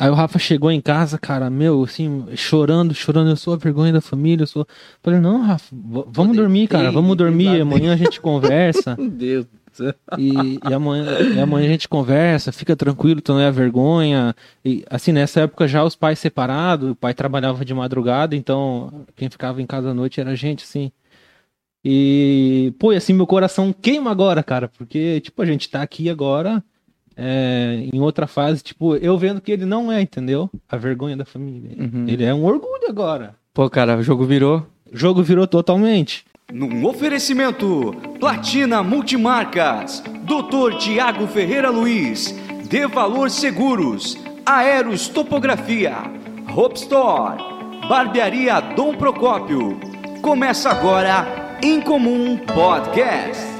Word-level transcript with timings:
Aí 0.00 0.08
o 0.08 0.14
Rafa 0.14 0.38
chegou 0.38 0.70
em 0.70 0.80
casa, 0.80 1.18
cara, 1.18 1.50
meu, 1.50 1.84
assim, 1.84 2.24
chorando, 2.34 2.94
chorando, 2.94 3.28
eu 3.28 3.36
sou 3.36 3.52
a 3.52 3.56
vergonha 3.58 3.92
da 3.92 4.00
família, 4.00 4.44
eu 4.44 4.46
sou. 4.46 4.66
Falei, 5.02 5.20
não, 5.20 5.42
Rafa, 5.42 5.66
vamos 6.08 6.34
dormir, 6.34 6.68
cara, 6.68 6.90
vamos 6.90 7.14
dormir, 7.14 7.60
amanhã 7.60 7.92
a 7.92 7.96
gente 7.96 8.18
conversa. 8.22 8.96
Meu 8.96 9.10
Deus 9.10 9.44
do 9.44 9.52
céu. 9.70 9.94
E, 10.16 10.58
e 10.66 10.72
amanhã, 10.72 11.04
e 11.34 11.38
amanhã 11.38 11.66
a 11.66 11.72
gente 11.72 11.86
conversa, 11.86 12.50
fica 12.50 12.74
tranquilo, 12.74 13.20
tu 13.20 13.34
não 13.34 13.40
é 13.40 13.48
a 13.48 13.50
vergonha. 13.50 14.34
E 14.64 14.82
assim, 14.88 15.12
nessa 15.12 15.42
época 15.42 15.68
já 15.68 15.84
os 15.84 15.94
pais 15.94 16.18
separados, 16.18 16.92
o 16.92 16.96
pai 16.96 17.12
trabalhava 17.12 17.62
de 17.62 17.74
madrugada, 17.74 18.34
então 18.34 19.04
quem 19.14 19.28
ficava 19.28 19.60
em 19.60 19.66
casa 19.66 19.90
à 19.90 19.94
noite 19.94 20.18
era 20.18 20.30
a 20.30 20.34
gente, 20.34 20.64
assim. 20.64 20.90
E, 21.84 22.74
pô, 22.78 22.92
e 22.92 22.96
assim, 22.96 23.12
meu 23.12 23.26
coração 23.26 23.70
queima 23.70 24.10
agora, 24.10 24.42
cara, 24.42 24.66
porque, 24.66 25.20
tipo, 25.20 25.42
a 25.42 25.46
gente 25.46 25.68
tá 25.68 25.82
aqui 25.82 26.08
agora, 26.08 26.64
é, 27.22 27.88
em 27.92 28.00
outra 28.00 28.26
fase, 28.26 28.62
tipo, 28.62 28.96
eu 28.96 29.18
vendo 29.18 29.42
que 29.42 29.52
ele 29.52 29.66
não 29.66 29.92
é, 29.92 30.00
entendeu? 30.00 30.48
A 30.66 30.78
vergonha 30.78 31.14
da 31.14 31.26
família. 31.26 31.76
Uhum. 31.78 32.06
Ele 32.08 32.24
é 32.24 32.32
um 32.32 32.44
orgulho 32.44 32.88
agora. 32.88 33.34
Pô, 33.52 33.68
cara, 33.68 33.98
o 33.98 34.02
jogo 34.02 34.24
virou. 34.24 34.66
O 34.90 34.96
jogo 34.96 35.22
virou 35.22 35.46
totalmente. 35.46 36.24
Num 36.50 36.84
oferecimento 36.86 37.94
Platina 38.18 38.82
Multimarcas, 38.82 40.02
Dr. 40.24 40.78
Tiago 40.78 41.26
Ferreira 41.26 41.68
Luiz, 41.68 42.34
De 42.68 42.86
Valor 42.86 43.30
Seguros, 43.30 44.16
Aeros 44.46 45.06
Topografia, 45.08 45.96
Hope 46.56 46.78
Store, 46.78 47.38
Barbearia 47.86 48.60
Dom 48.60 48.94
Procópio. 48.94 49.78
Começa 50.22 50.70
agora 50.70 51.58
Incomum 51.62 52.38
Podcast. 52.38 53.50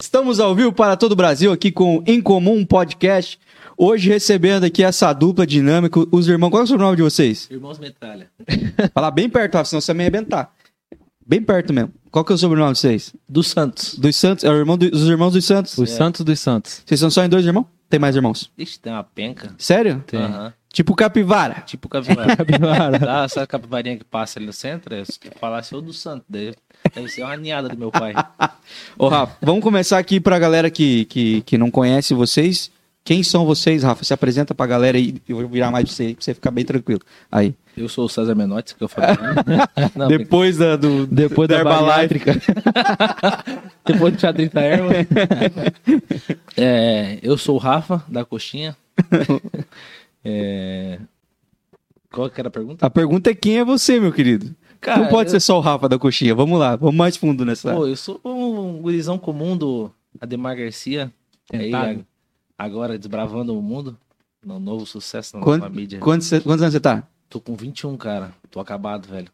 Estamos 0.00 0.38
ao 0.38 0.54
vivo 0.54 0.72
para 0.72 0.96
todo 0.96 1.10
o 1.12 1.16
Brasil 1.16 1.50
aqui 1.50 1.72
com 1.72 1.98
o 1.98 2.04
Incomum 2.06 2.64
Podcast. 2.64 3.36
Hoje 3.76 4.08
recebendo 4.08 4.62
aqui 4.62 4.84
essa 4.84 5.12
dupla 5.12 5.44
dinâmica, 5.44 5.98
os 6.12 6.28
irmãos. 6.28 6.50
Qual 6.50 6.60
é 6.60 6.64
o 6.64 6.68
sobrenome 6.68 6.96
de 6.96 7.02
vocês? 7.02 7.48
Irmãos 7.50 7.80
Metralha. 7.80 8.30
Falar 8.94 9.10
bem 9.10 9.28
perto, 9.28 9.54
Rafa, 9.56 9.70
senão 9.70 9.80
você 9.80 9.92
vai 9.92 9.96
me 9.96 10.02
arrebentar. 10.04 10.54
Bem 11.26 11.42
perto 11.42 11.72
mesmo. 11.72 11.92
Qual 12.12 12.24
que 12.24 12.30
é 12.30 12.36
o 12.36 12.38
sobrenome 12.38 12.74
de 12.74 12.78
vocês? 12.78 13.12
Dos 13.28 13.48
Santos. 13.48 13.98
Dos 13.98 14.14
Santos? 14.14 14.44
É 14.44 14.50
o 14.50 14.54
irmão 14.54 14.78
do- 14.78 14.88
dos 14.88 15.08
irmãos 15.08 15.32
dos 15.32 15.44
Santos? 15.44 15.76
Os 15.76 15.90
Santos 15.90 16.24
dos 16.24 16.38
Santos. 16.38 16.80
Vocês 16.86 17.00
são 17.00 17.10
só 17.10 17.24
em 17.24 17.28
dois 17.28 17.44
irmãos? 17.44 17.66
Tem 17.90 17.98
mais 17.98 18.14
irmãos? 18.14 18.52
Ixi, 18.56 18.78
tem 18.78 18.92
uma 18.92 19.02
penca. 19.02 19.52
Sério? 19.58 20.02
Tem. 20.06 20.20
Aham. 20.20 20.52
Tipo 20.72 20.94
capivara. 20.94 21.62
Tipo 21.62 21.88
capivara. 21.88 22.36
Capivara. 22.36 22.98
Tá, 23.00 23.24
essa 23.24 23.46
capivarinha 23.48 23.96
que 23.96 24.04
passa 24.04 24.38
ali 24.38 24.46
no 24.46 24.52
centro, 24.52 24.94
é, 24.94 25.04
se 25.04 25.18
falasse 25.40 25.74
o 25.74 25.80
do 25.80 25.92
Santo, 25.92 26.24
deve, 26.28 26.54
deve 26.94 27.08
ser 27.08 27.22
uma 27.22 27.36
ninhada 27.36 27.68
do 27.68 27.76
meu 27.76 27.90
pai. 27.90 28.14
Ô, 28.96 29.08
Rafa, 29.08 29.36
vamos 29.40 29.62
começar 29.62 29.98
aqui 29.98 30.20
pra 30.20 30.38
galera 30.38 30.70
que, 30.70 31.04
que, 31.06 31.40
que 31.42 31.58
não 31.58 31.70
conhece 31.70 32.14
vocês. 32.14 32.70
Quem 33.04 33.22
são 33.22 33.46
vocês, 33.46 33.82
Rafa? 33.82 34.04
Se 34.04 34.12
apresenta 34.12 34.54
pra 34.54 34.66
galera 34.66 34.98
aí. 34.98 35.16
Eu 35.26 35.36
vou 35.38 35.48
virar 35.48 35.70
mais 35.70 35.86
de 35.86 35.92
você 35.92 36.02
aí, 36.02 36.14
pra 36.14 36.22
você 36.22 36.34
ficar 36.34 36.50
bem 36.50 36.64
tranquilo. 36.64 37.00
Aí. 37.32 37.54
Eu 37.74 37.88
sou 37.88 38.04
o 38.04 38.08
César 38.08 38.34
Menotti, 38.34 38.74
que 38.74 38.84
eu 38.84 38.88
falei. 38.88 39.16
Não, 39.96 40.08
Depois 40.08 40.58
da, 40.58 40.76
do, 40.76 41.06
Depois 41.06 41.48
da 41.48 41.56
Herbalife. 41.58 41.86
bariátrica. 41.86 42.42
Depois 43.86 44.14
de 44.14 44.20
chá 44.20 44.32
30 44.32 44.60
ervas. 44.60 44.96
É, 46.56 47.18
eu 47.22 47.38
sou 47.38 47.54
o 47.54 47.58
Rafa, 47.58 48.04
da 48.08 48.24
Coxinha. 48.26 48.76
É, 50.24 50.98
Qual 52.10 52.28
que 52.28 52.40
era 52.40 52.48
a 52.48 52.52
pergunta? 52.52 52.84
A 52.84 52.90
pergunta 52.90 53.30
é 53.30 53.34
quem 53.34 53.58
é 53.58 53.64
você, 53.64 53.98
meu 54.00 54.12
querido? 54.12 54.54
Cara, 54.80 55.00
não 55.02 55.08
pode 55.08 55.28
eu- 55.28 55.32
ser 55.32 55.40
só 55.40 55.58
o 55.58 55.60
Rafa 55.60 55.88
da 55.88 55.98
coxinha. 55.98 56.34
Vamos 56.34 56.58
lá, 56.58 56.76
vamos 56.76 56.94
mais 56.94 57.16
fundo 57.16 57.44
nessa. 57.44 57.74
Pô, 57.74 57.86
eu 57.86 57.96
sou 57.96 58.20
um 58.24 58.80
gurizão 58.80 59.18
comum 59.18 59.56
do 59.56 59.90
Ademar 60.20 60.56
Garcia. 60.56 61.12
Aí, 61.52 61.70
Tentado. 61.70 62.06
agora 62.58 62.98
desbravando 62.98 63.58
o 63.58 63.62
mundo. 63.62 63.96
No 64.44 64.60
novo 64.60 64.86
sucesso 64.86 65.36
na 65.36 65.42
Quant- 65.42 65.60
nova 65.60 65.74
mídia. 65.74 65.98
quantos, 65.98 66.28
quantos 66.30 66.62
anos 66.62 66.72
você 66.72 66.78
tá? 66.80 67.02
Tô 67.28 67.40
com 67.40 67.56
21, 67.56 67.96
cara. 67.96 68.32
Tô 68.50 68.60
acabado, 68.60 69.08
velho. 69.08 69.26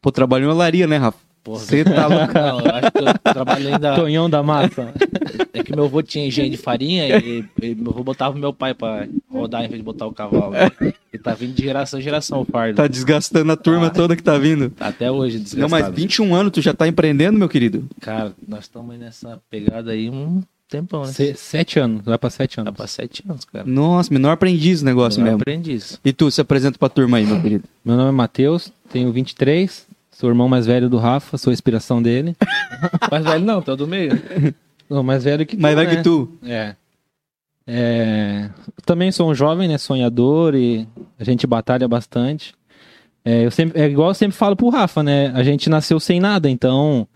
Pô, 0.00 0.12
trabalhou 0.12 0.50
em 0.50 0.54
olaria, 0.54 0.86
né, 0.86 0.98
Rafa? 0.98 1.18
Porra, 1.42 1.58
Você 1.60 1.82
tá 1.84 2.06
louco. 2.06 2.32
Não, 2.34 2.60
eu 2.60 2.74
acho 2.74 2.92
que 2.92 2.98
eu 3.28 3.32
trabalho 3.32 3.68
ainda. 3.74 3.94
Tonhão 3.96 4.28
da 4.30 4.42
massa. 4.42 4.92
É 5.52 5.62
que 5.62 5.74
meu 5.74 5.84
avô 5.84 6.02
tinha 6.02 6.26
engenho 6.26 6.50
de 6.50 6.56
farinha 6.56 7.18
e, 7.18 7.44
e 7.62 7.74
meu 7.74 7.90
avô 7.92 8.02
botava 8.04 8.36
meu 8.38 8.52
pai 8.52 8.74
pra 8.74 9.06
rodar 9.30 9.64
em 9.64 9.68
vez 9.68 9.78
de 9.80 9.84
botar 9.84 10.06
o 10.06 10.12
cavalo. 10.12 10.50
né? 10.52 10.70
E 11.12 11.18
tá 11.18 11.34
vindo 11.34 11.54
de 11.54 11.62
geração 11.62 12.00
em 12.00 12.02
geração 12.02 12.40
o 12.40 12.44
fardo. 12.44 12.76
Tá 12.76 12.86
desgastando 12.86 13.52
a 13.52 13.56
turma 13.56 13.90
toda 13.90 14.16
que 14.16 14.22
tá 14.22 14.36
vindo. 14.38 14.72
Até 14.80 15.10
hoje, 15.10 15.36
Não, 15.38 15.44
desgastado. 15.44 15.70
mas 15.84 15.94
21 15.94 16.34
anos, 16.34 16.52
tu 16.52 16.60
já 16.62 16.72
tá 16.74 16.88
empreendendo, 16.88 17.38
meu 17.38 17.48
querido? 17.48 17.84
Cara, 18.00 18.32
nós 18.46 18.60
estamos 18.64 18.98
nessa 18.98 19.40
pegada 19.50 19.90
aí 19.92 20.08
um 20.08 20.42
tempão, 20.68 21.02
né? 21.04 21.12
Se- 21.12 21.34
sete 21.34 21.78
anos, 21.78 22.02
vai 22.02 22.16
pra 22.16 22.30
sete 22.30 22.56
Dá 22.56 22.62
anos. 22.62 22.74
pra 22.74 22.86
sete 22.86 23.22
anos, 23.28 23.44
cara. 23.44 23.64
Nossa, 23.66 24.12
menor 24.12 24.30
aprendiz 24.30 24.80
o 24.80 24.84
negócio 24.86 25.20
Eu 25.20 25.24
mesmo. 25.24 25.36
aprendi 25.40 25.74
isso. 25.74 25.98
E 26.02 26.12
tu, 26.14 26.30
se 26.30 26.40
apresenta 26.40 26.78
pra 26.78 26.88
turma 26.88 27.18
aí, 27.18 27.26
meu 27.26 27.40
querido. 27.42 27.64
Meu 27.84 27.94
nome 27.96 28.08
é 28.08 28.12
Matheus, 28.12 28.72
tenho 28.90 29.12
23, 29.12 29.86
sou 30.10 30.30
o 30.30 30.32
irmão 30.32 30.48
mais 30.48 30.64
velho 30.64 30.88
do 30.88 30.96
Rafa, 30.96 31.36
sou 31.36 31.50
a 31.50 31.54
inspiração 31.54 32.00
dele. 32.00 32.34
Mas 33.10 33.22
velho 33.22 33.44
não, 33.44 33.60
tá 33.60 33.74
do 33.74 33.86
meio. 33.86 34.12
Não, 34.92 35.02
mais 35.02 35.24
velho 35.24 35.44
que 35.46 35.56
tu, 35.56 35.62
Mas 35.62 35.74
vai 35.74 35.86
né? 35.86 35.96
que 35.96 36.02
tu. 36.02 36.28
É. 36.44 36.74
É, 37.66 38.48
Também 38.84 39.12
sou 39.12 39.30
um 39.30 39.34
jovem, 39.34 39.68
né? 39.68 39.78
Sonhador 39.78 40.54
e 40.54 40.86
a 41.18 41.24
gente 41.24 41.46
batalha 41.46 41.86
bastante. 41.86 42.54
É, 43.24 43.46
eu 43.46 43.50
sempre, 43.50 43.80
é 43.80 43.86
igual 43.86 44.10
eu 44.10 44.14
sempre 44.14 44.36
falo 44.36 44.56
pro 44.56 44.68
Rafa, 44.68 45.02
né? 45.02 45.30
A 45.34 45.42
gente 45.44 45.70
nasceu 45.70 46.00
sem 46.00 46.18
nada, 46.18 46.50
então 46.50 47.06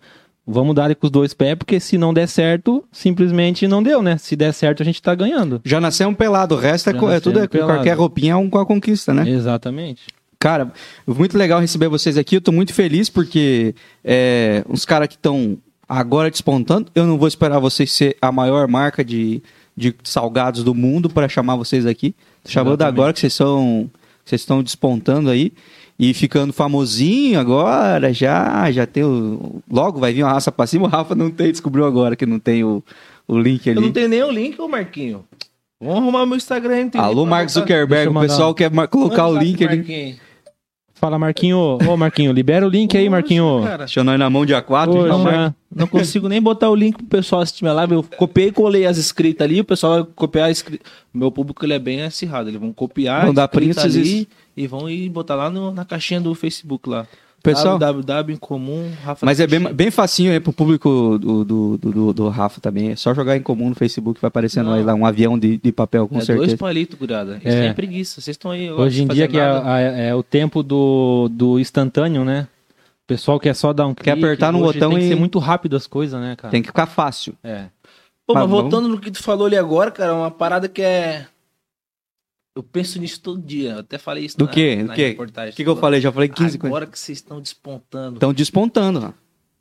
vamos 0.47 0.77
dar 0.77 0.95
com 0.95 1.07
os 1.07 1.11
dois 1.11 1.35
pés, 1.35 1.57
porque 1.57 1.81
se 1.81 1.99
não 1.99 2.15
der 2.15 2.29
certo, 2.29 2.85
simplesmente 2.93 3.67
não 3.67 3.83
deu, 3.83 4.01
né? 4.01 4.17
Se 4.17 4.37
der 4.37 4.53
certo, 4.55 4.83
a 4.83 4.87
gente 4.87 5.03
tá 5.03 5.13
ganhando. 5.17 5.61
Já 5.65 5.81
nasceu 5.81 6.09
um 6.09 6.15
pelado, 6.15 6.55
o 6.55 6.59
resto 6.59 6.91
é, 6.91 6.95
co- 6.95 7.11
é 7.11 7.19
tudo, 7.19 7.41
é, 7.41 7.45
um 7.45 7.49
pelado. 7.49 7.73
qualquer 7.75 7.97
roupinha 7.97 8.33
é 8.35 8.37
um 8.37 8.49
com 8.49 8.59
a 8.59 8.65
conquista, 8.65 9.13
né? 9.13 9.29
Exatamente. 9.29 10.05
Cara, 10.39 10.71
muito 11.09 11.37
legal 11.37 11.59
receber 11.61 11.89
vocês 11.89 12.17
aqui. 12.17 12.37
Eu 12.37 12.41
tô 12.41 12.53
muito 12.53 12.73
feliz 12.73 13.11
porque 13.11 13.75
é, 14.05 14.63
uns 14.69 14.85
caras 14.85 15.09
que 15.09 15.15
estão 15.15 15.59
agora 15.89 16.31
despontando. 16.31 16.91
Eu 16.95 17.07
não 17.07 17.19
vou 17.19 17.29
esperar 17.29 17.59
vocês 17.59 17.93
ser 17.93 18.17
a 18.21 18.33
maior 18.33 18.67
marca 18.69 19.05
de, 19.05 19.43
de 19.77 19.95
salgados 20.03 20.63
do 20.63 20.75
mundo 20.75 21.09
para 21.09 21.29
chamar 21.29 21.57
vocês 21.57 21.87
aqui. 21.87 22.15
Tô 22.43 22.51
chamando 22.51 22.75
Exatamente. 22.75 22.95
agora 22.95 23.13
que 23.13 23.21
vocês 23.21 23.35
são 23.35 23.91
vocês 24.25 24.41
estão 24.41 24.63
despontando 24.63 25.31
aí 25.31 25.53
e 25.99 26.13
ficando 26.13 26.53
famosinho 26.53 27.39
agora. 27.39 28.13
Já 28.13 28.71
já 28.73 28.87
tem 28.87 29.05
o 29.05 29.63
logo 29.71 30.01
vai 30.01 30.13
vir 30.13 30.25
uma 30.25 30.33
raça 30.33 30.51
para 30.51 30.67
cima. 30.67 30.87
O 30.87 30.91
Rafa 30.91 31.15
não 31.15 31.31
tem, 31.31 31.51
descobriu 31.51 31.85
agora 31.85 32.17
que 32.17 32.27
não 32.27 32.39
tem 32.39 32.65
o, 32.65 32.83
o 33.27 33.39
link 33.39 33.69
ali. 33.69 33.79
Eu 33.79 33.83
não 33.83 33.93
tenho 33.93 34.09
nem 34.09 34.23
o 34.23 34.31
link, 34.31 34.61
ô 34.61 34.69
Marquinho. 34.69 35.25
Vamos 35.81 35.99
arrumar 35.99 36.25
meu 36.25 36.37
Instagram, 36.37 36.89
Alô, 36.95 37.23
pra 37.23 37.31
Mark. 37.31 37.51
Zuckerberg, 37.51 38.09
o 38.09 38.21
pessoal 38.21 38.55
quer 38.55 38.71
colocar 38.89 39.27
o 39.29 39.37
link 39.37 39.63
ali. 39.63 40.19
Fala, 40.99 41.19
Marquinho. 41.19 41.79
Ô, 41.89 41.97
Marquinho, 41.97 42.33
libera 42.33 42.67
o 42.67 42.71
link 42.71 42.97
aí, 42.97 43.09
Marquinho. 43.09 43.61
Cara, 43.63 43.79
Deixa 43.85 44.03
nós 44.03 44.19
na 44.19 44.31
mão 44.31 44.47
de 44.47 44.55
A4. 44.55 44.89
Ô, 44.89 45.03
já 45.03 45.09
já- 45.09 45.19
marca. 45.19 45.57
Não 45.75 45.87
consigo 45.87 46.27
nem 46.29 46.41
botar 46.41 46.71
o 46.71 46.75
link 46.75 46.97
pro 46.97 47.07
pessoal 47.07 47.43
assistir 47.43 47.63
minha 47.65 47.75
live. 47.75 47.95
Eu 47.95 48.03
copiei 48.17 48.49
e 48.49 48.53
colei 48.53 48.87
as 48.87 48.97
escritas 48.97 49.45
ali, 49.47 49.61
o 49.61 49.65
pessoal 49.65 49.95
vai 49.95 50.05
copiar 50.15 50.47
a 50.47 50.51
escrita. 50.51 50.85
Meu 51.13 51.31
público 51.31 51.65
ele 51.67 51.75
é 51.75 51.79
bem 51.79 52.03
acirrado. 52.03 52.49
Eles 52.49 52.59
vão 52.61 52.73
copiar 52.73 53.27
Vão 53.27 53.35
dar 53.35 53.47
prints 53.47 53.77
ali 53.79 54.29
e- 54.57 54.63
e 54.63 54.67
vão 54.67 54.89
ir 54.89 55.09
botar 55.11 55.35
lá 55.35 55.51
no- 55.51 55.71
na 55.71 55.85
caixinha 55.85 56.21
do 56.21 56.35
Facebook 56.35 56.89
lá. 56.89 57.07
Pessoal- 57.55 57.79
www 57.79 58.33
em 58.33 58.37
comum, 58.37 58.91
Rafa 59.05 59.25
Mas 59.25 59.41
é 59.41 59.47
bem, 59.47 59.61
bem 59.73 59.91
facinho 59.91 60.33
aí 60.33 60.41
pro 60.41 60.53
público 60.53 61.19
do, 61.19 61.45
do, 61.45 61.79
do, 61.79 61.91
do- 61.93 62.13
do 62.13 62.29
Rafa 62.29 62.61
também. 62.61 62.91
É 62.91 62.97
só 62.97 63.13
jogar 63.15 63.37
em 63.37 63.43
comum 63.43 63.69
no 63.69 63.75
Facebook, 63.75 64.21
vai 64.21 64.29
aparecendo 64.29 64.67
Não. 64.67 64.75
aí 64.75 64.83
lá 64.83 64.95
um 64.95 65.07
avião 65.07 65.39
de, 65.39 65.57
de 65.59 65.73
papel, 65.73 66.07
com 66.09 66.17
É 66.19 66.21
certeza. 66.21 66.47
dois 66.47 66.59
palitos, 66.59 66.99
gurada. 66.99 67.37
Isso 67.39 67.49
É. 67.49 67.67
é 67.69 67.73
preguiça. 67.73 68.21
Vocês 68.21 68.35
estão 68.35 68.51
aí. 68.51 68.71
Hoje 68.71 69.03
em 69.03 69.07
dia 69.09 69.27
que 69.29 69.39
é, 69.39 69.43
a- 69.45 69.79
é 69.81 70.15
o 70.15 70.23
tempo 70.23 70.63
do, 70.63 71.29
do 71.33 71.59
instantâneo, 71.59 72.25
né? 72.25 72.47
O 73.05 73.07
pessoal 73.07 73.39
quer 73.39 73.55
só 73.55 73.73
dar 73.73 73.87
um 73.87 73.95
clique. 73.95 74.11
apertar 74.11 74.53
no 74.53 74.59
botão 74.59 74.91
tem 74.91 74.99
que 74.99 75.05
e- 75.05 75.09
ser 75.09 75.15
muito 75.15 75.39
rápido 75.39 75.77
as 75.77 75.87
coisas, 75.87 76.21
né, 76.21 76.35
cara? 76.37 76.51
Tem 76.51 76.61
que 76.61 76.69
ficar 76.69 76.87
fácil. 76.87 77.35
É. 77.45 77.67
Pô, 78.27 78.35
mas 78.35 78.43
Mas 78.43 78.51
voltando 78.51 78.89
no 78.89 78.99
que 78.99 79.11
tu 79.13 79.23
falou 79.23 79.47
ali 79.47 79.57
agora, 79.57 79.91
cara, 79.93 80.13
uma 80.13 80.31
parada 80.33 80.69
que 80.69 80.83
é. 80.83 81.27
Eu 82.57 82.63
penso 82.63 82.99
nisso 82.99 83.21
todo 83.21 83.41
dia. 83.43 83.73
Eu 83.73 83.79
até 83.81 83.99
falei 83.99 84.25
isso 84.25 84.39
Do 84.39 84.47
na, 84.47 84.51
quê? 84.51 84.77
Do 84.77 84.87
na 84.87 84.95
quê? 84.95 85.09
reportagem. 85.09 85.53
O 85.53 85.57
que, 85.57 85.63
que 85.63 85.69
eu 85.69 85.77
falei? 85.77 86.01
Já 86.01 86.11
falei 86.11 86.31
15 86.31 86.57
coisas. 86.57 86.65
Agora 86.65 86.87
que 86.87 86.99
vocês 86.99 87.19
estão 87.19 87.39
despontando. 87.39 88.15
Estão 88.15 88.33
despontando. 88.33 89.15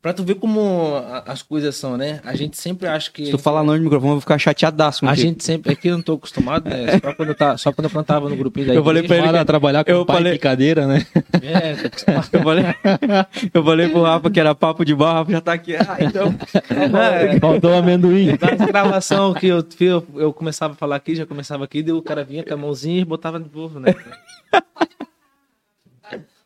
Pra 0.05 0.13
tu 0.13 0.23
ver 0.23 0.35
como 0.35 1.01
as 1.25 1.41
coisas 1.41 1.75
são, 1.75 1.97
né? 1.97 2.19
A 2.23 2.35
gente 2.35 2.55
sempre 2.61 2.87
acha 2.87 3.09
que. 3.09 3.25
Se 3.25 3.31
tu 3.31 3.39
falar 3.39 3.61
longe 3.61 3.79
do 3.79 3.85
microfone, 3.85 4.09
eu 4.11 4.13
vou 4.17 4.21
ficar 4.21 4.37
chateadaço 4.37 5.03
A 5.03 5.15
gente 5.15 5.43
sempre. 5.43 5.71
É 5.71 5.75
que 5.75 5.87
eu 5.87 5.95
não 5.95 6.03
tô 6.03 6.13
acostumado, 6.13 6.69
né? 6.69 6.99
Só 7.03 7.11
quando 7.15 7.29
eu, 7.29 7.35
tá, 7.35 7.57
só 7.57 7.73
quando 7.73 7.85
eu 7.85 7.89
cantava 7.89 8.29
no 8.29 8.35
grupinho 8.35 8.67
da 8.67 8.75
Eu 8.75 8.83
falei 8.83 9.01
pra 9.01 9.15
ele 9.17 9.27
Para 9.29 9.39
que- 9.39 9.45
trabalhar 9.45 9.83
com 9.83 9.89
eu 9.89 10.05
pai 10.05 10.17
falei- 10.17 10.33
de 10.33 10.37
cadeira, 10.37 10.85
né? 10.85 11.07
É, 11.41 11.73
tô. 11.89 12.37
Eu 12.37 12.43
falei, 12.43 12.65
eu 13.51 13.63
falei 13.63 13.89
pro 13.89 14.03
Rafa 14.03 14.29
que 14.29 14.39
era 14.39 14.53
papo 14.53 14.85
de 14.85 14.93
o 14.93 14.97
Rafa 14.97 15.31
já 15.31 15.41
tá 15.41 15.53
aqui. 15.53 15.75
Ah, 15.75 15.97
então. 15.99 16.35
Faltou 17.41 17.71
o 17.71 17.75
amendoim. 17.75 18.27
Na 18.59 18.63
gravação 18.67 19.33
que 19.33 19.47
eu, 19.47 19.65
fiz, 19.67 19.89
eu, 19.89 20.05
eu 20.17 20.31
começava 20.31 20.73
a 20.73 20.77
falar 20.77 20.97
aqui, 20.97 21.15
já 21.15 21.25
começava 21.25 21.63
aqui, 21.63 21.81
daí 21.81 21.93
o 21.93 22.01
cara 22.03 22.23
vinha 22.23 22.43
com 22.43 22.53
a 22.53 22.57
mãozinha 22.57 23.01
e 23.01 23.05
botava 23.05 23.39
de 23.39 23.49
novo, 23.51 23.79
né? 23.79 23.95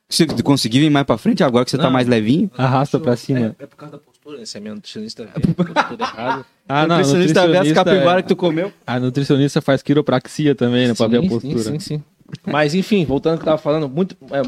Se 0.10 0.26
tu 0.26 0.44
conseguir 0.44 0.80
vir 0.80 0.90
mais 0.90 1.06
pra 1.06 1.18
frente, 1.20 1.44
agora 1.44 1.64
que 1.64 1.70
você 1.72 1.78
tá 1.78 1.84
Não. 1.84 1.92
mais 1.92 2.08
levinho. 2.08 2.50
Arrasta 2.58 3.00
pra 3.00 3.16
cima. 3.16 3.56
É, 3.60 3.64
é 3.64 3.68
por 3.68 3.76
causa 3.76 3.92
da 3.94 3.98
postura, 4.00 4.42
esse 4.42 4.58
é 4.58 4.60
meu 4.60 4.74
nutricionista 4.74 5.24
vê 5.24 5.30
a 5.30 5.40
postura 5.40 6.04
errada. 6.04 6.46
Ah, 6.68 6.88
não, 6.88 6.98
nutricionista 6.98 7.48
vê 7.48 7.58
as 7.60 7.72
capivaras 7.72 8.20
é- 8.20 8.22
que 8.24 8.28
tu 8.30 8.36
comeu. 8.36 8.74
A 8.88 9.00
nutricionista 9.00 9.62
faz 9.62 9.84
quiropraxia 9.84 10.56
também, 10.56 10.88
né? 10.88 10.96
Pra 10.96 11.06
ver 11.08 11.18
a 11.18 11.22
Sim, 11.22 11.30
postura. 11.30 11.60
Sim, 11.60 11.80
sim, 11.80 11.80
sim. 11.80 12.04
Mas 12.46 12.74
enfim, 12.74 13.06
voltando 13.06 13.34
ao 13.34 13.38
que 13.38 13.44
eu 13.44 13.46
tava 13.46 13.58
falando, 13.60 13.88
muito, 13.88 14.18
é, 14.32 14.42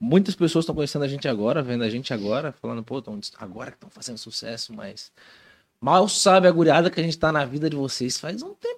muitas 0.00 0.34
pessoas 0.34 0.64
estão 0.64 0.74
conhecendo 0.74 1.04
a 1.04 1.08
gente 1.08 1.28
agora, 1.28 1.62
vendo 1.62 1.84
a 1.84 1.88
gente 1.90 2.12
agora, 2.12 2.52
falando, 2.60 2.82
pô, 2.82 3.00
tão, 3.00 3.18
agora 3.38 3.70
que 3.70 3.76
estão 3.76 3.90
fazendo 3.90 4.18
sucesso, 4.18 4.72
mas 4.74 5.12
mal 5.80 6.08
sabe 6.08 6.46
a 6.48 6.50
guriada 6.50 6.90
que 6.90 7.00
a 7.00 7.02
gente 7.02 7.18
tá 7.18 7.30
na 7.32 7.44
vida 7.44 7.68
de 7.70 7.76
vocês 7.76 8.18
faz 8.18 8.42
um 8.42 8.54
tempo 8.54 8.76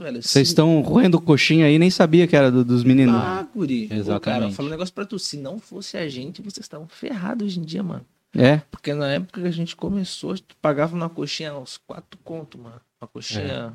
velho. 0.00 0.22
Vocês 0.22 0.48
estão 0.48 0.80
roendo 0.80 1.20
coxinha 1.20 1.66
aí, 1.66 1.78
nem 1.78 1.90
sabia 1.90 2.26
que 2.26 2.34
era 2.34 2.50
do- 2.50 2.64
dos 2.64 2.82
meninos. 2.82 3.14
Ah, 3.14 3.46
guri. 3.54 3.82
Pô, 3.82 3.88
cara, 3.88 4.00
Exatamente. 4.00 4.54
falando 4.54 4.70
um 4.70 4.74
negócio 4.74 4.94
pra 4.94 5.04
tu, 5.04 5.18
se 5.18 5.36
não 5.36 5.58
fosse 5.58 5.96
a 5.98 6.08
gente, 6.08 6.40
vocês 6.40 6.64
estavam 6.64 6.88
ferrados 6.88 7.46
hoje 7.46 7.60
em 7.60 7.62
dia, 7.62 7.82
mano. 7.82 8.04
É. 8.34 8.58
Porque 8.70 8.94
na 8.94 9.08
época 9.12 9.42
que 9.42 9.46
a 9.46 9.50
gente 9.50 9.76
começou, 9.76 10.32
a 10.32 10.36
gente 10.36 10.54
pagava 10.62 10.94
uma 10.96 11.10
coxinha 11.10 11.54
uns 11.54 11.76
4 11.86 12.18
conto, 12.24 12.56
mano. 12.58 12.80
Uma 13.00 13.08
coxinha 13.08 13.74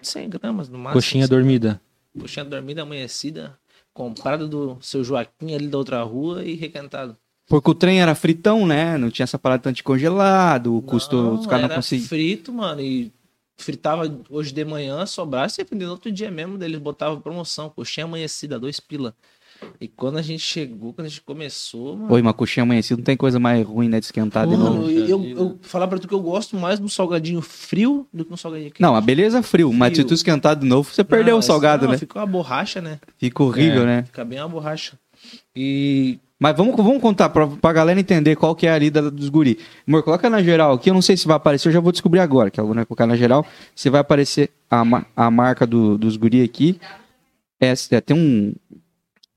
de 0.00 0.08
100 0.08 0.30
gramas 0.30 0.68
no 0.68 0.78
máximo. 0.78 0.94
Coxinha 0.94 1.24
assim. 1.24 1.30
dormida. 1.34 1.80
Coxinha 2.18 2.44
dormida 2.44 2.82
amanhecida, 2.82 3.56
comprada 3.92 4.48
do 4.48 4.78
seu 4.80 5.04
Joaquim 5.04 5.54
ali 5.54 5.68
da 5.68 5.78
outra 5.78 6.02
rua 6.02 6.44
e 6.44 6.54
requentado. 6.54 7.16
Porque 7.46 7.70
o 7.70 7.74
trem 7.74 8.00
era 8.00 8.14
fritão, 8.14 8.66
né? 8.66 8.96
Não 8.96 9.10
tinha 9.10 9.24
essa 9.24 9.38
parada 9.38 9.62
tanto 9.62 9.76
de 9.76 9.82
congelado, 9.82 10.76
o 10.76 10.82
custo, 10.82 11.16
os 11.34 11.46
caras 11.46 11.68
não 11.68 11.76
conseguiam. 11.76 12.08
frito, 12.08 12.52
mano, 12.52 12.80
e 12.80 13.12
fritava 13.56 14.10
hoje 14.30 14.52
de 14.52 14.64
manhã, 14.64 15.04
sobrasse 15.06 15.64
e 15.70 15.74
no 15.74 15.90
outro 15.90 16.10
dia 16.10 16.30
mesmo, 16.30 16.62
eles 16.62 16.78
botavam 16.80 17.20
promoção, 17.20 17.68
coxinha 17.70 18.04
amanhecida, 18.04 18.58
dois 18.58 18.80
pila. 18.80 19.14
E 19.80 19.86
quando 19.86 20.18
a 20.18 20.22
gente 20.22 20.40
chegou, 20.40 20.92
quando 20.92 21.06
a 21.06 21.08
gente 21.08 21.22
começou, 21.22 21.96
mano... 21.96 22.12
Oi, 22.12 22.20
uma 22.20 22.34
coxinha 22.34 22.64
amanhecida 22.64 22.98
não 22.98 23.04
tem 23.04 23.16
coisa 23.16 23.38
mais 23.38 23.64
ruim, 23.64 23.88
né? 23.88 24.00
De 24.00 24.06
esquentar 24.06 24.46
de 24.48 24.56
novo. 24.56 24.90
eu, 24.90 25.24
eu, 25.24 25.38
eu 25.38 25.58
falar 25.62 25.86
pra 25.86 25.98
tu 25.98 26.08
que 26.08 26.12
eu 26.12 26.20
gosto 26.20 26.56
mais 26.56 26.78
do 26.80 26.88
salgadinho 26.88 27.40
frio 27.40 28.06
do 28.12 28.24
que 28.24 28.30
no 28.30 28.36
salgadinho 28.36 28.70
quente. 28.72 28.82
Não, 28.82 28.96
a 28.96 29.00
beleza 29.00 29.42
frio, 29.42 29.72
mas 29.72 29.90
se 29.90 29.96
Frio. 29.96 30.08
tu 30.08 30.14
esquentar 30.14 30.56
de 30.56 30.66
novo, 30.66 30.90
você 30.92 31.04
perdeu 31.04 31.34
Não, 31.34 31.38
o 31.38 31.42
salgado, 31.42 31.84
não, 31.84 31.92
né? 31.92 31.98
Fica 31.98 32.18
uma 32.18 32.26
borracha, 32.26 32.80
né? 32.82 32.98
Fica 33.16 33.42
horrível, 33.42 33.82
É. 33.82 33.86
né? 33.86 34.02
Fica 34.02 34.24
bem 34.24 34.38
uma 34.40 34.48
borracha. 34.48 34.98
E 35.56 36.18
Mas 36.40 36.56
vamos, 36.56 36.76
vamos 36.76 37.00
contar 37.00 37.28
pra, 37.28 37.46
pra 37.46 37.72
galera 37.72 37.98
entender 37.98 38.36
qual 38.36 38.54
que 38.54 38.66
é 38.66 38.72
a 38.72 38.78
lida 38.78 39.10
dos 39.10 39.28
guri. 39.28 39.58
Amor, 39.86 40.02
coloca 40.02 40.28
na 40.28 40.42
geral 40.42 40.72
aqui, 40.74 40.90
eu 40.90 40.94
não 40.94 41.02
sei 41.02 41.16
se 41.16 41.26
vai 41.26 41.36
aparecer, 41.36 41.68
eu 41.68 41.72
já 41.72 41.80
vou 41.80 41.92
descobrir 41.92 42.20
agora, 42.20 42.50
que 42.50 42.60
eu 42.60 42.66
vou 42.66 42.74
colocar 42.86 43.06
na 43.06 43.16
geral. 43.16 43.46
Se 43.74 43.88
vai 43.88 44.00
aparecer 44.00 44.50
a, 44.70 44.82
a 45.16 45.30
marca 45.30 45.66
do, 45.66 45.96
dos 45.96 46.16
guri 46.16 46.42
aqui. 46.42 46.78
É, 47.60 47.72
é, 47.90 48.00
tem 48.00 48.16
um... 48.16 48.54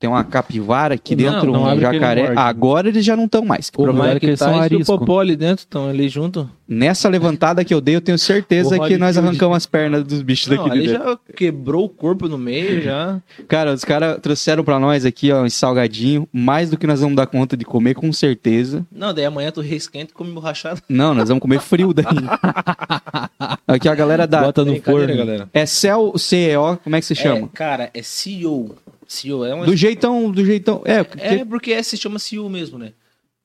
Tem 0.00 0.08
uma 0.08 0.22
capivara 0.22 0.94
aqui 0.94 1.16
Não, 1.16 1.24
dentro, 1.32 1.52
não 1.52 1.64
um 1.64 1.72
ele 1.72 1.80
jacaré. 1.80 2.22
morde. 2.26 2.38
Agora 2.38 2.88
eles 2.88 3.04
já 3.04 3.16
não 3.16 3.24
estão 3.24 3.44
mais. 3.44 3.68
O 3.68 3.82
problema 3.82 4.12
é 4.12 4.20
que 4.20 4.26
eles 4.26 4.38
são 4.38 4.46
Tyson 4.52 4.58
e 4.58 4.60
o 4.60 4.62
arisco. 4.76 4.98
Popó 4.98 5.18
ali 5.20 5.34
dentro 5.34 5.64
estão 5.64 5.88
ali 5.88 6.08
junto. 6.08 6.48
Nessa 6.68 7.08
levantada 7.08 7.64
que 7.64 7.74
eu 7.74 7.80
dei, 7.80 7.96
eu 7.96 8.00
tenho 8.00 8.18
certeza 8.18 8.76
O 8.76 8.86
que 8.86 8.96
nós 8.96 9.16
arrancamos 9.18 9.56
as 9.56 9.66
pernas 9.66 10.04
dos 10.04 10.22
bichos 10.22 10.46
Não, 10.48 10.56
daqui 10.58 10.70
ali 10.70 10.86
dentro. 10.86 11.02
já 11.02 11.18
quebrou 11.34 11.86
o 11.86 11.88
corpo 11.88 12.28
no 12.28 12.38
meio, 12.38 12.80
já. 12.82 13.20
Cara, 13.48 13.72
os 13.72 13.84
caras 13.84 14.20
trouxeram 14.20 14.62
pra 14.62 14.78
nós 14.78 15.04
aqui, 15.04 15.32
ó, 15.32 15.42
um 15.42 15.50
salgadinho, 15.50 16.28
mais 16.32 16.70
do 16.70 16.76
que 16.76 16.86
nós 16.86 17.00
vamos 17.00 17.16
dar 17.16 17.26
conta 17.26 17.56
de 17.56 17.64
comer, 17.64 17.94
com 17.94 18.12
certeza. 18.12 18.86
Não, 18.92 19.12
daí 19.12 19.24
amanhã 19.24 19.50
tu 19.50 19.60
reesquenta 19.62 20.12
e 20.12 20.14
come 20.14 20.30
borrachada. 20.30 20.80
Não, 20.88 21.12
nós 21.12 21.28
vamos 21.28 21.42
comer 21.42 21.58
frio 21.60 21.92
daí. 21.92 22.04
aqui 23.66 23.88
a 23.88 23.94
galera 23.96 24.26
da. 24.28 24.42
Bota 24.42 24.64
no 24.64 24.80
forno. 24.80 25.16
galera. 25.16 25.48
É 25.52 25.66
Cell 25.66 26.12
CEO, 26.16 26.78
como 26.84 26.94
é 26.94 27.00
que 27.00 27.06
se 27.06 27.14
chama? 27.16 27.46
É, 27.46 27.48
cara, 27.56 27.90
é 27.94 28.02
CEO. 28.02 28.76
CEO 29.08 29.44
é 29.44 29.54
uma... 29.54 29.64
Do 29.66 29.74
jeitão, 29.74 30.30
do 30.30 30.44
jeitão. 30.44 30.82
É, 30.84 31.02
porque- 31.02 31.24
É 31.24 31.44
porque 31.44 31.72
é, 31.72 31.82
se 31.82 31.96
chama 31.96 32.18
CEO 32.20 32.48
mesmo, 32.48 32.78
né? 32.78 32.92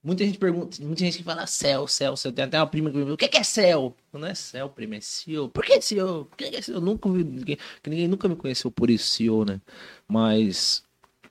Muita 0.03 0.25
gente 0.25 0.37
pergunta, 0.37 0.77
muita 0.83 0.99
gente 1.05 1.17
que 1.19 1.23
fala 1.23 1.47
céu, 1.47 1.87
céu, 1.87 2.17
céu. 2.17 2.29
Tem 2.33 2.43
até 2.43 2.59
uma 2.59 2.67
prima 2.67 2.89
que 2.89 2.97
me 2.97 3.03
pergunta, 3.03 3.13
o 3.15 3.17
que 3.17 3.29
que 3.29 3.37
é 3.37 3.43
céu? 3.43 3.95
Não 4.11 4.27
é 4.27 4.35
céu, 4.35 4.67
prima, 4.67 4.97
é 4.97 4.99
CEO. 4.99 5.47
Por 5.47 5.63
que 5.63 5.79
CEO? 5.81 6.25
Por 6.25 6.35
que 6.37 6.43
é 6.53 6.61
CEO? 6.61 6.75
Eu 6.77 6.81
nunca 6.81 7.09
vi 7.09 7.23
ninguém, 7.23 7.57
que 7.81 7.89
ninguém 7.89 8.07
nunca 8.09 8.27
me 8.27 8.35
conheceu 8.35 8.69
por 8.69 8.89
isso, 8.89 9.09
CEO, 9.09 9.45
né? 9.45 9.61
Mas 10.07 10.83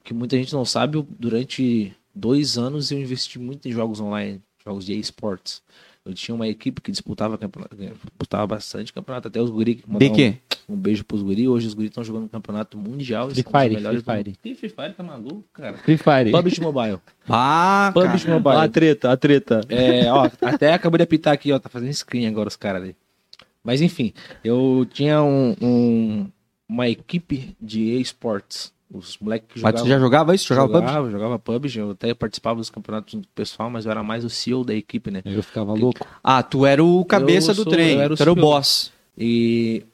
que 0.03 0.15
muita 0.15 0.37
gente 0.39 0.55
não 0.55 0.65
sabe, 0.65 1.05
durante 1.19 1.95
dois 2.15 2.57
anos 2.57 2.91
eu 2.91 2.99
investi 2.99 3.39
muito 3.39 3.69
em 3.69 3.73
jogos 3.73 4.01
online, 4.01 4.41
jogos 4.65 4.87
de 4.87 4.99
esportes. 4.99 5.63
Eu 6.05 6.13
tinha 6.15 6.35
uma 6.35 6.49
equipe 6.49 6.81
que 6.81 6.91
disputava 6.91 7.39
campeonato, 7.39 7.77
disputava 7.77 8.45
bastante 8.47 8.93
campeonato, 8.93 9.29
até 9.29 9.41
os 9.41 9.51
guri. 9.51 9.77
de 9.77 9.85
mandavam 9.87 10.15
quê? 10.17 10.37
Um 10.69 10.77
beijo 10.77 11.05
pros 11.05 11.23
guri. 11.23 11.47
Hoje 11.49 11.69
os 11.69 11.75
guri 11.75 11.87
estão 11.89 12.03
jogando 12.03 12.25
um 12.25 12.29
campeonato 12.29 12.77
mundial. 12.77 13.31
Free 13.31 13.43
Fire, 13.45 13.75
melhores 13.75 14.03
Free 14.03 14.17
do- 14.23 14.25
Fire. 14.25 14.39
Ih, 14.45 14.55
Free 14.57 14.69
Fire 14.69 14.93
tá 14.95 15.03
maluco, 15.05 15.45
cara. 15.53 15.77
Free 15.79 15.97
Fire. 15.97 16.31
PUBG 16.33 16.61
Mobile. 16.61 16.99
Ah, 17.29 17.91
PUBG 17.95 18.25
cara. 18.27 18.35
Mobile. 18.39 18.57
A 18.57 18.69
treta, 18.69 19.13
a 19.13 19.17
treta. 19.17 19.61
É, 19.69 20.13
ó, 20.13 20.29
até 20.41 20.73
acabou 20.73 20.99
de 20.99 21.05
apitar 21.05 21.33
aqui, 21.35 21.53
ó. 21.53 21.59
Tá 21.61 21.69
fazendo 21.69 21.93
screen 21.95 22.27
agora 22.27 22.49
os 22.49 22.57
caras 22.57 22.83
ali. 22.83 22.97
Mas 23.63 23.81
enfim, 23.81 24.13
eu 24.43 24.85
tinha 24.93 25.23
um, 25.23 25.55
um- 25.63 26.27
uma 26.69 26.89
equipe 26.89 27.57
de 27.61 28.01
esportes. 28.01 28.73
Os 28.93 29.17
moleques 29.19 29.49
que 29.49 29.61
Mas 29.61 29.71
jogavam. 29.71 29.87
tu 29.87 29.89
já 29.89 29.99
jogava 29.99 30.35
isso? 30.35 30.47
Jogava 30.47 30.69
PUBG? 30.69 30.87
jogava, 30.87 31.11
jogava 31.11 31.39
PUBG, 31.39 31.79
eu 31.79 31.91
até 31.93 32.13
participava 32.13 32.57
dos 32.57 32.69
campeonatos 32.69 33.15
do 33.15 33.27
pessoal, 33.35 33.71
mas 33.71 33.87
eu 33.87 33.91
era 33.91 34.03
mais 34.03 34.23
o 34.23 34.29
CEO 34.29 34.65
da 34.65 34.75
equipe, 34.75 35.11
né? 35.11 35.23
Eu 35.25 35.43
ficava 35.43 35.73
louco. 35.73 36.07
Ah, 36.23 36.43
tu 36.43 36.67
era 36.67 36.85
o 36.85 37.03
cabeça 37.05 37.55
do 37.55 37.65
trem. 37.65 37.99
era 37.99 38.13
o 38.13 38.17
tu 38.17 38.23
era 38.23 38.33
o 38.33 38.37
boss. 38.37 38.93
E 39.17 39.85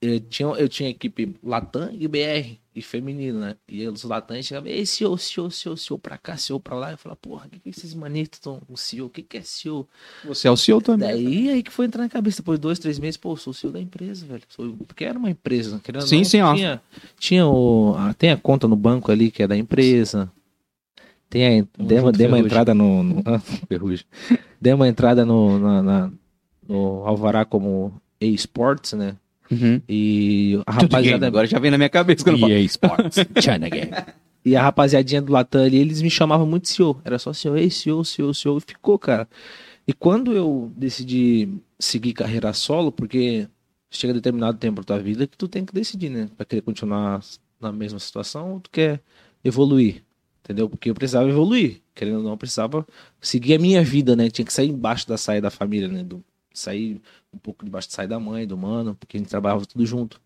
eu 0.00 0.20
tinha, 0.20 0.48
eu 0.50 0.68
tinha 0.68 0.88
equipe 0.88 1.34
Latam 1.42 1.90
e 1.98 2.06
BR, 2.06 2.58
e 2.74 2.82
feminino, 2.82 3.38
né? 3.38 3.56
E 3.68 3.86
os 3.86 4.02
Latam 4.02 4.42
chegavam, 4.42 4.68
ei, 4.68 4.84
CEO, 4.84 5.16
CEO, 5.16 5.48
CEO, 5.50 5.76
CEO 5.76 5.98
pra 5.98 6.18
cá, 6.18 6.36
CEO 6.36 6.58
pra 6.58 6.74
lá. 6.74 6.90
Eu 6.90 6.98
falava, 6.98 7.16
porra, 7.22 7.46
o 7.46 7.50
que, 7.50 7.60
que 7.60 7.70
esses 7.70 7.94
manitos 7.94 8.38
estão 8.38 8.58
com 8.66 8.76
CEO? 8.76 9.06
O 9.06 9.10
que, 9.10 9.22
que 9.22 9.36
é 9.36 9.42
CEO? 9.42 9.86
Você 10.24 10.48
é 10.48 10.50
o 10.50 10.56
CEO 10.56 10.80
também. 10.82 11.08
Daí 11.08 11.48
aí 11.50 11.62
que 11.62 11.70
foi 11.70 11.86
entrar 11.86 12.02
na 12.02 12.08
cabeça, 12.08 12.38
depois 12.42 12.58
de 12.58 12.62
dois, 12.62 12.78
três 12.80 12.98
meses, 12.98 13.16
pô, 13.16 13.36
sou 13.36 13.52
o 13.52 13.54
CEO 13.54 13.70
da 13.72 13.80
empresa, 13.80 14.26
velho. 14.26 14.42
Sou, 14.48 14.76
porque 14.88 15.04
era 15.04 15.16
uma 15.18 15.30
empresa, 15.30 15.80
querendo 15.84 16.02
Sim, 16.06 16.16
não, 16.18 16.24
sim, 16.24 16.40
ó. 16.40 16.54
Tinha, 16.54 16.82
tinha 17.18 17.46
o, 17.46 17.94
a- 17.96 18.12
tem 18.14 18.30
a 18.30 18.36
conta 18.36 18.66
no 18.66 18.74
banco 18.76 19.12
ali 19.12 19.30
que 19.30 19.42
é 19.42 19.46
da 19.46 19.56
empresa. 19.56 20.30
Tem 21.30 21.60
a, 21.60 21.66
dei, 21.84 21.98
uma- 22.00 22.12
dei 22.12 22.26
uma 22.26 22.38
entrada 22.38 22.74
no. 22.74 23.02
no 23.02 23.22
ah, 23.26 23.38
Ferrugem. 23.68 24.04
Dei 24.60 24.72
uma 24.72 24.88
entrada 24.88 25.24
no, 25.24 25.58
na, 25.58 25.82
na- 25.82 26.12
no 26.68 27.06
Alvará 27.06 27.44
como 27.44 28.00
eSports, 28.20 28.92
né? 28.94 29.16
Uhum. 29.54 29.80
E 29.88 30.60
a 30.66 30.72
rapaziada. 30.72 31.26
agora 31.26 31.46
já 31.46 31.58
vem 31.58 31.70
na 31.70 31.78
minha 31.78 31.88
cabeça 31.88 32.24
quando 32.24 32.36
eu 32.36 32.40
falo. 32.40 32.52
EA 32.52 32.60
Sports. 32.60 33.16
China 33.40 33.68
Game. 33.68 33.90
E 34.44 34.54
a 34.54 34.62
rapaziadinha 34.62 35.22
do 35.22 35.32
Latam 35.32 35.64
ali, 35.64 35.78
eles 35.78 36.02
me 36.02 36.10
chamavam 36.10 36.46
muito 36.46 36.68
CEO. 36.68 37.00
Era 37.02 37.18
só 37.18 37.32
CEO, 37.32 37.56
ei, 37.56 37.70
CEO, 37.70 38.04
CEO, 38.04 38.34
CEO. 38.34 38.58
E 38.58 38.60
ficou, 38.60 38.98
cara. 38.98 39.26
E 39.88 39.92
quando 39.94 40.34
eu 40.34 40.70
decidi 40.76 41.48
seguir 41.78 42.12
carreira 42.12 42.52
solo, 42.52 42.92
porque 42.92 43.48
chega 43.90 44.12
determinado 44.12 44.58
tempo 44.58 44.82
da 44.82 44.84
tua 44.84 44.98
vida 44.98 45.26
que 45.26 45.36
tu 45.36 45.48
tem 45.48 45.64
que 45.64 45.72
decidir, 45.72 46.10
né? 46.10 46.28
Pra 46.36 46.44
querer 46.44 46.60
continuar 46.60 47.22
na 47.58 47.72
mesma 47.72 47.98
situação 47.98 48.52
ou 48.52 48.60
tu 48.60 48.70
quer 48.70 49.00
evoluir. 49.42 50.02
Entendeu? 50.42 50.68
Porque 50.68 50.90
eu 50.90 50.94
precisava 50.94 51.26
evoluir. 51.28 51.80
Querendo 51.94 52.18
ou 52.18 52.22
não, 52.22 52.30
eu 52.32 52.36
precisava 52.36 52.86
seguir 53.22 53.54
a 53.54 53.58
minha 53.58 53.82
vida, 53.82 54.14
né? 54.14 54.28
Tinha 54.28 54.44
que 54.44 54.52
sair 54.52 54.68
embaixo 54.68 55.08
da 55.08 55.16
saia 55.16 55.40
da 55.40 55.50
família, 55.50 55.88
né? 55.88 56.04
Do, 56.04 56.22
sair 56.54 57.00
um 57.32 57.38
pouco 57.38 57.64
debaixo 57.64 57.88
da 57.88 57.94
saia 57.96 58.08
da 58.08 58.18
mãe, 58.20 58.46
do 58.46 58.56
mano, 58.56 58.94
porque 58.98 59.16
a 59.16 59.20
gente 59.20 59.28
trabalhava 59.28 59.66
tudo 59.66 59.84
junto. 59.84 60.20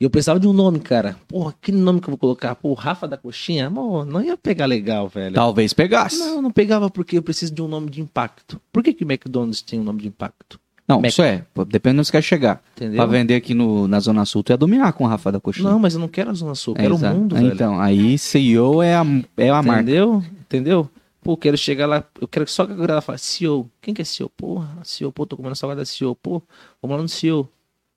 E 0.00 0.04
eu 0.04 0.08
precisava 0.10 0.40
de 0.40 0.48
um 0.48 0.52
nome, 0.52 0.80
cara. 0.80 1.16
Porra, 1.28 1.54
que 1.60 1.70
nome 1.70 2.00
que 2.00 2.06
eu 2.06 2.12
vou 2.12 2.18
colocar? 2.18 2.54
Pô, 2.54 2.72
Rafa 2.74 3.06
da 3.06 3.16
Coxinha? 3.18 3.66
Amor, 3.66 4.06
não 4.06 4.22
ia 4.24 4.36
pegar 4.36 4.64
legal, 4.66 5.06
velho. 5.08 5.34
Talvez 5.34 5.72
pegasse. 5.74 6.18
Não, 6.18 6.40
não 6.42 6.50
pegava 6.50 6.88
porque 6.90 7.18
eu 7.18 7.22
preciso 7.22 7.54
de 7.54 7.60
um 7.62 7.68
nome 7.68 7.90
de 7.90 8.00
impacto. 8.00 8.60
Por 8.72 8.82
que 8.82 8.92
que 8.94 9.04
McDonald's 9.04 9.60
tem 9.62 9.78
um 9.78 9.84
nome 9.84 10.00
de 10.02 10.08
impacto? 10.08 10.58
Não, 10.86 10.96
Mac. 11.00 11.10
isso 11.10 11.22
é. 11.22 11.44
Depende 11.68 11.94
de 11.94 12.00
onde 12.00 12.06
você 12.08 12.12
quer 12.12 12.22
chegar. 12.22 12.62
Entendeu? 12.76 12.96
Pra 12.96 13.06
vender 13.06 13.34
aqui 13.36 13.54
no, 13.54 13.88
na 13.88 14.00
Zona 14.00 14.24
Sul, 14.26 14.42
tu 14.42 14.50
ia 14.52 14.56
dominar 14.56 14.92
com 14.92 15.04
o 15.04 15.06
Rafa 15.06 15.32
da 15.32 15.40
Coxinha. 15.40 15.70
Não, 15.70 15.78
mas 15.78 15.94
eu 15.94 16.00
não 16.00 16.08
quero 16.08 16.30
a 16.30 16.34
Zona 16.34 16.54
Sul, 16.54 16.74
eu 16.74 16.78
É, 16.78 16.82
quero 16.82 16.94
o 16.94 16.98
exato. 16.98 17.16
mundo, 17.18 17.36
Ah, 17.36 17.40
velho. 17.40 17.54
Então, 17.54 17.80
aí 17.80 18.18
CEO 18.18 18.82
é 18.82 18.94
a, 18.94 19.02
é 19.36 19.48
a 19.50 19.62
marca. 19.62 19.82
Entendeu? 19.82 20.22
Entendeu? 20.42 20.90
Pô, 21.24 21.38
quero 21.38 21.56
chegar 21.56 21.86
lá, 21.86 22.04
eu 22.20 22.28
quero 22.28 22.46
só 22.46 22.66
que 22.66 22.72
a 22.72 22.76
galera 22.76 23.00
fale, 23.00 23.18
CEO, 23.18 23.70
quem 23.80 23.94
que 23.94 24.02
é 24.02 24.04
CEO? 24.04 24.28
Porra, 24.28 24.76
CEO, 24.84 25.10
pô, 25.10 25.24
tô 25.24 25.38
comendo 25.38 25.56
salgada 25.56 25.82
CEO, 25.82 26.14
pô, 26.14 26.42
vamos 26.82 26.96
lá 26.98 27.02
no 27.02 27.08
CEO. 27.08 27.48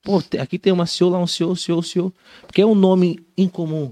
Pô, 0.02 0.24
aqui 0.40 0.58
tem 0.58 0.72
uma 0.72 0.86
CEO, 0.86 1.10
lá 1.10 1.20
um 1.20 1.28
CEO, 1.28 1.54
CEO, 1.54 1.84
CEO. 1.84 2.14
Porque 2.46 2.62
é 2.62 2.66
um 2.66 2.74
nome 2.74 3.20
incomum. 3.38 3.92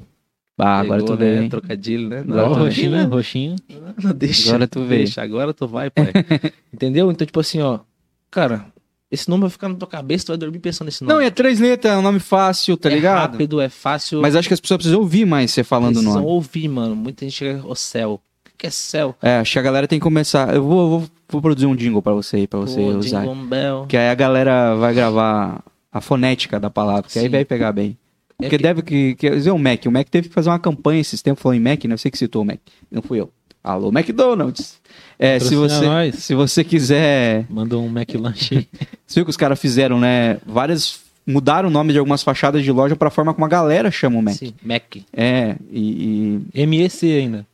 Ah, 0.58 0.80
agora 0.80 1.02
Pegou, 1.02 1.18
tu 1.18 1.20
vê, 1.20 1.42
né? 1.42 1.50
Trocadilho, 1.50 2.08
né? 2.08 2.20
Agora 2.20 2.44
Ó, 2.44 2.54
tu 2.54 2.56
vê. 2.60 2.64
roxinho, 2.64 3.08
roxinho. 3.10 3.56
Não, 4.02 4.14
deixa. 4.14 4.48
Agora 4.48 4.68
tu 4.70 4.86
vê. 4.86 4.98
Deixa, 5.00 5.22
agora 5.22 5.54
tu 5.54 5.68
vai, 5.68 5.90
pai. 5.90 6.14
Entendeu? 6.74 7.12
Então, 7.12 7.28
tipo 7.28 7.42
assim, 7.42 7.60
ó. 7.60 7.80
Cara, 8.32 8.68
esse 9.12 9.30
nome 9.30 9.42
vai 9.42 9.50
ficar 9.50 9.68
na 9.68 9.76
tua 9.76 9.88
cabeça, 9.90 10.28
tu 10.28 10.30
vai 10.30 10.38
dormir 10.38 10.60
pensando 10.60 10.86
nesse 10.86 11.04
nome. 11.04 11.14
Não, 11.14 11.20
é 11.20 11.30
três 11.30 11.60
letras, 11.60 11.94
é 11.94 11.98
um 11.98 12.02
nome 12.02 12.22
fácil, 12.22 12.78
tá 12.78 12.90
é 12.90 12.94
ligado? 12.94 13.32
rápido, 13.32 13.60
é 13.60 13.68
fácil. 13.68 14.22
Mas 14.22 14.34
acho 14.34 14.48
que 14.48 14.54
as 14.54 14.62
pessoas 14.62 14.78
precisam 14.78 15.02
ouvir 15.02 15.26
mais 15.26 15.52
você 15.52 15.62
falando 15.62 15.98
o 15.98 16.00
precisam 16.00 16.22
nome. 16.22 16.34
ouvir, 16.34 16.70
mano. 16.70 16.96
Muita 16.96 17.26
gente 17.26 17.36
chega, 17.36 17.68
o 17.68 17.76
céu. 17.76 18.22
Que 18.66 18.68
é 18.68 18.72
céu? 18.72 19.16
É, 19.22 19.38
acho 19.38 19.54
que 19.54 19.60
a 19.60 19.62
galera 19.62 19.88
tem 19.88 20.00
que 20.00 20.04
começar. 20.04 20.54
Eu 20.56 20.64
vou, 20.64 20.90
vou, 21.00 21.10
vou 21.30 21.42
produzir 21.42 21.66
um 21.68 21.76
jingle 21.76 22.02
pra 22.02 22.14
você 22.14 22.38
aí, 22.38 22.48
pra 22.48 22.60
você 22.60 22.80
Pô, 22.82 22.88
usar. 22.98 23.22
Jingle 23.22 23.36
Bell. 23.48 23.86
Que 23.88 23.96
aí 23.98 24.10
a 24.10 24.16
galera 24.16 24.76
vai 24.76 24.94
gravar 24.94 25.64
a 25.92 26.02
fonética 26.02 26.60
da 26.60 26.70
palavra, 26.70 27.04
que 27.10 27.20
aí 27.20 27.26
Sim. 27.26 27.32
vai 27.32 27.46
pegar 27.46 27.72
bem. 27.72 27.98
É 28.40 28.44
Porque 28.44 28.58
que- 28.58 28.64
deve 28.64 28.82
que. 28.82 29.16
que 29.16 29.30
dizer, 29.30 29.52
o 29.52 29.58
Mac. 29.60 29.86
O 29.86 29.92
Mac 29.92 30.08
teve 30.10 30.28
que 30.28 30.34
fazer 30.34 30.50
uma 30.50 30.60
campanha 30.60 31.00
esses 31.00 31.22
tempos, 31.22 31.42
falou 31.42 31.56
em 31.56 31.60
Mac, 31.60 31.84
né? 31.86 31.94
Eu 31.94 31.98
sei 31.98 32.12
que 32.12 32.18
citou 32.18 32.42
o 32.42 32.46
Mac. 32.46 32.60
Não 32.92 33.02
fui 33.02 33.20
eu. 33.22 33.30
Alô, 33.64 33.90
McDonald's. 33.90 34.80
É, 35.18 35.40
se 35.40 35.56
você, 35.56 35.86
nós. 35.86 36.16
se 36.16 36.36
você 36.36 36.64
quiser. 36.64 37.46
Mandou 37.50 37.84
um 37.84 37.88
McLanche 37.90 38.58
aí. 38.58 38.68
Você 39.08 39.20
viu 39.20 39.26
que 39.26 39.30
os 39.32 39.38
caras 39.38 39.60
fizeram, 39.60 40.00
né? 40.00 40.38
Várias. 40.46 41.00
Mudaram 41.26 41.70
o 41.70 41.72
nome 41.72 41.92
de 41.94 41.98
algumas 42.00 42.22
fachadas 42.22 42.64
de 42.64 42.72
loja 42.72 42.96
pra 42.96 43.10
forma 43.10 43.34
como 43.34 43.46
a 43.46 43.50
galera 43.50 43.90
chama 43.90 44.20
o 44.20 44.22
Mac. 44.22 44.36
Sim, 44.36 44.54
Mac. 44.64 44.98
É, 45.14 45.56
e, 45.72 46.40
e- 46.54 46.66
MEC 46.68 47.18
ainda. 47.18 47.46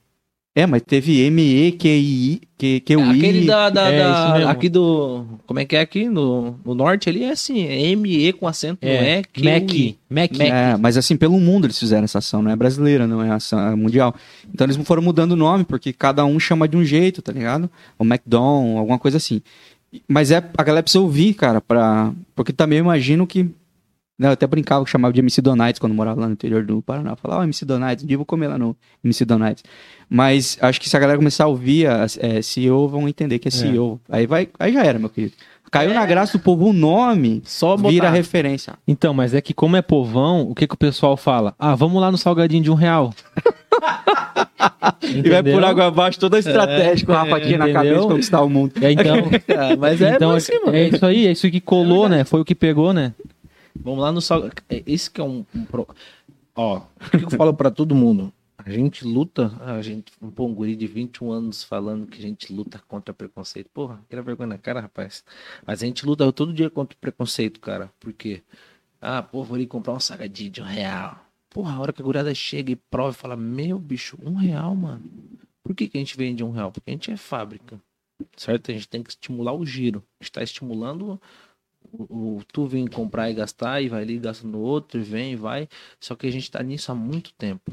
É, 0.53 0.65
mas 0.65 0.81
teve 0.81 1.21
M-E-Q-I. 1.21 2.41
Q- 2.57 2.81
Q-I. 2.81 3.01
Aquele 3.17 3.45
da, 3.45 3.69
da- 3.69 3.89
É, 3.89 3.97
da- 3.99 4.51
aqui 4.51 4.67
do. 4.67 5.25
Como 5.47 5.59
é 5.59 5.65
que 5.65 5.77
é 5.77 5.79
aqui? 5.79 6.09
No, 6.09 6.59
no 6.65 6.75
norte 6.75 7.07
ali 7.09 7.23
é 7.23 7.31
assim, 7.31 7.61
é 7.65 7.81
M-E 7.91 8.33
com 8.33 8.45
acento 8.47 8.85
no 8.85 8.91
É, 8.91 9.19
E. 9.19 9.23
Q, 9.23 9.43
Mac. 9.43 9.73
I. 9.73 9.97
Mac. 10.09 10.31
Mac. 10.37 10.41
É, 10.49 10.75
mas 10.77 10.97
assim, 10.97 11.15
pelo 11.15 11.39
mundo 11.39 11.65
eles 11.67 11.79
fizeram 11.79 12.03
essa 12.03 12.17
ação, 12.17 12.41
não 12.41 12.51
é 12.51 12.55
brasileira, 12.55 13.07
não 13.07 13.23
é 13.23 13.31
ação 13.31 13.59
é 13.65 13.75
mundial. 13.75 14.13
Então 14.53 14.65
eles 14.67 14.75
foram 14.85 15.01
mudando 15.01 15.31
o 15.31 15.35
nome, 15.37 15.63
porque 15.63 15.93
cada 15.93 16.25
um 16.25 16.37
chama 16.37 16.67
de 16.67 16.75
um 16.75 16.83
jeito, 16.83 17.21
tá 17.21 17.31
ligado? 17.31 17.69
O 17.97 18.03
McDonald's, 18.03 18.77
alguma 18.77 18.99
coisa 18.99 19.15
assim. 19.17 19.41
Mas 20.07 20.31
é, 20.31 20.37
a 20.57 20.63
galera 20.63 20.83
precisa 20.83 21.01
ouvir, 21.01 21.33
cara, 21.33 21.61
pra, 21.61 22.11
porque 22.35 22.51
também 22.51 22.79
eu 22.79 22.83
imagino 22.83 23.25
que. 23.25 23.49
Eu 24.29 24.33
até 24.33 24.45
brincava 24.47 24.83
que 24.85 24.91
chamava 24.91 25.13
de 25.13 25.19
MC 25.19 25.41
Donites 25.41 25.79
quando 25.79 25.93
morava 25.93 26.21
lá 26.21 26.27
no 26.27 26.33
interior 26.33 26.63
do 26.63 26.81
Paraná. 26.81 27.15
Falava, 27.15 27.41
ó, 27.41 27.43
MC 27.43 27.65
Donites, 27.65 28.03
um 28.03 28.07
dia 28.07 28.15
eu 28.15 28.19
vou 28.19 28.25
comer 28.25 28.47
lá 28.47 28.57
no 28.57 28.75
MC 29.03 29.25
Donites. 29.25 29.63
Mas 30.09 30.57
acho 30.61 30.79
que 30.79 30.89
se 30.89 30.95
a 30.95 30.99
galera 30.99 31.17
começar 31.17 31.45
a 31.45 31.47
ouvir 31.47 31.87
a 31.87 32.05
é, 32.19 32.41
CEO, 32.41 32.87
vão 32.87 33.07
entender 33.07 33.39
que 33.39 33.47
é 33.47 33.51
CEO. 33.51 33.99
Aí, 34.09 34.27
vai, 34.27 34.47
aí 34.59 34.73
já 34.73 34.83
era, 34.83 34.99
meu 34.99 35.09
querido. 35.09 35.33
Caiu 35.71 35.93
na 35.93 36.05
graça 36.05 36.37
do 36.37 36.43
povo 36.43 36.65
o 36.65 36.73
nome, 36.73 37.41
Só 37.45 37.77
botar. 37.77 37.89
vira 37.89 38.09
referência. 38.09 38.73
Então, 38.85 39.13
mas 39.13 39.33
é 39.33 39.39
que 39.39 39.53
como 39.53 39.77
é 39.77 39.81
povão, 39.81 40.41
o 40.49 40.53
que, 40.53 40.67
que 40.67 40.73
o 40.73 40.77
pessoal 40.77 41.15
fala? 41.15 41.55
Ah, 41.57 41.75
vamos 41.75 42.01
lá 42.01 42.11
no 42.11 42.17
salgadinho 42.17 42.61
de 42.61 42.69
um 42.69 42.73
real. 42.75 43.13
E 45.03 45.29
vai 45.29 45.43
por 45.43 45.63
água 45.63 45.87
abaixo 45.87 46.19
toda 46.19 46.37
a 46.37 46.39
estratégia 46.39 47.05
com 47.05 47.13
a 47.13 47.25
faquinha 47.25 47.57
na 47.57 47.71
cabeça 47.71 48.01
de 48.01 48.07
conquistar 48.07 48.41
o 48.41 48.49
mundo. 48.49 48.73
É, 48.81 48.91
então, 48.91 49.15
Ah, 49.57 49.75
mas 49.77 50.01
é 50.01 50.15
então 50.15 50.31
assim, 50.31 50.53
mano. 50.63 50.75
é 50.77 50.87
isso 50.89 51.05
aí, 51.05 51.27
é 51.27 51.31
isso 51.31 51.49
que 51.49 51.59
colou, 51.59 52.07
né? 52.07 52.23
Foi 52.23 52.41
o 52.41 52.45
que 52.45 52.53
pegou, 52.55 52.93
né? 52.93 53.13
Vamos 53.75 53.99
lá 54.01 54.11
no 54.11 54.21
sal. 54.21 54.47
é, 54.69 54.83
Esse 54.85 55.09
que 55.09 55.21
é 55.21 55.23
um. 55.23 55.45
um 55.53 55.65
pro- 55.65 55.87
Ó, 56.55 56.77
o 56.79 57.17
que 57.17 57.25
eu 57.25 57.29
falo 57.31 57.53
pra 57.53 57.71
todo 57.71 57.95
mundo? 57.95 58.31
A 58.57 58.69
gente 58.69 59.03
luta, 59.05 59.51
a 59.61 59.81
gente, 59.81 60.11
um 60.21 60.53
guri 60.53 60.75
de 60.75 60.85
21 60.85 61.31
anos 61.31 61.63
falando 61.63 62.05
que 62.05 62.19
a 62.19 62.21
gente 62.21 62.53
luta 62.53 62.79
contra 62.87 63.11
preconceito. 63.11 63.69
Porra, 63.73 63.99
aquela 64.05 64.21
vergonha 64.21 64.47
na 64.49 64.57
cara, 64.57 64.79
rapaz. 64.81 65.23
Mas 65.65 65.81
a 65.81 65.85
gente 65.85 66.05
luta 66.05 66.31
todo 66.31 66.53
dia 66.53 66.69
contra 66.69 66.95
preconceito, 67.01 67.59
cara. 67.59 67.91
Por 67.99 68.13
quê? 68.13 68.43
Ah, 69.01 69.23
pô, 69.23 69.43
vou 69.43 69.55
ali 69.55 69.65
comprar 69.65 69.93
um 69.93 69.99
salgadinho 69.99 70.51
de 70.51 70.61
um 70.61 70.65
real. 70.65 71.25
Porra, 71.49 71.73
a 71.73 71.79
hora 71.79 71.91
que 71.91 72.01
a 72.01 72.05
guriada 72.05 72.35
chega 72.35 72.71
e 72.71 72.75
prova 72.75 73.09
e 73.11 73.19
fala, 73.19 73.35
meu 73.35 73.79
bicho, 73.79 74.15
um 74.23 74.35
real, 74.35 74.75
mano. 74.75 75.01
Por 75.63 75.73
que, 75.75 75.87
que 75.87 75.97
a 75.97 76.01
gente 76.01 76.15
vende 76.15 76.43
um 76.43 76.51
real? 76.51 76.71
Porque 76.71 76.91
a 76.91 76.93
gente 76.93 77.09
é 77.11 77.17
fábrica. 77.17 77.81
Certo? 78.37 78.69
A 78.69 78.73
gente 78.75 78.87
tem 78.87 79.01
que 79.01 79.09
estimular 79.09 79.53
o 79.53 79.65
giro. 79.65 80.03
A 80.19 80.23
gente 80.23 80.31
tá 80.33 80.43
estimulando 80.43 81.19
o, 81.91 82.37
o- 82.37 82.43
tu 82.51 82.65
vem 82.65 82.87
comprar 82.87 83.29
e 83.29 83.33
gastar 83.33 83.81
e 83.81 83.89
vai 83.89 84.01
ali 84.03 84.17
gasta 84.17 84.47
no 84.47 84.59
outro 84.59 84.99
e 84.99 85.03
vem 85.03 85.33
e 85.33 85.35
vai 85.35 85.67
só 85.99 86.15
que 86.15 86.25
a 86.27 86.31
gente 86.31 86.49
tá 86.49 86.61
nisso 86.63 86.91
há 86.91 86.95
muito 86.95 87.33
tempo 87.33 87.71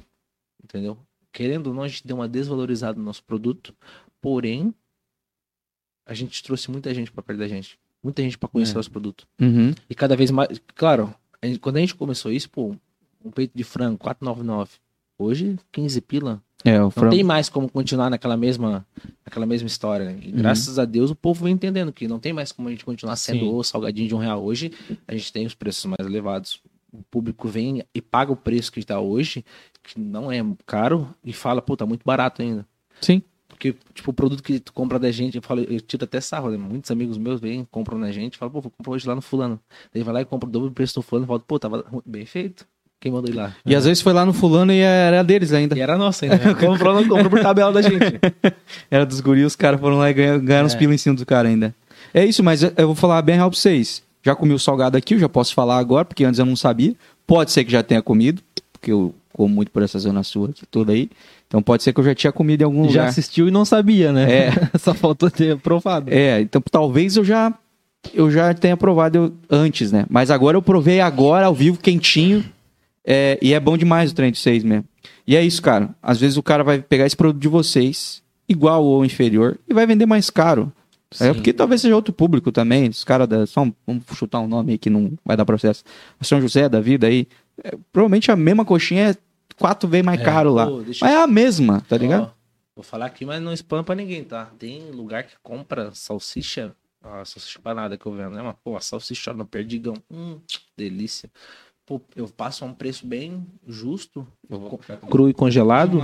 entendeu 0.62 0.98
querendo 1.32 1.68
ou 1.68 1.74
não 1.74 1.82
a 1.82 1.88
gente 1.88 2.06
deu 2.06 2.16
uma 2.16 2.28
desvalorizada 2.28 2.98
no 2.98 3.04
nosso 3.04 3.22
produto 3.24 3.74
porém 4.20 4.74
a 6.06 6.14
gente 6.14 6.42
trouxe 6.42 6.70
muita 6.70 6.92
gente 6.94 7.12
para 7.12 7.22
perto 7.22 7.38
da 7.38 7.48
gente 7.48 7.78
muita 8.02 8.22
gente 8.22 8.38
para 8.38 8.48
conhecer 8.48 8.72
É. 8.72 8.76
nosso 8.76 8.90
produto 8.90 9.26
Uhum. 9.40 9.72
e 9.88 9.94
cada 9.94 10.16
vez 10.16 10.30
mais 10.30 10.60
claro 10.74 11.14
a 11.40 11.46
gente- 11.46 11.58
quando 11.60 11.76
a 11.76 11.80
gente 11.80 11.94
começou 11.94 12.32
isso 12.32 12.48
pô 12.50 12.74
um 13.24 13.30
peito 13.30 13.56
de 13.56 13.64
frango 13.64 13.98
499 13.98 14.78
hoje 15.18 15.56
15 15.72 16.00
pila 16.00 16.42
É, 16.64 16.78
o 16.78 16.84
não 16.84 16.90
frango. 16.90 17.14
tem 17.14 17.22
mais 17.22 17.48
como 17.48 17.68
continuar 17.68 18.10
naquela 18.10 18.36
mesma, 18.36 18.86
naquela 19.24 19.46
mesma 19.46 19.66
história. 19.68 20.06
né? 20.06 20.18
E 20.22 20.32
graças 20.32 20.78
a 20.78 20.84
Deus 20.84 21.10
o 21.10 21.14
povo 21.14 21.44
vem 21.44 21.54
entendendo 21.54 21.92
que 21.92 22.08
não 22.08 22.18
tem 22.18 22.32
mais 22.32 22.50
como 22.50 22.68
a 22.68 22.70
gente 22.70 22.84
continuar 22.84 23.16
sendo 23.16 23.40
Sim. 23.40 23.54
o 23.54 23.62
salgadinho 23.62 24.08
de 24.08 24.14
um 24.14 24.18
real. 24.18 24.44
Hoje 24.44 24.72
a 25.06 25.14
gente 25.14 25.32
tem 25.32 25.46
os 25.46 25.54
preços 25.54 25.84
mais 25.84 26.06
elevados. 26.06 26.60
O 26.92 27.02
público 27.10 27.46
vem 27.48 27.84
e 27.94 28.00
paga 28.00 28.32
o 28.32 28.36
preço 28.36 28.72
que 28.72 28.80
está 28.80 28.98
hoje, 28.98 29.44
que 29.82 30.00
não 30.00 30.32
é 30.32 30.44
caro, 30.66 31.14
e 31.24 31.32
fala, 31.32 31.60
pô, 31.60 31.76
tá 31.76 31.84
muito 31.84 32.02
barato 32.04 32.42
ainda. 32.42 32.66
Sim. 33.00 33.22
Porque, 33.46 33.74
tipo, 33.92 34.10
o 34.10 34.14
produto 34.14 34.42
que 34.42 34.60
tu 34.60 34.72
compra 34.72 34.98
da 34.98 35.10
gente, 35.10 35.36
eu 35.36 35.42
falo, 35.42 35.60
eu 35.62 35.80
tiro 35.80 36.04
até 36.04 36.20
sarro, 36.20 36.50
né? 36.50 36.56
Muitos 36.56 36.90
amigos 36.90 37.18
meus 37.18 37.40
vêm, 37.40 37.66
compram 37.70 37.98
na 37.98 38.12
gente, 38.12 38.38
falam, 38.38 38.52
pô, 38.52 38.60
vou 38.60 38.70
comprar 38.70 38.92
hoje 38.92 39.06
lá 39.06 39.14
no 39.14 39.20
fulano. 39.20 39.60
Daí 39.92 40.02
vai 40.02 40.14
lá 40.14 40.20
e 40.20 40.24
compra 40.24 40.48
o 40.48 40.52
dobro 40.52 40.68
do 40.68 40.74
preço 40.74 40.94
do 40.94 41.02
fulano, 41.02 41.26
e 41.26 41.28
fala, 41.28 41.40
pô, 41.40 41.58
tava 41.58 41.84
bem 42.06 42.24
feito. 42.24 42.66
Quem 43.00 43.12
mandou 43.12 43.30
ir 43.30 43.34
lá? 43.36 43.52
E 43.64 43.74
às 43.76 43.84
vezes 43.84 44.02
foi 44.02 44.12
lá 44.12 44.26
no 44.26 44.32
fulano 44.32 44.72
e 44.72 44.80
era 44.80 45.22
deles 45.22 45.52
ainda. 45.52 45.76
E 45.76 45.80
era 45.80 45.96
nossa 45.96 46.24
ainda. 46.24 46.36
né? 46.36 46.54
Comprou, 46.58 46.94
não 46.94 47.06
comprou 47.08 47.30
por 47.30 47.40
tabela 47.40 47.72
da 47.72 47.80
gente. 47.82 48.18
Era 48.90 49.06
dos 49.06 49.20
guris, 49.20 49.46
os 49.46 49.56
caras 49.56 49.78
foram 49.80 49.98
lá 49.98 50.10
e 50.10 50.14
ganharam, 50.14 50.40
ganharam 50.40 50.66
uns 50.66 50.74
É. 50.74 50.78
pila 50.78 50.94
em 50.94 50.98
cima 50.98 51.14
do 51.14 51.24
cara 51.24 51.46
ainda. 51.48 51.72
É 52.12 52.24
isso, 52.24 52.42
mas 52.42 52.62
eu- 52.64 52.72
vou 52.86 52.94
falar 52.96 53.22
bem 53.22 53.36
real 53.36 53.48
pra 53.50 53.58
vocês. 53.58 54.02
Já 54.24 54.34
comi 54.34 54.52
o 54.52 54.58
salgado 54.58 54.96
aqui, 54.96 55.14
eu 55.14 55.18
já 55.20 55.28
posso 55.28 55.54
falar 55.54 55.78
agora, 55.78 56.04
porque 56.04 56.24
antes 56.24 56.40
eu 56.40 56.44
não 56.46 56.56
sabia. 56.56 56.94
Pode 57.26 57.52
ser 57.52 57.64
que 57.64 57.70
já 57.70 57.82
tenha 57.84 58.02
comido, 58.02 58.42
porque 58.72 58.90
eu 58.90 59.14
como 59.32 59.54
muito 59.54 59.70
por 59.70 59.84
essa 59.84 59.96
zona 60.00 60.24
sul 60.24 60.46
aqui 60.46 60.66
toda 60.68 60.92
aí. 60.92 61.08
Então 61.46 61.62
pode 61.62 61.84
ser 61.84 61.92
que 61.92 62.00
eu 62.00 62.04
já 62.04 62.14
tinha 62.16 62.32
comido 62.32 62.62
em 62.62 62.64
algum 62.64 62.82
Já 62.84 62.88
lugar. 62.88 63.06
assistiu 63.08 63.46
e 63.46 63.50
não 63.52 63.64
sabia, 63.64 64.12
né? 64.12 64.28
É. 64.48 64.52
Só 64.78 64.92
faltou 64.92 65.30
ter 65.30 65.56
provado. 65.58 66.12
É, 66.12 66.40
então 66.40 66.60
talvez 66.68 67.16
eu 67.16 67.24
já 67.24 67.54
eu 68.12 68.28
já 68.30 68.52
tenha 68.54 68.76
provado 68.76 69.16
eu- 69.18 69.32
antes, 69.48 69.92
né? 69.92 70.04
Mas 70.10 70.32
agora 70.32 70.56
eu 70.56 70.62
provei 70.62 71.00
agora 71.00 71.46
ao 71.46 71.54
vivo, 71.54 71.78
quentinho. 71.78 72.44
É, 73.10 73.38
e 73.40 73.54
é 73.54 73.60
bom 73.60 73.76
demais 73.78 74.10
o 74.12 74.14
trem 74.14 74.30
de 74.30 74.38
vocês 74.38 74.62
mesmo. 74.62 74.84
E 75.26 75.34
é 75.34 75.42
isso, 75.44 75.62
cara. 75.62 75.94
Às 76.02 76.18
vezes 76.20 76.36
o 76.36 76.42
cara 76.42 76.62
vai 76.62 76.80
pegar 76.82 77.06
esse 77.06 77.16
produto 77.16 77.40
de 77.40 77.48
vocês, 77.48 78.22
igual 78.48 78.84
ou 78.84 79.04
inferior, 79.04 79.58
e 79.66 79.72
vai 79.72 79.86
vender 79.86 80.04
mais 80.06 80.28
caro. 80.30 80.70
É 81.18 81.32
porque 81.32 81.54
talvez 81.54 81.80
seja 81.80 81.96
outro 81.96 82.12
público 82.12 82.52
também. 82.52 82.88
Os 82.90 83.02
caras 83.02 83.26
da. 83.26 83.46
Só 83.46 83.62
um- 83.62 83.72
vamos 83.86 84.04
chutar 84.14 84.40
um 84.40 84.46
nome 84.46 84.72
aí 84.72 84.78
que 84.78 84.90
não 84.90 85.12
vai 85.24 85.38
dar 85.38 85.46
processo. 85.46 85.82
São 86.20 86.38
José 86.40 86.68
da 86.68 86.80
vida 86.82 87.06
aí. 87.06 87.26
é, 87.64 87.76
provavelmente 87.92 88.30
a 88.30 88.36
mesma 88.36 88.64
coxinha 88.64 89.10
é 89.10 89.16
quatro 89.58 89.88
vezes 89.88 90.04
mais 90.06 90.20
É. 90.20 90.24
caro 90.24 90.52
lá. 90.52 90.66
Pô, 90.66 90.80
deixa 90.82 91.04
Mas 91.04 91.14
é 91.14 91.22
a 91.22 91.26
mesma, 91.26 91.80
tá 91.88 91.96
ligado? 91.96 92.30
Vou 92.76 92.84
falar 92.84 93.06
aqui, 93.06 93.24
mas 93.24 93.42
não 93.42 93.52
spam 93.54 93.82
pra 93.82 93.94
ninguém, 93.96 94.22
tá? 94.22 94.48
Tem 94.58 94.90
lugar 94.92 95.24
que 95.24 95.32
compra 95.42 95.90
salsicha, 95.92 96.72
a 97.02 97.24
salsicha 97.24 97.58
panada 97.58 97.96
que 97.98 98.06
eu 98.06 98.12
vendo, 98.12 98.36
né? 98.36 98.42
Mas, 98.42 98.54
pô, 98.62 98.76
a 98.76 98.80
salsicha 98.80 99.32
no 99.32 99.44
perdigão, 99.46 99.94
hum, 100.08 100.38
delícia. 100.76 101.28
Pô, 101.88 102.02
eu 102.14 102.28
passo 102.28 102.66
a 102.66 102.68
um 102.68 102.74
preço 102.74 103.06
bem 103.06 103.46
justo, 103.66 104.28
cru 105.08 105.26
e 105.30 105.32
congelado. 105.32 105.98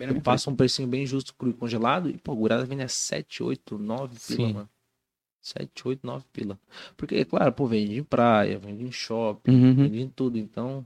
Eu 0.00 0.22
passo 0.22 0.48
um 0.48 0.56
precinho 0.56 0.88
bem 0.88 1.04
justo, 1.04 1.34
cru 1.34 1.50
e 1.50 1.52
congelado. 1.52 2.08
E, 2.08 2.16
pô, 2.16 2.32
a 2.32 2.34
gurada 2.34 2.64
vende 2.64 2.84
a 2.84 2.88
7, 2.88 3.42
8, 3.42 3.76
9 3.76 4.16
pila, 4.26 4.48
Sim. 4.48 4.52
mano. 4.54 4.68
7, 5.42 5.88
8, 5.88 6.06
9 6.06 6.24
pila. 6.32 6.58
Porque, 6.96 7.22
claro, 7.26 7.52
pô, 7.52 7.66
vende 7.66 7.98
em 7.98 8.02
praia, 8.02 8.58
vende 8.58 8.82
em 8.82 8.90
shopping, 8.90 9.50
Uhum. 9.52 9.74
vende 9.74 10.00
em 10.00 10.08
tudo. 10.08 10.38
Então, 10.38 10.82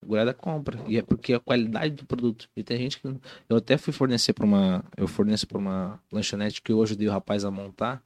a 0.00 0.06
gurada 0.06 0.32
compra. 0.32 0.80
E 0.86 0.96
é 0.96 1.02
porque 1.02 1.34
a 1.34 1.40
qualidade 1.40 1.96
do 1.96 2.06
produto. 2.06 2.48
E 2.56 2.62
tem 2.62 2.78
gente 2.78 3.00
que. 3.00 3.08
Eu 3.48 3.56
até 3.56 3.76
fui 3.76 3.92
fornecer 3.92 4.34
para 4.34 4.44
uma. 4.46 4.84
Eu 4.96 5.08
forneço 5.08 5.48
para 5.48 5.58
uma 5.58 6.00
lanchonete 6.12 6.62
que 6.62 6.70
eu 6.70 6.80
ajudei 6.80 7.08
o 7.08 7.10
rapaz 7.10 7.44
a 7.44 7.50
montar. 7.50 8.00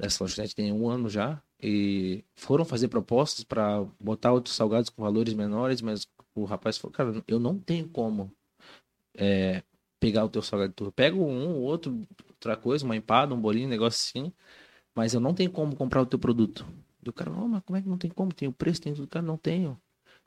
Essa 0.00 0.24
lanchonete 0.24 0.52
tem 0.56 0.72
um 0.72 0.88
ano 0.88 1.08
já. 1.08 1.40
E 1.62 2.24
foram 2.34 2.64
fazer 2.64 2.88
propostas 2.88 3.44
para 3.44 3.84
botar 4.00 4.32
outros 4.32 4.56
salgados 4.56 4.90
com 4.90 5.02
valores 5.02 5.32
menores, 5.34 5.80
mas 5.80 6.06
o 6.34 6.44
rapaz 6.44 6.76
falou, 6.76 6.92
cara, 6.92 7.22
eu 7.28 7.38
não 7.38 7.56
tenho 7.58 7.88
como 7.88 8.32
é, 9.16 9.62
pegar 10.00 10.24
o 10.24 10.28
teu 10.28 10.42
salgado. 10.42 10.74
Eu 10.80 10.90
pego 10.92 11.24
um, 11.24 11.60
outro, 11.60 12.00
outra 12.28 12.56
coisa, 12.56 12.84
uma 12.84 12.96
empada, 12.96 13.34
um 13.34 13.40
bolinho, 13.40 13.66
um 13.66 13.70
negócio 13.70 14.00
assim, 14.20 14.32
mas 14.94 15.14
eu 15.14 15.20
não 15.20 15.32
tenho 15.34 15.50
como 15.50 15.76
comprar 15.76 16.02
o 16.02 16.06
teu 16.06 16.18
produto. 16.18 16.66
E 17.04 17.08
o 17.08 17.12
cara, 17.12 17.30
oh, 17.30 17.46
mas 17.48 17.62
como 17.64 17.76
é 17.76 17.82
que 17.82 17.88
não 17.88 17.98
tem 17.98 18.10
como? 18.10 18.32
Tem 18.32 18.48
o 18.48 18.52
preço, 18.52 18.80
tem 18.80 18.94
tudo. 18.94 19.06
Cara, 19.08 19.24
não 19.24 19.36
tenho. 19.36 19.78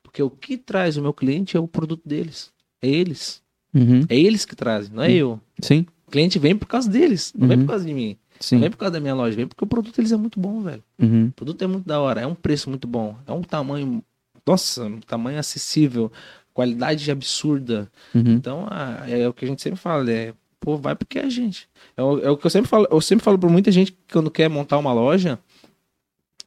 Porque 0.02 0.22
o 0.22 0.30
que 0.30 0.56
traz 0.56 0.96
o 0.96 1.02
meu 1.02 1.12
cliente 1.12 1.56
é 1.56 1.60
o 1.60 1.68
produto 1.68 2.02
deles. 2.06 2.52
É 2.80 2.88
eles. 2.88 3.42
Uhum. 3.74 4.00
É 4.08 4.16
eles 4.18 4.44
que 4.46 4.54
trazem, 4.56 4.94
não 4.94 5.02
é 5.02 5.12
eu. 5.12 5.40
Sim, 5.60 5.86
O 6.06 6.10
cliente 6.10 6.38
vem 6.38 6.56
por 6.56 6.66
causa 6.66 6.88
deles, 6.88 7.32
não 7.36 7.48
vem 7.48 7.58
Uhum. 7.58 7.64
por 7.64 7.70
causa 7.72 7.84
de 7.84 7.92
mim. 7.92 8.16
Não 8.38 8.46
sim. 8.46 8.58
vem 8.58 8.70
por 8.70 8.76
causa 8.76 8.92
da 8.92 9.00
minha 9.00 9.14
loja, 9.14 9.36
vem 9.36 9.46
porque 9.46 9.64
o 9.64 9.66
produto 9.66 9.96
deles 9.96 10.12
é 10.12 10.16
muito 10.16 10.38
bom, 10.38 10.62
velho. 10.62 10.82
Uhum. 10.98 11.26
O 11.26 11.32
produto 11.32 11.62
é 11.62 11.66
muito 11.66 11.86
da 11.86 12.00
hora, 12.00 12.20
é 12.20 12.26
um 12.26 12.34
preço 12.34 12.68
muito 12.68 12.86
bom, 12.86 13.16
é 13.26 13.32
um 13.32 13.42
tamanho, 13.42 14.02
nossa, 14.46 14.84
um 14.84 15.00
tamanho 15.00 15.38
acessível, 15.38 16.12
qualidade 16.52 17.10
absurda. 17.10 17.90
Uhum. 18.14 18.32
Então, 18.34 18.66
ah, 18.70 19.04
é 19.08 19.26
o 19.28 19.32
que 19.32 19.44
a 19.44 19.48
gente 19.48 19.62
sempre 19.62 19.78
fala, 19.78 20.10
é, 20.10 20.34
pô, 20.60 20.76
vai 20.76 20.94
porque 20.94 21.18
é 21.18 21.24
a 21.24 21.30
gente. 21.30 21.68
É 21.96 22.02
o, 22.02 22.18
é 22.20 22.30
o 22.30 22.36
que 22.36 22.46
eu 22.46 22.50
sempre 22.50 22.68
falo, 22.68 22.86
eu 22.90 23.00
sempre 23.00 23.24
falo 23.24 23.38
pra 23.38 23.48
muita 23.48 23.70
gente 23.70 23.92
que 23.92 23.98
quando 24.12 24.30
quer 24.30 24.48
montar 24.48 24.78
uma 24.78 24.92
loja, 24.92 25.38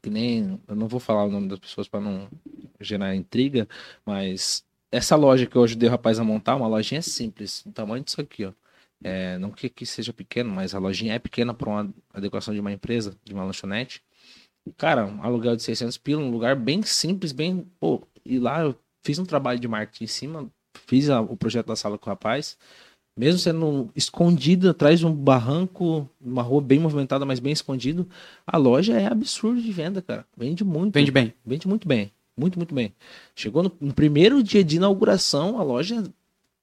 que 0.02 0.10
nem, 0.10 0.60
eu 0.68 0.76
não 0.76 0.88
vou 0.88 1.00
falar 1.00 1.26
o 1.26 1.32
nome 1.32 1.48
das 1.48 1.60
pessoas 1.60 1.88
para 1.88 2.00
não 2.00 2.28
gerar 2.80 3.16
intriga, 3.16 3.68
mas 4.06 4.64
essa 4.92 5.16
loja 5.16 5.46
que 5.46 5.56
eu 5.56 5.64
ajudei 5.64 5.88
o 5.88 5.92
rapaz 5.92 6.20
a 6.20 6.24
montar, 6.24 6.56
uma 6.56 6.68
lojinha 6.68 7.02
simples, 7.02 7.64
do 7.66 7.72
tamanho 7.72 8.04
disso 8.04 8.20
aqui, 8.20 8.46
ó. 8.46 8.52
É, 9.04 9.38
não 9.38 9.50
que, 9.52 9.70
que 9.70 9.86
seja 9.86 10.12
pequeno, 10.12 10.52
mas 10.52 10.76
a 10.76 10.80
lojinha 10.80 11.14
é 11.14 11.20
pequena 11.20 11.54
para 11.54 11.70
uma 11.70 11.94
adequação 12.14 12.54
de 12.54 12.60
uma 12.60 12.72
empresa, 12.72 13.16
de 13.24 13.34
uma 13.34 13.44
lanchonete. 13.46 14.02
Cara, 14.78 15.06
um 15.06 15.24
aluguel 15.24 15.56
de 15.56 15.64
600 15.64 15.98
pila, 15.98 16.22
um 16.22 16.30
lugar 16.32 16.56
bem 16.56 16.82
simples, 16.84 17.32
bem. 17.32 17.66
Pô, 17.80 18.02
e 18.26 18.38
lá 18.38 18.62
eu 18.62 18.76
fiz 19.04 19.18
um 19.18 19.26
trabalho 19.26 19.60
de 19.60 19.68
marketing 19.68 20.04
em 20.04 20.08
cima, 20.08 20.52
fiz 20.88 21.10
a- 21.10 21.22
o 21.22 21.36
projeto 21.38 21.68
da 21.68 21.76
sala 21.76 21.98
com 21.98 22.10
o 22.10 22.14
rapaz, 22.14 22.58
mesmo 23.18 23.40
sendo 23.40 23.90
escondida 23.96 24.72
atrás 24.72 25.00
de 25.00 25.06
um 25.08 25.14
barranco, 25.14 26.10
uma 26.22 26.42
rua 26.44 26.62
bem 26.62 26.80
movimentada, 26.80 27.26
mas 27.26 27.40
bem 27.40 27.54
escondido, 27.54 28.08
a 28.46 28.58
loja 28.58 29.00
é 29.00 29.08
absurdo 29.08 29.62
de 29.62 29.72
venda, 29.72 30.02
cara. 30.02 30.26
Vende 30.38 30.64
muito. 30.64 30.94
Vende 30.94 31.12
bem. 31.12 31.34
Vende 31.46 31.68
muito 31.68 31.88
bem. 31.88 32.12
Muito, 32.38 32.58
muito 32.58 32.74
bem. 32.74 32.94
Chegou 33.36 33.64
no, 33.64 33.72
no 33.82 33.94
primeiro 33.94 34.42
dia 34.44 34.64
de 34.64 34.78
inauguração, 34.78 35.58
a 35.60 35.64
loja. 35.64 36.04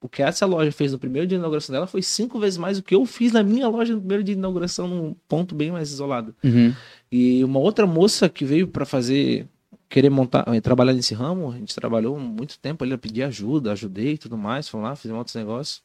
O 0.01 0.09
que 0.09 0.23
essa 0.23 0.45
loja 0.45 0.71
fez 0.71 0.93
no 0.93 0.99
primeiro 0.99 1.27
dia 1.27 1.37
de 1.37 1.41
inauguração 1.41 1.73
dela 1.73 1.87
foi 1.87 2.03
cinco 2.03 2.39
vezes 2.39 2.59
mais 2.59 2.77
do 2.79 2.83
que 2.83 2.95
eu 2.95 3.05
fiz 3.07 3.33
na 3.33 3.43
minha 3.43 3.67
loja 3.69 3.95
no 3.95 4.01
primeiro 4.01 4.23
dia 4.23 4.35
de 4.35 4.39
inauguração, 4.39 4.87
num 4.87 5.17
ponto 5.27 5.55
bem 5.55 5.73
mais 5.73 5.91
isolado. 5.91 6.35
Uhum. 6.45 6.75
E 7.11 7.43
uma 7.43 7.59
outra 7.59 7.87
moça 7.87 8.29
que 8.29 8.45
veio 8.45 8.69
para 8.69 8.85
fazer, 8.85 9.47
querer 9.89 10.11
montar, 10.11 10.45
eh, 10.49 10.61
trabalhar 10.61 10.93
nesse 10.93 11.15
ramo, 11.15 11.51
a 11.51 11.57
gente 11.57 11.75
trabalhou 11.75 12.19
muito 12.19 12.59
tempo 12.59 12.85
ali, 12.85 12.93
eu 12.93 12.99
pedi 12.99 13.23
ajuda, 13.23 13.73
ajudei 13.73 14.13
e 14.13 14.19
tudo 14.19 14.37
mais, 14.37 14.69
fomos 14.69 14.87
lá, 14.87 14.97
fizemos 14.97 15.19
outros 15.19 15.37
negócios. 15.37 15.83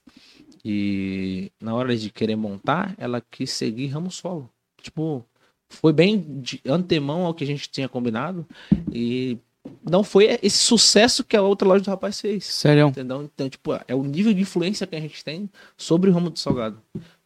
E 0.64 1.52
na 1.60 1.74
hora 1.74 1.96
de 1.96 2.10
querer 2.10 2.36
montar, 2.36 2.94
ela 2.98 3.22
quis 3.22 3.50
seguir 3.52 3.88
ramo 3.88 4.12
solo. 4.12 4.50
Tipo, 4.82 5.26
foi 5.70 5.94
bem 5.94 6.42
de 6.42 6.62
antemão 6.68 7.26
ao 7.26 7.34
que 7.34 7.44
a 7.44 7.48
gente 7.48 7.70
tinha 7.70 7.88
combinado 7.88 8.46
e 8.92 9.38
não 9.88 10.04
foi 10.04 10.40
esse 10.42 10.58
sucesso 10.58 11.24
que 11.24 11.36
a 11.38 11.42
outra 11.42 11.68
loja 11.68 11.84
do 11.84 11.90
rapaz 11.90 12.20
fez. 12.22 12.46
Sério. 12.46 12.88
Entendeu? 12.88 13.24
Então, 13.34 13.50
tipo, 13.50 13.72
é 13.88 13.94
o 13.96 14.04
nível 14.04 14.34
de 14.34 14.42
influência 14.42 14.88
que 14.88 14.96
a 14.96 15.00
gente 15.00 15.24
tem 15.24 15.50
sobre 15.78 16.10
o 16.10 16.14
ramo 16.14 16.30
do 16.30 16.40
salgado. 16.40 16.78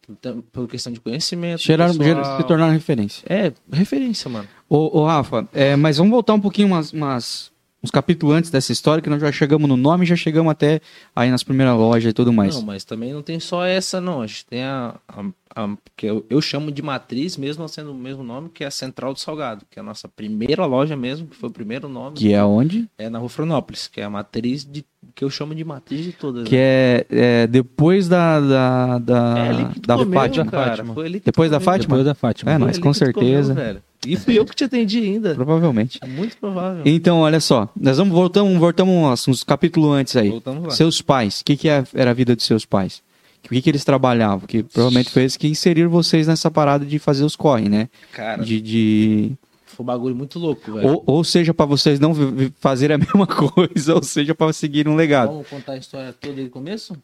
Então, 0.09 0.43
por 0.51 0.67
questão 0.67 0.93
de 0.93 0.99
conhecimento. 0.99 1.61
Cheiraram, 1.61 1.95
pessoal. 1.97 2.37
se 2.37 2.47
tornaram 2.47 2.73
referência. 2.73 3.23
É, 3.27 3.51
referência, 3.71 4.29
mano. 4.29 4.47
Ô, 4.69 4.99
ô 4.99 5.05
Rafa, 5.05 5.47
é, 5.53 5.75
mas 5.75 5.97
vamos 5.97 6.11
voltar 6.11 6.33
um 6.35 6.39
pouquinho 6.39 6.67
umas, 6.67 6.93
umas- 6.93 7.51
uns 7.83 7.89
capítulos 7.89 8.35
antes 8.35 8.49
dessa 8.51 8.71
história, 8.71 9.01
que 9.01 9.09
nós 9.09 9.19
já 9.21 9.31
chegamos 9.31 9.67
no 9.67 9.75
nome, 9.77 10.05
já 10.05 10.15
chegamos 10.15 10.51
até 10.51 10.79
aí 11.15 11.31
nas 11.31 11.43
primeiras 11.43 11.75
lojas 11.75 12.11
e 12.11 12.13
tudo 12.13 12.31
mais. 12.33 12.53
Não, 12.55 12.61
mas 12.61 12.83
também 12.83 13.13
não 13.13 13.21
tem 13.23 13.39
só 13.39 13.65
essa, 13.65 13.99
não. 14.01 14.21
A 14.21 14.27
gente 14.27 14.45
tem 14.45 14.63
a. 14.63 14.95
a- 15.07 15.25
a- 15.55 15.75
que 15.95 16.05
eu, 16.05 16.25
eu 16.29 16.41
chamo 16.41 16.71
de 16.71 16.81
matriz, 16.81 17.37
mesmo 17.37 17.67
sendo 17.69 17.91
o 17.91 17.95
mesmo 17.95 18.23
nome, 18.23 18.49
que 18.49 18.63
é 18.63 18.67
a 18.67 18.71
Central 18.71 19.13
do 19.13 19.19
Salgado, 19.19 19.65
que 19.69 19.79
é 19.79 19.81
a 19.81 19.83
nossa 19.85 20.07
primeira 20.07 20.65
loja 20.65 20.95
mesmo, 20.95 21.27
que 21.27 21.35
foi 21.35 21.49
o 21.49 21.51
primeiro 21.53 21.87
nome. 21.87 22.17
Que 22.17 22.33
é 22.33 22.43
onde? 22.43 22.87
É 22.97 23.09
na 23.09 23.19
Rua 23.19 23.29
Fronópolis, 23.29 23.87
que 23.87 24.01
é 24.01 24.03
a 24.03 24.09
matriz 24.09 24.65
de. 24.65 24.85
que 25.15 25.23
eu 25.23 25.29
chamo 25.29 25.55
de 25.55 25.63
matriz 25.63 26.03
de 26.03 26.11
todas. 26.11 26.47
Que 26.47 26.55
né? 26.55 26.61
é, 26.61 27.05
é 27.09 27.47
depois 27.47 28.07
da, 28.07 28.39
da, 28.39 28.97
da, 28.99 29.35
É 29.39 29.79
da 29.87 29.97
comeu, 29.97 30.19
Fátima. 30.19 30.45
cara. 30.51 30.83
Depois 31.23 31.49
da 31.51 31.57
comeu. 31.57 31.61
Fátima? 31.61 31.87
Depois 31.87 32.05
da 32.05 32.13
Fátima. 32.15 32.51
É, 32.51 32.57
nós 32.57 32.77
com 32.77 32.81
comeu, 32.83 32.93
certeza. 32.93 33.53
velho. 33.53 33.81
E 34.05 34.15
fui 34.17 34.37
eu 34.37 34.45
que 34.45 34.53
te 34.55 34.63
atendi 34.65 34.99
ainda. 34.99 35.33
Provavelmente. 35.33 35.97
É 35.99 36.05
muito 36.05 36.37
provável. 36.37 36.83
Então, 36.85 37.19
olha 37.21 37.39
só, 37.39 37.67
nós 37.75 37.97
vamos 37.97 38.13
voltamos, 38.13 38.55
voltamos 38.59 39.27
uns, 39.27 39.43
capítulos 39.43 39.89
antes 39.95 40.15
aí. 40.15 40.29
Voltamos 40.29 40.63
lá. 40.65 40.69
Seus 40.69 41.01
pais, 41.01 41.41
o 41.41 41.45
que, 41.45 41.57
que 41.57 41.67
é- 41.67 41.83
era 41.91 42.11
a 42.11 42.13
vida 42.13 42.35
dos 42.35 42.45
seus 42.45 42.65
pais? 42.65 43.01
O 43.45 43.49
que, 43.49 43.61
que 43.61 43.69
eles 43.69 43.83
trabalhavam? 43.83 44.47
Que 44.47 44.63
provavelmente 44.63 45.09
foi 45.11 45.23
eles 45.23 45.37
que 45.37 45.47
inseriram 45.47 45.89
vocês 45.89 46.27
nessa 46.27 46.49
parada 46.49 46.85
de 46.85 46.97
fazer 46.99 47.23
os 47.23 47.35
corre, 47.35 47.69
né? 47.69 47.89
Cara, 48.11 48.43
De, 48.43 48.59
de- 48.61 49.31
foi 49.65 49.83
um 49.83 49.87
bagulho 49.87 50.15
muito 50.15 50.39
louco, 50.39 50.73
velho. 50.73 50.87
Ou, 50.87 51.03
ou 51.05 51.23
seja, 51.23 51.53
pra 51.53 51.65
vocês 51.65 51.99
não 51.99 52.13
fazerem 52.59 52.95
a 52.95 52.97
mesma 52.99 53.27
coisa, 53.27 53.93
ou 53.95 54.01
seja, 54.03 54.33
pra 54.33 54.51
seguir 54.53 54.87
um 54.87 54.95
legado. 54.95 55.31
Vamos 55.33 55.47
contar 55.49 55.73
a 55.73 55.77
história 55.77 56.13
toda 56.13 56.41
do 56.43 56.49
começo? 56.49 56.95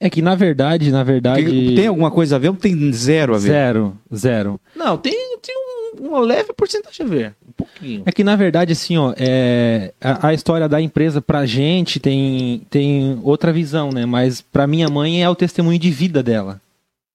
É 0.00 0.10
que 0.10 0.20
na 0.20 0.34
verdade, 0.34 0.90
na 0.90 1.04
verdade. 1.04 1.44
Que- 1.44 1.74
Tem 1.76 1.86
alguma 1.86 2.10
coisa 2.10 2.34
a 2.36 2.38
ver 2.38 2.48
ou 2.48 2.56
tem 2.56 2.92
zero 2.92 3.34
a 3.34 3.38
ver? 3.38 3.48
Zero, 3.48 3.98
zero. 4.14 4.60
Não, 4.74 4.98
tem, 4.98 5.12
tem 5.40 5.54
um, 5.56 5.63
uma 6.00 6.20
leve 6.20 6.52
porcentagem 6.52 7.06
a 7.06 7.08
ver. 7.08 7.34
Um 7.48 7.52
pouquinho. 7.52 8.02
É 8.06 8.12
que 8.12 8.24
na 8.24 8.36
verdade, 8.36 8.72
assim, 8.72 8.96
ó, 8.96 9.14
é, 9.16 9.92
a, 10.00 10.28
a 10.28 10.34
história 10.34 10.68
da 10.68 10.80
empresa 10.80 11.20
pra 11.20 11.46
gente 11.46 12.00
tem, 12.00 12.66
tem 12.70 13.18
outra 13.22 13.52
visão, 13.52 13.90
né? 13.90 14.06
Mas 14.06 14.40
pra 14.40 14.66
minha 14.66 14.88
mãe 14.88 15.22
é 15.22 15.28
o 15.28 15.34
testemunho 15.34 15.78
de 15.78 15.90
vida 15.90 16.22
dela, 16.22 16.60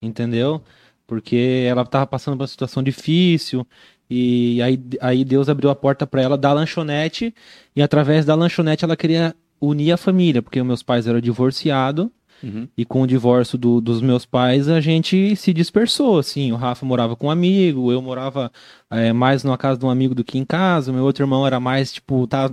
entendeu? 0.02 0.62
Porque 1.08 1.66
ela 1.68 1.86
tava 1.86 2.06
passando 2.08 2.38
por 2.38 2.44
uma 2.44 2.48
situação 2.48 2.84
difícil 2.84 3.66
e 4.10 4.62
aí, 4.62 4.80
aí 5.02 5.24
Deus 5.24 5.50
abriu 5.50 5.70
a 5.70 5.76
porta 5.76 6.08
pra 6.08 6.22
ela 6.22 6.38
da 6.38 6.52
lanchonete 6.52 7.34
e 7.76 7.82
através 7.82 8.26
da 8.26 8.36
lanchonete 8.36 8.84
ela 8.84 8.98
queria 8.98 9.36
unir 9.62 9.92
a 9.92 9.98
família, 9.98 10.42
porque 10.42 10.62
meus 10.64 10.82
pais 10.82 11.06
eram 11.06 11.20
divorciados 11.20 12.08
Uhum. 12.44 12.68
e 12.78 12.86
com 12.86 13.02
o 13.02 13.08
divórcio 13.08 13.58
do- 13.58 13.82
dos 13.82 14.02
meus 14.02 14.26
pais, 14.26 14.68
a 14.70 14.80
gente 14.80 15.36
se 15.36 15.54
dispersou, 15.54 16.18
assim. 16.20 16.52
O 16.52 16.56
Rafa 16.56 16.86
morava 16.86 17.16
com 17.16 17.28
um 17.28 17.32
amigo, 17.32 17.92
eu 17.92 18.02
morava 18.02 18.52
é, 18.90 19.12
mais 19.12 19.44
numa 19.44 19.58
casa 19.58 19.80
de 19.80 19.86
um 19.86 19.90
amigo 19.90 20.16
do 20.16 20.24
que 20.24 20.38
em 20.38 20.46
casa. 20.46 20.92
O 20.92 20.94
meu 20.94 21.04
outro 21.04 21.24
irmão 21.24 21.46
era 21.46 21.60
mais, 21.60 21.92
tipo, 21.94 22.26
tá, 22.28 22.50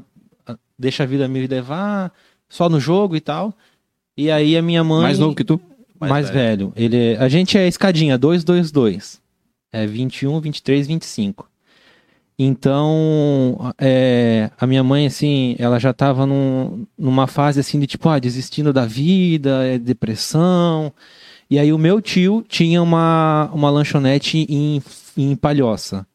deixa 0.79 1.03
a 1.05 1.07
vida 1.07 1.27
me 1.29 1.47
levar, 1.47 2.13
só 2.49 2.69
no 2.69 2.79
jogo 2.81 3.15
e 3.17 3.21
tal. 3.21 3.55
E 4.17 4.31
aí 4.31 4.57
a 4.57 4.63
minha 4.63 4.83
mãe... 4.83 5.03
Mais 5.03 5.19
novo 5.19 5.35
que 5.35 5.45
tu? 5.45 5.61
Mais, 6.01 6.11
Mais 6.11 6.31
velho. 6.31 6.73
Ele, 6.77 6.97
é- 7.15 7.17
a 7.19 7.29
gente 7.29 7.57
é 7.57 7.67
escadinha, 7.69 8.19
222. 8.19 9.21
É 9.73 9.87
21, 9.87 10.41
23, 10.41 10.87
25. 10.87 11.49
Então, 12.39 13.73
é, 13.79 14.51
a 14.59 14.67
minha 14.67 14.85
mãe, 14.85 15.07
assim, 15.07 15.57
ela 15.59 15.79
já 15.79 15.93
tava 15.95 16.27
num- 16.27 16.87
numa 16.99 17.27
fase, 17.27 17.61
assim, 17.61 17.81
de 17.81 17.87
tipo, 17.87 18.09
ah, 18.11 18.19
desistindo 18.19 18.73
da 18.73 18.85
vida, 18.85 19.65
é 19.67 19.79
depressão. 19.79 20.93
E 21.51 21.59
aí 21.59 21.73
o 21.73 21.79
meu 21.79 22.01
tio 22.03 22.45
tinha 22.47 22.83
uma, 22.83 23.51
uma 23.55 23.71
lanchonete 23.71 24.47
em, 24.51 24.83
em 25.17 25.35
Palhoça. 25.37 26.07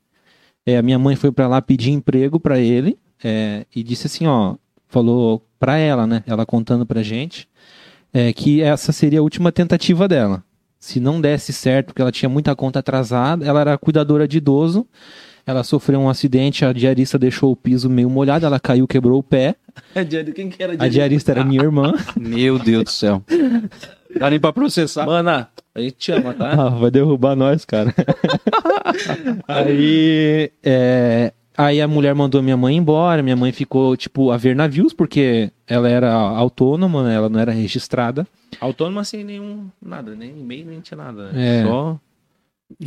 É, 0.66 0.78
a 0.78 0.82
minha 0.84 1.00
mãe 1.00 1.16
foi 1.16 1.32
pra 1.32 1.48
lá 1.48 1.62
pedir 1.62 1.92
emprego 1.92 2.40
pra 2.40 2.60
ele 2.60 2.98
é, 3.24 3.66
e 3.76 3.84
disse 3.84 4.08
assim, 4.08 4.28
ó, 4.28 4.56
falou 4.88 5.46
pra 5.60 5.78
ela, 5.78 6.06
né, 6.06 6.24
ela 6.28 6.46
contando 6.46 6.86
pra 6.86 7.02
gente, 7.04 7.48
é, 8.14 8.34
que 8.34 8.62
essa 8.62 8.92
seria 8.92 9.20
a 9.20 9.24
última 9.24 9.52
tentativa 9.52 10.08
dela. 10.08 10.44
Se 10.80 11.00
não 11.00 11.22
desse 11.22 11.54
certo, 11.54 11.88
porque 11.88 12.02
ela 12.02 12.12
tinha 12.12 12.30
muita 12.30 12.56
conta 12.56 12.80
atrasada, 12.80 13.46
ela 13.46 13.62
era 13.62 13.78
cuidadora 13.78 14.28
de 14.28 14.38
idoso, 14.38 14.88
ela 15.46 15.64
sofreu 15.64 16.00
um 16.00 16.10
acidente, 16.10 16.64
a 16.66 16.74
diarista 16.74 17.18
deixou 17.18 17.52
o 17.52 17.56
piso 17.56 17.90
meio 17.90 18.10
molhado, 18.10 18.46
ela 18.46 18.60
caiu, 18.60 18.88
quebrou 18.88 19.20
o 19.20 19.24
pé. 19.24 19.56
Quem 20.36 20.50
que 20.50 20.62
era 20.62 20.74
A 20.78 20.88
diarista 20.88 21.32
era 21.32 21.44
minha 21.44 21.62
irmã. 21.62 21.94
Meu 22.20 22.60
Deus 22.60 22.84
do 22.84 22.90
céu. 22.90 23.24
Dá 24.18 24.30
nem 24.30 24.40
pra 24.40 24.52
processar. 24.52 25.06
Mana, 25.06 25.50
a 25.74 25.80
gente 25.80 25.96
te 25.96 26.12
ama, 26.12 26.34
tá? 26.34 26.52
Ah, 26.52 26.70
vai 26.70 26.92
derrubar 26.92 27.36
nós, 27.36 27.64
cara. 27.64 27.94
aí, 29.48 30.52
é, 30.62 31.34
aí 31.58 31.82
a 31.82 31.88
mulher 31.88 32.14
mandou 32.14 32.44
minha 32.44 32.58
mãe 32.58 32.76
embora. 32.76 33.24
Minha 33.24 33.38
mãe 33.38 33.52
ficou, 33.52 33.96
tipo, 33.96 34.32
a 34.32 34.38
ver 34.38 34.56
navios, 34.56 34.94
porque 34.94 35.52
ela 35.66 35.90
era 35.90 36.12
autônoma, 36.12 37.04
né? 37.04 37.16
Ela 37.16 37.30
não 37.30 37.40
era 37.40 37.52
registrada. 37.52 38.28
Autônoma 38.60 39.04
sem 39.04 39.24
nenhum. 39.24 39.68
Nada, 39.82 40.14
nem 40.14 40.32
e-mail, 40.32 40.66
nem 40.66 40.82
tinha 40.82 40.98
nada. 40.98 41.32
É. 41.34 41.64
Só, 41.64 41.98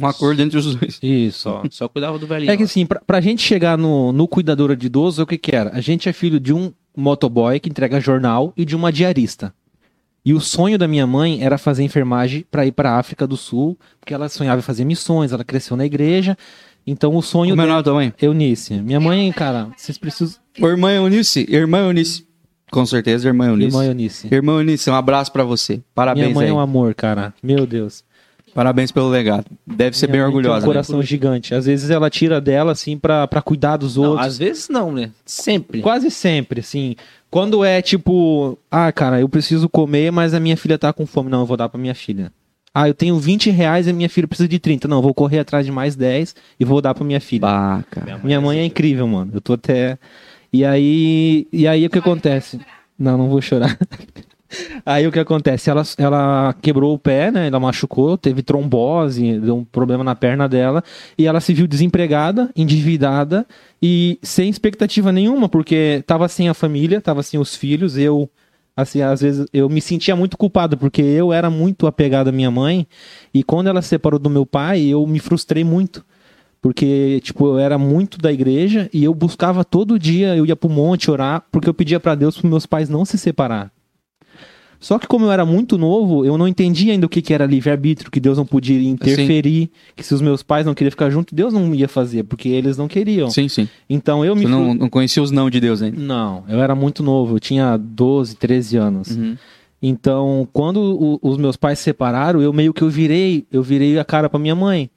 Um 0.01 0.07
acordo 0.07 0.41
entre 0.43 0.59
os 0.59 0.75
dois. 0.75 0.99
Isso. 1.03 1.41
só, 1.43 1.63
só 1.71 1.89
cuidava 1.89 2.19
do 2.19 2.27
velhinho. 2.27 2.51
É 2.51 2.57
que 2.57 2.63
assim, 2.63 2.87
pra, 2.87 3.01
pra 3.01 3.21
gente 3.21 3.43
chegar 3.43 3.77
no, 3.79 4.13
no 4.13 4.27
cuidador 4.29 4.75
de 4.77 4.87
idoso, 4.87 5.23
o 5.23 5.27
que 5.27 5.39
que 5.39 5.55
era? 5.55 5.71
A 5.75 5.81
gente 5.81 6.09
é 6.09 6.13
filho 6.13 6.39
de 6.41 6.53
um 6.53 6.73
motoboy 6.97 7.59
que 7.61 7.69
entrega 7.69 8.01
jornal 8.01 8.53
e 8.57 8.65
de 8.65 8.77
uma 8.77 8.93
diarista. 8.93 9.53
E 10.25 10.33
o 10.33 10.41
sonho 10.41 10.79
da 10.79 10.89
minha 10.89 11.07
mãe 11.07 11.43
era 11.43 11.59
fazer 11.59 11.83
enfermagem 11.83 12.47
para 12.51 12.65
ir 12.65 12.73
para 12.73 12.93
a 12.93 12.99
África 12.99 13.27
do 13.27 13.37
Sul, 13.37 13.79
porque 14.01 14.15
ela 14.15 14.29
sonhava 14.29 14.61
em 14.61 14.63
fazer 14.63 14.85
missões, 14.85 15.33
ela 15.33 15.45
cresceu 15.45 15.77
na 15.77 15.85
igreja. 15.85 16.37
Então 16.87 17.15
o 17.15 17.23
sonho 17.23 17.51
Como 17.51 17.61
é 17.61 17.65
o 17.65 17.67
dela... 17.67 17.73
nome 17.75 17.83
da 17.83 17.83
tua 17.83 17.95
mãe? 17.95 18.13
Eunice. 18.21 18.75
Minha 18.75 19.01
mãe, 19.01 19.31
cara, 19.33 19.69
vocês 19.77 19.99
precisam... 19.99 20.41
Ô, 20.61 20.69
Irmã 20.69 20.93
Eunice. 20.93 21.47
Irmã 21.49 21.81
Eunice. 21.81 22.27
Com 22.71 22.85
certeza, 22.87 23.29
irmã 23.29 23.49
Eunice. 23.49 23.69
Irmã 23.69 23.85
Eunice. 23.85 24.29
Irmã 24.33 24.53
Eunice, 24.55 24.91
um 24.91 24.95
abraço 24.95 25.31
pra 25.31 25.45
você. 25.45 25.83
Parabéns 25.95 26.27
Minha 26.27 26.35
mãe 26.35 26.45
aí. 26.47 26.51
é 26.51 26.55
um 26.55 26.59
amor, 26.59 26.95
cara. 26.95 27.35
Meu 27.43 27.67
Deus. 27.67 28.03
Parabéns 28.55 28.93
pelo 28.93 29.09
legado. 29.09 29.47
Deve 29.67 29.97
ser 29.97 30.07
Minha 30.07 30.13
bem 30.13 30.21
mãe 30.23 30.31
tem 30.31 30.37
orgulhosa. 30.39 30.59
um 30.65 30.69
né? 30.69 30.75
coração 30.75 31.03
gigante. 31.03 31.55
Às 31.55 31.67
vezes 31.67 31.91
ela 31.91 32.09
tira 32.09 32.41
dela, 32.41 32.73
assim, 32.73 32.97
pra, 32.97 33.27
pra 33.27 33.43
cuidar 33.43 33.77
dos 33.77 33.97
Não, 33.97 34.11
outros. 34.11 34.27
às 34.29 34.39
vezes 34.39 34.69
não, 34.69 34.93
né? 34.93 35.11
Sempre. 35.27 35.81
Quase 35.81 36.11
sempre, 36.11 36.61
assim. 36.61 36.95
Quando 37.31 37.65
é 37.65 37.83
tipo, 37.83 38.57
ah, 38.71 38.93
cara, 38.93 39.21
eu 39.21 39.29
preciso 39.29 39.69
comer, 39.69 40.13
mas 40.13 40.35
a 40.35 40.41
minha 40.41 40.57
filha 40.57 40.79
tá 40.79 40.93
com 40.93 41.05
fome. 41.05 41.29
Não, 41.29 41.41
eu 41.41 41.47
vou 41.47 41.57
dar 41.57 41.69
pra 41.69 41.81
minha 41.81 41.95
filha. 41.95 42.31
Ah, 42.73 42.89
eu 42.89 42.95
tenho 42.95 43.17
20 43.19 43.51
reais 43.51 43.87
e 43.87 43.91
a 43.91 43.93
minha 43.93 44.09
filha 44.09 44.27
precisa 44.27 44.49
de 44.49 44.59
30. 44.59 44.87
Não, 44.89 44.99
eu 44.99 45.03
vou 45.03 45.15
correr 45.15 45.41
atrás 45.41 45.65
de 45.67 45.73
mais 45.73 45.95
10 45.97 46.35
e 46.59 46.65
vou 46.65 46.81
dar 46.81 46.95
pra 46.95 47.05
minha 47.05 47.21
filha. 47.21 47.41
Bah, 47.43 47.85
cara. 47.91 48.19
Minha 48.23 48.41
mãe 48.41 48.59
é 48.59 48.65
incrível, 48.65 49.07
mano. 49.07 49.33
Eu 49.35 49.41
tô 49.41 49.53
até. 49.55 49.99
E 50.53 50.65
aí. 50.65 51.47
E 51.53 51.67
aí 51.67 51.87
o 51.87 51.91
que 51.91 51.99
acontece? 51.99 52.61
Não, 52.99 53.19
não 53.19 53.29
vou 53.29 53.41
chorar. 53.41 53.77
Aí 54.85 55.07
o 55.07 55.13
que 55.13 55.19
acontece? 55.19 55.71
Ela, 55.71 55.83
ela 55.99 56.55
quebrou 56.61 56.95
o 56.95 56.99
pé, 56.99 57.31
né? 57.31 57.47
Ela 57.47 57.61
machucou, 57.61 58.17
teve 58.17 58.43
trombose, 58.43 59.39
deu 59.39 59.57
um 59.57 59.65
problema 59.65 60.05
na 60.05 60.15
perna 60.15 60.49
dela. 60.49 60.83
E 61.17 61.27
ela 61.27 61.41
se 61.41 61.53
viu 61.55 61.67
desempregada, 61.67 62.51
endividada 62.57 63.47
e 63.83 64.19
sem 64.23 64.49
expectativa 64.49 65.13
nenhuma, 65.13 65.49
porque 65.49 66.03
tava 66.07 66.29
sem 66.29 66.49
a 66.49 66.55
família, 66.55 67.01
tava 67.01 67.23
sem 67.23 67.39
os 67.39 67.55
filhos. 67.55 67.97
Eu, 67.97 68.31
assim, 68.77 69.03
às 69.03 69.21
vezes 69.21 69.47
eu 69.53 69.69
me 69.69 69.81
sentia 69.81 70.17
muito 70.17 70.37
culpado, 70.37 70.77
porque 70.77 71.03
eu 71.03 71.33
era 71.33 71.51
muito 71.51 71.87
apegado 71.87 72.29
à 72.29 72.33
minha 72.33 72.51
mãe. 72.51 72.87
E 73.33 73.43
quando 73.43 73.69
ela 73.69 73.83
se 73.83 73.89
separou 73.89 74.19
do 74.19 74.31
meu 74.31 74.47
pai, 74.47 74.83
eu 74.83 75.07
me 75.07 75.19
frustrei 75.19 75.65
muito. 75.65 76.05
Porque, 76.65 77.21
tipo, 77.23 77.47
eu 77.47 77.59
era 77.59 77.77
muito 77.77 78.17
da 78.17 78.33
igreja 78.33 78.89
e 78.91 79.05
eu 79.05 79.13
buscava 79.13 79.63
todo 79.67 79.99
dia, 79.99 80.35
eu 80.35 80.47
ia 80.47 80.57
pro 80.57 80.71
monte 80.71 81.11
orar, 81.11 81.45
porque 81.53 81.69
eu 81.69 81.75
pedia 81.75 82.01
pra 82.01 82.15
Deus 82.15 82.41
para 82.41 82.49
meus 82.49 82.65
pais 82.65 82.89
não 82.89 83.05
se 83.05 83.19
separar. 83.19 83.71
Só 84.85 84.99
que 84.99 85.07
como 85.07 85.25
eu 85.25 85.33
era 85.33 85.47
muito 85.47 85.79
novo, 85.79 86.27
eu 86.27 86.37
não 86.37 86.47
entendia 86.47 86.93
ainda 86.93 87.07
o 87.07 87.09
que, 87.09 87.23
que 87.23 87.33
era 87.33 87.47
livre-arbítrio, 87.47 88.11
que 88.11 88.21
Deus 88.21 88.37
não 88.37 88.45
podia 88.45 88.79
interferir, 88.83 89.71
que 89.97 90.03
se 90.03 90.13
os 90.13 90.21
meus 90.21 90.43
pais 90.43 90.67
não 90.67 90.75
queriam 90.75 90.91
ficar 90.91 91.09
junto, 91.09 91.35
Deus 91.35 91.55
não 91.55 91.75
ia 91.75 91.89
fazer, 91.89 92.25
porque 92.25 92.51
eles 92.51 92.77
não 92.77 92.87
queriam. 92.87 93.31
Sim, 93.31 93.49
sim. 93.49 93.67
Então 93.89 94.23
eu 94.23 94.37
me 94.37 94.43
Você 94.43 94.49
não, 94.49 94.75
não 94.75 94.91
conhecia 94.91 95.23
os 95.23 95.31
não 95.31 95.49
de 95.49 95.59
Deus 95.59 95.81
ainda. 95.81 95.99
Não, 95.99 96.45
eu 96.51 96.61
era 96.61 96.75
muito 96.75 97.03
novo, 97.03 97.37
eu 97.37 97.41
tinha 97.41 97.79
12, 97.79 98.37
13 98.37 98.77
anos. 98.77 99.09
Uhum. 99.17 99.37
Então, 99.83 100.49
quando 100.53 100.79
o- 100.81 101.19
os 101.23 101.37
meus 101.37 101.57
pais 101.57 101.79
se 101.79 101.85
separaram, 101.85 102.41
eu 102.43 102.53
meio 102.53 102.73
que 102.75 102.83
eu 102.83 102.89
virei, 102.91 103.47
eu 103.53 103.63
virei 103.63 103.99
a 103.99 104.05
cara 104.05 104.29
pra 104.29 104.39
minha 104.39 104.55
mãe. 104.55 104.91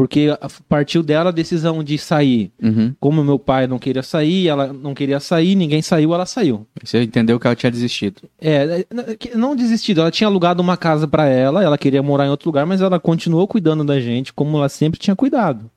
Porque 0.00 0.28
partiu 0.66 1.02
dela 1.02 1.28
a 1.28 1.32
decisão 1.32 1.84
de 1.84 1.98
sair. 1.98 2.50
Uhum. 2.62 2.94
Como 2.98 3.22
meu 3.22 3.38
pai 3.38 3.66
não 3.66 3.78
queria 3.78 4.02
sair, 4.02 4.48
ela 4.48 4.72
não 4.72 4.94
queria 4.94 5.20
sair, 5.20 5.54
ninguém 5.54 5.82
saiu, 5.82 6.14
ela 6.14 6.24
saiu. 6.24 6.66
Você 6.82 7.02
entendeu 7.02 7.38
que 7.38 7.46
ela 7.46 7.54
tinha 7.54 7.70
desistido. 7.70 8.22
É, 8.40 8.86
é, 8.90 9.36
não 9.36 9.54
desistido, 9.54 10.00
ela 10.00 10.10
tinha 10.10 10.26
alugado 10.26 10.62
uma 10.62 10.74
casa 10.74 11.06
pra 11.06 11.26
ela, 11.26 11.62
ela 11.62 11.76
queria 11.76 12.02
morar 12.02 12.24
em 12.24 12.30
outro 12.30 12.48
lugar, 12.48 12.64
mas 12.64 12.80
ela 12.80 12.98
continuou 12.98 13.46
cuidando 13.46 13.84
da 13.84 14.00
gente 14.00 14.32
como 14.32 14.56
ela 14.56 14.70
sempre 14.70 14.98
tinha 14.98 15.14
cuidado. 15.14 15.70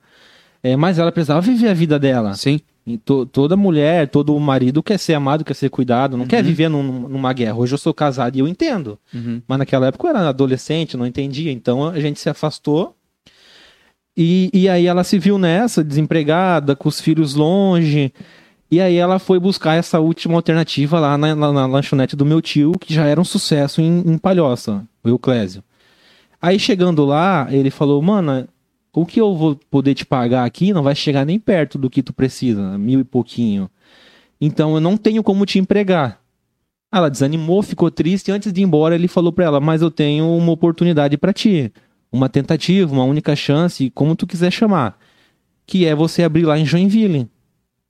É, 0.63 0.77
mas 0.77 0.99
ela 0.99 1.11
precisava 1.11 1.41
viver 1.41 1.67
a 1.67 1.73
vida 1.73 1.99
dela. 1.99 2.33
Sim. 2.33 2.61
To- 3.03 3.25
toda 3.25 3.57
mulher, 3.57 4.07
todo 4.07 4.39
marido 4.39 4.81
quer 4.81 4.97
ser 4.99 5.15
amado, 5.15 5.43
quer 5.43 5.53
ser 5.53 5.69
cuidado, 5.69 6.15
não 6.15 6.25
quer 6.25 6.41
viver 6.41 6.69
num- 6.69 7.09
numa 7.09 7.33
guerra. 7.33 7.55
Hoje 7.57 7.73
eu 7.73 7.77
sou 7.77 7.93
casado 7.93 8.37
e 8.37 8.39
eu 8.39 8.47
entendo. 8.47 8.97
Uhum. 9.13 9.41
Mas 9.45 9.57
naquela 9.57 9.87
época 9.87 10.07
eu 10.07 10.11
era 10.11 10.29
adolescente, 10.29 10.95
não 10.95 11.05
entendia. 11.05 11.51
Então 11.51 11.85
a 11.89 11.99
gente 11.99 12.21
se 12.21 12.29
afastou. 12.29 12.95
E, 14.15 14.49
e 14.53 14.69
aí 14.69 14.85
ela 14.85 15.03
se 15.03 15.17
viu 15.17 15.37
nessa, 15.37 15.83
desempregada, 15.83 16.75
com 16.75 16.87
os 16.87 17.01
filhos 17.01 17.33
longe. 17.33 18.13
E 18.69 18.79
aí 18.81 18.95
ela 18.95 19.19
foi 19.19 19.39
buscar 19.39 19.75
essa 19.75 19.99
última 19.99 20.35
alternativa 20.35 20.99
lá 20.99 21.17
na, 21.17 21.35
na- 21.35 21.51
na 21.51 21.65
lanchonete 21.65 22.15
do 22.15 22.25
meu 22.25 22.41
tio, 22.41 22.73
que 22.79 22.93
já 22.93 23.05
era 23.05 23.19
um 23.21 23.25
sucesso 23.25 23.81
em, 23.81 23.99
em 24.05 24.17
Palhoça, 24.17 24.83
o 25.03 25.09
Euclésio. 25.09 25.63
Aí 26.41 26.59
chegando 26.59 27.05
lá, 27.05 27.47
ele 27.51 27.69
falou, 27.69 28.01
mano, 28.01 28.47
o 28.93 29.05
que 29.05 29.19
eu 29.21 29.35
vou 29.35 29.55
poder 29.71 29.93
te 29.95 30.05
pagar 30.05 30.43
aqui 30.45 30.73
não 30.73 30.83
vai 30.83 30.95
chegar 30.95 31.25
nem 31.25 31.39
perto 31.39 31.77
do 31.77 31.89
que 31.89 32.03
tu 32.03 32.13
precisa, 32.13 32.77
mil 32.77 32.99
e 32.99 33.03
pouquinho. 33.03 33.69
Então 34.39 34.73
eu 34.75 34.81
não 34.81 34.97
tenho 34.97 35.23
como 35.23 35.45
te 35.45 35.57
empregar. 35.57 36.19
Ela 36.93 37.09
desanimou, 37.09 37.63
ficou 37.63 37.89
triste. 37.89 38.27
E 38.27 38.31
antes 38.31 38.51
de 38.53 38.61
ir 38.61 38.63
embora, 38.63 38.93
ele 38.93 39.07
falou 39.07 39.31
pra 39.31 39.45
ela: 39.45 39.59
Mas 39.59 39.81
eu 39.81 39.89
tenho 39.89 40.27
uma 40.37 40.51
oportunidade 40.51 41.17
pra 41.17 41.33
ti. 41.33 41.71
Uma 42.13 42.29
tentativa, 42.29 42.93
uma 42.93 43.03
única 43.03 43.35
chance, 43.35 43.89
como 43.89 44.15
tu 44.15 44.27
quiser 44.27 44.51
chamar. 44.51 44.97
Que 45.65 45.85
é 45.85 45.95
você 45.95 46.21
abrir 46.23 46.43
lá 46.45 46.57
em 46.59 46.65
Joinville. 46.65 47.27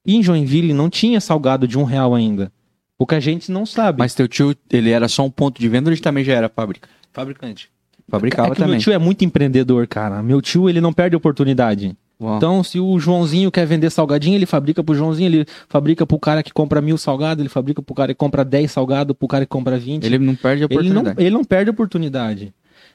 E 0.05 0.15
em 0.15 0.23
Joinville 0.23 0.73
não 0.73 0.89
tinha 0.89 1.19
salgado 1.19 1.67
de 1.67 1.77
um 1.77 1.83
real 1.83 2.15
ainda. 2.15 2.51
Pouca 2.97 3.19
gente 3.19 3.51
não 3.51 3.65
sabe. 3.65 3.99
Mas 3.99 4.13
teu 4.15 4.27
tio, 4.27 4.55
ele 4.71 4.91
era 4.91 5.07
só 5.07 5.25
um 5.25 5.29
ponto 5.29 5.59
de 5.59 5.67
venda 5.67 5.89
ou 5.89 5.93
ele 5.93 6.01
também 6.01 6.23
já 6.23 6.33
era 6.33 6.47
fábrica? 6.47 6.87
Fabricante. 7.11 7.69
Fabricava 8.09 8.49
é 8.49 8.51
que 8.51 8.57
também. 8.57 8.71
meu 8.75 8.79
tio 8.81 8.93
é 8.93 8.97
muito 8.97 9.25
empreendedor, 9.25 9.87
cara. 9.87 10.21
Meu 10.23 10.41
tio, 10.41 10.69
ele 10.69 10.79
não 10.79 10.93
perde 10.93 11.15
oportunidade. 11.15 11.95
Uau. 12.21 12.37
Então, 12.37 12.63
se 12.63 12.79
o 12.79 12.97
Joãozinho 12.99 13.51
quer 13.51 13.65
vender 13.65 13.89
salgadinho, 13.89 14.35
ele 14.35 14.45
fabrica 14.45 14.83
pro 14.83 14.93
Joãozinho, 14.95 15.27
ele 15.27 15.45
fabrica 15.67 16.05
pro 16.05 16.19
cara 16.19 16.43
que 16.43 16.53
compra 16.53 16.79
mil 16.79 16.97
salgados, 16.97 17.41
ele 17.41 17.49
fabrica 17.49 17.81
pro 17.81 17.95
cara 17.95 18.13
que 18.13 18.17
compra 18.17 18.45
10 18.45 18.71
salgados, 18.71 19.15
pro 19.17 19.27
cara 19.27 19.45
que 19.45 19.49
compra 19.49 19.77
20. 19.77 20.03
ele 20.05 20.17
não 20.19 20.35
perde 20.35 20.63
a 20.63 20.67
Ele 20.69 20.75
não, 20.75 20.81
oportunidade. 21.01 21.21
ele 21.21 21.29
não 21.31 21.43
perde 21.43 21.69
a 21.69 21.73
oportunidade. 21.73 22.53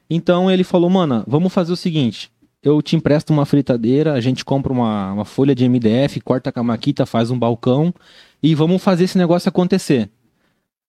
Então 0.09 0.51
ele 0.51 0.65
falou, 0.65 0.89
mano, 0.89 1.25
vamos 1.27 1.53
fazer 1.53 1.73
o 1.73 1.77
seguinte. 1.77 2.31
Eu 2.63 2.83
te 2.83 2.97
empresto 2.97 3.33
uma 3.33 3.47
fritadeira, 3.47 4.15
a 4.15 4.21
gente 4.21 4.45
compra 4.45 4.73
uma, 4.73 5.13
uma 5.13 5.25
folha 5.25 5.55
de 5.55 5.69
MDF, 5.69 6.21
corta 6.21 6.51
com 6.51 6.61
a 6.61 6.65
maquita, 6.65 7.07
faz 7.07 7.31
um 7.31 7.39
balcão 7.39 7.95
e 8.43 8.55
vamos 8.55 8.83
fazer 8.83 9.05
esse 9.05 9.19
negócio 9.19 9.49
acontecer. 9.49 10.11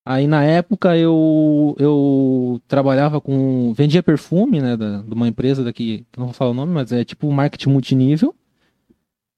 Aí 0.04 0.26
na 0.26 0.42
época 0.42 0.96
eu, 0.96 1.76
eu 1.78 2.60
trabalhava 2.66 3.20
com. 3.20 3.72
vendia 3.74 4.02
perfume, 4.02 4.60
né? 4.60 4.76
Da, 4.76 5.02
de 5.02 5.12
uma 5.12 5.28
empresa 5.28 5.62
daqui, 5.62 6.04
não 6.16 6.26
vou 6.26 6.34
falar 6.34 6.50
o 6.50 6.54
nome, 6.54 6.72
mas 6.72 6.90
é 6.90 7.04
tipo 7.04 7.30
marketing 7.30 7.68
multinível. 7.68 8.34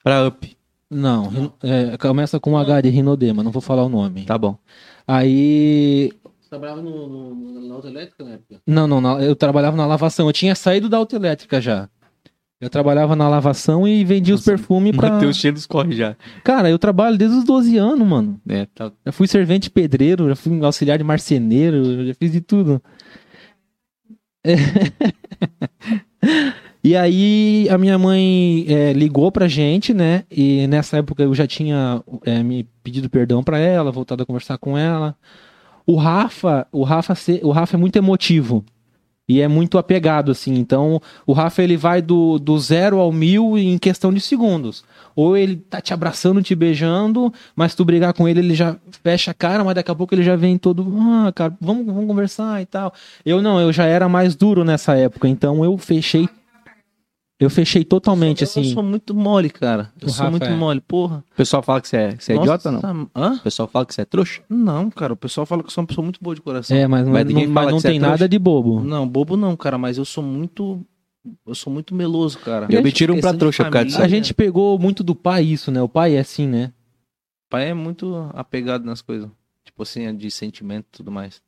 Pra 0.03 0.27
up. 0.27 0.57
Não, 0.89 1.53
é, 1.63 1.97
começa 1.97 2.39
com 2.39 2.57
H 2.57 2.83
de 2.83 2.91
Rinodema, 2.91 3.43
não 3.43 3.51
vou 3.51 3.63
falar 3.63 3.83
o 3.85 3.89
nome. 3.89 4.25
Tá 4.25 4.37
bom. 4.37 4.57
Aí 5.07 6.13
trabalhava 6.53 6.83
no, 6.83 7.09
no, 7.09 7.67
na 7.67 7.75
autoelétrica 7.75 8.23
na 8.23 8.33
época? 8.33 8.61
Não, 8.67 8.87
não, 8.87 9.01
não, 9.01 9.21
eu 9.21 9.35
trabalhava 9.35 9.75
na 9.75 9.87
lavação. 9.87 10.27
Eu 10.27 10.33
tinha 10.33 10.55
saído 10.55 10.89
da 10.89 10.99
autoelétrica 10.99 11.61
já. 11.61 11.89
Eu 12.61 12.69
trabalhava 12.69 13.17
na 13.17 13.29
lavação 13.29 13.89
e 13.89 14.05
vendia 14.05 14.35
os 14.35 14.45
perfumes 14.45 14.95
pra. 14.95 15.11
Mateus 15.11 15.37
cheio 15.37 15.55
dos 15.55 15.67
corre 15.67 15.97
já. 15.97 16.15
Cara, 16.45 16.71
eu 16.71 16.79
trabalho 16.79 17.17
desde 17.17 17.39
os 17.39 17.45
12 17.45 17.77
anos, 17.79 18.07
mano. 18.07 18.41
É, 18.49 18.67
tá. 18.67 18.93
Já 19.05 19.13
fui 19.13 19.27
servente 19.27 19.71
pedreiro, 19.71 20.29
já 20.29 20.37
fui 20.37 20.63
auxiliar 20.63 20.99
de 20.99 21.03
marceneiro, 21.03 22.07
já 22.07 22.15
fiz 22.15 22.31
de 22.31 22.41
tudo. 22.41 22.81
É. 24.45 24.55
e 26.85 26.95
aí 26.95 27.67
a 27.69 27.79
minha 27.79 27.99
mãe 27.99 28.67
é, 28.69 28.93
ligou 28.93 29.33
pra 29.33 29.49
gente, 29.49 29.95
né? 29.95 30.25
E 30.31 30.67
nessa 30.67 30.99
época 30.99 31.23
eu 31.23 31.35
já 31.35 31.47
tinha 31.47 32.05
é, 32.25 32.43
me 32.43 32.69
pedido 32.85 33.09
perdão 33.09 33.43
pra 33.43 33.59
ela, 33.59 33.91
voltado 33.91 34.23
a 34.23 34.27
conversar 34.27 34.59
com 34.59 34.79
ela. 34.79 35.17
O 35.87 35.97
Rafa, 35.97 36.67
o 36.71 36.83
Rafa, 36.83 37.15
o 37.43 37.51
Rafa 37.51 37.77
é 37.77 37.79
muito 37.79 37.97
emotivo. 37.97 38.65
E 39.29 39.41
é 39.41 39.47
muito 39.47 39.79
apegado, 39.79 40.33
assim. 40.33 40.55
Então, 40.55 41.01
o 41.25 41.33
Rafa 41.33 41.63
ele 41.63 41.77
vai 41.77 42.03
do, 42.03 42.39
do 42.39 42.59
zero 42.59 42.99
ao 42.99 43.13
mil 43.13 43.57
em 43.57 43.79
questão 43.79 44.13
de 44.13 44.21
segundos. 44.21 44.85
Ou 45.15 45.37
ele 45.37 45.57
tá 45.57 45.81
te 45.81 45.95
abraçando, 45.95 46.43
te 46.43 46.55
beijando, 46.55 47.33
mas 47.55 47.75
tu 47.75 47.85
brigar 47.85 48.13
com 48.13 48.29
ele, 48.29 48.41
ele 48.41 48.55
já 48.55 48.77
fecha 49.03 49.31
a 49.31 49.35
cara, 49.35 49.63
mas 49.63 49.75
daqui 49.75 49.91
a 49.91 49.95
pouco 49.95 50.15
ele 50.15 50.23
já 50.23 50.37
vem 50.37 50.59
todo, 50.59 50.87
ah, 50.99 51.33
cara, 51.33 51.55
vamos, 51.61 51.87
vamos 51.87 52.07
conversar 52.07 52.61
e 52.61 52.67
tal. 52.67 52.93
Eu 53.25 53.41
não, 53.41 53.61
eu 53.61 53.73
já 53.73 53.85
era 53.85 54.09
mais 54.09 54.35
duro 54.35 54.65
nessa 54.65 54.97
época, 54.97 55.29
então 55.29 55.65
eu 55.65 55.79
fechei. 55.79 56.29
Eu 57.43 57.51
fechei 57.51 57.85
totalmente, 57.85 58.43
Eu 58.43 58.45
assim. 58.45 58.65
sou 58.73 58.83
muito 58.83 59.15
mole, 59.15 59.51
cara. 59.51 59.93
Eu 60.01 60.09
O 60.09 60.11
sou 60.11 60.21
Rafa 60.25 60.31
muito 60.31 60.47
é. 60.47 60.55
mole, 60.55 60.81
porra. 60.81 61.25
O 61.33 61.37
pessoal 61.37 61.63
fala 61.63 61.81
que 61.81 61.89
você 61.89 61.97
é, 61.97 62.17
você 62.17 62.33
é 62.33 62.37
idiota 62.37 62.71
ou 62.71 62.81
não? 62.81 63.11
Hã? 63.17 63.35
O 63.35 63.41
pessoal 63.41 63.69
fala 63.69 63.85
que 63.87 63.95
você 63.95 64.03
é 64.03 64.05
trouxa? 64.05 64.43
Não, 64.49 64.91
cara. 64.91 65.13
O 65.13 65.17
pessoal 65.17 65.45
fala 65.47 65.63
que 65.63 65.67
eu 65.69 65.73
sou 65.73 65.83
uma 65.83 65.89
pessoa 65.89 66.05
muito 66.05 66.21
boa 66.23 66.35
de 66.35 66.41
coração. 66.41 66.77
É, 66.77 66.87
mas, 66.87 67.07
Mas 67.09 67.25
não, 67.25 67.29
ninguém 67.29 67.47
não- 67.47 67.53
mas 67.55 67.67
não 67.67 67.77
que 67.77 67.81
você 67.83 67.89
é 67.89 67.91
tem 67.91 68.01
trouxa? 68.01 68.11
nada 68.13 68.29
de 68.29 68.39
bobo. 68.39 68.81
Não, 68.81 69.09
bobo 69.09 69.37
não, 69.37 69.57
cara. 69.57 69.77
Mas 69.79 69.99
eu 69.99 70.05
sou 70.05 70.23
muito... 70.23 70.85
Eu 71.47 71.55
sou 71.55 71.73
muito 71.73 71.95
meloso, 71.95 72.39
cara. 72.39 72.67
Eu 72.69 72.83
me 72.83 72.91
tiro 72.91 73.15
um 73.15 73.21
pra 73.21 73.33
trouxa 73.35 73.65
por 73.65 73.71
causa 73.71 73.87
disso. 73.87 74.03
A 74.03 74.09
gente 74.09 74.35
pegou 74.35 74.77
muito 74.79 75.05
do 75.05 75.15
pai 75.15 75.45
isso, 75.45 75.71
né? 75.71 75.81
O 75.83 75.89
pai 75.89 76.15
é 76.17 76.21
assim, 76.21 76.47
né? 76.47 76.73
pai 77.49 77.69
é 77.69 77.75
muito 77.75 78.31
apegado 78.35 78.85
nas 78.85 79.03
coisas. 79.03 79.29
Tipo 79.65 79.83
assim, 79.83 80.15
de 80.17 80.31
sentimento 80.31 80.87
e 80.93 80.97
tudo 80.97 81.11
mais. 81.13 81.41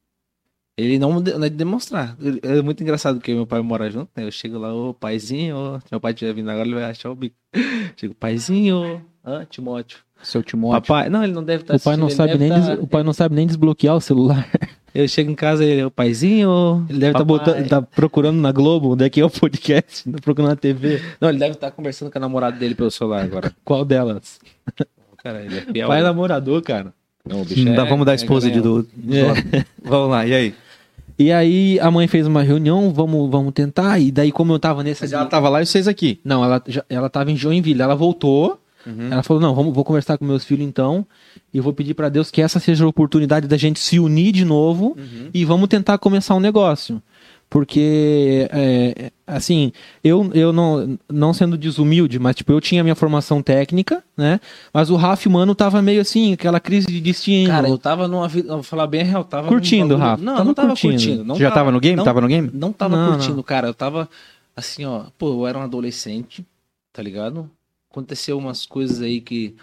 Ele 0.76 0.98
não, 0.98 1.18
é 1.18 1.48
de 1.48 1.56
demonstrar. 1.56 2.16
É 2.42 2.60
muito 2.60 2.82
engraçado 2.82 3.16
porque 3.16 3.32
meu 3.32 3.46
pai 3.46 3.60
mora 3.62 3.88
junto, 3.90 4.08
né? 4.16 4.24
Eu 4.24 4.30
chego 4.32 4.58
lá, 4.58 4.74
ô 4.74 4.92
paizinho. 4.92 5.80
Se 5.84 5.86
meu 5.92 6.00
pai 6.00 6.12
estiver 6.12 6.32
vindo 6.34 6.50
agora, 6.50 6.66
ele 6.66 6.74
vai 6.74 6.84
achar 6.84 7.10
o 7.10 7.14
bico. 7.14 7.36
Chego, 7.96 8.14
paizinho, 8.14 9.00
hã, 9.24 9.46
Timóteo. 9.48 9.98
Seu 10.20 10.42
Timóteo. 10.42 10.80
Papai, 10.82 11.08
não, 11.08 11.22
ele 11.22 11.32
não 11.32 11.44
deve 11.44 11.62
estar 11.62 11.76
O 11.76 11.80
pai 11.80 11.96
não 11.96 12.10
sabe 12.10 12.36
nem 12.36 12.48
des- 12.52 12.78
o 12.80 12.86
pai 12.88 13.02
não 13.04 13.12
sabe 13.12 13.36
nem 13.36 13.46
desbloquear 13.46 13.94
o 13.94 14.00
celular. 14.00 14.48
Eu 14.94 15.08
chego 15.08 15.28
em 15.30 15.34
casa, 15.34 15.64
ele, 15.64 15.82
ô 15.84 15.90
paizinho. 15.90 16.86
Ele 16.88 17.00
deve 17.00 17.12
estar 17.12 17.24
botando, 17.24 17.68
tá 17.68 17.82
procurando 17.82 18.40
na 18.40 18.52
Globo, 18.52 18.92
onde 18.92 19.04
é 19.04 19.10
que 19.10 19.20
é 19.20 19.24
o 19.24 19.30
podcast, 19.30 20.06
tá 20.10 20.18
procurando 20.22 20.50
na 20.50 20.56
TV. 20.56 21.00
Não, 21.20 21.28
ele 21.30 21.38
deve 21.38 21.54
estar 21.54 21.70
conversando 21.72 22.10
com 22.12 22.18
a 22.18 22.20
namorada 22.20 22.56
dele 22.56 22.76
pelo 22.76 22.90
celular 22.92 23.24
agora. 23.24 23.52
Qual 23.64 23.84
delas? 23.84 24.38
Cara, 25.22 25.42
ele 25.44 25.58
é 25.58 25.60
fiel. 25.62 25.88
pai 25.88 25.98
é 26.00 26.02
namorador, 26.04 26.62
cara. 26.62 26.94
Não, 27.28 27.42
o 27.42 27.44
bicho 27.44 27.64
Não 27.64 27.74
dá, 27.74 27.84
é- 27.84 27.88
vamos 27.88 28.06
dar 28.06 28.12
é 28.12 28.14
exposed 28.14 28.48
garanhão. 28.52 28.82
do. 28.82 28.88
Vamos 29.82 30.10
lá, 30.10 30.26
e 30.26 30.34
aí? 30.34 30.54
E 31.18 31.30
aí 31.30 31.78
a 31.80 31.90
mãe 31.90 32.08
fez 32.08 32.26
uma 32.26 32.42
reunião, 32.42 32.92
vamos, 32.92 33.30
vamos 33.30 33.52
tentar. 33.52 33.98
E 34.00 34.10
daí 34.10 34.32
como 34.32 34.52
eu 34.52 34.58
tava 34.58 34.82
nesse 34.82 35.02
Mas 35.02 35.12
ela 35.12 35.26
tava 35.26 35.48
lá 35.48 35.62
e 35.62 35.66
vocês 35.66 35.86
aqui. 35.86 36.20
Não, 36.24 36.44
ela, 36.44 36.62
já, 36.66 36.84
ela 36.88 37.08
tava 37.08 37.30
em 37.30 37.36
Joinville. 37.36 37.80
Ela 37.80 37.94
voltou. 37.94 38.60
Ela 39.10 39.22
falou: 39.22 39.40
Não, 39.40 39.54
vamos, 39.54 39.74
vou 39.74 39.84
conversar 39.84 40.18
com 40.18 40.24
meus 40.24 40.44
filhos 40.44 40.66
então. 40.66 41.06
E 41.52 41.60
vou 41.60 41.72
pedir 41.72 41.94
pra 41.94 42.08
Deus 42.08 42.30
que 42.30 42.42
essa 42.42 42.58
seja 42.60 42.84
a 42.84 42.88
oportunidade 42.88 43.46
da 43.48 43.56
gente 43.56 43.80
se 43.80 43.98
unir 43.98 44.32
de 44.32 44.44
novo. 44.44 44.96
E 45.32 45.44
vamos 45.44 45.68
tentar 45.68 45.96
começar 45.98 46.34
um 46.34 46.40
negócio. 46.40 47.00
Porque, 47.48 48.48
é, 48.50 49.12
assim, 49.26 49.72
eu, 50.02 50.28
eu 50.34 50.52
não, 50.52 50.98
não 51.08 51.32
sendo 51.32 51.56
desumilde, 51.56 52.18
mas 52.18 52.34
tipo, 52.34 52.50
eu 52.52 52.60
tinha 52.60 52.82
minha 52.82 52.96
formação 52.96 53.40
técnica, 53.40 54.02
né? 54.16 54.40
Mas 54.72 54.90
o 54.90 54.96
Rafa, 54.96 55.30
mano, 55.30 55.54
tava 55.54 55.80
meio 55.80 56.00
assim, 56.00 56.32
aquela 56.32 56.58
crise 56.58 56.88
de 56.88 57.00
destino. 57.00 57.48
Cara, 57.48 57.68
eu 57.68 57.78
tava 57.78 58.08
numa 58.08 58.26
vida. 58.26 58.48
Vou 58.48 58.62
falar 58.62 58.88
bem 58.88 59.02
a 59.02 59.04
real, 59.04 59.24
tava. 59.24 59.46
Curtindo, 59.48 59.96
Rafa, 59.96 60.22
Não, 60.22 60.32
tava 60.32 60.44
não 60.44 60.54
tava 60.54 60.68
curtindo. 60.68 60.92
curtindo. 60.94 61.24
não 61.24 61.36
já 61.36 61.50
tava 61.50 61.70
no 61.70 61.78
game? 61.78 61.96
Não, 61.96 62.04
Tava 62.04 62.20
no 62.20 62.26
game? 62.28 62.50
Não 62.52 62.72
tava 62.72 62.96
Não, 62.96 63.12
curtindo, 63.12 63.36
não. 63.36 63.42
cara. 63.44 63.68
Eu 63.68 63.74
tava 63.74 64.08
assim, 64.56 64.84
ó. 64.84 65.04
Pô, 65.16 65.28
eu 65.28 65.46
era 65.46 65.56
um 65.58 65.62
adolescente, 65.62 66.44
tá 66.92 67.00
ligado? 67.02 67.48
Aconteceu 67.88 68.36
umas 68.36 68.66
coisas 68.66 69.00
aí 69.00 69.20
que. 69.20 69.54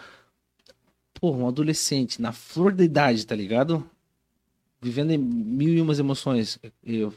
Pô, 1.20 1.32
um 1.32 1.48
adolescente 1.48 2.22
na 2.22 2.32
flor 2.32 2.72
da 2.72 2.84
idade, 2.86 3.26
tá 3.28 3.36
ligado? 3.36 3.86
Vivendo 4.82 5.16
mil 5.20 5.74
e 5.74 5.82
umas 5.82 6.00
emoções. 6.00 6.58
Eu 6.84 7.14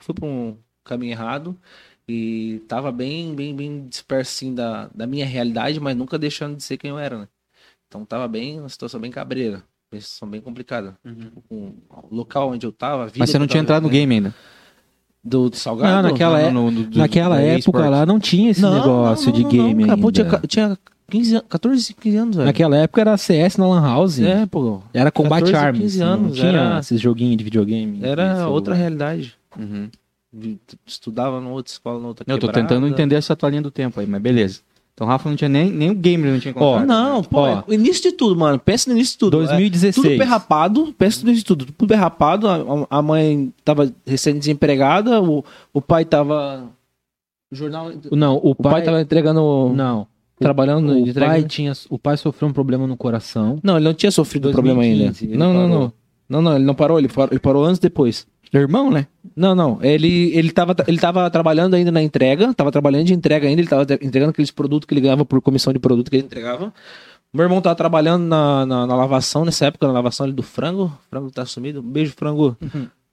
fui 0.00 0.14
pra 0.14 0.26
um 0.26 0.56
caminho 0.84 1.12
errado 1.12 1.56
e 2.08 2.62
tava 2.68 2.90
bem, 2.90 3.34
bem, 3.34 3.54
bem 3.54 3.86
disperso 3.88 4.30
assim 4.32 4.54
da, 4.54 4.88
da 4.94 5.06
minha 5.06 5.26
realidade, 5.26 5.78
mas 5.80 5.96
nunca 5.96 6.18
deixando 6.18 6.56
de 6.56 6.62
ser 6.62 6.76
quem 6.76 6.90
eu 6.90 6.98
era, 6.98 7.18
né? 7.18 7.28
Então 7.86 8.04
tava 8.04 8.26
bem, 8.28 8.60
uma 8.60 8.68
situação 8.68 9.00
bem 9.00 9.10
cabreira. 9.10 9.62
Uma 9.92 10.00
situação 10.00 10.28
bem 10.28 10.40
complicada. 10.40 10.94
Com 11.48 11.72
o 11.90 12.14
local 12.14 12.50
onde 12.50 12.66
eu 12.66 12.72
tava, 12.72 13.02
a 13.04 13.06
vida 13.06 13.16
Mas 13.18 13.30
você 13.30 13.38
não 13.38 13.46
tinha 13.46 13.62
entrado 13.62 13.82
no 13.82 13.88
game 13.88 14.14
ainda. 14.14 14.34
Do, 15.24 15.50
do 15.50 15.56
Salgado? 15.56 16.02
Não, 16.02 16.10
naquela, 16.12 16.40
é- 16.40 16.50
No- 16.50 16.70
no- 16.70 16.82
do- 16.84 16.98
naquela 16.98 17.36
do 17.36 17.42
época 17.42 17.88
lá 17.88 18.06
não 18.06 18.20
tinha 18.20 18.50
esse 18.50 18.60
Não, 18.62 18.74
negócio 18.74 19.26
não, 19.26 19.32
de 19.32 19.42
não, 19.42 19.50
game 19.50 19.74
não, 19.74 19.80
cara, 19.88 19.92
ainda. 19.94 20.02
pô, 20.02 20.12
tinha, 20.12 20.40
tinha 20.46 20.78
15, 21.10 21.36
an- 21.36 21.42
14, 21.48 21.94
15 21.94 22.16
anos, 22.16 22.36
velho. 22.36 22.46
Naquela 22.46 22.76
época 22.76 23.00
era 23.00 23.16
CS 23.16 23.56
na 23.58 23.66
Lan 23.66 23.80
House. 23.82 24.20
É, 24.20 24.46
pô. 24.46 24.80
Era 24.94 25.10
Combat 25.10 25.40
14, 25.44 25.54
Arms. 25.56 25.80
15 25.82 25.98
não 26.00 26.06
anos, 26.06 26.36
tinha 26.38 26.48
era- 26.48 26.78
esses 26.78 27.00
joguinhos 27.00 27.36
de 27.38 27.44
videogame. 27.44 27.98
de 27.98 28.04
Era 28.06 28.34
celular. 28.36 28.48
outra 28.50 28.74
realidade. 28.74 29.37
Uhum. 29.56 29.88
Estudava 30.86 31.40
numa 31.40 31.52
outra 31.52 31.72
escola, 31.72 31.98
numa 31.98 32.08
outra 32.08 32.24
Eu 32.28 32.38
tô 32.38 32.48
tentando 32.48 32.86
entender 32.86 33.14
essa 33.14 33.34
tua 33.34 33.48
linha 33.48 33.62
do 33.62 33.70
tempo 33.70 33.98
aí, 34.00 34.06
mas 34.06 34.20
beleza. 34.20 34.60
Então 34.92 35.06
o 35.06 35.10
Rafa 35.10 35.28
não 35.28 35.36
tinha 35.36 35.48
nem, 35.48 35.70
nem 35.70 35.90
o 35.90 35.94
game, 35.94 36.24
ele 36.24 36.32
não 36.32 36.40
tinha 36.40 36.52
Ó, 36.56 36.56
encontrado. 36.56 36.86
Não, 36.88 37.22
pô, 37.22 37.38
Ó. 37.42 37.48
é 37.48 37.64
o 37.68 37.72
início 37.72 38.02
de 38.10 38.12
tudo, 38.12 38.36
mano. 38.38 38.58
Pensa 38.58 38.90
no 38.90 38.96
início 38.96 39.12
de 39.12 39.18
tudo. 39.18 39.36
É 39.36 39.46
2016. 39.46 39.94
tudo 39.94 40.18
perrapado, 40.18 40.92
pensa 40.98 41.22
no 41.22 41.28
início 41.28 41.42
de 41.42 41.46
tudo. 41.46 41.66
Tudo 41.66 41.88
perrapado, 41.88 42.48
a, 42.48 42.56
a 42.90 43.00
mãe 43.00 43.52
tava 43.64 43.92
recém-desempregada, 44.04 45.22
o, 45.22 45.44
o 45.72 45.80
pai 45.80 46.04
tava. 46.04 46.68
O 47.50 47.54
jornal. 47.54 47.92
Não, 48.10 48.36
o 48.38 48.50
O 48.50 48.54
pai, 48.56 48.72
pai, 48.72 48.82
tava 48.82 49.00
entregando. 49.00 49.72
Não. 49.74 50.06
Trabalhando 50.38 50.92
o 50.92 50.98
entregando- 50.98 51.32
pai 51.32 51.42
tinha, 51.44 51.72
o 51.88 51.98
pai 51.98 52.16
sofreu 52.16 52.48
um 52.48 52.52
problema 52.52 52.86
no 52.86 52.96
coração. 52.96 53.58
Não, 53.62 53.76
ele 53.76 53.84
não 53.84 53.94
tinha 53.94 54.10
sofrido 54.10 54.50
2015, 54.52 55.26
problema 55.26 55.32
ainda. 55.32 55.36
Não, 55.38 55.52
não, 55.54 55.68
parou. 55.68 55.80
não. 55.80 55.92
Não, 56.28 56.42
não, 56.42 56.56
ele 56.56 56.64
não 56.64 56.74
parou, 56.74 56.98
ele 56.98 57.08
parou, 57.08 57.28
ele 57.32 57.40
parou 57.40 57.64
anos 57.64 57.78
depois. 57.78 58.26
Irmão, 58.52 58.90
né? 58.90 59.06
Não, 59.36 59.54
não. 59.54 59.78
Ele, 59.82 60.36
ele, 60.36 60.50
tava, 60.50 60.74
ele 60.86 60.98
tava 60.98 61.30
trabalhando 61.30 61.74
ainda 61.74 61.92
na 61.92 62.02
entrega, 62.02 62.52
tava 62.54 62.72
trabalhando 62.72 63.04
de 63.04 63.14
entrega 63.14 63.46
ainda, 63.46 63.60
ele 63.60 63.68
tava 63.68 63.82
entregando 64.00 64.30
aqueles 64.30 64.50
produtos 64.50 64.86
que 64.86 64.94
ele 64.94 65.02
ganhava 65.02 65.24
por 65.24 65.40
comissão 65.42 65.72
de 65.72 65.78
produto 65.78 66.10
que 66.10 66.16
ele 66.16 66.24
entregava. 66.24 66.72
Meu 67.32 67.44
irmão 67.44 67.60
tava 67.60 67.74
trabalhando 67.74 68.24
na, 68.24 68.64
na, 68.64 68.86
na 68.86 68.96
lavação, 68.96 69.44
nessa 69.44 69.66
época, 69.66 69.86
na 69.86 69.92
lavação 69.92 70.24
ali 70.24 70.32
do 70.32 70.42
frango. 70.42 70.84
O 70.84 71.10
frango 71.10 71.30
tá 71.30 71.44
sumido. 71.44 71.80
Um 71.80 71.82
beijo, 71.82 72.12
frango. 72.12 72.56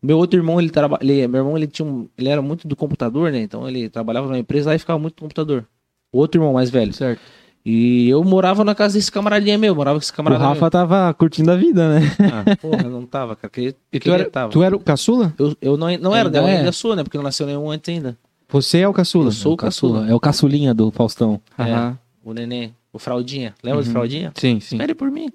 Meu 0.02 0.18
outro 0.18 0.40
irmão, 0.40 0.60
ele 0.60 0.70
trabalha. 0.70 1.28
Meu 1.28 1.40
irmão, 1.40 1.58
ele 1.58 1.68
tinha 1.68 1.86
um, 1.86 2.08
Ele 2.18 2.30
era 2.30 2.42
muito 2.42 2.68
do 2.68 2.76
computador, 2.76 3.32
né? 3.32 3.40
Então 3.40 3.68
ele 3.68 3.90
trabalhava 3.90 4.28
numa 4.28 4.40
empresa 4.40 4.70
lá 4.70 4.76
e 4.76 4.80
ficava 4.80 5.00
muito 5.00 5.16
no 5.16 5.22
computador. 5.22 5.66
O 6.14 6.20
outro 6.20 6.40
irmão 6.40 6.54
mais 6.54 6.70
velho. 6.70 6.94
Certo. 6.94 7.20
E 7.66 8.08
eu 8.10 8.24
morava 8.24 8.64
na 8.64 8.76
casa 8.76 8.94
desse 8.96 9.12
camaradinha 9.12 9.58
meu, 9.58 9.74
morava 9.74 9.98
com 9.98 10.04
esse 10.04 10.12
O 10.12 10.16
camarada. 10.16 10.44
Rafa 10.44 10.70
tava 10.70 11.14
curtindo 11.16 11.50
a 11.52 11.56
vida, 11.56 11.90
né? 12.00 12.00
meu. 12.20 12.30
Ah, 12.30 12.56
porra, 12.58 12.84
não 12.84 13.06
tava, 13.08 13.36
cara. 13.36 13.50
Que, 13.52 13.74
E 13.92 14.00
que 14.00 14.08
tu 14.08 14.14
era, 14.14 14.30
tava. 14.30 14.52
tu 14.52 14.62
era 14.62 14.76
o 14.76 14.80
caçula? 14.80 15.34
Eu, 15.40 15.56
eu 15.60 15.76
não, 15.78 15.88
não 15.98 16.16
era, 16.16 16.28
Ainda 16.30 16.38
eu 16.40 16.48
é? 16.48 16.58
ainda 16.58 16.72
sou, 16.72 16.96
né? 16.96 17.04
Porque 17.04 17.18
não 17.18 17.24
nasceu 17.24 17.48
nenhum 17.48 17.72
antes 17.72 17.92
ainda. 17.92 18.16
Você 18.50 18.80
é 18.80 18.88
o 18.88 18.94
caçula. 18.94 19.30
Eu 19.30 19.32
sou 19.32 19.54
o 19.54 19.58
caçula. 19.58 20.08
É 20.08 20.14
o 20.14 20.20
caçulinha 20.20 20.74
do 20.76 20.92
Faustão. 20.92 21.42
Aham. 21.58 21.98
O 22.24 22.34
neném, 22.34 22.74
o 22.96 23.00
fraldinha. 23.00 23.54
Lembra 23.62 23.84
do 23.84 23.90
fraldinha? 23.92 24.32
Sim, 24.36 24.60
sim. 24.62 24.76
Espere 24.76 24.96
por 24.96 25.12
mim. 25.12 25.30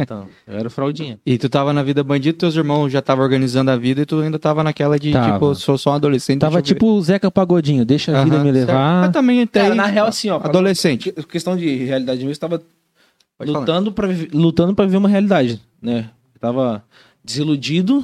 então, 0.00 0.26
eu 0.46 0.56
era 0.56 0.66
o 0.66 0.70
fraldinha. 0.70 1.20
E 1.26 1.36
tu 1.36 1.46
tava 1.48 1.70
na 1.72 1.82
vida 1.82 2.02
bandido, 2.02 2.38
teus 2.38 2.56
irmãos 2.56 2.88
já 2.90 3.00
estavam 3.00 3.22
organizando 3.22 3.70
a 3.70 3.76
vida 3.76 4.00
e 4.00 4.06
tu 4.06 4.18
ainda 4.20 4.38
tava 4.38 4.64
naquela 4.64 4.98
de, 4.98 5.12
Tava. 5.12 5.32
tipo, 5.34 5.54
sou 5.54 5.76
só 5.76 5.90
um 5.90 5.94
adolescente. 5.94 6.40
Tava 6.40 6.62
tipo 6.62 6.86
o 6.86 7.02
Zeca 7.02 7.30
Pagodinho, 7.30 7.84
deixa 7.84 8.12
a 8.12 8.24
ver. 8.24 8.30
vida 8.30 8.38
me 8.42 8.52
certo. 8.52 8.66
levar. 8.68 9.00
Mas 9.02 9.12
também 9.12 9.42
até 9.42 9.60
Cara, 9.60 9.72
aí, 9.74 9.76
na 9.76 9.86
real, 9.86 10.06
assim, 10.06 10.30
ó. 10.30 10.36
adolescente. 10.42 11.12
que- 11.12 11.22
Questão 11.24 11.54
de 11.56 11.84
realidade 11.84 12.18
mesmo, 12.20 12.32
eu 12.32 12.38
tava 12.38 12.62
Pode 13.36 13.50
lutando 13.50 13.92
pra, 13.92 14.06
vi- 14.08 14.30
lutando 14.32 14.74
pra 14.74 14.86
viver 14.86 14.96
uma 14.96 15.08
realidade, 15.08 15.60
né? 15.82 16.08
Eu 16.34 16.40
tava 16.40 16.82
desiludido 17.22 18.02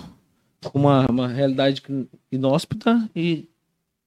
com 0.64 0.78
uma, 0.80 1.06
uma 1.08 1.28
realidade 1.28 1.82
inóspita 2.30 3.08
e 3.16 3.48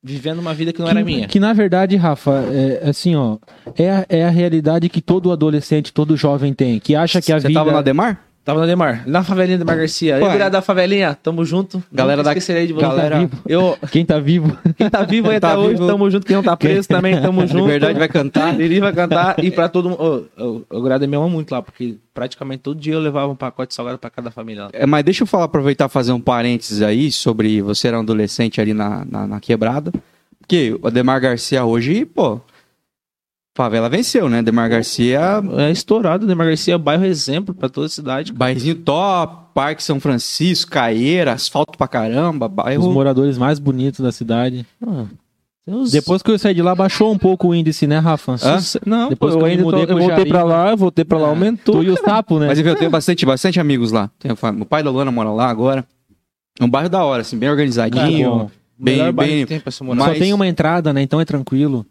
vivendo 0.05 0.37
uma 0.37 0.53
vida 0.53 0.71
que 0.71 0.79
não 0.79 0.87
era 0.87 1.03
minha. 1.03 1.27
Que 1.27 1.39
na 1.39 1.51
verdade, 1.51 1.95
Rafa, 1.95 2.43
é 2.53 2.89
assim, 2.89 3.15
ó, 3.15 3.37
é 3.75 3.89
a, 3.89 4.05
é 4.07 4.23
a 4.23 4.29
realidade 4.29 4.87
que 4.87 5.01
todo 5.01 5.31
adolescente, 5.31 5.91
todo 5.91 6.15
jovem 6.15 6.53
tem, 6.53 6.79
que 6.79 6.95
acha 6.95 7.19
que 7.19 7.33
a 7.33 7.39
Você 7.39 7.47
vida 7.47 7.59
tava 7.59 7.71
na 7.71 7.81
Demar? 7.81 8.23
Tava 8.45 8.59
na 8.59 8.67
Demar, 8.67 9.07
na 9.07 9.23
favelinha 9.23 9.57
Demar 9.57 9.75
Garcia. 9.75 10.17
Virado 10.19 10.51
da 10.51 10.61
favelinha, 10.61 11.15
tamo 11.15 11.43
junto. 11.43 11.83
Galera 11.91 12.21
da- 12.21 12.29
esquecerei 12.29 12.67
de 12.67 12.73
você. 12.73 12.83
galera- 12.83 13.27
Eu, 13.47 13.75
quem 13.91 14.05
tá 14.05 14.19
vivo. 14.19 14.55
quem 14.77 14.87
tá 14.87 15.01
vivo 15.01 15.31
aí 15.31 15.39
Tá 15.39 15.53
até 15.53 15.57
hoje, 15.57 15.69
vivo. 15.73 15.87
tamo 15.87 16.11
junto. 16.11 16.27
Quem 16.27 16.35
não 16.35 16.43
tá 16.43 16.55
preso 16.55 16.87
também, 16.87 17.19
tamo 17.19 17.41
junto. 17.47 17.61
Liberdade 17.65 17.97
vai 17.97 18.07
cantar. 18.07 18.55
Lili 18.55 18.79
vai 18.79 18.93
cantar 18.93 19.43
e 19.43 19.49
pra 19.49 19.67
todo 19.67 19.89
mundo. 19.89 20.29
Eu, 20.37 20.63
eu 20.71 20.81
grado 20.83 21.07
me 21.07 21.17
ama 21.17 21.27
muito 21.27 21.51
lá, 21.51 21.59
porque 21.59 21.95
praticamente 22.13 22.61
todo 22.61 22.79
dia 22.79 22.93
eu 22.93 22.99
levava 22.99 23.31
um 23.31 23.35
pacote 23.35 23.69
de 23.69 23.73
salgado 23.73 23.97
pra 23.97 24.11
cada 24.11 24.29
família. 24.29 24.65
lá. 24.65 24.69
É, 24.73 24.85
mas 24.85 25.03
deixa 25.03 25.23
eu 25.23 25.27
falar, 25.27 25.45
aproveitar 25.45 25.85
e 25.87 25.89
fazer 25.89 26.11
um 26.11 26.21
parênteses 26.21 26.83
aí 26.83 27.11
sobre 27.11 27.63
você 27.63 27.87
era 27.87 27.97
um 27.97 28.01
adolescente 28.01 28.61
ali 28.61 28.75
na, 28.75 29.03
na, 29.09 29.25
na 29.25 29.39
quebrada. 29.39 29.91
Porque 30.39 30.77
o 30.79 30.85
Ademar 30.87 31.19
Garcia 31.19 31.65
hoje, 31.65 32.05
pô, 32.05 32.39
favela 33.55 33.89
venceu, 33.89 34.29
né? 34.29 34.39
Ademar 34.39 34.69
Garcia, 34.69 35.41
É 35.57 35.71
estourado, 35.71 36.27
Demar 36.27 36.45
Garcia, 36.45 36.77
bairro 36.77 37.05
exemplo 37.05 37.55
pra 37.55 37.69
toda 37.69 37.87
a 37.87 37.89
cidade. 37.89 38.31
bairrozinho 38.33 38.75
top, 38.75 39.45
Parque 39.53 39.81
São 39.81 39.99
Francisco, 39.99 40.69
Caeira, 40.71 41.31
asfalto 41.33 41.77
pra 41.77 41.87
caramba, 41.87 42.47
Os 42.47 42.51
bairro... 42.53 42.91
moradores 42.91 43.37
mais 43.37 43.57
bonitos 43.57 44.01
da 44.01 44.11
cidade. 44.11 44.65
Ah, 44.85 45.05
tem 45.65 45.73
uns- 45.73 45.89
Depois 45.91 46.21
que 46.21 46.29
eu 46.29 46.37
saí 46.37 46.53
de 46.53 46.61
lá, 46.61 46.75
baixou 46.75 47.11
um 47.13 47.17
pouco 47.17 47.47
o 47.47 47.55
índice, 47.55 47.87
né, 47.87 47.97
Rafa? 47.97 48.35
Não, 48.85 49.07
Depois 49.09 49.33
pô, 49.33 49.39
que 49.39 49.45
eu 49.45 49.47
eu 49.47 49.51
me 49.57 49.63
tô- 49.63 49.63
mudei 49.63 49.83
eu 49.83 49.97
voltei 49.99 50.25
pra 50.25 50.43
lá, 50.43 50.69
eu 50.71 50.77
voltei 50.77 51.05
pra 51.05 51.17
lá, 51.17 51.29
aumentou. 51.29 51.75
Tu 51.75 51.83
e 51.83 51.89
o 51.89 51.97
sapo, 51.97 52.37
né? 52.37 52.47
Mas 52.47 52.59
eu 52.59 52.75
tenho 52.75 52.91
bastante, 52.91 53.25
bastante 53.25 53.59
amigos 53.59 53.91
lá. 53.91 54.11
Tenho 54.19 54.35
o 54.61 54.65
pai 54.65 54.83
da 54.83 54.91
Luana 54.91 55.11
mora 55.11 55.29
lá 55.31 55.49
agora. 55.49 55.85
É 56.59 56.63
um 56.63 56.69
bairro 56.69 56.89
da 56.89 57.03
hora, 57.03 57.21
assim, 57.21 57.37
bem 57.37 57.49
organizadinho. 57.49 58.31
Cara, 58.37 58.51
bem, 58.77 59.11
bem, 59.13 59.45
tem 59.45 59.61
Só 59.71 60.13
tem 60.13 60.33
uma 60.33 60.47
entrada, 60.47 60.91
né? 60.93 61.01
Então 61.01 61.19
é 61.21 61.25
tranquilo. 61.25 61.85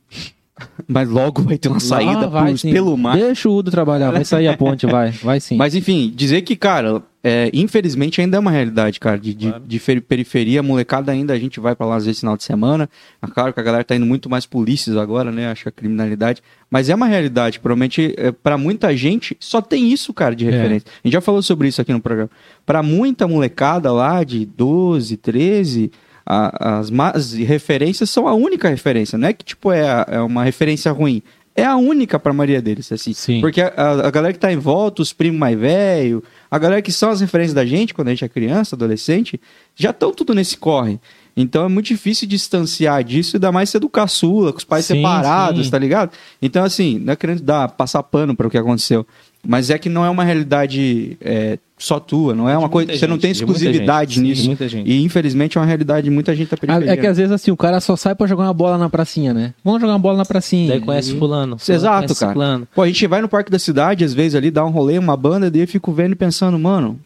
Mas 0.87 1.09
logo 1.09 1.43
vai 1.43 1.59
ter 1.59 1.69
uma 1.69 1.81
saída 1.81 2.21
Lá 2.21 2.27
vai, 2.29 2.55
pelo 2.55 2.97
mar. 2.97 3.17
Deixa 3.17 3.49
o 3.49 3.57
Udo 3.57 3.71
trabalhar, 3.71 4.11
vai 4.11 4.25
sair 4.25 4.47
a 4.49 4.57
ponte, 4.57 4.87
vai. 4.87 5.11
Vai 5.11 5.41
sim. 5.41 5.57
Mas 5.57 5.75
enfim, 5.75 6.13
dizer 6.15 6.43
que, 6.43 6.55
cara, 6.55 7.03
é, 7.25 7.51
infelizmente 7.53 8.21
ainda 8.21 8.37
é 8.37 8.41
uma 8.41 8.51
realidade, 8.53 9.01
cara, 9.01 9.19
de, 9.19 9.35
de, 9.35 9.49
Claro. 9.49 9.65
de 9.67 9.79
feri- 9.81 10.01
periferia, 10.01 10.63
molecada 10.63 11.11
ainda, 11.11 11.33
a 11.33 11.39
gente 11.39 11.59
vai 11.59 11.75
pra 11.75 11.87
lá 11.87 11.97
às 11.97 12.05
vezes 12.05 12.21
final 12.21 12.37
de 12.37 12.45
semana, 12.45 12.89
é 13.21 13.27
claro 13.27 13.53
que 13.53 13.59
a 13.59 13.63
galera 13.63 13.83
tá 13.83 13.97
indo 13.97 14.07
muito 14.07 14.31
mais 14.31 14.47
polícias 14.47 14.97
agora, 14.97 15.33
né, 15.33 15.49
acho 15.51 15.63
que 15.65 15.69
a 15.71 15.73
criminalidade, 15.73 16.41
mas 16.71 16.89
é 16.89 16.95
uma 16.95 17.07
realidade, 17.07 17.59
provavelmente, 17.59 18.15
é, 18.17 18.31
para 18.31 18.57
muita 18.59 18.97
gente, 18.97 19.37
só 19.41 19.61
tem 19.61 19.91
isso, 19.93 20.13
cara, 20.13 20.37
de 20.37 20.47
É. 20.47 20.51
referência. 20.51 20.87
A 21.03 21.09
gente 21.09 21.15
já 21.15 21.21
falou 21.21 21.43
sobre 21.43 21.67
isso 21.67 21.81
aqui 21.81 21.93
no 21.93 22.01
programa. 22.01 22.31
Pra 22.67 22.83
muita 22.83 23.27
molecada 23.27 23.91
lá 23.93 24.23
de 24.23 24.45
12, 24.47 25.17
13... 25.17 25.91
a- 26.27 26.79
as 26.79 26.91
más 26.91 27.33
referências 27.35 28.11
são 28.11 28.27
a 28.29 28.35
única 28.35 28.69
referência, 28.69 29.17
não 29.19 29.29
é 29.29 29.33
que 29.33 29.45
tipo 29.45 29.71
é, 29.73 29.83
a- 29.89 30.07
é 30.09 30.21
uma 30.21 30.45
referência 30.45 30.91
ruim, 30.93 31.23
é 31.57 31.65
a 31.65 31.77
única 31.77 32.19
pra 32.19 32.33
maioria 32.33 32.61
deles, 32.61 32.91
assim. 32.91 33.13
Sim. 33.13 33.41
Porque 33.41 33.61
a, 33.61 33.73
a- 33.77 34.11
galera 34.11 34.33
que 34.33 34.39
tá 34.41 34.53
em 34.53 34.57
volta, 34.57 35.03
os 35.03 35.13
primos 35.13 35.39
mais 35.39 35.57
velhos, 35.59 36.23
a 36.51 36.59
galera 36.59 36.83
que 36.83 36.91
são 36.91 37.11
as 37.11 37.21
referências 37.21 37.55
da 37.55 37.65
gente 37.65 37.95
quando 37.95 38.09
a 38.09 38.11
gente 38.11 38.25
é 38.25 38.29
criança, 38.29 38.75
adolescente, 38.75 39.41
já 39.77 39.91
estão 39.91 40.13
tudo 40.13 40.35
nesse 40.35 40.57
corre. 40.57 40.99
Então 41.37 41.65
é 41.65 41.69
muito 41.69 41.87
difícil 41.87 42.29
distanciar 42.29 43.03
disso, 43.03 43.37
ainda 43.37 43.51
mais 43.51 43.69
ser 43.69 43.81
do 43.81 43.89
caçula, 43.89 44.53
com 44.53 44.59
os 44.59 44.65
pais 44.65 44.85
Sim, 44.85 44.95
separados, 44.97 45.65
sim. 45.67 45.71
tá 45.71 45.79
ligado? 45.79 46.13
Então, 46.41 46.63
assim, 46.65 46.99
não 47.01 47.13
é 47.13 47.17
querendo 47.17 47.43
dar, 47.43 47.69
passar 47.71 48.03
pano 48.05 48.37
para 48.37 48.47
o 48.47 48.51
que 48.51 48.57
aconteceu. 48.59 49.05
Mas 49.47 49.71
é 49.71 49.79
que 49.79 49.89
não 49.89 50.05
é 50.05 50.11
uma 50.11 50.25
realidade 50.25 51.17
é, 51.21 51.59
só 51.79 52.01
tua, 52.01 52.35
não 52.35 52.49
é 52.49 52.57
uma 52.57 52.69
coisa. 52.69 52.97
Você 52.97 53.07
não 53.07 53.19
tem 53.19 53.31
exclusividade 53.31 54.21
nisso. 54.21 54.43
de 54.43 54.49
muita 54.49 54.69
gente. 54.69 54.91
E 54.91 55.03
infelizmente 55.03 55.59
é 55.59 55.61
uma 55.61 55.67
realidade 55.67 56.05
de 56.05 56.11
muita 56.11 56.35
gente 56.35 56.51
da 56.51 56.57
periferia. 56.57 56.91
É 56.93 56.97
que 56.97 57.07
às 57.07 57.17
vezes 57.17 57.33
assim, 57.33 57.51
o 57.51 57.57
cara 57.57 57.81
só 57.81 57.95
sai 57.97 58.15
pra 58.15 58.27
jogar 58.27 58.45
uma 58.45 58.55
bola 58.55 58.79
na 58.79 58.89
pracinha, 58.89 59.35
né? 59.35 59.53
Vamos 59.63 59.81
jogar 59.81 59.93
uma 59.93 59.99
bola 59.99 60.19
na 60.19 60.25
pracinha. 60.25 60.69
Daí 60.69 60.81
conhece 60.81 61.15
E- 61.15 61.19
fulano. 61.19 61.59
fulano 61.59 61.79
Exato, 61.79 61.97
conhece 62.07 62.21
cara. 62.21 62.33
ciclano. 62.33 62.69
Pô, 62.75 62.83
a 62.83 62.87
gente 62.87 63.07
vai 63.07 63.21
no 63.21 63.29
parque 63.29 63.51
da 63.51 63.59
cidade, 63.59 64.05
às 64.05 64.15
vezes 64.15 64.35
ali, 64.35 64.51
dá 64.51 64.65
um 64.65 64.71
rolê, 64.71 64.99
uma 64.99 65.17
banda, 65.17 65.51
daí 65.51 65.61
eu 65.63 65.69
fico 65.69 65.93
vendo 65.93 66.13
e 66.13 66.17
pensando, 66.17 66.59
mano, 66.59 66.99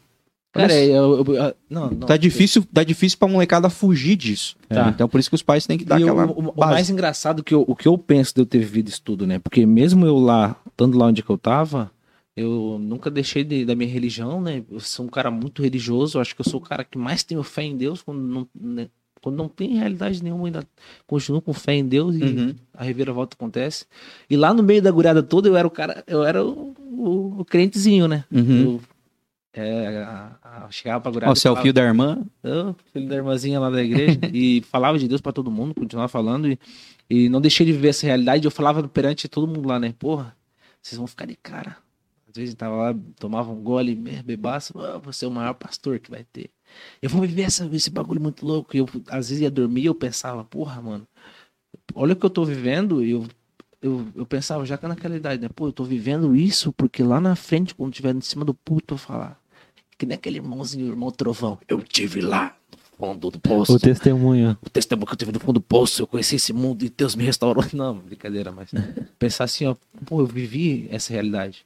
Cara, 0.53 0.72
olha 0.72 0.85
eu, 0.85 1.24
eu- 1.27 1.35
eu- 1.35 1.55
não, 1.68 1.90
não. 1.90 2.07
Tá 2.07 2.16
difícil, 2.16 2.64
tá 2.72 2.83
difícil 2.83 3.18
pra 3.18 3.29
molecada 3.29 3.68
fugir 3.68 4.16
disso. 4.16 4.57
Tá. 4.68 4.88
Então 4.94 5.07
por 5.09 5.20
isso 5.20 5.29
que 5.29 5.35
os 5.35 5.42
pais 5.42 5.66
têm 5.66 5.77
que 5.77 5.85
dar 5.85 6.01
E 6.01 6.05
o, 6.05 6.07
aquela 6.09 6.27
o- 6.27 6.48
o 6.48 6.53
base. 6.53 6.72
mais 6.72 6.90
engraçado 6.90 7.44
que 7.44 7.55
eu, 7.55 7.64
o 7.68 7.77
que 7.77 7.87
eu 7.87 7.98
penso 7.98 8.35
de 8.35 8.40
eu 8.40 8.46
ter 8.46 8.59
vivido 8.59 8.88
isso 8.88 9.01
tudo, 9.05 9.27
né? 9.27 9.38
Porque 9.38 9.66
mesmo 9.66 10.07
eu 10.07 10.16
lá, 10.18 10.57
estando 10.70 10.96
lá 10.96 11.07
onde 11.07 11.22
que 11.22 11.29
eu 11.31 11.37
tava, 11.37 11.90
eu 12.40 12.79
nunca 12.81 13.11
deixei 13.11 13.42
de- 13.44 13.64
da 13.64 13.74
minha 13.74 13.90
religião, 13.90 14.40
né? 14.40 14.62
Eu 14.70 14.81
sou 14.81 15.07
um 15.07 15.09
cara 15.09 15.31
muito 15.31 15.62
religioso, 15.62 16.18
acho 16.20 16.35
que 16.35 16.40
eu 16.40 16.44
sou 16.51 16.61
o 16.61 16.62
cara 16.64 16.85
que 16.85 16.96
mais 16.98 17.22
tenho 17.22 17.42
fé 17.42 17.62
em 17.62 17.77
Deus 17.77 18.03
quando 18.03 18.20
não, 18.20 18.48
né? 18.55 18.88
quando 19.20 19.35
não 19.37 19.48
tem 19.48 19.74
realidade 19.77 20.22
nenhuma, 20.22 20.46
ainda 20.46 20.64
continuo 21.05 21.42
com 21.42 21.53
fé 21.53 21.74
em 21.74 21.85
Deus 21.85 22.14
e 22.14 22.22
Uhum. 22.22 22.55
a 22.72 22.85
reviravolta 22.85 23.35
acontece. 23.35 23.85
E 24.31 24.37
lá 24.37 24.55
no 24.55 24.62
meio 24.62 24.81
da 24.81 24.92
guriada 24.92 25.24
toda, 25.24 25.48
eu 25.48 25.57
era 25.57 25.66
o 25.66 25.70
cara, 25.70 26.05
eu 26.07 26.22
era 26.22 26.44
o, 26.44 26.72
o- 26.79 27.40
o 27.40 27.44
crentezinho, 27.44 28.07
né? 28.07 28.24
Uhum. 28.31 28.61
Eu, 28.62 28.81
é, 29.55 29.98
a- 30.05 30.37
a- 30.42 30.70
chegava 30.70 31.11
pra 31.11 31.29
você 31.35 31.48
é 31.48 31.51
o 31.51 31.57
filho 31.57 31.72
da 31.72 31.83
irmã. 31.83 32.24
eu, 32.44 32.77
filho 32.92 33.09
da 33.09 33.16
irmãzinha 33.16 33.59
lá 33.59 33.70
da 33.70 33.83
igreja, 33.83 34.20
e 34.33 34.61
falava 34.70 34.96
de 34.98 35.09
Deus 35.09 35.20
pra 35.20 35.33
todo 35.33 35.51
mundo, 35.51 35.74
continuava 35.74 36.07
falando, 36.09 36.46
e, 36.48 36.59
e 37.11 37.29
não 37.29 37.40
deixei 37.40 37.66
de 37.66 37.72
viver 37.72 37.88
essa 37.88 38.07
realidade. 38.07 38.44
Eu 38.44 38.53
falava 38.53 38.87
perante 38.87 39.27
todo 39.29 39.48
mundo 39.48 39.66
lá, 39.66 39.81
né? 39.81 39.92
Porra, 39.98 40.33
vocês 40.81 40.96
vão 40.96 41.09
ficar 41.09 41.27
de 41.27 41.35
cara. 41.35 41.77
Às 42.29 42.37
vezes 42.37 42.55
tava 42.55 42.77
lá, 42.77 42.95
tomava 43.19 43.51
um 43.51 43.62
gole, 43.62 43.95
bebaço, 43.95 44.79
"Ah, 44.79 44.99
você 44.99 45.25
é 45.25 45.29
o 45.29 45.31
maior 45.31 45.55
pastor 45.55 45.99
que 45.99 46.11
vai 46.11 46.25
ter. 46.25 46.51
Eu 47.01 47.09
vou 47.09 47.23
viver 47.23 47.43
essa, 47.43 47.69
esse 47.73 47.91
bagulho 47.91 48.21
muito 48.21 48.45
louco. 48.47 48.77
E 48.77 48.81
eu, 48.81 48.88
às 49.09 49.29
vezes, 49.31 49.41
ia 49.43 49.51
dormir 49.51 49.87
eu 49.87 49.95
pensava, 49.95 50.45
porra, 50.45 50.81
mano, 50.83 51.07
olha 51.95 52.12
o 52.12 52.17
que 52.17 52.27
eu 52.27 52.31
tô 52.31 52.45
vivendo, 52.45 53.05
e 53.05 53.12
eu. 53.12 53.27
Eu, 53.81 54.09
eu 54.17 54.27
pensava 54.27 54.67
já 54.67 54.77
que 54.77 54.88
naquela 54.88 55.17
idade, 55.17 55.41
né? 55.41 55.49
Pô, 55.55 55.69
eu 55.69 55.73
tô 55.73 55.85
vivendo 55.85 56.35
isso 56.35 56.73
porque 56.73 57.01
lá 57.01 57.21
na 57.21 57.37
frente, 57.37 57.73
quando 57.77 57.93
tiver 57.93 58.12
em 58.12 58.21
cima 58.21 58.45
do 58.45 58.53
puto, 58.53 58.95
eu 58.95 58.99
falar. 58.99 59.41
Que 59.97 60.05
nem 60.05 60.17
aquele 60.17 60.38
irmãozinho, 60.38 60.88
irmão 60.88 61.12
trovão. 61.12 61.61
Eu 61.69 61.81
tive 61.81 62.21
lá 62.21 62.57
no 62.73 62.79
fundo 62.97 63.31
do 63.31 63.38
poço. 63.38 63.75
O 63.75 63.79
testemunho. 63.79 64.59
o 64.61 64.69
testemunho 64.69 65.07
que 65.07 65.12
eu 65.12 65.17
tive 65.17 65.31
no 65.31 65.38
fundo 65.38 65.53
do 65.55 65.61
poço, 65.61 66.03
eu 66.03 66.09
conheci 66.09 66.35
esse 66.35 66.53
mundo 66.53 66.85
e 66.85 66.88
Deus 66.88 67.14
me 67.14 67.23
restaurou. 67.23 67.64
Não, 67.73 67.97
brincadeira, 67.99 68.51
mas 68.51 68.73
pensar 69.17 69.45
assim, 69.45 69.64
ó, 69.64 69.77
pô, 70.05 70.23
eu 70.23 70.27
vivi 70.27 70.88
essa 70.91 71.12
realidade. 71.12 71.64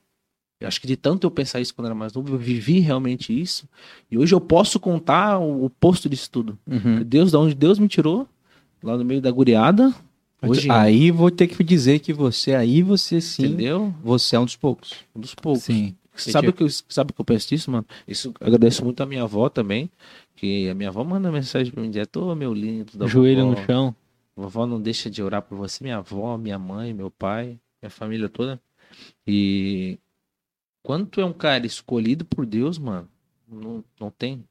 Eu 0.62 0.68
acho 0.68 0.81
que 0.81 0.87
de 0.87 0.96
tanto 0.96 1.27
eu 1.27 1.31
pensar 1.31 1.61
isso 1.61 1.75
quando 1.75 1.87
era 1.87 1.94
mais 1.94 2.12
novo, 2.12 2.35
eu 2.35 2.38
vivi 2.38 2.79
realmente 2.81 3.38
isso. 3.38 3.68
E 4.11 4.16
hoje 4.16 4.35
eu 4.35 4.40
posso 4.40 4.79
contar 4.81 5.38
o, 5.38 5.64
o 5.64 5.70
posto 5.70 6.09
disso 6.09 6.31
tudo. 6.31 6.59
Uhum. 6.66 7.03
Deus, 7.05 7.33
da 7.33 7.38
onde 7.38 7.55
Deus 7.55 7.79
me 7.79 7.88
tirou, 7.88 8.27
lá 8.83 8.96
no 8.96 9.05
meio 9.05 9.20
da 9.20 9.31
guriada, 9.31 9.94
hoje, 10.40 10.70
Aí 10.70 11.11
vou 11.11 11.31
ter 11.31 11.46
que 11.48 11.62
dizer 11.62 11.98
que 12.01 12.12
você, 12.12 12.55
aí 12.55 12.83
você 12.83 13.20
sim, 13.20 13.46
entendeu? 13.46 13.94
você 14.03 14.37
é 14.37 14.40
um 14.40 14.44
dos 14.44 14.57
poucos. 14.57 14.94
Um 15.14 15.20
dos 15.20 15.35
poucos. 15.35 15.62
Sim. 15.64 15.94
Sabe 16.14 16.48
o 16.48 16.53
que, 16.53 16.62
eu- 16.62 16.68
sabe 16.88 17.11
o 17.11 17.14
que 17.14 17.20
eu 17.20 17.25
penso 17.25 17.48
disso, 17.48 17.70
mano? 17.70 17.87
Isso 18.07 18.35
agradeço 18.40 18.85
muito 18.85 19.03
a 19.03 19.07
minha 19.07 19.22
avó 19.22 19.48
também. 19.48 19.90
Que 20.37 20.68
a 20.68 20.75
minha 20.75 20.88
avó 20.90 21.03
manda 21.05 21.31
mensagem 21.33 21.72
pra 21.72 21.83
mim 21.83 21.90
direto, 21.90 22.20
ô 22.20 22.35
meu 22.35 22.53
lindo, 22.53 22.98
da 22.98 23.07
Joelho 23.07 23.46
vovó. 23.46 23.61
no 23.61 23.66
chão. 23.66 23.94
Vovó 24.37 24.66
não 24.66 24.81
deixa 24.81 25.09
de 25.11 25.22
orar 25.22 25.40
por 25.42 25.57
você, 25.57 25.83
minha 25.83 25.96
avó, 25.98 26.37
minha 26.37 26.59
mãe, 26.59 26.92
meu 26.92 27.11
pai, 27.11 27.59
minha 27.83 27.90
família 27.90 28.29
toda. 28.29 28.61
E 29.27 29.98
quando 30.83 31.07
tu 31.07 31.21
é 31.21 31.25
um 31.25 31.33
cara 31.33 31.66
escolhido 31.66 32.25
por 32.25 32.45
Deus, 32.45 32.79
mano, 32.79 33.09
não, 33.49 33.85
não 34.01 34.11
tem. 34.11 34.45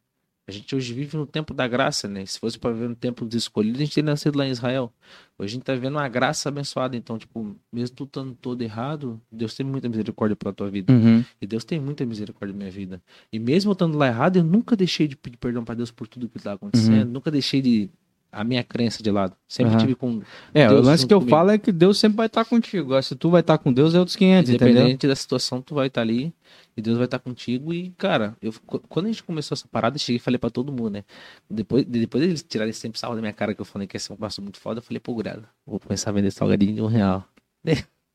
A 0.48 0.52
gente 0.52 0.76
hoje 0.76 0.94
vive 0.94 1.16
no 1.16 1.26
tempo 1.26 1.54
da 1.54 1.68
graça, 1.68 2.08
né? 2.08 2.26
Se 2.26 2.40
fosse 2.40 2.60
pra 2.60 2.72
viver 2.72 2.90
no 2.90 2.96
tempo 2.96 3.24
dos 3.24 3.36
escolhidos, 3.36 3.80
a 3.80 3.86
gente 3.86 3.94
teria 3.94 4.12
nascido 4.12 4.38
lá 4.38 4.46
em 4.46 4.50
Israel. 4.50 4.92
Hoje 5.38 5.54
a 5.54 5.56
gente 5.56 5.64
tá 5.64 5.74
vendo 5.76 5.96
uma 5.96 6.10
graça 6.10 6.50
abençoada. 6.50 6.98
Então, 6.98 7.18
tipo, 7.18 7.56
mesmo 7.72 7.96
tu 7.96 8.04
estando 8.04 8.34
todo 8.34 8.62
errado, 8.62 9.22
Deus 9.32 9.54
tem 9.54 9.66
muita 9.66 9.88
misericórdia 9.88 10.36
pela 10.36 10.52
tua 10.52 10.70
vida. 10.70 10.92
Uhum. 10.92 11.24
E 11.40 11.48
Deus 11.48 11.64
tem 11.64 11.80
muita 11.80 12.06
misericórdia 12.06 12.54
na 12.54 12.58
minha 12.58 12.72
vida. 12.72 13.02
E 13.32 13.40
mesmo 13.40 13.70
eu 13.70 13.74
estando 13.74 13.98
lá 13.98 14.08
errado, 14.08 14.38
eu 14.38 14.44
nunca 14.44 14.76
deixei 14.76 15.08
de 15.08 15.16
pedir 15.16 15.38
perdão 15.38 15.64
pra 15.64 15.76
Deus 15.76 15.92
por 15.92 16.08
tudo 16.08 16.28
que 16.28 16.40
tá 16.40 16.54
acontecendo. 16.54 17.10
Nunca 17.10 17.32
deixei 17.32 17.62
de 17.62 17.90
a 18.32 18.44
minha 18.44 18.64
crença 18.64 19.04
de 19.04 19.12
lado. 19.12 19.36
Sempre 19.48 19.74
Aham. 19.74 19.82
tive 19.82 19.96
com 19.96 20.22
É, 20.54 20.68
Deus 20.68 20.80
o 20.82 20.90
lance 20.90 21.06
que 21.06 21.14
eu 21.14 21.20
comigo. 21.20 21.36
falo 21.36 21.52
é 21.52 21.58
que 21.58 21.72
Deus 21.72 22.00
sempre 22.00 22.18
vai 22.18 22.28
estar 22.28 22.46
contigo. 22.46 22.86
Agora, 22.86 23.02
se 23.02 23.16
tu 23.16 23.30
vai 23.30 23.42
estar 23.42 23.58
com 23.58 23.74
Deus, 23.74 23.94
é 23.94 24.00
outros 24.00 24.16
500, 24.16 24.50
entendeu? 24.50 24.72
Independente 24.74 25.08
da 25.08 25.16
situação, 25.16 25.62
tu 25.62 25.76
vai 25.76 25.88
estar 25.88 26.02
ali 26.02 26.34
e 26.78 26.82
Deus 26.82 26.98
vai 26.98 27.06
estar 27.06 27.20
contigo. 27.20 27.74
E, 27.74 27.90
cara, 27.98 28.36
eu, 28.42 28.54
qu- 28.66 28.80
quando 28.88 29.08
a 29.08 29.10
gente 29.10 29.24
começou 29.24 29.54
essa 29.56 29.68
parada, 29.68 29.96
eu 29.96 30.00
cheguei 30.00 30.16
e 30.16 30.20
falei 30.20 30.38
pra 30.38 30.50
todo 30.50 30.72
mundo, 30.72 30.92
né? 30.92 31.04
Depois, 31.50 31.84
de- 31.84 32.00
depois 32.00 32.24
eles 32.24 32.42
tirarem 32.42 32.72
sempre 32.74 32.98
sarro 33.00 33.16
da 33.16 33.22
minha 33.22 33.34
cara, 33.34 33.54
que 33.54 33.60
eu 33.62 33.66
falei 33.66 33.88
que 33.88 33.96
ia 33.96 34.00
ser 34.00 34.14
um 34.14 34.18
passo 34.18 34.42
muito 34.42 34.60
foda, 34.60 34.80
eu 34.80 34.84
falei, 34.84 35.00
pô, 35.00 35.14
Gurado, 35.14 35.44
vou 35.66 35.80
começar 35.80 36.10
a 36.12 36.14
vender 36.14 36.32
salgadinho 36.32 36.76
de 36.76 36.82
um 36.82 36.88
real. 36.88 37.28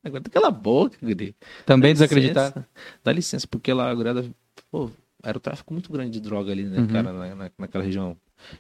Agora 0.05 0.23
tá 0.23 0.31
cala 0.31 0.49
a 0.49 0.51
boca, 0.53 0.97
Guri. 1.03 1.35
Também 1.65 1.93
desacreditar. 1.93 2.67
Dá 3.03 3.13
licença, 3.13 3.47
porque 3.47 3.73
lá 3.73 3.91
a 3.91 3.95
Gurada, 3.95 4.25
pô, 4.71 4.91
era 5.23 5.37
o 5.37 5.41
tráfico 5.41 5.73
muito 5.73 5.91
grande 5.93 6.11
de 6.13 6.21
droga 6.21 6.53
ali, 6.53 6.65
né, 6.65 6.79
Uhum. 6.79 6.87
cara, 6.87 7.13
na, 7.13 7.35
na- 7.35 7.51
naquela 7.59 7.83
região. 7.85 8.17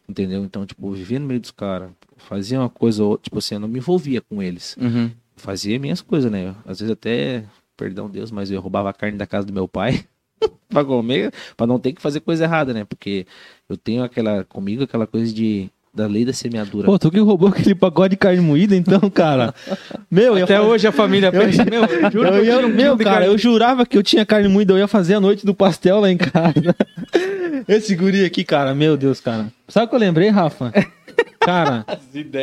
Entendeu? 0.08 0.44
Então, 0.44 0.64
tipo, 0.66 0.86
eu 0.88 0.92
vivia 0.92 1.18
no 1.18 1.26
meio 1.26 1.40
dos 1.40 1.50
caras, 1.50 1.90
fazia 2.16 2.58
uma 2.60 2.68
coisa, 2.70 3.04
ou- 3.04 3.18
tipo 3.18 3.38
assim, 3.38 3.54
eu 3.56 3.60
não 3.60 3.68
me 3.68 3.78
envolvia 3.78 4.20
com 4.20 4.42
eles 4.42 4.76
Uhum. 4.80 5.10
fazia 5.36 5.78
minhas 5.78 6.00
coisas, 6.00 6.30
né? 6.30 6.54
Às 6.64 6.80
vezes 6.80 6.92
até, 6.92 7.44
perdão 7.76 8.08
Deus, 8.08 8.30
mas 8.30 8.50
eu 8.50 8.60
roubava 8.60 8.90
a 8.90 8.92
carne 8.92 9.18
da 9.18 9.26
casa 9.26 9.46
do 9.46 9.52
meu 9.52 9.68
pai 9.68 10.04
pra 10.68 10.84
comer, 10.84 11.32
pra 11.56 11.66
não 11.66 11.78
ter 11.78 11.92
que 11.92 12.00
fazer 12.02 12.20
coisa 12.20 12.44
errada, 12.44 12.72
né? 12.74 12.84
Porque 12.84 13.26
eu 13.68 13.76
tenho 13.76 14.02
aquela, 14.02 14.44
comigo, 14.44 14.82
aquela 14.84 15.06
coisa 15.06 15.32
de, 15.32 15.70
da 15.96 16.06
lei 16.06 16.24
da 16.26 16.32
semeadura. 16.32 16.84
Pô, 16.84 16.98
tu 16.98 17.10
que 17.10 17.18
roubou 17.18 17.48
aquele 17.48 17.74
pacote 17.74 18.10
de 18.10 18.16
carne 18.16 18.40
moída, 18.42 18.76
então, 18.76 19.08
cara. 19.08 19.54
Meu, 20.10 20.34
Até 20.34 20.56
fazer- 20.58 20.60
hoje 20.68 20.86
a 20.86 20.92
família 20.92 21.32
pensa, 21.32 21.64
meu, 21.64 21.84
eu 21.84 22.10
juro 22.10 22.28
Eu 22.28 22.44
ia, 22.44 22.68
meu, 22.68 22.96
cara, 22.98 23.10
carne. 23.10 23.26
eu 23.26 23.38
jurava 23.38 23.86
que 23.86 23.96
eu 23.96 24.02
tinha 24.02 24.24
carne 24.26 24.46
moída, 24.48 24.72
eu 24.74 24.78
ia 24.78 24.86
fazer 24.86 25.14
a 25.14 25.20
noite 25.20 25.44
do 25.46 25.54
pastel 25.54 25.98
lá 26.00 26.10
em 26.10 26.16
casa. 26.16 26.76
Esse 27.66 27.96
guri 27.96 28.24
aqui, 28.24 28.44
cara, 28.44 28.74
meu 28.74 28.96
Deus, 28.96 29.20
cara. 29.20 29.46
Sabe 29.66 29.86
o 29.86 29.88
que 29.88 29.94
eu 29.94 29.98
lembrei, 30.00 30.28
Rafa? 30.28 30.72
Cara, 31.40 31.84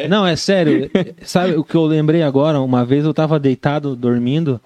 não, 0.09 0.25
é 0.25 0.35
sério. 0.35 0.89
Sabe 1.23 1.55
o 1.55 1.63
que 1.63 1.75
eu 1.75 1.85
lembrei 1.85 2.23
agora? 2.23 2.59
Uma 2.61 2.83
vez 2.83 3.05
eu 3.05 3.13
tava 3.13 3.39
deitado, 3.39 3.95
dormindo. 3.95 4.59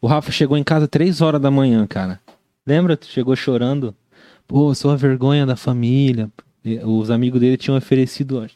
O 0.00 0.06
Rafa 0.06 0.32
chegou 0.32 0.56
em 0.56 0.64
casa 0.64 0.88
três 0.88 1.20
horas 1.20 1.40
da 1.40 1.50
manhã, 1.50 1.86
cara. 1.86 2.18
Lembra? 2.66 2.96
Tu 2.96 3.06
chegou 3.06 3.36
chorando. 3.36 3.94
Pô, 4.48 4.74
sou 4.74 4.90
a 4.90 4.96
vergonha 4.96 5.44
da 5.46 5.56
família. 5.56 6.28
Os 6.84 7.10
amigos 7.10 7.40
dele 7.40 7.56
tinham 7.56 7.76
oferecido. 7.76 8.46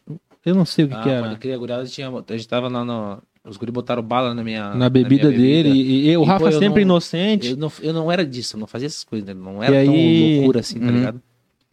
Eu 0.44 0.54
não 0.54 0.64
sei 0.64 0.84
o 0.84 0.88
que, 0.88 0.94
ah, 0.94 1.02
que 1.02 1.08
era. 1.08 1.22
pode 1.28 1.38
crer, 1.40 1.58
a 1.72 1.84
tinha, 1.84 2.08
a 2.08 2.32
gente 2.36 2.46
tava 2.48 2.68
lá 2.68 2.84
no, 2.84 3.20
os 3.44 3.56
guris 3.56 3.72
botaram 3.72 4.02
bala 4.02 4.32
na 4.34 4.44
minha... 4.44 4.74
Na 4.74 4.88
bebida 4.88 5.28
minha 5.28 5.38
dele. 5.40 5.70
E, 5.70 6.10
e 6.10 6.16
o 6.16 6.22
E, 6.22 6.26
Rafa 6.26 6.44
pô, 6.44 6.48
eu 6.50 6.58
sempre 6.58 6.84
não- 6.84 6.94
inocente. 6.94 7.50
Eu 7.50 7.56
não, 7.56 7.72
eu 7.82 7.92
não 7.92 8.10
era 8.12 8.24
disso, 8.24 8.56
eu 8.56 8.60
não 8.60 8.66
fazia 8.66 8.86
essas 8.86 9.02
coisas, 9.04 9.26
né? 9.26 9.34
Não 9.34 9.62
era 9.62 9.82
E 9.82 9.86
tão 9.86 9.94
aí- 9.94 10.36
loucura 10.36 10.60
assim, 10.60 10.78
tá 10.78 10.86
Uhum. 10.86 10.92
ligado? 10.92 11.22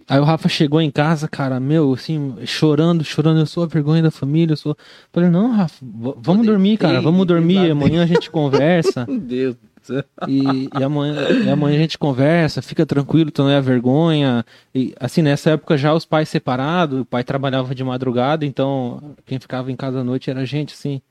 Aí 0.09 0.19
o 0.19 0.23
Rafa 0.23 0.49
chegou 0.49 0.81
em 0.81 0.91
casa, 0.91 1.27
cara, 1.29 1.59
meu, 1.61 1.93
assim, 1.93 2.33
chorando, 2.45 3.03
chorando, 3.05 3.39
eu 3.39 3.45
sou 3.45 3.63
a 3.63 3.67
vergonha 3.67 4.01
da 4.03 4.11
família, 4.11 4.51
eu 4.53 4.57
sou. 4.57 4.75
Falei, 5.13 5.29
não, 5.29 5.51
Rafa, 5.51 5.77
vamos 6.17 6.45
dormir, 6.45 6.77
cara, 6.77 6.99
vamos 6.99 7.25
dormir, 7.25 7.71
amanhã 7.71 8.03
a 8.03 8.05
gente 8.05 8.29
conversa. 8.31 9.05
Meu 9.07 9.19
Deus. 9.19 9.55
E, 10.27 10.69
e 10.77 10.83
amanhã, 10.83 11.15
e 11.45 11.49
amanhã 11.49 11.77
a 11.77 11.81
gente 11.81 11.97
conversa, 11.97 12.61
fica 12.61 12.85
tranquilo, 12.85 13.31
tu 13.31 13.43
não 13.43 13.49
é 13.49 13.57
a 13.57 13.61
vergonha. 13.61 14.45
E 14.73 14.93
assim, 14.99 15.21
nessa 15.21 15.51
época 15.51 15.77
já 15.77 15.93
os 15.93 16.05
pais 16.05 16.29
separados, 16.29 17.01
o 17.01 17.05
pai 17.05 17.23
trabalhava 17.23 17.73
de 17.75 17.83
madrugada, 17.83 18.45
então 18.45 19.15
quem 19.25 19.39
ficava 19.39 19.71
em 19.71 19.75
casa 19.75 19.99
à 19.99 20.03
noite 20.03 20.29
era 20.29 20.41
a 20.41 20.45
gente, 20.45 20.73
assim. 20.73 21.01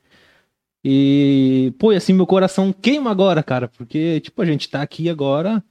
E, 0.83 1.73
pô, 1.79 1.93
e 1.93 1.95
assim, 1.95 2.11
meu 2.13 2.27
coração 2.27 2.73
queima 2.73 3.09
agora, 3.09 3.41
cara, 3.41 3.69
porque, 3.69 4.19
tipo, 4.19 4.41
a 4.41 4.45
gente 4.45 4.69
tá 4.69 4.81
aqui 4.81 5.09
agora, 5.09 5.63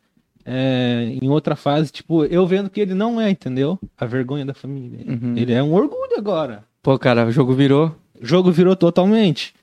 é, 0.44 1.16
em 1.20 1.28
outra 1.28 1.54
fase, 1.54 1.92
tipo, 1.92 2.24
eu 2.24 2.46
vendo 2.46 2.70
que 2.70 2.80
ele 2.80 2.94
não 2.94 3.20
é, 3.20 3.28
entendeu? 3.28 3.78
A 3.98 4.06
vergonha 4.06 4.44
da 4.46 4.54
família. 4.54 5.00
Uhum. 5.06 5.34
Ele 5.36 5.52
é 5.52 5.62
um 5.62 5.74
orgulho 5.74 6.16
agora. 6.16 6.64
Pô, 6.82 6.98
cara, 6.98 7.26
o 7.26 7.30
jogo 7.32 7.52
virou. 7.52 7.94
O 8.20 8.24
jogo 8.24 8.50
virou 8.50 8.74
totalmente. 8.74 9.54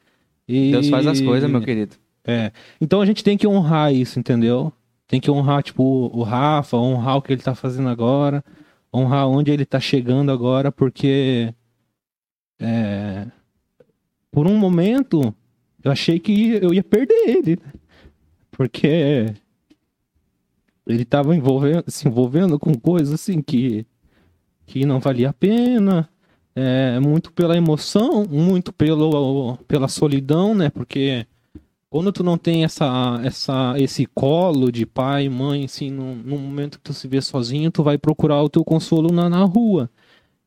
E- 0.48 0.72
Deus 0.72 0.90
faz 0.90 1.08
as 1.08 1.20
coisas, 1.20 1.50
meu 1.50 1.62
querido. 1.62 1.96
É. 2.26 2.52
Então 2.80 3.02
a 3.02 3.06
gente 3.06 3.24
tem 3.24 3.38
que 3.38 3.48
honrar 3.48 3.94
isso, 3.94 4.20
entendeu? 4.20 4.72
Tem 5.08 5.20
que 5.20 5.32
honrar, 5.32 5.64
tipo, 5.64 5.84
o 5.84 6.24
Rafa, 6.24 6.78
honrar 6.78 7.18
o 7.18 7.22
que 7.22 7.34
ele 7.34 7.42
tá 7.42 7.56
fazendo 7.56 7.90
agora, 7.90 8.44
honrar 8.94 9.28
onde 9.28 9.52
ele 9.52 9.66
tá 9.66 9.80
chegando 9.80 10.32
agora, 10.32 10.72
porque 10.72 11.54
é, 12.60 13.26
por 14.32 14.46
um 14.48 14.58
momento 14.58 15.34
eu 15.84 15.92
achei 15.92 16.20
que 16.20 16.60
eu 16.62 16.74
ia 16.74 16.84
perder 16.84 17.28
ele. 17.28 17.56
né? 17.56 17.74
Porque 18.52 19.34
ele 20.86 21.06
tava 21.06 21.36
envolvendo, 21.36 21.84
se 21.88 22.08
envolvendo 22.08 22.60
com 22.60 22.74
coisas 22.74 23.14
assim 23.14 23.42
que, 23.42 23.86
que 24.66 24.86
não 24.86 25.00
valia 25.00 25.30
a 25.30 25.34
pena. 25.34 26.10
É, 26.56 27.00
muito 27.00 27.32
pela 27.32 27.56
emoção, 27.56 28.26
muito 28.26 28.74
pelo, 28.74 29.56
pela 29.68 29.88
solidão, 29.88 30.54
né? 30.54 30.70
Porque 30.70 31.26
quando 31.90 32.12
tu 32.12 32.24
não 32.24 32.38
tem 32.38 32.64
essa, 32.64 33.20
essa, 33.24 33.74
esse 33.80 34.06
colo 34.06 34.72
de 34.72 34.86
pai 34.86 35.28
mãe, 35.28 35.66
assim, 35.66 35.90
num, 35.90 36.16
num 36.16 36.38
momento 36.38 36.78
que 36.78 36.84
tu 36.84 36.94
se 36.94 37.08
vê 37.08 37.22
sozinho, 37.22 37.72
tu 37.72 37.84
vai 37.84 37.98
procurar 37.98 38.42
o 38.44 38.50
teu 38.50 38.64
consolo 38.64 39.12
na, 39.12 39.28
na 39.28 39.44
rua. 39.44 39.90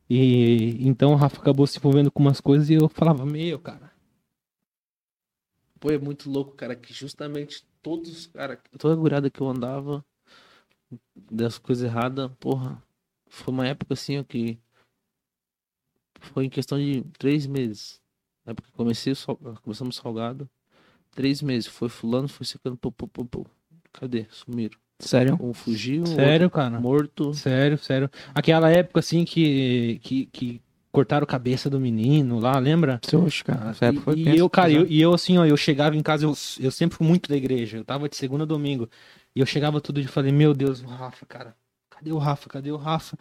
E 0.09 0.77
então 0.87 1.13
o 1.13 1.15
Rafa 1.15 1.41
acabou 1.41 1.67
se 1.67 1.77
envolvendo 1.77 2.11
com 2.11 2.21
umas 2.21 2.39
coisas 2.39 2.69
e 2.69 2.75
eu 2.75 2.87
falava, 2.87 3.25
meu, 3.25 3.59
cara. 3.59 3.91
Pô, 5.79 5.91
é 5.91 5.97
muito 5.97 6.29
louco, 6.29 6.55
cara, 6.55 6.75
que 6.75 6.93
justamente 6.93 7.65
todos 7.81 8.09
os 8.09 8.27
cara, 8.27 8.57
toda 8.79 8.93
a 8.93 8.97
gurada 8.97 9.29
que 9.29 9.41
eu 9.41 9.49
andava 9.49 10.05
das 11.29 11.57
coisas 11.57 11.83
erradas, 11.83 12.31
porra, 12.39 12.81
foi 13.27 13.53
uma 13.53 13.67
época 13.67 13.93
assim, 13.93 14.17
ó, 14.17 14.23
que 14.23 14.57
foi 16.21 16.45
em 16.45 16.49
questão 16.49 16.77
de 16.77 17.01
três 17.17 17.45
meses. 17.45 18.01
Na 18.45 18.51
época 18.51 18.69
que 18.69 18.77
comecei, 18.77 19.13
começamos 19.61 19.97
salgado, 19.97 20.49
três 21.15 21.41
meses, 21.41 21.67
foi 21.67 21.89
fulano, 21.89 22.27
foi 22.27 22.45
secando, 22.45 22.77
pô, 22.77 22.91
pô, 22.91 23.07
pô, 23.07 23.25
pô. 23.25 23.45
Cadê? 23.91 24.25
Sumiram. 24.29 24.77
Sério? 24.99 25.37
Um 25.41 25.53
fugiu, 25.53 26.05
Sério, 26.05 26.45
outro 26.45 26.57
cara? 26.57 26.79
morto. 26.79 27.33
Sério, 27.33 27.77
sério. 27.77 28.09
Aquela 28.33 28.69
época, 28.71 28.99
assim, 28.99 29.25
que, 29.25 29.99
que, 30.01 30.25
que 30.27 30.61
cortaram 30.91 31.23
a 31.23 31.27
cabeça 31.27 31.69
do 31.69 31.79
menino 31.79 32.39
lá, 32.39 32.57
lembra? 32.57 33.01
Oxe, 33.13 33.43
cara. 33.43 33.71
Essa 33.71 33.85
época 33.87 34.03
foi 34.03 34.15
e, 34.15 34.29
e 34.29 34.37
eu, 34.37 34.49
cara, 34.49 34.71
eu, 34.71 34.81
pesado. 34.81 34.93
e 34.93 35.01
eu 35.01 35.13
assim, 35.13 35.37
ó, 35.37 35.45
eu 35.45 35.57
chegava 35.57 35.95
em 35.95 36.01
casa, 36.01 36.25
eu, 36.25 36.33
eu 36.59 36.71
sempre 36.71 36.97
fui 36.97 37.05
muito 37.05 37.29
da 37.29 37.35
igreja. 37.35 37.77
Eu 37.77 37.83
tava 37.83 38.07
de 38.07 38.15
segunda 38.15 38.43
a 38.43 38.47
domingo. 38.47 38.89
E 39.35 39.39
eu 39.39 39.45
chegava 39.45 39.81
todo 39.81 39.99
dia 39.99 40.05
e 40.09 40.11
falei, 40.11 40.31
meu 40.31 40.53
Deus, 40.53 40.81
o 40.81 40.85
Rafa, 40.85 41.25
cara. 41.25 41.55
Cadê 42.03 42.11
o 42.11 42.17
Rafa? 42.17 42.49
Cadê 42.49 42.71
o 42.71 42.75
Rafa? 42.77 43.17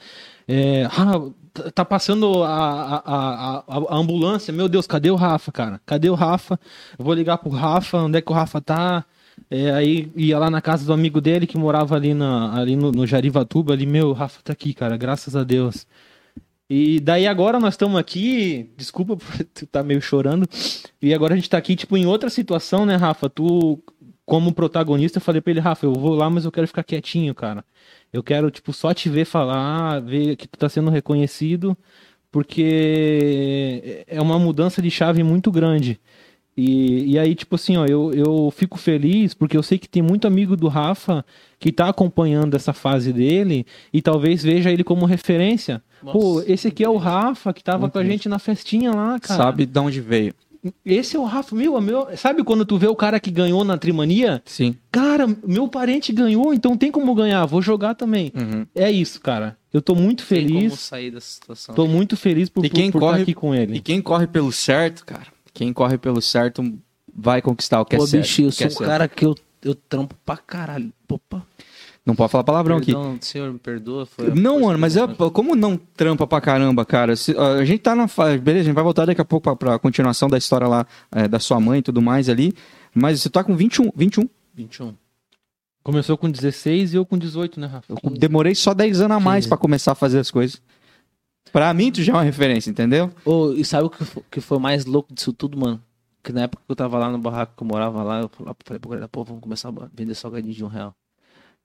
É, 0.49 0.85
ah, 0.87 1.71
tá- 1.75 1.85
passando 1.85 2.43
a, 2.43 2.49
a, 2.49 2.97
a, 2.97 3.59
a- 3.69 3.85
a 3.91 3.97
ambulância. 3.97 4.53
Meu 4.53 4.69
Deus, 4.69 4.87
cadê 4.87 5.11
o 5.11 5.15
Rafa, 5.17 5.53
cara? 5.53 5.81
Cadê 5.87 6.11
o 6.11 6.15
Rafa? 6.15 6.59
Eu 6.99 7.05
vou 7.05 7.15
ligar 7.15 7.39
pro 7.39 7.51
Rafa, 7.51 7.99
onde 7.99 8.19
é 8.19 8.23
que 8.23 8.33
o 8.33 8.35
Rafa 8.35 8.61
tá? 8.61 9.05
É, 9.51 9.71
aí 9.73 10.11
ia 10.17 10.39
lá 10.39 10.51
na 10.51 10.61
casa 10.61 10.85
do 10.85 10.93
amigo 10.93 11.21
dele 11.21 11.47
que 11.47 11.57
morava 11.57 11.95
ali, 11.95 12.13
na, 12.15 12.55
ali 12.59 12.75
no, 12.77 12.91
no 12.93 13.07
Jarivatuba, 13.07 13.73
ali, 13.73 13.87
meu, 13.87 14.09
o 14.11 14.13
Rafa 14.13 14.41
tá 14.43 14.53
aqui, 14.53 14.75
cara, 14.75 14.97
graças 14.97 15.37
a 15.37 15.45
Deus. 15.45 15.87
E 16.71 17.01
daí 17.01 17.27
agora 17.27 17.61
nós 17.61 17.75
estamos 17.75 17.99
aqui, 17.99 18.71
desculpa 18.77 19.17
por 19.19 19.45
tu 19.55 19.67
tá 19.67 19.83
meio 19.83 20.01
chorando, 20.01 20.49
e 21.01 21.13
agora 21.15 21.35
a 21.35 21.37
gente 21.37 21.51
tá 21.51 21.59
aqui, 21.59 21.77
tipo, 21.77 21.97
em 21.97 22.07
outra 22.07 22.31
situação, 22.31 22.87
né, 22.87 22.97
Rafa? 22.97 23.29
Tu, 23.29 23.79
como 24.25 24.53
protagonista, 24.53 25.19
eu 25.19 25.23
falei 25.23 25.41
pra 25.41 25.51
ele, 25.51 25.61
Rafa, 25.61 25.87
eu 25.87 25.93
vou 25.93 26.15
lá, 26.15 26.31
mas 26.31 26.45
eu 26.45 26.53
quero 26.53 26.67
ficar 26.67 26.85
quietinho, 26.85 27.35
cara. 27.35 27.65
Eu 28.13 28.23
quero, 28.23 28.51
tipo, 28.51 28.73
só 28.73 28.95
te 28.95 29.09
ver 29.09 29.25
falar, 29.25 30.01
ver 30.01 30.37
que 30.37 30.47
tu 30.47 30.59
tá 30.59 30.69
sendo 30.69 30.91
reconhecido, 30.91 31.77
porque 32.31 34.05
é 34.07 34.21
uma 34.21 34.39
mudança 34.39 34.81
de 34.81 34.91
chave 34.91 35.23
muito 35.23 35.51
grande. 35.51 36.01
E, 36.57 37.13
e 37.13 37.19
aí, 37.19 37.35
tipo 37.35 37.55
assim, 37.55 37.77
ó, 37.79 37.87
eu, 37.87 38.13
eu 38.13 38.51
fico 38.51 38.77
feliz 38.77 39.33
porque 39.33 39.57
eu 39.57 39.63
sei 39.63 39.79
que 39.79 39.89
tem 39.89 40.03
muito 40.03 40.27
amigo 40.27 40.55
do 40.55 40.69
Rafa 40.69 41.25
que 41.59 41.73
tá 41.73 41.89
acompanhando 41.89 42.55
essa 42.55 42.75
fase 42.75 43.11
dele 43.13 43.65
e 43.93 44.03
talvez 44.03 44.43
veja 44.43 44.71
ele 44.71 44.85
como 44.85 45.07
referência. 45.07 45.83
Pô, 46.13 46.43
esse 46.43 46.69
aqui 46.69 46.85
é 46.85 46.89
o 46.89 46.97
Rafa 46.97 47.53
que 47.55 47.65
tava 47.65 47.89
com 47.89 47.99
a 47.99 48.05
gente 48.05 48.29
na 48.29 48.39
festinha 48.39 48.91
lá, 48.91 49.19
cara. 49.19 49.43
Sabe 49.43 49.65
de 49.65 49.79
onde 49.79 50.01
veio. 50.01 50.35
Esse 50.87 51.17
é 51.17 51.19
o 51.19 51.25
Rafa, 51.25 51.57
meu, 51.57 51.81
meu. 51.81 52.07
Sabe 52.17 52.45
quando 52.45 52.65
tu 52.65 52.79
vê 52.79 52.87
o 52.87 52.95
cara 52.95 53.19
que 53.19 53.31
ganhou 53.31 53.65
na 53.65 53.77
Trimania? 53.77 54.41
Sim. 54.45 54.77
Cara, 54.93 55.27
meu 55.45 55.67
parente 55.67 56.13
ganhou, 56.13 56.55
então 56.55 56.77
tem 56.77 56.91
como 56.91 57.13
ganhar, 57.15 57.45
vou 57.47 57.61
jogar 57.61 57.95
também. 57.95 58.33
Uhum. 58.35 58.65
É 58.75 58.91
isso, 58.91 59.21
cara. 59.21 59.57
Eu 59.73 59.83
tô 59.83 59.95
muito 59.95 60.25
Tem 60.27 60.47
como 60.47 60.59
feliz. 60.61 60.81
sair 60.81 61.11
dessa 61.11 61.27
situação. 61.27 61.75
Tô 61.75 61.87
muito 61.89 62.17
feliz 62.17 62.49
por, 62.49 62.65
E 62.65 62.71
quem 62.71 62.91
por, 62.93 63.01
por 63.01 63.07
corre- 63.07 63.13
estar 63.21 63.23
aqui 63.23 63.35
com 63.35 63.55
ele. 63.55 63.77
E 63.77 63.81
quem 63.81 64.01
corre 64.01 64.27
pelo 64.27 64.53
certo, 64.53 65.05
cara, 65.05 65.27
quem 65.53 65.73
corre 65.73 65.99
pelo 65.99 66.21
certo 66.23 66.63
vai 67.13 67.43
conquistar 67.43 67.81
o 67.81 67.85
que 67.85 67.97
Pô, 67.97 68.05
é 68.05 68.07
certo. 68.07 68.23
bicho, 68.23 68.43
eu 68.43 68.49
o 68.49 68.51
que 68.53 68.57
sou 68.71 68.85
é 68.85 68.87
um 68.87 68.89
cara 68.91 69.09
que 69.09 69.25
eu, 69.27 69.35
eu 69.65 69.75
trampo 69.75 70.15
pra 70.25 70.37
caralho. 70.37 70.93
Opa, 71.09 71.45
Não 72.05 72.17
pode 72.17 72.33
falar 72.33 72.43
palavrão 72.43 72.77
aqui. 72.79 72.87
perdão, 72.93 73.17
senhor, 73.21 73.53
me 73.53 73.59
perdoa. 73.61 74.05
Foi 74.07 74.35
Não, 74.35 74.63
mano, 74.63 74.77
mas 74.79 74.95
que 74.95 74.99
é, 74.99 75.03
eu- 75.03 75.31
como 75.31 75.55
não 75.55 75.77
trampa 75.77 76.27
pra 76.27 76.41
caramba, 76.41 76.85
cara? 76.85 77.15
Se- 77.15 77.37
a 77.39 77.65
gente 77.65 77.79
tá 77.81 77.95
na 77.95 78.09
fase. 78.09 78.39
Beleza, 78.39 78.63
a 78.63 78.67
gente 78.67 78.75
vai 78.75 78.83
voltar 78.83 79.05
daqui 79.07 79.21
a 79.21 79.25
pouco 79.25 79.45
pra, 79.45 79.55
pra 79.57 79.79
continuação 79.79 80.29
da 80.29 80.37
história 80.37 80.67
lá 80.67 80.85
é, 81.13 81.29
da 81.29 81.39
sua 81.39 81.61
mãe 81.61 81.79
e 81.79 81.83
tudo 81.83 82.03
mais 82.03 82.29
ali. 82.29 82.53
Mas 82.93 83.21
você 83.23 83.31
tá 83.31 83.45
com 83.45 83.55
21. 83.55 83.93
21. 83.95 84.29
21. 84.53 84.95
Começou 85.85 86.17
com 86.19 86.29
16 86.31 86.93
e 86.93 86.97
eu 86.97 87.07
com 87.07 87.17
18, 87.19 87.59
né, 87.61 87.67
Rafa? 87.69 87.93
Eu 87.93 88.11
demorei 88.11 88.55
só 88.55 88.75
10 88.75 89.01
anos 89.01 89.17
a 89.17 89.21
mais 89.21 89.45
15. 89.45 89.49
pra 89.49 89.57
começar 89.59 89.93
a 89.93 89.95
fazer 89.97 90.19
as 90.19 90.31
coisas. 90.31 90.61
Pra 91.53 91.73
mim, 91.75 91.91
tu 91.93 92.03
já 92.03 92.13
é 92.13 92.17
uma 92.17 92.23
referência, 92.23 92.71
entendeu? 92.71 93.11
Ô, 93.25 93.53
e 93.53 93.65
sabe 93.65 93.87
o 93.87 93.91
que 93.91 94.05
fo- 94.05 94.25
que 94.31 94.41
foi 94.41 94.59
mais 94.59 94.87
louco 94.87 95.13
disso 95.15 95.33
tudo, 95.33 95.59
mano? 95.59 95.83
Que 96.23 96.33
na 96.33 96.43
época 96.43 96.63
que 96.65 96.71
eu 96.73 96.77
tava 96.77 96.99
lá 96.99 97.11
no 97.11 97.19
barraco 97.19 97.55
que 97.57 97.63
eu 97.63 97.67
morava 97.67 98.03
lá, 98.03 98.21
eu 98.23 98.31
falei 98.65 98.79
pro 98.81 98.89
guarda, 98.91 99.09
pô, 99.09 99.25
vamos 99.25 99.43
começar 99.43 99.69
a 99.71 99.73
vender 99.93 100.15
salgadinho 100.15 100.55
de 100.55 100.65
um 100.65 100.69
real. 100.69 100.95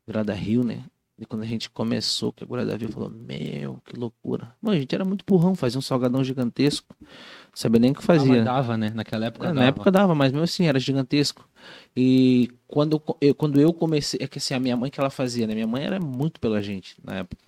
Virada 0.08 0.34
Rio, 0.34 0.64
né? 0.64 0.84
E 1.20 1.26
quando 1.26 1.42
a 1.42 1.46
gente 1.48 1.68
começou, 1.72 2.32
que 2.32 2.44
a 2.44 2.48
guarda 2.48 2.78
viu, 2.78 2.90
falou, 2.90 3.10
meu, 3.10 3.82
que 3.84 3.96
loucura. 3.98 4.56
Mano, 4.62 4.78
a 4.78 4.80
gente 4.80 4.94
era 4.94 5.04
muito 5.04 5.26
burrão, 5.28 5.56
fazia 5.56 5.80
um 5.80 5.82
salgadão 5.82 6.24
gigantesco. 6.24 6.96
Não 7.02 7.08
sabia 7.56 7.80
nem 7.80 7.90
o 7.90 7.94
que 7.96 8.02
Ah, 8.02 8.04
fazia. 8.04 8.36
mas 8.36 8.46
dava, 8.46 8.78
né? 8.78 8.92
Naquela 8.92 9.26
época 9.26 9.46
É, 9.46 9.50
dava. 9.50 9.60
na 9.60 9.66
época 9.66 9.92
dava, 9.92 10.14
mas 10.14 10.32
mesmo 10.32 10.44
assim 10.44 10.68
era 10.68 10.80
gigantesco. 10.80 11.50
E 11.96 12.52
quando 12.68 13.02
eu, 13.20 13.34
quando 13.34 13.60
eu 13.60 13.74
comecei, 13.74 14.20
é 14.22 14.28
que 14.28 14.38
assim, 14.38 14.54
a 14.54 14.60
minha 14.60 14.78
mãe 14.78 14.92
que 14.92 15.00
ela 15.00 15.10
fazia, 15.10 15.48
né? 15.48 15.56
Minha 15.56 15.66
mãe 15.66 15.84
era 15.84 16.00
muito 16.00 16.40
pela 16.40 16.62
gente 16.62 16.96
na 17.04 17.16
época. 17.16 17.42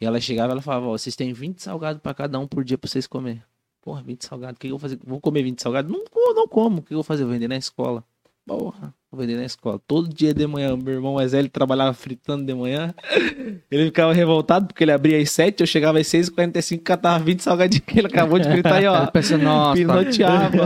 E 0.00 0.06
ela 0.06 0.18
chegava 0.18 0.50
e 0.50 0.52
ela 0.52 0.62
falava, 0.62 0.86
ó, 0.86 0.92
vocês 0.96 1.14
têm 1.14 1.30
20 1.34 1.62
salgados 1.62 2.00
pra 2.00 2.14
cada 2.14 2.38
um 2.38 2.46
por 2.48 2.64
dia 2.64 2.78
pra 2.78 2.88
vocês 2.88 3.06
comer. 3.06 3.44
Porra, 3.82 4.02
20 4.02 4.24
salgados, 4.24 4.56
o 4.56 4.60
que, 4.60 4.66
eu 4.68 4.70
vou 4.72 4.78
fazer? 4.78 4.98
Vou 5.04 5.20
comer 5.20 5.42
20 5.42 5.60
salgados? 5.60 5.92
Não, 5.92 6.02
não 6.34 6.48
como. 6.48 6.78
O 6.78 6.82
que, 6.82 6.94
eu 6.94 6.96
vou 6.96 7.04
fazer? 7.04 7.26
Vender 7.26 7.48
na 7.48 7.56
escola. 7.58 8.02
Porra, 8.46 8.94
vou 9.10 9.20
vender 9.20 9.36
na 9.36 9.44
escola. 9.44 9.80
Todo 9.88 10.08
dia 10.08 10.32
de 10.32 10.46
manhã, 10.46 10.76
meu 10.76 10.94
irmão 10.94 11.14
mais 11.14 11.32
velho 11.32 11.48
trabalhava 11.48 11.92
fritando 11.92 12.44
de 12.44 12.54
manhã. 12.54 12.94
Ele 13.70 13.86
ficava 13.86 14.12
revoltado 14.12 14.66
porque 14.66 14.84
ele 14.84 14.92
abria 14.92 15.18
às 15.18 15.30
7, 15.30 15.60
eu 15.60 15.66
chegava 15.66 15.98
às 15.98 16.06
6h45 16.06 16.80
catava 16.82 17.22
20 17.24 17.40
salgadinhos 17.42 17.84
que 17.84 17.98
ele 17.98 18.06
acabou 18.06 18.38
de 18.38 18.48
fritar 18.48 18.82
e 18.82 18.86
ó. 18.86 19.06
Pensa, 19.06 19.36
nossa. 19.36 19.76
Pinoteava. 19.76 20.58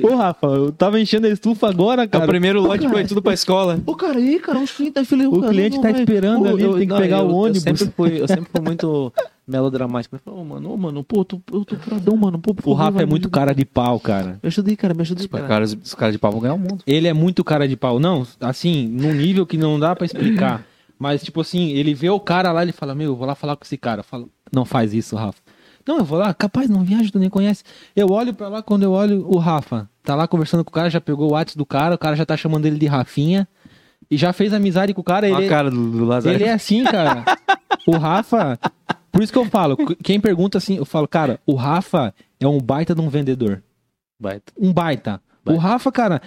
Pô, 0.00 0.16
Rafa, 0.16 0.46
eu 0.46 0.72
tava 0.72 0.98
enchendo 0.98 1.26
a 1.26 1.30
estufa 1.30 1.68
agora, 1.68 2.04
É 2.04 2.06
cara. 2.06 2.24
o 2.24 2.28
primeiro 2.28 2.60
lote 2.62 2.88
foi 2.88 3.04
tudo 3.04 3.20
pra 3.20 3.34
escola. 3.34 3.78
Ô, 3.84 3.94
cara, 3.94 4.18
aí, 4.18 4.38
cara, 4.38 4.58
uns 4.58 4.72
clientes 4.72 4.94
da 4.94 5.04
fila. 5.04 5.28
O 5.28 5.48
cliente 5.48 5.80
tá 5.80 5.90
esperando 5.90 6.48
ali, 6.48 6.62
tem 6.78 6.88
que 6.88 6.96
pegar 6.96 7.22
o 7.22 7.34
ônibus. 7.34 7.66
Eu 7.66 7.76
sempre 7.76 7.94
fui, 7.94 8.20
eu 8.22 8.28
sempre 8.28 8.46
fui 8.50 8.60
muito 8.62 9.12
melodramático. 9.52 10.16
Eu 10.16 10.20
falei, 10.20 10.40
ô, 10.40 10.44
mano, 10.44 10.72
ô, 10.72 10.76
mano, 10.76 11.04
pô, 11.04 11.24
tu, 11.24 11.40
eu 11.52 11.64
tô 11.64 11.76
furadão, 11.76 12.16
mano. 12.16 12.38
Pô, 12.38 12.54
O 12.64 12.74
Rafa 12.74 13.02
é 13.02 13.06
muito 13.06 13.30
cara 13.30 13.54
de 13.54 13.64
pau, 13.64 14.00
cara. 14.00 14.40
Me 14.42 14.46
ajuda 14.48 14.70
aí, 14.70 14.76
cara, 14.76 14.94
me 14.94 15.02
ajuda 15.02 15.22
aí, 15.22 15.28
cara. 15.28 15.46
caras, 15.46 15.74
os 15.74 15.94
caras 15.94 16.14
de 16.14 16.18
pau 16.18 16.32
vão 16.32 16.40
ganhar 16.40 16.54
o 16.54 16.58
mundo. 16.58 16.82
Ele 16.86 17.06
é 17.06 17.12
muito 17.12 17.44
cara 17.44 17.68
de 17.68 17.76
pau. 17.76 18.00
Não, 18.00 18.26
assim, 18.40 18.88
num 18.88 19.12
nível 19.12 19.46
que 19.46 19.56
não 19.58 19.78
dá 19.78 19.94
pra 19.94 20.06
explicar. 20.06 20.64
Mas, 20.98 21.22
tipo 21.22 21.40
assim, 21.40 21.70
ele 21.70 21.94
vê 21.94 22.08
o 22.10 22.20
cara 22.20 22.52
lá, 22.52 22.62
ele 22.62 22.72
fala, 22.72 22.94
meu, 22.94 23.08
eu 23.08 23.16
vou 23.16 23.26
lá 23.26 23.34
falar 23.34 23.56
com 23.56 23.64
esse 23.64 23.76
cara. 23.76 24.00
Eu 24.00 24.04
falo, 24.04 24.30
não 24.52 24.64
faz 24.64 24.94
isso, 24.94 25.16
Rafa. 25.16 25.40
Não, 25.86 25.98
eu 25.98 26.04
vou 26.04 26.16
lá, 26.16 26.32
capaz, 26.32 26.70
não 26.70 26.84
viaja, 26.84 27.10
tu 27.10 27.18
nem 27.18 27.28
conhece. 27.28 27.64
Eu 27.94 28.08
olho 28.10 28.32
pra 28.32 28.48
lá, 28.48 28.62
quando 28.62 28.84
eu 28.84 28.92
olho 28.92 29.26
o 29.28 29.36
Rafa, 29.36 29.88
tá 30.02 30.14
lá 30.14 30.28
conversando 30.28 30.64
com 30.64 30.70
o 30.70 30.72
cara, 30.72 30.88
já 30.88 31.00
pegou 31.00 31.30
o 31.30 31.32
WhatsApp 31.32 31.58
do 31.58 31.66
cara, 31.66 31.94
o 31.96 31.98
cara 31.98 32.14
já 32.14 32.24
tá 32.24 32.36
chamando 32.36 32.66
ele 32.66 32.78
de 32.78 32.86
Rafinha. 32.86 33.48
E 34.12 34.16
já 34.18 34.30
fez 34.30 34.52
amizade 34.52 34.92
com 34.92 35.00
o 35.00 35.04
cara. 35.04 35.26
Olha 35.26 35.36
Ele, 35.36 35.46
a 35.46 35.48
cara 35.48 35.70
do, 35.70 35.90
do 35.90 36.28
ele 36.28 36.44
é 36.44 36.52
assim, 36.52 36.84
cara. 36.84 37.24
O 37.86 37.96
Rafa. 37.96 38.58
Por 39.10 39.22
isso 39.22 39.32
que 39.32 39.38
eu 39.38 39.46
falo, 39.46 39.74
quem 40.04 40.20
pergunta 40.20 40.58
assim, 40.58 40.76
eu 40.76 40.84
falo, 40.84 41.08
cara, 41.08 41.40
o 41.46 41.54
Rafa 41.54 42.14
é 42.38 42.46
um 42.46 42.60
baita 42.60 42.94
de 42.94 43.00
um 43.00 43.08
vendedor. 43.08 43.62
Baita. 44.20 44.52
Um 44.58 44.70
baita. 44.70 45.18
O 45.44 45.52
Baita. 45.52 45.62
Rafa, 45.62 45.90
cara, 45.90 46.22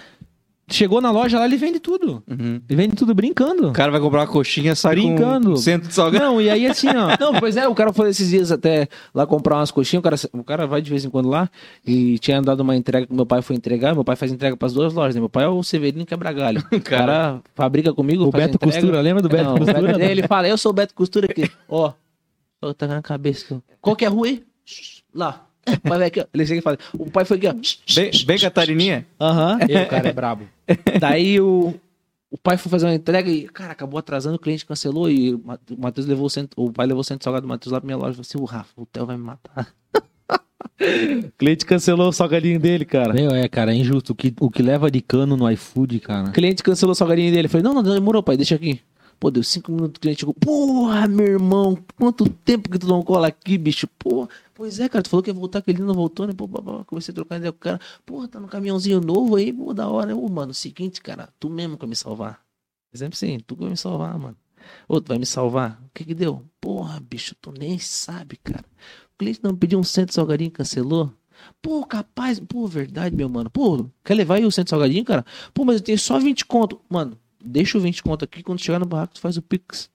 chegou 0.70 1.00
na 1.00 1.10
loja 1.10 1.38
lá, 1.38 1.44
ele 1.44 1.56
vende 1.56 1.78
tudo. 1.78 2.22
Uhum. 2.28 2.60
Ele 2.68 2.76
vende 2.76 2.96
tudo 2.96 3.14
brincando. 3.14 3.68
O 3.68 3.72
cara 3.72 3.90
vai 3.92 4.00
comprar 4.00 4.20
uma 4.20 4.26
coxinha, 4.26 4.74
sai 4.74 4.96
Brincando. 4.96 5.50
com 5.50 5.56
cento 5.56 5.86
de 5.88 5.94
salgado. 5.94 6.24
Não, 6.24 6.40
e 6.40 6.50
aí 6.50 6.66
assim, 6.66 6.88
ó. 6.88 7.16
Não, 7.20 7.38
pois 7.38 7.56
é, 7.56 7.66
o 7.68 7.74
cara 7.74 7.92
foi 7.92 8.10
esses 8.10 8.28
dias 8.30 8.50
até 8.50 8.88
lá 9.14 9.26
comprar 9.26 9.56
umas 9.56 9.70
coxinhas, 9.70 10.00
o 10.00 10.02
cara, 10.02 10.16
o 10.32 10.44
cara 10.44 10.66
vai 10.66 10.82
de 10.82 10.90
vez 10.90 11.04
em 11.04 11.10
quando 11.10 11.28
lá 11.28 11.48
e 11.86 12.18
tinha 12.18 12.40
dado 12.42 12.60
uma 12.60 12.74
entrega 12.76 13.06
que 13.06 13.12
meu 13.14 13.26
pai 13.26 13.42
foi 13.42 13.56
entregar, 13.56 13.94
meu 13.94 14.04
pai 14.04 14.16
faz 14.16 14.32
entrega 14.32 14.56
pras 14.56 14.72
duas 14.72 14.92
lojas, 14.92 15.14
né? 15.14 15.20
Meu 15.20 15.28
pai 15.30 15.44
é 15.44 15.48
o 15.48 15.62
Severino 15.62 16.04
Quebra-Galho. 16.06 16.62
O 16.72 16.80
cara 16.80 17.40
fabrica 17.54 17.92
comigo, 17.92 18.24
O 18.26 18.30
faz 18.32 18.44
Beto 18.44 18.56
entrega. 18.56 18.74
Costura, 18.74 19.00
lembra 19.00 19.22
do 19.22 19.28
Beto 19.28 19.44
Não, 19.44 19.58
Costura? 19.58 19.82
Beto- 19.82 20.00
ele 20.00 20.22
fala, 20.26 20.48
eu 20.48 20.56
sou 20.58 20.70
o 20.70 20.74
Beto 20.74 20.94
Costura 20.94 21.26
aqui. 21.30 21.50
Ó, 21.68 21.92
tá 22.76 22.86
na 22.86 23.00
cabeça. 23.02 23.62
Qual 23.80 23.94
que 23.94 24.04
é 24.04 24.08
a 24.08 24.10
rua 24.10 24.26
aí? 24.26 24.42
Lá. 25.14 25.46
O 25.68 25.80
pai 25.88 25.98
vai 25.98 26.06
aqui, 26.08 26.20
ó. 26.20 26.24
Ele 26.32 26.46
chega 26.46 26.58
e 26.60 26.62
fala, 26.62 26.78
o 26.96 27.10
pai 27.10 27.24
foi 27.24 27.36
aqui, 27.38 27.48
ó. 27.48 27.54
Bem, 27.94 28.10
bem 28.24 28.38
Catarininha? 28.38 29.04
Aham. 29.20 29.58
E 29.68 29.76
o 29.76 29.86
cara 29.88 30.08
é 30.08 30.12
brabo. 30.12 30.44
Daí 31.00 31.40
o, 31.40 31.74
o 32.30 32.38
pai 32.38 32.56
foi 32.56 32.70
fazer 32.70 32.86
uma 32.86 32.94
entrega 32.94 33.30
e, 33.30 33.48
cara, 33.48 33.72
acabou 33.72 33.98
atrasando, 33.98 34.36
o 34.36 34.38
cliente 34.40 34.66
cancelou 34.66 35.10
e 35.10 35.34
o 35.34 35.40
Ma- 35.44 35.58
o 35.70 35.80
Matheus 35.80 36.06
levou 36.06 36.26
o 36.26 36.30
centro, 36.30 36.60
o 36.62 36.72
pai 36.72 36.86
levou 36.86 37.00
o 37.00 37.04
centro 37.04 37.24
salgado 37.24 37.46
do 37.46 37.48
Matheus 37.48 37.72
lá 37.72 37.80
pra 37.80 37.86
minha 37.86 37.96
loja. 37.96 38.12
Falei 38.14 38.26
assim, 38.28 38.38
o 38.38 38.44
Rafa, 38.44 38.72
o 38.76 38.86
Theo 38.86 39.06
vai 39.06 39.16
me 39.16 39.22
matar. 39.24 39.72
o 41.24 41.32
cliente 41.38 41.64
cancelou 41.64 42.08
o 42.08 42.12
salgadinho 42.12 42.58
dele, 42.60 42.84
cara. 42.84 43.12
Meu, 43.14 43.30
é, 43.30 43.48
cara, 43.48 43.72
é 43.72 43.76
injusto. 43.76 44.12
O 44.12 44.14
que, 44.14 44.34
o 44.40 44.50
que 44.50 44.62
leva 44.62 44.90
de 44.90 45.00
cano 45.00 45.36
no 45.36 45.50
iFood, 45.50 46.00
cara. 46.00 46.28
O 46.28 46.32
cliente 46.32 46.62
cancelou 46.62 46.92
o 46.92 46.96
salgadinho 46.96 47.32
dele. 47.32 47.46
Eu 47.46 47.50
Falei, 47.50 47.64
não, 47.64 47.74
não, 47.74 47.82
demorou, 47.82 48.22
pai, 48.22 48.36
deixa 48.36 48.54
aqui. 48.56 48.80
Pô, 49.18 49.30
deu 49.30 49.42
cinco 49.42 49.72
minutos, 49.72 49.96
o 49.96 50.00
cliente 50.00 50.20
chegou. 50.20 50.34
Porra, 50.34 51.06
meu 51.08 51.26
irmão, 51.26 51.76
quanto 51.96 52.28
tempo 52.28 52.70
que 52.70 52.78
tu 52.78 52.86
não 52.86 53.02
cola 53.02 53.28
aqui, 53.28 53.56
bicho? 53.56 53.88
Pô, 53.98 54.28
pois 54.54 54.78
é, 54.78 54.88
cara, 54.88 55.02
tu 55.02 55.08
falou 55.10 55.22
que 55.22 55.30
ia 55.30 55.34
voltar, 55.34 55.62
que 55.62 55.70
ele 55.70 55.82
não 55.82 55.94
voltou, 55.94 56.26
né? 56.26 56.32
Pô, 56.34 56.46
babá, 56.46 56.84
comecei 56.84 57.12
a 57.12 57.14
trocar 57.14 57.36
ideia 57.36 57.52
com 57.52 57.56
o 57.58 57.60
cara. 57.60 57.80
Porra, 58.04 58.28
tá 58.28 58.38
no 58.38 58.48
caminhãozinho 58.48 59.00
novo 59.00 59.36
aí, 59.36 59.52
pô, 59.52 59.72
da 59.72 59.88
hora. 59.88 60.14
Ô, 60.14 60.28
mano, 60.28 60.52
seguinte, 60.52 61.00
cara, 61.00 61.28
tu 61.40 61.48
mesmo 61.48 61.76
vai 61.76 61.88
me 61.88 61.96
salvar. 61.96 62.40
Exemplo 62.92 63.16
sim, 63.16 63.38
tu 63.40 63.56
vai 63.56 63.70
me 63.70 63.76
salvar, 63.76 64.18
mano. 64.18 64.36
Ô, 64.88 65.00
tu 65.00 65.08
vai 65.08 65.18
me 65.18 65.26
salvar? 65.26 65.80
O 65.86 65.90
que 65.94 66.04
que 66.04 66.14
deu? 66.14 66.42
Porra, 66.60 67.00
bicho, 67.00 67.34
tu 67.40 67.52
nem 67.52 67.78
sabe, 67.78 68.36
cara. 68.36 68.64
O 69.14 69.18
cliente 69.18 69.40
não 69.42 69.56
pediu 69.56 69.78
um 69.78 69.84
centro 69.84 70.08
de 70.08 70.14
salgadinho 70.14 70.50
cancelou. 70.50 71.12
Pô, 71.62 71.84
capaz, 71.86 72.40
pô, 72.40 72.66
verdade, 72.66 73.14
meu 73.14 73.28
mano. 73.28 73.50
Pô, 73.50 73.86
quer 74.04 74.14
levar 74.14 74.36
aí 74.36 74.44
o 74.44 74.50
centro 74.50 74.66
de 74.66 74.70
salgadinho, 74.70 75.04
cara? 75.04 75.24
Pô, 75.54 75.64
mas 75.64 75.76
eu 75.76 75.82
tenho 75.82 75.98
só 75.98 76.18
20 76.18 76.44
conto. 76.46 76.80
Mano, 76.88 77.18
deixa 77.46 77.78
o 77.78 77.80
20 77.80 78.02
conto 78.02 78.24
aqui, 78.24 78.42
quando 78.42 78.60
chegar 78.60 78.78
no 78.78 78.86
barraco 78.86 79.14
tu 79.14 79.20
faz 79.20 79.36
o 79.36 79.42
Pix. 79.42 79.88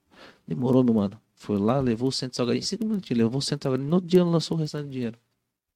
Demorou, 0.46 0.82
meu 0.82 0.94
mano. 0.94 1.16
Foi 1.34 1.58
lá, 1.58 1.80
levou 1.80 2.08
o 2.08 2.12
centro 2.12 2.30
de 2.32 2.36
salgadinho, 2.36 2.64
5 2.64 2.84
minutinhos, 2.84 3.18
levou 3.24 3.38
o 3.38 3.42
centro 3.42 3.58
de 3.58 3.62
salgadinho. 3.64 3.88
No 3.88 3.96
outro 3.96 4.08
dia 4.10 4.24
lançou 4.24 4.56
o 4.56 4.60
restante 4.60 4.84
do 4.84 4.90
dinheiro. 4.90 5.16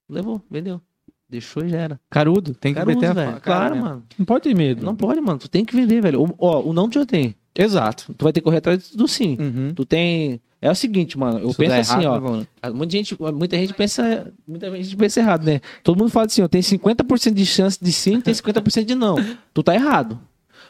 Levou, 0.09 0.41
vendeu. 0.51 0.81
Deixou 1.29 1.65
e 1.65 1.69
já 1.69 1.79
era. 1.79 2.01
Carudo. 2.09 2.55
Tem 2.55 2.73
que 2.73 2.79
Caruso, 2.79 2.97
meter 2.99 3.11
a 3.11 3.13
velho. 3.13 3.33
fa- 3.33 3.41
cara 3.41 3.59
Claro, 3.59 3.75
mesmo. 3.75 3.89
mano. 3.89 4.07
Não 4.17 4.25
pode 4.25 4.45
ter 4.45 4.55
medo. 4.55 4.85
Não 4.87 4.95
pode, 4.95 5.21
mano. 5.21 5.39
Tu 5.41 5.49
tem 5.49 5.65
que 5.65 5.75
vender, 5.75 6.01
velho. 6.01 6.23
O- 6.23 6.35
Ó, 6.39 6.63
o 6.63 6.73
não 6.73 6.89
tu 6.89 7.01
já 7.01 7.05
tem. 7.07 7.35
Exato. 7.53 8.15
Tu 8.15 8.23
vai 8.23 8.33
ter 8.33 8.41
que 8.41 8.45
correr 8.45 8.59
atrás 8.59 8.91
do 8.93 9.09
sim. 9.09 9.37
Uhum. 9.41 9.75
Tu 9.75 9.85
tem. 9.85 10.41
É 10.63 10.71
o 10.71 10.75
seguinte, 10.75 11.19
mano. 11.19 11.41
Eu 11.41 11.51
Se 11.51 11.57
penso 11.59 11.75
assim, 11.75 12.03
errado, 12.05 12.07
ó. 12.07 12.21
vamos- 12.21 12.47
Muita 12.75 12.93
gente, 12.97 13.17
muita 13.35 13.57
gente 13.57 13.75
pensa, 13.75 14.33
muita 14.47 14.71
gente 14.83 14.97
pensa 14.97 15.19
errado, 15.21 15.45
né? 15.45 15.61
Todo 15.83 15.99
mundo 15.99 16.11
fala 16.11 16.27
assim, 16.27 16.43
ó, 16.43 16.49
tem 16.49 16.63
50% 16.63 17.35
de 17.35 17.45
chance 17.47 17.79
de 17.83 17.93
sim, 17.93 18.21
tem 18.21 18.33
50% 18.33 18.85
de 18.85 18.95
não. 18.95 19.17
Tu 19.53 19.63
tá 19.65 19.75
errado. 19.75 20.19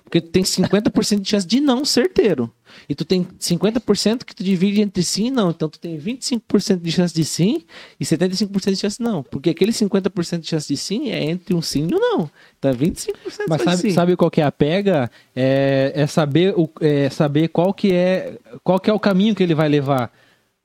Porque 0.07 0.21
tu 0.21 0.29
tem 0.29 0.45
50% 0.45 1.21
de 1.21 1.29
chance 1.29 1.45
de 1.45 1.61
não 1.61 1.85
certeiro. 1.85 2.49
E 2.89 2.95
tu 2.95 3.05
tem 3.05 3.25
50% 3.25 4.23
que 4.23 4.37
tu 4.37 4.45
divide 4.45 4.81
entre 4.81 5.03
sim 5.03 5.27
e 5.27 5.31
não. 5.33 5.51
Então 5.51 5.69
tu 5.69 5.81
tem 5.81 5.99
25% 5.99 6.81
de 6.81 6.93
chance 6.93 7.13
de 7.13 7.25
sim 7.25 7.65
e 7.99 8.05
75% 8.05 8.71
de 8.71 8.77
chance 8.77 8.99
de 8.99 9.03
não. 9.03 9.25
Porque 9.25 9.51
aquele 9.51 9.73
50% 9.73 10.39
de 10.39 10.47
chance 10.47 10.69
de 10.69 10.77
sim 10.77 11.11
é 11.11 11.25
entre 11.25 11.53
um 11.57 11.61
sim 11.61 11.89
e 11.91 11.95
um 11.95 11.99
não. 11.99 12.31
Então 12.57 12.71
é 12.71 12.75
25% 12.75 13.15
Mas 13.49 13.63
sabe, 13.63 13.77
sim. 13.79 13.91
sabe 13.91 14.17
qual 14.17 14.31
que 14.31 14.41
é 14.41 14.45
a 14.45 14.53
pega? 14.53 15.11
É, 15.35 15.91
é 15.97 16.07
saber, 16.07 16.55
o, 16.57 16.71
é 16.81 17.11
saber 17.11 17.49
qual 17.49 17.75
que 17.75 17.93
é 17.93 18.39
qual 18.63 18.79
que 18.79 18.89
é 18.89 18.93
o 18.93 19.01
caminho 19.01 19.35
que 19.35 19.43
ele 19.43 19.57
vai 19.57 19.69
levar. 19.69 20.13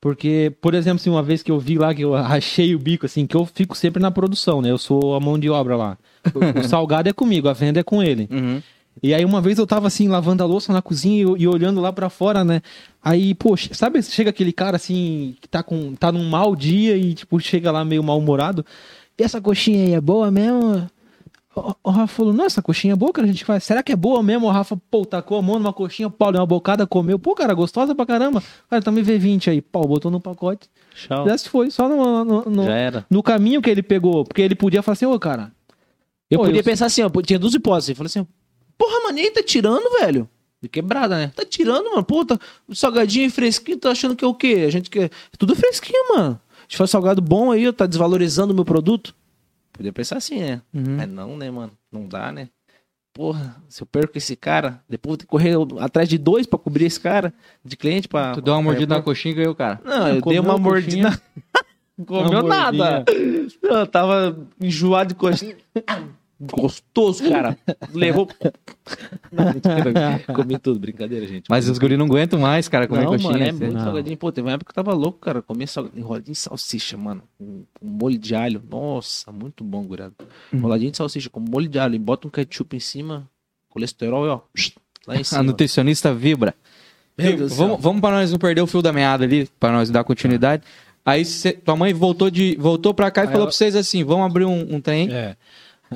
Porque, 0.00 0.52
por 0.60 0.74
exemplo, 0.74 1.00
assim, 1.00 1.10
uma 1.10 1.22
vez 1.22 1.42
que 1.42 1.50
eu 1.50 1.58
vi 1.58 1.78
lá 1.78 1.92
que 1.92 2.02
eu 2.02 2.12
rachei 2.12 2.76
o 2.76 2.78
bico, 2.78 3.06
assim, 3.06 3.26
que 3.26 3.36
eu 3.36 3.44
fico 3.44 3.76
sempre 3.76 4.00
na 4.00 4.10
produção, 4.10 4.62
né? 4.62 4.70
Eu 4.70 4.78
sou 4.78 5.16
a 5.16 5.20
mão 5.20 5.38
de 5.38 5.50
obra 5.50 5.76
lá. 5.76 5.98
O, 6.32 6.60
o 6.60 6.62
salgado 6.68 7.08
é 7.08 7.12
comigo, 7.12 7.48
a 7.48 7.52
venda 7.52 7.80
é 7.80 7.82
com 7.82 8.02
ele. 8.02 8.28
Uhum. 8.30 8.62
E 9.00 9.14
aí 9.14 9.24
uma 9.24 9.40
vez 9.40 9.58
eu 9.58 9.66
tava 9.66 9.86
assim, 9.86 10.08
lavando 10.08 10.42
a 10.42 10.46
louça 10.46 10.72
na 10.72 10.82
cozinha 10.82 11.16
e, 11.36 11.42
e 11.42 11.46
olhando 11.48 11.80
lá 11.80 11.92
pra 11.92 12.10
fora, 12.10 12.44
né? 12.44 12.60
Aí, 13.02 13.34
poxa, 13.34 13.72
sabe, 13.74 14.02
chega 14.02 14.30
aquele 14.30 14.52
cara 14.52 14.76
assim, 14.76 15.36
que 15.40 15.48
tá, 15.48 15.62
com, 15.62 15.94
tá 15.94 16.10
num 16.10 16.28
mau 16.28 16.54
dia 16.54 16.96
e, 16.96 17.14
tipo, 17.14 17.38
chega 17.40 17.70
lá 17.72 17.84
meio 17.84 18.02
mal-humorado. 18.02 18.64
E 19.18 19.22
essa 19.22 19.40
coxinha 19.40 19.84
aí 19.86 19.92
é 19.94 20.00
boa 20.00 20.30
mesmo? 20.30 20.88
O, 21.54 21.74
o 21.84 21.90
Rafa 21.90 22.14
falou, 22.14 22.32
não, 22.32 22.44
essa 22.46 22.62
coxinha 22.62 22.92
é 22.94 22.96
boa 22.96 23.12
que 23.12 23.20
a 23.20 23.26
gente 23.26 23.44
faz. 23.44 23.64
Será 23.64 23.82
que 23.82 23.92
é 23.92 23.96
boa 23.96 24.22
mesmo? 24.22 24.46
O 24.46 24.50
Rafa, 24.50 24.76
pô, 24.90 25.04
tacou 25.04 25.36
a 25.38 25.42
mão 25.42 25.58
numa 25.58 25.72
coxinha, 25.72 26.08
pau, 26.08 26.30
deu 26.32 26.40
uma 26.40 26.46
bocada, 26.46 26.86
comeu. 26.86 27.18
Pô, 27.18 27.34
cara, 27.34 27.52
gostosa 27.54 27.94
pra 27.94 28.06
caramba. 28.06 28.42
Cara, 28.70 28.82
também 28.82 29.02
vê 29.02 29.18
20 29.18 29.50
aí. 29.50 29.60
Pau, 29.60 29.86
botou 29.86 30.10
no 30.10 30.20
pacote. 30.20 30.68
Tchau. 30.94 31.24
Desse 31.24 31.48
foi, 31.48 31.70
só 31.70 31.88
no, 31.88 32.24
no, 32.24 32.42
no- 32.44 32.64
Já 32.64 32.74
era. 32.74 33.06
no 33.10 33.22
caminho 33.22 33.60
que 33.60 33.68
ele 33.68 33.82
pegou. 33.82 34.24
Porque 34.24 34.40
ele 34.42 34.54
podia 34.54 34.82
falar 34.82 34.92
assim, 34.94 35.06
ô, 35.06 35.18
cara, 35.18 35.50
Eu 36.30 36.38
Pô, 36.38 36.44
podia 36.46 36.60
eu- 36.60 36.64
pensar 36.64 36.86
assim, 36.86 37.02
ó, 37.02 37.10
tinha 37.22 37.38
duas 37.38 37.52
hipóteses. 37.52 37.90
Eu 37.90 37.96
falei 37.96 38.06
assim, 38.06 38.26
porra, 38.78 39.00
mano, 39.04 39.18
e 39.18 39.22
aí 39.22 39.30
tá 39.30 39.42
tirando, 39.42 39.90
velho? 40.00 40.28
De 40.60 40.68
quebrada, 40.68 41.16
né? 41.16 41.32
Tá 41.34 41.44
tirando, 41.44 41.90
mano. 41.90 42.04
Pô, 42.04 42.24
tá 42.24 42.38
salgadinho 42.72 43.26
e 43.26 43.30
fresquinho, 43.30 43.78
tá 43.78 43.90
achando 43.90 44.14
que 44.14 44.24
é 44.24 44.28
o 44.28 44.34
quê? 44.34 44.64
A 44.66 44.70
gente 44.70 44.88
quer. 44.90 45.10
Tudo 45.38 45.56
fresquinho, 45.56 46.14
mano. 46.16 46.40
Gente 46.68 46.76
faz 46.76 46.90
salgado 46.90 47.20
bom 47.20 47.50
aí, 47.50 47.66
ó, 47.68 47.72
tá 47.72 47.84
desvalorizando 47.86 48.52
o 48.52 48.54
meu 48.54 48.64
produto. 48.64 49.14
Podia 49.72 49.92
pensar 49.92 50.18
assim, 50.18 50.38
né? 50.40 50.62
Uhum. 50.72 50.96
Mas 50.96 51.08
não, 51.08 51.36
né, 51.36 51.50
mano? 51.50 51.72
Não 51.90 52.06
dá, 52.06 52.30
né? 52.30 52.48
Porra, 53.14 53.56
se 53.68 53.82
eu 53.82 53.86
perco 53.86 54.16
esse 54.16 54.34
cara, 54.36 54.80
depois 54.88 55.08
eu 55.08 55.10
vou 55.10 55.16
ter 55.18 55.24
que 55.24 55.30
correr 55.30 55.54
atrás 55.84 56.08
de 56.08 56.16
dois 56.16 56.46
pra 56.46 56.58
cobrir 56.58 56.86
esse 56.86 56.98
cara, 57.00 57.34
de 57.64 57.76
cliente 57.76 58.06
pra. 58.08 58.32
Tu 58.32 58.40
deu 58.40 58.54
uma 58.54 58.62
mordida 58.62 58.86
pra- 58.86 58.96
na 58.98 59.02
coxinha 59.02 59.32
e 59.32 59.36
ganhou 59.36 59.52
o 59.52 59.56
cara. 59.56 59.80
Não, 59.84 60.08
eu 60.08 60.20
Comeu 60.22 60.42
dei 60.42 60.50
uma 60.50 60.58
coxinha. 60.60 61.10
mordida. 61.10 61.22
Comeu 62.06 62.40
Uma 62.40 62.42
nada. 62.42 63.04
Não, 63.62 63.80
eu 63.80 63.86
tava 63.86 64.38
enjoado 64.60 65.08
de 65.08 65.14
coxinha. 65.16 65.56
Gostoso, 66.50 67.28
cara. 67.28 67.56
Levou. 67.94 68.28
Não. 69.30 70.34
Comi 70.34 70.58
tudo, 70.58 70.78
brincadeira, 70.80 71.26
gente. 71.26 71.46
Mas 71.48 71.68
os 71.68 71.78
guri 71.78 71.96
não 71.96 72.06
aguentam 72.06 72.38
mais, 72.38 72.68
cara, 72.68 72.86
comer 72.86 73.02
não, 73.04 73.12
coxinha. 73.12 73.32
mano, 73.32 73.44
é 73.44 73.48
assim. 73.50 73.58
muito 73.58 73.74
Não. 73.74 73.84
salgadinho. 73.84 74.16
Pô, 74.16 74.32
teve 74.32 74.46
uma 74.48 74.54
época 74.54 74.72
que 74.72 74.78
eu 74.78 74.84
tava 74.84 74.96
louco, 74.96 75.18
cara. 75.18 75.40
Comia 75.42 75.66
salgadinho, 75.66 76.00
enroladinho 76.04 76.32
de 76.32 76.38
salsicha, 76.38 76.96
mano. 76.96 77.22
Com, 77.38 77.64
com 77.78 77.86
molho 77.86 78.18
de 78.18 78.34
alho. 78.34 78.62
Nossa, 78.68 79.30
muito 79.30 79.62
bom, 79.62 79.82
gurado. 79.84 80.14
Hum. 80.52 80.58
Enroladinho 80.58 80.90
de 80.90 80.96
salsicha 80.96 81.30
com 81.30 81.40
molho 81.40 81.68
de 81.68 81.78
alho. 81.78 81.94
E 81.94 81.98
bota 81.98 82.26
um 82.26 82.30
ketchup 82.30 82.76
em 82.76 82.80
cima. 82.80 83.28
Colesterol, 83.68 84.26
ó. 84.28 84.40
Lá 85.06 85.16
em 85.16 85.22
cima. 85.24 85.40
A 85.40 85.42
nutricionista 85.42 86.12
vibra. 86.14 86.54
Meu 87.16 87.36
Deus 87.36 87.50
do 87.52 87.56
céu. 87.56 87.66
vamos, 87.68 87.82
vamos 87.82 88.00
para 88.00 88.16
nós 88.16 88.32
não 88.32 88.38
perder 88.38 88.62
o 88.62 88.66
fio 88.66 88.80
da 88.82 88.92
meada 88.92 89.24
ali, 89.24 89.46
para 89.60 89.70
nós 89.72 89.90
dar 89.90 90.02
continuidade. 90.02 90.62
Aí 91.04 91.24
cê- 91.24 91.52
tua 91.52 91.76
mãe 91.76 91.92
voltou 91.92 92.30
de 92.30 92.56
voltou 92.58 92.94
para 92.94 93.10
cá 93.10 93.22
e 93.22 93.24
Aí 93.24 93.26
falou 93.26 93.42
ela- 93.42 93.46
pra 93.50 93.56
vocês 93.56 93.74
assim: 93.76 94.02
vamos 94.04 94.24
abrir 94.24 94.44
um, 94.44 94.76
um 94.76 94.80
trem. 94.80 95.12
É. 95.12 95.36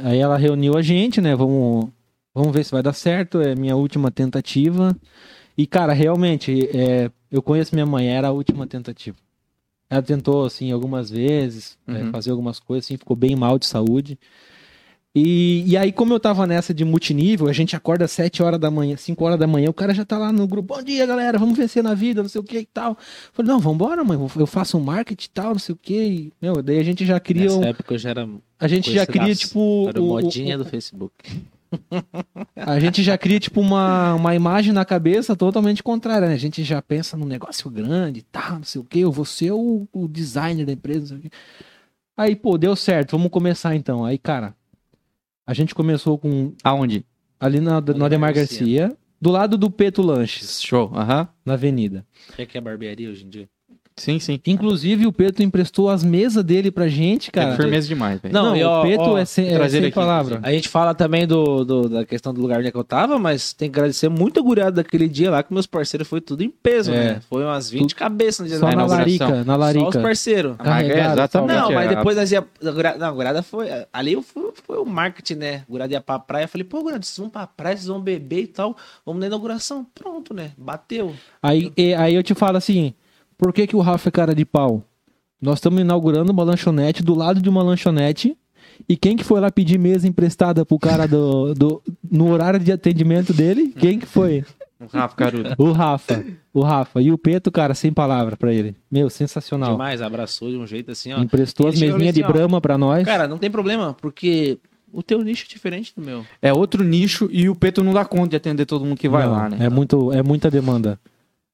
Aí 0.03 0.19
ela 0.19 0.37
reuniu 0.37 0.77
a 0.77 0.83
gente, 0.83 1.21
né? 1.21 1.35
Vamos, 1.35 1.89
vamos 2.35 2.53
ver 2.53 2.65
se 2.65 2.73
vai 2.73 2.83
dar 2.83 2.93
certo. 2.93 3.41
É 3.41 3.55
minha 3.55 3.77
última 3.77 4.11
tentativa. 4.11 4.97
E, 5.57 5.67
cara, 5.67 5.93
realmente, 5.93 6.69
é, 6.77 7.11
eu 7.31 7.41
conheço 7.43 7.75
minha 7.75 7.87
mãe, 7.87 8.09
era 8.09 8.29
a 8.29 8.33
última 8.33 8.67
tentativa. 8.67 9.17
Ela 9.89 10.03
tentou, 10.03 10.45
assim, 10.45 10.73
algumas 10.73 11.09
vezes, 11.11 11.79
é, 11.87 12.03
Uhum. 12.03 12.11
fazer 12.11 12.31
algumas 12.31 12.59
coisas, 12.59 12.87
assim, 12.87 12.97
ficou 12.97 13.17
bem 13.17 13.37
mal 13.37 13.59
de 13.59 13.67
saúde. 13.67 14.19
E, 15.19 15.65
e 15.67 15.79
aí, 15.79 15.93
como 15.93 16.13
eu 16.13 16.21
tava 16.21 16.47
nessa 16.47 16.75
de 16.75 16.85
multinível, 16.85 17.49
a 17.49 17.53
gente 17.53 17.75
acorda 17.75 18.05
às 18.05 18.11
7 18.11 18.43
horas 18.43 18.61
da 18.61 18.71
manhã, 18.71 18.99
5 18.99 19.25
horas 19.25 19.39
da 19.39 19.47
manhã, 19.47 19.71
o 19.71 19.73
cara 19.73 19.95
já 19.95 20.05
tá 20.05 20.19
lá 20.19 20.31
no 20.31 20.47
grupo, 20.47 20.75
bom 20.75 20.83
dia, 20.83 21.07
galera, 21.07 21.39
vamos 21.39 21.57
vencer 21.57 21.83
na 21.83 21.95
vida, 21.95 22.21
não 22.21 22.29
sei 22.29 22.39
o 22.39 22.45
que 22.45 22.59
e 22.59 22.67
tal. 22.67 22.91
Eu 22.91 22.97
Falei, 23.33 23.51
não, 23.51 23.59
vambora, 23.59 24.05
mãe, 24.05 24.19
eu 24.37 24.47
faço 24.47 24.77
um 24.77 24.81
marketing 24.83 25.25
e 25.27 25.31
tal, 25.31 25.53
não 25.53 25.59
sei 25.59 25.75
o 25.75 25.79
que. 25.81 26.31
Meu, 26.43 26.63
daí 26.63 26.79
a 26.79 26.83
gente 26.83 27.07
já 27.07 27.19
cria 27.19 27.45
Nessa 27.45 27.57
um, 27.57 27.65
época 27.65 27.95
eu 27.95 27.99
já 27.99 28.11
era. 28.11 28.29
A 28.59 28.69
gente 28.69 28.93
já 28.93 29.07
cria, 29.07 29.35
tipo. 29.35 29.87
Era 29.89 30.01
o- 30.01 30.05
o- 30.05 30.09
modinha 30.23 30.57
do 30.59 30.65
Facebook. 30.65 31.13
a 32.57 32.79
gente 32.81 33.03
já 33.03 33.19
cria, 33.19 33.41
tipo, 33.41 33.61
uma, 33.61 34.15
uma 34.15 34.35
imagem 34.35 34.73
na 34.73 34.85
cabeça 34.85 35.35
totalmente 35.37 35.83
contrária, 35.83 36.29
né? 36.29 36.35
A 36.35 36.39
gente 36.39 36.63
já 36.65 36.81
pensa 36.81 37.17
num 37.17 37.27
negócio 37.27 37.69
grande 37.71 38.23
tal, 38.23 38.57
não 38.57 38.65
sei 38.65 38.81
o 38.81 38.85
quê. 38.85 39.01
Eu 39.01 39.13
vou 39.13 39.25
ser 39.25 39.51
o, 39.53 39.87
o 39.93 40.07
designer 40.09 40.65
da 40.65 40.73
empresa, 40.73 41.01
não 41.01 41.07
sei 41.09 41.17
o 41.19 41.21
quê. 41.23 41.31
Aí, 42.17 42.37
pô, 42.37 42.57
deu 42.57 42.75
certo. 42.75 43.13
Vamos 43.17 43.31
começar 43.31 43.75
então. 43.75 44.05
Aí, 44.05 44.17
cara, 44.17 44.55
a 45.47 45.53
gente 45.53 45.75
começou 45.75 46.17
com. 46.17 46.53
Aonde? 46.65 47.05
Ali 47.39 47.61
na, 47.61 47.81
na 47.81 48.07
Ademar 48.07 48.33
Garcia, 48.33 48.97
do 49.21 49.31
lado 49.31 49.59
do 49.59 49.71
Peto 49.71 50.01
Lanches, 50.01 50.63
Show. 50.63 50.91
Aham. 50.95 51.29
na 51.45 51.55
avenida. 51.55 52.07
O 52.39 52.47
que 52.47 52.57
é 52.57 52.61
barbearia 52.61 53.11
hoje 53.11 53.25
em 53.27 53.29
dia? 53.29 53.49
Sim, 53.99 54.19
sim. 54.21 54.39
Inclusive, 54.47 55.07
o 55.07 55.13
Peto 55.13 55.43
emprestou 55.43 55.89
as 55.89 56.05
mesas 56.05 56.45
dele 56.45 56.71
pra 56.71 56.87
gente, 56.87 57.33
cara. 57.33 57.55
é 57.55 57.57
firmeza 57.57 57.89
demais, 57.89 58.21
velho. 58.21 58.35
Não, 58.35 58.47
Não, 58.51 58.57
e 58.57 58.63
ó, 58.63 58.81
o 58.81 58.83
Peto 58.83 59.01
ó, 59.01 59.17
é 59.19 59.25
sem, 59.25 59.49
é 59.49 59.55
trazer 59.55 59.79
sem 59.79 59.87
aqui, 59.87 59.95
palavra. 59.95 60.39
A 60.43 60.53
gente 60.53 60.69
fala 60.69 60.95
também 60.95 61.27
do, 61.27 61.65
do- 61.65 61.89
da 61.89 62.05
questão 62.05 62.35
do 62.35 62.43
lugar 62.43 62.59
onde 62.59 62.69
é 62.69 62.71
que 62.71 62.77
eu 62.77 62.85
tava, 62.85 63.19
mas 63.19 63.55
tem 63.55 63.71
que 63.71 63.79
agradecer 63.79 64.11
muito 64.11 64.39
a 64.39 64.43
guriada 64.43 64.83
daquele 64.83 65.09
dia 65.09 65.31
lá, 65.31 65.43
que 65.43 65.51
meus 65.51 65.67
parceiros 65.67 66.07
foi 66.07 66.21
tudo 66.21 66.43
em 66.45 66.51
peso, 66.51 66.93
É. 66.93 66.95
né? 67.15 67.21
Foi 67.27 67.43
umas 67.43 67.71
20 67.71 67.95
cabeças 67.95 68.41
no 68.41 68.47
dia 68.49 68.59
Só 68.59 68.67
da 68.67 68.77
na 68.77 68.85
inauguração. 68.85 69.29
larica, 69.29 69.39
na 69.39 69.45
Só 69.45 69.53
os 69.53 69.59
larica. 69.59 70.01
parceiros. 70.03 70.57
É 70.59 70.63
carregado, 70.63 71.13
exatamente. 71.15 71.57
Não, 71.59 71.73
mas 71.73 71.89
depois 71.89 72.17
nós 72.19 72.33
ia. 72.33 72.45
Não, 72.99 73.07
a 73.09 73.13
Gurada 73.13 73.43
foi. 73.43 73.69
Ali 73.91 74.13
eu 74.13 74.21
fui, 74.23 74.51
foi 74.67 74.77
o 74.77 74.85
marketing, 74.85 75.37
né? 75.37 75.55
A 75.67 75.73
Gurada 75.73 75.93
ia 75.95 76.01
pra 76.03 76.19
praia. 76.19 76.45
Eu 76.45 76.49
falei, 76.49 76.65
pô, 76.65 76.83
Gurada, 76.83 77.03
vocês 77.03 77.17
vão 77.17 77.31
pra 77.31 77.47
praia, 77.47 77.75
vocês 77.75 77.89
vão 77.89 77.99
beber 77.99 78.43
e 78.43 78.47
tal. 78.47 78.77
Vamos 79.07 79.21
na 79.21 79.27
inauguração. 79.27 79.87
Pronto, 79.95 80.35
né? 80.35 80.51
Bateu. 80.59 81.15
Aí, 81.43 81.73
e- 81.79 81.95
aí 81.95 82.15
eu 82.15 82.23
te 82.23 82.35
falo 82.35 82.59
assim, 82.59 82.93
por 83.37 83.53
que, 83.53 83.67
que 83.67 83.77
o 83.77 83.81
Rafa 83.81 84.09
é 84.09 84.13
cara 84.13 84.35
de 84.35 84.45
pau? 84.45 84.83
Nós 85.41 85.59
estamos 85.59 85.81
inaugurando 85.81 86.33
uma 86.33 86.43
lanchonete 86.43 87.03
do 87.03 87.15
lado 87.15 87.41
de 87.41 87.49
uma 87.49 87.63
lanchonete. 87.63 88.37
E 88.89 88.97
quem 88.97 89.17
que 89.17 89.25
foi 89.25 89.41
lá 89.41 89.51
pedir 89.51 89.79
mesa 89.79 90.07
emprestada 90.07 90.65
pro 90.65 90.79
cara 90.79 91.07
do, 91.07 91.55
do 91.55 91.83
no 92.11 92.31
horário 92.31 92.61
de 92.61 92.73
atendimento 92.73 93.33
dele? 93.33 93.73
Quem 93.79 93.99
que 93.99 94.07
foi? 94.07 94.45
O 94.79 94.87
Rafa 94.95 95.17
Caruda. 95.17 95.55
O 95.57 95.73
Rafa. 95.73 96.25
O 96.53 96.61
Rafa. 96.61 97.01
E 97.01 97.11
o 97.11 97.17
Peto, 97.17 97.51
cara, 97.51 97.73
sem 97.73 97.91
palavra 97.91 98.37
pra 98.37 98.53
ele. 98.53 98.77
Meu, 98.91 99.09
sensacional. 99.09 99.73
Demais, 99.73 100.03
abraçou 100.03 100.51
de 100.51 100.57
um 100.59 100.67
jeito 100.67 100.91
assim, 100.91 101.15
ó. 101.15 101.19
Emprestou 101.19 101.69
as 101.69 101.81
mesinhas 101.81 102.15
de 102.15 102.23
assim, 102.23 102.31
ó, 102.31 102.31
brama 102.31 102.61
pra 102.61 102.77
nós. 102.77 103.03
Cara, 103.07 103.27
não 103.27 103.39
tem 103.39 103.51
problema, 103.51 103.97
porque 104.03 104.59
o 104.93 105.03
teu 105.03 105.23
nicho 105.23 105.47
é 105.49 105.49
diferente 105.49 105.95
do 105.97 106.03
meu. 106.05 106.27
É 106.43 106.53
outro 106.53 106.85
nicho 106.85 107.29
e 107.33 107.49
o 107.49 107.55
Peto 107.55 107.83
não 107.83 107.95
dá 107.95 108.05
conta 108.05 108.29
de 108.29 108.37
atender 108.37 108.67
todo 108.67 108.85
mundo 108.85 108.99
que 108.99 109.09
vai 109.09 109.25
Não, 109.25 109.33
lá, 109.33 109.49
né? 109.49 109.65
É, 109.65 109.71
muito, 109.71 110.13
é 110.13 110.23
muita 110.23 110.51
demanda. 110.51 111.01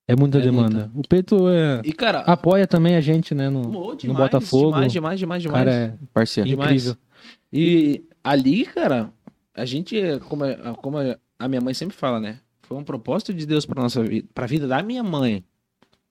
É 0.07 0.17
muita 0.17 0.39
É 0.39 0.43
demanda. 0.43 0.91
O 0.95 1.07
Peto 1.07 1.49
é, 1.49 1.81
E, 1.85 1.93
cara, 1.93 2.21
apoia 2.21 2.67
também 2.67 2.97
a 2.97 3.01
gente, 3.01 3.35
né? 3.35 3.49
No, 3.49 3.63
pô, 3.71 3.91
no 3.91 3.97
demais, 3.97 4.19
Botafogo. 4.19 4.73
Demais, 4.73 4.93
demais, 4.93 5.19
demais, 5.21 5.43
demais. 5.43 5.65
cara 5.65 5.77
é 5.77 5.95
Parceiro. 6.13 6.49
Demais. 6.49 6.71
incrível. 6.71 6.97
E 7.53 8.05
ali, 8.23 8.67
cara, 8.67 9.13
a 9.55 9.65
gente, 9.65 9.97
como 10.29 10.45
a, 10.45 10.75
como 10.77 10.99
a 11.39 11.49
minha 11.49 11.61
mãe 11.61 11.75
sempre 11.75 11.97
fala, 11.97 12.19
né? 12.19 12.39
Foi 12.63 12.77
um 12.77 12.85
propósito 12.85 13.33
de 13.33 13.47
Deus 13.47 13.65
para 13.67 13.83
nossa 13.83 14.03
vida, 14.03 14.27
para 14.35 14.45
a 14.45 14.49
vida 14.49 14.67
da 14.67 14.83
minha 14.83 15.03
mãe. 15.03 15.45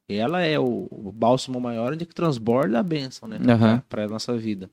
Ela 0.08 0.42
é 0.42 0.60
o, 0.60 0.88
o 0.92 1.12
bálsamo 1.12 1.60
maior 1.60 1.94
onde 1.94 2.06
que 2.06 2.14
transborda 2.14 2.80
a 2.80 2.84
bênção, 2.84 3.28
né? 3.30 3.39
Aham. 3.48 3.82
Para 3.88 4.08
nossa 4.08 4.38
vida. 4.38 4.70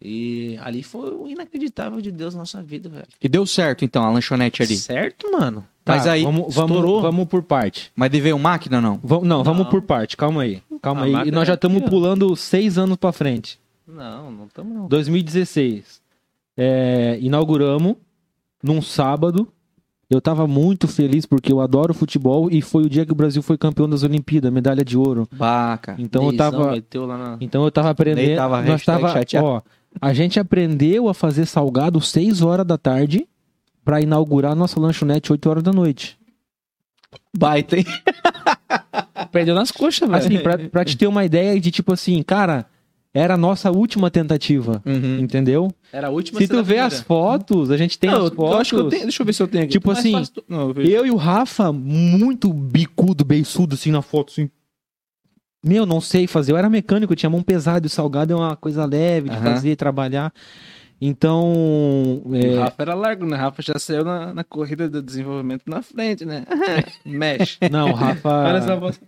E 0.00 0.56
ali 0.62 0.82
foi 0.82 1.10
o 1.10 1.28
inacreditável 1.28 2.00
de 2.00 2.10
Deus 2.10 2.34
na 2.34 2.40
nossa 2.40 2.62
vida, 2.62 2.88
velho. 2.88 3.06
E 3.20 3.28
deu 3.28 3.44
certo, 3.44 3.84
então, 3.84 4.04
a 4.04 4.10
lanchonete 4.10 4.62
ali. 4.62 4.76
Certo, 4.76 5.30
mano. 5.30 5.66
Mas 5.88 6.04
Tá, 6.04 6.12
aí, 6.12 6.22
vamos, 6.22 6.54
vamos, 6.54 7.02
vamos 7.02 7.26
por 7.26 7.42
parte. 7.42 7.90
Mas 7.96 8.10
veio 8.12 8.38
máquina, 8.38 8.80
não? 8.80 9.00
Não, 9.22 9.42
vamos 9.42 9.64
Não. 9.64 9.70
por 9.70 9.82
parte. 9.82 10.16
Calma 10.16 10.42
aí. 10.42 10.62
Calma 10.82 11.02
A 11.02 11.04
aí. 11.22 11.28
E 11.28 11.30
nós 11.30 11.46
já 11.46 11.54
é 11.54 11.56
estamos 11.56 11.82
ó. 11.82 11.88
pulando 11.88 12.36
seis 12.36 12.76
anos 12.78 12.96
pra 12.96 13.10
frente. 13.12 13.58
Não, 13.86 14.30
não 14.30 14.46
estamos 14.46 14.76
não. 14.76 14.86
2016. 14.88 16.00
É, 16.56 17.18
inauguramos 17.20 17.96
num 18.62 18.82
sábado. 18.82 19.48
Eu 20.10 20.20
tava 20.22 20.46
muito 20.46 20.88
feliz 20.88 21.26
porque 21.26 21.52
eu 21.52 21.60
adoro 21.60 21.92
futebol 21.92 22.50
e 22.50 22.62
foi 22.62 22.84
o 22.84 22.88
dia 22.88 23.04
que 23.04 23.12
o 23.12 23.14
Brasil 23.14 23.42
foi 23.42 23.58
campeão 23.58 23.88
das 23.88 24.02
Olimpíadas, 24.02 24.50
medalha 24.50 24.82
de 24.82 24.96
ouro. 24.96 25.28
Baca. 25.32 25.94
Então 25.98 26.22
eu 26.24 26.28
Neizão 26.32 26.50
tava, 26.50 26.70
meteu 26.72 27.04
lá 27.06 27.18
na... 27.18 27.36
então 27.40 27.62
eu 27.64 27.70
tava 27.70 27.90
aprendendo. 27.90 28.36
Tava 28.36 28.62
nós 28.62 28.82
tava, 28.84 29.12
chateado. 29.12 29.46
ó, 29.46 29.62
a 30.00 30.14
gente 30.14 30.40
aprendeu 30.40 31.08
a 31.10 31.14
fazer 31.14 31.44
salgado 31.44 32.00
6 32.00 32.40
horas 32.40 32.64
da 32.66 32.78
tarde 32.78 33.28
pra 33.88 34.02
inaugurar 34.02 34.54
nossa 34.54 34.78
lanchonete 34.78 35.32
8 35.32 35.48
horas 35.48 35.62
da 35.62 35.72
noite. 35.72 36.18
Baita, 37.34 37.78
hein? 37.78 37.86
Perdeu 39.32 39.54
nas 39.54 39.70
coxas, 39.70 40.06
velho. 40.06 40.20
Assim, 40.20 40.38
pra, 40.40 40.58
pra 40.58 40.84
te 40.84 40.94
ter 40.94 41.06
uma 41.06 41.24
ideia 41.24 41.58
de 41.58 41.70
tipo 41.70 41.94
assim, 41.94 42.22
cara, 42.22 42.66
era 43.14 43.32
a 43.32 43.36
nossa 43.38 43.70
última 43.70 44.10
tentativa, 44.10 44.82
Uhum. 44.84 45.20
entendeu? 45.20 45.72
Era 45.90 46.08
a 46.08 46.10
última 46.10 46.38
Se 46.38 46.46
tu 46.46 46.62
vê 46.62 46.78
as 46.80 47.00
fotos, 47.00 47.70
a 47.70 47.78
gente 47.78 47.98
tem 47.98 48.10
Não, 48.10 48.24
as 48.26 48.28
fotos. 48.28 48.52
eu 48.52 48.58
acho 48.58 48.74
que 48.74 48.80
eu 48.82 48.88
tenho. 48.90 49.02
Deixa 49.04 49.22
eu 49.22 49.26
ver 49.26 49.32
se 49.32 49.42
eu 49.42 49.48
tenho 49.48 49.64
aqui. 49.64 49.72
Tipo 49.72 49.88
Mas 49.88 49.98
assim, 50.00 50.22
tu- 50.34 50.44
Não, 50.46 50.68
eu. 50.72 50.82
Eu 50.82 51.06
e 51.06 51.10
o 51.10 51.16
Rafa, 51.16 51.72
muito 51.72 52.52
bicudo, 52.52 53.24
beiçudo, 53.24 53.74
assim, 53.74 53.90
na 53.90 54.02
foto, 54.02 54.32
assim. 54.32 54.50
Meu, 55.64 55.86
não 55.86 56.02
sei 56.02 56.26
fazer. 56.26 56.52
Eu 56.52 56.58
era 56.58 56.68
mecânico, 56.68 57.16
tinha 57.16 57.30
mão 57.30 57.42
pesada 57.42 57.86
e 57.86 57.88
o 57.88 57.90
salgado 57.90 58.34
é 58.34 58.36
uma 58.36 58.54
coisa 58.54 58.84
leve 58.84 59.30
de 59.30 59.36
Aham. 59.36 59.54
fazer, 59.54 59.76
trabalhar. 59.76 60.30
Então, 61.00 61.52
O 62.24 62.34
é, 62.34 62.58
Rafa 62.58 62.82
era 62.82 62.94
largo, 62.94 63.24
né? 63.24 63.36
O 63.36 63.40
Rafa 63.40 63.62
já 63.62 63.78
saiu 63.78 64.04
na, 64.04 64.34
na 64.34 64.42
corrida 64.44 64.88
do 64.88 65.00
desenvolvimento 65.00 65.62
na 65.66 65.80
frente, 65.80 66.24
né? 66.24 66.44
Mexe. 67.06 67.58
não, 67.70 67.90
o 67.92 67.94
Olha 67.94 68.58
essa 68.58 68.74
Rafa, 68.74 68.76
voz. 68.76 69.00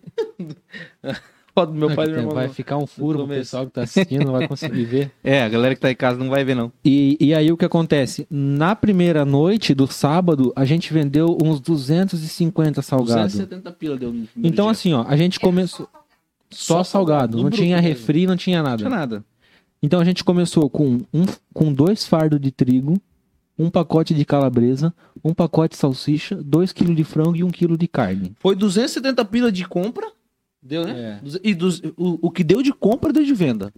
foto 1.52 1.72
do 1.72 1.78
meu 1.78 1.88
Não, 1.88 1.96
pai 1.96 2.06
e 2.06 2.10
meu 2.12 2.30
vai 2.30 2.48
ficar 2.48 2.76
um 2.76 2.86
furo 2.86 3.18
pro 3.18 3.28
pessoal 3.28 3.66
que 3.66 3.72
tá 3.72 3.82
assistindo, 3.82 4.24
não 4.24 4.32
vai 4.32 4.46
conseguir 4.46 4.84
ver. 4.84 5.10
É, 5.24 5.42
a 5.42 5.48
galera 5.48 5.74
que 5.74 5.80
tá 5.80 5.90
em 5.90 5.96
casa 5.96 6.16
não 6.18 6.30
vai 6.30 6.44
ver, 6.44 6.54
não. 6.54 6.72
E, 6.84 7.16
e 7.20 7.34
aí 7.34 7.50
o 7.50 7.56
que 7.56 7.64
acontece? 7.64 8.26
Na 8.30 8.76
primeira 8.76 9.24
noite 9.24 9.74
do 9.74 9.86
sábado, 9.86 10.52
a 10.54 10.64
gente 10.64 10.92
vendeu 10.92 11.36
uns 11.42 11.60
250 11.60 12.82
salgados. 12.82 13.32
270 13.32 13.72
pila 13.72 13.96
deu 13.96 14.12
no 14.12 14.28
Então, 14.36 14.66
dia. 14.66 14.72
assim, 14.72 14.92
ó, 14.94 15.04
a 15.08 15.16
gente 15.16 15.40
começou. 15.40 15.88
Só, 16.52 16.78
Só 16.78 16.84
salgado, 16.84 17.36
não 17.36 17.44
bruto 17.44 17.58
tinha 17.58 17.78
refri, 17.80 18.26
não 18.26 18.36
tinha 18.36 18.60
nada. 18.60 18.82
Não 18.82 18.90
tinha 18.90 18.90
nada. 18.90 19.24
Então 19.82 20.00
a 20.00 20.04
gente 20.04 20.22
começou 20.22 20.68
com, 20.68 21.00
um, 21.12 21.24
com 21.54 21.72
dois 21.72 22.06
fardos 22.06 22.40
de 22.40 22.50
trigo, 22.50 23.00
um 23.58 23.70
pacote 23.70 24.14
de 24.14 24.24
calabresa, 24.24 24.92
um 25.24 25.32
pacote 25.34 25.72
de 25.74 25.78
salsicha, 25.78 26.36
dois 26.36 26.72
quilos 26.72 26.96
de 26.96 27.04
frango 27.04 27.36
e 27.36 27.44
um 27.44 27.50
quilo 27.50 27.76
de 27.76 27.86
carne. 27.88 28.32
Foi 28.38 28.54
270 28.54 29.24
pila 29.24 29.50
de 29.52 29.66
compra. 29.66 30.06
Deu, 30.62 30.84
né? 30.86 31.20
É. 31.24 31.38
E 31.42 31.54
dos- 31.54 31.80
o, 31.96 32.18
o 32.26 32.30
que 32.30 32.44
deu 32.44 32.62
de 32.62 32.72
compra, 32.72 33.12
deu 33.12 33.24
de 33.24 33.32
venda. 33.34 33.72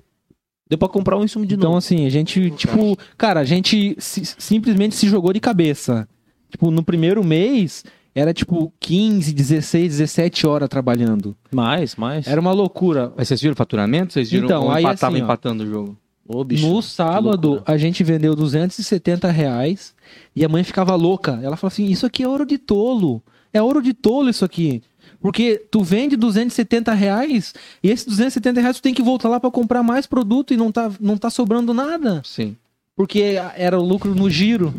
Deu 0.68 0.78
pra 0.78 0.88
comprar 0.88 1.16
um 1.18 1.24
insumo 1.24 1.46
de 1.46 1.54
então, 1.54 1.70
novo. 1.70 1.78
assim, 1.78 2.06
a 2.06 2.10
gente, 2.10 2.50
tipo, 2.52 2.96
cara, 3.16 3.40
a 3.40 3.44
gente 3.44 3.94
si- 3.98 4.24
simplesmente 4.24 4.94
se 4.96 5.06
jogou 5.08 5.32
de 5.32 5.38
cabeça. 5.40 6.08
Tipo, 6.50 6.70
no 6.70 6.82
primeiro 6.82 7.22
mês, 7.22 7.84
era 8.14 8.32
tipo 8.34 8.72
15, 8.80 9.32
16, 9.32 9.98
17 9.98 10.46
horas 10.46 10.68
trabalhando. 10.68 11.34
Mais, 11.50 11.96
mais. 11.96 12.26
Era 12.26 12.40
uma 12.40 12.52
loucura. 12.52 13.12
Mas 13.16 13.28
vocês 13.28 13.40
viram 13.40 13.54
o 13.54 13.56
faturamento? 13.56 14.12
Vocês 14.12 14.30
viram 14.30 14.44
Então, 14.46 14.62
como 14.62 14.74
aí 14.74 14.82
empatava 14.84 15.12
assim, 15.14 15.22
ó. 15.22 15.24
empatando 15.24 15.64
o 15.64 15.66
jogo? 15.66 15.96
Ô, 16.28 16.44
bicho. 16.44 16.66
no 16.66 16.80
sábado, 16.80 17.62
a 17.66 17.76
gente 17.76 18.04
vendeu 18.04 18.34
270 18.36 19.28
reais 19.30 19.94
e 20.36 20.44
a 20.44 20.48
mãe 20.48 20.62
ficava 20.62 20.94
louca. 20.94 21.40
Ela 21.42 21.56
falou 21.56 21.72
assim: 21.72 21.86
Isso 21.86 22.06
aqui 22.06 22.22
é 22.22 22.28
ouro 22.28 22.46
de 22.46 22.58
tolo. 22.58 23.22
É 23.52 23.60
ouro 23.60 23.82
de 23.82 23.92
tolo 23.92 24.30
isso 24.30 24.44
aqui. 24.44 24.82
Porque 25.20 25.64
tu 25.70 25.82
vende 25.82 26.16
270 26.16 26.92
reais 26.94 27.54
e 27.82 27.90
esses 27.90 28.06
270 28.06 28.60
reais 28.60 28.76
tu 28.76 28.82
tem 28.82 28.94
que 28.94 29.02
voltar 29.02 29.28
lá 29.28 29.38
pra 29.38 29.50
comprar 29.50 29.82
mais 29.82 30.06
produto 30.06 30.52
e 30.52 30.56
não 30.56 30.72
tá, 30.72 30.90
não 31.00 31.16
tá 31.16 31.30
sobrando 31.30 31.72
nada. 31.72 32.22
Sim. 32.24 32.56
Porque 32.96 33.36
era 33.56 33.78
o 33.78 33.82
lucro 33.84 34.14
no 34.14 34.28
giro. 34.28 34.74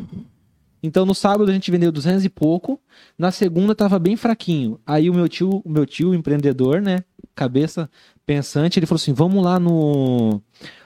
Então 0.84 1.06
no 1.06 1.16
sábado 1.16 1.50
a 1.50 1.54
gente 1.54 1.72
vendeu 1.72 1.92
200 1.92 2.26
e 2.26 2.30
pouco. 2.30 2.80
Na 3.18 3.32
segunda 3.32 3.74
tava 3.74 3.98
bem 3.98 4.18
fraquinho. 4.18 4.78
Aí 4.86 5.10
o 5.10 5.14
meu 5.14 5.30
tio, 5.30 5.62
o 5.64 5.70
meu 5.70 5.86
tio 5.86 6.14
empreendedor, 6.14 6.82
né? 6.82 7.06
Cabeça 7.34 7.90
pensante, 8.26 8.78
ele 8.78 8.86
falou 8.86 8.98
assim: 8.98 9.14
vamos 9.14 9.44
lá 9.44 9.58
no, 9.60 10.42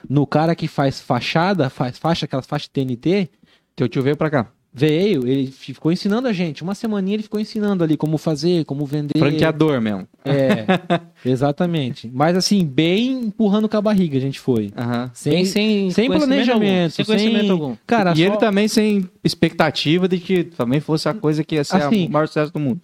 no 0.08 0.26
cara 0.26 0.54
que 0.54 0.68
faz 0.68 1.00
fachada, 1.00 1.68
faz 1.68 1.98
faixa, 1.98 2.26
aquelas 2.26 2.46
faixas 2.46 2.68
TNT. 2.68 3.28
Teu 3.74 3.88
tio 3.88 4.02
veio 4.02 4.16
pra 4.16 4.30
cá. 4.30 4.52
Veio, 4.72 5.26
ele 5.26 5.46
ficou 5.50 5.90
ensinando 5.90 6.28
a 6.28 6.32
gente. 6.32 6.62
Uma 6.62 6.74
semaninha 6.74 7.16
ele 7.16 7.22
ficou 7.22 7.40
ensinando 7.40 7.82
ali 7.82 7.96
como 7.96 8.18
fazer, 8.18 8.64
como 8.64 8.84
vender. 8.86 9.18
Franqueador 9.18 9.80
mesmo. 9.80 10.06
É, 10.24 10.64
exatamente. 11.24 12.08
Mas 12.12 12.36
assim, 12.36 12.64
bem 12.64 13.12
empurrando 13.24 13.68
com 13.68 13.76
a 13.76 13.80
barriga 13.80 14.18
a 14.18 14.20
gente 14.20 14.38
foi. 14.38 14.70
Sem, 15.14 15.32
Bem 15.32 15.44
sem, 15.46 15.90
sem 15.90 16.08
planejamento, 16.08 16.82
algum. 16.82 16.90
Sem 16.90 17.04
conhecimento 17.04 17.40
sem- 17.42 17.50
algum. 17.50 17.76
Cara, 17.86 18.12
e 18.12 18.16
só- 18.16 18.22
ele 18.22 18.36
também 18.36 18.68
sem 18.68 19.08
expectativa 19.24 20.06
de 20.06 20.18
que 20.18 20.44
também 20.44 20.80
fosse 20.80 21.08
a 21.08 21.14
coisa 21.14 21.42
que 21.42 21.54
ia 21.56 21.64
ser 21.64 21.76
Assim, 21.76 22.06
a 22.06 22.10
maior 22.10 22.26
sucesso 22.28 22.52
do 22.52 22.60
mundo. 22.60 22.80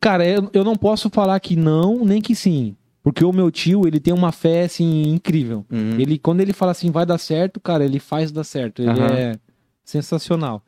Cara, 0.00 0.26
eu, 0.26 0.50
eu 0.52 0.64
não 0.64 0.74
posso 0.76 1.08
falar 1.10 1.38
que 1.40 1.56
não, 1.56 2.04
nem 2.04 2.20
que 2.20 2.34
sim. 2.34 2.76
Porque 3.02 3.24
o 3.24 3.32
meu 3.32 3.50
tio, 3.50 3.86
ele 3.86 3.98
tem 3.98 4.12
uma 4.14 4.30
fé, 4.32 4.64
assim, 4.64 5.02
incrível. 5.08 5.64
Uhum. 5.70 5.96
Ele, 5.98 6.18
quando 6.18 6.40
ele 6.40 6.52
fala 6.52 6.70
assim, 6.72 6.90
vai 6.90 7.04
dar 7.06 7.18
certo, 7.18 7.58
cara, 7.60 7.84
ele 7.84 7.98
faz 7.98 8.30
dar 8.30 8.44
certo. 8.44 8.80
Ele 8.82 8.90
Aham. 8.90 9.06
é 9.14 9.36
sensacional. 9.92 10.62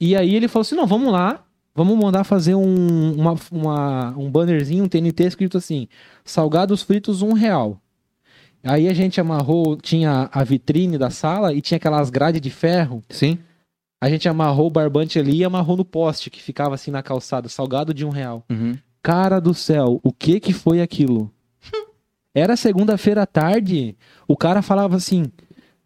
E 0.00 0.16
aí 0.16 0.34
ele 0.34 0.48
falou 0.48 0.62
assim, 0.62 0.74
não, 0.76 0.86
vamos 0.86 1.12
lá, 1.12 1.44
vamos 1.74 1.98
mandar 1.98 2.24
fazer 2.24 2.54
um, 2.54 3.12
uma, 3.12 3.34
uma- 3.52 4.14
um 4.16 4.30
bannerzinho, 4.30 4.84
um 4.84 4.88
TNT 4.88 5.24
escrito 5.24 5.58
assim, 5.58 5.88
salgados 6.24 6.82
fritos 6.82 7.20
um 7.22 7.32
real. 7.32 7.80
Aí 8.62 8.88
a 8.88 8.94
gente 8.94 9.20
amarrou, 9.20 9.76
tinha 9.76 10.28
a 10.32 10.44
vitrine 10.44 10.96
da 10.98 11.10
sala 11.10 11.52
e 11.52 11.60
tinha 11.60 11.76
aquelas 11.76 12.10
grades 12.10 12.40
de 12.40 12.50
ferro. 12.50 13.02
Sim. 13.08 13.38
A 14.02 14.08
gente 14.08 14.28
amarrou 14.28 14.66
o 14.66 14.70
barbante 14.70 15.18
ali 15.18 15.38
e 15.38 15.44
amarrou 15.44 15.76
no 15.76 15.84
poste, 15.84 16.30
que 16.30 16.42
ficava 16.42 16.74
assim 16.74 16.90
na 16.90 17.02
calçada, 17.02 17.48
salgado 17.48 17.92
de 17.92 18.04
um 18.04 18.10
real. 18.10 18.44
Uhum. 18.50 18.76
Cara 19.02 19.40
do 19.40 19.52
céu, 19.54 19.98
o 20.02 20.12
que 20.12 20.38
que 20.40 20.52
foi 20.52 20.80
aquilo? 20.80 21.30
Era 22.34 22.54
segunda-feira 22.56 23.22
à 23.22 23.26
tarde, 23.26 23.96
o 24.28 24.36
cara 24.36 24.62
falava 24.62 24.96
assim, 24.96 25.24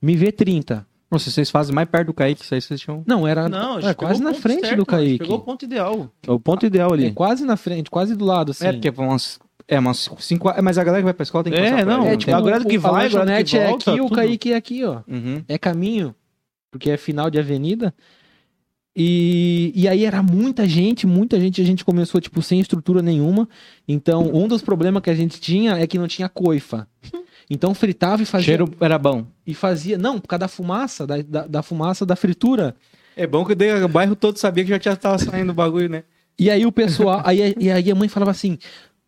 me 0.03 0.17
vê 0.17 0.31
30. 0.33 0.87
Nossa, 1.15 1.31
vocês 1.31 1.51
fazem 1.51 1.75
mais 1.75 1.89
perto 1.89 2.07
do 2.09 2.15
Kaique, 2.15 2.43
isso 2.43 2.55
aí 2.55 2.61
vocês 2.61 2.81
tinham. 2.81 3.03
Não, 3.07 3.27
era 3.27 3.49
Não, 3.49 3.79
é, 3.79 3.95
quase 3.95 4.21
o 4.21 4.25
na 4.25 4.35
frente 4.35 4.61
certo, 4.67 4.77
do 4.79 4.87
Kaique. 4.87 5.19
Pegou 5.19 5.37
o 5.39 5.41
ponto 5.41 5.65
ideal. 5.65 6.11
É 6.27 6.31
o 6.31 6.39
ponto 6.41 6.67
ideal 6.67 6.93
ali. 6.93 7.07
É 7.07 7.11
quase 7.13 7.45
na 7.45 7.57
frente, 7.57 7.91
quase 7.91 8.15
do 8.17 8.25
lado, 8.25 8.51
assim. 8.51 8.67
É, 8.67 8.73
porque 8.73 8.91
vão 8.91 9.09
umas. 9.09 9.39
É, 9.67 9.79
umas 9.79 10.11
cinco. 10.19 10.51
é, 10.51 10.61
Mas 10.61 10.77
a 10.77 10.85
galera 10.85 11.01
que 11.03 11.05
vai 11.07 11.15
pra 11.15 11.23
escola 11.23 11.45
tem 11.45 11.53
que 11.53 11.59
É, 11.59 11.85
não, 11.85 12.05
É, 12.07 12.17
tipo, 12.17 12.35
a 12.35 12.41
grade 12.41 12.67
que 12.67 12.77
o- 12.77 12.81
vai, 12.81 12.93
a 12.93 12.95
lanchonete 13.05 13.57
é 13.57 13.71
aqui, 13.71 13.91
o 13.91 13.97
tudo. 14.05 14.15
Kaique 14.15 14.53
é 14.53 14.57
aqui, 14.57 14.85
ó. 14.85 15.01
Uhum. 15.09 15.43
É 15.49 15.57
caminho, 15.57 16.15
porque 16.71 16.91
é 16.91 16.97
final 16.97 17.31
de 17.31 17.39
avenida. 17.39 17.95
E, 18.97 19.73
e 19.75 19.89
aí 19.89 20.05
era 20.05 20.23
muita 20.23 20.69
gente, 20.69 21.07
muita 21.07 21.41
gente, 21.41 21.61
a 21.61 21.65
gente 21.65 21.85
começou, 21.85 22.21
tipo, 22.21 22.41
sem 22.43 22.61
estrutura 22.61 23.03
nenhuma. 23.03 23.49
Então, 23.89 24.31
um 24.33 24.47
dos 24.47 24.63
problemas 24.63 25.03
que 25.03 25.11
a 25.11 25.15
gente 25.15 25.41
tinha 25.41 25.73
é 25.79 25.87
que 25.87 25.99
não 25.99 26.07
tinha 26.07 26.29
coifa. 26.29 26.87
Então 27.49 27.75
fritava 27.75 28.23
e 28.23 28.27
fazia. 28.27 28.47
Cheiro 28.47 28.73
era 28.81 28.99
bom. 28.99 29.27
E 29.47 29.55
fazia. 29.55 29.99
Não, 29.99 30.19
por 30.19 30.29
causa 30.29 30.41
da 30.41 30.49
fumaça, 30.49 31.07
da, 31.07 31.23
da, 31.23 31.47
da 31.47 31.63
fumaça 31.63 32.07
da 32.07 32.17
fritura. 32.17 32.75
É 33.17 33.27
bom 33.27 33.45
que 33.45 33.53
o 33.53 33.89
bairro 33.89 34.17
todo 34.17 34.39
sabia 34.39 34.65
que 34.65 34.71
já 34.71 34.79
tinha 34.79 34.97
tava 34.97 35.19
saindo 35.19 35.51
o 35.51 35.55
bagulho, 35.55 35.89
né? 35.89 36.05
E 36.39 36.51
aí 36.51 36.67
o 36.67 36.73
pessoal. 36.73 37.23
aí, 37.25 37.55
e 37.59 37.71
aí 37.71 37.91
a 37.91 37.95
mãe 37.95 38.09
falava 38.09 38.31
assim: 38.31 38.59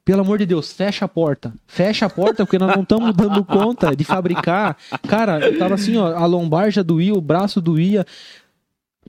pelo 0.07 0.20
amor 0.20 0.39
de 0.39 0.47
Deus, 0.47 0.72
fecha 0.72 1.05
a 1.05 1.09
porta. 1.09 1.53
Fecha 1.66 2.07
a 2.07 2.09
porta, 2.09 2.47
porque 2.47 2.61
nós 2.61 2.76
não 2.76 2.84
estamos 2.84 3.12
dando 3.12 3.45
conta 3.45 3.97
de 3.97 4.05
fabricar. 4.05 4.76
Cara, 5.09 5.41
eu 5.41 5.59
tava 5.59 5.74
assim, 5.74 5.97
ó, 5.97 6.14
a 6.14 6.24
lombar 6.26 6.70
já 6.70 6.80
doía, 6.80 7.12
o 7.12 7.20
braço 7.20 7.61
doía. 7.61 8.07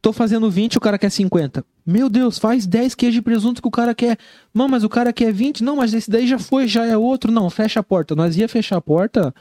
Tô 0.02 0.14
fazendo 0.14 0.50
20, 0.50 0.78
o 0.78 0.82
cara 0.82 0.98
quer 0.98 1.10
50. 1.10 1.64
Meu 1.86 2.10
Deus, 2.10 2.38
faz 2.38 2.68
10 2.68 2.94
queijos 2.96 3.16
de 3.16 3.22
presunto 3.22 3.62
que 3.62 3.68
o 3.68 3.72
cara 3.72 3.96
quer. 3.96 4.18
Não, 4.54 4.68
mas 4.68 4.84
o 4.84 4.90
cara 4.90 5.12
quer 5.12 5.32
20. 5.32 5.64
Não, 5.64 5.78
mas 5.78 5.94
esse 5.94 6.10
daí 6.10 6.28
já 6.28 6.38
foi, 6.38 6.68
já 6.68 6.86
é 6.86 6.96
outro. 6.98 7.32
Não, 7.32 7.50
fecha 7.50 7.80
a 7.80 7.84
porta. 7.84 8.16
Nós 8.16 8.38
ia 8.38 8.48
fechar 8.48 8.78
a 8.78 8.82
porta. 8.82 9.34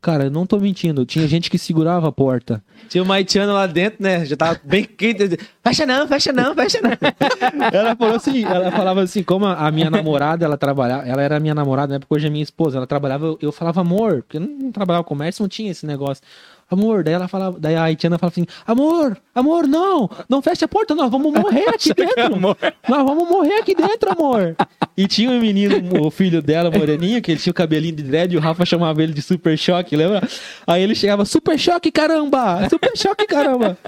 Cara, 0.00 0.24
eu 0.24 0.30
não 0.30 0.46
tô 0.46 0.60
mentindo. 0.60 1.04
Tinha 1.04 1.26
gente 1.26 1.50
que 1.50 1.58
segurava 1.58 2.08
a 2.08 2.12
porta. 2.12 2.62
Tinha 2.88 3.02
uma 3.02 3.16
haitiana 3.16 3.52
lá 3.52 3.66
dentro, 3.66 4.00
né? 4.00 4.24
Já 4.24 4.36
tava 4.36 4.60
bem 4.62 4.84
quente. 4.84 5.36
Fecha 5.62 5.84
não, 5.84 6.06
fecha 6.06 6.32
não, 6.32 6.54
fecha 6.54 6.78
não. 6.80 6.90
Ela 7.72 7.96
falou 7.96 8.14
assim, 8.14 8.44
ela 8.44 8.70
falava 8.70 9.02
assim, 9.02 9.24
como 9.24 9.44
a 9.44 9.70
minha 9.72 9.90
namorada, 9.90 10.44
ela 10.44 10.56
trabalhava, 10.56 11.06
ela 11.06 11.20
era 11.20 11.40
minha 11.40 11.54
namorada, 11.54 11.90
na 11.90 11.96
época 11.96 12.14
hoje 12.14 12.28
é 12.28 12.30
minha 12.30 12.42
esposa, 12.42 12.76
ela 12.76 12.86
trabalhava, 12.86 13.26
eu, 13.26 13.38
eu 13.42 13.52
falava 13.52 13.80
amor, 13.80 14.22
porque 14.22 14.36
eu 14.36 14.40
não, 14.40 14.48
não 14.48 14.72
trabalhava 14.72 15.04
com 15.04 15.08
comércio, 15.08 15.42
não 15.42 15.48
tinha 15.48 15.70
esse 15.70 15.84
negócio. 15.84 16.22
Amor, 16.70 17.02
daí 17.02 17.14
ela 17.14 17.26
falava, 17.28 17.58
daí 17.58 17.74
a 17.74 17.84
haitiana 17.84 18.18
falava 18.18 18.34
assim, 18.34 18.46
amor, 18.66 19.16
amor, 19.34 19.66
não, 19.66 20.10
não 20.28 20.42
fecha 20.42 20.66
a 20.66 20.68
porta, 20.68 20.94
nós 20.94 21.10
vamos 21.10 21.32
morrer 21.32 21.66
aqui 21.72 21.94
dentro. 21.94 22.38
Nós 22.38 23.04
vamos 23.04 23.26
morrer 23.26 23.54
aqui 23.54 23.74
dentro, 23.74 24.10
amor. 24.10 24.54
E 24.94 25.06
tinha 25.06 25.30
um 25.30 25.40
menino, 25.40 26.04
o 26.04 26.10
filho 26.10 26.42
dela, 26.42 26.70
moreninho, 26.70 27.22
que 27.22 27.30
ele 27.30 27.40
tinha 27.40 27.50
o 27.52 27.54
cabelinho 27.54 27.96
de 27.96 28.02
dread, 28.02 28.34
e 28.34 28.36
o 28.36 28.40
Rafa 28.40 28.66
chamava 28.66 29.02
ele 29.02 29.14
de 29.14 29.22
super 29.22 29.56
choque, 29.56 29.96
lembra? 29.96 30.28
Aí 30.66 30.82
ele 30.82 30.94
chegava, 30.94 31.24
super 31.24 31.58
choque, 31.58 31.90
caramba! 31.90 32.68
Super 32.68 32.94
choque, 32.94 33.26
caramba! 33.26 33.78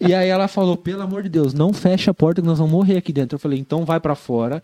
E 0.00 0.14
aí 0.14 0.28
ela 0.28 0.48
falou, 0.48 0.76
pelo 0.76 1.02
amor 1.02 1.22
de 1.22 1.28
Deus, 1.28 1.52
não 1.52 1.70
fecha 1.72 2.12
a 2.12 2.14
porta 2.14 2.40
que 2.40 2.46
nós 2.46 2.58
vamos 2.58 2.72
morrer 2.72 2.96
aqui 2.96 3.12
dentro. 3.12 3.36
Eu 3.36 3.40
falei, 3.40 3.58
então 3.58 3.84
vai 3.84 4.00
pra 4.00 4.14
fora. 4.14 4.62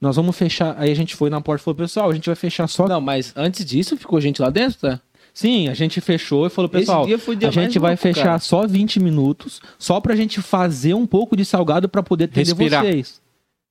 Nós 0.00 0.16
vamos 0.16 0.36
fechar. 0.36 0.74
Aí 0.78 0.90
a 0.90 0.96
gente 0.96 1.14
foi 1.14 1.30
na 1.30 1.40
porta 1.40 1.62
e 1.62 1.64
falou, 1.64 1.76
pessoal, 1.76 2.10
a 2.10 2.14
gente 2.14 2.26
vai 2.26 2.36
fechar 2.36 2.66
só. 2.66 2.88
Não, 2.88 3.00
mas 3.00 3.32
antes 3.36 3.64
disso 3.64 3.96
ficou 3.96 4.20
gente 4.20 4.40
lá 4.40 4.50
dentro, 4.50 4.78
tá? 4.80 5.00
Sim, 5.34 5.68
a 5.68 5.74
gente 5.74 6.00
fechou 6.00 6.46
e 6.46 6.50
falou, 6.50 6.68
pessoal, 6.68 7.04
a 7.04 7.50
gente 7.50 7.78
vai 7.80 7.90
louco, 7.90 8.02
fechar 8.02 8.22
cara. 8.24 8.38
só 8.38 8.64
20 8.66 9.00
minutos, 9.00 9.60
só 9.76 10.00
pra 10.00 10.14
gente 10.14 10.40
fazer 10.40 10.94
um 10.94 11.04
pouco 11.06 11.36
de 11.36 11.44
salgado 11.44 11.88
pra 11.88 12.04
poder 12.04 12.24
atender 12.26 12.46
Respirar. 12.50 12.84
vocês. 12.84 13.20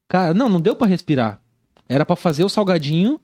Cara, 0.09 0.33
não, 0.33 0.49
não 0.49 0.59
deu 0.59 0.75
pra 0.75 0.85
respirar. 0.85 1.39
Era 1.87 2.05
pra 2.05 2.17
fazer 2.17 2.43
o 2.43 2.49
salgadinho. 2.49 3.17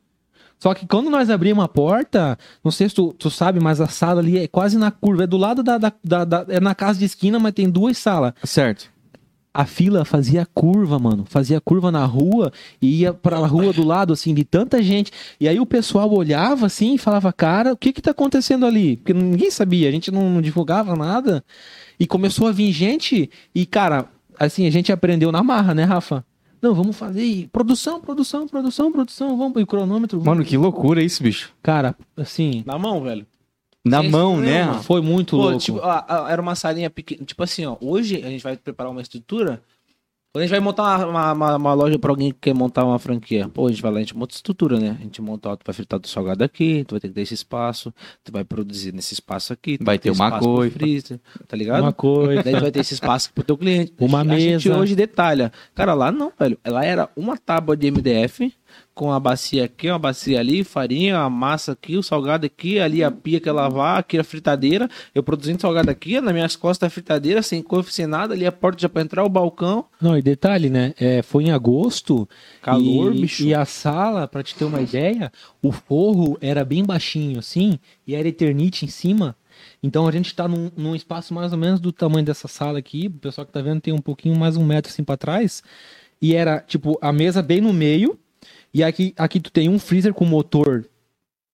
Só 0.57 0.73
que 0.73 0.85
quando 0.87 1.09
nós 1.09 1.29
abrimos 1.29 1.63
a 1.63 1.67
porta, 1.67 2.37
não 2.63 2.71
sei 2.71 2.89
se 2.89 2.95
tu, 2.95 3.13
tu 3.13 3.29
sabe, 3.29 3.59
mas 3.61 3.79
a 3.79 3.87
sala 3.87 4.19
ali 4.21 4.37
é 4.37 4.47
quase 4.47 4.77
na 4.77 4.89
curva. 4.91 5.23
É 5.23 5.27
do 5.27 5.37
lado 5.37 5.61
da, 5.63 5.77
da, 5.77 5.91
da- 6.03 6.25
da- 6.25 6.45
É 6.49 6.59
na 6.59 6.73
casa 6.75 6.99
de 6.99 7.05
esquina, 7.05 7.39
mas 7.39 7.53
tem 7.53 7.69
duas 7.69 7.97
salas. 7.97 8.33
Certo. 8.43 8.89
A 9.53 9.65
fila 9.65 10.05
fazia 10.05 10.45
curva, 10.53 10.99
mano. 10.99 11.25
Fazia 11.27 11.59
curva 11.59 11.91
na 11.91 12.05
rua 12.05 12.51
e 12.81 13.01
ia 13.01 13.13
pra 13.13 13.37
rua 13.39 13.73
do 13.73 13.83
lado, 13.83 14.13
assim, 14.13 14.33
de 14.33 14.43
tanta 14.43 14.81
gente. 14.81 15.11
E 15.39 15.47
aí 15.47 15.59
o 15.59 15.65
pessoal 15.65 16.11
olhava 16.13 16.67
assim 16.67 16.93
e 16.93 16.97
falava, 16.97 17.33
cara, 17.33 17.73
o 17.73 17.77
que 17.77 17.91
que 17.91 18.01
tá 18.01 18.11
acontecendo 18.11 18.65
ali? 18.65 18.97
Porque 18.97 19.13
ninguém 19.13 19.49
sabia, 19.49 19.89
a 19.89 19.91
gente 19.91 20.11
não, 20.11 20.29
não 20.29 20.41
divulgava 20.41 20.95
nada. 20.95 21.43
E 21.99 22.05
começou 22.05 22.47
a 22.47 22.51
vir 22.51 22.71
gente 22.71 23.29
e, 23.53 23.65
cara, 23.65 24.05
assim, 24.39 24.67
a 24.67 24.69
gente 24.71 24.91
aprendeu 24.91 25.31
na 25.31 25.41
marra, 25.43 25.73
né, 25.73 25.83
Rafa? 25.83 26.23
Não, 26.61 26.73
vamos 26.75 26.95
fazer 26.95 27.23
e- 27.23 27.47
produção, 27.47 27.99
produção, 28.01 28.47
produção, 28.47 28.91
produção, 28.91 29.37
vamos 29.37 29.53
pro 29.53 29.65
cronômetro. 29.65 30.21
Mano, 30.23 30.43
que 30.43 30.57
loucura 30.57 31.01
isso, 31.01 31.23
bicho. 31.23 31.51
Cara, 31.63 31.95
assim, 32.15 32.63
Na 32.65 32.77
mão, 32.77 33.01
velho. 33.01 33.25
Na 33.85 34.03
mão, 34.03 34.37
né? 34.37 34.65
mano. 34.65 34.83
foi 34.83 35.01
muito 35.01 35.35
Pô, 35.37 35.43
louco. 35.43 35.57
tipo, 35.59 35.79
a- 35.79 36.05
a- 36.27 36.31
era 36.31 36.41
uma 36.41 36.55
salinha 36.55 36.89
pequena. 36.89 37.23
Tipo 37.25 37.43
assim, 37.43 37.65
ó. 37.65 37.77
Hoje 37.81 38.17
a 38.17 38.29
gente 38.29 38.43
vai 38.43 38.55
preparar 38.57 38.91
uma 38.91 39.01
estrutura. 39.01 39.61
Quando 40.31 40.43
a 40.43 40.45
gente 40.45 40.51
vai 40.51 40.59
montar 40.59 41.07
uma, 41.09 41.33
uma, 41.33 41.55
uma 41.55 41.73
loja 41.73 41.97
pra 41.97 42.11
alguém 42.11 42.31
que 42.31 42.37
quer 42.39 42.53
montar 42.53 42.85
uma 42.85 42.99
franquia, 42.99 43.49
pô, 43.49 43.65
a 43.65 43.71
gente 43.71 43.81
vai 43.81 43.89
lá, 43.91 43.97
a 43.97 44.01
gente 44.01 44.15
monta 44.15 44.35
estrutura, 44.35 44.79
né? 44.79 44.95
A 44.99 45.03
gente 45.03 45.19
monta, 45.23 45.49
ó, 45.49 45.55
tu 45.55 45.63
vai 45.65 45.73
fritar 45.73 45.99
teu 45.99 46.07
salgado 46.07 46.43
aqui, 46.43 46.83
tu 46.87 46.91
vai 46.91 46.99
ter 46.99 47.07
que 47.07 47.15
ter 47.15 47.21
esse 47.21 47.33
espaço, 47.33 47.91
tu 48.23 48.31
vai 48.31 48.43
produzir 48.43 48.93
nesse 48.93 49.15
espaço 49.15 49.51
aqui, 49.51 49.79
tu 49.79 49.83
Vai 49.85 49.97
ter 49.97 50.11
uma 50.11 50.25
espaço 50.25 50.43
pro 50.43 50.55
coifa. 50.57 50.77
freezer, 50.77 51.19
tá 51.47 51.57
ligado? 51.57 51.81
Uma 51.81 51.91
coisa. 51.93 52.43
Daí 52.43 52.53
tu 52.53 52.61
vai 52.61 52.71
ter 52.71 52.81
esse 52.81 52.93
espaço 52.93 53.33
pro 53.33 53.43
teu 53.43 53.57
cliente. 53.57 53.91
Uma 53.99 54.21
a 54.21 54.23
gente 54.39 54.67
mesa. 54.69 54.79
hoje 54.79 54.95
detalha. 54.95 55.51
Cara, 55.73 55.95
lá 55.95 56.11
não, 56.11 56.31
velho. 56.39 56.59
Lá 56.63 56.85
era 56.85 57.09
uma 57.15 57.35
tábua 57.35 57.75
de 57.75 57.87
MDF 57.89 58.53
com 58.99 59.13
a 59.13 59.19
bacia 59.19 59.63
aqui, 59.63 59.89
uma 59.89 59.97
bacia 59.97 60.41
ali, 60.41 60.61
farinha, 60.61 61.19
a 61.19 61.29
massa 61.29 61.71
aqui, 61.71 61.95
o 61.95 62.03
salgado 62.03 62.45
aqui, 62.45 62.81
ali 62.81 63.01
a 63.01 63.09
pia 63.09 63.39
que 63.39 63.47
ia 63.47 63.53
lavar, 63.53 63.97
aqui 63.97 64.17
a 64.17 64.25
fritadeira. 64.25 64.89
Eu 65.15 65.23
produzindo 65.23 65.61
salgado 65.61 65.89
aqui, 65.89 66.19
nas 66.19 66.33
minhas 66.33 66.57
costas 66.57 66.87
a 66.87 66.89
fritadeira, 66.89 67.41
sem 67.41 67.63
couve, 67.63 67.93
sem 67.93 68.05
nada, 68.05 68.33
ali 68.33 68.45
a 68.45 68.51
porta 68.51 68.81
já 68.81 68.89
pra 68.89 69.01
entrar, 69.01 69.23
o 69.23 69.29
balcão. 69.29 69.85
Não, 70.01 70.17
e 70.17 70.21
detalhe, 70.21 70.69
né? 70.69 70.93
É, 70.99 71.21
foi 71.21 71.45
em 71.45 71.51
agosto. 71.51 72.27
Calor, 72.61 73.15
e, 73.15 73.21
bicho. 73.21 73.41
E 73.41 73.53
a 73.53 73.63
sala, 73.63 74.27
pra 74.27 74.43
te 74.43 74.53
ter 74.53 74.65
uma 74.65 74.81
ideia, 74.81 75.31
o 75.61 75.71
forro 75.71 76.37
era 76.41 76.65
bem 76.65 76.83
baixinho, 76.83 77.39
assim, 77.39 77.79
e 78.05 78.13
era 78.13 78.27
eternite 78.27 78.83
em 78.83 78.89
cima. 78.89 79.33
Então 79.81 80.09
a 80.09 80.11
gente 80.11 80.35
tá 80.35 80.45
num, 80.45 80.69
num 80.75 80.93
espaço 80.93 81.33
mais 81.33 81.53
ou 81.53 81.57
menos 81.57 81.79
do 81.79 81.93
tamanho 81.93 82.25
dessa 82.25 82.49
sala 82.49 82.79
aqui. 82.79 83.07
O 83.07 83.11
pessoal 83.11 83.47
que 83.47 83.53
tá 83.53 83.61
vendo 83.61 83.79
tem 83.79 83.93
um 83.93 84.01
pouquinho 84.01 84.37
mais 84.37 84.57
um 84.57 84.65
metro 84.65 84.91
assim 84.91 85.05
pra 85.05 85.15
trás. 85.15 85.63
E 86.21 86.35
era, 86.35 86.59
tipo, 86.59 86.99
a 87.01 87.13
mesa 87.13 87.41
bem 87.41 87.61
no 87.61 87.71
meio. 87.71 88.19
E 88.73 88.83
aqui, 88.83 89.13
aqui 89.17 89.39
tu 89.39 89.51
tem 89.51 89.67
um 89.69 89.79
freezer 89.79 90.13
com 90.13 90.25
motor 90.25 90.85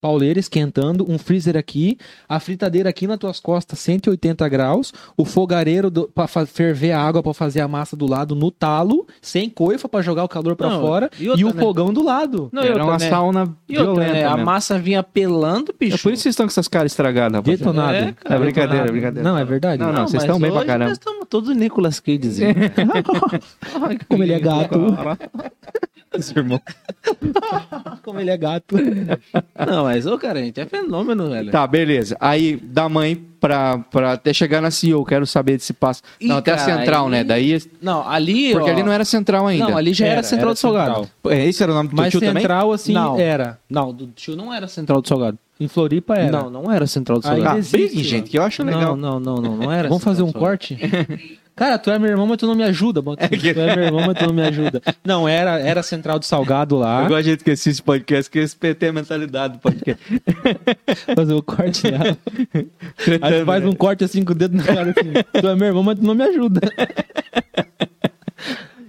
pauleira 0.01 0.39
esquentando, 0.39 1.03
um 1.09 1.17
freezer 1.17 1.57
aqui, 1.57 1.97
a 2.29 2.39
fritadeira 2.39 2.87
aqui 2.87 3.07
nas 3.07 3.17
tuas 3.17 3.39
costas, 3.39 3.79
180 3.79 4.47
graus, 4.49 4.93
o 5.17 5.25
fogareiro 5.25 5.91
fa- 6.27 6.45
ferver 6.45 6.91
a 6.91 7.01
água 7.01 7.23
pra 7.23 7.33
fazer 7.33 7.61
a 7.61 7.67
massa 7.67 7.95
do 7.95 8.05
lado 8.07 8.35
no 8.35 8.51
talo, 8.51 9.07
sem 9.19 9.49
coifa 9.49 9.89
pra 9.89 10.03
jogar 10.03 10.23
o 10.23 10.27
calor 10.27 10.55
pra 10.55 10.69
Não, 10.69 10.79
fora, 10.81 11.09
e 11.19 11.23
e, 11.23 11.29
outra, 11.29 11.47
o 11.47 11.53
né? 11.55 11.59
fogão 11.59 11.91
do 11.91 12.03
lado. 12.03 12.49
Não, 12.51 12.61
e 12.61 12.65
Era 12.65 12.73
outra, 12.75 12.85
uma 12.91 12.97
né? 12.99 13.09
sauna 13.09 13.55
E 13.67 13.79
outra, 13.79 13.93
violenta 13.93 14.13
né? 14.13 14.25
A 14.25 14.31
mesmo. 14.33 14.45
massa 14.45 14.77
vinha 14.77 15.01
pelando, 15.01 15.73
bicho. 15.79 15.95
É 15.95 15.97
por 15.97 16.13
isso 16.13 16.19
que 16.19 16.23
vocês 16.23 16.33
estão 16.33 16.45
com 16.45 16.51
essas 16.51 16.67
caras 16.67 16.91
estragadas, 16.91 17.37
rapaz. 17.37 17.57
Detonado. 17.57 17.95
É, 17.95 18.11
cara, 18.11 18.35
É 18.35 18.39
brincadeira, 18.39 18.51
Detonado. 18.83 18.89
é 18.89 18.91
brincadeira. 18.91 19.29
Não, 19.29 19.37
é 19.39 19.45
verdade. 19.45 19.81
Não, 19.81 19.87
não, 19.91 20.01
vocês 20.07 20.13
mas 20.13 20.23
estão 20.23 20.39
bem 20.39 20.51
pra 20.51 20.65
caramba. 20.65 20.89
Nós 20.89 20.97
estamos 20.99 21.25
todos 21.27 21.55
Nicolas 21.55 21.99
Cage. 21.99 22.19
Como 24.07 24.21
ele 24.21 24.33
é 24.33 24.39
gato. 24.39 24.75
Esse 26.17 26.37
irmão. 26.37 26.61
Como 28.03 28.19
ele 28.19 28.29
é 28.29 28.37
gato. 28.37 28.75
Não, 29.67 29.83
mas, 29.83 30.05
ô, 30.05 30.17
cara, 30.17 30.39
a 30.39 30.41
gente 30.43 30.59
é 30.59 30.65
fenômeno, 30.65 31.29
velho. 31.29 31.51
Tá, 31.51 31.65
beleza. 31.67 32.15
Aí, 32.19 32.55
da 32.57 32.87
mãe 32.87 33.15
pra, 33.39 33.77
pra 33.79 34.13
até 34.13 34.33
chegar 34.33 34.61
na 34.61 34.71
CEO, 34.71 35.03
quero 35.05 35.25
saber 35.25 35.53
desse 35.57 35.73
passo. 35.73 36.01
Ih, 36.19 36.27
não, 36.27 36.37
até 36.37 36.53
a 36.53 36.57
cara, 36.57 36.77
central, 36.77 37.05
aí- 37.05 37.11
né? 37.11 37.23
Daí. 37.23 37.61
Não, 37.81 38.07
ali. 38.07 38.51
Porque 38.53 38.69
ó, 38.69 38.73
ali 38.73 38.83
não 38.83 38.91
era 38.91 39.05
central 39.05 39.47
ainda. 39.47 39.67
Não, 39.69 39.77
ali 39.77 39.93
já 39.93 40.05
era, 40.05 40.15
Era, 40.15 40.23
Central 40.23 40.47
era 40.49 40.53
do 40.53 40.57
Salgado. 40.59 40.95
Central. 41.05 41.33
É, 41.33 41.45
Esse 41.45 41.63
era 41.63 41.71
o 41.71 41.75
nome 41.75 41.89
do 41.89 41.95
teu 41.95 42.03
Mas 42.03 42.11
tio 42.11 42.19
também? 42.19 42.41
central, 42.41 42.71
assim, 42.71 42.93
Não. 42.93 43.19
era. 43.19 43.59
Não, 43.69 43.93
do 43.93 44.07
tio 44.07 44.35
não 44.35 44.53
era 44.53 44.67
Central 44.67 45.01
do 45.01 45.07
Salgado. 45.07 45.37
Em 45.59 45.67
Floripa 45.69 46.15
era. 46.15 46.31
Não, 46.31 46.49
não 46.49 46.71
era 46.71 46.85
Central 46.85 47.19
do 47.19 47.23
Salgado. 47.25 47.55
Ah, 47.55 47.59
existe, 47.59 47.77
briguem, 47.77 48.01
ó. 48.01 48.03
gente, 48.03 48.29
que 48.29 48.37
eu 48.37 48.43
acho 48.43 48.61
legal. 48.63 48.95
Não, 48.95 49.19
não, 49.19 49.35
não, 49.35 49.41
não, 49.41 49.57
não 49.57 49.71
era. 49.71 49.87
Vamos 49.87 50.03
fazer 50.03 50.21
um 50.21 50.27
Central 50.27 50.57
do 50.57 50.63
Salgado. 50.65 51.19
Cara, 51.55 51.77
tu 51.79 51.89
é 51.89 51.97
meu 51.97 52.09
irmão, 52.09 52.27
mas 52.27 52.37
tu 52.37 52.45
não 52.47 52.53
me 52.55 52.63
ajuda. 52.63 53.01
Bota- 53.01 53.29
Tu 53.29 53.35
é 53.59 53.75
meu 53.75 53.85
irmão, 53.85 54.03
mas 54.05 54.17
tu 54.17 54.25
não 54.27 54.33
me 54.33 54.41
ajuda. 54.41 54.81
Não, 55.05 55.25
era, 55.27 55.57
era 55.59 55.81
Central 55.81 56.19
do 56.19 56.25
Salgado 56.25 56.75
lá. 56.75 57.03
Eu 57.03 57.07
gosto 57.07 57.23
de 57.23 57.29
gente 57.31 57.43
que 57.45 57.51
assiste 57.51 57.81
podcast, 57.81 58.29
que 58.29 58.39
respeitei 58.41 58.89
a 58.89 58.93
mentalidade 58.93 59.53
do 59.53 59.59
podcast. 59.59 60.03
Fazer 61.15 61.33
o 61.33 61.41
corte 61.41 61.83
dela. 61.83 62.17
Aí 63.21 63.39
tu 63.39 63.45
faz 63.45 63.65
um 63.65 63.71
corte 63.71 64.03
assim 64.03 64.23
com 64.25 64.33
o 64.33 64.35
dedo 64.35 64.57
na 64.57 64.63
cara 64.63 64.89
assim. 64.97 65.13
Tu 65.41 65.47
é 65.47 65.55
meu 65.55 65.67
irmão, 65.67 65.83
mas 65.83 65.97
tu 65.97 66.03
não 66.05 66.13
me 66.13 66.23
ajuda. 66.23 66.59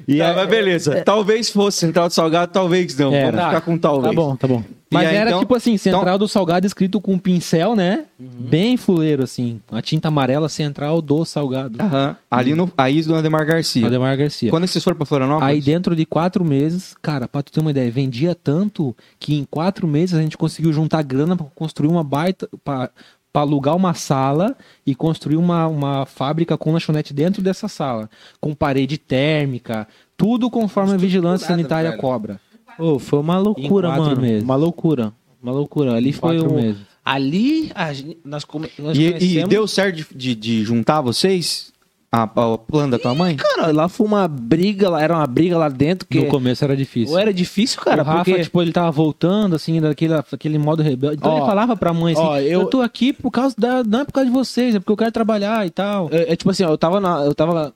E 0.09 0.19
Tá, 0.19 0.31
aí- 0.31 0.37
mas 0.37 0.49
beleza. 0.49 1.03
Talvez 1.05 1.51
fosse 1.51 1.79
Central 1.79 2.09
do 2.09 2.15
Salgado, 2.15 2.53
talvez 2.53 2.97
não. 2.99 3.13
Era. 3.13 3.31
Vamos 3.31 3.47
ficar 3.47 3.61
com 3.61 3.79
talvez. 3.79 4.15
Tá 4.15 4.21
bom, 4.21 4.37
tá 4.37 4.47
bom. 4.49 4.63
Mas 4.91 5.09
aí, 5.09 5.17
era 5.17 5.31
então- 5.31 5.41
tipo 5.41 5.55
assim, 5.55 5.77
Central 5.77 6.17
do 6.17 6.29
Salgado 6.29 6.67
escrito 6.67 7.01
com 7.01 7.19
pincel, 7.19 7.75
né? 7.75 8.05
Bem 8.19 8.77
fuleiro, 8.77 9.25
assim. 9.25 9.61
A 9.71 9.83
tinta 9.83 10.09
amarela 10.09 10.49
Central 10.49 11.03
do 11.03 11.25
Salgado. 11.25 11.77
Aham. 11.81 12.17
Ali 12.31 12.55
no 12.55 12.71
aí 12.79 13.03
do 13.03 13.15
Ademar 13.15 13.45
Garcia. 13.45 13.87
Ademar 13.87 14.17
Garcia. 14.17 14.51
Quando 14.51 14.67
vocês 14.67 14.83
foram 14.83 14.97
pra 14.97 15.07
Florianópolis? 15.07 15.55
Aí 15.55 15.61
dentro 15.61 15.97
de 15.97 16.07
quatro 16.07 16.45
meses, 16.45 16.95
cara, 17.03 17.27
pra 17.27 17.43
tu 17.43 17.51
ter 17.51 17.61
uma 17.61 17.71
ideia, 17.71 17.91
vendia 17.91 18.35
tanto 18.35 18.97
que 19.19 19.35
em 19.35 19.45
quatro 19.45 19.89
meses 19.89 20.15
a 20.17 20.23
gente 20.23 20.39
conseguiu 20.39 20.73
juntar 20.73 21.03
grana 21.03 21.37
pra 21.37 21.47
construir 21.55 21.89
uma 21.89 22.05
baita. 22.05 22.49
Pra, 22.63 22.91
pra 23.33 23.43
alugar 23.43 23.77
uma 23.77 23.93
sala 23.93 24.57
e 24.87 24.95
construir 24.95 25.37
uma, 25.37 25.67
uma 25.67 26.07
fábrica 26.07 26.57
com 26.57 26.73
lanchonete 26.73 27.13
dentro 27.13 27.43
dessa 27.43 27.69
sala. 27.69 28.09
Com 28.41 28.55
parede 28.55 28.97
térmica, 28.97 29.87
tudo 30.17 30.49
conforme 30.49 30.95
a 30.95 30.97
vigilância 30.97 31.47
sanitária 31.47 31.91
velho. 31.91 32.01
cobra. 32.01 32.41
Ô, 32.79 32.99
foi 32.99 33.19
uma 33.19 33.39
loucura, 33.39 33.89
mano. 33.97 34.21
meses. 34.21 34.43
Uma 34.43 34.57
loucura. 34.57 35.13
Uma 35.43 35.53
loucura. 35.53 35.95
Ali 35.95 36.13
foi 36.13 36.41
um... 36.41 36.55
meses. 36.55 36.81
Ali, 37.05 37.71
a 37.75 37.93
gente- 37.93 38.19
nós, 38.25 38.45
come... 38.45 38.69
nós 38.79 38.97
E, 38.99 39.03
e 39.07 39.13
conhecemos... 39.13 39.49
deu 39.49 39.67
certo 39.69 39.97
de, 39.97 40.07
de, 40.15 40.35
de 40.35 40.65
juntar 40.65 41.01
vocês? 41.01 41.73
A, 42.11 42.23
a 42.23 42.59
plano 42.59 42.93
da 42.93 42.99
tua 42.99 43.15
mãe? 43.15 43.37
Cara, 43.37 43.73
lá 43.73 43.89
foi 43.89 44.07
uma 44.07 44.27
briga, 44.27 44.89
lá, 44.89 45.03
era 45.03 45.15
uma 45.15 45.27
briga 45.27 45.57
lá 45.59 45.69
dentro 45.69 46.07
que... 46.09 46.19
No 46.21 46.27
começo 46.27 46.65
era 46.65 46.77
difícil. 46.77 47.13
Ou 47.15 47.19
era 47.21 47.33
difícil, 47.35 47.81
cara, 47.81 48.03
o 48.03 48.05
Rafa, 48.05 48.25
porque... 48.25 48.43
tipo, 48.43 48.63
ele 48.63 48.73
tava 48.73 48.91
voltando, 48.91 49.55
assim, 49.55 49.81
daquele, 49.81 50.15
daquele 50.15 50.59
modo 50.59 50.83
rebelde. 50.83 51.17
Então 51.19 51.33
Ó, 51.33 51.37
ele 51.39 51.47
falava 51.47 51.77
pra 51.77 51.93
mãe 51.93 52.13
assim, 52.15 52.23
ó, 52.23 52.39
eu... 52.39 52.63
eu- 52.63 52.67
tô 52.67 52.81
aqui 52.81 53.13
por 53.13 53.31
causa 53.31 53.55
da... 53.59 53.85
Não 53.85 54.01
é 54.01 54.05
por 54.05 54.13
causa 54.13 54.31
de 54.31 54.35
vocês, 54.35 54.75
é 54.75 54.79
porque 54.81 54.93
eu 54.93 54.97
quero 54.97 55.13
trabalhar 55.13 55.67
e 55.67 55.71
tal. 55.71 56.09
É, 56.11 56.33
é 56.33 56.37
tipo 56.37 56.51
assim, 56.51 56.65
ó, 56.65 56.71
eu 56.71 56.79
tava 56.79 57.01
na. 57.01 57.25
Eu 57.25 57.35
tava. 57.35 57.75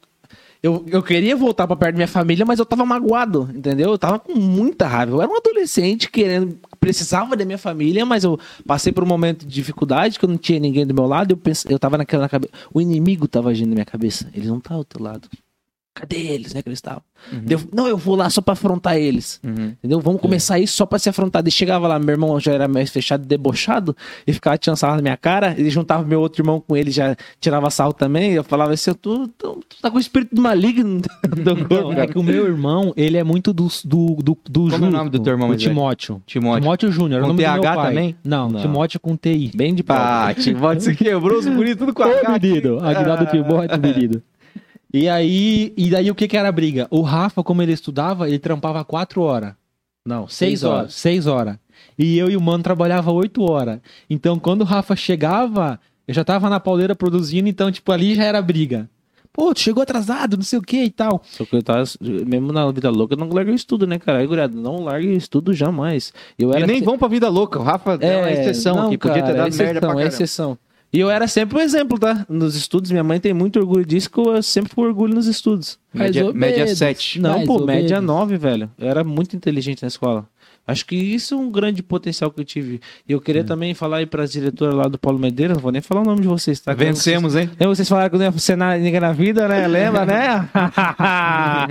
Eu, 0.63 0.85
eu 0.89 1.03
queria 1.03 1.35
voltar 1.35 1.67
pra 1.67 1.75
perto 1.75 1.93
da 1.93 1.99
minha 1.99 2.09
família, 2.09 2.45
mas 2.45 2.59
eu 2.59 2.67
tava 2.67 2.85
magoado, 2.85 3.49
entendeu? 3.55 3.93
Eu 3.93 3.99
tava 3.99 4.19
com 4.19 4.35
muita 4.35 4.87
raiva. 4.87 5.13
Eu 5.13 5.23
era 5.23 5.31
um 5.31 5.37
adolescente 5.37 6.11
querendo. 6.11 6.59
Precisava 6.79 7.35
da 7.35 7.45
minha 7.45 7.59
família, 7.59 8.05
mas 8.05 8.25
eu 8.25 8.39
passei 8.67 8.93
por 8.93 9.03
um 9.03 9.07
momento 9.07 9.47
de 9.47 9.55
dificuldade, 9.55 10.19
que 10.19 10.25
eu 10.25 10.29
não 10.29 10.37
tinha 10.37 10.61
ninguém 10.61 10.87
do 10.87 10.95
meu 10.95 11.07
lado. 11.07 11.33
Eu, 11.33 11.37
pensei, 11.37 11.73
eu 11.73 11.79
tava 11.79 11.97
naquela 11.97 12.25
na 12.25 12.29
cabeça. 12.29 12.53
O 12.73 12.81
inimigo 12.81 13.27
tava 13.27 13.51
agindo 13.51 13.69
na 13.69 13.75
minha 13.75 13.87
cabeça. 13.87 14.29
Eles 14.35 14.49
não 14.49 14.59
estavam 14.59 14.81
do 14.81 14.85
teu 14.85 15.03
lado. 15.03 15.29
Cadê 15.93 16.17
eles, 16.19 16.55
né? 16.55 16.63
Que 16.63 16.69
eles 16.69 16.79
estavam. 16.79 17.03
Daí 17.33 17.43
eu- 17.59 17.61
não, 17.75 17.87
eu 17.89 17.97
vou 17.99 18.15
lá 18.15 18.31
só 18.31 18.41
pra 18.41 18.53
afrontar 18.53 18.97
eles. 18.97 19.41
Uhum. 19.45 19.73
Entendeu? 19.79 20.01
Vamos 20.01 20.21
começar 20.21 20.59
isso 20.59 20.75
só 20.77 20.87
pra 20.87 20.99
se 21.01 21.09
afrontar. 21.09 21.43
E 21.47 21.51
chegava 21.51 21.89
lá, 21.89 21.99
meu 21.99 22.11
irmão 22.11 22.39
já 22.39 22.53
era 22.53 22.69
mais 22.69 22.91
fechado, 22.91 23.27
debochado, 23.27 23.95
e 24.27 24.33
ficava 24.33 24.57
tirando 24.57 24.77
sarro 24.77 24.97
na 24.97 25.03
minha 25.03 25.17
cara. 25.17 25.55
Ele 25.59 25.69
juntava 25.69 26.05
meu 26.05 26.21
outro 26.21 26.41
irmão 26.43 26.63
com 26.67 26.77
ele, 26.77 26.91
já 26.93 27.17
tirava 27.41 27.69
sarro 27.71 27.93
também. 27.93 28.33
Eu 28.33 28.45
falava 28.45 28.73
assim: 28.73 28.95
tu, 28.95 29.27
tu, 29.37 29.61
tu 29.69 29.77
tá 29.83 29.91
com 29.91 29.97
o 29.97 30.01
espírito 30.01 30.33
do 30.35 30.41
maligno 30.41 31.01
corpo, 31.69 31.93
Não, 31.93 31.93
é 31.93 32.07
que 32.07 32.19
o 32.19 32.23
meu 32.23 32.47
irmão, 32.47 32.95
ele 32.97 33.17
é 33.19 33.25
muito 33.25 33.53
do 33.53 33.67
do 33.85 34.15
do, 34.23 34.39
do 34.49 34.71
Como 34.71 34.85
é 34.85 34.89
o 34.89 34.91
nome 34.93 35.11
do 35.11 35.19
teu 35.19 35.33
irmão 35.33 35.49
do? 35.51 35.57
Timóteo. 35.57 36.23
Timóteo. 36.25 36.61
Timóteo 36.63 36.93
Júnior, 36.93 37.19
é 37.19 37.23
o 37.23 37.27
Com 37.27 37.29
nome 37.35 37.43
do 37.45 37.51
meu 37.53 37.61
TH 37.63 37.75
pai. 37.75 37.89
também? 37.89 38.17
Não, 38.25 38.49
Não. 38.49 38.61
Timóteo 38.61 39.01
com 39.01 39.17
TI. 39.17 39.51
Bem 39.55 39.75
de 39.75 39.83
pau. 39.83 39.97
Ah, 39.99 40.33
Timóteo, 40.35 40.81
você 40.83 40.95
quebrou 40.95 41.39
os 41.39 41.47
bonitos 41.47 41.79
tudo 41.79 41.93
com 41.93 42.03
a 42.05 42.07
Ô, 42.07 42.33
menino, 42.41 42.79
aguinaldo 42.79 43.27
Timóteo, 43.27 43.81
menino. 43.81 44.23
E 44.93 45.09
aí, 45.09 45.73
e 45.77 45.89
daí 45.91 46.11
o 46.11 46.15
que 46.15 46.27
que 46.27 46.37
era 46.37 46.49
a 46.49 46.53
briga? 46.53 46.87
O 46.91 47.01
Rafa, 47.03 47.43
como 47.43 47.63
ele 47.63 47.73
estudava, 47.73 48.29
ele 48.29 48.39
trampava 48.39 48.85
quatro 48.85 49.23
horas. 49.23 49.53
Não, 50.05 50.27
Seis 50.27 50.65
horas. 50.65 50.95
Seis 50.95 51.27
horas. 51.27 51.57
E 51.99 52.19
eu 52.19 52.29
e 52.31 52.37
o 52.37 52.41
mano 52.41 52.63
trabalhava 52.63 53.13
oito 53.13 53.43
horas. 53.43 53.79
Então, 54.09 54.39
quando 54.39 54.63
o 54.63 54.65
Rafa 54.65 54.97
chegava, 54.97 55.79
eu 56.09 56.15
já 56.15 56.25
tava 56.25 56.49
na 56.51 56.59
pauleira 56.59 56.95
produzindo, 56.97 57.49
então, 57.49 57.71
tipo, 57.71 57.93
ali 57.93 58.15
já 58.15 58.25
era 58.25 58.43
briga. 58.43 58.89
Pô, 59.33 59.55
tu 59.55 59.61
chegou 59.61 59.81
atrasado, 59.83 60.37
não 60.37 60.43
sei 60.43 60.59
o 60.59 60.63
que 60.63 60.83
e 60.83 60.91
tal. 60.91 61.23
Só 61.25 61.45
que 61.45 61.55
eu 61.55 61.63
tava, 61.63 61.85
mesmo 62.27 62.53
na 62.53 62.69
vida 62.73 62.91
louca, 62.91 63.15
eu 63.15 63.19
não 63.19 63.29
larguei 63.29 63.55
o 63.55 63.57
estudo, 63.57 63.87
né, 63.87 63.97
cara? 63.99 64.19
Aí, 64.19 64.27
guriado, 64.27 64.57
não 64.61 64.83
largue 64.83 65.07
o 65.07 65.13
estudo 65.17 65.55
jamais. 65.55 66.13
Eu 66.37 66.51
E 66.51 66.57
era 66.57 66.67
nem 66.67 66.81
se- 66.81 66.85
vão 66.85 66.99
pra 66.99 67.07
vida 67.07 67.29
louca. 67.29 67.61
O 67.61 67.63
Rafa 67.63 67.97
é, 68.01 68.17
uma 68.17 68.31
exceção 68.33 68.75
não, 68.75 68.87
aqui. 68.89 68.99
Podia 68.99 69.23
ter 69.23 69.35
dado 69.35 69.47
exceção, 69.49 69.67
merda 69.67 69.81
pra 69.81 69.89
é 69.91 69.93
caramba. 69.93 70.09
exceção. 70.09 70.59
E 70.93 70.99
eu 70.99 71.09
era 71.09 71.29
sempre 71.29 71.57
um 71.57 71.61
exemplo, 71.61 71.99
tá? 71.99 72.27
Nos 72.29 72.57
estudos, 72.57 72.91
minha 72.91 73.05
mãe 73.05 73.21
tem 73.21 73.33
muito 73.33 73.59
orgulho 73.61 73.85
disso, 73.85 74.11
que 74.11 74.19
eu 74.19 74.43
sempre 74.43 74.73
fui 74.75 74.87
orgulho 74.89 75.15
nos 75.15 75.27
estudos. 75.27 75.79
Média, 75.95 76.33
média 76.33 76.65
menos. 76.65 76.79
7. 76.79 77.21
Não, 77.21 77.37
Mais 77.37 77.47
pô, 77.47 77.65
média 77.65 78.01
menos. 78.01 78.15
9, 78.15 78.37
velho. 78.37 78.71
Eu 78.77 78.89
era 78.89 79.05
muito 79.05 79.37
inteligente 79.37 79.83
na 79.83 79.89
escola. 79.89 80.27
Acho 80.67 80.87
que 80.87 80.95
isso 80.95 81.35
é 81.35 81.37
um 81.37 81.51
grande 81.51 81.83
potencial 81.83 82.31
que 82.31 82.41
eu 82.41 82.45
tive. 82.45 82.81
E 83.09 83.13
eu 83.13 83.21
queria 83.21 83.43
também 83.43 83.75
falar 83.75 83.97
aí 83.99 84.07
pras 84.07 84.31
diretoras 84.31 84.75
lá 84.75 84.85
do 84.85 84.97
Paulo 84.99 85.19
Medeiros, 85.19 85.57
não 85.57 85.63
vou 85.63 85.73
nem 85.73 85.81
falar 85.81 86.03
o 86.03 86.05
nome 86.05 86.21
de 86.21 86.29
vocês, 86.29 86.61
tá? 86.61 86.73
Vencemos, 86.73 87.35
hein? 87.35 87.51
Lembra 87.59 87.75
vocês 87.75 87.89
falaram 87.89 88.09
que 88.11 88.17
não 88.17 88.25
ia 88.27 88.33
ser 88.39 88.57
na- 88.57 88.77
ninguém 88.79 89.01
na 89.01 89.11
vida, 89.13 89.49
né? 89.49 89.67
Lembra, 89.67 90.07
né? 90.07 90.49
ah, 90.55 91.67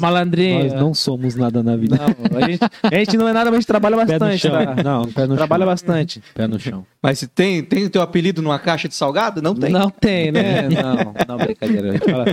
malandrinho. 0.00 0.64
Nós 0.64 0.72
não 0.74 0.94
somos 0.94 1.34
nada 1.36 1.62
na 1.62 1.76
vida. 1.76 1.96
Não, 1.96 2.38
a, 2.38 2.48
gente, 2.50 2.60
a 2.82 2.94
gente 2.96 3.16
não 3.16 3.28
é 3.28 3.32
nada, 3.32 3.44
mas 3.50 3.58
a 3.58 3.60
gente 3.60 3.66
trabalha 3.66 3.96
Pé 3.96 4.02
no 4.04 4.08
bastante, 4.18 4.38
chão. 4.38 4.50
tá? 4.52 4.82
Não, 4.82 5.04
pé 5.12 5.26
no 5.26 5.36
Trabalha 5.36 5.62
chão. 5.62 5.72
bastante. 5.72 6.22
Pé 6.34 6.46
no 6.46 6.58
chão. 6.58 6.86
Mas 7.02 7.18
se 7.20 7.28
tem, 7.28 7.62
tem 7.62 7.84
o 7.84 7.90
teu 7.90 8.02
apelido 8.02 8.42
numa 8.42 8.58
caixa 8.58 8.88
de 8.88 8.94
salgado? 8.94 9.40
Não 9.40 9.54
tem. 9.54 9.70
Não 9.70 9.88
tem, 9.90 10.32
né? 10.32 10.62
Não, 10.68 11.14
não, 11.28 11.36
brincadeira. 11.44 11.98
Fala- 11.98 12.24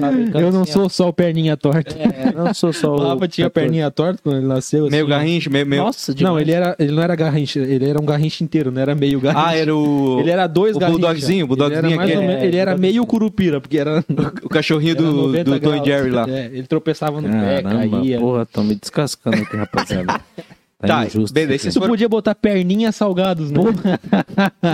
fala 0.00 0.40
Eu 0.42 0.52
não 0.52 0.62
assim, 0.62 0.72
sou 0.72 0.88
só 0.88 1.08
o 1.08 1.12
perninha 1.12 1.56
torta. 1.56 1.96
É, 1.98 2.32
não 2.34 2.52
sou 2.52 2.72
só 2.72 2.94
O 2.94 3.00
o. 3.00 3.08
Rafa 3.08 3.28
tinha 3.28 3.46
a 3.46 3.50
perninha 3.50 3.90
torta 3.90 4.20
quando 4.22 4.36
ele 4.38 4.46
nasceu. 4.46 4.88
Meio 4.90 5.04
assim, 5.04 5.10
garrincha 5.28 5.50
meio. 5.50 5.66
meio... 5.66 5.82
Nossa, 5.82 6.12
Não, 6.12 6.16
demais. 6.16 6.42
ele, 6.42 6.52
era, 6.52 6.76
ele 6.78 6.92
não 6.92 7.02
era 7.02 7.14
garrincha, 7.14 7.58
ele 7.60 7.88
era 7.88 8.00
um 8.00 8.04
garrincha 8.04 8.42
inteiro, 8.42 8.70
não 8.70 8.80
era 8.80 8.94
meio 8.94 9.20
garrincha. 9.20 9.46
Ah, 9.46 9.54
era 9.56 9.74
o. 9.74 10.20
Ele 10.20 10.30
era 10.30 10.46
dois 10.46 10.76
o 10.76 10.78
garrincha. 10.78 10.98
bulldogzinho, 11.00 11.44
o 11.44 11.48
bulldogzinho 11.48 11.86
ele 11.86 11.92
era, 11.94 12.02
aquele. 12.04 12.26
menos- 12.26 12.42
ele 12.42 12.56
era 12.56 12.76
meio 12.76 13.06
curupira, 13.06 13.60
porque 13.60 13.78
era, 13.78 14.04
O 14.42 14.48
cachorrinho 14.48 14.92
era 14.92 15.02
do, 15.02 15.12
90 15.12 15.44
do 15.44 15.60
Tom 15.60 15.66
e 15.68 15.70
graus. 15.72 15.86
Jerry 15.86 16.10
lá. 16.10 16.26
É, 16.28 16.46
ele 16.46 16.66
tropeçava 16.66 17.20
no 17.20 17.28
pé, 17.28 17.62
Caramba, 17.62 17.98
caía. 17.98 18.18
porra, 18.18 18.46
tão 18.46 18.64
me 18.64 18.74
descascando 18.74 19.36
aqui, 19.36 19.56
rapaziada. 19.56 20.20
Tá, 20.80 21.04
injusto 21.06 21.34
beleza, 21.34 21.70
isso 21.70 21.80
foram- 21.80 21.90
podia 21.92 22.08
botar 22.08 22.36
perninha 22.36 22.92
salgados, 22.92 23.50
né? 23.50 23.58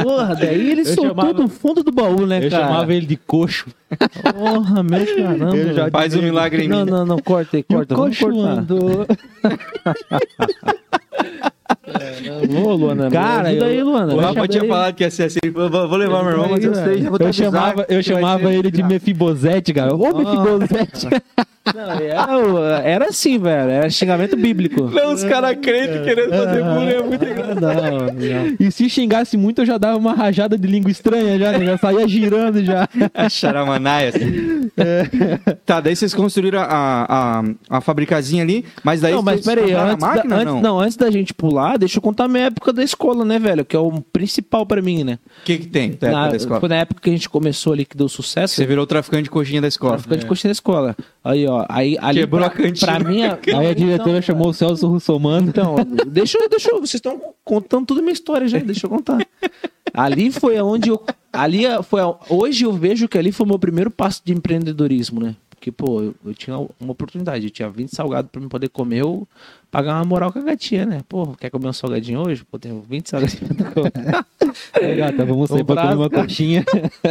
Porra, 0.03 0.35
daí 0.37 0.71
ele 0.73 0.83
Eu 0.83 0.87
soltou 0.87 1.07
chamava- 1.09 1.33
do 1.33 1.49
fundo 1.49 1.83
do 1.83 1.91
baú, 1.91 2.27
né, 2.27 2.45
Eu 2.45 2.51
cara? 2.51 2.67
chamava 2.67 2.93
ele 2.93 3.07
de 3.07 3.17
coxo. 3.17 3.71
Porra, 4.35 4.83
meu 4.83 5.07
caramba. 5.17 5.57
Eu 5.57 5.75
já 5.75 5.91
Faz 5.91 6.15
um 6.15 6.21
milagre 6.21 6.65
em 6.65 6.69
mim. 6.69 6.75
Não, 6.77 6.85
não, 6.85 7.07
não, 7.07 7.19
corta 7.19 7.57
aí, 7.57 7.63
corta. 7.63 7.95
Vamos 7.95 8.19
cortar. 8.19 8.67
andou. 11.19 12.65
Ô, 12.65 12.75
Luana, 12.75 13.11
Cara, 13.11 13.49
ajuda 13.49 13.65
eu- 13.67 13.71
aí, 13.71 13.83
Luana. 13.83 14.15
O 14.15 14.19
Rafa 14.19 14.41
eu 14.41 14.49
tinha 14.49 14.65
falado 14.65 14.95
que 14.95 15.03
ia 15.05 15.11
ser 15.11 15.25
assim. 15.25 15.39
Vou, 15.53 15.69
vou 15.71 15.97
levar 15.97 16.23
meu 16.23 16.33
irmão, 16.33 16.49
mas 16.51 16.65
eu 16.65 16.75
sei. 16.75 17.03
já 17.03 17.11
vou 17.11 17.19
Eu 17.19 17.27
avisar 17.27 17.33
chamava, 17.53 17.87
eu 17.89 18.03
chamava 18.03 18.53
ele 18.53 18.71
de 18.71 18.83
Mefibosete, 18.83 19.73
cara. 19.73 19.95
Ô, 19.95 19.99
Mefibosete. 19.99 21.09
Não, 21.75 22.63
era, 22.63 22.83
era 22.83 23.05
assim, 23.07 23.39
velho. 23.39 23.71
Era 23.71 23.89
xingamento 23.89 24.37
bíblico. 24.37 24.83
Não, 24.83 25.15
os 25.15 25.25
caras 25.25 25.57
crentes 25.63 26.03
querendo 26.03 26.29
fazer 26.29 26.63
bullying 26.63 26.91
é 26.93 27.03
muito 27.03 27.25
engraçado. 27.25 27.59
Não, 27.59 28.01
não. 28.07 28.57
E 28.61 28.71
se 28.71 28.87
xingasse 28.91 29.35
muito, 29.39 29.63
eu 29.63 29.67
já 29.67 29.79
dava 29.79 29.97
uma 29.97 30.13
rajada 30.13 30.59
de 30.59 30.69
língua 30.69 30.91
estranha 30.91 31.39
já, 31.39 31.53
né? 31.57 31.65
Já 31.65 31.79
saía 31.79 32.07
girando 32.07 32.63
já. 32.63 32.87
A 33.15 33.31
charamanaia. 33.31 34.11
assim. 34.11 34.69
Tá, 35.65 35.81
daí 35.81 35.97
vocês 35.97 36.13
construíram 36.13 36.59
a, 36.61 36.67
a, 37.09 37.77
a 37.79 37.81
fabricazinha 37.81 38.43
ali, 38.43 38.67
mas 38.83 39.01
daí 39.01 39.15
Não, 39.15 39.23
mas 39.23 39.41
peraí, 39.43 39.73
antes, 39.73 39.97
da- 40.07 40.23
antes- 40.23 40.45
não? 40.45 40.61
não, 40.61 40.81
antes 40.81 40.97
da 41.05 41.11
gente 41.11 41.33
pular, 41.35 41.79
deixa 41.79 41.99
eu 41.99 42.03
contar 42.03 42.25
a 42.25 42.29
minha 42.29 42.45
época 42.47 42.73
da 42.73 42.83
escola, 42.83 43.25
né, 43.25 43.39
velho? 43.39 43.65
Que 43.65 43.77
é 43.77 43.79
o 43.79 44.01
principal 44.01 44.65
pra 44.67 44.81
mim, 44.83 45.05
né? 45.05 45.19
O 45.43 45.45
que 45.45 45.59
que 45.59 45.67
tem 45.67 45.91
da 45.91 45.95
época 46.09 46.11
Na, 46.13 46.29
da 46.29 46.37
escola? 46.37 46.61
foi 46.61 46.69
na 46.69 46.77
época 46.77 47.01
que 47.01 47.11
a 47.11 47.13
gente 47.13 47.29
começou 47.29 47.73
ali, 47.73 47.85
que 47.85 47.97
deu 47.97 48.09
sucesso. 48.09 48.55
Você 48.55 48.67
virou 48.67 48.87
traficante 48.87 49.25
de 49.25 49.31
coxinha 49.31 49.61
da 49.61 49.69
escola. 49.69 49.93
Traficante 49.95 50.21
de 50.21 50.27
coxinha 50.27 50.49
da 50.49 50.53
escola. 50.53 50.97
Aí, 51.23 51.47
ó. 51.47 51.65
Aí, 51.69 51.97
ali 52.01 52.21
Quebrou 52.21 52.41
pra, 52.41 52.49
a 52.49 52.51
cantina. 52.51 52.93
Pra 52.99 53.09
mim... 53.09 53.23
a- 53.25 53.39
Aí 53.59 53.67
a 53.69 53.75
diretora 53.75 54.11
Então, 54.11 54.23
chamou 54.23 54.49
o 54.49 54.53
Celso 54.55 54.87
Russomano. 54.89 55.49
Então, 55.49 55.77
deixa 56.07 56.39
eu, 56.39 56.49
deixa 56.49 56.71
eu, 56.71 56.77
vocês 56.77 56.95
estão 56.95 57.21
contando 57.45 57.87
toda 57.87 58.01
a 58.01 58.03
minha 58.03 58.13
história 58.13 58.49
já, 58.49 58.59
deixa 58.59 58.87
eu 58.87 58.91
contar. 58.91 59.19
Ali 59.93 60.31
foi 60.33 60.61
onde 60.61 60.89
eu, 60.89 61.01
ali 61.33 61.63
foi, 61.85 62.01
hoje 62.29 62.65
eu 62.65 62.73
vejo 62.73 63.07
que 63.07 63.17
ali 63.17 63.31
foi 63.31 63.47
o 63.47 63.49
meu 63.49 63.59
primeiro 63.59 63.91
passo 63.91 64.21
de 64.25 64.33
empreendedorismo, 64.33 65.21
né? 65.21 65.37
Porque, 65.65 65.73
pô, 65.73 66.03
eu, 66.03 66.15
eu 66.27 66.35
tinha 66.35 66.59
uma 66.59 66.93
oportunidade, 66.93 67.47
eu 67.47 67.51
tinha 67.51 67.71
20 67.71 67.89
salgados 67.97 68.31
pra 68.31 68.39
me 68.39 68.49
poder 68.51 68.69
comer, 68.69 68.99
eu 69.01 69.27
pagar 69.71 69.95
uma 69.95 70.05
moral 70.05 70.31
com 70.31 70.39
a 70.39 70.43
gatinha, 70.43 70.85
né? 70.85 71.01
Pô, 71.09 71.29
quer 71.41 71.49
comer 71.49 71.69
um 71.69 71.73
salgadinho 71.73 72.21
hoje? 72.21 72.45
Pô, 72.45 72.59
tenho 72.59 72.85
20 72.87 73.09
salgadinhos 73.09 73.49
pra 73.57 73.71
comer. 73.71 73.93
Aí, 74.77 74.95
gata, 74.97 75.25
vamos 75.25 75.49
sair 75.49 75.63
O 75.63 75.65
pra 75.65 75.81
comer 75.83 75.95
uma 75.97 76.11
coxinha. 76.11 76.63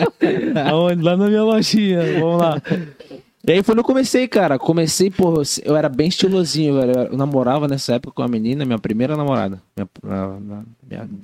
Aonde? 0.69 1.01
Lá 1.01 1.17
na 1.17 1.27
minha 1.29 1.43
lojinha, 1.43 1.99
vamos 2.19 2.37
lá. 2.41 2.61
E 3.45 3.51
aí 3.51 3.57
foi 3.63 3.73
quando 3.73 3.79
eu 3.79 3.83
comecei, 3.83 4.27
cara. 4.27 4.59
Comecei, 4.59 5.09
pô, 5.09 5.41
eu 5.65 5.75
era 5.75 5.89
bem 5.89 6.07
estilosinho, 6.07 6.75
velho. 6.75 6.91
Eu 7.11 7.17
namorava 7.17 7.67
nessa 7.67 7.95
época 7.95 8.13
com 8.13 8.21
uma 8.21 8.27
menina, 8.27 8.63
minha 8.65 8.77
primeira 8.79 9.17
namorada. 9.17 9.59
Minha- 9.75 9.89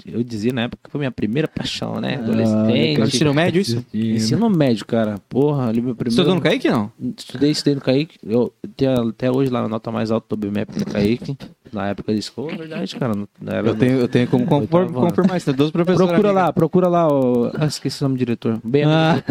eu 0.06 0.24
dizia 0.24 0.52
na 0.54 0.64
época 0.64 0.82
que 0.86 0.92
foi 0.92 1.00
minha 1.00 1.12
primeira 1.12 1.48
paixão, 1.48 2.00
né? 2.00 2.18
No 2.18 2.24
Adolescente. 2.24 3.02
ensino 3.02 3.34
médio, 3.34 3.62
isso? 3.62 3.86
Ensino 3.94 4.50
médio, 4.50 4.86
cara. 4.86 5.16
Porra, 5.30 5.68
ali 5.70 5.82
meu 5.82 5.94
Você 5.94 5.98
primeiro. 5.98 6.10
estudou 6.22 6.36
no 6.36 6.42
Kaique, 6.42 6.70
não? 6.70 6.92
Estudei, 7.18 7.52
estudei 7.52 7.76
no 7.76 7.82
Kaique. 7.82 8.18
Eu 8.26 8.54
tenho 8.76 9.10
até 9.10 9.32
hoje 9.32 9.52
lá 9.52 9.62
a 9.62 9.68
nota 9.68 9.92
mais 9.92 10.12
alta 10.12 10.36
do 10.36 10.38
BMEP 10.50 10.80
no 10.80 10.86
Kaique. 10.86 11.38
Na 11.72 11.90
época 11.90 12.12
de 12.12 12.18
escola, 12.20 12.56
verdade, 12.58 12.96
cara. 12.96 13.14
Eu 13.64 13.76
tenho, 13.76 14.00
eu 14.00 14.08
tenho 14.08 14.28
como 14.28 14.44
tava- 14.48 14.88
confirmar 14.88 15.38
isso. 15.38 15.46
Tem 15.46 15.54
duas 15.54 15.70
professoras. 15.70 16.08
Procura 16.10 16.30
amigas. 16.30 16.46
lá, 16.48 16.54
procura 16.54 16.88
lá. 16.88 17.08
O... 17.08 17.52
Ah, 17.56 17.66
esqueci 17.68 18.02
o 18.02 18.06
nome 18.08 18.16
do 18.16 18.20
diretor. 18.20 18.60
Bem 18.64 18.86
Ah, 18.86 19.22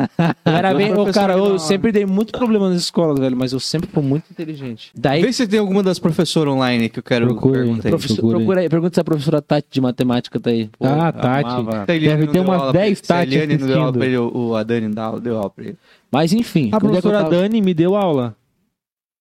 era 0.45 0.73
bem, 0.73 0.95
ô, 0.95 1.05
cara, 1.13 1.33
eu 1.35 1.55
da- 1.55 1.59
sempre 1.59 1.91
dei 1.91 2.07
muito 2.07 2.31
problema 2.31 2.69
nas 2.71 2.81
escolas, 2.83 3.19
velho, 3.19 3.37
mas 3.37 3.53
eu 3.53 3.59
sempre 3.59 3.89
fui 3.93 4.03
muito 4.05 4.27
inteligente. 4.31 4.93
Daí, 4.97 5.21
Vê 5.23 5.33
se 5.33 5.49
tem 5.49 5.59
alguma 5.59 5.83
das 5.83 5.99
professoras 5.99 6.55
online 6.55 6.89
que 6.89 7.01
eu 7.01 7.03
quero 7.03 7.27
Procura 7.27 7.59
perguntar. 7.65 7.91
procura 8.21 8.61
aí, 8.61 8.69
pergunta 8.69 8.95
se 8.95 9.01
a 9.01 9.05
professora 9.05 9.43
Tati 9.43 9.67
de 9.71 9.81
matemática 9.81 10.28
tá 10.41 10.51
aí. 10.51 10.69
Pô, 10.79 10.87
Ah, 10.87 11.09
eu 11.09 11.13
Tati. 11.13 11.49
a 11.77 11.85
Deve 11.87 12.27
ter 12.29 12.41
umas 12.41 12.61
aula 12.61 12.73
pra 12.73 12.81
10 12.81 12.87
ele, 12.87 12.97
se 12.97 13.03
a 13.13 13.17
Tati 13.17 13.29
Eliane 13.35 13.57
não 13.59 13.67
deu 13.67 13.77
aula 13.77 13.85
assistindo. 13.91 13.99
pra 13.99 14.07
ele, 14.07 14.17
o, 14.19 14.55
a 14.57 14.63
Dani 14.63 14.95
dá- 14.95 15.19
deu 15.19 15.37
aula 15.39 15.51
pra 15.51 15.65
ele. 15.65 15.79
Mas 16.11 16.33
enfim, 16.33 16.65
A 16.73 16.77
onde 16.77 16.77
é 16.77 16.79
professora 16.81 17.19
tava? 17.19 17.31
Dani 17.31 17.61
me 17.63 17.73
deu 17.75 17.95
aula. 17.97 18.37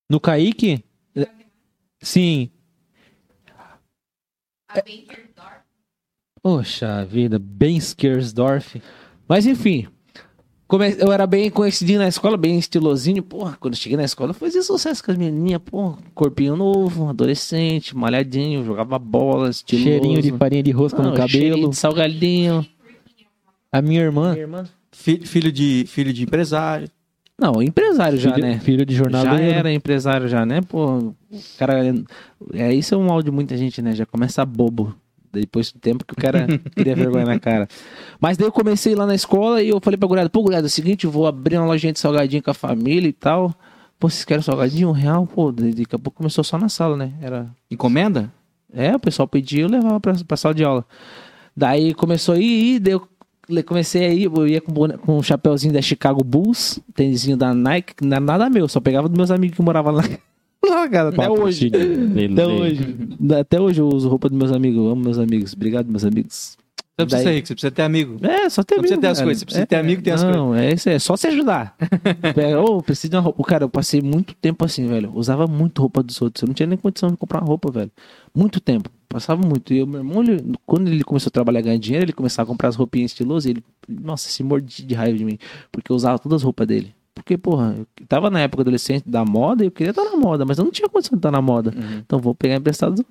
No 0.10 0.20
Kaique? 0.20 0.84
Sim. 2.02 2.50
Poxa 6.42 7.06
vida, 7.06 7.40
bem 7.40 7.80
Skersdorf. 7.80 8.82
Mas 9.28 9.46
enfim, 9.46 9.88
come- 10.68 10.96
eu 11.00 11.12
era 11.12 11.26
bem 11.26 11.50
conhecidinho 11.50 12.00
na 12.00 12.08
escola, 12.08 12.36
bem 12.38 12.58
estilosinho. 12.60 13.24
Porra, 13.24 13.58
quando 13.60 13.74
eu 13.74 13.80
cheguei 13.80 13.98
na 13.98 14.04
escola, 14.04 14.32
eu 14.32 14.34
fazia 14.36 14.62
sucesso 14.62 15.04
com 15.04 15.12
as 15.12 15.18
menininhas, 15.18 15.62
pô, 15.64 15.96
corpinho 16.14 16.56
novo, 16.56 17.10
adolescente, 17.10 17.96
malhadinho, 17.96 18.64
jogava 18.66 18.98
bola, 19.00 19.50
estiloso. 19.50 19.86
Cheirinho 19.88 20.22
de 20.22 20.32
farinha 20.34 20.64
de 20.64 20.72
rosca 20.72 21.02
Não, 21.02 21.12
no 21.12 21.16
cheirinho 21.30 21.52
cabelo. 21.54 21.70
de 21.70 21.76
salgadinho. 21.78 22.66
A 23.72 23.82
minha 23.82 24.02
irmã, 24.02 24.32
Minha 24.32 24.42
irmã 24.44 24.64
Fi- 24.92 25.22
Filho 25.26 25.52
de, 25.52 25.86
filho 25.88 26.12
de 26.14 26.24
empresário. 26.24 26.90
Não, 27.40 27.62
empresário 27.62 28.18
já, 28.18 28.34
filho, 28.34 28.48
né? 28.48 28.60
filho 28.60 28.84
de 28.86 28.96
Já 28.96 29.04
jornaleiro. 29.04 29.60
era 29.60 29.72
empresário 29.72 30.28
já, 30.28 30.44
né? 30.44 30.60
Pô, 30.62 31.14
cara... 31.60 31.94
É, 32.54 32.74
isso 32.74 32.96
é 32.96 32.98
um 32.98 33.06
mal 33.06 33.22
de 33.22 33.30
muita 33.30 33.56
gente, 33.56 33.80
né? 33.80 33.94
Já 33.94 34.08
começa 34.08 34.44
bobo. 34.44 34.96
Depois 35.40 35.72
do 35.72 35.80
tempo 35.80 36.04
que 36.06 36.14
o 36.14 36.18
cara 36.18 36.48
queria 36.76 36.96
vergonha 36.96 37.26
na 37.26 37.40
cara. 37.40 37.68
Mas 38.20 38.38
daí 38.38 38.48
eu 38.48 38.52
comecei 38.52 38.96
lá 38.96 39.06
na 39.06 39.16
escola 39.16 39.62
e 39.62 39.70
eu 39.70 39.80
falei 39.82 39.98
pra 39.98 40.08
guriada, 40.08 40.30
pô, 40.30 40.42
guriada, 40.44 40.66
é 40.66 40.70
o 40.70 40.72
seguinte, 40.72 41.06
eu 41.06 41.12
vou 41.12 41.28
abrir 41.28 41.58
uma 41.58 41.66
lojinha 41.68 41.94
de 41.94 42.00
salgadinho 42.00 42.42
com 42.44 42.52
a 42.52 42.54
família 42.54 43.08
e 43.08 43.14
tal. 43.14 43.54
Pô, 44.00 44.10
vocês 44.10 44.24
querem 44.26 44.44
salgadinho? 44.44 44.90
Um 44.90 44.94
real? 44.94 45.26
Pô, 45.26 45.52
daqui 45.52 45.84
a 45.92 46.00
pouco 46.00 46.18
começou 46.18 46.44
só 46.44 46.58
na 46.58 46.70
sala, 46.70 46.96
né? 46.96 47.14
Era... 47.22 47.48
Encomenda? 47.72 48.32
É, 48.74 48.96
o 48.96 49.00
pessoal 49.00 49.28
pedia 49.28 49.60
e 49.60 49.64
eu 49.64 49.70
levava 49.70 50.00
pra, 50.00 50.14
pra 50.28 50.38
sala 50.38 50.54
de 50.54 50.64
aula. 50.64 50.86
Daí 51.56 51.94
começou 51.94 52.36
a 52.36 52.38
ir, 52.38 52.76
ir, 52.76 52.80
daí 52.80 52.94
eu 52.94 53.08
le- 53.50 53.64
comecei 53.64 54.06
a 54.06 54.14
ir, 54.14 54.26
eu 54.26 54.48
ia 54.48 54.62
com, 54.62 54.74
com 54.98 55.18
um 55.18 55.24
chapéuzinho 55.24 55.74
da 55.74 55.82
Chicago 55.82 56.24
Bulls, 56.24 56.80
tênisinho 56.94 57.36
da 57.38 57.54
Nike, 57.54 57.96
que 57.96 58.06
não 58.06 58.18
era 58.18 58.24
nada 58.26 58.50
meu, 58.50 58.68
só 58.68 58.80
pegava 58.80 59.08
dos 59.10 59.18
meus 59.18 59.32
amigos 59.32 59.56
que 59.56 59.64
moravam 59.64 59.94
lá. 59.94 60.04
Lá, 60.66 60.90
cara, 60.90 61.10
até 61.10 61.30
hoje. 61.30 61.68
Até 61.68 62.46
hoje. 62.48 62.98
Até 63.40 63.60
hoje 63.62 63.82
eu 63.82 63.88
uso 63.88 64.10
roupa 64.10 64.30
dos 64.30 64.38
meus 64.38 64.52
amigos, 64.52 64.78
eu 64.78 64.90
amo 64.92 65.04
meus 65.04 65.18
amigos. 65.20 65.54
Obrigado, 65.54 65.88
meus 65.90 66.04
amigos. 66.04 66.58
Você 67.00 67.04
não 67.04 67.06
precisa 67.06 67.24
Daí- 67.24 67.32
ser 67.34 67.36
rico, 67.38 67.48
você 67.48 67.54
precisa 67.54 67.72
ter 67.72 67.82
amigo. 67.84 68.18
É, 68.26 68.50
só 68.50 68.64
ter 68.64 68.76
Não 68.76 68.82
precisa 68.82 68.96
amigo, 68.96 69.02
ter 69.02 69.08
as 69.08 69.22
coisas, 69.22 69.40
você 69.40 69.46
precisa 69.46 69.64
É, 69.64 69.66
ter 69.68 69.76
amigo, 69.76 70.02
tem 70.02 70.14
as 70.14 70.24
Não, 70.24 70.56
é 70.56 70.74
isso 70.74 70.90
é 70.90 70.98
só 70.98 71.16
se 71.16 71.28
ajudar. 71.28 71.76
Pega, 72.34 72.60
Ô, 72.60 72.82
preciso 72.82 73.12
de 73.12 73.16
uma 73.16 73.22
roupa. 73.22 73.44
Cara, 73.44 73.64
eu 73.66 73.70
passei 73.70 74.02
muito 74.02 74.34
tempo 74.34 74.66
assim, 74.66 74.88
velho. 74.88 75.12
Usava 75.14 75.46
muito 75.46 75.80
roupa 75.80 76.02
dos 76.02 76.20
outros. 76.22 76.42
Eu 76.42 76.48
não 76.48 76.56
tinha 76.56 76.66
nem 76.66 76.78
condição 76.78 77.10
de 77.12 77.16
comprar 77.18 77.40
uma 77.42 77.48
roupa, 77.48 77.72
velho. 77.72 77.92
Muito 78.36 78.60
tempo. 78.60 78.90
Passava 79.08 79.40
muito. 79.46 79.72
E 79.74 79.84
o 79.84 79.88
meu 79.88 80.00
irmão, 80.00 80.24
ele- 80.24 80.44
quando 80.66 80.88
ele 80.88 81.04
começou 81.04 81.30
a 81.30 81.32
trabalhar 81.32 81.62
ganhando 81.62 81.82
dinheiro, 81.82 82.04
ele 82.06 82.14
começava 82.14 82.48
a 82.48 82.52
comprar 82.52 82.70
as 82.70 82.76
roupinhas 82.76 83.12
estilosas 83.12 83.46
e 83.46 83.52
ele, 83.52 83.64
nossa, 83.88 84.28
se 84.28 84.42
mordia 84.44 84.84
de 84.86 84.96
raiva 84.96 85.16
de 85.18 85.24
mim. 85.24 85.38
Porque 85.72 85.92
eu 85.92 85.96
usava 85.96 86.18
todas 86.18 86.38
as 86.38 86.44
roupas 86.44 86.66
dele. 86.68 86.96
Porque, 87.18 87.38
porra, 87.38 87.76
eu 87.78 87.86
tava 88.08 88.30
na 88.30 88.40
época 88.40 88.62
adolescente 88.62 89.04
da 89.10 89.26
moda 89.26 89.64
e 89.64 89.68
eu 89.68 89.72
queria 89.72 89.90
estar 89.90 90.04
na 90.04 90.16
moda, 90.16 90.46
mas 90.46 90.58
eu 90.58 90.64
não 90.64 90.72
tinha 90.72 90.88
condição 90.88 91.16
de 91.16 91.20
estar 91.20 91.32
na 91.32 91.42
moda. 91.42 91.74
Então 92.06 92.20
vou 92.20 92.34
pegar 92.36 92.56
emprestado. 92.56 93.04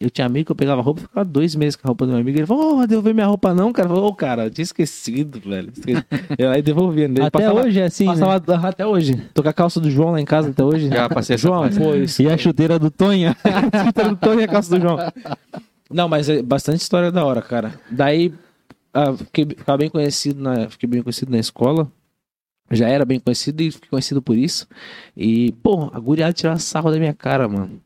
Eu 0.00 0.10
tinha 0.10 0.26
amigo 0.26 0.46
que 0.46 0.52
eu 0.52 0.56
pegava 0.56 0.80
roupa 0.82 1.00
e 1.00 1.02
ficava 1.04 1.24
dois 1.24 1.54
meses 1.56 1.74
com 1.76 1.86
a 1.86 1.88
roupa 1.88 2.04
do 2.06 2.12
meu 2.12 2.20
amigo. 2.20 2.38
Ele 2.38 2.46
falou, 2.46 2.80
ô, 2.80 2.86
devolver 2.86 3.14
minha 3.14 3.26
roupa 3.26 3.52
não, 3.54 3.72
cara. 3.72 3.88
Eu 3.88 3.94
falei, 3.94 4.10
Ô, 4.10 4.14
cara, 4.14 4.44
eu 4.44 4.50
tinha 4.50 4.62
esquecido, 4.62 5.40
velho. 5.40 5.72
Eu 6.38 6.50
aí 6.50 6.62
devolvia. 6.62 7.08
né? 7.08 7.22
Até 7.22 7.30
passava- 7.30 7.66
hoje 7.66 7.80
é 7.80 7.84
assim, 7.84 8.04
né? 8.06 8.12
Passava 8.12 8.68
até 8.68 8.86
hoje. 8.86 9.16
Tô 9.32 9.42
com 9.42 9.48
a 9.48 9.52
calça 9.52 9.80
do 9.80 9.90
João 9.90 10.12
lá 10.12 10.20
em 10.20 10.24
casa 10.24 10.50
até 10.50 10.62
hoje. 10.62 10.88
Já 10.92 11.08
passei 11.08 11.36
João, 11.38 11.70
foi. 11.72 12.04
E 12.20 12.28
a 12.28 12.36
chuteira 12.36 12.78
do 12.78 12.90
Tonha. 12.90 13.36
do 14.08 14.16
Tony 14.16 14.42
e 14.42 14.44
a 14.44 14.48
calça 14.48 14.76
do 14.76 14.80
João. 14.82 14.98
Não, 15.90 16.08
mas 16.08 16.28
é 16.28 16.42
bastante 16.42 16.80
história 16.80 17.10
da 17.10 17.24
hora, 17.24 17.40
cara. 17.42 17.74
Daí, 17.90 18.32
ah, 18.92 19.12
fiquei, 19.12 19.44
ficava 19.46 19.78
bem 19.78 19.88
conhecido 19.90 20.40
na, 20.42 20.68
fiquei 20.68 20.88
bem 20.88 21.02
conhecido 21.02 21.30
na 21.30 21.38
escola. 21.38 21.88
Já 22.70 22.88
era 22.88 23.04
bem 23.04 23.20
conhecido 23.20 23.60
e 23.62 23.70
fiquei 23.70 23.90
conhecido 23.90 24.22
por 24.22 24.36
isso. 24.36 24.66
E, 25.16 25.52
pô, 25.62 25.90
a 25.92 26.00
guriada 26.00 26.32
tirava 26.32 26.58
sarro 26.58 26.90
da 26.90 26.98
minha 26.98 27.14
cara, 27.14 27.48
mano. 27.48 27.80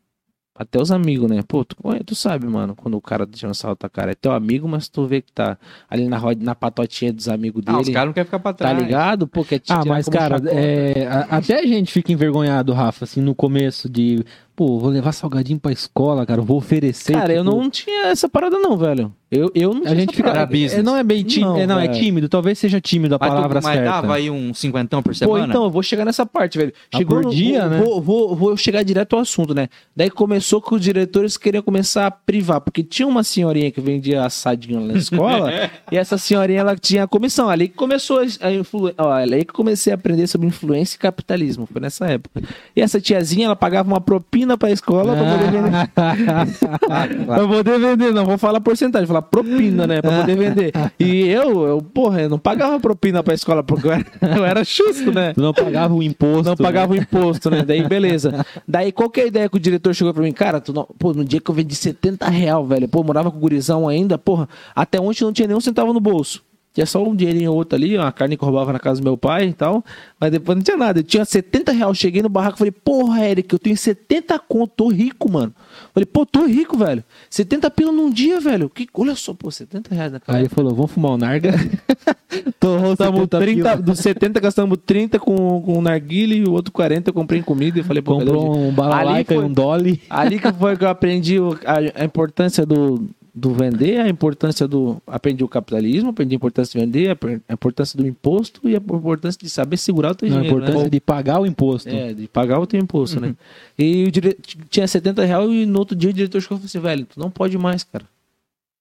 Até 0.55 0.81
os 0.81 0.91
amigos, 0.91 1.31
né? 1.31 1.41
Pô, 1.47 1.65
tu, 1.65 1.77
tu 2.05 2.15
sabe, 2.17 2.45
mano, 2.49 2.75
quando 2.75 2.97
o 2.97 3.01
cara 3.01 3.25
tira 3.27 3.49
um 3.49 3.55
sarro 3.55 3.75
da 3.75 3.79
tua 3.79 3.91
cara. 3.91 4.11
É 4.11 4.15
teu 4.17 4.33
amigo, 4.33 4.67
mas 4.67 4.89
tu 4.89 5.07
vê 5.07 5.23
que 5.23 5.31
tá 5.33 5.57
ali 5.89 6.09
na, 6.09 6.19
roda, 6.19 6.45
na 6.45 6.53
patotinha 6.55 7.13
dos 7.13 7.29
amigos 7.29 7.63
Ah, 7.65 7.77
os 7.79 7.85
dele. 7.85 7.95
caras 7.95 8.07
não 8.09 8.13
querem 8.13 8.25
ficar 8.25 8.41
pra 8.41 8.53
tá 8.53 8.57
trás. 8.71 8.77
ligado? 8.85 9.29
Pô, 9.29 9.45
quer 9.45 9.61
te 9.61 9.73
Ah, 9.73 9.83
tirar 9.83 9.95
mas, 9.95 10.07
como 10.07 10.17
cara, 10.19 10.43
é, 10.51 11.07
a- 11.07 11.37
até 11.37 11.61
a 11.61 11.67
gente 11.67 11.93
fica 11.93 12.11
envergonhado, 12.13 12.73
Rafa, 12.73 13.05
assim, 13.05 13.21
no 13.21 13.37
começo 13.37 13.89
de. 13.89 14.25
Pô, 14.59 14.77
vou 14.81 14.91
levar 14.91 15.13
salgadinho 15.13 15.61
pra 15.61 15.71
escola, 15.71 16.27
cara, 16.27 16.43
vou 16.43 16.57
oferecer. 16.57 17.13
Cara, 17.13 17.33
eu 17.33 17.45
tipo, 17.45 17.57
não 17.57 17.71
tinha 17.71 18.07
essa 18.07 18.29
parada 18.29 18.59
não, 18.59 18.77
velho. 18.77 19.15
Eu, 19.31 19.53
eu 19.55 19.75
não 19.75 19.83
tinha 19.83 19.93
A 19.93 19.95
gente 19.95 20.09
essa 20.09 20.17
fica. 20.17 20.31
parada. 20.33 20.57
É, 20.57 20.83
não 20.83 20.97
é 20.97 21.05
bem 21.05 21.23
tímido. 21.23 21.53
Não, 21.53 21.59
é, 21.61 21.67
não, 21.67 21.79
é 21.79 21.87
velho. 21.87 22.01
tímido. 22.01 22.29
Talvez 22.31 22.59
seja 22.59 22.81
tímido 22.81 23.15
a 23.15 23.19
Mas, 23.21 23.29
tu- 23.31 23.35
palavra 23.35 23.61
mas 23.63 23.75
certa. 23.77 23.91
dava 23.91 24.15
aí 24.15 24.31
um 24.31 24.53
cinquentão 24.55 25.03
por 25.03 25.11
Pô, 25.11 25.15
semana? 25.15 25.47
então, 25.47 25.65
eu 25.65 25.71
vou 25.71 25.83
chegar 25.83 26.05
nessa 26.07 26.25
parte, 26.27 26.57
velho. 26.59 26.73
Ah, 26.93 26.99
por 27.05 27.23
no- 27.23 27.31
dia, 27.31 27.61
vou, 27.61 27.69
né? 27.71 27.79
Vou, 27.83 28.01
vou, 28.03 28.35
vou 28.35 28.57
chegar 28.57 28.83
direto 28.83 29.15
ao 29.15 29.21
assunto, 29.21 29.55
né? 29.55 29.69
Daí 29.95 30.11
começou 30.11 30.63
que 30.63 30.75
os 30.75 30.81
diretores 30.81 31.37
queriam 31.37 31.63
começar 31.63 32.07
a 32.07 32.11
privar, 32.11 32.61
porque 32.63 32.83
tinha 32.83 33.07
uma 33.07 33.23
senhorinha 33.23 33.71
que 33.71 33.83
vendia 33.83 34.25
assadinho 34.25 34.81
lá 34.81 34.87
na 34.95 34.99
escola, 34.99 35.51
e 35.93 35.97
essa 35.99 36.17
senhorinha, 36.17 36.61
ela 36.61 36.75
tinha 36.75 37.07
comissão. 37.07 37.51
Ali 37.51 37.69
que 37.69 37.75
começou 37.75 38.21
a 38.41 38.51
influência. 38.51 38.97
Ali 39.23 39.45
que 39.45 39.53
comecei 39.53 39.93
a 39.93 39.95
aprender 39.95 40.27
sobre 40.27 40.49
influência 40.49 40.97
e 40.97 40.99
capitalismo. 40.99 41.69
Foi 41.71 41.81
nessa 41.83 42.07
época. 42.07 42.43
E 42.75 42.81
essa 42.81 42.99
tiazinha, 42.99 43.45
ela 43.45 43.57
pagava 43.57 43.87
uma 43.91 44.01
propina 44.01 44.48
pra 44.57 44.71
escola 44.71 45.15
pra 45.15 45.25
poder 45.25 45.51
vender. 45.51 45.89
pra 47.27 47.47
poder 47.47 47.79
vender, 47.79 48.15
não 48.15 48.25
vou 48.25 48.39
falar 48.39 48.61
porcentagem, 48.61 49.07
vou 49.07 49.15
falar 49.15 49.23
propina, 49.23 49.87
né? 49.87 50.01
Pra 50.01 50.21
poder 50.21 50.37
vender. 50.37 50.73
E 50.99 51.29
eu, 51.29 51.67
eu, 51.67 51.83
porra, 51.83 52.23
eu 52.23 52.29
não 52.29 52.39
pagava 52.39 52.79
propina 52.81 53.23
pra 53.23 53.35
escola, 53.35 53.63
porque 53.63 53.87
eu 53.89 53.93
era, 53.93 54.07
eu 54.37 54.45
era 54.45 54.65
justo, 54.65 55.13
né? 55.13 55.33
Tu 55.35 55.41
não 55.41 55.53
pagava 55.53 55.95
o 55.95 56.03
imposto. 56.03 56.49
Não 56.49 56.57
pagava 56.57 56.93
o 56.93 56.97
imposto, 56.97 57.51
né? 57.51 57.63
Daí, 57.63 57.83
beleza. 57.87 58.45
Daí, 58.67 58.93
qual 58.93 59.11
que 59.11 59.21
é 59.21 59.25
a 59.25 59.27
ideia 59.27 59.49
que 59.49 59.57
o 59.57 59.61
diretor 59.61 59.95
chegou 59.95 60.15
pra 60.15 60.23
mim? 60.23 60.33
Cara, 60.33 60.61
tu 60.61 60.73
não... 60.73 60.87
pô, 60.99 61.13
no 61.13 61.25
dia 61.25 61.41
que 61.41 61.51
eu 61.51 61.55
vendi 61.55 61.75
70 61.75 62.29
real, 62.29 62.65
velho, 62.65 62.89
pô, 62.89 63.03
morava 63.03 63.31
com 63.31 63.37
o 63.37 63.41
gurizão 63.41 63.89
ainda, 63.89 64.17
porra, 64.17 64.49
até 64.75 65.01
ontem 65.01 65.25
não 65.25 65.33
tinha 65.33 65.49
nenhum 65.49 65.61
centavo 65.61 65.93
no 65.93 66.01
bolso. 66.01 66.48
Tinha 66.79 66.87
só 66.87 67.03
um 67.03 67.13
dinheirinho 67.13 67.51
ou 67.51 67.57
outro 67.57 67.75
ali, 67.75 67.99
uma 67.99 68.13
carne 68.13 68.37
que 68.37 68.45
roubava 68.45 68.73
na 68.73 68.79
casa 68.79 69.01
do 69.01 69.05
meu 69.05 69.17
pai 69.19 69.47
e 69.49 69.53
tal, 69.53 69.85
mas 70.21 70.31
depois 70.31 70.55
não 70.55 70.63
tinha 70.63 70.77
nada. 70.77 71.01
Eu 71.01 71.03
tinha 71.03 71.25
70 71.25 71.73
real, 71.73 71.93
cheguei 71.93 72.23
no 72.23 72.29
barraco 72.29 72.55
e 72.55 72.59
falei, 72.59 72.71
porra, 72.71 73.27
Eric, 73.29 73.53
eu 73.53 73.59
tenho 73.59 73.77
70 73.77 74.39
conto, 74.39 74.71
tô 74.77 74.89
rico, 74.89 75.29
mano. 75.29 75.53
Falei, 75.93 76.07
pô, 76.07 76.25
tô 76.25 76.47
rico, 76.47 76.79
velho. 76.79 77.03
70 77.29 77.69
pila 77.73 77.91
num 77.91 78.09
dia, 78.09 78.39
velho. 78.39 78.71
Que... 78.71 78.87
Olha 78.95 79.17
só, 79.17 79.35
pô, 79.35 79.51
70 79.51 79.93
reais 79.93 80.13
na 80.13 80.21
Aí 80.29 80.43
ele 80.43 80.49
falou, 80.49 80.73
vamos 80.73 80.93
fumar 80.93 81.15
um 81.15 81.17
narga. 81.17 81.51
Torrou 82.61 82.91
Gastamos 82.91 83.23
70 83.23 83.39
30, 83.41 83.63
pila. 83.63 83.77
dos 83.83 83.99
70 83.99 84.41
gastamos 84.41 84.79
30 84.87 85.19
com, 85.19 85.61
com 85.61 85.79
o 85.79 85.83
narguile 85.83 86.37
e 86.37 86.45
o 86.45 86.53
outro 86.53 86.71
40 86.73 87.11
eu 87.11 87.15
comprei 87.15 87.41
em 87.41 87.43
comida 87.43 87.81
e 87.81 87.83
falei, 87.83 88.01
pô. 88.01 88.19
Comprou 88.21 88.57
um 88.57 88.67
Ali 88.69 88.73
balalaica 88.77 89.35
e 89.35 89.37
foi- 89.37 89.45
um 89.45 89.53
dolly. 89.53 90.01
Ali 90.09 90.39
que 90.39 90.53
foi 90.53 90.77
que 90.77 90.85
eu 90.85 90.89
aprendi 90.89 91.39
a, 91.67 92.03
a 92.03 92.05
importância 92.05 92.65
do, 92.65 93.09
do 93.39 93.55
vender, 93.55 94.01
a 94.01 94.09
importância 94.09 94.67
do. 94.67 95.01
Aprendi 95.07 95.45
o 95.45 95.49
capitalismo, 95.49 96.11
aprendi 96.11 96.35
a 96.35 96.37
importância 96.37 96.79
de 96.79 96.85
vender, 96.85 97.17
a, 97.49 97.53
importância 97.53 97.97
do 97.97 98.07
imposto 98.07 98.69
e 98.69 98.75
a 98.75 98.79
importância 98.79 99.39
de 99.41 99.49
saber 99.49 99.77
segurar 99.77 100.11
o 100.11 100.15
teu 100.15 100.27
A 100.27 100.31
dinheiro. 100.31 100.57
importância 100.57 100.85
né? 100.85 100.91
de 100.91 101.01
pagar 101.01 101.41
o 101.41 101.47
imposto. 101.47 101.89
É, 101.89 102.13
de 102.13 102.27
pagar 102.27 102.59
o 102.59 102.67
teu 102.67 102.81
imposto, 102.81 103.21
né? 103.21 103.37
E 103.79 104.05
o 104.05 104.11
dire... 104.11 104.37
tinha 104.69 104.87
70 104.87 105.25
reais 105.25 105.51
e 105.51 105.67
no 105.67 105.79
outro 105.79 105.95
dia 105.95 106.11
o 106.11 106.13
diretor 106.13 106.41
chegou 106.41 106.57
e 106.57 106.61
falou 106.61 106.67
assim, 106.67 106.81
velho, 106.81 107.07
tu 107.07 107.21
não 107.21 107.31
pode 107.31 107.57
mais, 107.57 107.85
cara. 107.85 108.05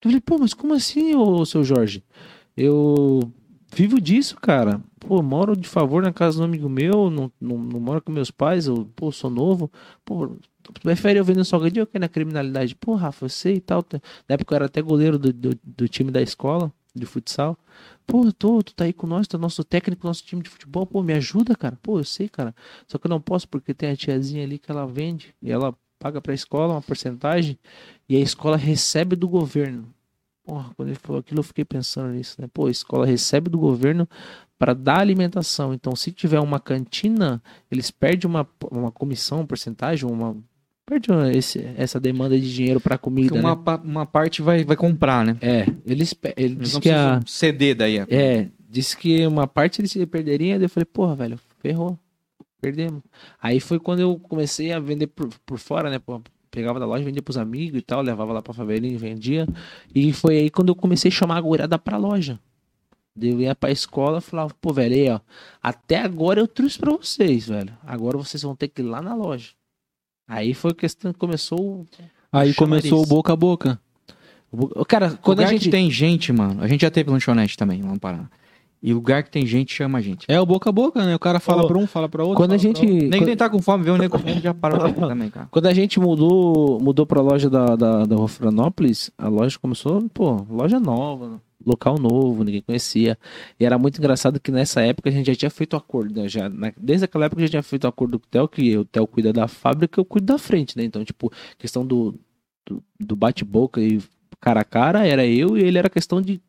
Eu 0.04 0.10
falei, 0.10 0.22
pô, 0.22 0.38
mas 0.40 0.54
como 0.54 0.74
assim, 0.74 1.16
ô 1.16 1.46
seu 1.46 1.64
Jorge? 1.64 2.04
Eu 2.56 3.32
vivo 3.76 4.02
disso, 4.02 4.36
cara. 4.42 4.82
Pô, 5.00 5.22
moro 5.22 5.56
de 5.56 5.68
favor 5.68 6.02
na 6.02 6.12
casa 6.12 6.38
de 6.38 6.42
um 6.42 6.46
amigo 6.46 6.68
meu, 6.68 7.10
não, 7.12 7.32
não, 7.40 7.58
não 7.58 7.80
moro 7.80 8.02
com 8.02 8.12
meus 8.12 8.32
pais, 8.32 8.66
eu, 8.66 8.90
pô, 8.96 9.12
sou 9.12 9.30
novo. 9.30 9.72
Pô, 10.04 10.32
tu 10.74 10.82
prefere 10.82 11.20
eu 11.20 11.26
um 11.26 11.44
salgadinho 11.44 11.88
ou 11.94 12.00
na 12.00 12.08
criminalidade? 12.08 12.76
Pô, 12.76 12.96
Rafa, 12.96 13.26
eu 13.26 13.30
sei 13.30 13.56
e 13.56 13.62
tal. 13.62 13.86
Na 14.28 14.34
época 14.34 14.54
eu 14.54 14.56
era 14.58 14.66
até 14.66 14.82
goleiro 14.82 15.18
do, 15.18 15.32
do, 15.34 15.60
do 15.64 15.88
time 15.88 16.12
da 16.12 16.22
escola, 16.22 16.72
de 16.96 17.06
futsal. 17.06 17.58
Pô, 18.06 18.32
tô, 18.32 18.64
tu 18.64 18.74
tá 18.74 18.86
aí 18.86 18.94
com 18.94 19.06
nós, 19.08 19.28
é 19.34 19.38
nosso 19.38 19.64
técnico, 19.64 20.08
nosso 20.08 20.24
time 20.24 20.42
de 20.42 20.50
futebol. 20.50 20.86
Pô, 20.86 21.04
me 21.04 21.14
ajuda, 21.14 21.56
cara. 21.56 21.78
Pô, 21.82 22.00
eu 22.00 22.04
sei, 22.04 22.30
cara. 22.30 22.56
Só 22.88 22.98
que 22.98 23.08
eu 23.08 23.10
não 23.10 23.22
posso 23.22 23.48
porque 23.48 23.74
tem 23.74 23.92
a 23.92 23.96
tiazinha 23.96 24.44
ali 24.44 24.58
que 24.58 24.72
ela 24.72 24.86
vende 24.86 25.36
e 25.42 25.52
ela 25.52 25.76
paga 26.00 26.22
pra 26.22 26.34
escola 26.34 26.74
uma 26.74 26.82
porcentagem 26.82 27.58
e 28.08 28.16
a 28.16 28.20
escola 28.20 28.58
recebe 28.58 29.16
do 29.16 29.28
governo. 29.28 29.88
Porra, 30.44 30.72
quando 30.76 30.90
ele 30.90 30.98
falou 30.98 31.20
aquilo 31.20 31.40
eu 31.42 31.44
fiquei 31.44 31.66
pensando 31.66 32.14
nisso, 32.14 32.42
né? 32.42 32.48
Pô, 32.54 32.68
a 32.68 32.72
escola 32.72 33.06
recebe 33.06 33.50
do 33.50 33.58
governo 33.58 34.08
para 34.58 34.74
dar 34.74 35.00
alimentação. 35.00 35.74
Então, 35.74 35.96
se 35.96 36.12
tiver 36.12 36.40
uma 36.40 36.60
cantina, 36.60 37.42
eles 37.70 37.92
perdem 37.92 38.30
uma, 38.30 38.48
uma 38.72 38.92
comissão, 38.92 39.40
uma 39.40 39.48
porcentagem, 39.48 40.10
uma 40.10 40.38
perde 40.88 41.38
esse, 41.38 41.60
essa 41.78 42.00
demanda 42.00 42.40
de 42.40 42.52
dinheiro 42.54 42.80
para 42.80 42.98
comida, 42.98 43.28
Porque 43.30 43.40
uma, 43.40 43.56
né? 43.56 43.62
pa- 43.64 43.82
uma 43.84 44.06
parte 44.06 44.42
vai, 44.42 44.64
vai 44.64 44.76
comprar, 44.78 45.26
né? 45.26 45.38
É, 45.42 45.66
eles 45.86 46.16
ele 46.38 46.56
Eles 46.56 46.58
disse 46.60 46.80
que 46.80 46.90
a 46.90 47.22
ceder 47.28 47.76
daí. 47.76 47.98
é, 48.10 48.48
disse 48.70 48.96
que 48.98 49.28
uma 49.28 49.46
parte 49.46 49.82
eles 49.82 49.92
se 49.92 50.06
perderiam, 50.06 50.58
daí 50.58 50.66
eu 50.66 50.70
falei, 50.70 50.86
porra, 50.86 51.16
velho, 51.16 51.40
ferrou. 51.60 52.00
Perdemos. 52.60 53.04
Aí 53.40 53.60
foi 53.60 53.80
quando 53.80 54.00
eu 54.00 54.18
comecei 54.18 54.72
a 54.72 54.80
vender 54.80 55.08
por, 55.08 55.30
por 55.46 55.60
fora, 55.60 55.90
né? 55.92 56.00
pô, 56.00 56.20
Pegava 56.50 56.80
da 56.80 56.86
loja, 56.88 57.04
vendia 57.04 57.22
pros 57.22 57.38
amigos 57.38 57.78
e 57.78 57.82
tal, 57.84 58.02
levava 58.02 58.34
lá 58.34 58.42
pra 58.42 58.54
favelinha 58.54 58.94
e 58.94 58.98
vendia. 58.98 59.46
E 59.94 60.12
foi 60.14 60.38
aí 60.38 60.50
quando 60.50 60.70
eu 60.70 60.76
comecei 60.76 61.10
a 61.10 61.14
chamar 61.14 61.38
a 61.38 61.42
goiada 61.42 61.78
pra 61.78 61.98
loja. 61.98 62.40
Eu 63.20 63.40
ia 63.42 63.54
pra 63.54 63.70
escola 63.72 64.20
e 64.20 64.22
falava, 64.22 64.54
pô, 64.62 64.72
velho, 64.74 64.96
aí, 64.96 65.10
ó, 65.10 65.20
até 65.62 65.98
agora 66.00 66.40
eu 66.40 66.48
trouxe 66.48 66.80
pra 66.80 66.92
vocês, 66.92 67.48
velho. 67.48 67.76
Agora 67.86 68.18
vocês 68.18 68.42
vão 68.42 68.56
ter 68.56 68.68
que 68.70 68.82
ir 68.82 68.86
lá 68.86 69.02
na 69.02 69.14
loja. 69.14 69.50
Aí 70.28 70.54
foi 70.54 70.72
a 70.72 70.76
questão 70.76 71.14
que 71.14 71.20
começou. 71.20 71.86
Aí 72.32 72.54
começou 72.54 73.02
o 73.02 73.06
boca 73.06 73.34
a 73.34 73.36
boca. 73.36 73.80
o- 74.52 74.86
Cara, 74.86 75.18
quando 75.22 75.42
a 75.42 75.46
gente. 75.46 75.66
que 75.66 75.70
tem 75.70 75.90
gente, 75.90 76.32
mano. 76.34 76.62
A 76.64 76.68
gente 76.68 76.82
já 76.82 76.92
teve 76.92 77.10
lanchonete 77.10 77.56
também, 77.58 77.82
vamos 77.82 78.00
parar. 78.00 78.30
E 78.84 78.94
lugar 78.94 79.24
que 79.24 79.32
tem 79.32 79.44
gente 79.46 79.74
chama 79.74 79.98
a 79.98 80.02
gente. 80.02 80.26
É 80.28 80.40
o 80.40 80.46
boca 80.46 80.70
a 80.70 80.72
boca, 80.72 81.04
né? 81.04 81.16
O 81.16 81.20
cara 81.20 81.40
fala 81.40 81.64
Ô, 81.64 81.68
pra 81.68 81.78
um, 81.80 81.88
fala 81.88 82.08
pra 82.08 82.22
outro. 82.24 82.38
Quando 82.38 82.52
a 82.54 82.58
gente. 82.58 82.86
Nem 82.86 83.26
quem 83.26 83.36
tá 83.36 83.50
com 83.50 83.60
fome, 83.62 83.84
vê 83.84 83.90
um 83.92 83.98
nego 83.98 84.18
comendo, 84.20 84.40
já 84.40 84.54
pra 84.54 84.78
comer 84.78 84.94
também, 85.08 85.30
cara. 85.32 85.48
Quando 85.50 85.66
a 85.66 85.74
gente 85.74 86.00
mudou, 86.00 86.80
mudou 86.80 87.04
pra 87.06 87.20
loja 87.20 87.50
da, 87.50 87.76
da, 87.76 88.06
da 88.06 88.16
Rua 88.16 88.28
Florianópolis, 88.28 89.10
a 89.18 89.28
loja 89.30 89.58
começou, 89.60 90.08
pô, 90.14 90.46
loja 90.50 90.80
nova, 90.80 91.42
local 91.68 91.98
novo, 92.00 92.44
ninguém 92.44 92.62
conhecia. 92.62 93.18
E 93.60 93.66
era 93.66 93.78
muito 93.78 93.98
engraçado 94.00 94.40
que 94.40 94.52
nessa 94.52 94.82
época 94.82 95.10
a 95.10 95.12
gente 95.12 95.28
já 95.28 95.36
tinha 95.36 95.50
feito 95.52 95.76
acordo, 95.76 96.22
né? 96.22 96.28
Já, 96.30 96.48
na- 96.50 96.74
desde 96.78 97.06
aquela 97.06 97.26
época 97.26 97.42
a 97.42 97.46
gente 97.46 97.52
já 97.54 97.60
tinha 97.60 97.64
feito 97.70 97.88
acordo 97.88 98.20
com 98.20 98.26
o 98.26 98.30
Theo, 98.30 98.48
que 98.48 98.78
o 98.78 98.86
Theo 98.86 99.06
cuida 99.08 99.34
da 99.34 99.48
fábrica, 99.48 100.00
eu 100.00 100.06
cuido 100.06 100.28
da 100.28 100.38
frente, 100.38 100.78
né? 100.78 100.84
Então, 100.84 101.04
tipo, 101.04 101.32
questão 101.58 101.86
do, 101.86 102.16
do, 102.68 102.84
do 103.00 103.16
bate-boca 103.16 103.82
e 103.82 104.02
cara 104.40 104.62
a 104.62 104.64
cara, 104.64 105.06
era 105.06 105.26
eu 105.26 105.58
e 105.58 105.62
ele 105.64 105.78
era 105.78 105.90
questão 105.90 106.22
de 106.22 106.40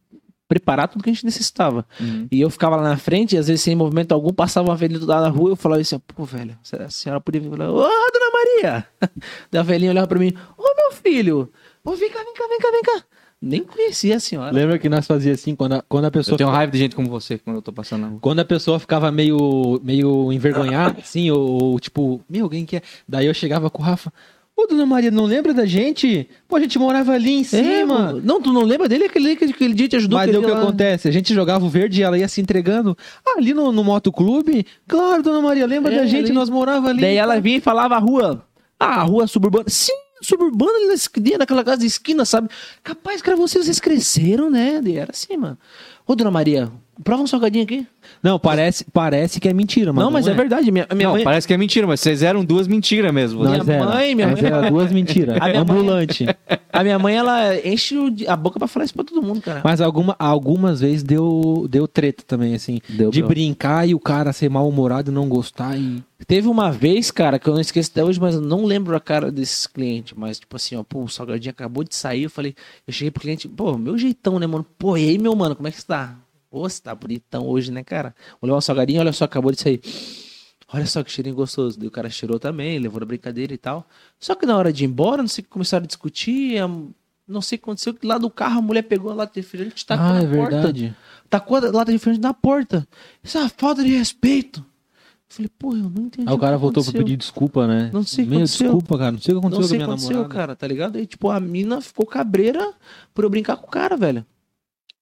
preparar 0.47 0.89
tudo 0.89 1.05
que 1.05 1.11
a 1.11 1.13
gente 1.13 1.27
necessitava. 1.27 1.87
Uhum. 2.01 2.27
E 2.33 2.41
eu 2.41 2.49
ficava 2.49 2.77
lá 2.77 2.83
na 2.83 2.97
frente, 2.97 3.35
e 3.35 3.39
às 3.39 3.49
vezes 3.49 3.63
sem 3.63 3.77
movimento 3.77 4.13
algum, 4.13 4.33
passava 4.33 4.69
uma 4.71 4.77
velhinha 4.77 5.05
lá 5.05 5.21
na 5.21 5.29
rua, 5.29 5.51
eu 5.51 5.57
falava 5.57 5.81
assim, 5.83 5.99
pô, 5.99 6.25
velho, 6.25 6.57
a 6.81 6.89
senhora 6.89 7.21
podia 7.21 7.41
vir 7.41 7.51
falar, 7.51 7.71
ô, 7.71 7.77
dona 7.83 8.31
Maria! 8.33 8.87
Daí 9.51 9.61
a 9.61 9.63
velhinha 9.63 9.91
olhava 9.91 10.07
pra 10.07 10.19
mim, 10.19 10.33
ô, 10.57 10.63
meu 10.63 10.93
filho, 10.93 11.53
ô, 11.85 11.93
vem 11.93 12.11
cá, 12.11 12.21
vem 12.25 12.33
cá, 12.33 12.47
vem 12.49 12.59
cá, 12.59 12.71
vem 12.71 12.83
cá. 12.83 13.05
Nem 13.41 13.63
conhecia 13.63 14.17
a 14.17 14.21
senhora. 14.21 14.51
Lembra 14.53 14.79
que 14.79 14.89
nós 14.89 15.07
fazia 15.07 15.33
assim, 15.33 15.55
quando 15.55 15.75
a, 15.75 15.83
quando 15.89 16.05
a 16.05 16.09
Eu 16.09 16.13
pessoa. 16.13 16.37
tenho 16.37 16.51
raiva 16.51 16.73
de 16.73 16.79
gente 16.79 16.97
como 16.97 17.09
você 17.09 17.39
quando 17.39 17.57
eu 17.57 17.63
tô 17.63 17.73
passando 17.73 18.01
na 18.03 18.09
rua. 18.09 18.19
Quando 18.21 18.41
a 18.41 18.45
pessoa 18.45 18.81
ficava 18.81 19.13
meio, 19.13 19.81
meio 19.85 20.33
envergonhada, 20.33 20.97
assim, 21.03 21.31
ou, 21.31 21.63
ou, 21.63 21.79
tipo, 21.81 22.21
meu, 22.29 22.45
alguém 22.45 22.67
que 22.67 22.77
é. 22.77 22.83
Daí 23.09 23.27
eu 23.27 23.35
chegava 23.35 23.71
com 23.71 23.81
o 23.81 23.85
Rafa. 23.85 24.13
Ô, 24.57 24.67
dona 24.67 24.85
Maria, 24.85 25.13
não 25.13 25.25
lembra 25.25 25.55
da 25.55 25.65
gente? 25.65 26.29
Pô, 26.49 26.57
a 26.57 26.61
gente 26.61 26.77
morava 26.81 27.13
ali 27.13 27.31
em 27.31 27.41
É, 27.43 27.45
cima. 27.45 27.87
mano. 27.87 28.21
Não, 28.25 28.43
tu 28.43 28.53
não 28.53 28.65
lembra 28.65 28.89
dele? 28.89 29.05
Aquele, 29.05 29.31
aquele, 29.31 29.53
aquele 29.53 29.73
dia 29.73 29.87
te 29.87 29.95
ajudou? 29.95 30.19
Mas 30.19 30.29
aquele 30.29 30.45
o 30.45 30.49
que 30.49 30.53
lá? 30.53 30.61
acontece? 30.61 31.07
A 31.07 31.13
gente 31.13 31.33
jogava 31.33 31.65
o 31.65 31.69
verde 31.69 32.01
e 32.01 32.03
ela 32.03 32.19
ia 32.19 32.27
se 32.27 32.41
entregando. 32.41 32.99
Ah, 33.25 33.35
ali 33.39 33.55
no, 33.55 33.71
no 33.71 33.85
motoclube? 33.85 34.67
Claro, 34.89 35.23
dona 35.23 35.41
Maria, 35.41 35.65
lembra 35.65 35.95
É, 35.95 35.99
da 35.99 36.07
gente? 36.07 36.25
ali. 36.25 36.33
Nós 36.33 36.51
morava 36.51 36.89
ali. 36.89 37.03
Daí 37.03 37.15
ela 37.15 37.41
vinha 37.41 37.59
e 37.59 37.61
falava 37.61 37.95
a 37.95 37.99
rua. 38.01 38.45
Ah, 38.81 39.01
a 39.01 39.03
rua 39.05 39.29
suburbana. 39.29 39.67
Sim, 39.69 39.93
suburbana 40.23 40.77
ali 40.77 40.87
na 40.89 40.95
esquina, 40.95 41.39
naquela 41.39 41.65
casa 41.65 41.79
de 41.79 41.87
esquina, 41.87 42.25
sabe? 42.25 42.49
Capaz, 42.83 43.23
cara, 43.23 43.37
vocês, 43.37 43.65
vocês 43.65 43.81
cresceram, 43.81 44.51
né? 44.51 44.81
Era 44.95 45.13
assim, 45.13 45.37
mano. 45.37 45.59
Ô, 46.07 46.15
dona 46.15 46.31
Maria, 46.31 46.73
prova 47.03 47.23
um 47.23 47.27
salgadinho 47.27 47.65
aqui. 47.65 47.87
Não, 48.23 48.39
parece, 48.39 48.85
parece 48.93 49.39
que 49.41 49.49
é 49.49 49.53
mentira, 49.53 49.93
mano. 49.93 50.07
não, 50.07 50.13
mas 50.13 50.27
é, 50.27 50.35
verdade. 50.35 50.71
Minha, 50.71 50.87
minha 50.95 51.09
não, 51.09 51.15
mãe. 51.15 51.25
parece 51.25 51.47
que 51.47 51.53
é 51.53 51.57
mentira, 51.57 51.87
mas 51.87 52.01
vocês 52.01 52.23
eram 52.23 52.45
duas 52.45 52.67
mentiras 52.67 53.13
mesmo. 53.13 53.41
Minha 53.41 53.59
Nós 53.59 53.69
era. 53.69 53.85
mãe, 53.85 54.15
minha 54.15 54.29
Nós 54.29 54.41
mãe- 54.41 54.51
era 54.51 54.71
duas 54.71 54.93
mentiras. 54.93 55.37
A 55.41 55.49
minha 55.49 55.65
mãe- 55.65 55.79
Ambulante. 55.79 56.27
A 56.73 56.83
minha 56.83 56.99
mãe, 56.99 57.17
ela 57.17 57.57
enche 57.67 57.97
a 58.27 58.37
boca 58.37 58.59
pra 58.59 58.69
falar 58.69 58.85
isso 58.85 58.95
pra 58.95 59.05
todo 59.05 59.23
mundo, 59.23 59.41
cara. 59.41 59.61
Mas 59.65 59.81
alguma, 59.81 60.17
algumas 60.19 60.81
vezes 60.81 61.03
deu, 61.03 61.67
deu 61.71 61.87
treta 61.87 62.23
também, 62.27 62.55
assim. 62.55 62.81
Deu 62.89 63.11
de 63.11 63.21
bro. 63.21 63.29
brincar 63.29 63.87
e 63.89 63.95
o 63.95 64.01
cara 64.01 64.33
ser 64.33 64.49
mal-humorado 64.49 65.11
e 65.11 65.15
não 65.15 65.29
gostar. 65.29 65.77
E... 65.79 66.03
Teve 66.27 66.49
uma 66.49 66.71
vez, 66.71 67.11
cara, 67.11 67.39
que 67.39 67.49
eu 67.49 67.55
não 67.55 67.61
esqueço 67.61 67.91
até 67.93 68.03
hoje, 68.05 68.21
mas 68.21 68.35
eu 68.35 68.41
não 68.41 68.65
lembro 68.65 68.97
a 68.97 69.01
cara 69.01 69.31
desses 69.31 69.67
clientes. 69.67 70.15
Mas, 70.17 70.39
tipo 70.41 70.57
assim, 70.57 70.77
ó, 70.77 70.83
pô, 70.83 71.03
o 71.03 71.09
salgadinho 71.09 71.51
acabou 71.51 71.85
de 71.85 71.95
sair. 71.95 72.25
Eu 72.25 72.31
falei, 72.31 72.55
eu 72.87 72.93
cheguei 72.93 73.11
pro 73.11 73.21
cliente, 73.23 73.49
pô, 73.49 73.77
meu 73.77 73.97
jeitão, 73.99 74.39
né, 74.39 74.47
mano? 74.47 74.65
Pô, 74.79 74.97
e 74.97 75.09
aí, 75.09 75.19
meu 75.19 75.35
mano, 75.37 75.55
como 75.55 75.69
é 75.69 75.71
que 75.71 75.79
você 75.81 75.87
tá? 75.87 76.17
Pô, 76.51 76.69
você 76.69 76.81
tá 76.81 76.95
bonitão 76.95 77.47
hoje, 77.47 77.71
né, 77.71 77.85
cara? 77.85 78.15
Vou 78.41 78.49
levar 78.49 78.59
um 78.59 78.63
salgadinho, 78.63 79.01
olha 79.01 79.13
só, 79.13 79.25
acabou 79.25 79.53
de 79.53 79.61
sair. 79.61 79.81
Olha 80.73 80.87
só 80.87 81.03
que 81.03 81.11
cheirinho 81.11 81.35
gostoso. 81.35 81.79
Daí 81.79 81.89
o 81.89 81.91
cara 81.91 82.11
cheirou 82.11 82.39
também, 82.39 82.79
levou 82.79 83.01
na 83.01 83.07
brincadeira 83.07 83.53
e 83.55 83.59
tal. 83.59 83.87
Só 84.19 84.35
que 84.35 84.45
na 84.47 84.57
hora 84.57 84.73
de 84.73 84.85
ir 84.85 84.87
embora, 84.87 85.23
não 85.23 85.29
sei 85.29 85.43
o 85.43 85.45
que 85.45 85.51
começaram 85.51 85.85
a 85.85 85.87
discutir. 85.87 86.59
Não 87.27 87.43
sei 87.43 87.57
o 87.57 87.59
que 87.59 87.65
aconteceu, 87.65 87.93
que 87.95 88.07
lá 88.07 88.17
do 88.17 88.31
carro 88.31 88.59
a 88.59 88.63
mulher 88.63 88.83
pegou 88.83 89.11
a 89.11 89.15
lata 89.15 89.35
de 89.35 89.41
refrigerante 89.41 89.83
e 89.83 89.87
tacou 89.87 90.07
ah, 90.07 90.13
na 90.15 90.21
é 90.23 90.27
porta 90.37 90.57
verdade. 90.57 90.97
tacou 91.29 91.57
a 91.59 91.61
lata 91.61 91.87
de 91.87 91.93
refrigerante 91.93 92.23
na 92.23 92.33
porta. 92.35 92.89
Isso 93.23 93.37
é 93.37 93.43
uma 93.43 93.49
falta 93.51 93.83
de 93.85 93.91
respeito. 93.95 94.65
falei, 95.29 95.51
pô, 95.59 95.73
eu 95.73 95.91
não 95.91 96.05
entendi. 96.07 96.27
Aí 96.27 96.35
o 96.35 96.39
cara 96.39 96.57
voltou 96.57 96.83
pra 96.83 96.89
aconteceu. 96.91 97.05
pedir 97.05 97.17
desculpa, 97.19 97.67
né? 97.67 97.91
Não 97.93 98.03
sei 98.03 98.25
o 98.25 98.27
que 98.27 98.31
Meu, 98.31 98.39
aconteceu. 98.39 98.67
desculpa, 98.69 98.99
cara. 98.99 99.13
Não 99.13 99.19
sei 99.21 99.35
o 99.35 99.41
que 99.41 99.47
aconteceu 99.47 99.61
Não 99.61 99.69
sei 99.69 99.79
com 99.79 99.83
o 99.83 99.85
a 99.85 99.87
minha 99.87 99.95
aconteceu, 99.95 100.17
namorada. 100.17 100.35
cara, 100.35 100.57
tá 100.57 100.67
ligado? 100.67 100.97
Aí, 100.97 101.07
tipo, 101.07 101.29
a 101.31 101.39
mina 101.39 101.81
ficou 101.83 102.07
cabreira 102.07 102.73
por 103.13 103.25
eu 103.25 103.31
brincar 103.31 103.57
com 103.57 103.67
o 103.67 103.71
cara, 103.71 103.95
velho. 103.97 104.25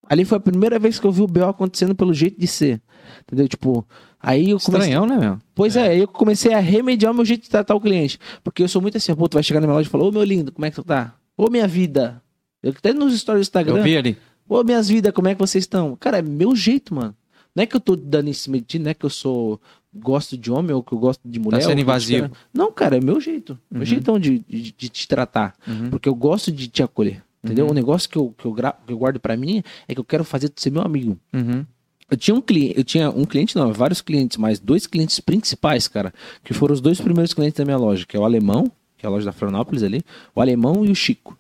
Ali 0.09 0.25
foi 0.25 0.39
a 0.39 0.41
primeira 0.41 0.79
vez 0.79 0.99
que 1.01 1.07
eu 1.07 1.13
vi 1.13 1.23
o 1.23 1.27
B.O. 1.27 1.49
acontecendo 1.49 1.95
pelo 1.95 2.15
jeito 2.15 2.39
de 2.41 2.47
ser. 2.47 2.81
Entendeu? 3.23 3.49
Tipo, 3.49 3.87
aí 4.21 4.51
eu 4.51 4.59
comecei. 4.61 4.93
Estranhão, 4.93 5.07
né, 5.07 5.19
meu? 5.19 5.39
Pois 5.55 5.77
é, 5.77 5.89
aí 5.89 6.01
eu 6.01 6.09
comecei 6.09 6.53
a 6.55 6.61
remediar 6.61 7.13
o 7.13 7.15
meu 7.15 7.25
jeito 7.25 7.43
de 7.43 7.51
tratar 7.51 7.75
o 7.75 7.81
cliente. 7.81 8.19
Porque 8.45 8.63
eu 8.63 8.69
sou 8.69 8.81
muito 8.81 8.97
assim, 8.97 9.15
pô, 9.15 9.29
tu 9.29 9.35
vai 9.35 9.43
chegar 9.43 9.61
na 9.61 9.67
minha 9.67 9.77
loja 9.77 9.89
e 9.89 9.91
falar, 9.91 10.05
ô 10.05 10.13
meu 10.13 10.23
lindo, 10.23 10.53
como 10.53 10.65
é 10.65 10.71
que 10.71 10.77
tu 10.77 10.85
tá? 10.85 11.15
Ô 11.37 11.51
minha 11.51 11.67
vida. 11.67 12.23
Eu 12.63 12.71
até 12.77 12.93
nos 12.93 13.19
stories 13.19 13.41
do 13.41 13.49
Instagram. 13.49 13.77
Eu 13.79 13.83
vi 13.83 13.97
ali. 13.97 14.17
Ô, 14.49 14.63
minhas 14.63 14.89
vidas, 14.89 15.13
como 15.13 15.29
é 15.29 15.35
que 15.35 15.41
vocês 15.41 15.65
estão? 15.65 15.97
Cara, 15.97 16.19
é 16.19 16.23
meu 16.23 16.55
jeito, 16.55 16.95
mano. 16.95 17.15
Não 17.55 17.63
é 17.63 17.67
que 17.67 17.75
eu 17.75 17.81
tô 17.81 17.97
dando 17.97 18.29
esse 18.29 18.51
medinho, 18.51 18.85
não 18.85 18.91
é 18.91 18.95
que 18.95 19.05
eu 19.07 19.11
sou. 19.11 19.61
gosto 19.95 20.37
de 20.37 20.53
homem 20.53 20.73
ou 20.73 20.83
que 20.83 20.93
eu 20.93 20.99
gosto 20.99 21.21
de 21.25 21.39
mulher. 21.41 21.63
sendo 21.63 21.73
que 21.73 21.79
eu 21.79 21.83
invasivo. 21.83 22.31
Não, 22.53 22.71
cara, 22.71 22.99
é 22.99 23.01
meu 23.01 23.19
jeito. 23.21 23.59
Meu 23.71 23.81
Uhum. 23.81 23.87
jeitão 23.87 24.19
de, 24.19 24.41
de, 24.47 24.73
de 24.77 24.89
te 24.91 25.09
tratar. 25.09 25.55
Uhum. 25.67 25.89
Porque 25.91 26.07
eu 26.09 26.15
gosto 26.15 26.53
de 26.53 26.69
te 26.69 26.83
acolher. 26.83 27.23
Entendeu? 27.47 27.65
Uhum. 27.67 27.71
O 27.71 27.75
negócio 27.75 28.09
que 28.11 28.17
eu, 28.19 28.35
que, 28.37 28.45
eu 28.45 28.53
gra- 28.53 28.77
que 28.87 28.93
eu 28.93 28.99
guardo 28.99 29.19
pra 29.21 29.37
mim 29.37 29.63
é 29.89 29.95
que 29.95 30.01
eu 30.01 30.05
quero 30.05 30.25
fazer 30.25 30.49
tu 30.49 30.61
ser 30.61 30.71
meu 30.71 30.83
amigo. 30.83 31.19
Uhum. 31.33 31.65
Eu 32.11 32.17
tinha 32.17 32.35
um 32.35 32.41
cliente, 32.41 32.75
eu 32.79 32.85
tinha 32.85 33.11
um 33.11 33.25
cliente, 33.25 33.57
não, 33.57 33.73
vários 33.73 34.01
clientes, 34.01 34.37
mas 34.37 34.61
dois 34.61 34.87
clientes 34.87 35.19
principais, 35.21 35.89
cara, 35.89 36.13
que 36.45 36.55
foram 36.55 36.73
os 36.75 36.81
dois 36.81 37.01
primeiros 37.01 37.35
clientes 37.35 37.59
da 37.59 37.65
minha 37.65 37.77
loja, 37.77 38.05
que 38.07 38.17
é 38.17 38.21
o 38.21 38.25
alemão, 38.25 38.71
que 38.97 39.05
é 39.05 39.09
a 39.09 39.11
loja 39.11 39.25
da 39.27 39.33
Florianópolis 39.33 39.83
ali, 39.83 40.03
o 40.35 40.41
alemão 40.41 40.85
e 40.85 40.91
o 40.91 40.95
Chico. 40.95 41.37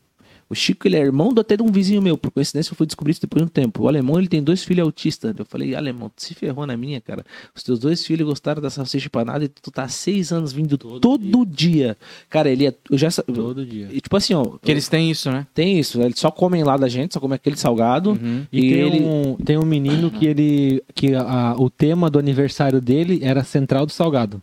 O 0.48 0.54
Chico, 0.54 0.86
ele 0.86 0.94
é 0.96 1.00
irmão 1.00 1.32
do, 1.32 1.40
até 1.40 1.56
de 1.56 1.62
um 1.64 1.66
vizinho 1.72 2.00
meu, 2.00 2.16
por 2.16 2.30
coincidência 2.30 2.70
eu 2.72 2.76
fui 2.76 2.86
descobrir 2.86 3.10
isso 3.10 3.20
depois 3.20 3.42
de 3.42 3.46
um 3.46 3.48
tempo. 3.50 3.82
O 3.82 3.88
alemão, 3.88 4.16
ele 4.16 4.28
tem 4.28 4.40
dois 4.40 4.62
filhos 4.62 4.84
autistas. 4.86 5.34
Eu 5.36 5.44
falei, 5.44 5.74
alemão, 5.74 6.08
tu 6.14 6.22
se 6.22 6.34
ferrou 6.34 6.64
na 6.64 6.76
minha, 6.76 7.00
cara. 7.00 7.24
Os 7.52 7.64
teus 7.64 7.80
dois 7.80 8.06
filhos 8.06 8.28
gostaram 8.28 8.62
da 8.62 8.70
salsicha 8.70 9.06
empanada 9.08 9.44
e 9.44 9.48
tu 9.48 9.72
tá 9.72 9.82
há 9.82 9.88
seis 9.88 10.30
anos 10.32 10.52
vindo 10.52 10.78
todo, 10.78 11.44
dia. 11.44 11.96
Cara, 12.30 12.48
ele 12.48 12.64
é, 12.66 12.74
eu 12.88 12.96
já, 12.96 13.10
Todo 13.10 13.66
dia. 13.66 13.88
e, 13.90 14.00
tipo 14.00 14.16
assim, 14.16 14.34
ó, 14.34 14.44
Que 14.62 14.70
eles 14.70 14.88
têm 14.88 15.10
isso, 15.10 15.32
né? 15.32 15.46
tem 15.52 15.80
isso, 15.80 16.00
eles 16.00 16.18
só 16.20 16.30
comem 16.30 16.62
lá 16.62 16.76
da 16.76 16.88
gente, 16.88 17.14
só 17.14 17.18
comem 17.18 17.34
aquele 17.34 17.56
salgado. 17.56 18.10
Uhum. 18.10 18.46
E, 18.52 18.58
E 18.58 18.70
tem, 18.70 18.80
ele- 18.80 19.00
um, 19.04 19.36
tem 19.44 19.58
um 19.58 19.64
menino 19.64 20.12
que 20.12 20.26
ele. 20.26 20.82
que 20.94 21.12
a- 21.14 21.56
o 21.58 21.68
tema 21.68 22.08
do 22.08 22.20
aniversário 22.20 22.80
dele 22.80 23.18
era 23.22 23.42
Central 23.42 23.84
do 23.84 23.90
Salgado. 23.90 24.40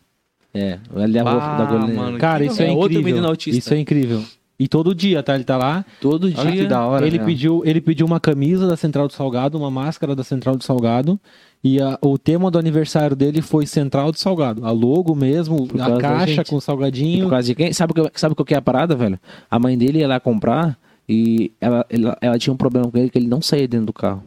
É, 0.53 0.79
ele 0.97 1.17
é 1.17 1.21
a 1.21 1.23
roupa 1.23 1.45
Ah, 1.45 1.57
da 1.57 1.65
goleira. 1.65 1.93
mano, 2.01 2.17
Cara, 2.19 2.45
isso 2.45 2.61
é, 2.61 2.67
É 2.67 2.71
outro 2.71 2.91
incrível. 2.91 3.03
menino 3.05 3.27
autista. 3.27 3.57
Isso 3.57 3.73
é 3.73 3.79
incrível. 3.79 4.21
E 4.63 4.67
todo 4.67 4.95
dia, 4.95 5.21
tá? 5.21 5.35
Ele 5.35 5.43
tá 5.43 5.57
lá. 5.57 5.83
Todo 5.99 6.25
Olha 6.37 6.51
dia. 6.51 6.63
que 6.63 6.67
da 6.67 6.85
hora. 6.85 7.05
ele, 7.05 7.17
né? 7.17 7.25
pediu, 7.25 7.61
ele 7.65 7.81
pediu 7.81 8.05
uma 8.05 8.19
camisa 8.19 8.67
da 8.67 8.77
Central 8.77 9.07
do 9.07 9.13
Salgado, 9.13 9.57
uma 9.57 9.69
máscara 9.71 10.15
da 10.15 10.23
Central 10.23 10.55
do 10.55 10.63
Salgado. 10.63 11.19
E 11.63 11.81
a- 11.81 11.97
o 12.01 12.17
tema 12.17 12.49
do 12.51 12.57
aniversário 12.59 13.15
dele 13.15 13.41
foi 13.41 13.65
Central 13.65 14.11
do 14.11 14.17
Salgado. 14.19 14.65
A 14.65 14.71
logo 14.71 15.13
mesmo, 15.15 15.67
a 15.79 15.97
caixa 15.99 16.43
com 16.43 16.55
o 16.57 16.61
salgadinho. 16.61 17.23
Por 17.25 17.29
causa 17.31 17.47
de 17.47 17.55
quem? 17.55 17.73
Sabe 17.73 17.93
sabe 18.15 18.35
qual 18.35 18.45
que 18.45 18.53
é 18.53 18.57
a 18.57 18.61
parada, 18.61 18.95
velho? 18.95 19.19
A 19.49 19.57
mãe 19.59 19.77
dele 19.77 19.99
ia 19.99 20.07
lá 20.07 20.19
comprar 20.19 20.77
e 21.07 21.51
ela, 21.59 21.85
ela, 21.89 22.17
ela 22.21 22.37
tinha 22.39 22.53
um 22.53 22.57
problema 22.57 22.89
com 22.89 22.97
ele 22.97 23.09
que 23.09 23.17
ele 23.17 23.27
não 23.27 23.41
saía 23.41 23.67
dentro 23.67 23.87
do 23.87 23.93
carro. 23.93 24.23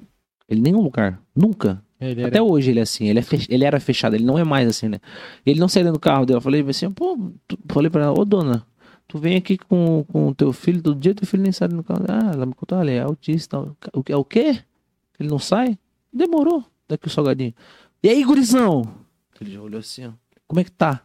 Ele 0.49 0.61
em 0.61 0.63
nenhum 0.65 0.83
lugar. 0.83 1.19
Nunca. 1.35 1.83
Era- 1.99 2.29
Até 2.29 2.43
hoje 2.43 2.71
ele 2.71 2.79
é 2.79 2.83
assim. 2.83 3.07
Ele, 3.09 3.19
é 3.19 3.23
fech- 3.23 3.49
ele 3.51 3.65
era 3.65 3.81
fechado, 3.81 4.15
ele 4.15 4.25
não 4.25 4.39
é 4.39 4.45
mais 4.45 4.69
assim, 4.69 4.89
né? 4.89 4.99
Ele 5.47 5.59
não 5.59 5.69
saía 5.69 5.85
dentro 5.85 5.99
do 5.99 6.03
carro 6.03 6.27
dele. 6.27 6.37
Eu 6.37 6.43
falei 6.43 6.63
assim, 6.69 6.91
pô, 6.91 7.19
falei 7.71 7.91
pra 7.91 8.05
ela, 8.05 8.19
ô 8.19 8.25
dona, 8.25 8.63
tu 9.09 9.19
vem 9.19 9.37
aqui 9.37 9.57
com, 9.59 10.05
o 10.13 10.35
teu 10.35 10.53
filho 10.53 10.83
todo 10.83 10.99
dia, 10.99 11.15
teu 11.15 11.27
filho 11.27 11.43
nem 11.43 11.53
sai 11.53 11.69
do 11.69 11.83
carro. 11.83 12.05
Ah, 12.09 12.33
ela 12.35 12.47
me 12.47 12.55
contou, 12.55 12.79
olha, 12.79 12.91
é 12.91 13.01
autista. 13.01 13.59
O, 13.93 14.03
que- 14.03 14.13
é 14.13 14.17
o 14.17 14.25
quê? 14.25 14.59
Ele 15.19 15.29
não 15.29 15.39
sai? 15.39 15.79
Demorou. 16.13 16.65
Daqui 16.89 17.07
o 17.07 17.11
salgadinho. 17.11 17.55
E 18.03 18.09
aí, 18.09 18.23
gurizão? 18.25 18.83
Ele 19.41 19.53
já 19.53 19.61
olhou 19.61 19.81
assim, 19.81 20.07
ó. 20.07 20.11
Como 20.47 20.61
é 20.61 20.65
que 20.65 20.71
tá? 20.71 21.01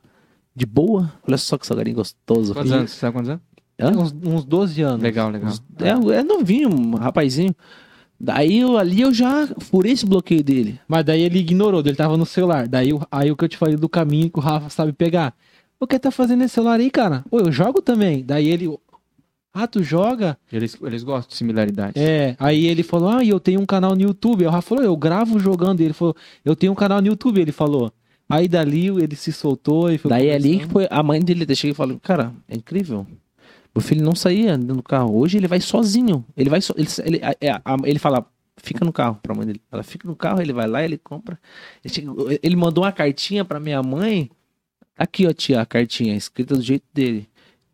De 0.56 0.66
boa? 0.66 1.12
Olha 1.28 1.38
só 1.38 1.58
que 1.58 1.66
salgadinho 1.66 1.96
gostoso. 1.96 2.54
Quantos 2.54 2.72
anos? 2.72 2.92
Sabe 2.92 3.14
quantos 3.14 3.30
anos? 3.30 3.42
Uns, 3.82 4.14
uns 4.28 4.46
12 4.46 4.82
anos. 4.84 5.02
Legal, 5.02 5.32
legal. 5.32 5.52
É, 5.80 6.18
é 6.20 6.24
novinho, 6.24 6.70
um 6.70 6.96
rapazinho. 6.96 7.56
Daí 8.20 8.60
eu, 8.60 8.78
ali 8.78 9.02
eu 9.02 9.12
já 9.12 9.48
furei 9.60 9.94
esse 9.94 10.06
bloqueio 10.06 10.44
dele. 10.44 10.80
Mas 10.88 11.04
daí 11.04 11.24
ele 11.24 11.40
ignorou, 11.40 11.80
ele 11.80 11.96
tava 11.96 12.16
no 12.16 12.26
celular. 12.26 12.68
Daí 12.68 12.90
aí 13.12 13.32
o 13.32 13.36
que 13.36 13.44
eu 13.46 13.50
te 13.50 13.58
falei 13.58 13.76
do 13.76 13.90
caminho 13.90 14.30
que 14.30 14.38
o 14.38 14.42
Rafa 14.42 14.70
sabe 14.70 14.94
pegar. 14.94 15.34
O 15.82 15.88
que 15.88 15.98
tá 16.00 16.12
fazendo 16.12 16.40
nesse 16.40 16.54
celular 16.54 16.80
aí, 16.80 16.92
cara? 16.92 17.26
Ô, 17.32 17.40
eu 17.40 17.52
jogo 17.52 17.82
também. 17.82 18.24
Daí 18.24 18.48
ele. 18.50 18.78
Ah, 19.54 19.68
tu 19.68 19.84
joga? 19.84 20.38
Eles, 20.54 20.78
eles 20.82 21.04
gostam 21.04 21.30
de 21.30 21.36
similaridade. 21.36 22.00
É. 22.00 22.36
Aí 22.40 22.68
ele 22.68 22.84
falou, 22.84 23.10
ah, 23.10 23.24
e 23.24 23.30
eu 23.30 23.40
tenho 23.40 23.60
um 23.60 23.66
canal 23.66 23.96
no 23.96 24.02
YouTube. 24.02 24.44
Aí 24.44 24.48
o 24.48 24.52
Rafa 24.52 24.70
falou, 24.70 24.84
eu 24.84 24.96
gravo 24.96 25.40
jogando. 25.40 25.82
E 25.82 25.84
ele 25.86 25.94
falou, 25.94 26.16
eu 26.46 26.56
tenho 26.56 26.72
um 26.72 26.76
canal 26.76 27.02
no 27.02 27.08
YouTube. 27.08 27.42
Ele 27.42 27.52
falou. 27.52 27.92
Aí 28.30 28.48
dali 28.48 28.88
ele 28.88 29.16
se 29.16 29.34
soltou 29.34 29.92
e 29.92 29.98
foi. 29.98 30.08
Daí 30.10 30.32
ali 30.32 30.60
que 30.60 30.68
foi 30.68 30.88
a 30.90 31.02
mãe 31.04 31.20
dele. 31.20 31.46
Eu 31.50 31.56
cheguei 31.56 31.72
e 31.72 31.76
falei, 31.76 31.98
cara, 32.02 32.32
é 32.48 32.56
incrível. 32.56 33.06
Meu 33.76 33.82
filho 33.82 34.06
não 34.06 34.14
saía 34.16 34.58
do 34.58 34.82
carro. 34.84 35.18
Hoje 35.18 35.38
ele 35.38 35.48
vai 35.48 35.60
sozinho. 35.60 36.24
Ele 36.38 36.50
vai 36.50 36.62
so, 36.62 36.74
ele, 36.78 36.88
ele, 37.04 37.20
é, 37.42 37.50
a- 37.52 37.78
ele 37.86 38.00
fala, 38.00 38.26
fica 38.58 38.86
no 38.86 38.94
carro 38.94 39.18
pra 39.22 39.34
mãe 39.36 39.46
dele. 39.48 39.62
Ela 39.72 39.82
fica 39.84 40.08
no 40.08 40.16
carro, 40.16 40.42
ele 40.42 40.54
vai 40.54 40.68
lá, 40.68 40.84
ele 40.84 40.98
compra. 40.98 41.38
Ele, 41.84 41.94
chega- 41.94 42.12
ele 42.44 42.56
mandou 42.56 42.84
uma 42.86 42.92
cartinha 42.92 43.44
pra 43.44 43.60
minha 43.60 43.82
mãe. 43.84 44.30
Aqui, 45.02 45.26
ó, 45.26 45.34
tia, 45.34 45.60
a 45.60 45.66
cartinha, 45.66 46.16
escrita 46.16 46.54
do 46.56 46.62
jeito 46.62 46.86
dele. 46.94 47.28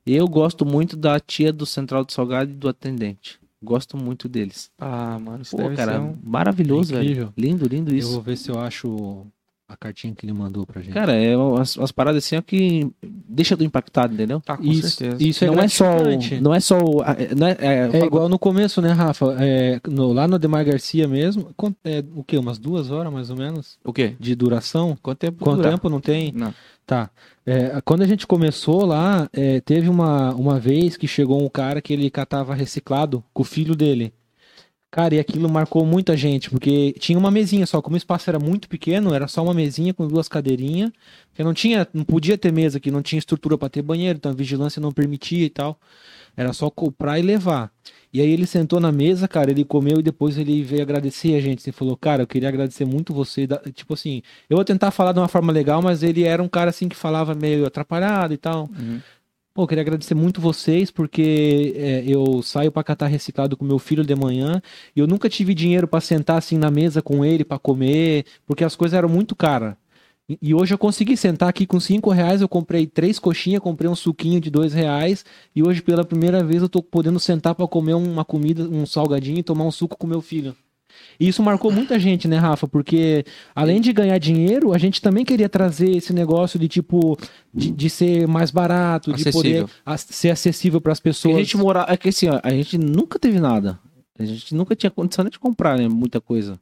Eu 0.06 0.26
gosto 0.30 0.66
muito 0.66 0.96
da 0.96 1.20
tia 1.20 1.52
do 1.52 1.66
Central 1.66 2.06
do 2.06 2.14
Salgado 2.14 2.50
e 2.50 2.54
do 2.54 2.70
atendente. 2.70 3.38
Gosto 3.62 3.98
muito 3.98 4.30
deles. 4.30 4.72
Ah, 4.80 5.20
mano, 5.20 5.42
isso 5.42 5.58
Pô, 5.58 5.70
cara, 5.76 6.00
um... 6.00 6.18
maravilhoso, 6.24 6.96
É 6.96 7.00
velho. 7.00 7.34
Lindo, 7.36 7.68
lindo 7.68 7.92
Eu 7.92 7.98
isso. 7.98 8.14
vou 8.14 8.22
ver 8.22 8.38
se 8.38 8.50
eu 8.50 8.58
acho 8.58 9.28
a 9.70 9.76
cartinha 9.76 10.14
que 10.16 10.26
ele 10.26 10.32
mandou 10.34 10.66
pra 10.66 10.82
gente. 10.82 10.94
Cara, 10.94 11.14
é 11.14 11.36
umas, 11.36 11.76
umas 11.76 11.92
paradas 11.92 12.24
assim 12.24 12.38
ó, 12.38 12.42
que 12.42 12.90
deixa 13.28 13.58
tu 13.58 13.64
impactado, 13.66 14.14
entendeu? 14.14 14.42
Ah, 14.48 14.56
com 14.56 14.64
isso, 14.64 14.90
certeza. 14.92 15.22
isso 15.24 15.44
é 15.44 15.48
não 15.48 15.60
é 15.62 15.68
só, 15.68 15.86
não 16.42 16.54
é 16.54 16.60
só, 16.62 16.78
é- 17.18 17.36
não 17.36 17.48
é, 17.48 17.58
é, 17.60 17.90
É 18.02 18.06
igual 18.06 18.30
no 18.30 18.40
começo, 18.40 18.82
né, 18.82 18.92
Rafa? 18.94 19.36
É, 19.40 19.82
no- 19.88 20.14
lá 20.14 20.26
no 20.28 20.40
Demar 20.40 20.64
Garcia 20.64 21.08
mesmo, 21.08 21.50
é, 21.84 22.04
o 22.16 22.24
quê? 22.24 22.38
Umas 22.38 22.58
duas 22.58 22.90
horas 22.92 23.12
mais 23.12 23.30
ou 23.30 23.36
menos 23.36 23.78
O 23.84 23.92
quê? 23.92 24.16
de 24.20 24.36
duração? 24.36 24.98
Quanto 25.02 25.18
tempo 25.20 25.44
Quanto 25.44 25.58
dura? 25.58 25.72
tempo 25.72 25.90
não 25.90 26.00
tem? 26.00 26.32
Não. 26.34 26.54
Tá. 26.86 27.10
É, 27.46 27.82
quando 27.84 28.04
a 28.04 28.08
gente 28.08 28.26
começou 28.26 28.86
lá, 28.86 29.30
é, 29.34 29.60
teve 29.60 29.90
uma, 29.90 30.34
uma 30.34 30.58
vez 30.58 30.96
que 30.96 31.06
chegou 31.06 31.44
um 31.44 31.50
cara 31.50 31.82
que 31.82 31.92
ele 31.92 32.10
catava 32.10 32.56
reciclado 32.56 33.22
com 33.34 33.42
o 33.42 33.46
filho 33.46 33.76
dele. 33.76 34.14
Cara, 34.98 35.14
e 35.14 35.20
aquilo 35.20 35.48
marcou 35.48 35.86
muita 35.86 36.18
gente, 36.18 36.50
porque 36.50 36.92
tinha 36.94 37.20
uma 37.20 37.30
mesinha 37.30 37.68
só, 37.68 37.80
como 37.84 37.94
o 37.94 37.98
espaço 37.98 38.32
era 38.32 38.40
muito 38.40 38.68
pequeno, 38.68 39.14
era 39.14 39.28
só 39.28 39.44
uma 39.44 39.54
mesinha 39.54 39.94
com 39.94 40.08
duas 40.08 40.28
cadeirinhas, 40.28 40.92
que 41.36 41.44
não 41.44 41.54
tinha, 41.54 41.88
não 41.94 42.04
podia 42.04 42.36
ter 42.36 42.52
mesa 42.52 42.80
aqui, 42.80 42.90
não 42.90 43.04
tinha 43.04 43.20
estrutura 43.20 43.60
para 43.60 43.70
ter 43.70 43.84
banheiro, 43.84 44.18
então 44.18 44.32
a 44.32 44.34
vigilância 44.34 44.82
não 44.82 44.92
permitia 44.92 45.46
e 45.46 45.52
tal. 45.52 45.80
Era 46.36 46.52
só 46.52 46.68
comprar 46.72 47.20
e 47.20 47.22
levar. 47.22 47.72
E 48.12 48.20
aí 48.22 48.32
ele 48.32 48.48
sentou 48.48 48.80
na 48.80 48.92
mesa, 48.92 49.28
cara, 49.28 49.52
ele 49.52 49.64
comeu 49.64 50.00
e 50.00 50.02
depois 50.02 50.36
ele 50.36 50.64
veio 50.64 50.82
agradecer 50.82 51.36
a 51.36 51.42
gente. 51.42 51.64
Ele 51.64 51.78
falou, 51.78 51.96
cara, 51.96 52.24
eu 52.24 52.28
queria 52.28 52.50
agradecer 52.50 52.86
muito 52.86 53.14
você. 53.14 53.48
Tipo 53.74 53.94
assim, 53.94 54.24
eu 54.50 54.58
vou 54.58 54.66
tentar 54.66 54.90
falar 54.90 55.12
de 55.12 55.20
uma 55.20 55.28
forma 55.28 55.52
legal, 55.54 55.80
mas 55.80 56.02
ele 56.02 56.24
era 56.24 56.42
um 56.42 56.48
cara 56.50 56.72
assim 56.72 56.90
que 56.90 56.96
falava 56.96 57.36
meio 57.36 57.68
atrapalhado 57.68 58.34
e 58.34 58.38
tal. 58.38 58.68
Uhum. 58.76 59.00
Pô, 59.58 59.64
eu 59.64 59.68
queria 59.68 59.82
agradecer 59.82 60.14
muito 60.14 60.40
vocês, 60.40 60.92
porque 60.92 61.74
é, 61.76 62.04
eu 62.06 62.44
saio 62.44 62.72
pra 62.72 62.84
catar 62.84 63.08
reciclado 63.08 63.58
com 63.58 63.66
meu 63.66 63.80
filho 63.80 64.06
de 64.06 64.14
manhã 64.16 64.62
e 64.96 65.00
eu 65.00 65.08
nunca 65.08 65.28
tive 65.28 65.56
dinheiro 65.56 65.88
pra 65.88 66.00
sentar 66.00 66.38
assim 66.38 66.60
na 66.60 66.70
mesa 66.70 67.02
com 67.02 67.26
ele 67.26 67.44
pra 67.44 67.58
comer, 67.58 68.24
porque 68.46 68.64
as 68.64 68.76
coisas 68.76 68.96
eram 68.96 69.10
muito 69.10 69.36
caras. 69.36 69.74
E- 70.30 70.54
hoje 70.54 70.76
eu 70.76 70.78
consegui 70.78 71.18
sentar 71.18 71.50
aqui 71.50 71.66
com 71.66 71.80
cinco 71.80 72.12
reais, 72.12 72.40
eu 72.42 72.48
comprei 72.48 72.86
três 72.86 73.18
coxinhas, 73.18 73.60
comprei 73.60 73.90
um 73.90 73.96
suquinho 73.96 74.40
de 74.40 74.52
dois 74.52 74.76
reais, 74.76 75.26
e 75.56 75.64
hoje 75.64 75.82
pela 75.82 76.06
primeira 76.06 76.44
vez 76.44 76.62
eu 76.62 76.70
tô 76.70 76.84
podendo 76.84 77.20
sentar 77.20 77.56
pra 77.56 77.68
comer 77.68 77.96
uma 77.96 78.24
comida, 78.24 78.70
um 78.70 78.86
salgadinho 78.86 79.40
e 79.40 79.44
tomar 79.44 79.66
um 79.66 79.72
suco 79.72 79.98
com 79.98 80.06
meu 80.06 80.22
filho. 80.22 80.56
E 81.20 81.28
isso 81.28 81.42
marcou 81.42 81.72
muita 81.72 81.98
gente, 82.00 82.28
né, 82.28 82.38
Rafa? 82.38 82.68
Porque 82.68 83.26
além 83.56 83.82
de 83.82 83.92
ganhar 83.92 84.18
dinheiro, 84.18 84.74
a 84.74 84.78
gente 84.78 85.02
também 85.02 85.26
queria 85.26 85.50
trazer 85.50 85.90
esse 85.96 86.14
negócio 86.14 86.60
de 86.60 86.68
tipo 86.68 87.18
de, 87.54 87.72
de 87.72 87.90
ser 87.90 88.28
mais 88.28 88.52
barato, 88.52 89.12
de 89.14 89.22
Acessível. 89.28 89.68
poder 89.68 89.74
ac- 89.86 90.14
ser 90.14 90.30
acessível 90.30 90.80
para 90.82 90.92
as 90.92 91.00
pessoas. 91.00 91.36
a 91.36 91.40
gente 91.40 91.58
mora, 91.58 91.86
é 91.90 91.98
que 91.98 92.10
assim, 92.10 92.28
a 92.44 92.50
gente 92.52 92.78
nunca 92.78 93.18
teve 93.20 93.40
nada. 93.40 93.80
A 94.20 94.26
gente 94.26 94.54
nunca 94.56 94.76
tinha 94.76 94.90
condição 94.90 95.24
nem 95.24 95.32
de 95.32 95.40
comprar, 95.40 95.78
né, 95.78 95.88
muita 95.88 96.20
coisa. 96.20 96.60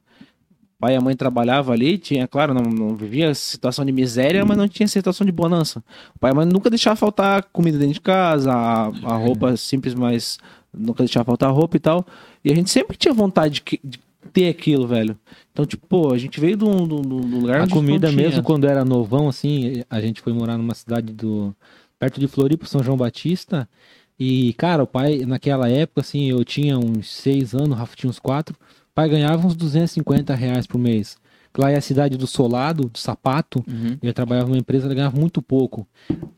Pai 0.78 0.92
e 0.92 0.96
a 0.96 1.00
mãe 1.00 1.16
trabalhavam 1.16 1.72
ali, 1.72 1.96
tinha, 1.96 2.28
claro, 2.28 2.52
não, 2.52 2.60
não 2.64 2.94
vivia 2.94 3.32
situação 3.34 3.82
de 3.82 3.90
miséria, 3.92 4.44
mas 4.44 4.58
não 4.58 4.68
tinha 4.68 4.86
situação 4.86 5.24
de 5.24 5.32
bonança. 5.32 5.82
O 6.14 6.18
pai 6.18 6.30
e 6.30 6.32
a 6.32 6.34
mãe 6.34 6.44
nunca 6.46 6.68
deixava 6.68 6.94
faltar 6.94 7.44
comida 7.50 7.78
dentro 7.78 7.94
de 7.94 8.00
casa, 8.02 8.52
a, 8.52 8.82
a 8.88 9.16
roupa 9.16 9.56
simples, 9.56 9.94
mas 9.94 10.36
nunca 10.76 11.02
deixava 11.02 11.24
faltar 11.24 11.50
roupa 11.50 11.78
e 11.78 11.80
tal. 11.80 12.06
E 12.44 12.52
a 12.52 12.54
gente 12.54 12.68
sempre 12.68 12.94
tinha 12.94 13.14
vontade 13.14 13.62
de, 13.64 13.80
de 13.82 13.98
ter 14.26 14.48
aquilo, 14.48 14.86
velho. 14.86 15.16
Então, 15.52 15.64
tipo, 15.64 15.86
pô, 15.86 16.12
a 16.12 16.18
gente 16.18 16.38
veio 16.38 16.56
de 16.56 16.64
um, 16.64 16.84
lugar 16.84 17.62
A 17.62 17.68
comida 17.68 18.12
mesmo, 18.12 18.42
quando 18.42 18.66
era 18.66 18.84
novão, 18.84 19.28
assim, 19.28 19.82
a 19.88 20.00
gente 20.00 20.20
foi 20.20 20.32
morar 20.32 20.58
numa 20.58 20.74
cidade 20.74 21.12
do. 21.12 21.54
perto 21.98 22.20
de 22.20 22.28
Floripa, 22.28 22.66
São 22.66 22.82
João 22.82 22.96
Batista. 22.96 23.68
E, 24.18 24.54
cara, 24.54 24.82
o 24.82 24.86
pai, 24.86 25.20
naquela 25.26 25.68
época, 25.68 26.00
assim, 26.00 26.30
eu 26.30 26.42
tinha 26.44 26.78
uns 26.78 27.10
seis 27.12 27.54
anos, 27.54 27.70
o 27.70 27.74
Rafa 27.74 27.96
tinha 27.96 28.10
uns 28.10 28.18
quatro. 28.18 28.54
O 28.54 28.94
pai 28.94 29.08
ganhava 29.08 29.46
uns 29.46 29.54
250 29.54 30.34
reais 30.34 30.66
por 30.66 30.78
mês. 30.78 31.18
lá 31.56 31.70
é 31.70 31.76
a 31.76 31.82
cidade 31.82 32.16
do 32.16 32.26
solado, 32.26 32.88
do 32.88 32.98
sapato. 32.98 33.62
Uhum. 33.68 33.98
Ele 34.02 34.12
trabalhava 34.12 34.48
numa 34.48 34.58
empresa, 34.58 34.86
ele 34.86 34.94
ganhava 34.94 35.18
muito 35.18 35.42
pouco. 35.42 35.86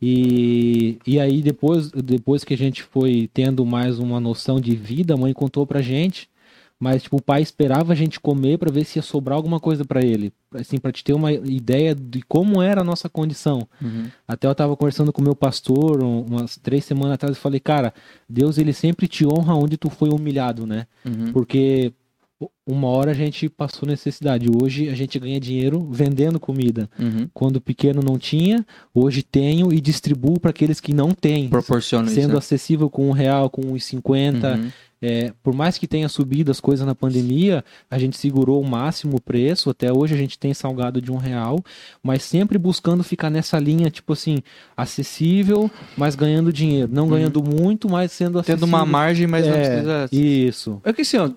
E, 0.02 0.98
e 1.06 1.20
aí, 1.20 1.40
depois, 1.40 1.90
depois 1.90 2.42
que 2.42 2.54
a 2.54 2.58
gente 2.58 2.82
foi 2.82 3.30
tendo 3.32 3.64
mais 3.64 3.98
uma 3.98 4.18
noção 4.18 4.60
de 4.60 4.74
vida, 4.74 5.14
a 5.14 5.16
mãe 5.16 5.32
contou 5.32 5.64
pra 5.66 5.80
gente. 5.80 6.28
Mas, 6.80 7.02
tipo, 7.02 7.16
o 7.16 7.22
pai 7.22 7.42
esperava 7.42 7.92
a 7.92 7.96
gente 7.96 8.20
comer 8.20 8.56
pra 8.56 8.70
ver 8.70 8.84
se 8.84 8.98
ia 9.00 9.02
sobrar 9.02 9.36
alguma 9.36 9.58
coisa 9.58 9.84
pra 9.84 10.00
ele. 10.00 10.32
Assim, 10.54 10.78
pra 10.78 10.92
te 10.92 11.02
ter 11.02 11.12
uma 11.12 11.32
ideia 11.32 11.92
de 11.92 12.22
como 12.22 12.62
era 12.62 12.82
a 12.82 12.84
nossa 12.84 13.08
condição. 13.08 13.66
Uhum. 13.82 14.04
Até 14.28 14.46
eu 14.46 14.54
tava 14.54 14.76
conversando 14.76 15.12
com 15.12 15.20
o 15.20 15.24
meu 15.24 15.34
pastor 15.34 16.02
um- 16.04 16.20
umas 16.22 16.56
três 16.56 16.84
semanas 16.84 17.14
atrás 17.14 17.36
e 17.36 17.40
falei, 17.40 17.58
cara, 17.58 17.92
Deus, 18.28 18.58
ele 18.58 18.72
sempre 18.72 19.08
te 19.08 19.26
honra 19.26 19.54
onde 19.56 19.76
tu 19.76 19.90
foi 19.90 20.08
humilhado, 20.10 20.66
né? 20.66 20.86
Uhum. 21.04 21.32
Porque 21.32 21.92
uma 22.66 22.88
hora 22.88 23.10
a 23.10 23.14
gente 23.14 23.48
passou 23.48 23.88
necessidade. 23.88 24.48
Hoje 24.50 24.88
a 24.88 24.94
gente 24.94 25.18
ganha 25.18 25.40
dinheiro 25.40 25.88
vendendo 25.90 26.38
comida. 26.38 26.88
Uhum. 26.98 27.28
Quando 27.34 27.60
pequeno 27.60 28.00
não 28.02 28.18
tinha, 28.18 28.64
hoje 28.94 29.22
tenho 29.22 29.72
e 29.72 29.80
distribuo 29.80 30.38
para 30.38 30.50
aqueles 30.50 30.80
que 30.80 30.92
não 30.92 31.10
têm. 31.12 31.48
Proporciona 31.48 32.06
isso. 32.06 32.14
Sendo 32.14 32.32
né? 32.32 32.38
acessível 32.38 32.88
com 32.88 33.08
um 33.08 33.12
real, 33.12 33.50
com 33.50 33.62
uns 33.72 33.84
50. 33.84 34.54
Uhum. 34.54 34.70
É, 35.00 35.32
por 35.42 35.54
mais 35.54 35.78
que 35.78 35.86
tenha 35.86 36.08
subido 36.08 36.50
as 36.50 36.58
coisas 36.60 36.84
na 36.84 36.94
pandemia, 36.94 37.64
a 37.88 37.98
gente 37.98 38.16
segurou 38.16 38.60
o 38.60 38.68
máximo 38.68 39.16
o 39.16 39.20
preço. 39.20 39.70
Até 39.70 39.92
hoje 39.92 40.14
a 40.14 40.18
gente 40.18 40.38
tem 40.38 40.52
salgado 40.52 41.00
de 41.00 41.10
um 41.12 41.16
real, 41.16 41.62
mas 42.02 42.22
sempre 42.22 42.58
buscando 42.58 43.04
ficar 43.04 43.30
nessa 43.30 43.58
linha, 43.58 43.90
tipo 43.90 44.12
assim, 44.12 44.38
acessível, 44.76 45.70
mas 45.96 46.14
ganhando 46.16 46.52
dinheiro. 46.52 46.90
Não 46.92 47.08
ganhando 47.08 47.42
muito, 47.42 47.88
mas 47.88 48.10
sendo 48.12 48.38
acessível. 48.38 48.66
Tendo 48.66 48.68
uma 48.68 48.84
margem, 48.84 49.26
mas 49.26 49.46
não 49.46 49.54
É, 49.54 49.68
precisa. 49.68 50.08
Isso. 50.12 50.80
É 50.84 50.92
que 50.92 51.02
assim, 51.02 51.16
ó, 51.16 51.30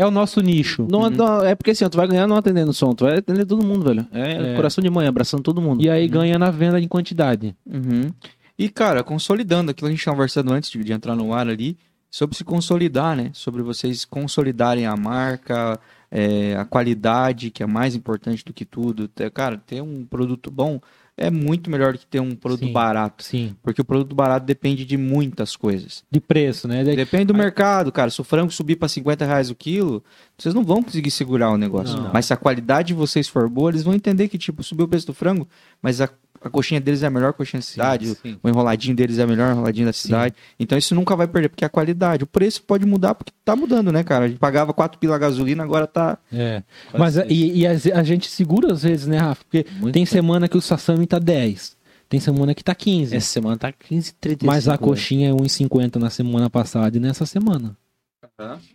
É 0.00 0.06
o 0.06 0.10
nosso 0.10 0.40
nicho. 0.40 0.86
não, 0.90 1.00
Uhum. 1.02 1.10
não- 1.10 1.44
é 1.44 1.54
porque 1.54 1.72
assim, 1.72 1.84
ó, 1.84 1.88
tu 1.88 1.96
vai 1.96 2.08
ganhar 2.08 2.26
não 2.26 2.36
atendendo 2.36 2.72
som, 2.72 2.92
tu 2.92 3.04
vai 3.04 3.18
atender 3.18 3.44
todo 3.44 3.64
mundo, 3.64 3.84
velho. 3.84 4.06
É, 4.12 4.52
É. 4.52 4.56
coração 4.56 4.82
de 4.82 4.88
mãe, 4.90 5.06
abraçando 5.06 5.42
todo 5.42 5.60
mundo. 5.60 5.82
E 5.82 5.90
aí 5.90 6.08
ganha 6.08 6.38
na 6.38 6.50
venda 6.50 6.80
em 6.80 6.88
quantidade. 6.88 7.54
Uhum. 7.66 8.10
E, 8.58 8.68
cara, 8.68 9.02
consolidando 9.02 9.70
aquilo 9.70 9.86
que 9.86 9.90
a 9.90 9.90
gente 9.90 10.00
estava 10.00 10.16
conversando 10.16 10.52
antes 10.52 10.70
de, 10.70 10.82
de 10.82 10.92
entrar 10.92 11.14
no 11.14 11.32
ar 11.34 11.48
ali, 11.48 11.76
sobre 12.10 12.36
se 12.36 12.42
consolidar, 12.44 13.14
né? 13.16 13.30
Sobre 13.32 13.62
vocês 13.62 14.04
consolidarem 14.04 14.84
a 14.86 14.96
marca, 14.96 15.78
é, 16.10 16.56
a 16.56 16.64
qualidade, 16.64 17.50
que 17.50 17.62
é 17.62 17.66
mais 17.66 17.94
importante 17.94 18.44
do 18.44 18.52
que 18.52 18.64
tudo. 18.64 19.06
Ter- 19.06 19.30
Cara, 19.30 19.56
ter 19.64 19.80
um 19.82 20.04
produto 20.04 20.50
bom 20.50 20.80
é 21.20 21.30
muito 21.30 21.70
melhor 21.70 21.92
do 21.92 21.98
que 21.98 22.06
ter 22.06 22.18
um 22.18 22.34
produto 22.34 22.64
Sim. 22.66 22.72
barato. 22.72 23.22
Sim. 23.22 23.54
Porque 23.62 23.80
o 23.80 23.84
produto 23.84 24.14
barato 24.14 24.46
depende 24.46 24.84
de 24.86 24.96
muitas 24.96 25.54
coisas. 25.54 26.02
De 26.10 26.18
preço, 26.20 26.66
né? 26.66 26.82
De- 26.82 26.96
Depende 26.96 27.26
do 27.26 27.34
mercado, 27.34 27.92
cara. 27.92 28.10
Se 28.10 28.20
o 28.20 28.24
frango 28.24 28.50
subir 28.50 28.76
para 28.76 28.88
50 28.88 29.24
reais 29.26 29.50
o 29.50 29.54
quilo, 29.54 30.02
vocês 30.36 30.54
não 30.54 30.64
vão 30.64 30.82
conseguir 30.82 31.10
segurar 31.10 31.50
o 31.50 31.58
negócio. 31.58 32.00
Não. 32.00 32.10
Mas 32.12 32.24
se 32.26 32.32
a 32.32 32.36
qualidade 32.36 32.88
de 32.88 32.94
vocês 32.94 33.28
for 33.28 33.48
boa, 33.48 33.70
eles 33.70 33.82
vão 33.82 33.92
entender 33.94 34.28
que, 34.28 34.38
tipo, 34.38 34.62
subiu 34.62 34.86
o 34.86 34.88
preço 34.88 35.06
do 35.06 35.14
frango, 35.14 35.46
mas 35.82 36.00
a, 36.00 36.08
a 36.42 36.48
coxinha 36.48 36.80
deles 36.80 37.02
é 37.02 37.06
a 37.06 37.10
melhor 37.10 37.32
coxinha 37.32 37.60
da 37.60 37.64
cidade, 37.66 38.14
sim. 38.22 38.38
o 38.42 38.48
enroladinho 38.48 38.96
deles 38.96 39.18
é 39.18 39.22
a 39.22 39.26
melhor 39.26 39.52
enroladinho 39.52 39.86
da 39.86 39.92
cidade. 39.92 40.34
Então 40.58 40.78
isso 40.78 40.94
nunca 40.94 41.14
vai 41.14 41.28
perder, 41.28 41.48
porque 41.50 41.64
é 41.64 41.66
a 41.66 41.70
qualidade. 41.70 42.24
O 42.24 42.26
preço 42.26 42.62
pode 42.62 42.86
mudar, 42.86 43.14
porque 43.14 43.32
tá 43.44 43.54
mudando, 43.54 43.92
né, 43.92 44.02
cara? 44.02 44.24
A 44.24 44.28
gente 44.28 44.38
pagava 44.38 44.72
4 44.72 44.98
pila 44.98 45.16
a 45.16 45.18
gasolina, 45.18 45.62
agora 45.62 45.86
tá. 45.86 46.16
É. 46.32 46.62
Mas 46.96 47.16
e, 47.16 47.58
e 47.58 47.66
a, 47.66 47.72
a 47.94 48.02
gente 48.02 48.28
segura 48.30 48.72
às 48.72 48.82
vezes, 48.82 49.06
né, 49.06 49.18
Rafa? 49.18 49.44
Porque 49.44 49.66
Muito 49.72 49.92
tem 49.92 50.04
bem. 50.04 50.06
semana 50.06 50.48
que 50.48 50.56
o 50.56 50.60
sashimi 50.62 51.06
tá 51.06 51.18
10. 51.18 51.76
Tem 52.08 52.18
semana 52.18 52.54
que 52.54 52.64
tá 52.64 52.74
15. 52.74 53.14
Essa 53.14 53.26
semana 53.28 53.56
tá 53.56 53.70
15, 53.70 54.14
30 54.20 54.44
mas 54.46 54.66
a 54.66 54.76
coxinha 54.76 55.28
é 55.30 55.32
1,50 55.32 55.96
na 55.96 56.10
semana 56.10 56.50
passada 56.50 56.96
e 56.96 57.00
nessa 57.00 57.24
semana. 57.26 57.76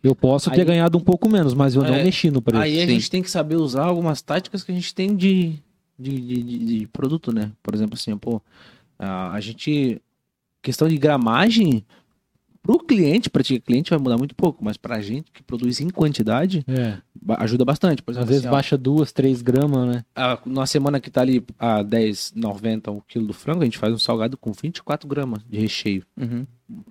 Eu 0.03 0.15
posso 0.15 0.51
ter 0.51 0.61
Aí- 0.61 0.65
ganhado 0.65 0.97
um 0.97 1.01
pouco 1.01 1.27
menos, 1.27 1.53
mas 1.53 1.75
eu 1.75 1.81
não 1.83 1.95
É, 1.95 2.03
mexi 2.03 2.29
no 2.29 2.41
preço. 2.41 2.61
Aí 2.61 2.79
a 2.79 2.85
Sim. 2.85 2.93
gente 2.93 3.09
tem 3.09 3.21
que 3.23 3.31
saber 3.31 3.55
usar 3.55 3.85
algumas 3.85 4.21
táticas 4.21 4.63
que 4.63 4.71
a 4.71 4.75
gente 4.75 4.93
tem 4.93 5.15
de, 5.15 5.55
de, 5.97 6.19
de, 6.21 6.43
de- 6.43 6.65
de 6.79 6.87
produto, 6.87 7.31
né? 7.33 7.51
Por 7.63 7.73
exemplo, 7.73 7.95
assim, 7.95 8.15
pô, 8.17 8.41
a, 8.99 9.31
a 9.33 9.39
gente. 9.39 10.01
Questão 10.61 10.87
de 10.87 10.97
gramagem, 10.97 11.85
pro 12.63 12.79
cliente, 12.79 13.29
pra 13.29 13.43
ti, 13.43 13.59
cliente 13.59 13.91
vai 13.91 13.99
mudar 13.99 14.17
muito 14.17 14.33
pouco, 14.33 14.65
mas 14.65 14.77
pra 14.77 14.99
gente 14.99 15.31
que 15.31 15.43
produz 15.43 15.79
em 15.79 15.89
quantidade, 15.91 16.65
É. 16.67 16.97
ajuda 17.37 17.63
bastante. 17.63 18.01
Por 18.01 18.11
Às 18.11 18.17
exemplo, 18.17 18.29
vezes 18.29 18.45
assim, 18.45 18.49
ó, 18.49 18.51
baixa 18.51 18.75
2, 18.75 19.11
3 19.11 19.43
gramas, 19.43 19.87
né? 19.95 20.05
a, 20.15 20.39
na 20.43 20.65
semana 20.65 20.99
que 20.99 21.11
tá 21.11 21.21
ali 21.21 21.43
a 21.59 21.83
10,90 21.83 22.91
o 22.97 23.01
quilo 23.01 23.27
do 23.27 23.33
frango, 23.33 23.61
a 23.61 23.65
gente 23.65 23.77
faz 23.77 23.93
um 23.93 23.99
salgado 23.99 24.35
com 24.37 24.51
24 24.51 25.07
gramas 25.07 25.41
de 25.47 25.59
recheio. 25.59 26.03
Uhum, 26.19 26.47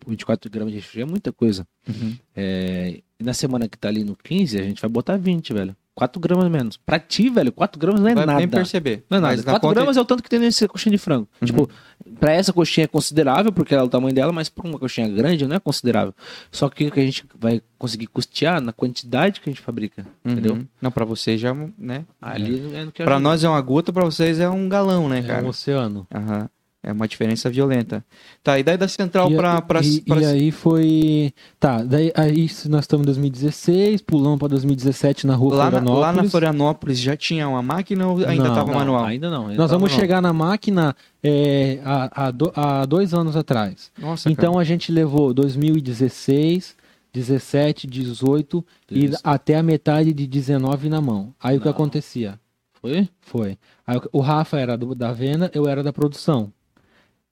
24 0.06 0.48
gramas 0.48 0.72
de 0.72 0.78
recheio 0.78 1.02
é 1.02 1.06
muita 1.06 1.32
coisa. 1.32 1.66
uhum. 1.88 2.16
É, 2.36 3.00
e 3.18 3.24
na 3.24 3.34
semana 3.34 3.68
que 3.68 3.76
tá 3.76 3.88
ali 3.88 4.04
no 4.04 4.14
15, 4.14 4.56
a 4.60 4.62
gente 4.62 4.80
vai 4.80 4.88
botar 4.88 5.16
20, 5.16 5.52
velho. 5.52 5.74
4 5.94 6.20
gramas 6.20 6.50
menos. 6.50 6.76
Pra 6.76 6.98
ti, 6.98 7.28
velho, 7.30 7.52
4 7.52 7.78
gramas 7.78 8.00
não 8.00 8.08
é 8.08 8.14
Vai 8.14 8.26
nada. 8.26 8.38
nem 8.38 8.48
perceber. 8.48 9.04
Não 9.08 9.18
é 9.18 9.20
nada. 9.20 9.36
Mas 9.36 9.44
na 9.44 9.52
4 9.52 9.68
conta- 9.68 9.80
gramas 9.80 9.96
é 9.96 10.00
o 10.00 10.04
tanto 10.04 10.22
que 10.22 10.28
tem 10.28 10.38
nesse 10.40 10.66
coxinha 10.66 10.90
de 10.90 10.98
frango. 10.98 11.28
Uhum. 11.40 11.46
Tipo, 11.46 11.70
pra 12.18 12.32
essa 12.32 12.52
coxinha 12.52 12.84
é 12.84 12.88
considerável, 12.88 13.52
porque 13.52 13.72
ela 13.74 13.84
é 13.84 13.86
o 13.86 13.88
tamanho 13.88 14.14
dela, 14.14 14.32
mas 14.32 14.48
pra 14.48 14.66
uma 14.68 14.78
coxinha 14.78 15.08
grande 15.08 15.46
não 15.46 15.54
é 15.56 15.60
considerável. 15.60 16.12
Só 16.50 16.68
que 16.68 16.86
o 16.86 16.90
que 16.90 17.00
a 17.00 17.04
gente 17.04 17.24
vai 17.38 17.62
conseguir 17.78 18.06
custear 18.08 18.60
na 18.60 18.72
quantidade 18.72 19.40
que 19.40 19.48
a 19.48 19.52
gente 19.52 19.62
fabrica. 19.62 20.04
Uhum. 20.24 20.32
Entendeu? 20.32 20.66
Não, 20.82 20.90
pra 20.90 21.04
vocês 21.04 21.40
já, 21.40 21.54
né? 21.78 22.04
Ali 22.20 22.74
é 22.74 22.84
no 22.84 22.90
que 22.92 23.04
Pra 23.04 23.20
nós 23.20 23.44
é 23.44 23.48
uma 23.48 23.60
gota, 23.60 23.92
pra 23.92 24.04
vocês 24.04 24.40
é 24.40 24.48
um 24.48 24.68
galão, 24.68 25.08
né, 25.08 25.20
É 25.20 25.22
cara? 25.22 25.44
um 25.44 25.48
oceano. 25.48 26.06
Aham. 26.12 26.48
É 26.86 26.92
uma 26.92 27.08
diferença 27.08 27.48
violenta. 27.48 28.04
Tá, 28.42 28.58
e 28.58 28.62
daí 28.62 28.76
da 28.76 28.86
central 28.86 29.30
e, 29.32 29.36
pra. 29.36 29.62
pra, 29.62 29.80
e, 29.80 30.00
pra- 30.02 30.20
e 30.20 30.24
aí 30.26 30.50
foi. 30.50 31.32
Tá, 31.58 31.82
daí 31.82 32.12
aí 32.14 32.48
nós 32.68 32.82
estamos 32.84 33.04
em 33.04 33.06
2016, 33.06 34.02
pulamos 34.02 34.38
pra 34.38 34.48
2017 34.48 35.26
na 35.26 35.34
rua 35.34 35.54
lá, 35.56 35.64
na, 35.64 35.70
Florianópolis. 35.70 36.00
lá 36.02 36.12
na 36.22 36.28
Florianópolis 36.30 36.98
já 37.00 37.16
tinha 37.16 37.48
uma 37.48 37.62
máquina 37.62 38.06
ou 38.06 38.18
ainda 38.26 38.44
Não, 38.48 38.54
tava 38.54 38.70
Não, 38.70 38.78
manual? 38.78 39.04
Ainda 39.06 39.30
não. 39.30 39.46
ainda 39.46 39.56
Nós 39.62 39.70
vamos 39.70 39.84
manual. 39.90 40.00
chegar 40.00 40.20
na 40.20 40.32
máquina 40.34 40.94
é, 41.22 41.78
há, 41.84 42.26
há 42.26 42.30
do- 42.30 42.52
há 42.54 42.84
dois 42.84 43.14
anos 43.14 43.34
atrás. 43.34 43.90
Nossa, 43.98 44.30
Então 44.30 44.58
a 44.58 44.64
gente 44.64 44.92
levou 44.92 45.32
2016, 45.32 46.76
17, 47.12 47.86
18 47.86 48.64
e 48.90 49.06
Isso. 49.06 49.18
até 49.22 49.56
a 49.56 49.62
metade 49.62 50.12
de 50.12 50.26
19 50.26 50.88
na 50.88 51.00
mão. 51.00 51.32
Aí 51.42 51.56
o 51.56 51.60
que 51.60 51.66
Não. 51.66 51.72
acontecia? 51.72 52.38
Foi? 52.80 53.08
Foi. 53.20 53.56
Aí 53.86 53.96
o- 53.96 54.18
o 54.18 54.20
Rafa 54.20 54.58
era 54.58 54.76
do- 54.76 54.94
da 54.94 55.12
venda, 55.12 55.50
eu 55.54 55.66
era 55.66 55.82
da 55.82 55.92
produção. 55.92 56.52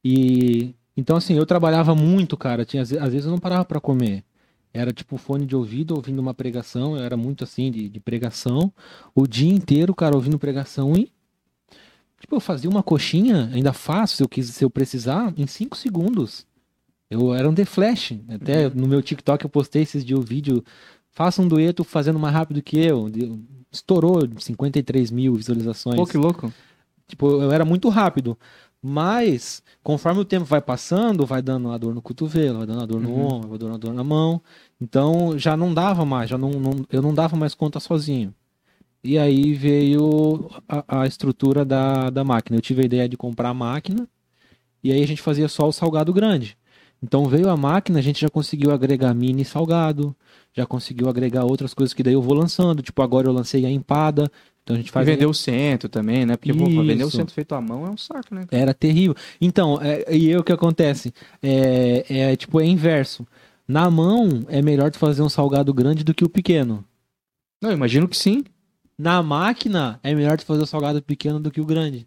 E 0.05 0.75
então 0.97 1.17
assim, 1.17 1.35
eu 1.35 1.47
trabalhava 1.47 1.95
muito, 1.95 2.37
cara. 2.37 2.65
Tinha, 2.65 2.83
às 2.83 2.91
ve- 2.91 2.99
às 2.99 3.11
vezes 3.13 3.25
eu 3.27 3.31
não 3.31 3.39
parava 3.39 3.65
pra 3.65 3.81
comer. 3.81 4.25
Era 4.75 4.93
tipo 4.93 5.17
fone 5.17 5.45
de 5.47 5.55
ouvido, 5.55 5.95
ouvindo 5.95 6.19
uma 6.21 6.33
pregação. 6.35 6.97
Eu 6.97 7.03
era 7.05 7.17
muito 7.17 7.45
assim 7.45 7.71
de, 7.71 7.89
de 7.89 8.01
pregação. 8.01 8.73
O 9.15 9.27
dia 9.27 9.53
inteiro, 9.53 9.95
cara, 9.95 10.17
ouvindo 10.17 10.39
pregação 10.39 10.95
e. 10.97 11.13
Tipo, 12.21 12.37
eu 12.37 12.41
fazia 12.41 12.71
uma 12.71 12.83
coxinha, 12.85 13.51
ainda 13.53 13.73
faço, 13.73 14.17
se 14.17 14.23
eu, 14.23 14.29
quis, 14.29 14.47
se 14.47 14.65
eu 14.65 14.71
precisar, 14.71 15.35
em 15.37 15.47
5 15.47 15.77
segundos. 15.77 16.47
Eu 17.11 17.35
era 17.35 17.49
um 17.49 17.55
The 17.55 17.65
Flash. 17.65 18.13
Até 18.29 18.71
no 18.71 18.87
meu 18.87 19.03
TikTok 19.03 19.45
eu 19.45 19.51
postei 19.51 19.83
esses 19.83 20.05
dias 20.05 20.19
o 20.19 20.23
vídeo. 20.23 20.65
Faça 21.11 21.43
um 21.43 21.49
dueto 21.49 21.85
fazendo 21.85 22.19
mais 22.19 22.33
rápido 22.33 22.63
que 22.63 22.79
eu. 22.79 23.11
Estourou 23.71 24.21
53 24.39 25.11
mil 25.11 25.35
visualizações. 25.35 25.97
Pô, 25.97 26.07
que 26.07 26.17
louco. 26.17 26.53
Tipo, 27.09 27.29
eu 27.43 27.51
era 27.53 27.65
muito 27.65 27.89
rápido. 27.89 28.39
Mas, 28.83 29.63
conforme 29.83 30.21
o 30.21 30.25
tempo 30.25 30.45
vai 30.45 30.61
passando, 30.61 31.25
vai 31.25 31.41
dando 31.41 31.71
a 31.71 31.79
dor 31.79 31.95
no 31.95 32.03
cotovelo, 32.03 32.59
vai 32.59 32.67
dando 32.67 32.83
a 32.83 32.87
dor 32.87 33.01
no 33.01 33.11
Uhum. 33.11 33.27
ombro, 33.29 33.49
vai 33.51 33.59
dando 33.59 33.75
a 33.75 33.79
dor 33.79 33.95
na 33.95 34.03
mão. 34.05 34.43
Então, 34.81 35.39
já 35.39 35.57
não 35.57 35.73
dava 35.73 36.05
mais, 36.05 36.29
já 36.29 36.37
não, 36.37 36.51
não- 36.51 36.85
eu 36.91 37.01
não 37.01 37.15
dava 37.15 37.37
mais 37.37 37.55
conta 37.55 37.79
sozinho. 37.79 38.35
E 39.05 39.19
aí 39.19 39.55
veio 39.55 40.51
a, 40.69 41.03
a 41.03 41.07
estrutura 41.07 41.65
da, 41.65 42.11
da 42.11 42.25
máquina. 42.25 42.57
Eu 42.59 42.63
tive 42.63 42.83
a 42.83 42.85
ideia 42.87 43.09
de 43.09 43.17
comprar 43.17 43.51
a 43.51 43.55
máquina, 43.55 44.09
e 44.83 44.93
aí 44.93 45.03
a 45.03 45.07
gente 45.07 45.23
fazia 45.23 45.49
só 45.49 45.69
o 45.69 45.73
salgado 45.73 46.13
grande. 46.13 46.57
Então 47.03 47.27
veio 47.27 47.49
a 47.51 47.57
máquina, 47.57 47.99
a 47.99 48.03
gente 48.03 48.21
já 48.21 48.29
conseguiu 48.29 48.71
agregar 48.73 49.13
mini 49.15 49.45
salgado, 49.45 50.15
já 50.53 50.65
conseguiu 50.67 51.09
agregar 51.09 51.45
outras 51.45 51.75
coisas 51.75 51.93
que 51.95 52.03
daí 52.03 52.15
eu 52.15 52.23
vou 52.23 52.35
lançando. 52.35 52.83
Tipo, 52.83 53.03
agora 53.03 53.27
eu 53.29 53.33
lancei 53.33 53.67
a 53.67 53.71
empada. 53.71 54.31
Então 54.63 54.77
a 54.77 54.79
gente 54.79 54.89
E 54.89 54.93
faz 54.93 55.07
vender 55.07 55.27
o 55.27 55.35
centro 55.35 55.89
também, 55.89 56.25
né? 56.25 56.37
Porque 56.37 56.55
pô, 56.55 56.65
vender 56.67 57.05
o 57.05 57.11
centro 57.11 57.35
feito 57.35 57.55
à 57.55 57.61
mão 57.61 57.87
é 57.87 57.91
um 57.91 57.97
saco, 57.97 58.35
né? 58.35 58.47
Era 58.51 58.73
terrível. 58.73 59.15
Então, 59.41 59.81
é, 59.83 60.05
e 60.15 60.29
aí 60.29 60.37
o 60.37 60.45
que 60.45 60.53
acontece? 60.53 61.13
É, 61.43 62.05
é 62.09 62.37
tipo, 62.37 62.61
é 62.61 62.65
inverso. 62.65 63.27
Na 63.67 63.91
mão 63.91 64.45
é 64.49 64.63
melhor 64.63 64.91
tu 64.91 64.99
fazer 64.99 65.23
um 65.23 65.29
salgado 65.29 65.73
grande 65.73 66.05
do 66.05 66.15
que 66.15 66.25
o 66.25 66.29
pequeno. 66.29 66.85
Não, 67.61 67.71
eu 67.71 67.77
imagino 67.77 68.09
que 68.09 68.17
sim. 68.17 68.45
Na 68.99 69.23
máquina 69.23 69.99
é 70.03 70.15
melhor 70.15 70.39
tu 70.39 70.45
fazer 70.45 70.63
o 70.63 70.67
salgado 70.67 71.03
pequeno 71.03 71.41
do 71.41 71.51
que 71.51 71.61
o 71.61 71.65
grande. 71.65 72.07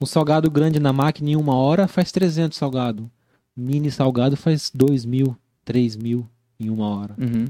Um 0.00 0.06
salgado 0.06 0.50
grande 0.50 0.78
na 0.78 0.92
máquina 0.92 1.30
em 1.30 1.36
uma 1.36 1.54
hora 1.54 1.88
faz 1.88 2.12
300 2.12 2.56
salgado. 2.56 3.10
Mini 3.56 3.90
salgado 3.90 4.36
faz 4.36 4.70
2 4.72 5.04
mil, 5.04 5.36
3 5.64 5.96
mil 5.96 6.28
em 6.60 6.68
uma 6.68 6.88
hora. 6.88 7.16
Uhum. 7.18 7.46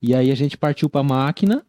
E 0.00 0.14
aí 0.14 0.30
a 0.30 0.34
gente 0.34 0.56
partiu 0.56 0.88
pra 0.88 1.02
máquina. 1.02 1.66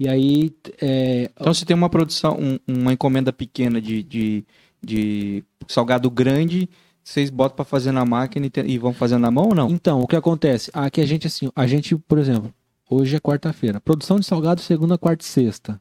E 0.00 0.08
aí 0.08 0.50
é, 0.80 1.30
Então 1.38 1.52
se 1.52 1.66
tem 1.66 1.76
uma 1.76 1.90
produção, 1.90 2.36
um- 2.40 2.58
uma 2.66 2.92
encomenda 2.92 3.30
pequena 3.32 3.80
de, 3.82 4.02
de, 4.02 4.44
de 4.82 5.44
salgado 5.68 6.10
grande, 6.10 6.68
vocês 7.04 7.28
botam 7.28 7.54
pra 7.56 7.64
fazer 7.66 7.92
na 7.92 8.04
máquina 8.06 8.46
e, 8.46 8.50
te- 8.50 8.64
e 8.66 8.78
vão 8.78 8.94
fazendo 8.94 9.20
na 9.20 9.30
mão 9.30 9.48
ou 9.50 9.54
não? 9.54 9.68
Então, 9.70 10.00
o 10.00 10.06
que 10.06 10.16
acontece? 10.16 10.70
Aqui 10.72 11.02
a 11.02 11.06
gente, 11.06 11.26
assim, 11.26 11.50
a 11.54 11.66
gente, 11.66 11.94
por 11.96 12.18
exemplo, 12.18 12.52
Hoje 12.92 13.14
é 13.14 13.20
quarta-feira. 13.20 13.80
Produção 13.80 14.18
de 14.18 14.26
salgado 14.26 14.60
segunda, 14.60 14.98
quarta 14.98 15.24
e 15.24 15.28
sexta. 15.28 15.80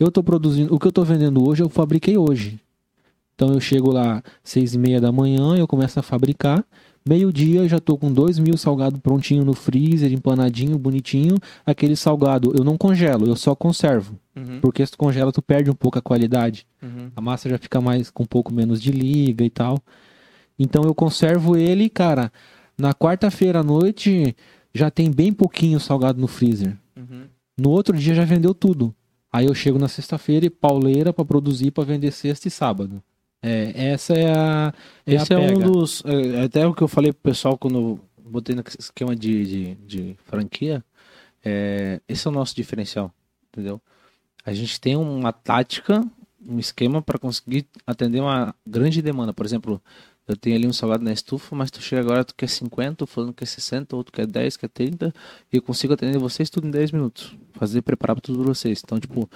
Eu 0.00 0.10
tô 0.10 0.22
produzindo. 0.22 0.74
O 0.74 0.78
que 0.78 0.86
eu 0.86 0.92
tô 0.92 1.04
vendendo 1.04 1.46
hoje, 1.46 1.62
eu 1.62 1.68
fabriquei 1.68 2.16
hoje. 2.16 2.58
Então 3.34 3.52
eu 3.52 3.60
chego 3.60 3.90
lá 3.92 4.22
seis 4.42 4.72
e 4.72 4.78
meia 4.78 4.98
da 4.98 5.12
manhã, 5.12 5.56
eu 5.56 5.66
começo 5.68 6.00
a 6.00 6.02
fabricar. 6.02 6.64
Meio-dia 7.08 7.60
eu 7.60 7.68
já 7.68 7.80
tô 7.80 7.98
com 7.98 8.12
dois 8.12 8.38
mil 8.38 8.56
salgado 8.56 8.98
prontinho 9.00 9.44
no 9.44 9.54
freezer, 9.54 10.12
empanadinho, 10.12 10.78
bonitinho. 10.78 11.36
Aquele 11.66 11.96
salgado 11.96 12.52
eu 12.56 12.62
não 12.64 12.76
congelo, 12.78 13.26
eu 13.26 13.34
só 13.36 13.54
conservo. 13.54 14.16
Uhum, 14.36 14.60
Porque 14.60 14.84
se 14.86 14.92
tu 14.92 14.98
congela, 14.98 15.32
tu 15.32 15.42
perde 15.42 15.70
um 15.70 15.74
pouco 15.74 15.98
a 15.98 16.02
qualidade. 16.02 16.66
uhum. 16.82 17.10
A 17.16 17.20
massa 17.20 17.48
já 17.48 17.58
fica 17.58 17.80
mais 17.80 18.08
com 18.10 18.22
um 18.22 18.26
pouco 18.26 18.52
menos 18.54 18.80
de 18.80 18.92
liga 18.92 19.44
e 19.44 19.50
tal. 19.50 19.78
Então 20.58 20.84
eu 20.84 20.94
conservo 20.94 21.56
ele, 21.56 21.88
cara. 21.90 22.32
Na 22.78 22.94
quarta-feira 22.94 23.60
à 23.60 23.62
noite 23.62 24.34
já 24.72 24.90
tem 24.90 25.10
bem 25.10 25.32
pouquinho 25.32 25.78
salgado 25.80 26.20
no 26.20 26.28
freezer. 26.28 26.76
Uhum. 26.96 27.24
No 27.58 27.70
outro 27.70 27.96
dia 27.96 28.14
já 28.14 28.24
vendeu 28.24 28.54
tudo. 28.54 28.94
Aí 29.30 29.46
eu 29.46 29.54
chego 29.54 29.78
na 29.78 29.88
sexta-feira 29.88 30.46
e 30.46 30.50
pauleira 30.50 31.12
pra 31.12 31.24
produzir 31.24 31.70
pra 31.70 31.84
vender 31.84 32.10
sexta 32.12 32.48
e 32.48 32.50
sábado. 32.50 33.02
É, 33.42 33.88
essa 33.92 34.14
é 34.14 34.32
a 34.32 34.72
é 35.04 35.14
Esse 35.14 35.34
a 35.34 35.38
é 35.38 35.38
um 35.56 35.60
dos. 35.60 36.02
é, 36.06 36.42
Até 36.44 36.66
o 36.66 36.74
que 36.74 36.82
eu 36.82 36.88
falei 36.88 37.12
pro 37.12 37.22
pessoal 37.32 37.58
quando 37.58 37.76
eu 37.78 38.00
botei 38.30 38.54
no 38.54 38.62
esquema 38.78 39.16
de, 39.16 39.44
de, 39.44 39.74
de 39.86 40.16
franquia. 40.24 40.84
é, 41.44 42.00
esse 42.08 42.26
é 42.26 42.30
o 42.30 42.34
nosso 42.34 42.54
diferencial, 42.56 43.12
entendeu? 43.52 43.80
A 44.44 44.52
gente 44.52 44.80
tem 44.80 44.96
uma 44.96 45.32
tática, 45.32 46.04
um 46.46 46.58
esquema 46.58 47.02
para 47.02 47.18
conseguir 47.18 47.66
atender 47.86 48.20
uma 48.20 48.54
grande 48.66 49.02
demanda. 49.02 49.32
Por 49.32 49.46
exemplo, 49.46 49.82
eu 50.26 50.36
tenho 50.36 50.56
ali 50.56 50.66
um 50.66 50.72
salgado 50.72 51.04
na 51.04 51.12
estufa, 51.12 51.54
mas 51.56 51.70
tu 51.70 51.80
chega 51.82 52.02
agora, 52.02 52.24
tu 52.24 52.34
quer 52.36 52.48
50, 52.48 53.04
o 53.04 53.06
fulano 53.06 53.32
quer 53.34 53.46
60, 53.46 53.96
outro 53.96 54.12
quer 54.12 54.26
10, 54.26 54.56
quer 54.56 54.68
30, 54.68 55.12
e 55.52 55.56
eu 55.56 55.62
consigo 55.62 55.92
atender 55.94 56.18
vocês 56.18 56.50
tudo 56.50 56.66
em 56.66 56.70
10 56.70 56.92
minutos. 56.92 57.36
Fazer, 57.54 57.82
preparar 57.82 58.16
pra 58.16 58.22
tudo 58.22 58.38
pra 58.44 58.54
vocês. 58.54 58.82
Então, 58.84 58.98
tipo, 59.00 59.28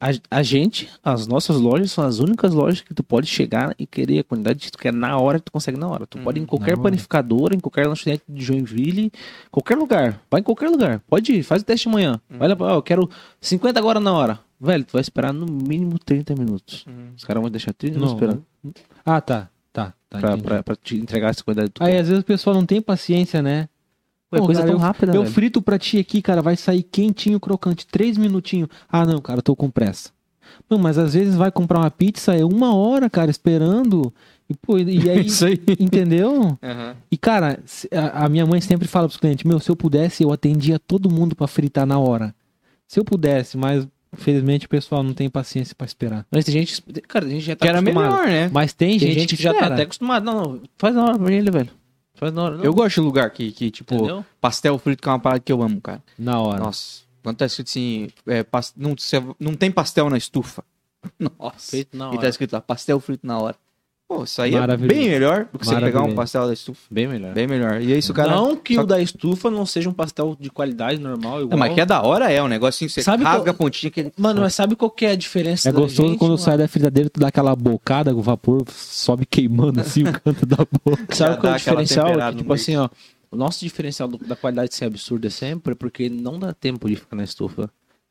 a, 0.00 0.08
a 0.38 0.42
gente, 0.42 0.88
as 1.02 1.26
nossas 1.26 1.56
lojas 1.58 1.90
são 1.90 2.04
as 2.04 2.18
únicas 2.18 2.52
lojas 2.52 2.80
que 2.82 2.92
tu 2.92 3.02
pode 3.02 3.26
chegar 3.26 3.74
e 3.78 3.86
querer 3.86 4.18
a 4.20 4.24
quantidade 4.24 4.58
que 4.60 4.70
tu 4.70 4.78
quer 4.78 4.92
na 4.92 5.18
hora, 5.18 5.40
tu 5.40 5.50
consegue 5.50 5.78
na 5.78 5.88
hora. 5.88 6.06
Tu 6.06 6.18
pode 6.18 6.38
ir 6.38 6.42
em 6.42 6.46
qualquer 6.46 6.76
panificadora, 6.76 7.54
em 7.54 7.60
qualquer 7.60 7.86
lanchonete 7.86 8.22
de 8.28 8.44
Joinville, 8.44 9.10
qualquer 9.50 9.76
lugar. 9.76 10.20
Vai 10.30 10.40
em 10.40 10.44
qualquer 10.44 10.68
lugar. 10.68 11.00
Pode 11.08 11.32
ir, 11.32 11.42
faz 11.42 11.62
o 11.62 11.64
teste 11.64 11.88
amanhã. 11.88 12.20
Vai 12.28 12.46
lá, 12.48 12.56
ó, 12.60 12.74
eu 12.74 12.82
quero 12.82 13.08
50 13.40 13.78
agora 13.78 13.98
na 13.98 14.12
hora. 14.12 14.38
Velho, 14.60 14.84
tu 14.84 14.92
vai 14.92 15.00
esperar 15.02 15.32
no 15.32 15.46
mínimo 15.46 15.98
30 15.98 16.34
minutos. 16.34 16.84
Os 17.16 17.24
caras 17.24 17.42
vão 17.42 17.50
deixar 17.50 17.72
30 17.74 17.94
minutos 17.98 18.12
Não, 18.12 18.18
esperando 18.18 18.44
Ah, 19.04 19.20
tá. 19.20 19.48
Tá, 19.72 19.92
tá. 20.08 20.18
pra, 20.20 20.38
pra, 20.38 20.62
pra 20.62 20.76
te 20.76 20.96
entregar 20.96 21.28
essa 21.30 21.44
quantidade 21.44 21.72
Aí 21.80 21.92
quer. 21.92 21.98
às 22.00 22.08
vezes 22.08 22.22
o 22.22 22.26
pessoal 22.26 22.54
não 22.56 22.64
tem 22.64 22.80
paciência, 22.80 23.42
né? 23.42 23.68
Pô, 24.30 24.36
é 24.36 24.40
coisa 24.40 24.60
cara, 24.60 24.72
tão 24.72 24.80
rápida, 24.80 25.14
Eu 25.14 25.24
frito 25.26 25.62
pra 25.62 25.78
ti 25.78 25.98
aqui, 25.98 26.20
cara, 26.20 26.42
vai 26.42 26.56
sair 26.56 26.82
quentinho, 26.82 27.38
crocante, 27.38 27.86
três 27.86 28.16
minutinhos. 28.16 28.68
Ah, 28.88 29.04
não, 29.06 29.20
cara, 29.20 29.38
eu 29.38 29.42
tô 29.42 29.54
com 29.54 29.70
pressa. 29.70 30.10
Não, 30.68 30.78
mas 30.78 30.98
às 30.98 31.14
vezes 31.14 31.34
vai 31.34 31.50
comprar 31.50 31.78
uma 31.78 31.90
pizza, 31.90 32.34
é 32.34 32.44
uma 32.44 32.74
hora, 32.74 33.08
cara, 33.10 33.30
esperando. 33.30 34.12
E, 34.48 34.54
pô, 34.54 34.78
e 34.78 34.82
aí, 35.10 35.26
Isso 35.26 35.46
aí. 35.46 35.60
entendeu? 35.78 36.32
Uhum. 36.62 36.94
E, 37.10 37.16
cara, 37.16 37.60
a, 38.14 38.28
minha 38.28 38.46
mãe 38.46 38.60
sempre 38.60 38.88
fala 38.88 39.06
pros 39.08 39.18
clientes, 39.18 39.44
meu, 39.44 39.60
se 39.60 39.70
eu 39.70 39.76
pudesse, 39.76 40.22
eu 40.22 40.32
atendia 40.32 40.78
todo 40.78 41.10
mundo 41.10 41.34
pra 41.36 41.46
fritar 41.46 41.86
na 41.86 41.98
hora. 41.98 42.34
Se 42.86 42.98
eu 42.98 43.04
pudesse, 43.04 43.56
mas 43.56 43.86
infelizmente 44.12 44.66
o 44.66 44.68
pessoal 44.68 45.02
não 45.02 45.12
tem 45.12 45.28
paciência 45.28 45.74
pra 45.76 45.84
esperar. 45.84 46.24
Mas 46.30 46.44
tem 46.44 46.52
gente, 46.52 46.80
cara, 47.08 47.26
a 47.26 47.28
gente 47.28 47.44
já 47.44 47.56
tá 47.56 47.64
Que 47.64 47.68
era 47.68 47.78
acostumado. 47.80 48.10
melhor, 48.10 48.26
né? 48.26 48.50
Mas 48.52 48.72
tem, 48.72 48.90
Tem 48.90 49.08
gente, 49.08 49.20
gente, 49.20 49.36
que 49.36 49.42
já 49.42 49.52
tá 49.52 49.66
até 49.66 49.82
acostumado. 49.82 50.24
Não, 50.24 50.42
não, 50.42 50.60
faz 50.78 50.94
na 50.94 51.04
hora 51.04 51.18
pra 51.18 51.32
ele, 51.32 51.50
velho. 51.50 51.70
Faz 52.16 52.32
na 52.32 52.42
hora. 52.44 52.56
Não. 52.56 52.64
Eu 52.64 52.74
gosto 52.74 52.94
de 52.96 53.00
lugar 53.00 53.30
que, 53.30 53.52
que 53.52 53.70
tipo, 53.70 53.94
Entendeu? 53.94 54.24
pastel 54.40 54.78
frito 54.78 55.02
que 55.02 55.08
é 55.08 55.12
uma 55.12 55.18
parada 55.20 55.40
que 55.40 55.52
eu 55.52 55.62
amo, 55.62 55.80
cara. 55.80 56.02
Na 56.18 56.40
hora. 56.40 56.58
Nossa, 56.60 57.02
quando 57.22 57.36
tá 57.36 57.46
escrito 57.46 57.68
assim, 57.68 58.08
é, 58.26 58.42
pas- 58.42 58.72
não, 58.76 58.96
cê- 58.96 59.22
não 59.38 59.54
tem 59.54 59.70
pastel 59.70 60.08
na 60.10 60.16
estufa. 60.16 60.64
Nossa. 61.38 61.70
Feito 61.72 61.96
na 61.96 62.08
E 62.08 62.12
tá 62.12 62.16
hora. 62.18 62.28
escrito 62.28 62.52
lá, 62.54 62.60
pastel 62.60 62.98
frito 63.00 63.26
na 63.26 63.38
hora. 63.38 63.56
Pô, 64.08 64.22
isso 64.22 64.40
aí 64.40 64.54
é 64.54 64.76
bem 64.76 65.08
melhor 65.10 65.48
do 65.52 65.58
que 65.58 65.66
você 65.66 65.80
pegar 65.80 66.02
um 66.02 66.14
pastel 66.14 66.46
da 66.46 66.52
estufa. 66.52 66.80
Bem 66.88 67.08
melhor. 67.08 67.32
Bem 67.34 67.46
melhor. 67.48 67.80
E 67.82 67.92
é 67.92 67.98
isso, 67.98 68.14
cara. 68.14 68.30
não 68.30 68.54
que 68.56 68.76
só- 68.76 68.82
o 68.82 68.86
da 68.86 69.00
estufa 69.00 69.50
não 69.50 69.66
seja 69.66 69.90
um 69.90 69.92
pastel 69.92 70.36
de 70.38 70.48
qualidade 70.48 71.00
normal, 71.00 71.38
igual. 71.42 71.50
Não, 71.50 71.58
mas 71.58 71.74
que 71.74 71.80
é 71.80 71.84
da 71.86 72.00
hora 72.02 72.30
é 72.30 72.40
um 72.40 72.46
negocinho, 72.46 72.88
você 72.88 73.02
Sabe 73.02 73.24
rasga 73.24 73.42
qual- 73.42 73.50
a 73.50 73.54
pontinha 73.54 73.90
que 73.90 73.98
ele... 74.00 74.12
Mano, 74.16 74.42
mas 74.42 74.54
sabe 74.54 74.76
qual 74.76 74.90
que 74.92 75.04
é 75.06 75.10
a 75.10 75.16
diferença 75.16 75.68
É 75.68 75.72
da 75.72 75.80
gostoso 75.80 76.08
gente, 76.10 76.18
quando 76.18 76.30
mano? 76.32 76.38
sai 76.42 76.56
da 76.56 76.68
fritadeira, 76.68 77.10
tu 77.10 77.18
dá 77.18 77.26
aquela 77.28 77.56
bocada, 77.56 78.14
o 78.14 78.22
vapor 78.22 78.62
sobe 78.70 79.26
queimando 79.26 79.80
assim 79.80 80.04
o 80.04 80.12
canto 80.20 80.46
da 80.46 80.58
boca. 80.58 81.12
Sabe 81.14 81.38
qual 81.40 81.52
é 81.52 81.56
o 81.56 81.58
diferencial? 81.58 82.06
Que, 82.12 82.12
tipo 82.36 82.44
meio. 82.44 82.52
assim, 82.52 82.76
ó. 82.76 82.88
O 83.28 83.36
nosso 83.36 83.58
diferencial 83.64 84.08
do- 84.08 84.18
da 84.18 84.36
qualidade 84.36 84.72
ser 84.72 84.84
absurda 84.84 85.28
sempre 85.30 85.72
é 85.72 85.74
porque 85.74 86.08
não 86.08 86.38
dá 86.38 86.52
tempo 86.54 86.88
de 86.88 86.94
ficar 86.94 87.16
na 87.16 87.24
estufa. 87.24 87.68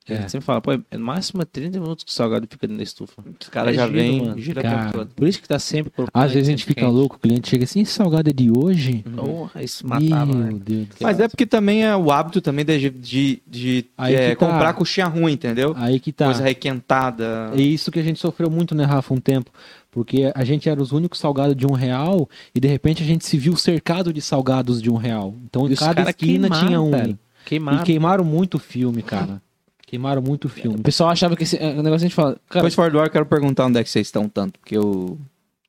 A 0.07 0.13
É. 0.13 0.17
gente 0.17 0.31
sempre 0.31 0.45
fala, 0.45 0.61
pô, 0.61 0.71
é 0.73 0.79
no 0.97 1.05
máximo 1.05 1.41
é 1.41 1.45
30 1.45 1.79
minutos 1.79 2.03
que 2.03 2.11
o 2.11 2.13
salgado 2.13 2.45
fica 2.49 2.67
dentro 2.67 2.77
da 2.77 2.83
estufa. 2.83 3.23
Os 3.41 3.49
caras 3.49 3.73
É 3.73 3.77
já 3.77 3.87
mano. 3.87 4.39
gira 4.39 4.61
Cara. 4.61 4.79
tempo 4.83 4.97
todo. 4.99 5.09
Por 5.15 5.27
isso 5.27 5.41
que 5.41 5.47
tá 5.47 5.57
sempre 5.57 5.91
Às 6.13 6.31
vezes 6.31 6.47
a 6.47 6.51
gente 6.51 6.63
fica 6.63 6.81
quente. 6.81 6.93
louco, 6.93 7.15
o 7.15 7.19
cliente 7.19 7.49
chega 7.49 7.63
assim, 7.63 7.81
esse 7.81 7.91
salgado 7.93 8.29
é 8.29 8.33
de 8.33 8.51
hoje? 8.51 9.03
Porra, 9.15 9.63
isso 9.63 9.87
matava, 9.87 10.33
Meu 10.33 10.43
velho. 10.45 10.59
Deus. 10.59 10.87
Mas 11.01 11.19
é 11.19 11.27
porque 11.27 11.45
também 11.47 11.83
é 11.83 11.95
o 11.95 12.11
hábito 12.11 12.39
também 12.39 12.63
de, 12.63 12.89
de, 12.91 13.41
de 13.47 13.85
Aí 13.97 14.13
é, 14.13 14.35
tá. 14.35 14.45
comprar 14.45 14.73
coxinha 14.73 15.07
ruim, 15.07 15.31
entendeu? 15.33 15.73
Aí 15.75 15.99
que 15.99 16.11
tá. 16.11 16.25
Coisa 16.25 16.43
requentada. 16.43 17.51
É 17.55 17.61
isso 17.61 17.91
que 17.91 17.99
a 17.99 18.03
gente 18.03 18.19
sofreu 18.19 18.49
muito, 18.49 18.75
né, 18.75 18.83
Rafa, 18.83 19.13
um 19.13 19.19
tempo. 19.19 19.49
Porque 19.91 20.31
a 20.35 20.43
gente 20.43 20.67
era 20.69 20.81
os 20.81 20.91
únicos 20.91 21.19
salgados 21.19 21.55
de 21.55 21.65
um 21.65 21.71
real 21.71 22.29
e 22.53 22.59
de 22.59 22.67
repente 22.67 23.01
a 23.01 23.05
gente 23.05 23.25
se 23.25 23.37
viu 23.37 23.55
cercado 23.55 24.11
de 24.11 24.21
salgados 24.21 24.81
de 24.81 24.91
um 24.91 24.97
real. 24.97 25.33
Então 25.45 25.71
E 25.71 25.75
cada 25.75 26.09
esquina 26.09 26.49
queimaram, 26.49 26.67
tinha 26.67 26.81
um. 26.81 27.17
Queimaram. 27.45 27.81
E 27.81 27.83
queimaram 27.85 28.23
muito 28.25 28.55
o 28.55 28.59
filme, 28.59 29.01
cara. 29.01 29.41
Queimaram 29.85 30.21
muito 30.21 30.45
o 30.45 30.49
filme. 30.49 30.77
O 30.79 30.83
pessoal 30.83 31.09
achava 31.09 31.35
que 31.35 31.43
esse 31.43 31.57
é, 31.57 31.69
o 31.71 31.83
negócio 31.83 31.95
a 31.95 31.97
gente 32.09 32.15
fala, 32.15 32.31
cara, 32.49 32.61
Depois 32.61 32.73
fora 32.75 32.89
do 32.91 32.99
ar, 32.99 33.05
eu 33.07 33.11
quero 33.11 33.25
perguntar 33.25 33.65
onde 33.65 33.79
é 33.79 33.83
que 33.83 33.89
vocês 33.89 34.07
estão 34.07 34.27
tanto, 34.27 34.59
porque 34.59 34.75
eu... 34.75 35.17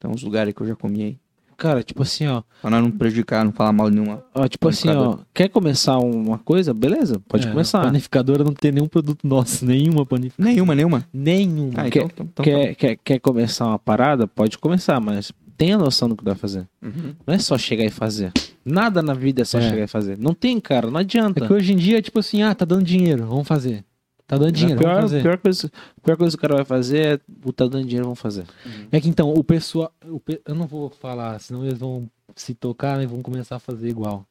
Tem 0.00 0.10
uns 0.10 0.22
lugares 0.22 0.52
que 0.54 0.60
eu 0.60 0.66
já 0.66 0.74
comi 0.76 1.02
aí. 1.02 1.18
cara, 1.56 1.82
tipo 1.82 2.02
assim, 2.02 2.26
ó, 2.26 2.42
Pra 2.60 2.70
nós 2.70 2.82
não 2.82 2.90
prejudicar, 2.90 3.44
não 3.44 3.52
falar 3.52 3.72
mal 3.72 3.88
nenhuma. 3.88 4.22
ó, 4.34 4.46
tipo 4.46 4.68
assim, 4.68 4.88
ó, 4.90 5.18
quer 5.32 5.48
começar 5.48 5.98
uma 5.98 6.38
coisa? 6.38 6.72
Beleza, 6.74 7.18
pode 7.28 7.46
É, 7.46 7.50
começar. 7.50 7.80
Panificadora 7.82 8.44
não 8.44 8.52
tem 8.52 8.72
nenhum 8.72 8.88
produto 8.88 9.26
nosso, 9.26 9.64
nenhuma 9.64 10.04
panificadora. 10.04 10.52
Nenhuma, 10.52 10.74
nenhuma. 10.74 11.08
Nenhuma. 11.12 11.72
Ah, 11.80 11.90
Quer- 11.90 12.04
então, 12.04 12.10
então, 12.12 12.26
então 12.30 12.44
quer, 12.44 12.74
quer, 12.74 12.96
quer 13.02 13.18
começar 13.20 13.66
uma 13.66 13.78
parada? 13.78 14.26
Pode 14.26 14.58
começar, 14.58 15.00
mas 15.00 15.32
tenha 15.56 15.78
noção 15.78 16.08
do 16.10 16.16
que 16.16 16.22
vai 16.24 16.34
fazer. 16.34 16.66
Uhum. 16.82 17.14
Não 17.26 17.34
é 17.34 17.38
só 17.38 17.56
chegar 17.56 17.84
e 17.84 17.90
fazer. 17.90 18.32
Nada 18.62 19.00
na 19.02 19.14
vida 19.14 19.40
é 19.40 19.44
só 19.46 19.58
É. 19.58 19.62
chegar 19.70 19.84
e 19.84 19.86
fazer. 19.86 20.18
Não 20.18 20.34
tem, 20.34 20.60
cara, 20.60 20.90
não 20.90 21.00
adianta. 21.00 21.42
É 21.42 21.46
que 21.46 21.52
hoje 21.54 21.72
em 21.72 21.76
dia, 21.76 22.02
tipo 22.02 22.18
assim, 22.18 22.42
ah, 22.42 22.54
tá 22.54 22.64
dando 22.66 22.82
dinheiro, 22.84 23.26
vamos 23.26 23.48
fazer. 23.48 23.82
Tá 24.26 24.36
dando 24.36 24.52
dinheiro, 24.52 24.80
a 24.80 24.82
pior, 24.82 24.94
vamos 24.96 25.10
fazer. 25.10 25.22
pior, 25.22 25.38
coisa, 25.38 25.72
pior 26.02 26.16
coisa 26.16 26.36
que 26.36 26.38
o 26.38 26.42
cara 26.42 26.56
vai 26.56 26.64
fazer 26.64 26.98
é 26.98 27.20
o 27.44 27.52
tá 27.52 27.66
dando 27.66 27.84
dinheiro, 27.84 28.04
vamos 28.04 28.18
fazer. 28.18 28.44
É 28.90 29.00
que 29.00 29.08
então, 29.08 29.32
o 29.32 29.44
pessoal. 29.44 29.92
o 30.04 30.20
eu 30.44 30.54
não 30.54 30.66
vou 30.66 30.90
falar, 30.90 31.38
senão 31.38 31.64
eles 31.64 31.78
vão 31.78 32.10
se 32.34 32.52
tocar 32.52 33.00
e 33.00 33.06
vão 33.06 33.22
começar 33.22 33.56
a 33.56 33.60
fazer 33.60 33.88
igual. 33.88 34.26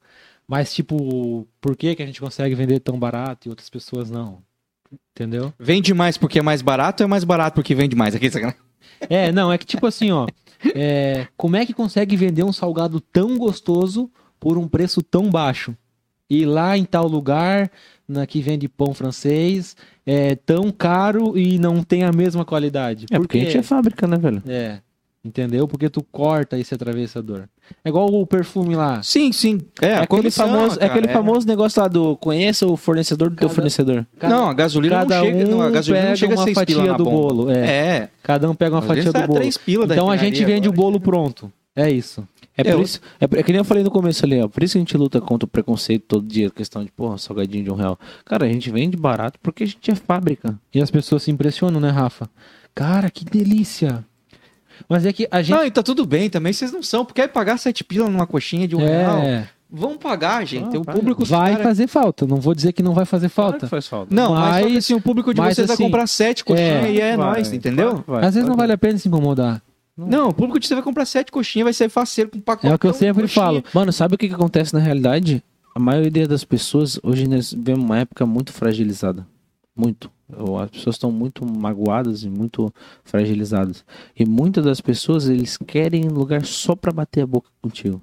Mas, 0.48 0.74
tipo, 0.74 1.48
por 1.62 1.76
que, 1.76 1.96
que 1.96 2.04
a 2.04 2.06
gente 2.06 2.20
consegue 2.20 2.54
vender 2.56 2.80
tão 2.80 3.00
barato 3.00 3.48
e 3.48 3.50
outras 3.50 3.70
pessoas 3.70 4.12
não? 4.12 4.40
Entendeu? 5.12 5.54
Vende 5.58 5.94
mais 5.94 6.18
porque 6.18 6.40
é 6.40 6.42
mais 6.42 6.62
barato 6.62 7.02
ou 7.02 7.06
é 7.06 7.10
mais 7.10 7.24
barato 7.24 7.56
porque 7.56 7.74
vende 7.74 7.96
mais? 7.96 8.14
Aqui. 8.14 8.30
É, 9.10 9.32
não, 9.32 9.52
é 9.52 9.58
que 9.58 9.66
tipo 9.66 9.88
assim, 9.88 10.12
ó. 10.12 10.28
é, 10.76 11.28
como 11.36 11.56
é 11.56 11.66
que 11.66 11.74
consegue 11.74 12.16
vender 12.16 12.44
um 12.44 12.54
salgado 12.54 13.00
tão 13.00 13.38
gostoso 13.38 14.12
por 14.40 14.58
um 14.58 14.68
preço 14.68 15.02
tão 15.02 15.30
baixo? 15.30 15.76
E 16.30 16.46
lá 16.46 16.78
em 16.78 16.86
tal 16.86 17.08
lugar, 17.08 17.72
na 18.08 18.26
que 18.28 18.42
vende 18.42 18.68
pão 18.68 18.94
francês, 18.94 19.76
é 20.06 20.36
tão 20.36 20.72
caro 20.72 21.38
e 21.38 21.58
não 21.58 21.84
tem 21.84 22.04
a 22.04 22.12
mesma 22.12 22.46
qualidade. 22.46 23.06
É 23.12 23.16
Por 23.18 23.22
porque 23.24 23.38
a 23.38 23.42
quê? 23.42 23.46
gente 23.48 23.58
é 23.60 23.64
fábrica, 23.64 24.06
né, 24.08 24.18
velho? 24.18 24.44
É. 24.48 24.80
Entendeu? 25.24 25.68
Porque 25.68 25.90
tu 25.90 26.04
corta 26.12 26.56
esse 26.56 26.72
atravessador. 26.76 27.46
É 27.84 27.90
igual 27.90 28.14
o 28.14 28.28
perfume 28.28 28.76
lá. 28.76 29.02
Sim, 29.02 29.32
sim. 29.32 29.60
É, 29.82 29.88
É 29.88 29.94
a 29.94 30.02
aquele, 30.04 30.08
condição, 30.22 30.48
famoso, 30.48 30.76
é 30.76 30.80
cara, 30.88 30.92
aquele 31.00 31.08
famoso 31.12 31.48
negócio 31.48 31.82
lá 31.82 31.88
do 31.88 32.16
conheça 32.18 32.68
o 32.68 32.78
fornecedor 32.78 33.32
do 33.32 33.36
teu 33.36 33.48
Cada- 33.48 33.56
fornecedor. 33.56 34.06
não, 34.22 34.48
a 34.50 34.54
gasolina 34.54 34.98
cada 34.98 35.18
não 35.18 35.26
chega, 35.26 35.38
um 35.48 35.50
não, 35.50 35.62
a 35.64 35.70
gasolina 35.72 36.02
pega 36.04 36.10
não 36.12 36.16
chega 36.16 36.34
a 36.34 36.38
uma 36.38 36.44
seis 36.44 36.56
fatia 36.56 36.94
do 36.94 37.04
bomba. 37.04 37.10
bolo. 37.34 37.50
É. 37.50 37.66
É, 37.66 38.10
Cada 38.22 38.48
um 38.48 38.54
pega 38.54 38.76
uma 38.76 38.82
às 38.82 38.86
fatia 38.86 39.04
do 39.06 39.14
tá 39.14 39.26
bolo. 39.26 39.40
três 39.40 39.58
pila 39.58 39.88
da 39.88 39.96
Então 39.96 40.12
a 40.12 40.16
gente 40.18 40.46
vende 40.46 40.68
o 40.68 40.72
agora. 40.72 40.84
bolo 40.92 41.00
pronto. 41.00 41.52
É 41.76 41.90
isso. 41.90 42.26
É 42.58 42.64
por 42.64 42.72
Eu- 42.72 42.82
isso, 42.82 43.02
é, 43.20 43.26
é 43.26 43.44
que 43.44 43.52
nem 43.52 43.60
eu 43.60 43.66
falei 43.66 43.84
no 43.84 43.92
começo 43.92 44.24
ali, 44.26 44.42
ó. 44.42 44.48
Por 44.48 44.64
isso 44.64 44.74
que 44.74 44.78
a 44.78 44.82
gente 44.82 44.96
luta 44.98 45.20
contra 45.20 45.46
o 45.46 45.48
preconceito 45.48 46.04
todo 46.08 46.26
dia, 46.26 46.48
a 46.48 46.52
questão 46.52 46.84
de, 46.86 46.92
porra, 46.92 47.18
salgadinho 47.18 47.64
de 47.66 47.72
um 47.72 47.76
real. 47.76 48.00
Cara, 48.24 48.46
a 48.46 48.50
gente 48.50 48.70
vende 48.72 48.96
barato 48.96 49.38
porque 49.44 49.64
a 49.64 49.68
gente 49.68 49.92
é 49.92 49.96
fábrica. 49.96 50.58
E 50.74 50.82
as 50.82 50.90
pessoas 50.90 51.24
se 51.24 51.32
impressionam, 51.32 51.80
né, 51.82 51.90
Rafa? 51.90 52.30
Cara, 52.74 53.10
que 53.10 53.26
delícia. 53.26 54.06
Mas 54.90 55.06
é 55.06 55.14
que 55.14 55.28
a 55.32 55.42
gente. 55.42 55.56
Não, 55.58 55.66
e 55.66 55.72
tá 55.72 55.82
tudo 55.84 56.06
bem 56.06 56.30
também, 56.30 56.52
vocês 56.54 56.72
não 56.72 56.84
são, 56.84 57.06
porque 57.06 57.22
é 57.22 57.28
pagar 57.28 57.58
sete 57.58 57.84
pila 57.84 58.10
numa 58.10 58.28
coxinha 58.28 58.68
de 58.68 58.76
um 58.76 58.80
real. 58.80 59.20
é, 59.20 59.48
Vão 59.70 59.98
pagar, 59.98 60.46
gente. 60.46 60.76
Ah, 60.76 60.80
o 60.80 60.86
paga. 60.86 60.98
público 61.00 61.26
vai 61.26 61.54
cara- 61.54 61.64
fazer 61.64 61.88
falta. 61.88 62.26
Não 62.28 62.38
vou 62.38 62.54
dizer 62.54 62.72
que 62.72 62.84
não 62.84 62.94
vai 62.94 63.04
fazer 63.06 63.30
Claro 63.30 63.52
falta. 63.52 63.66
que 63.66 63.70
faz 63.70 63.88
falta. 63.88 64.14
Não, 64.14 64.34
mas, 64.34 64.66
Mas- 64.66 64.78
assim, 64.78 64.94
o 64.94 65.02
público 65.02 65.34
de 65.34 65.42
vocês 65.42 65.68
vai 65.68 65.74
assim, 65.74 65.84
comprar 65.84 66.08
sete 66.08 66.46
coxinhas 66.46 66.86
é, 66.86 66.92
e 66.92 67.02
é 67.02 67.18
Vai, 67.18 67.26
nóis, 67.36 67.52
entendeu? 67.52 67.96
vai, 68.06 68.20
vai, 68.22 68.26
Às 68.30 68.36
vezes 68.36 68.48
não 68.48 68.56
vai. 68.56 68.64
vale 68.68 68.74
a 68.74 68.78
pena 68.78 68.98
se 68.98 69.08
incomodar. 69.08 69.62
Não, 69.98 70.30
o 70.30 70.34
público 70.34 70.60
de 70.60 70.68
você 70.68 70.74
vai 70.76 70.84
comprar 70.84 71.06
sete 71.06 71.32
coxinhas, 71.32 71.66
vai 71.66 71.74
ser 71.74 71.90
faceiro 71.90 72.30
com 72.30 72.38
um 72.38 72.42
pacote. 72.42 72.68
É 72.68 72.76
o 72.76 72.80
que 72.80 72.88
eu 72.88 72.94
sempre 72.94 73.28
falo. 73.28 73.64
Mano, 73.74 73.94
sabe 73.94 74.16
o 74.16 74.18
que, 74.18 74.28
que 74.28 74.34
acontece 74.36 74.74
na 74.74 74.80
realidade? 74.80 75.44
a 75.76 75.80
maioria 75.80 76.26
das 76.26 76.46
pessoas, 76.46 76.98
hoje 77.04 77.28
nós 77.28 77.52
vivemos 77.52 77.84
uma 77.84 78.00
época 78.00 78.26
muito 78.26 78.54
fragilizada. 78.54 79.28
Muito. 79.76 80.10
As 80.64 80.70
pessoas 80.70 80.96
estão 80.96 81.12
muito 81.12 81.46
magoadas 81.46 82.24
e 82.24 82.30
muito 82.30 82.74
fragilizadas. 83.04 83.84
E 84.18 84.26
muitas 84.26 84.64
das 84.64 84.80
pessoas, 84.80 85.28
eles 85.28 85.58
querem 85.58 86.08
lugar 86.08 86.46
só 86.46 86.78
pra 86.78 86.94
bater 86.94 87.24
a 87.24 87.28
boca 87.28 87.50
contigo. 87.62 88.02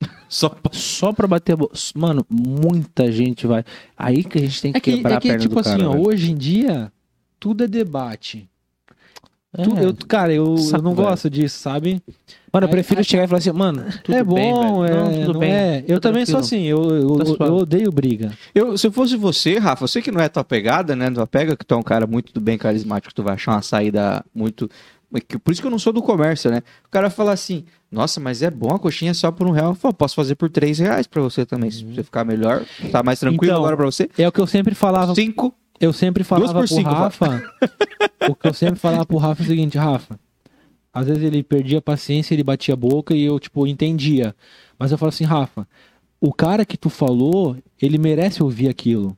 Só 0.28 0.54
Só 0.70 1.12
pra 1.12 1.26
bater 1.26 1.54
a 1.54 1.56
boca. 1.56 1.74
Mano, 1.96 2.24
muita 2.30 3.10
gente 3.10 3.48
vai. 3.48 3.64
Aí 3.96 4.22
que 4.22 4.38
a 4.38 4.40
gente 4.42 4.62
tem 4.62 4.72
que, 4.72 4.78
É 4.78 4.80
que, 4.80 4.94
quebrar 4.94 5.14
é 5.14 5.16
a 5.16 5.20
que 5.20 5.28
perna 5.28 5.42
tipo 5.42 5.54
do 5.54 5.60
assim, 5.60 5.78
cara. 5.78 5.88
ó, 5.88 5.92
velho. 5.94 6.06
hoje 6.06 6.30
em 6.30 6.36
dia, 6.36 6.92
tudo 7.40 7.64
é 7.64 7.66
debate. 7.66 8.48
É. 9.56 9.62
Tudo- 9.62 9.80
eu- 9.80 9.94
cara, 10.06 10.32
eu, 10.32 10.44
eu 10.44 10.58
Saco, 10.58 10.82
não 10.84 10.94
velho. 10.94 11.08
gosto 11.08 11.30
disso, 11.30 11.58
sabe? 11.58 12.02
Mano, 12.52 12.66
eu 12.66 12.70
prefiro 12.70 13.00
aí- 13.00 13.04
chegar 13.04 13.24
e 13.24 13.26
falar 13.28 13.38
assim, 13.38 13.50
mano, 13.52 13.84
tudo 14.04 14.14
é 14.16 14.22
bem, 14.22 14.52
bom, 14.52 14.82
velho. 14.82 14.94
é, 14.94 15.02
não, 15.02 15.20
tudo 15.20 15.32
não 15.34 15.40
bem. 15.40 15.52
é. 15.52 15.84
Eu 15.88 16.00
também 16.00 16.26
sou 16.26 16.40
tranquilo. 16.40 16.46
assim, 16.60 16.66
eu, 16.66 17.16
eu, 17.18 17.36
Tá 17.36 17.46
eu, 17.46 17.54
odeio 17.56 17.90
briga. 17.90 18.30
Eu, 18.54 18.76
se 18.76 18.86
eu 18.86 18.92
fosse 18.92 19.16
você, 19.16 19.58
Rafa, 19.58 19.84
eu 19.84 19.88
sei 19.88 20.02
que 20.02 20.10
não 20.10 20.20
é 20.20 20.28
tua 20.28 20.44
pegada, 20.44 20.94
né? 20.94 21.10
Tua 21.10 21.26
pega, 21.26 21.56
que 21.56 21.64
tu 21.64 21.74
é 21.74 21.78
um 21.78 21.82
cara 21.82 22.06
muito 22.06 22.32
do 22.32 22.40
bem 22.40 22.58
carismático, 22.58 23.12
tu 23.14 23.22
vai 23.22 23.34
achar 23.34 23.52
uma 23.52 23.62
saída 23.62 24.22
muito. 24.34 24.68
que- 25.26 25.38
Por 25.38 25.50
isso 25.52 25.62
que 25.62 25.66
eu 25.66 25.70
não 25.70 25.78
sou 25.78 25.94
do 25.94 26.02
comércio, 26.02 26.50
né? 26.50 26.58
O 26.86 26.90
cara 26.90 27.08
fala 27.08 27.32
assim, 27.32 27.64
nossa, 27.90 28.20
mas 28.20 28.42
é 28.42 28.50
bom 28.50 28.74
a 28.74 28.78
coxinha 28.78 29.14
só 29.14 29.32
por 29.32 29.46
um 29.46 29.50
real. 29.50 29.68
Eu 29.70 29.74
falo, 29.74 29.94
posso 29.94 30.14
fazer 30.14 30.34
por 30.34 30.50
três 30.50 30.78
reais 30.78 31.06
pra 31.06 31.22
você 31.22 31.46
também. 31.46 31.70
Se 31.70 31.82
você 31.84 32.02
ficar 32.02 32.22
melhor, 32.24 32.62
tá 32.92 33.02
mais 33.02 33.18
tranquilo 33.18 33.44
Então, 33.52 33.56
agora 33.62 33.76
pra 33.78 33.86
você. 33.86 34.10
É 34.18 34.28
o 34.28 34.32
que 34.32 34.40
eu 34.40 34.46
sempre 34.46 34.74
falava. 34.74 35.14
Cinco. 35.14 35.54
Eu 35.80 35.92
sempre 35.92 36.24
falava 36.24 36.52
por 36.52 36.58
pro 36.60 36.68
cinco, 36.68 36.90
Rafa. 36.90 37.42
o 38.28 38.34
que 38.34 38.48
eu 38.48 38.54
sempre 38.54 38.78
falava 38.78 39.06
pro 39.06 39.16
Rafa 39.16 39.42
é 39.42 39.44
o 39.44 39.48
seguinte, 39.48 39.78
Rafa. 39.78 40.18
Às 40.92 41.06
vezes 41.06 41.22
ele 41.22 41.42
perdia 41.42 41.78
a 41.78 41.82
paciência, 41.82 42.34
ele 42.34 42.42
batia 42.42 42.74
a 42.74 42.76
boca 42.76 43.14
e 43.14 43.22
eu, 43.22 43.38
tipo, 43.38 43.66
entendia. 43.66 44.34
Mas 44.78 44.90
eu 44.90 44.98
falo 44.98 45.10
assim, 45.10 45.24
Rafa, 45.24 45.66
o 46.20 46.32
cara 46.32 46.64
que 46.64 46.76
tu 46.76 46.90
falou, 46.90 47.56
ele 47.80 47.98
merece 47.98 48.42
ouvir 48.42 48.68
aquilo. 48.68 49.16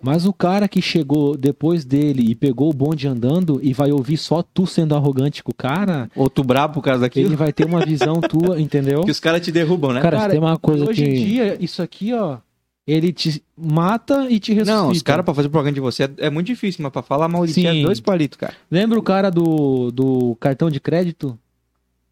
Mas 0.00 0.26
o 0.26 0.32
cara 0.32 0.68
que 0.68 0.82
chegou 0.82 1.36
depois 1.36 1.84
dele 1.84 2.30
e 2.30 2.34
pegou 2.34 2.70
o 2.70 2.72
bonde 2.72 3.06
andando 3.06 3.60
e 3.62 3.72
vai 3.72 3.92
ouvir 3.92 4.16
só 4.16 4.42
tu 4.42 4.66
sendo 4.66 4.94
arrogante 4.94 5.42
com 5.42 5.52
o 5.52 5.54
cara, 5.54 6.10
Outro 6.14 6.44
brabo 6.44 6.74
por 6.74 6.82
causa 6.82 7.02
daquilo. 7.02 7.28
ele 7.28 7.36
vai 7.36 7.52
ter 7.52 7.64
uma 7.64 7.84
visão 7.84 8.20
tua, 8.20 8.60
entendeu? 8.60 9.02
Que 9.06 9.10
os 9.10 9.20
caras 9.20 9.40
te 9.40 9.50
derrubam, 9.50 9.92
né? 9.92 10.00
Cara, 10.00 10.28
tem 10.28 10.38
uma 10.38 10.58
coisa 10.58 10.84
hoje 10.84 11.04
que... 11.04 11.10
em 11.10 11.24
dia, 11.24 11.56
isso 11.60 11.82
aqui, 11.82 12.12
ó, 12.12 12.38
ele 12.86 13.12
te 13.12 13.42
mata 13.56 14.28
e 14.28 14.40
te 14.40 14.52
ressuscita. 14.52 14.82
Não, 14.82 14.90
os 14.90 15.02
caras 15.02 15.24
pra 15.24 15.34
fazer 15.34 15.48
propaganda 15.48 15.74
de 15.74 15.80
você 15.80 16.04
é, 16.04 16.10
é 16.18 16.30
muito 16.30 16.46
difícil, 16.46 16.82
mas 16.82 16.92
pra 16.92 17.02
falar 17.02 17.28
mal 17.28 17.46
de 17.46 17.54
ti 17.54 17.66
é 17.66 17.82
dois 17.82 18.00
palitos, 18.00 18.36
cara. 18.36 18.54
Lembra 18.70 18.98
o 18.98 19.02
cara 19.02 19.30
do, 19.30 19.90
do 19.90 20.36
cartão 20.40 20.70
de 20.70 20.80
crédito? 20.80 21.38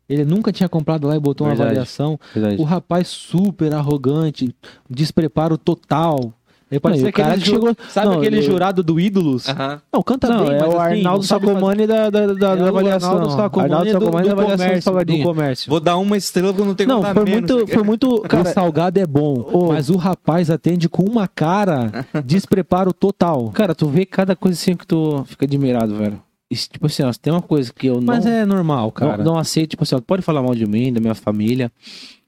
Ele 0.09 0.25
nunca 0.25 0.51
tinha 0.51 0.69
comprado 0.69 1.07
lá 1.07 1.15
e 1.15 1.21
botou 1.21 1.47
uma 1.47 1.53
Verdade. 1.53 1.71
avaliação. 1.71 2.19
Verdade. 2.35 2.61
O 2.61 2.65
rapaz 2.65 3.07
super 3.07 3.73
arrogante, 3.73 4.53
despreparo 4.89 5.57
total. 5.57 6.33
Ele 6.71 6.79
parecia 6.79 7.03
Não, 7.03 7.09
e 7.09 7.11
o 7.11 7.13
cara 7.13 7.35
que 7.35 7.41
ju- 7.45 7.53
chegou- 7.53 7.77
sabe 7.89 8.07
Não, 8.07 8.19
aquele 8.19 8.39
eu- 8.39 8.43
jurado 8.43 8.83
do 8.83 9.01
Ídolos? 9.01 9.49
Aham. 9.49 9.81
Não, 9.93 10.03
canta 10.03 10.29
Não, 10.29 10.45
bem, 10.47 10.55
é 10.55 10.61
mas 10.61 10.63
o 10.63 10.79
assim, 10.79 10.79
Arnaldo 10.79 11.03
não 11.05 11.13
fazer- 11.29 11.47
Sacomani 11.47 11.87
da, 11.87 12.11
da, 12.11 12.27
da, 12.27 12.33
É 12.33 12.35
da 12.57 12.65
o 12.65 12.69
avaliação. 12.69 13.11
Arnaldo 13.13 13.33
Sacomani 13.35 13.65
Arnaldo 13.73 13.85
do, 13.85 13.93
Sacomani 14.05 14.29
da 14.29 14.35
do 14.35 14.41
avaliação 14.41 14.93
comércio, 14.93 15.17
do 15.19 15.23
comércio. 15.25 15.71
Vou 15.71 15.81
dar 15.81 15.97
uma 15.97 16.17
estrela 16.17 16.49
porque 16.49 16.63
eu 16.63 16.67
não 16.67 16.75
tenho 16.77 16.89
Não, 16.89 16.97
como 17.03 17.07
dar 17.09 17.15
foi 17.15 17.25
menos. 17.25 17.51
muito, 17.51 17.67
foi 17.73 17.83
muito, 17.83 18.15
o 18.15 18.21
cara, 18.23 18.45
salgado 18.53 19.01
é 19.01 19.07
bom, 19.07 19.49
Ô. 19.53 19.69
mas 19.73 19.91
o 19.91 19.97
rapaz 19.97 20.49
atende 20.51 20.89
com 20.89 21.03
uma 21.03 21.27
cara 21.27 22.07
despreparo 22.25 22.93
total. 22.93 23.51
cara, 23.51 23.75
tu 23.75 23.89
vê 23.89 24.07
cada 24.07 24.37
coisa 24.37 24.57
assim 24.57 24.77
que 24.77 24.87
tu 24.87 25.25
fica 25.27 25.45
admirado, 25.47 25.97
velho. 25.97 26.23
Isso, 26.51 26.69
tipo 26.71 26.87
assim, 26.87 27.03
ó, 27.05 27.13
se 27.13 27.19
tem 27.21 27.33
uma 27.33 27.43
coisa 27.43 27.73
que 27.73 27.87
eu 27.87 27.97
não, 27.97 28.03
Mas 28.03 28.27
é 28.27 28.45
normal, 28.45 28.85
não, 28.87 28.91
cara. 28.91 29.23
não 29.23 29.39
aceito, 29.39 29.71
tipo 29.71 29.83
assim, 29.85 29.95
ó, 29.95 30.01
pode 30.01 30.23
falar 30.23 30.43
mal 30.43 30.55
de 30.55 30.67
mim, 30.67 30.93
da 30.93 31.01
minha 31.01 31.15
família, 31.15 31.71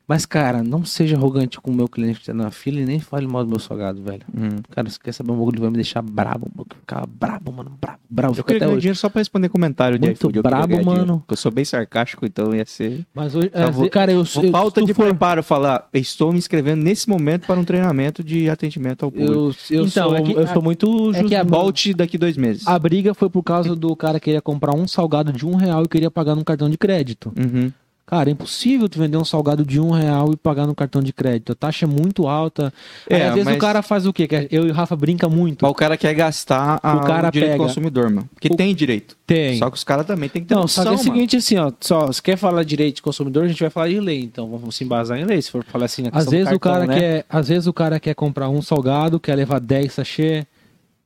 mas, 0.07 0.27
cara, 0.27 0.63
não 0.63 0.85
seja 0.85 1.17
arrogante 1.17 1.61
com 1.61 1.71
o 1.71 1.75
meu 1.75 1.89
cliente 1.89 2.21
que 2.21 2.27
tá 2.27 2.35
na 2.35 2.51
fila 2.51 2.81
e 2.81 2.85
nem 2.85 3.01
fale 3.01 3.27
mal 3.27 3.45
do 3.45 3.51
meu 3.51 3.59
salgado, 3.59 4.03
velho. 4.03 4.23
Hum. 4.37 4.57
Cara, 4.71 4.89
você 4.91 4.99
quer 5.03 5.13
saber 5.13 5.33
um 5.33 5.37
bagulho 5.39 5.61
vai 5.61 5.71
me 5.71 5.77
deixar 5.77 6.03
brabo, 6.03 6.49
eu 6.59 6.67
ficava 6.81 7.07
brabo, 7.07 7.53
mano, 7.53 7.73
brabo, 7.81 7.99
bravo. 8.11 8.39
Eu 8.39 8.45
queria 8.45 8.61
ganhar 8.61 8.73
hoje. 8.73 8.81
dinheiro 8.81 8.99
só 8.99 9.09
pra 9.09 9.21
responder 9.21 9.49
comentário 9.49 9.99
de 9.99 10.07
Muito 10.07 10.19
iFood. 10.19 10.37
Eu 10.39 10.43
brabo, 10.43 10.67
dinheiro. 10.67 10.85
mano. 10.87 11.19
Porque 11.21 11.33
Eu 11.35 11.37
sou 11.37 11.51
bem 11.53 11.65
sarcástico, 11.65 12.27
então 12.27 12.55
ia 12.55 12.67
ser... 12.67 13.07
Mas 13.15 13.35
hoje, 13.35 13.49
Tá, 13.51 13.69
às 13.69 13.75
vou- 13.75 13.89
Cara, 13.91 14.13
eu, 14.13 14.19
eu 14.21 14.25
falta 14.51 14.81
se 14.81 14.87
de 14.87 14.95
for- 14.95 15.07
preparo, 15.07 15.43
falar, 15.43 15.89
estou 15.95 16.33
me 16.33 16.39
inscrevendo 16.39 16.83
nesse 16.83 17.09
momento 17.09 17.47
para 17.47 17.59
um 17.61 17.65
treinamento 17.65 18.23
de 18.25 18.49
atendimento 18.51 19.05
ao 19.05 19.11
público. 19.13 19.33
Eu, 19.33 19.55
eu, 19.79 19.87
Então, 19.87 20.09
sou, 20.09 20.17
é 20.17 20.23
que 20.23 20.33
eu 20.33 20.41
a- 20.41 20.47
sou 20.47 20.63
muito 20.63 21.13
é 21.15 21.25
que 21.25 21.35
a 21.35 21.43
Volte 21.45 21.95
daqui 21.95 22.17
dois 22.19 22.37
meses. 22.37 22.67
A 22.67 22.79
briga 22.79 23.15
foi 23.15 23.29
por 23.31 23.43
causa 23.43 23.75
do 23.77 23.95
cara 23.97 24.19
que 24.19 24.25
queria 24.25 24.41
comprar 24.43 24.75
um 24.75 24.87
salgado 24.89 25.33
de 25.33 25.47
um 25.47 25.55
real 25.55 25.83
e 25.85 25.89
queria 25.89 26.11
pagar 26.11 26.35
num 26.35 26.43
cartão 26.45 26.69
de 26.71 26.77
crédito. 26.79 27.33
Uhum. 27.39 27.71
Cara, 28.13 28.29
é 28.29 28.33
impossível 28.35 28.91
tu 28.91 28.99
vender 28.99 29.17
um 29.17 29.25
salgado 29.25 29.65
de 29.65 29.81
um 29.81 29.91
real 29.91 30.33
e 30.35 30.37
pagar 30.37 30.67
no 30.67 30.75
cartão 30.75 31.01
de 31.01 31.15
crédito. 31.15 31.53
A 31.53 31.55
taxa 31.55 31.87
é 31.87 31.89
muito 31.89 32.29
alta. 32.29 32.71
Aí, 33.11 33.17
É, 33.19 33.25
às 33.29 33.31
vezes 33.33 33.45
mas- 33.47 33.57
o 33.57 33.59
cara 33.59 33.81
faz 33.81 34.05
o 34.05 34.13
quê? 34.13 34.29
Eu 34.51 34.67
e 34.67 34.71
o 34.71 34.75
Rafa 34.75 34.95
brinca 34.95 35.31
muito. 35.31 35.63
Mas 35.65 35.71
o 35.71 35.75
cara 35.75 35.97
quer 35.97 36.13
gastar 36.13 36.79
a, 36.83 36.97
O 36.97 37.01
cara 37.07 37.31
direito 37.31 37.53
pega. 37.53 37.63
do 37.65 37.67
consumidor, 37.69 38.11
mano. 38.11 38.29
Que 38.39 38.49
O- 38.53 38.55
tem 38.55 38.75
direito. 38.75 39.17
Tem. 39.27 39.57
Só 39.57 39.71
que 39.71 39.79
os 39.79 39.83
caras 39.85 40.05
também 40.05 40.29
tem 40.29 40.43
que 40.43 40.49
ter 40.49 40.55
Não, 40.55 40.69
só 40.69 40.85
noção, 40.85 40.85
que 40.85 40.99
é 40.99 41.01
o 41.01 41.15
seguinte, 41.15 41.37
assim, 41.39 41.57
ó, 41.57 41.73
só, 41.81 42.13
se 42.13 42.21
quer 42.23 42.37
falar 42.37 42.65
direito 42.65 42.97
de 42.97 43.03
consumidor, 43.03 43.45
a 43.45 43.49
gente 43.49 43.61
vai 43.61 43.71
falar 43.71 43.89
de 43.89 43.99
lei, 43.99 44.21
então 44.21 44.47
vamos 44.51 44.77
se 44.77 44.85
embasar 44.85 45.19
em 45.19 45.25
lei, 45.25 45.41
se 45.41 45.51
for 45.51 45.65
falar 45.65 45.87
assim, 45.87 46.03
na 46.03 46.11
Às 46.13 46.27
vezes, 46.27 46.53
o 46.53 46.61
cartão, 46.61 46.87
cara 46.87 46.87
né? 46.87 46.99
quer, 47.01 47.25
às 47.31 47.49
vezes 47.49 47.67
o 47.67 47.73
cara 47.73 47.99
quer 47.99 48.15
comprar 48.15 48.51
um 48.51 48.61
salgado, 48.61 49.19
quer 49.19 49.35
levar 49.37 49.59
10 49.59 49.91
sachê, 49.95 50.47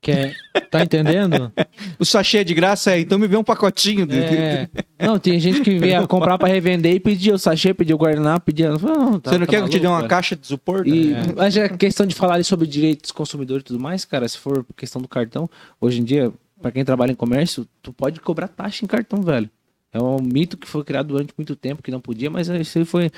quer. 0.01 0.35
Tá 0.71 0.83
entendendo? 0.83 1.53
O 1.99 2.05
sachê 2.05 2.39
é 2.39 2.45
de 2.45 2.53
graça 2.53 2.91
é, 2.93 3.01
então 3.01 3.19
me 3.19 3.27
vê 3.27 3.37
um 3.37 3.45
pacotinho. 3.45 4.07
de- 4.07 4.19
É. 4.19 4.69
Não, 5.01 5.19
tem 5.19 5.39
gente 5.41 5.61
que 5.63 5.79
vem 5.79 6.07
comprar 6.07 6.37
pra 6.39 6.49
revender 6.49 6.95
e 6.95 7.01
pedir 7.01 7.33
o 7.33 7.39
sachê, 7.39 7.73
pedir 7.73 7.95
o 7.95 7.97
guardanapo, 7.97 8.47
pedir... 8.47 8.69
Não, 8.69 9.19
tá- 9.19 9.31
Você 9.31 9.39
não 9.39 9.47
tá 9.47 9.51
quer 9.53 9.59
que 9.59 9.65
eu 9.65 9.69
te 9.69 9.79
dê 9.79 9.87
uma 9.87 9.95
maluco, 9.95 10.11
caixa 10.11 10.37
de 10.37 10.45
isopor? 10.45 10.87
E 10.87 11.09
né? 11.09 11.23
mas 11.37 11.57
a 11.57 11.69
questão 11.69 12.05
de 12.07 12.15
falar 12.15 12.35
ali 12.35 12.45
sobre 12.45 12.67
direitos 12.67 13.11
do 13.11 13.15
consumidor 13.15 13.61
e 13.61 13.63
tudo 13.63 13.81
mais, 13.81 14.05
cara, 14.05 14.29
se 14.29 14.37
for 14.39 14.65
questão 14.77 15.01
do 15.01 15.09
cartão, 15.09 15.49
hoje 15.81 16.01
em 16.01 16.05
dia, 16.05 16.31
pra 16.61 16.71
quem 16.71 16.85
trabalha 16.85 17.13
em 17.13 17.17
comércio, 17.17 17.67
tu 17.83 17.93
pode 17.93 18.21
cobrar 18.21 18.49
taxa 18.49 18.85
em 18.85 18.89
cartão, 18.89 19.23
velho. 19.23 19.49
É 19.97 20.03
um 20.03 20.19
mito 20.21 20.57
que 20.57 20.67
foi 20.69 20.85
criado 20.85 21.09
durante 21.09 21.33
muito 21.37 21.57
tempo 21.57 21.83
que 21.83 21.91
não 21.91 22.01
podia, 22.01 22.29
mas 22.31 22.49
isso 22.49 22.79
aí 22.79 22.85
foi 22.85 23.11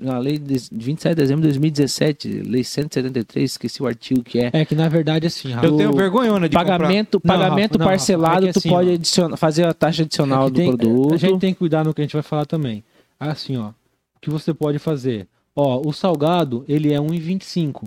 na 0.00 0.18
lei 0.18 0.38
de 0.38 0.54
27 0.70 1.14
de 1.14 1.20
dezembro 1.22 1.40
de 1.42 1.48
2017, 1.48 2.28
lei 2.46 2.62
173, 2.62 3.50
esqueci 3.50 3.82
o 3.82 3.86
artigo 3.86 4.22
que 4.22 4.38
é. 4.38 4.50
É 4.52 4.64
que 4.64 4.74
na 4.74 4.88
verdade, 4.88 5.26
assim, 5.26 5.50
Rafa. 5.50 5.66
Eu 5.66 5.76
tenho 5.76 5.92
vergonhona 5.92 6.48
de 6.48 6.54
Pagamento, 6.54 7.20
Não, 7.24 7.34
pagamento 7.34 7.72
Rafa, 7.72 7.78
não, 7.78 7.86
parcelado, 7.86 8.34
Rafa, 8.34 8.48
é 8.48 8.52
tu 8.52 8.58
assim, 8.58 8.68
pode 8.68 8.90
adicionar, 8.92 9.36
fazer 9.36 9.64
a 9.66 9.72
taxa 9.74 10.02
adicional 10.02 10.46
É 10.46 10.50
do 10.50 10.56
tem- 10.56 10.66
produto. 10.76 11.14
A 11.14 11.16
gente 11.16 11.38
tem 11.40 11.52
que 11.52 11.58
cuidar 11.58 11.84
no 11.84 11.94
que 11.94 12.00
a 12.00 12.04
gente 12.04 12.12
vai 12.14 12.22
falar 12.22 12.44
também. 12.46 12.84
Assim, 13.18 13.56
ó. 13.56 13.68
O 13.68 13.74
que 14.20 14.28
você 14.30 14.52
pode 14.52 14.78
fazer? 14.78 15.26
Ó, 15.54 15.80
o 15.88 15.92
salgado, 15.92 16.64
ele 16.68 16.92
é 16.92 17.00
1,25. 17.00 17.84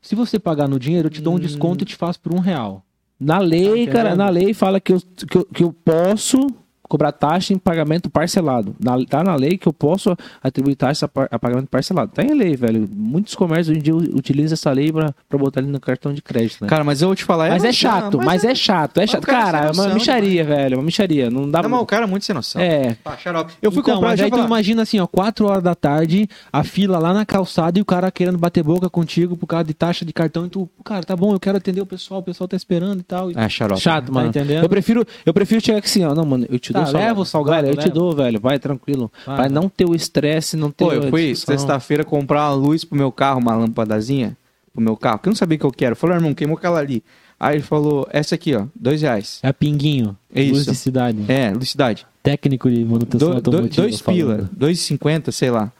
Se 0.00 0.14
você 0.14 0.38
pagar 0.38 0.66
no 0.68 0.78
dinheiro, 0.78 1.08
eu 1.08 1.10
te 1.10 1.20
dou 1.20 1.34
um 1.34 1.36
Hum. 1.36 1.40
desconto 1.40 1.84
e 1.84 1.86
te 1.86 1.94
faço 1.94 2.18
por 2.20 2.32
um 2.32 2.38
real. 2.38 2.82
Na 3.20 3.38
lei, 3.38 3.86
Tá 3.86 3.92
cara, 3.92 4.16
na 4.16 4.28
lei 4.28 4.52
fala 4.54 4.80
que 4.80 4.92
eu, 4.92 5.00
que 5.28 5.36
eu, 5.38 5.44
que 5.44 5.62
eu 5.62 5.72
posso 5.72 6.46
cobrar 6.92 7.10
taxa 7.12 7.54
em 7.54 7.58
pagamento 7.58 8.10
parcelado. 8.10 8.76
Na- 8.78 9.02
tá 9.06 9.24
na 9.24 9.34
lei 9.34 9.56
que 9.56 9.66
eu 9.66 9.72
posso 9.72 10.14
atribuir 10.42 10.74
taxa 10.76 11.06
a, 11.06 11.08
par- 11.08 11.28
a 11.30 11.38
pagamento 11.38 11.68
parcelado. 11.68 12.12
Tá 12.12 12.22
em 12.22 12.34
lei, 12.34 12.54
velho. 12.54 12.86
Muitos 12.92 13.34
comércios 13.34 13.68
hoje 13.70 13.78
em 13.80 13.82
dia 13.82 13.94
utilizam 13.94 14.52
essa 14.54 14.70
lei 14.70 14.92
pra, 14.92 15.14
pra 15.28 15.38
botar 15.38 15.60
ali 15.60 15.68
no 15.70 15.80
cartão 15.80 16.12
de 16.12 16.20
crédito, 16.20 16.62
né? 16.62 16.68
Cara, 16.68 16.84
mas 16.84 17.00
eu 17.00 17.08
vou 17.08 17.16
te 17.16 17.24
falar... 17.24 17.48
mas 17.48 17.64
eu- 17.64 17.70
é 17.70 17.72
chato, 17.72 18.18
Não, 18.18 18.24
mas, 18.24 18.44
é, 18.44 18.54
chato, 18.54 18.98
é 18.98 19.00
mas 19.02 19.10
chato. 19.10 19.26
cara 19.26 19.42
Cara, 19.52 19.72
sem 19.74 19.82
é 19.84 19.86
uma 19.88 19.94
micharia, 19.94 20.44
velho, 20.44 20.74
é 20.74 20.76
uma 20.76 20.82
micharia. 20.84 21.30
Não 21.30 21.50
dá 21.50 21.62
mas 21.66 21.80
o 21.80 21.86
cara 21.86 22.04
é 22.04 22.06
muito 22.06 22.24
sem 22.26 22.34
noção. 22.34 22.60
É, 22.60 22.96
Ah. 23.04 23.16
Eu 23.62 23.72
fui 23.72 23.80
Então, 23.80 23.94
comprar... 23.94 24.10
mas 24.10 24.20
aí 24.20 24.30
tu 24.30 24.38
imagina 24.38 24.82
assim, 24.82 25.00
ó, 25.00 25.06
4 25.06 25.46
horas 25.46 25.62
da 25.62 25.74
tarde, 25.74 26.28
a 26.52 26.62
fila 26.62 26.98
lá 26.98 27.14
na 27.14 27.24
calçada 27.24 27.78
e 27.78 27.82
o 27.82 27.84
cara 27.84 28.10
querendo 28.10 28.36
bater 28.38 28.62
boca 28.62 28.90
contigo 28.90 29.36
por 29.36 29.46
causa 29.46 29.64
de 29.64 29.72
taxa 29.74 30.04
de 30.04 30.12
cartão 30.12 30.46
e 30.46 30.48
tu, 30.50 30.68
cara, 30.84 31.02
tá 31.04 31.16
bom, 31.16 31.32
eu 31.32 31.40
quero 31.40 31.56
atender 31.56 31.80
o 31.80 31.86
pessoal, 31.86 32.20
o 32.20 32.22
pessoal 32.22 32.46
tá 32.48 32.56
esperando 32.56 33.00
e 33.00 33.02
tal. 33.02 33.30
E- 33.30 33.34
É, 33.36 33.48
xarope. 33.48 33.80
chato, 33.80 34.06
Tá 34.06 34.12
mano. 34.12 34.28
entendendo? 34.28 34.62
Eu 34.62 34.68
prefiro, 34.68 35.06
eu 35.24 35.32
prefiro 35.32 35.60
chegar 35.64 35.78
aqui 35.78 35.86
assim, 35.88 36.04
ó. 36.04 36.14
Não, 36.14 36.24
mano, 36.26 36.46
eu 36.50 36.58
te 36.58 36.72
Tá, 36.72 36.81
dou 36.84 36.92
salgado. 36.92 37.06
leva 37.08 37.20
o 37.20 37.24
salgado, 37.24 37.66
Velho, 37.66 37.78
eu 37.78 37.82
te 37.82 37.90
dou, 37.90 38.12
velho. 38.14 38.40
Vai 38.40 38.58
tranquilo. 38.58 39.10
Vai, 39.26 39.36
Vai 39.36 39.48
não 39.48 39.68
ter 39.68 39.84
o 39.88 39.94
estresse, 39.94 40.56
não 40.56 40.70
ter 40.70 40.84
Pô, 40.84 40.92
eu 40.92 41.10
fui 41.10 41.34
sexta-feira 41.34 42.04
comprar 42.04 42.48
uma 42.48 42.54
luz 42.54 42.84
pro 42.84 42.96
meu 42.96 43.10
carro, 43.12 43.40
uma 43.40 43.54
lâmpadazinha 43.54 44.36
pro 44.72 44.82
meu 44.82 44.96
carro, 44.96 45.18
que 45.18 45.28
eu 45.28 45.30
não 45.30 45.36
sabia 45.36 45.58
que 45.58 45.64
eu 45.64 45.70
quero. 45.70 45.96
"Ah, 46.00 46.14
irmão, 46.14 46.32
queimou 46.34 46.56
aquela 46.56 46.78
ali. 46.78 47.02
Aí 47.38 47.56
ele 47.56 47.62
falou, 47.62 48.06
essa 48.10 48.36
aqui, 48.36 48.54
ó, 48.54 48.66
dois 48.74 49.02
reais. 49.02 49.40
É 49.42 49.52
pinguinho, 49.52 50.16
É 50.32 50.42
luz 50.44 50.58
isso. 50.60 50.70
de 50.70 50.76
cidade, 50.76 51.18
É, 51.26 51.50
lucidade. 51.50 52.06
técnico 52.22 52.70
de 52.70 52.84
manutenção 52.84 53.30
Do, 53.30 53.34
automotiva. 53.36 53.82
dois 53.82 54.00
pila, 54.00 54.34
falando. 54.36 54.50
2,50, 54.56 55.32
sei 55.32 55.50
lá. 55.50 55.72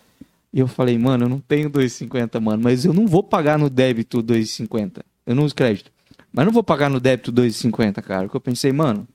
E 0.52 0.58
eu 0.58 0.66
falei, 0.66 0.98
mano, 0.98 1.24
eu 1.24 1.28
não 1.28 1.38
tenho 1.38 1.70
2,50, 1.70 2.40
mano, 2.40 2.62
mas 2.64 2.84
eu 2.84 2.92
não 2.92 3.06
vou 3.06 3.22
pagar 3.22 3.58
no 3.58 3.70
débito 3.70 4.20
2,50. 4.22 5.02
Eu 5.24 5.34
não 5.36 5.44
uso 5.44 5.54
crédito. 5.54 5.90
Mas 6.32 6.44
não 6.44 6.52
vou 6.52 6.64
pagar 6.64 6.90
no 6.90 6.98
débito 6.98 7.30
2,50, 7.32 8.02
cara. 8.02 8.22
Porque 8.24 8.36
eu 8.36 8.40
pensei, 8.40 8.72
mano, 8.72 9.06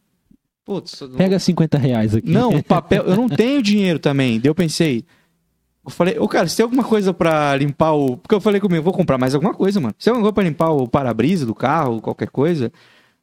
putz, 0.67 1.01
não- 1.01 1.09
Pega 1.17 1.39
50 1.39 1.77
reais 1.77 2.13
aqui. 2.13 2.29
Não, 2.29 2.49
o 2.57 2.63
papel, 2.63 3.03
eu 3.05 3.15
não 3.15 3.27
tenho 3.29 3.63
dinheiro 3.63 3.97
também. 3.97 4.39
Daí 4.39 4.49
eu 4.49 4.53
pensei. 4.55 5.03
Eu 5.83 5.89
falei, 5.89 6.19
ô 6.19 6.27
cara, 6.27 6.47
se 6.47 6.57
tem 6.57 6.63
alguma 6.65 6.83
coisa 6.83 7.13
pra 7.13 7.55
limpar 7.55 7.93
o. 7.93 8.17
Porque 8.17 8.35
eu 8.35 8.41
falei 8.41 8.59
comigo, 8.59 8.83
vou 8.83 8.93
comprar 8.93 9.17
mais 9.17 9.33
alguma 9.33 9.53
coisa, 9.53 9.79
mano. 9.79 9.95
Se 9.97 10.05
tem 10.05 10.11
alguma 10.11 10.23
coisa 10.25 10.33
pra 10.33 10.43
limpar 10.43 10.69
o 10.71 10.87
para-brisa 10.87 11.45
do 11.45 11.55
carro, 11.55 12.01
qualquer 12.01 12.29
coisa. 12.29 12.71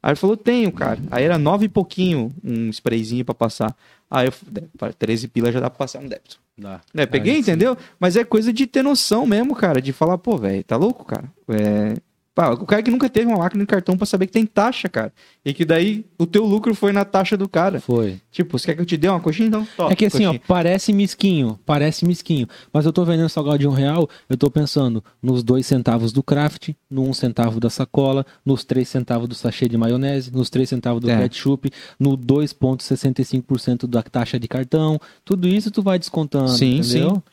Aí 0.01 0.09
ele 0.11 0.15
falou, 0.17 0.35
tenho, 0.35 0.71
cara. 0.71 0.99
Aí 1.11 1.23
era 1.23 1.37
nove 1.37 1.65
e 1.65 1.69
pouquinho 1.69 2.33
um 2.43 2.69
sprayzinho 2.69 3.23
pra 3.23 3.33
passar. 3.35 3.75
Aí 4.09 4.27
eu 4.27 4.31
falei, 4.31 4.93
13 4.97 5.27
pila 5.27 5.51
já 5.51 5.59
dá 5.59 5.69
pra 5.69 5.79
passar 5.79 5.99
um 5.99 6.07
débito. 6.07 6.39
Dá. 6.57 6.79
É, 6.95 7.05
peguei, 7.05 7.33
Aí 7.35 7.43
sim. 7.43 7.51
entendeu? 7.51 7.75
Mas 7.99 8.15
é 8.15 8.23
coisa 8.23 8.51
de 8.53 8.65
ter 8.67 8.81
noção 8.83 9.25
mesmo, 9.25 9.55
cara. 9.55 9.81
De 9.81 9.91
falar, 9.93 10.17
pô, 10.17 10.37
velho, 10.37 10.63
tá 10.63 10.75
louco, 10.77 11.03
cara? 11.05 11.25
É... 11.49 11.93
Pá, 12.35 12.49
o 12.51 12.65
cara 12.65 12.83
que 12.83 12.91
nunca 12.91 13.09
teve 13.09 13.27
uma 13.27 13.37
máquina 13.37 13.63
de 13.63 13.67
cartão 13.67 13.95
pra 13.95 14.05
saber 14.05 14.27
que 14.27 14.33
tem 14.33 14.45
taxa, 14.45 14.89
cara. 14.89 15.13
E 15.45 15.53
que 15.53 15.63
daí 15.63 16.05
o 16.19 16.25
teu 16.25 16.43
lucro 16.45 16.75
foi 16.75 16.91
na 16.91 17.05
taxa 17.05 17.37
do 17.37 17.47
cara. 17.47 17.79
Foi. 17.79 18.19
Tipo, 18.29 18.59
você 18.59 18.65
quer 18.65 18.75
que 18.75 18.81
eu 18.81 18.85
te 18.85 18.97
dê 18.97 19.07
uma 19.07 19.21
coxinha? 19.21 19.47
Então, 19.47 19.65
toma, 19.77 19.93
É 19.93 19.95
que 19.95 20.05
assim, 20.05 20.25
ó, 20.25 20.31
coxinha. 20.31 20.41
parece 20.45 20.91
mesquinho, 20.91 21.57
parece 21.65 22.05
mesquinho. 22.05 22.45
Mas 22.73 22.85
eu 22.85 22.91
tô 22.91 23.05
vendendo 23.05 23.29
salgado 23.29 23.59
de 23.59 23.65
um 23.67 23.71
real, 23.71 24.09
eu 24.27 24.35
tô 24.35 24.51
pensando 24.51 25.01
nos 25.23 25.43
dois 25.43 25.65
centavos 25.65 26.11
do 26.11 26.21
craft, 26.21 26.71
no 26.91 27.03
um 27.07 27.13
centavo 27.13 27.57
da 27.57 27.69
sacola, 27.69 28.25
nos 28.45 28.65
três 28.65 28.89
centavos 28.89 29.29
do 29.29 29.33
sachê 29.35 29.69
de 29.69 29.77
maionese, 29.77 30.29
nos 30.29 30.49
três 30.49 30.67
centavos 30.67 30.99
do 31.01 31.09
É. 31.09 31.17
ketchup, 31.17 31.71
no 31.97 32.17
2,65% 32.17 33.87
da 33.87 34.03
taxa 34.03 34.39
de 34.39 34.47
cartão. 34.49 34.99
Tudo 35.23 35.47
isso 35.47 35.71
tu 35.71 35.81
vai 35.81 35.97
descontando, 35.97 36.49
Sim, 36.49 36.79
entendeu? 36.79 37.11
Sim, 37.15 37.23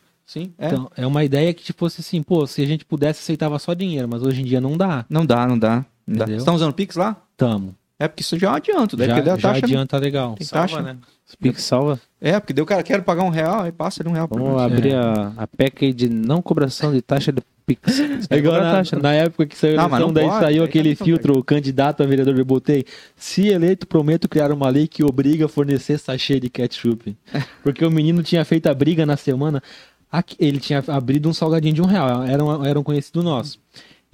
é. 0.59 0.67
Então, 0.67 0.91
é 0.97 1.07
uma 1.07 1.25
ideia 1.25 1.53
que, 1.53 1.63
tipo 1.63 1.87
assim, 1.87 2.23
pô, 2.23 2.47
se 2.47 2.63
a 2.63 2.67
gente 2.67 2.85
pudesse, 2.85 3.21
aceitava 3.21 3.59
só 3.59 3.75
dinheiro, 3.75 4.09
mas 4.09 4.23
hoje 4.23 4.41
em 4.41 4.45
dia 4.45 4.61
não 4.61 4.77
dá. 4.77 5.05
Não 5.09 5.27
dá, 5.27 5.47
não 5.47 5.59
dá. 5.59 5.85
Não 6.07 6.19
dá. 6.19 6.27
Você 6.27 6.45
tá 6.45 6.53
usando 6.53 6.73
Pix 6.73 6.97
lá? 6.97 7.17
Tamo. 7.37 7.75
É 7.99 8.09
porque 8.09 8.23
isso 8.23 8.37
já 8.37 8.49
é 8.49 8.51
um 8.51 8.55
adianto. 8.55 8.97
Deve 8.97 9.11
Já, 9.11 9.15
perder 9.15 9.31
a 9.31 9.37
já 9.37 9.53
taxa. 9.53 9.65
adianta 9.65 9.97
legal. 9.97 10.35
Tem 10.35 10.45
Salva, 10.45 10.69
taxa. 10.69 10.83
né? 10.83 10.97
Pix 11.41 11.63
salva. 11.63 12.01
É, 12.21 12.39
porque 12.39 12.53
daí 12.53 12.63
o 12.63 12.67
cara 12.67 12.83
quer 12.83 13.01
pagar 13.03 13.23
um 13.23 13.29
real, 13.29 13.63
aí 13.63 13.73
passa 13.73 14.03
de 14.03 14.09
um 14.09 14.13
real 14.13 14.27
por 14.29 14.41
Vamos 14.41 14.61
abrir 14.61 14.95
a, 14.95 15.33
a 15.37 15.47
PEC 15.47 15.93
de 15.93 16.09
não 16.09 16.43
cobração 16.43 16.93
de 16.93 17.01
taxa 17.01 17.33
de 17.33 17.41
Pix. 17.65 17.81
É 18.29 18.37
igual 18.39 18.61
na, 18.61 18.73
taxa, 18.73 18.97
né? 18.97 19.03
na 19.03 19.13
época 19.13 19.47
que 19.47 19.57
saiu 19.57 19.81
a 19.81 19.85
eleição, 19.85 20.01
não 20.01 20.13
daí 20.13 20.27
pode, 20.27 20.41
saiu 20.41 20.65
aquele 20.65 20.95
filtro, 20.97 21.39
o 21.39 21.45
candidato 21.45 22.03
a 22.03 22.07
vereador, 22.07 22.37
eu 22.37 22.45
botei, 22.45 22.85
se 23.17 23.49
eleito, 23.49 23.87
prometo 23.87 24.29
criar 24.29 24.51
uma 24.51 24.69
lei 24.69 24.89
que 24.89 25.05
obriga 25.05 25.47
a 25.47 25.49
fornecer 25.49 25.99
sachê 25.99 26.41
de 26.41 26.51
ketchup. 26.51 27.17
Porque 27.63 27.85
o 27.85 27.91
menino 27.91 28.23
tinha 28.23 28.45
feito 28.45 28.67
a 28.67 28.75
briga 28.75 29.07
na 29.07 29.17
semana, 29.17 29.63
aqui- 30.13 30.37
ele 30.39 30.61
tinha 30.61 30.85
abrido 30.89 31.29
um 31.29 31.33
salgadinho 31.33 31.75
de 31.75 31.83
um 31.83 31.87
real, 31.87 32.23
era 32.23 32.45
um, 32.45 32.65
era 32.65 32.79
um 32.79 32.83
conhecido 32.85 33.23
nosso. 33.23 33.59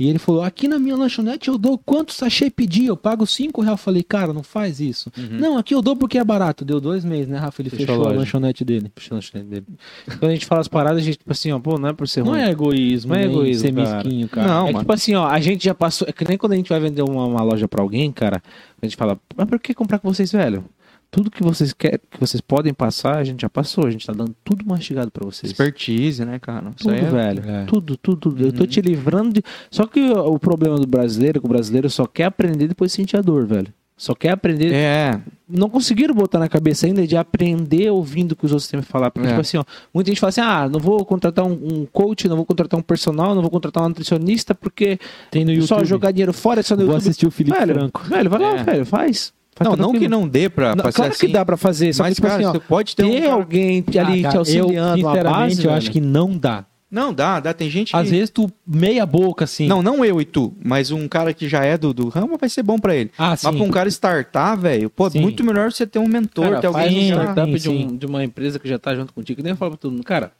E 0.00 0.08
ele 0.08 0.20
falou, 0.20 0.42
aqui 0.42 0.68
na 0.68 0.78
minha 0.78 0.94
lanchonete 0.94 1.48
eu 1.48 1.58
dou 1.58 1.76
quanto 1.76 2.12
sachê 2.12 2.48
pedir, 2.48 2.86
eu 2.86 2.96
pago 2.96 3.26
cinco 3.26 3.60
reais. 3.60 3.80
Eu 3.80 3.82
falei, 3.84 4.00
cara, 4.04 4.32
não 4.32 4.44
faz 4.44 4.78
isso. 4.78 5.10
Não, 5.16 5.58
aqui 5.58 5.74
eu 5.74 5.82
dou 5.82 5.96
porque 5.96 6.16
é 6.16 6.22
barato. 6.22 6.64
Deu 6.64 6.80
dois 6.80 7.04
meses, 7.04 7.26
né, 7.26 7.36
Rafa? 7.36 7.60
Ele 7.60 7.68
Fechou 7.68 7.86
fechou, 7.96 8.06
a 8.06 8.10
a 8.10 8.14
lanchonete 8.14 8.64
dele. 8.64 8.92
Puxa, 8.94 9.12
não 9.12 9.20
sei 9.20 9.42
dele. 9.42 9.66
Quando 10.06 10.26
a 10.30 10.34
gente 10.34 10.46
fala 10.46 10.60
as 10.60 10.68
paradas, 10.68 11.02
a 11.02 11.04
gente, 11.04 11.18
tipo 11.18 11.32
assim, 11.32 11.50
ó, 11.50 11.58
pô, 11.58 11.80
não 11.80 11.88
é 11.88 11.92
por 11.92 12.06
ser 12.06 12.22
Não 12.22 12.30
ruim. 12.30 12.42
é 12.42 12.48
egoísmo, 12.48 13.12
Não 13.12 13.20
é 13.20 13.26
nem 13.26 13.34
egoísmo, 13.34 13.60
ser 13.60 13.74
cara. 13.74 13.96
mesquinho, 14.04 14.28
cara. 14.28 14.46
Não, 14.46 14.60
é 14.60 14.72
mano. 14.72 14.78
tipo 14.78 14.92
assim, 14.92 15.14
ó, 15.16 15.26
a 15.26 15.40
gente 15.40 15.64
já 15.64 15.74
passou. 15.74 16.06
É 16.08 16.12
que 16.12 16.24
nem 16.28 16.38
quando 16.38 16.52
a 16.52 16.56
gente 16.56 16.68
vai 16.68 16.78
vender 16.78 17.02
uma, 17.02 17.24
uma 17.26 17.42
loja 17.42 17.66
pra 17.66 17.82
alguém, 17.82 18.12
cara, 18.12 18.40
a 18.80 18.86
gente 18.86 18.96
fala, 18.96 19.18
mas 19.36 19.48
por 19.48 19.58
que 19.58 19.74
comprar 19.74 19.98
com 19.98 20.14
vocês, 20.14 20.30
velho? 20.30 20.64
Tudo 21.10 21.30
que 21.30 21.42
vocês 21.42 21.72
querem, 21.72 21.98
que 22.10 22.20
vocês 22.20 22.40
podem 22.40 22.74
passar, 22.74 23.16
a 23.16 23.24
gente 23.24 23.40
já 23.40 23.48
passou. 23.48 23.86
A 23.86 23.90
gente 23.90 24.06
tá 24.06 24.12
dando 24.12 24.34
tudo 24.44 24.64
mastigado 24.66 25.10
pra 25.10 25.24
vocês. 25.24 25.50
Expertise, 25.52 26.22
né, 26.24 26.38
cara? 26.38 26.70
Isso 26.76 26.84
Tudo, 26.86 26.94
é- 26.94 27.00
velho. 27.10 27.42
é. 27.50 27.64
Tudo, 27.64 27.96
tudo, 27.96 28.16
tudo. 28.30 28.44
Eu 28.46 28.52
tô 28.52 28.66
te 28.66 28.80
livrando 28.82 29.32
de. 29.32 29.42
Só 29.70 29.86
que 29.86 30.00
o 30.10 30.38
problema 30.38 30.76
do 30.76 30.86
brasileiro 30.86 31.38
é 31.38 31.40
que 31.40 31.46
o 31.46 31.48
brasileiro 31.48 31.88
só 31.88 32.04
quer 32.06 32.24
aprender 32.24 32.68
depois 32.68 32.92
sentir 32.92 33.16
a 33.16 33.22
dor, 33.22 33.46
velho. 33.46 33.72
Só 33.96 34.14
quer 34.14 34.30
aprender. 34.30 34.72
É, 34.72 35.18
Não 35.48 35.68
conseguiram 35.70 36.14
botar 36.14 36.38
na 36.38 36.48
cabeça 36.48 36.86
ainda 36.86 37.04
de 37.04 37.16
aprender 37.16 37.90
ouvindo 37.90 38.32
o 38.32 38.36
que 38.36 38.44
os 38.46 38.52
outros 38.52 38.68
têm 38.70 38.80
que 38.80 38.86
falar. 38.86 39.10
Porque, 39.10 39.26
É. 39.26 39.30
tipo 39.30 39.40
assim, 39.40 39.56
ó, 39.56 39.64
muita 39.92 40.10
gente 40.10 40.20
fala 40.20 40.28
assim: 40.28 40.40
ah, 40.42 40.68
não 40.68 40.78
vou 40.78 41.04
contratar 41.06 41.44
um, 41.44 41.52
um 41.52 41.86
coach, 41.86 42.28
não 42.28 42.36
vou 42.36 42.44
contratar 42.44 42.78
um 42.78 42.82
personal, 42.82 43.34
não 43.34 43.40
vou 43.42 43.50
contratar 43.50 43.82
um 43.82 43.88
nutricionista, 43.88 44.54
porque 44.54 45.00
Tem 45.30 45.42
no 45.44 45.50
YouTube. 45.52 45.66
só 45.68 45.84
jogar 45.84 46.12
dinheiro 46.12 46.32
fora, 46.34 46.60
é 46.60 46.62
só 46.62 46.76
no 46.76 46.82
Vou 46.82 46.88
YouTube. 46.94 47.00
assistir 47.08 47.26
o 47.26 47.30
Felipe 47.30 47.58
velho, 47.58 47.74
Franco. 47.74 48.02
Velho, 48.04 48.30
vai 48.30 48.38
lá, 48.40 48.56
É. 48.58 48.62
velho, 48.62 48.84
faz. 48.86 49.32
Faz 49.58 49.68
não, 49.70 49.76
não 49.76 49.92
que 49.98 50.08
não 50.08 50.26
dê 50.28 50.48
pra, 50.48 50.70
Não, 50.74 50.82
pra 50.82 50.92
ser 50.92 50.96
claro 50.96 51.12
assim, 51.12 51.26
que 51.26 51.32
dá 51.32 51.44
pra 51.44 51.56
fazer, 51.56 51.92
só 51.92 52.04
mas, 52.04 52.10
que, 52.10 52.14
tipo 52.16 52.28
cara, 52.28 52.40
assim, 52.40 52.48
ó, 52.48 52.52
você 52.52 52.60
pode 52.60 52.94
ter 52.96 53.02
ter 53.10 53.28
um 53.28 53.32
alguém 53.32 53.84
ali 53.98 54.24
Ah, 54.24 54.30
te 54.30 54.36
auxiliando, 54.36 55.00
eu, 55.00 55.08
sinceramente, 55.08 55.56
base, 55.56 55.64
eu 55.66 55.72
acho 55.72 55.90
que 55.90 56.00
não 56.00 56.36
dá. 56.38 56.64
Não, 56.90 57.12
dá, 57.12 57.38
dá. 57.38 57.52
Tem 57.52 57.68
gente 57.68 57.90
que... 57.90 57.96
Às 57.96 58.08
vezes 58.08 58.30
tu 58.30 58.50
meia 58.66 59.04
boca, 59.04 59.44
assim. 59.44 59.66
Não, 59.66 59.82
não 59.82 60.02
eu 60.02 60.22
e 60.22 60.24
tu, 60.24 60.54
mas 60.64 60.90
um 60.90 61.06
cara 61.06 61.34
que 61.34 61.46
já 61.46 61.62
é 61.62 61.76
do, 61.76 61.92
do 61.92 62.08
ramo 62.08 62.38
vai 62.38 62.48
ser 62.48 62.62
bom 62.62 62.78
pra 62.78 62.96
ele. 62.96 63.10
Ah, 63.18 63.30
Mas 63.30 63.40
sim. 63.40 63.52
pra 63.52 63.62
um 63.62 63.70
cara 63.70 63.88
startar, 63.90 64.56
velho, 64.58 64.88
pô, 64.88 65.10
Sim. 65.10 65.20
muito 65.20 65.44
melhor 65.44 65.70
você 65.70 65.86
ter 65.86 65.98
um 65.98 66.08
mentor, 66.08 66.44
Cara, 66.44 66.60
ter 66.62 66.72
faz 66.72 66.86
alguém 66.86 66.98
um 66.98 67.02
Sim, 67.02 67.08
já... 67.08 67.14
startup 67.24 67.60
sim, 67.60 67.68
de, 67.76 67.84
um- 67.84 67.96
de 67.98 68.06
uma 68.06 68.24
empresa 68.24 68.58
que 68.58 68.66
já 68.66 68.78
tá 68.78 68.94
junto 68.94 69.12
contigo. 69.12 69.36
Que 69.36 69.42
nem 69.42 69.50
eu 69.50 69.56
falo 69.56 69.72
pra 69.72 69.78
todo 69.80 69.90
mundo, 69.92 70.02
cara, 70.04 70.32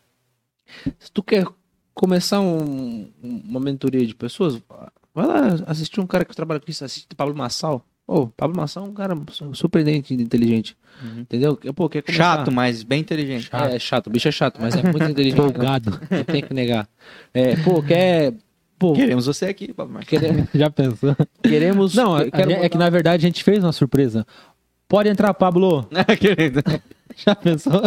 se 0.99 1.13
tu 1.13 1.23
quer 1.23 1.45
começar 1.93 2.41
um- 2.41 3.09
uma 3.23 3.61
mentoria 3.61 4.07
de 4.07 4.15
pessoas, 4.15 4.59
vai 5.15 5.27
lá 5.27 5.57
assistir 5.67 6.01
um 6.01 6.07
cara 6.07 6.25
que 6.25 6.35
trabalha 6.35 6.61
com 6.61 6.71
isso, 6.71 6.83
assiste 6.83 7.09
Pablo 7.15 7.35
Massal. 7.37 7.85
Ô, 8.11 8.27
Pablo 8.27 8.57
Massal 8.57 8.87
é 8.87 8.89
um 8.89 8.95
cara 8.95 9.15
surpreendente 9.53 10.15
e 10.15 10.23
inteligente. 10.23 10.75
Entendeu? 11.19 11.59
Pô, 11.77 11.91
quer 11.91 12.01
começar... 12.03 12.39
Chato, 12.39 12.51
mas 12.51 12.83
bem 12.83 13.01
inteligente. 13.03 13.51
É, 13.53 13.77
é 13.77 13.79
chato, 13.79 14.07
o 14.07 14.11
bicho 14.11 14.27
é 14.27 14.33
chato, 14.33 14.59
mas 14.61 14.75
é 14.75 14.83
muito 14.83 15.05
inteligente. 15.11 15.37
Folgado. 15.37 16.01
Não 16.11 16.25
tem 16.25 16.43
que 16.43 16.55
negar. 16.55 16.89
É, 17.35 17.55
pô, 17.57 17.83
quer... 17.83 18.33
Pô, 18.79 18.95
Queremos 18.95 19.27
você 19.27 19.45
aqui, 19.47 19.73
Pablo 19.75 19.93
Marques. 19.95 20.09
quere- 20.19 20.49
Já 20.55 20.71
pensou? 20.71 21.15
queremos... 21.43 21.95
Não, 21.95 22.17
a- 22.17 22.31
quero 22.31 22.51
é 22.53 22.69
que 22.69 22.79
na 22.79 22.89
verdade 22.89 23.27
a 23.27 23.29
gente 23.29 23.45
fez 23.45 23.63
uma 23.63 23.73
surpresa. 23.73 24.27
Pode 24.89 25.09
entrar, 25.11 25.35
Pablo. 25.35 25.87
Já 27.17 27.35
pensou? 27.35 27.83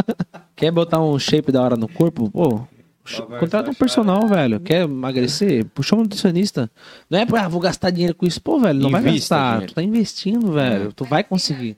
Quer 0.55 0.71
botar 0.71 1.01
um 1.01 1.17
shape 1.17 1.51
da 1.51 1.61
hora 1.63 1.75
no 1.77 1.87
corpo? 1.87 2.29
Pô, 2.29 2.67
contrata 3.39 3.69
um 3.69 3.73
personal, 3.73 4.27
velho. 4.27 4.59
Quer 4.59 4.83
emagrecer? 4.83 5.65
Puxa 5.65 5.95
um 5.95 5.99
nutricionista. 6.01 6.69
Não 7.09 7.19
é 7.19 7.25
pra, 7.25 7.45
ah, 7.45 7.47
vou 7.49 7.59
gastar 7.61 7.89
dinheiro 7.89 8.15
com 8.15 8.25
isso. 8.25 8.41
Pô, 8.41 8.59
velho, 8.59 8.79
não 8.79 8.89
vai 8.89 9.01
Invista 9.01 9.35
gastar. 9.35 9.51
dinheiro. 9.53 9.71
Tu 9.71 9.75
tá 9.75 9.83
investindo, 9.83 10.51
velho. 10.51 10.93
Tu 10.93 11.03
vai 11.05 11.23
conseguir. 11.23 11.77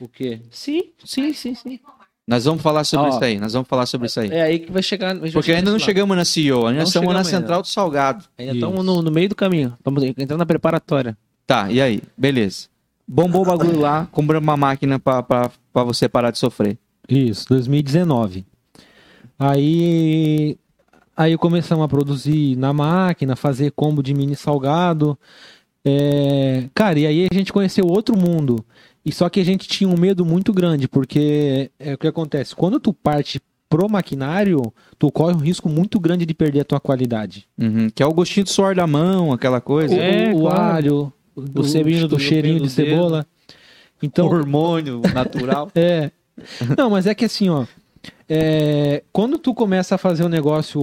O 0.00 0.08
quê? 0.08 0.40
Sim, 0.50 0.90
sim, 1.04 1.32
sim, 1.32 1.54
sim. 1.54 1.80
Nós 2.28 2.44
vamos 2.44 2.60
falar 2.60 2.82
sobre 2.84 3.06
Ó. 3.06 3.08
isso 3.10 3.24
aí, 3.24 3.38
nós 3.38 3.52
vamos 3.52 3.68
falar 3.68 3.86
sobre 3.86 4.08
isso 4.08 4.18
aí. 4.18 4.30
É 4.30 4.42
aí 4.42 4.58
que 4.58 4.72
vai 4.72 4.82
chegar. 4.82 5.16
vai 5.16 5.30
Porque 5.30 5.52
ainda 5.52 5.70
não 5.70 5.78
lá. 5.78 5.84
chegamos 5.84 6.16
na 6.16 6.24
CEO, 6.24 6.66
ainda 6.66 6.80
Não 6.80 6.86
estamos 6.86 7.12
na 7.12 7.20
ainda. 7.20 7.30
central 7.30 7.62
do 7.62 7.68
salgado. 7.68 8.24
Ainda 8.36 8.52
estamos 8.52 8.84
no, 8.84 9.00
no 9.00 9.10
meio 9.12 9.28
do 9.28 9.34
caminho. 9.36 9.74
Estamos 9.78 10.02
entrando 10.02 10.38
na 10.38 10.46
preparatória. 10.46 11.16
Tá, 11.46 11.70
e 11.70 11.80
aí? 11.80 12.02
Beleza. 12.18 12.66
Bombou 13.06 13.42
o 13.42 13.44
bagulho 13.44 13.78
lá, 13.78 14.08
compramos 14.10 14.44
uma 14.46 14.56
máquina 14.56 14.98
pra, 14.98 15.22
pra, 15.22 15.50
pra 15.72 15.84
você 15.84 16.08
parar 16.08 16.32
de 16.32 16.38
sofrer. 16.38 16.76
Isso, 17.08 17.46
2019. 17.48 18.44
Aí, 19.38 20.56
aí 21.16 21.36
começamos 21.36 21.84
a 21.84 21.88
produzir 21.88 22.56
na 22.56 22.72
máquina, 22.72 23.36
fazer 23.36 23.70
combo 23.72 24.02
de 24.02 24.14
mini 24.14 24.34
salgado. 24.36 25.18
É, 25.84 26.64
cara, 26.74 26.98
e 26.98 27.06
aí 27.06 27.28
a 27.30 27.34
gente 27.34 27.52
conheceu 27.52 27.86
outro 27.86 28.16
mundo. 28.18 28.64
E 29.04 29.12
só 29.12 29.28
que 29.28 29.38
a 29.38 29.44
gente 29.44 29.68
tinha 29.68 29.88
um 29.88 29.96
medo 29.96 30.24
muito 30.24 30.52
grande, 30.52 30.88
porque 30.88 31.70
é 31.78 31.94
o 31.94 31.98
que 31.98 32.08
acontece. 32.08 32.56
Quando 32.56 32.80
tu 32.80 32.92
parte 32.92 33.40
pro 33.68 33.88
maquinário, 33.88 34.72
tu 34.98 35.10
corre 35.12 35.34
um 35.34 35.38
risco 35.38 35.68
muito 35.68 36.00
grande 36.00 36.26
de 36.26 36.34
perder 36.34 36.60
a 36.60 36.64
tua 36.64 36.80
qualidade. 36.80 37.46
Uhum, 37.58 37.88
Que 37.90 38.02
é 38.02 38.06
o 38.06 38.12
gostinho 38.12 38.44
do 38.44 38.50
suor 38.50 38.74
da 38.74 38.86
mão, 38.86 39.32
aquela 39.32 39.60
coisa. 39.60 39.94
O, 39.94 39.98
É, 39.98 40.32
o 40.34 40.40
claro. 40.40 40.60
alho, 40.76 41.12
o, 41.36 41.62
cebinho 41.62 42.08
do- 42.08 42.16
o 42.16 42.18
cheirinho 42.20 42.54
de 42.60 42.62
dedo. 42.68 42.70
cebola. 42.70 43.26
Então, 44.02 44.26
hormônio 44.26 45.00
natural. 45.14 45.70
É. 45.76 46.10
Não, 46.76 46.90
mas 46.90 47.06
é 47.06 47.14
que 47.14 47.24
assim, 47.24 47.48
ó. 47.48 47.64
É, 48.28 49.02
quando 49.12 49.38
tu 49.38 49.54
começa 49.54 49.94
a 49.94 49.98
fazer 49.98 50.24
um 50.24 50.28
negócio 50.28 50.80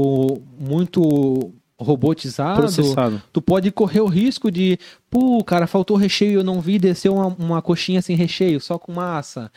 muito 0.59 1.51
robotizado, 1.77 2.61
Processado. 2.61 3.21
tu 3.31 3.41
pode 3.41 3.71
correr 3.71 4.01
o 4.01 4.07
risco 4.07 4.49
de, 4.49 4.79
pô, 5.09 5.43
cara, 5.43 5.67
faltou 5.67 5.97
recheio 5.97 6.31
e 6.31 6.35
eu 6.35 6.43
não 6.43 6.61
vi, 6.61 6.79
desceu 6.79 7.15
uma, 7.15 7.27
uma 7.27 7.61
coxinha 7.61 8.01
sem 8.01 8.15
recheio, 8.15 8.59
só 8.61 8.77
com 8.77 8.93
massa. 8.93 9.51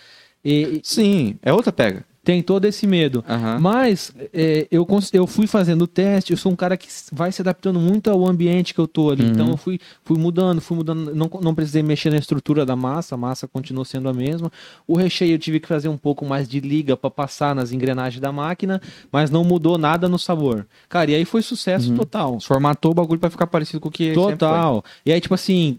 E 0.44 0.80
Sim, 0.82 1.38
é 1.42 1.52
outra 1.52 1.72
pega. 1.72 2.04
Tem 2.26 2.42
todo 2.42 2.64
esse 2.64 2.88
medo. 2.88 3.24
Aham. 3.28 3.60
Mas 3.60 4.12
é, 4.34 4.66
eu, 4.68 4.84
eu 5.12 5.28
fui 5.28 5.46
fazendo 5.46 5.82
o 5.82 5.86
teste, 5.86 6.32
eu 6.32 6.36
sou 6.36 6.50
um 6.50 6.56
cara 6.56 6.76
que 6.76 6.88
vai 7.12 7.30
se 7.30 7.40
adaptando 7.40 7.78
muito 7.78 8.10
ao 8.10 8.26
ambiente 8.26 8.74
que 8.74 8.80
eu 8.80 8.88
tô 8.88 9.10
ali. 9.10 9.22
Uhum. 9.22 9.30
Então 9.30 9.48
eu 9.50 9.56
fui, 9.56 9.78
fui 10.02 10.18
mudando, 10.18 10.60
fui 10.60 10.76
mudando. 10.76 11.14
Não, 11.14 11.30
não 11.40 11.54
precisei 11.54 11.84
mexer 11.84 12.10
na 12.10 12.16
estrutura 12.16 12.66
da 12.66 12.74
massa, 12.74 13.14
a 13.14 13.18
massa 13.18 13.46
continuou 13.46 13.84
sendo 13.84 14.08
a 14.08 14.12
mesma. 14.12 14.50
O 14.88 14.96
recheio 14.96 15.34
eu 15.34 15.38
tive 15.38 15.60
que 15.60 15.68
fazer 15.68 15.88
um 15.88 15.96
pouco 15.96 16.26
mais 16.26 16.48
de 16.48 16.58
liga 16.58 16.96
para 16.96 17.10
passar 17.10 17.54
nas 17.54 17.70
engrenagens 17.70 18.20
da 18.20 18.32
máquina, 18.32 18.82
mas 19.12 19.30
não 19.30 19.44
mudou 19.44 19.78
nada 19.78 20.08
no 20.08 20.18
sabor. 20.18 20.66
Cara, 20.88 21.12
e 21.12 21.14
aí 21.14 21.24
foi 21.24 21.42
sucesso 21.42 21.94
total. 21.94 22.40
Formatou 22.40 22.90
o 22.90 22.94
bagulho 22.94 23.20
pra 23.20 23.30
ficar 23.30 23.46
parecido 23.46 23.78
com 23.78 23.88
o 23.88 23.92
que. 23.92 24.12
Total. 24.12 24.84
E 25.04 25.12
aí, 25.12 25.20
tipo 25.20 25.34
assim, 25.34 25.78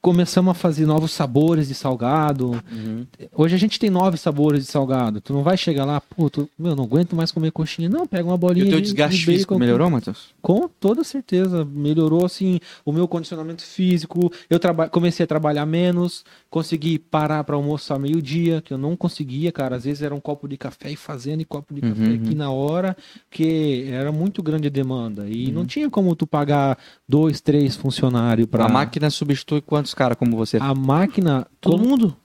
começamos 0.00 0.50
a 0.50 0.54
fazer 0.54 0.84
novos 0.86 1.12
sabores 1.12 1.68
de 1.68 1.74
salgado. 1.74 2.60
Uhum. 2.72 3.06
Hoje 3.34 3.54
a 3.54 3.58
gente 3.58 3.78
tem 3.78 3.88
nove 3.90 4.16
sabores 4.16 4.64
de 4.64 4.70
salgado. 4.70 5.20
Tu 5.20 5.32
não 5.32 5.42
vai 5.42 5.56
chegar 5.56 5.84
lá, 5.84 6.00
pô, 6.00 6.28
tu, 6.28 6.48
meu, 6.58 6.74
não 6.74 6.84
aguento 6.84 7.14
mais 7.14 7.30
comer 7.30 7.50
coxinha. 7.52 7.88
Não, 7.88 8.06
pega 8.06 8.24
uma 8.24 8.34
E 8.34 8.38
bolinha 8.38 8.66
o 8.66 8.68
teu 8.68 8.78
de- 8.78 8.84
desgaste 8.84 9.18
de 9.18 9.24
físico 9.24 9.58
melhorou, 9.58 9.88
Matheus? 9.90 10.34
Com 10.42 10.68
toda 10.80 11.04
certeza. 11.04 11.64
Melhorou, 11.64 12.24
assim, 12.24 12.58
o 12.84 12.92
meu 12.92 13.06
condicionamento 13.06 13.62
físico. 13.62 14.32
Eu 14.50 14.58
comecei 14.90 15.24
a 15.24 15.26
trabalhar 15.26 15.66
menos. 15.66 16.24
Consegui 16.50 16.98
parar 16.98 17.44
para 17.44 17.54
almoçar 17.54 17.98
meio-dia, 17.98 18.62
que 18.62 18.72
eu 18.72 18.78
não 18.78 18.96
conseguia, 18.96 19.52
cara. 19.52 19.76
Às 19.76 19.84
vezes 19.84 20.02
era 20.02 20.14
um 20.14 20.20
copo 20.20 20.48
de 20.48 20.56
café 20.56 20.90
e 20.90 20.96
fazendo 20.96 21.42
e 21.42 21.44
copo 21.44 21.74
de 21.74 21.80
café 21.82 22.02
Uhum, 22.02 22.14
aqui 22.14 22.34
na 22.34 22.50
hora, 22.50 22.96
porque 23.28 23.86
era 23.90 24.10
muito 24.10 24.42
grande 24.42 24.66
a 24.68 24.70
demanda. 24.70 25.26
E 25.28 25.46
Uhum. 25.48 25.52
não 25.52 25.66
tinha 25.66 25.88
como 25.90 26.14
tu 26.16 26.26
pagar 26.26 26.78
dois, 27.08 27.40
três 27.40 27.76
funcionários 27.76 28.46
para 28.48 28.64
A 28.64 28.68
máquina 28.68 29.10
substitui 29.10 29.60
quantos 29.76 29.94
caras 29.94 30.16
como 30.16 30.36
você? 30.36 30.58
A 30.60 30.74
máquina. 30.74 31.46
Todo 31.60 31.78
como- 31.78 31.88
mundo. 31.88 32.16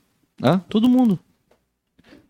Hã? 0.44 0.60
Todo 0.70 0.90
mundo. 0.90 1.20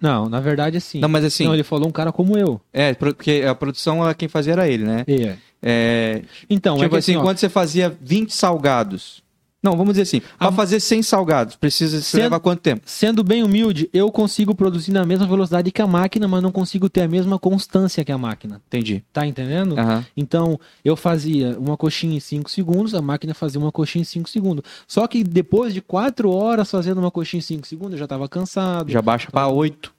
Não, 0.01 0.27
na 0.27 0.39
verdade, 0.39 0.77
assim. 0.77 0.99
Não, 0.99 1.07
mas 1.07 1.23
assim, 1.23 1.45
Não, 1.45 1.53
ele 1.53 1.63
falou 1.63 1.87
um 1.87 1.91
cara 1.91 2.11
como 2.11 2.37
eu. 2.37 2.59
é, 2.73 2.93
porque 2.93 3.43
a 3.47 3.53
produção, 3.53 3.99
quem 4.17 4.27
fazia 4.27 4.53
era 4.53 4.67
ele, 4.67 4.83
né? 4.83 5.05
É. 5.07 5.37
É, 5.63 6.23
Então, 6.49 6.75
é 6.77 6.79
tipo 6.79 6.89
que 6.91 6.97
assim, 6.97 7.11
assim, 7.11 7.19
ó, 7.19 7.23
quando 7.23 7.37
você 7.37 7.47
fazia 7.49 7.95
20 8.01 8.33
salgados. 8.33 9.23
Não, 9.63 9.73
vamos 9.77 9.93
dizer 9.93 10.01
assim, 10.03 10.21
pra 10.39 10.47
A- 10.47 10.51
fazer 10.51 10.79
100 10.79 11.03
salgados, 11.03 11.55
precisa 11.55 11.97
se 11.99 12.03
Sendo- 12.05 12.21
leva 12.23 12.39
quanto 12.39 12.61
tempo? 12.61 12.81
sendo 12.85 13.23
bem 13.23 13.43
humilde, 13.43 13.87
eu 13.93 14.11
consigo 14.11 14.55
produzir 14.55 14.91
na 14.91 15.05
mesma 15.05 15.27
velocidade 15.27 15.71
que 15.71 15.81
a 15.81 15.85
máquina, 15.87 16.27
mas 16.27 16.41
não 16.41 16.51
consigo 16.51 16.89
ter 16.89 17.01
a 17.01 17.07
mesma 17.07 17.37
constância 17.37 18.03
que 18.03 18.11
a 18.11 18.17
máquina. 18.17 18.59
Entendi. 18.67 19.03
Tá 19.13 19.25
entendendo? 19.25 19.77
Aham. 19.79 20.03
Então, 20.17 20.59
eu 20.83 20.95
fazia 20.95 21.57
uma 21.59 21.77
coxinha 21.77 22.17
em 22.17 22.19
5 22.19 22.49
segundos, 22.49 22.95
a 22.95 23.01
máquina 23.01 23.33
fazia 23.35 23.59
uma 23.59 23.71
coxinha 23.71 24.01
em 24.01 24.05
5 24.05 24.27
segundos. 24.29 24.63
Só 24.87 25.05
que 25.07 25.23
depois 25.23 25.73
de 25.73 25.81
4 25.81 26.31
horas 26.31 26.69
fazendo 26.71 26.97
uma 26.97 27.11
coxinha 27.11 27.39
em 27.39 27.43
5 27.43 27.67
segundos, 27.67 27.93
eu 27.93 27.99
já 27.99 28.07
tava 28.07 28.27
cansado. 28.27 28.91
Já 28.91 29.01
baixa 29.01 29.29
pra 29.29 29.47
8. 29.47 29.93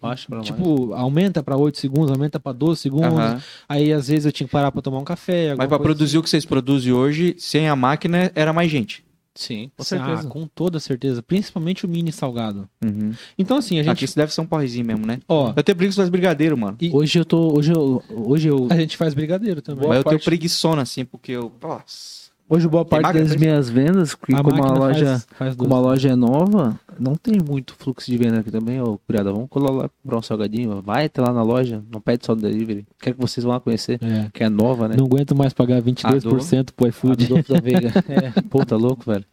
Acho 0.00 0.26
pra 0.28 0.36
mais. 0.36 0.46
Tipo, 0.46 0.92
aumenta 0.94 1.42
pra 1.42 1.56
8 1.56 1.78
segundos, 1.78 2.10
aumenta 2.10 2.38
pra 2.38 2.52
12 2.52 2.80
segundos. 2.80 3.18
Aham. 3.18 3.42
Aí, 3.68 3.92
às 3.92 4.08
vezes, 4.08 4.26
eu 4.26 4.32
tinha 4.32 4.46
que 4.46 4.52
parar 4.52 4.70
pra 4.70 4.80
tomar 4.80 4.98
um 4.98 5.04
café. 5.04 5.54
Mas 5.56 5.68
coisa 5.68 5.82
produzir 5.82 6.18
o 6.18 6.22
que 6.22 6.30
vocês 6.30 6.44
produzem 6.44 6.92
hoje, 6.92 7.34
sem 7.38 7.68
a 7.68 7.74
máquina, 7.76 8.30
era 8.34 8.52
mais 8.52 8.70
gente. 8.70 9.04
Sim, 9.34 9.70
com 9.76 9.82
assim. 9.82 9.96
certeza. 9.96 10.22
Ah, 10.26 10.30
com 10.30 10.46
toda 10.48 10.80
certeza. 10.80 11.22
Principalmente 11.22 11.84
o 11.86 11.88
mini 11.88 12.10
salgado. 12.10 12.68
Uhum. 12.84 13.12
Então, 13.38 13.56
assim, 13.58 13.78
a 13.78 13.82
gente. 13.84 13.92
Aqui 13.92 14.04
isso 14.04 14.16
deve 14.16 14.34
ser 14.34 14.40
um 14.40 14.46
porrezinho 14.46 14.84
mesmo, 14.84 15.06
né? 15.06 15.20
Ó, 15.28 15.52
Eu 15.56 15.62
tenho 15.62 15.76
preguiça 15.76 15.96
faz 16.00 16.08
brigadeiro, 16.08 16.58
mano. 16.58 16.76
e- 16.80 16.90
Hoje 16.92 17.20
eu 17.20 17.24
tô. 17.24 17.56
Hoje 17.56 17.72
eu. 17.72 18.02
Hoje 18.10 18.48
eu. 18.48 18.66
a 18.68 18.74
gente 18.76 18.96
faz 18.96 19.14
brigadeiro 19.14 19.62
também. 19.62 19.80
Boa 19.82 19.90
Mas 19.90 19.98
eu 19.98 20.04
tenho 20.04 20.16
parte- 20.16 20.24
preguiçona, 20.24 20.82
assim, 20.82 21.04
porque 21.04 21.30
eu. 21.32 21.52
Nossa. 21.62 22.27
Hoje 22.50 22.66
boa 22.66 22.84
parte 22.84 23.02
máquina 23.04 23.24
das 23.26 23.36
minhas 23.36 23.68
vendas, 23.68 24.14
que 24.14 24.34
A 24.34 24.42
como 24.42 24.64
a 24.64 24.72
loja. 24.72 25.04
faz, 25.06 25.26
faz 25.36 25.54
Como 25.56 25.74
a 25.74 25.80
loja 25.80 26.08
é 26.10 26.16
nova, 26.16 26.80
não 26.98 27.14
tem 27.14 27.38
muito 27.46 27.74
fluxo 27.74 28.10
de 28.10 28.16
venda 28.16 28.40
aqui 28.40 28.50
também, 28.50 28.80
ô 28.80 28.98
criada. 29.06 29.30
Vamos 29.30 29.48
colar 29.50 29.70
lá 29.70 29.90
comprar 30.02 30.18
um 30.18 30.22
salgadinho. 30.22 30.80
Vai 30.80 31.04
até 31.06 31.20
lá 31.20 31.30
na 31.32 31.42
loja, 31.42 31.82
não 31.92 32.00
pede 32.00 32.24
só 32.24 32.34
delivery. 32.34 32.86
Quero 33.00 33.16
que 33.16 33.20
vocês 33.22 33.44
vão 33.44 33.52
lá 33.52 33.60
conhecer, 33.60 33.98
É. 34.02 34.30
que 34.32 34.42
é 34.42 34.48
nova, 34.48 34.88
né? 34.88 34.96
Não 34.96 35.04
aguento 35.04 35.34
mais 35.36 35.52
pagar 35.52 35.82
22% 35.82 36.72
pro 36.74 36.88
iFood. 36.88 37.24
Adolfo 37.26 37.52
da 37.52 37.60
Veiga. 37.60 37.92
É, 38.08 38.40
pô, 38.48 38.64
tá 38.64 38.76
louco, 38.76 39.04
velho. 39.04 39.24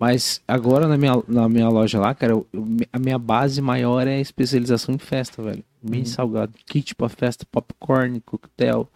Mas 0.00 0.40
agora 0.46 0.86
na 0.88 0.96
minha, 0.96 1.22
na 1.28 1.48
minha 1.48 1.68
loja 1.68 1.98
lá, 2.00 2.12
cara, 2.14 2.32
eu- 2.32 2.46
a 2.92 2.98
minha 2.98 3.18
base 3.18 3.60
maior 3.60 4.06
é 4.06 4.16
a 4.16 4.20
especialização 4.20 4.94
em 4.94 4.98
festa, 4.98 5.42
velho. 5.42 5.62
Mini 5.82 6.06
salgado, 6.06 6.52
kit 6.66 6.94
pra 6.96 7.08
festa, 7.08 7.44
popcorn, 7.50 8.20
coquetel. 8.20 8.88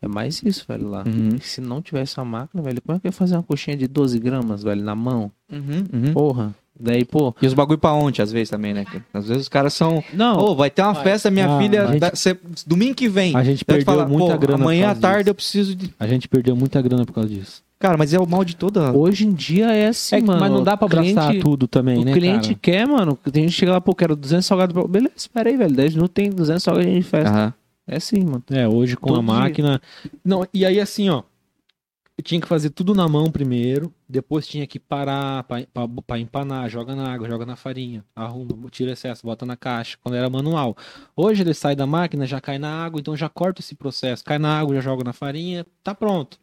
É 0.00 0.06
mais 0.08 0.42
isso, 0.42 0.64
velho, 0.68 0.88
lá. 0.88 1.04
Uhum. 1.06 1.38
Se 1.40 1.60
não 1.60 1.80
tivesse 1.80 2.20
a 2.20 2.24
máquina, 2.24 2.62
velho, 2.62 2.82
como 2.82 2.96
é 2.96 3.00
que 3.00 3.06
eu 3.06 3.08
ia 3.08 3.12
fazer 3.12 3.34
uma 3.36 3.42
coxinha 3.42 3.76
de 3.76 3.86
12 3.88 4.18
gramas, 4.18 4.62
velho, 4.62 4.82
na 4.82 4.94
mão? 4.94 5.30
Uhum, 5.50 5.84
uhum. 5.92 6.12
Porra. 6.12 6.54
Daí, 6.78 7.06
pô. 7.06 7.34
E 7.40 7.46
os 7.46 7.54
bagulho 7.54 7.78
pra 7.78 7.94
ontem, 7.94 8.20
às 8.20 8.30
vezes, 8.30 8.50
também, 8.50 8.74
né? 8.74 8.84
Às 9.14 9.26
vezes 9.26 9.44
os 9.44 9.48
caras 9.48 9.72
são. 9.72 10.04
Não, 10.12 10.36
Ô, 10.38 10.54
vai 10.54 10.68
ter 10.68 10.82
uma 10.82 10.92
Vai. 10.92 11.04
festa, 11.04 11.30
minha 11.30 11.46
Ah, 11.46 11.58
filha, 11.58 11.84
a 11.84 11.86
gente- 11.92 12.00
da- 12.00 12.14
cê- 12.14 12.36
domingo 12.66 12.94
que 12.94 13.08
vem. 13.08 13.34
A 13.34 13.42
gente 13.42 13.64
perdeu 13.64 13.86
fala, 13.86 14.06
muita 14.06 14.34
pô, 14.34 14.38
grana. 14.38 14.58
por 14.58 14.62
Amanhã 14.64 14.90
à 14.90 14.94
tarde 14.94 15.20
disso. 15.20 15.30
eu 15.30 15.34
preciso 15.34 15.74
de. 15.74 15.94
A 15.98 16.06
gente 16.06 16.28
perdeu 16.28 16.54
muita 16.54 16.82
grana 16.82 17.06
por 17.06 17.14
causa 17.14 17.30
disso. 17.30 17.62
Cara, 17.78 17.96
mas 17.96 18.12
é 18.12 18.18
o 18.18 18.26
mal 18.26 18.44
de 18.44 18.54
toda. 18.56 18.92
hoje 18.92 19.26
em 19.26 19.32
dia 19.32 19.70
é 19.72 19.86
assim, 19.88 20.16
É 20.16 20.20
mano. 20.20 20.38
mas 20.40 20.52
não 20.52 20.62
dá 20.62 20.76
pra 20.76 20.86
O 20.86 20.90
cliente- 20.90 21.18
abraçar 21.18 21.40
tudo 21.42 21.66
também, 21.66 21.98
O 21.98 22.04
né, 22.04 22.12
cliente 22.12 22.48
cara? 22.48 22.58
quer, 22.60 22.86
mano. 22.86 23.18
Tem 23.32 23.44
gente 23.44 23.52
que 23.52 23.58
chega 23.58 23.72
lá, 23.72 23.80
pô, 23.80 23.94
quero 23.94 24.14
200 24.14 24.44
salgados. 24.44 24.74
pra- 24.74 24.86
Beleza, 24.86 25.14
espera 25.16 25.48
aí, 25.48 25.56
velho. 25.56 25.74
10 25.74 25.94
minutos 25.94 26.12
tem 26.12 26.28
200 26.30 26.62
salgados 26.62 26.92
de 26.92 27.02
festa. 27.02 27.30
Aham. 27.30 27.54
É 27.86 27.96
assim, 27.96 28.24
mano. 28.24 28.42
É, 28.50 28.66
hoje 28.66 28.96
com 28.96 29.08
Todo 29.08 29.20
a 29.20 29.22
máquina. 29.22 29.80
Não, 30.24 30.46
e 30.52 30.64
aí 30.64 30.80
assim, 30.80 31.08
ó. 31.08 31.22
Eu 32.18 32.24
tinha 32.24 32.40
que 32.40 32.48
fazer 32.48 32.70
tudo 32.70 32.94
na 32.94 33.06
mão 33.06 33.30
primeiro, 33.30 33.92
depois 34.08 34.46
tinha 34.46 34.66
que 34.66 34.80
parar 34.80 35.44
pra 35.44 36.18
empanar, 36.18 36.66
joga 36.70 36.96
na 36.96 37.12
água, 37.12 37.28
joga 37.28 37.44
na 37.44 37.56
farinha, 37.56 38.02
arruma, 38.16 38.70
tira 38.70 38.88
o 38.88 38.92
excesso, 38.94 39.26
bota 39.26 39.44
na 39.44 39.54
caixa, 39.54 39.98
quando 40.02 40.14
era 40.14 40.30
manual. 40.30 40.74
Hoje 41.14 41.42
ele 41.42 41.52
sai 41.52 41.76
da 41.76 41.86
máquina, 41.86 42.26
já 42.26 42.40
cai 42.40 42.58
na 42.58 42.70
água, 42.70 42.98
então 42.98 43.14
já 43.14 43.28
corta 43.28 43.60
esse 43.60 43.74
processo. 43.74 44.24
Cai 44.24 44.38
na 44.38 44.58
água, 44.58 44.74
já 44.76 44.80
joga 44.80 45.04
na 45.04 45.12
farinha, 45.12 45.66
tá 45.84 45.94
pronto. 45.94 46.38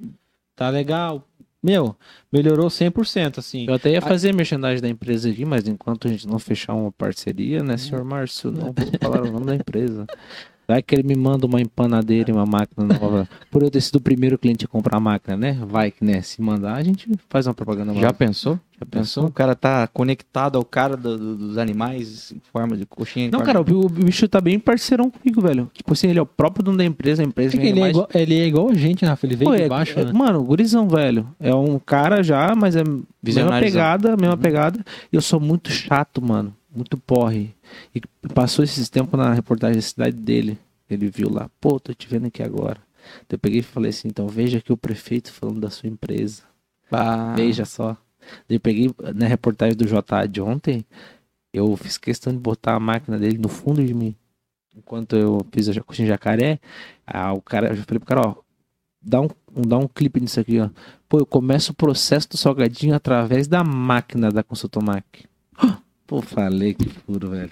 Tá 0.55 0.69
legal. 0.69 1.27
Meu, 1.63 1.95
melhorou 2.31 2.67
100%, 2.67 3.39
assim. 3.39 3.65
Eu 3.67 3.73
até 3.73 3.89
ia 3.89 4.01
fazer 4.01 4.31
merchandising 4.31 4.81
da 4.81 4.89
empresa 4.89 5.27
aqui, 5.27 5.43
mas 5.43 5.67
enquanto 5.67 6.07
a 6.07 6.11
gente 6.11 6.27
não 6.27 6.37
fechar 6.37 6.75
uma 6.75 6.91
parceria, 6.91 7.63
né, 7.63 7.77
senhor 7.77 8.03
Márcio? 8.03 8.51
Não 8.51 8.73
vou 8.73 8.91
falar 9.01 9.23
o 9.23 9.31
nome 9.31 9.45
da 9.47 9.55
empresa. 9.55 10.05
Vai 10.73 10.81
que 10.81 10.95
ele 10.95 11.03
me 11.03 11.15
manda 11.15 11.45
uma 11.45 11.61
empanadeira 11.61 12.31
e 12.31 12.33
uma 12.33 12.47
máquina 12.47 12.87
nova. 12.99 13.29
Por 13.51 13.61
eu 13.61 13.69
ter 13.69 13.79
sido 13.79 13.97
o 13.97 14.01
primeiro 14.01 14.39
cliente 14.39 14.65
a 14.65 14.67
comprar 14.67 14.97
a 14.97 14.99
máquina, 14.99 15.37
né? 15.37 15.59
Vai 15.67 15.91
que, 15.91 16.03
né? 16.03 16.19
Se 16.23 16.41
mandar, 16.41 16.73
a 16.73 16.81
gente 16.81 17.07
faz 17.29 17.45
uma 17.45 17.53
propaganda 17.53 17.93
Já 17.93 18.11
pensou? 18.11 18.59
Já 18.79 18.85
Pensou? 18.89 19.25
O 19.27 19.31
cara 19.31 19.53
tá 19.53 19.85
conectado 19.87 20.57
ao 20.57 20.65
cara 20.65 20.97
do- 20.97 21.15
do- 21.15 21.35
dos 21.35 21.57
animais 21.59 22.31
em 22.31 22.41
forma 22.51 22.75
de 22.75 22.87
coxinha. 22.87 23.29
Não, 23.31 23.41
cara, 23.41 23.63
de- 23.63 23.71
o, 23.71 23.81
o 23.81 23.89
bicho 23.89 24.27
tá 24.27 24.41
bem 24.41 24.57
parceirão 24.57 25.11
comigo, 25.11 25.41
velho. 25.41 25.69
Tipo 25.71 25.93
assim, 25.93 26.07
ele 26.09 26.17
é 26.17 26.21
o 26.23 26.25
próprio 26.25 26.63
dono 26.65 26.79
da 26.79 26.83
empresa, 26.83 27.21
a 27.21 27.25
empresa 27.25 27.55
É 27.55 27.59
que 27.59 27.67
ele, 27.67 27.79
é 27.79 27.89
igual, 27.89 28.07
ele 28.15 28.39
é 28.39 28.47
igual 28.47 28.69
a 28.69 28.73
gente, 28.73 29.05
Rafa. 29.05 29.27
Ele 29.27 29.35
veio 29.35 29.51
Pô, 29.51 29.55
de 29.55 29.61
é- 29.61 29.69
baixo, 29.69 29.99
é- 29.99 30.05
né? 30.05 30.11
Mano, 30.11 30.43
gurizão, 30.43 30.89
velho. 30.89 31.27
É 31.39 31.53
um 31.53 31.77
cara 31.77 32.23
já, 32.23 32.55
mas 32.55 32.75
é 32.75 32.83
mesma 33.23 33.59
pegada, 33.59 34.17
mesma 34.17 34.37
pegada. 34.37 34.83
E 35.11 35.15
eu 35.15 35.21
sou 35.21 35.39
muito 35.39 35.69
chato, 35.69 36.19
mano. 36.19 36.51
Muito 36.73 36.97
porre. 36.97 37.55
E 37.93 38.01
passou 38.33 38.63
esses 38.63 38.89
tempos 38.89 39.19
na 39.19 39.33
reportagem 39.33 39.75
da 39.75 39.81
cidade 39.81 40.15
dele. 40.17 40.57
Ele 40.89 41.09
viu 41.09 41.29
lá, 41.29 41.49
pô, 41.59 41.79
tô 41.79 41.93
te 41.93 42.07
vendo 42.07 42.27
aqui 42.27 42.41
agora. 42.41 42.81
Daí 43.27 43.35
Eu 43.35 43.39
peguei 43.39 43.59
e 43.59 43.63
falei 43.63 43.89
assim, 43.89 44.07
então 44.07 44.27
veja 44.27 44.57
aqui 44.57 44.71
o 44.71 44.77
prefeito 44.77 45.31
falando 45.31 45.59
da 45.59 45.69
sua 45.69 45.89
empresa. 45.89 46.43
Bah. 46.89 47.33
Veja 47.35 47.65
só. 47.65 47.97
Eu 48.49 48.59
peguei 48.59 48.89
na 49.15 49.27
reportagem 49.27 49.75
do 49.75 49.85
JA 49.85 50.25
de 50.25 50.41
ontem, 50.41 50.85
eu 51.51 51.75
fiz 51.75 51.97
questão 51.97 52.31
de 52.31 52.39
botar 52.39 52.75
a 52.75 52.79
máquina 52.79 53.19
dele 53.19 53.37
no 53.37 53.49
fundo 53.49 53.83
de 53.83 53.93
mim. 53.93 54.15
Enquanto 54.75 55.15
eu 55.15 55.45
fiz 55.51 55.69
a 55.69 55.81
coxinha 55.81 56.07
jacaré, 56.07 56.59
ah, 57.05 57.33
o 57.33 57.41
cara, 57.41 57.67
eu 57.67 57.83
falei 57.83 57.99
pro 57.99 58.05
cara, 58.05 58.21
ó, 58.21 58.35
dá 59.01 59.21
um, 59.21 59.27
dá 59.67 59.77
um 59.77 59.87
clipe 59.87 60.19
nisso 60.19 60.39
aqui, 60.39 60.59
ó. 60.59 60.69
Pô, 61.07 61.19
eu 61.19 61.25
começo 61.25 61.71
o 61.71 61.75
processo 61.75 62.29
do 62.29 62.37
salgadinho 62.37 62.95
através 62.95 63.47
da 63.47 63.63
máquina 63.63 64.31
da 64.31 64.41
Consultomac. 64.41 65.25
Pô, 66.07 66.21
falei 66.21 66.73
que 66.73 66.87
furo, 66.89 67.29
velho. 67.29 67.51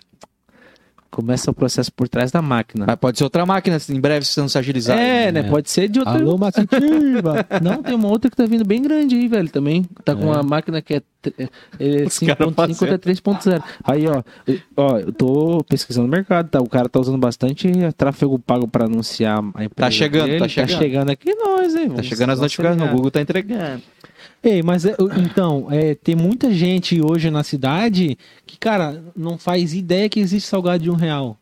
Começa 1.10 1.52
o 1.52 1.54
processo 1.54 1.92
por 1.92 2.08
trás 2.08 2.32
da 2.32 2.42
máquina. 2.42 2.86
Mas 2.88 2.96
pode 2.96 3.18
ser 3.18 3.26
outra 3.26 3.46
máquina, 3.46 3.78
em 3.90 4.00
breve 4.00 4.26
se 4.26 4.40
não 4.40 4.48
se 4.48 4.58
agilizar. 4.58 4.98
É, 4.98 5.30
né? 5.30 5.42
É. 5.42 5.44
Pode 5.44 5.70
ser 5.70 5.90
de 5.90 6.00
outra. 6.00 6.14
Alô, 6.16 6.38
Massitiva! 6.38 7.46
Não, 7.62 7.84
tem 7.84 7.94
uma 7.96 8.08
outra 8.08 8.32
que 8.32 8.38
tá 8.38 8.46
vindo 8.46 8.64
bem 8.64 8.82
grande 8.82 9.16
aí, 9.16 9.28
velho, 9.28 9.50
também. 9.50 9.84
Tá 10.06 10.16
com 10.16 10.22
É. 10.24 10.26
uma 10.38 10.42
máquina 10.42 10.82
que 10.82 10.94
é, 10.94 11.02
é 11.78 12.04
Os 12.06 12.18
caras 12.18 12.48
5.5 12.48 12.56
fazendo. 12.56 12.94
até 12.94 12.98
3.0. 12.98 13.62
Aí, 13.84 14.08
ó, 14.08 14.24
eu- 14.48 14.60
ó, 14.78 14.98
eu 15.00 15.12
tô 15.12 15.62
pesquisando 15.68 16.08
no 16.08 16.12
mercado, 16.14 16.48
tá? 16.48 16.62
O 16.62 16.70
cara 16.70 16.88
tá 16.88 16.98
usando 17.02 17.18
bastante 17.18 17.70
tráfego 17.98 18.40
pago 18.40 18.66
pra 18.66 18.86
anunciar 18.86 19.40
a 19.54 19.66
empresa. 19.66 19.70
Tá 19.76 19.92
chegando, 19.92 20.28
dele. 20.28 20.40
tá 20.40 20.48
chegando. 20.48 21.10
aqui 21.10 21.36
nós, 21.36 21.76
hein? 21.76 21.88
Tá 21.90 21.96
Vamos- 21.96 22.06
chegando 22.08 22.30
as 22.30 22.40
notificações, 22.40 22.90
o 22.90 22.96
Google 22.96 23.12
tá 23.12 23.20
entregando. 23.20 23.82
Ei, 24.44 24.64
mas 24.64 24.86
é, 24.86 24.96
então, 25.18 25.68
é, 25.70 25.94
tem 25.96 26.16
muita 26.16 26.52
gente 26.52 27.00
hoje 27.02 27.30
na 27.30 27.44
cidade 27.44 28.18
que, 28.46 28.58
cara, 28.58 29.04
não 29.16 29.38
faz 29.38 29.74
ideia 29.74 30.10
que 30.10 30.20
existe 30.20 30.48
salgado 30.50 30.84
de 30.84 30.90
um 30.90 30.96
real. 30.96 31.38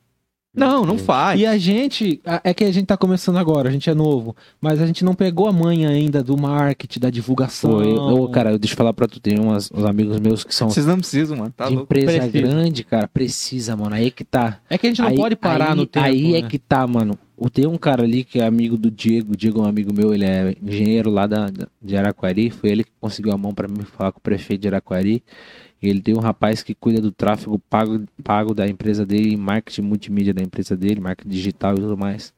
Não, 0.54 0.84
não 0.84 0.98
faz. 0.98 1.40
E 1.40 1.46
a 1.46 1.58
gente, 1.58 2.20
é 2.44 2.54
que 2.54 2.64
a 2.64 2.72
gente 2.72 2.88
tá 2.88 2.98
começando 2.98 3.38
agora, 3.38 3.70
a 3.70 3.72
gente 3.72 3.88
é 3.90 3.94
novo, 3.94 4.36
mas 4.60 4.82
a 4.82 4.88
gente 4.88 5.06
não 5.06 5.14
pegou 5.14 5.48
a 5.48 5.54
manha 5.54 5.90
ainda 5.90 6.24
do 6.24 6.36
marketing, 6.36 7.00
da 7.00 7.10
divulgação. 7.10 7.72
Pô, 7.72 7.82
eu, 7.84 7.96
ô, 8.24 8.30
cara, 8.30 8.58
deixa 8.58 8.74
eu 8.74 8.78
falar 8.78 8.92
pra 8.92 9.08
tu, 9.08 9.20
tem 9.20 9.40
umas, 9.40 9.70
uns 9.72 9.86
amigos 9.86 10.20
meus 10.20 10.44
que 10.44 10.54
são 10.54 10.70
Vocês 10.70 10.88
não 10.88 10.98
precisam, 10.98 11.38
mano. 11.38 11.54
Tá 11.56 11.66
de 11.70 11.76
louco. 11.76 11.84
empresa 11.84 12.28
Precisa. 12.28 12.32
grande, 12.32 12.84
cara, 12.84 13.08
precisa, 13.08 13.76
mano. 13.78 13.96
Aí 13.96 14.10
que 14.10 14.26
tá. 14.26 14.60
É 14.70 14.78
que 14.78 14.88
a 14.88 14.90
gente 14.90 15.02
não 15.02 15.10
aí, 15.10 15.16
pode 15.16 15.36
parar 15.36 15.70
aí- 15.70 15.78
no 15.78 15.86
tempo. 15.86 16.06
Aí 16.06 16.36
é 16.36 16.42
né? 16.42 16.50
que 16.50 16.58
tá, 16.58 16.86
mano. 16.86 17.18
O- 17.40 17.50
Tem 17.50 17.66
um 17.66 17.78
cara 17.78 18.04
ali 18.04 18.24
que 18.24 18.40
é 18.40 18.46
amigo 18.46 18.78
do 18.78 18.92
Diego. 18.92 19.34
O 19.34 19.38
Diego 19.38 19.60
é 19.60 19.64
um 19.64 19.66
amigo 19.68 19.94
meu, 19.94 20.14
ele 20.14 20.26
é 20.26 20.56
engenheiro 20.62 21.10
lá 21.10 21.26
da, 21.26 21.48
de 21.82 21.96
Araquari. 21.98 22.50
Foi 22.50 22.70
ele 22.70 22.84
que 22.84 22.92
conseguiu 23.00 23.32
a 23.32 23.38
mão 23.38 23.54
pra 23.54 23.68
mim 23.68 23.82
falar 23.84 24.12
com 24.12 24.20
o 24.20 24.22
prefeito 24.22 24.62
de 24.62 24.68
Araquari. 24.68 25.24
E 25.82 25.88
ele 25.88 26.02
tem 26.02 26.14
um 26.16 26.20
rapaz 26.20 26.62
que 26.62 26.76
cuida 26.76 27.00
do 27.02 27.12
tráfego 27.12 27.58
pago, 27.70 28.04
pago 28.24 28.54
da 28.54 28.68
empresa 28.68 29.06
dele, 29.06 29.38
marketing 29.38 29.82
multimídia 29.84 30.34
da 30.34 30.42
empresa 30.42 30.76
dele, 30.76 31.00
marketing 31.00 31.30
digital 31.30 31.74
e 31.76 31.78
tudo 31.80 31.98
mais. 31.98 32.34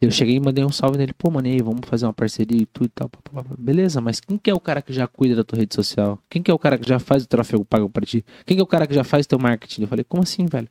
Eu 0.00 0.10
cheguei 0.10 0.36
e 0.36 0.40
mandei 0.40 0.64
um 0.64 0.72
salve 0.72 0.98
nele, 0.98 1.12
pô, 1.12 1.30
mano, 1.30 1.46
aí, 1.46 1.62
vamos 1.62 1.82
fazer 1.86 2.06
uma 2.06 2.12
parceria 2.12 2.60
e 2.62 2.66
tudo 2.66 2.86
e 2.86 2.88
tal. 2.88 3.08
Beleza, 3.56 4.00
mas 4.00 4.18
quem 4.18 4.36
que 4.36 4.50
é 4.50 4.54
o 4.54 4.58
cara 4.58 4.82
que 4.82 4.92
já 4.92 5.06
cuida 5.06 5.36
da 5.36 5.44
tua 5.44 5.58
rede 5.58 5.74
social? 5.74 6.18
Quem 6.28 6.42
que 6.42 6.50
é 6.50 6.54
o 6.54 6.58
cara 6.58 6.76
que 6.76 6.88
já 6.88 6.98
faz 6.98 7.22
o 7.22 7.28
tráfego 7.28 7.64
pago 7.64 7.88
pra 7.88 8.04
ti? 8.04 8.24
Quem 8.44 8.56
que 8.56 8.60
é 8.60 8.64
o 8.64 8.66
cara 8.66 8.86
que 8.86 8.94
já 8.94 9.04
faz 9.04 9.26
teu 9.26 9.38
marketing? 9.38 9.82
Eu 9.82 9.88
falei, 9.88 10.04
como 10.04 10.22
assim, 10.24 10.46
velho? 10.46 10.68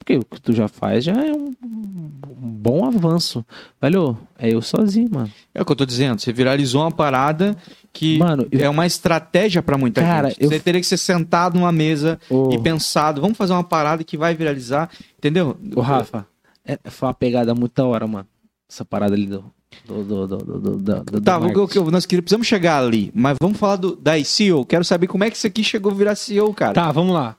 Porque 0.00 0.16
o 0.16 0.24
que 0.24 0.40
tu 0.40 0.52
já 0.54 0.66
faz 0.66 1.04
já 1.04 1.12
é 1.12 1.30
um, 1.32 1.54
um 1.62 2.10
bom 2.50 2.84
avanço. 2.86 3.44
Velho, 3.80 4.16
é 4.38 4.48
eu 4.52 4.62
sozinho, 4.62 5.10
mano. 5.12 5.30
É 5.54 5.60
o 5.60 5.64
que 5.64 5.70
eu 5.72 5.76
tô 5.76 5.84
dizendo. 5.84 6.18
Você 6.18 6.32
viralizou 6.32 6.80
uma 6.80 6.90
parada 6.90 7.54
que 7.92 8.18
Mano, 8.18 8.46
eu- 8.50 8.60
é 8.60 8.68
uma 8.68 8.86
estratégia 8.86 9.62
pra 9.62 9.76
muita 9.76 10.00
Cara, 10.00 10.30
gente. 10.30 10.42
eu- 10.42 10.48
Você 10.48 10.58
teria 10.58 10.80
que 10.80 10.86
ser 10.86 10.96
sentado 10.96 11.58
numa 11.58 11.70
mesa 11.70 12.18
Ô, 12.30 12.50
e 12.52 12.58
pensado, 12.58 13.20
vamos 13.20 13.36
fazer 13.36 13.52
uma 13.52 13.62
parada 13.62 14.02
que 14.02 14.16
vai 14.16 14.34
viralizar, 14.34 14.88
entendeu? 15.18 15.56
ô, 15.76 15.80
Rafa, 15.82 16.26
é, 16.64 16.78
foi 16.90 17.06
uma 17.08 17.14
pegada 17.14 17.54
muito 17.54 17.72
da 17.74 17.84
hora, 17.84 18.06
mano. 18.06 18.26
Essa 18.70 18.84
parada 18.86 19.14
ali 19.14 19.26
do, 19.26 19.44
Do, 19.86 20.02
do, 20.02 20.26
do, 20.26 20.36
do, 20.38 20.58
do, 20.60 20.76
do- 20.78 21.02
do 21.04 21.20
Tá, 21.20 21.38
o 21.38 21.68
que 21.68 21.78
eu- 21.78 21.90
nós 21.90 22.06
queríamos, 22.06 22.24
precisamos 22.24 22.46
chegar 22.46 22.82
ali, 22.82 23.10
mas 23.14 23.36
vamos 23.40 23.58
falar 23.58 23.76
do, 23.76 23.94
da 23.96 24.22
CEO. 24.24 24.64
Quero 24.64 24.84
saber 24.84 25.06
como 25.08 25.24
é 25.24 25.30
que 25.30 25.36
isso 25.36 25.46
aqui 25.46 25.62
chegou 25.62 25.92
a 25.92 25.94
virar 25.94 26.14
CEO, 26.14 26.52
cara. 26.54 26.72
Tá, 26.74 26.90
vamos 26.90 27.12
lá. 27.14 27.36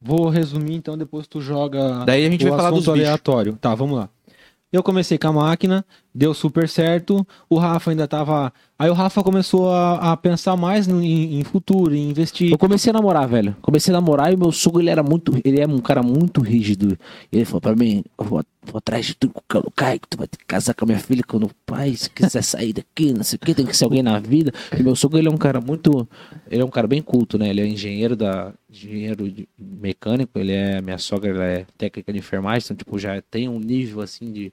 Vou 0.00 0.28
resumir, 0.28 0.74
então 0.74 0.96
depois 0.96 1.26
tu 1.26 1.40
joga 1.40 2.04
Daí 2.04 2.26
a 2.26 2.30
gente 2.30 2.44
o 2.44 2.48
vai 2.50 2.58
falar 2.58 2.70
dos 2.70 2.80
bichos. 2.80 2.92
aleatório. 3.00 3.58
Tá, 3.60 3.74
vamos 3.74 3.96
lá. 3.96 4.08
Eu 4.72 4.82
comecei 4.82 5.16
com 5.16 5.28
a 5.28 5.32
máquina, 5.32 5.86
deu 6.14 6.34
super 6.34 6.68
certo. 6.68 7.26
O 7.48 7.56
Rafa 7.56 7.90
ainda 7.92 8.06
tava. 8.06 8.52
Aí 8.78 8.90
o 8.90 8.94
Rafa 8.94 9.22
começou 9.22 9.70
a, 9.72 10.12
a 10.12 10.16
pensar 10.16 10.54
mais 10.56 10.86
no- 10.86 11.00
em, 11.02 11.38
em 11.40 11.44
futuro, 11.44 11.94
em 11.94 12.10
investir. 12.10 12.50
Eu 12.50 12.58
comecei 12.58 12.90
a 12.90 12.92
namorar, 12.92 13.26
velho. 13.28 13.56
Comecei 13.62 13.94
a 13.94 13.96
namorar 13.98 14.32
e 14.32 14.36
meu 14.36 14.50
sogro, 14.52 14.82
ele 14.82 14.90
era 14.90 15.02
muito. 15.04 15.32
Ele 15.44 15.60
é 15.60 15.66
um 15.66 15.78
cara 15.78 16.02
muito 16.02 16.42
rígido. 16.42 16.98
Ele 17.32 17.44
falou 17.44 17.60
pra 17.60 17.76
mim: 17.76 18.04
eu 18.18 18.24
vou, 18.24 18.42
vou 18.64 18.76
atrás 18.78 19.06
de 19.06 19.14
tu 19.14 19.30
com 19.30 19.58
o 19.58 19.62
lugar, 19.62 19.98
que 19.98 20.08
tu 20.08 20.18
vai 20.18 20.26
ter 20.26 20.36
que 20.36 20.44
casar 20.44 20.74
com 20.74 20.84
a 20.84 20.88
minha 20.88 20.98
filha 20.98 21.22
quando 21.26 21.44
o 21.44 21.50
pai, 21.64 21.94
se 21.94 22.10
quiser 22.10 22.42
sair 22.42 22.72
daqui, 22.74 23.14
não 23.14 23.22
sei 23.22 23.36
o 23.36 23.46
que, 23.46 23.54
tem 23.54 23.64
que 23.64 23.74
ser 23.76 23.84
alguém 23.84 24.02
na 24.02 24.18
vida. 24.18 24.52
E 24.78 24.82
meu 24.82 24.96
sogro, 24.96 25.16
ele 25.16 25.28
é 25.28 25.30
um 25.30 25.38
cara 25.38 25.60
muito. 25.60 26.06
Ele 26.50 26.60
é 26.60 26.64
um 26.64 26.70
cara 26.70 26.88
bem 26.88 27.00
culto, 27.00 27.38
né? 27.38 27.48
Ele 27.48 27.60
é 27.62 27.66
engenheiro 27.66 28.16
da. 28.16 28.52
Engenheiro 28.76 29.32
mecânico, 29.58 30.38
ele 30.38 30.52
é. 30.52 30.80
Minha 30.80 30.98
sogra, 30.98 31.30
ela 31.30 31.44
é 31.44 31.66
técnica 31.78 32.12
de 32.12 32.18
enfermagem, 32.18 32.64
então, 32.64 32.76
tipo, 32.76 32.98
já 32.98 33.20
tem 33.22 33.48
um 33.48 33.58
nível 33.58 34.02
assim 34.02 34.30
de, 34.30 34.52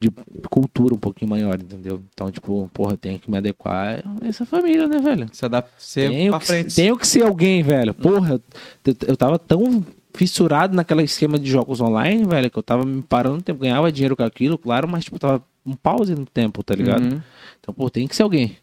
de 0.00 0.10
cultura 0.50 0.94
um 0.94 0.98
pouquinho 0.98 1.30
maior, 1.30 1.60
entendeu? 1.60 2.02
Então, 2.12 2.30
tipo, 2.30 2.70
porra, 2.72 2.92
eu 2.94 2.96
tenho 2.96 3.18
que 3.18 3.30
me 3.30 3.36
adequar 3.36 4.02
a 4.22 4.26
essa 4.26 4.46
família, 4.46 4.88
né, 4.88 4.98
velho? 4.98 5.26
Dá 5.50 5.64
você 5.76 6.08
Tenho 6.08 6.30
pra 6.32 6.40
que, 6.40 6.46
frente. 6.46 6.74
tenho 6.74 6.96
que 6.96 7.06
ser 7.06 7.22
alguém, 7.22 7.62
velho. 7.62 7.92
Porra, 7.92 8.40
eu, 8.84 8.94
eu 9.06 9.16
tava 9.16 9.38
tão 9.38 9.84
fissurado 10.14 10.74
naquele 10.74 11.02
esquema 11.02 11.38
de 11.38 11.48
jogos 11.50 11.80
online, 11.80 12.24
velho, 12.24 12.50
que 12.50 12.58
eu 12.58 12.62
tava 12.62 12.84
me 12.84 13.02
parando 13.02 13.36
no 13.36 13.42
tempo, 13.42 13.60
ganhava 13.60 13.92
dinheiro 13.92 14.16
com 14.16 14.22
aquilo, 14.22 14.58
claro, 14.58 14.88
mas 14.88 15.04
tipo, 15.04 15.18
tava 15.18 15.44
um 15.64 15.74
pause 15.76 16.14
no 16.14 16.26
tempo, 16.26 16.62
tá 16.62 16.74
ligado? 16.74 17.02
Uhum. 17.02 17.20
Então, 17.60 17.74
pô, 17.74 17.88
tem 17.90 18.08
que 18.08 18.16
ser 18.16 18.22
alguém. 18.22 18.56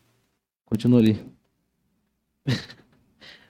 Continua 0.65 0.99
ali. 0.99 1.19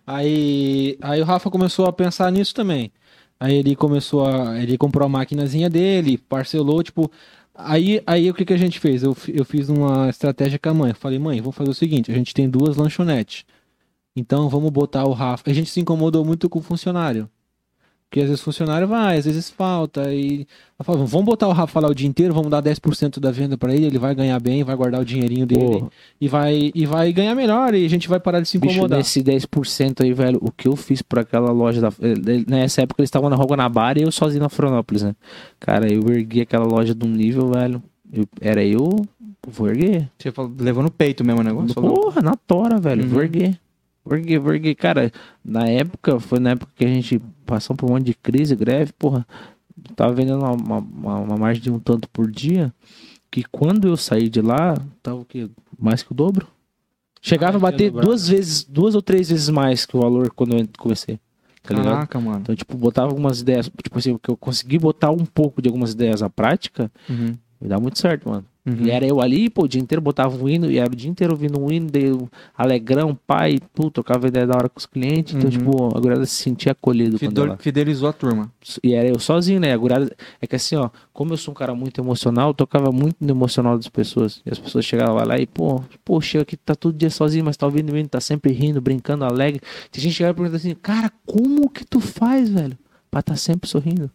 Aí, 0.05 0.97
aí 1.01 1.21
o 1.21 1.25
Rafa 1.25 1.49
começou 1.49 1.85
a 1.87 1.93
pensar 1.93 2.31
nisso 2.31 2.53
também. 2.53 2.91
Aí 3.39 3.55
ele 3.55 3.75
começou 3.75 4.25
a. 4.25 4.59
Ele 4.61 4.77
comprou 4.77 5.05
a 5.05 5.09
maquinazinha 5.09 5.69
dele, 5.69 6.17
parcelou, 6.17 6.83
tipo. 6.83 7.11
Aí, 7.53 8.01
aí 8.05 8.29
o 8.29 8.33
que, 8.33 8.45
que 8.45 8.53
a 8.53 8.57
gente 8.57 8.79
fez? 8.79 9.03
Eu, 9.03 9.15
eu 9.29 9.45
fiz 9.45 9.69
uma 9.69 10.09
estratégia 10.09 10.59
com 10.59 10.69
a 10.69 10.73
mãe. 10.73 10.89
Eu 10.91 10.95
falei, 10.95 11.19
mãe, 11.19 11.39
vamos 11.41 11.55
fazer 11.55 11.69
o 11.69 11.73
seguinte: 11.73 12.11
a 12.11 12.15
gente 12.15 12.33
tem 12.33 12.49
duas 12.49 12.75
lanchonetes. 12.77 13.45
Então 14.15 14.49
vamos 14.49 14.71
botar 14.71 15.05
o 15.05 15.13
Rafa. 15.13 15.49
A 15.49 15.53
gente 15.53 15.69
se 15.69 15.79
incomodou 15.81 16.23
muito 16.25 16.49
com 16.49 16.59
o 16.59 16.61
funcionário. 16.61 17.29
Porque 18.15 18.23
às 18.23 18.29
vezes 18.29 18.41
o 18.41 18.45
funcionário 18.45 18.87
vai, 18.87 19.17
às 19.17 19.25
vezes 19.25 19.49
falta. 19.49 20.13
E 20.13 20.47
falo, 20.81 21.05
vamos 21.05 21.25
botar 21.25 21.49
o 21.49 21.51
Rafa 21.51 21.81
lá 21.81 21.89
o 21.89 21.93
dia 21.93 22.07
inteiro, 22.07 22.33
vamos 22.33 22.49
dar 22.49 22.63
10% 22.63 23.19
da 23.19 23.29
venda 23.29 23.57
pra 23.57 23.75
ele, 23.75 23.87
ele 23.87 23.99
vai 23.99 24.15
ganhar 24.15 24.39
bem, 24.39 24.63
vai 24.63 24.73
guardar 24.73 25.01
o 25.01 25.05
dinheirinho 25.05 25.45
dele 25.45 25.81
Pô. 25.81 25.91
e 26.21 26.29
vai, 26.29 26.71
e 26.73 26.85
vai 26.85 27.11
ganhar 27.11 27.35
melhor 27.35 27.75
e 27.75 27.85
a 27.85 27.89
gente 27.89 28.07
vai 28.07 28.17
parar 28.17 28.39
de 28.39 28.47
se 28.47 28.57
Bicho, 28.57 28.71
incomodar. 28.71 28.99
nesse 28.99 29.21
10% 29.21 30.01
aí, 30.01 30.13
velho, 30.13 30.39
o 30.41 30.49
que 30.49 30.65
eu 30.65 30.77
fiz 30.77 31.01
por 31.01 31.19
aquela 31.19 31.51
loja 31.51 31.81
da. 31.81 31.89
eh, 32.01 32.45
Nessa 32.47 32.83
época 32.83 33.01
eles 33.01 33.09
estavam 33.09 33.29
na 33.29 33.35
Rua 33.35 33.47
Guanabara 33.47 33.99
e 33.99 34.03
eu 34.03 34.11
sozinho 34.13 34.43
na 34.43 34.47
Florianópolis, 34.47 35.03
né? 35.03 35.13
Cara, 35.59 35.91
eu 35.91 36.01
ergui 36.09 36.39
aquela 36.39 36.63
loja 36.65 36.95
de 36.95 37.05
um 37.05 37.09
nível, 37.09 37.51
velho. 37.51 37.83
Eu- 38.13 38.25
era 38.39 38.63
eu, 38.63 38.91
vou 39.45 39.67
erguer. 39.67 40.09
Você 40.17 40.31
falou, 40.31 40.53
levou 40.57 40.81
no 40.81 40.89
peito 40.89 41.21
mesmo 41.21 41.41
o 41.41 41.43
negócio? 41.43 41.73
Falou. 41.73 41.93
Porra, 41.93 42.21
na 42.21 42.35
tora, 42.47 42.79
velho. 42.79 43.03
Uhum. 43.03 43.09
Vou 43.09 43.21
erguer. 43.21 43.59
Vou 44.05 44.53
erguer. 44.53 44.75
Cara, 44.75 45.11
na 45.43 45.67
época, 45.67 46.19
foi 46.19 46.39
na 46.39 46.51
época 46.51 46.71
que 46.75 46.85
a 46.85 46.87
gente 46.87 47.19
passou 47.45 47.75
por 47.75 47.89
um 47.89 47.93
monte 47.93 48.05
de 48.05 48.13
crise, 48.13 48.55
greve, 48.55 48.93
porra. 48.93 49.25
Tava 49.95 50.13
vendendo 50.13 50.39
uma, 50.43 50.51
uma, 50.79 51.19
uma- 51.19 51.37
margem 51.37 51.63
de 51.63 51.71
um 51.71 51.79
tanto 51.79 52.07
por 52.09 52.29
dia. 52.29 52.73
Que 53.31 53.43
quando 53.43 53.87
eu 53.87 53.97
saí 53.97 54.29
de 54.29 54.41
lá, 54.41 54.75
tava 55.03 55.17
o 55.21 55.25
quê? 55.25 55.49
Mais 55.77 56.01
que 56.03 56.11
o 56.11 56.15
dobro. 56.15 56.47
Chegava 57.21 57.57
a 57.57 57.59
Mais 57.59 57.75
que 57.75 57.89
bater 57.89 57.91
duas 58.05 58.27
vezes, 58.27 58.63
duas 58.63 58.93
ou 58.95 59.01
três 59.01 59.29
vezes 59.29 59.49
mais 59.49 59.85
que 59.85 59.97
o 59.97 59.99
valor 59.99 60.29
quando 60.31 60.55
eu 60.57 60.67
comecei. 60.77 61.19
Tá 61.63 61.73
ligado? 61.73 61.93
Caraca, 61.93 62.19
mano. 62.19 62.39
Então, 62.43 62.55
tipo, 62.55 62.77
botava 62.77 63.07
algumas 63.09 63.41
ideias. 63.41 63.69
Tipo 63.83 63.97
assim, 63.97 64.17
que 64.21 64.29
eu 64.29 64.37
consegui 64.37 64.77
botar 64.77 65.09
um 65.11 65.25
pouco 65.25 65.61
de 65.61 65.67
algumas 65.67 65.93
ideias 65.93 66.21
à 66.21 66.29
prática, 66.29 66.91
Uhum. 67.09 67.35
me 67.59 67.67
dá 67.67 67.79
muito 67.79 67.97
certo, 67.97 68.29
mano. 68.29 68.45
Uhum. 68.65 68.77
E 68.87 68.89
era 68.89 69.05
eu 69.05 69.21
ali, 69.21 69.47
pô, 69.47 69.65
o 69.65 69.67
dia 69.67 69.79
inteiro 69.79 70.01
botava 70.01 70.35
um 70.35 70.49
hino, 70.49 70.71
e 70.71 70.79
era 70.79 70.91
o 70.91 70.95
dia 70.95 71.07
inteiro 71.09 71.33
ouvindo 71.33 71.59
um 71.61 71.71
hino, 71.71 71.87
dei 71.87 72.11
um 72.11 72.27
alegrão, 72.57 73.13
pai, 73.27 73.59
pô, 73.75 73.91
trocava 73.91 74.27
ideia 74.27 74.47
da 74.47 74.55
hora 74.55 74.67
com 74.67 74.79
os 74.79 74.87
clientes. 74.87 75.35
Então, 75.35 75.45
Uhum. 75.45 75.51
tipo, 75.51 75.95
a 75.97 75.99
gurada 75.99 76.25
se 76.25 76.33
sentia 76.35 76.71
acolhido 76.71 77.19
Fidel- 77.19 77.45
ela... 77.45 77.57
Fidelizou 77.57 78.09
a 78.09 78.13
turma. 78.13 78.51
E 78.83 78.93
era 78.95 79.07
eu 79.07 79.19
sozinho, 79.19 79.59
né? 79.59 79.71
A 79.71 79.77
gurada... 79.77 80.11
É 80.41 80.47
que 80.47 80.55
assim, 80.55 80.75
ó, 80.75 80.89
como 81.13 81.33
eu 81.33 81.37
sou 81.37 81.51
um 81.51 81.55
cara 81.55 81.75
muito 81.75 82.01
emocional, 82.01 82.49
eu 82.49 82.53
tocava 82.55 82.91
muito 82.91 83.17
no 83.21 83.29
emocional 83.29 83.77
das 83.77 83.87
pessoas. 83.87 84.41
E 84.43 84.49
as 84.51 84.57
pessoas 84.57 84.83
chegavam 84.83 85.23
lá 85.23 85.37
e, 85.37 85.45
pô, 85.45 85.83
pô, 86.03 86.19
chega 86.19 86.41
aqui, 86.41 86.57
tá 86.57 86.73
todo 86.73 86.97
dia 86.97 87.11
sozinho, 87.11 87.45
mas 87.45 87.55
tá 87.55 87.67
ouvindo 87.67 87.93
o 87.93 87.97
hino, 87.97 88.09
tá 88.09 88.19
sempre 88.19 88.51
rindo, 88.51 88.81
brincando, 88.81 89.23
alegre. 89.25 89.61
Tem 89.91 90.01
gente 90.01 90.13
chegava 90.15 90.31
e 90.33 90.35
pergunta 90.37 90.57
assim, 90.57 90.73
cara, 90.73 91.11
como 91.25 91.69
que 91.69 91.85
tu 91.85 91.99
faz, 91.99 92.49
velho? 92.49 92.75
Pra 93.11 93.21
tá 93.21 93.35
sempre 93.35 93.69
sorrindo. 93.69 94.09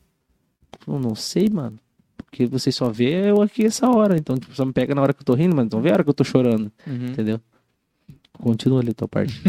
Eu 0.89 0.98
não 0.98 1.14
sei, 1.14 1.48
mano. 1.48 1.78
Porque 2.22 2.47
você 2.47 2.70
só 2.70 2.90
vê 2.90 3.30
eu 3.30 3.42
aqui 3.42 3.64
essa 3.64 3.88
hora. 3.88 4.16
Então, 4.16 4.36
tipo, 4.36 4.55
só 4.55 4.64
me 4.64 4.72
pega 4.72 4.94
na 4.94 5.02
hora 5.02 5.12
que 5.12 5.20
eu 5.20 5.26
tô 5.26 5.34
rindo, 5.34 5.55
mas 5.55 5.68
não 5.70 5.80
vê 5.80 5.90
a 5.90 5.94
hora 5.94 6.05
que 6.05 6.10
eu 6.10 6.14
tô 6.14 6.24
chorando. 6.24 6.70
Uhum. 6.86 7.09
Entendeu? 7.09 7.40
Continua 8.40 8.80
ali 8.80 8.90
a 8.90 8.94
tua 8.94 9.09
parte. 9.09 9.40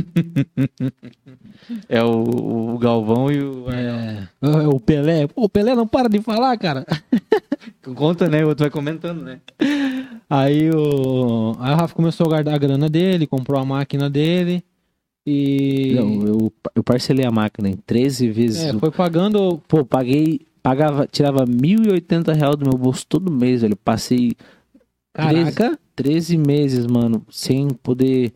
É 1.88 2.04
o, 2.04 2.74
o 2.74 2.78
Galvão 2.78 3.32
e 3.32 3.42
o. 3.42 3.70
É, 3.70 4.28
é, 4.42 4.68
o 4.68 4.80
Pelé. 4.80 5.28
Pô, 5.28 5.44
o 5.44 5.50
Pelé 5.50 5.76
não 5.76 5.88
para 5.88 6.10
de 6.10 6.20
falar, 6.22 6.58
cara. 6.58 6.86
Conta, 7.96 8.28
né? 8.28 8.44
O 8.44 8.50
outro 8.50 8.64
vai 8.64 8.72
comentando, 8.72 9.22
né? 9.22 9.40
Aí 10.30 10.70
o, 10.72 11.56
aí 11.60 11.74
o 11.74 11.76
Rafa 11.76 11.94
começou 11.94 12.26
a 12.26 12.30
guardar 12.30 12.56
a 12.56 12.58
grana 12.58 12.90
dele, 12.90 13.28
comprou 13.28 13.60
a 13.60 13.66
máquina 13.66 14.10
dele. 14.10 14.64
E. 15.26 15.94
Não, 15.96 16.26
eu, 16.26 16.54
eu 16.76 16.84
parcelei 16.84 17.26
a 17.26 17.32
máquina 17.32 17.70
em 17.70 17.76
13 17.78 18.30
vezes. 18.30 18.64
é, 18.64 18.74
foi 18.74 18.92
pagando. 18.92 19.62
Pô, 19.68 19.86
paguei, 19.86 20.42
pagava, 20.62 21.08
tirava 21.08 21.46
1.080 21.46 22.34
reais 22.34 22.56
do 22.56 22.66
meu 22.70 22.78
bolso 22.78 23.06
todo 23.08 23.32
mês, 23.32 23.62
velho. 23.62 23.76
Passei 23.76 24.34
Caraca. 25.14 25.78
13 25.96 26.38
meses, 26.38 26.86
mano, 26.88 27.26
sem 27.30 27.68
poder. 27.70 28.32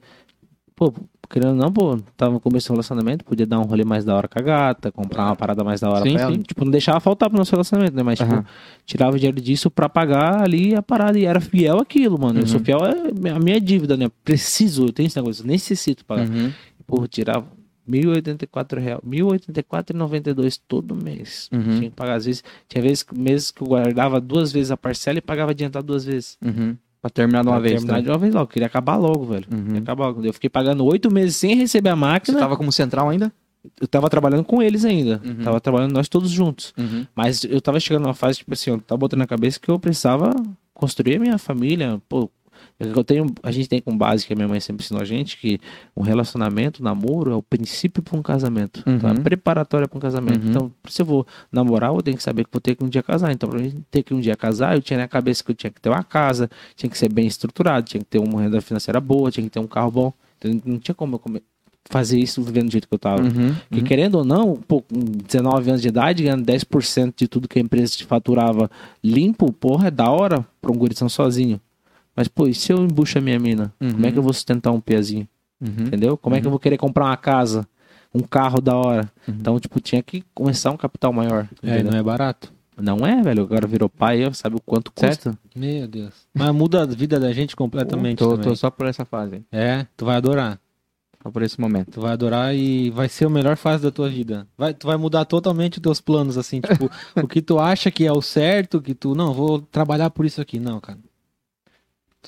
Pô, 0.76 0.94
querendo 1.30 1.56
não, 1.56 1.72
pô, 1.72 1.98
tava 2.18 2.34
no 2.34 2.40
começo 2.40 2.68
do 2.68 2.74
relacionamento, 2.74 3.24
podia 3.24 3.46
dar 3.48 3.60
um 3.60 3.64
rolê 3.64 3.86
mais 3.86 4.04
da 4.04 4.14
hora 4.14 4.28
com 4.28 4.38
a 4.38 4.42
gata, 4.42 4.92
comprar 4.92 5.26
uma 5.28 5.36
parada 5.38 5.64
mais 5.64 5.80
da 5.80 5.90
hora 5.90 6.04
Sim, 6.04 6.14
pra 6.14 6.22
ela. 6.24 6.34
sim. 6.36 6.42
Tipo, 6.42 6.66
não 6.66 6.72
deixava 6.72 7.00
faltar 7.00 7.30
pro 7.30 7.38
nosso 7.38 7.52
relacionamento, 7.52 7.96
né? 7.96 8.04
Mas, 8.04 8.20
tipo, 8.20 8.30
Aham. 8.34 8.46
tirava 8.86 9.16
o 9.16 9.18
dinheiro 9.18 9.40
disso 9.40 9.72
pra 9.72 9.88
pagar 9.88 10.44
ali 10.44 10.76
a 10.76 10.82
parada. 10.84 11.18
E 11.18 11.24
era 11.26 11.40
fiel 11.40 11.78
àquilo, 11.80 12.20
mano. 12.20 12.42
Eu 12.42 12.46
sou 12.48 12.60
Uhum. 12.60 12.66
fiel 12.66 12.80
à 12.84 13.40
minha 13.40 13.60
dívida, 13.60 13.96
né? 13.96 14.10
Preciso, 14.24 14.88
eu 14.88 14.92
tenho 14.94 15.08
esse 15.08 15.16
negócio, 15.18 15.48
necessito 15.48 16.04
pagar. 16.04 16.28
Uhum. 16.28 16.52
Porra, 16.86 17.08
tirava 17.08 17.48
1.084 17.90 18.80
reais, 18.80 19.00
1.084,92 19.06 20.60
todo 20.68 20.96
mês. 20.96 21.50
Uhum. 21.52 21.62
Tinha 21.64 21.90
que 21.90 21.96
pagar, 21.96 22.16
às 22.16 22.26
vezes, 22.26 22.44
tinha 22.68 22.82
vezes, 22.82 23.06
meses 23.16 23.52
que 23.52 23.62
eu 23.62 23.68
guardava 23.68 24.20
duas 24.20 24.52
vezes 24.52 24.72
a 24.72 24.78
parcela 24.78 25.18
e 25.18 25.22
pagava 25.22 25.52
adiantado 25.52 25.86
duas 25.86 26.06
vezes. 26.06 26.38
Uhum. 26.44 26.76
Pra 27.02 27.10
terminar 27.10 27.42
de 27.44 27.48
uma 27.48 27.54
Pra 27.56 27.62
vez. 27.62 27.74
terminar 27.76 27.96
Tá? 27.96 28.02
de 28.02 28.10
uma 28.10 28.18
vez 28.18 28.34
logo, 28.34 28.48
queria 28.48 28.66
acabar 28.68 28.96
logo, 28.98 29.26
velho. 29.26 29.46
Uhum. 29.54 29.64
Queria 29.66 29.80
acabar 29.82 30.06
logo. 30.08 30.26
Eu 30.26 30.34
fiquei 30.34 30.50
pagando 30.50 30.84
oito 30.86 31.12
meses 31.14 31.36
sem 31.36 31.56
receber 31.56 31.90
a 31.90 31.94
Você 31.96 32.00
máquina. 32.00 32.40
tava 32.40 32.58
como 32.58 32.72
central 32.72 33.10
ainda? 33.10 33.32
Eu 33.80 33.88
tava 33.88 34.10
trabalhando 34.10 34.44
com 34.44 34.62
eles 34.62 34.86
ainda. 34.86 35.22
Uhum. 35.26 35.44
Tava 35.44 35.60
trabalhando 35.60 35.92
nós 35.94 36.08
todos 36.08 36.30
juntos. 36.32 36.74
Uhum. 36.78 37.06
Mas 37.16 37.44
eu 37.44 37.60
tava 37.62 37.80
chegando 37.80 38.04
numa 38.04 38.14
fase, 38.14 38.40
tipo 38.40 38.54
assim, 38.54 38.72
eu 38.72 38.80
tava 38.80 38.98
botando 38.98 39.20
na 39.20 39.28
cabeça 39.28 39.60
que 39.60 39.70
eu 39.70 39.80
precisava 39.80 40.32
construir 40.74 41.16
a 41.16 41.20
minha 41.20 41.38
família. 41.38 42.00
Pô, 42.10 42.30
eu 42.80 43.04
tenho, 43.04 43.26
a 43.42 43.52
gente 43.52 43.70
tem 43.70 43.80
como 43.82 43.98
base 43.98 44.26
que 44.28 44.34
a 44.34 44.36
minha 44.36 44.48
mãe 44.48 44.60
sempre 44.60 44.84
ensinou 44.84 45.02
a 45.02 45.06
gente 45.06 45.38
que 45.38 45.60
um 45.96 46.02
relacionamento, 46.02 46.82
um 46.82 46.84
namoro, 46.84 47.32
é 47.32 47.36
o 47.36 47.42
princípio 47.42 48.04
para 48.04 48.18
um 48.18 48.22
casamento. 48.22 48.84
Uhum. 48.86 48.96
Então, 48.96 49.10
é 49.10 49.14
preparatória 49.14 49.88
para 49.88 49.98
um 49.98 50.02
casamento. 50.02 50.44
Uhum. 50.44 50.50
Então, 50.50 50.72
se 50.90 51.02
eu 51.02 51.06
vou 51.06 51.26
namorar, 51.52 51.94
eu 51.94 52.02
tenho 52.02 52.18
que 52.18 52.24
saber 52.24 52.44
que 52.44 52.50
vou 52.52 52.60
ter 52.60 52.76
que 52.76 52.84
um 52.84 52.90
dia 52.90 53.02
casar. 53.02 53.32
Então, 53.32 53.50
pra 53.50 53.60
mim 53.60 53.84
ter 53.90 54.04
que 54.04 54.14
um 54.14 54.20
dia 54.20 54.36
casar, 54.36 54.76
eu 54.76 54.82
tinha 54.82 55.00
na 55.00 55.08
cabeça 55.08 55.44
que 55.44 55.52
eu 55.52 55.56
tinha 55.56 55.72
que 55.72 55.80
ter 55.80 55.90
uma 55.90 56.04
casa, 56.04 56.50
tinha 56.76 56.90
que 56.90 56.98
ser 56.98 57.12
bem 57.12 57.26
estruturado, 57.26 57.86
tinha 57.88 58.00
que 58.02 58.08
ter 58.08 58.20
uma 58.20 58.42
renda 58.42 58.60
financeira 58.60 59.00
boa, 59.00 59.32
tinha 59.32 59.44
que 59.44 59.50
ter 59.50 59.60
um 59.60 59.68
carro 59.68 59.92
bom. 59.92 60.14
Então, 60.38 60.62
não 60.66 60.78
tinha 60.78 60.94
como 60.96 61.16
eu 61.16 61.20
come- 61.20 61.42
fazer 61.88 62.20
isso 62.20 62.42
vivendo 62.42 62.66
do 62.66 62.72
jeito 62.72 62.88
que 62.88 62.94
eu 62.94 63.00
tava. 63.00 63.22
Uhum. 63.22 63.56
E 63.72 63.82
querendo 63.84 64.16
ou 64.16 64.26
não, 64.26 64.56
pô, 64.56 64.82
com 64.82 65.00
19 65.00 65.70
anos 65.70 65.82
de 65.82 65.88
idade, 65.88 66.24
ganhando 66.24 66.44
10% 66.44 67.14
de 67.16 67.28
tudo 67.28 67.48
que 67.48 67.60
a 67.60 67.62
empresa 67.62 67.96
te 67.96 68.04
faturava 68.04 68.70
limpo, 69.04 69.54
porra, 69.54 69.88
é 69.88 69.92
da 69.92 70.10
hora 70.10 70.44
pra 70.62 70.72
um 70.72 70.76
gurizão 70.76 71.08
sozinho. 71.08 71.62
Mas, 72.16 72.28
pô, 72.28 72.48
e 72.48 72.54
se 72.54 72.72
eu 72.72 72.84
embucho 72.84 73.18
a 73.18 73.22
minha 73.22 73.38
mina? 73.38 73.74
Uhum. 73.82 73.92
Como 73.94 74.06
é 74.06 74.12
que 74.12 74.18
eu 74.18 74.24
vou 74.24 74.34
sustentar 74.34 74.72
um 74.72 74.80
pezinho? 74.80 75.28
Uhum. 75.60 75.88
Entendeu? 75.88 76.18
Como 76.18 76.36
é 76.36 76.42
que 76.42 76.48
eu 76.48 76.52
vou 76.52 76.60
querer 76.60 76.78
comprar 76.78 77.06
uma 77.06 77.18
casa? 77.18 77.68
Um 78.14 78.22
carro 78.22 78.62
da 78.62 78.76
hora? 78.76 79.12
Uhum. 79.28 79.36
Então, 79.40 79.60
tipo, 79.60 79.80
tinha 79.82 80.02
que 80.02 80.24
começar 80.34 80.72
um 80.72 80.78
capital 80.78 81.12
maior. 81.12 81.50
É, 81.62 81.76
entendeu? 81.76 81.92
não 81.92 82.00
é 82.00 82.04
barato. 82.04 82.54
Não 82.78 83.06
é, 83.06 83.22
velho. 83.22 83.44
Agora 83.44 83.68
virou 83.68 83.90
pai, 83.90 84.24
eu 84.24 84.34
sabe 84.34 84.56
o 84.56 84.62
quanto 84.62 84.92
custa. 84.92 85.38
Meu 85.56 85.88
Deus. 85.88 86.14
Mas 86.34 86.54
muda 86.54 86.84
a 86.84 86.86
vida 86.86 87.20
da 87.20 87.32
gente 87.32 87.56
completamente. 87.56 88.20
Tô, 88.20 88.38
tô 88.38 88.56
só 88.56 88.70
por 88.70 88.88
essa 88.88 89.06
fase. 89.06 89.44
É, 89.52 89.86
tu 89.96 90.06
vai 90.06 90.18
adorar. 90.18 90.60
Só 91.24 91.32
por 91.32 91.42
esse 91.42 91.60
momento. 91.60 91.92
Tu 91.92 92.02
vai 92.02 92.12
adorar 92.12 92.54
e 92.54 92.90
vai 92.90 93.10
ser 93.10 93.26
a 93.26 93.30
melhor 93.30 93.58
fase 93.58 93.84
da 93.84 93.92
tua 93.92 94.10
vida. 94.10 94.48
Vai, 94.58 94.74
tu 94.74 94.88
vai 94.88 94.98
mudar 94.98 95.26
totalmente 95.26 95.78
os 95.78 95.82
teus 95.82 96.02
planos, 96.02 96.38
assim, 96.38 96.62
tipo, 96.62 96.90
o 97.16 97.28
que 97.28 97.42
tu 97.42 97.60
acha 97.60 97.90
que 97.90 98.06
é 98.06 98.12
o 98.12 98.22
certo, 98.22 98.82
que 98.82 98.94
tu, 98.94 99.16
não, 99.16 99.34
vou 99.34 99.60
trabalhar 99.60 100.10
por 100.10 100.26
isso 100.26 100.42
aqui. 100.42 100.60
Não, 100.60 100.80
cara. 100.80 101.00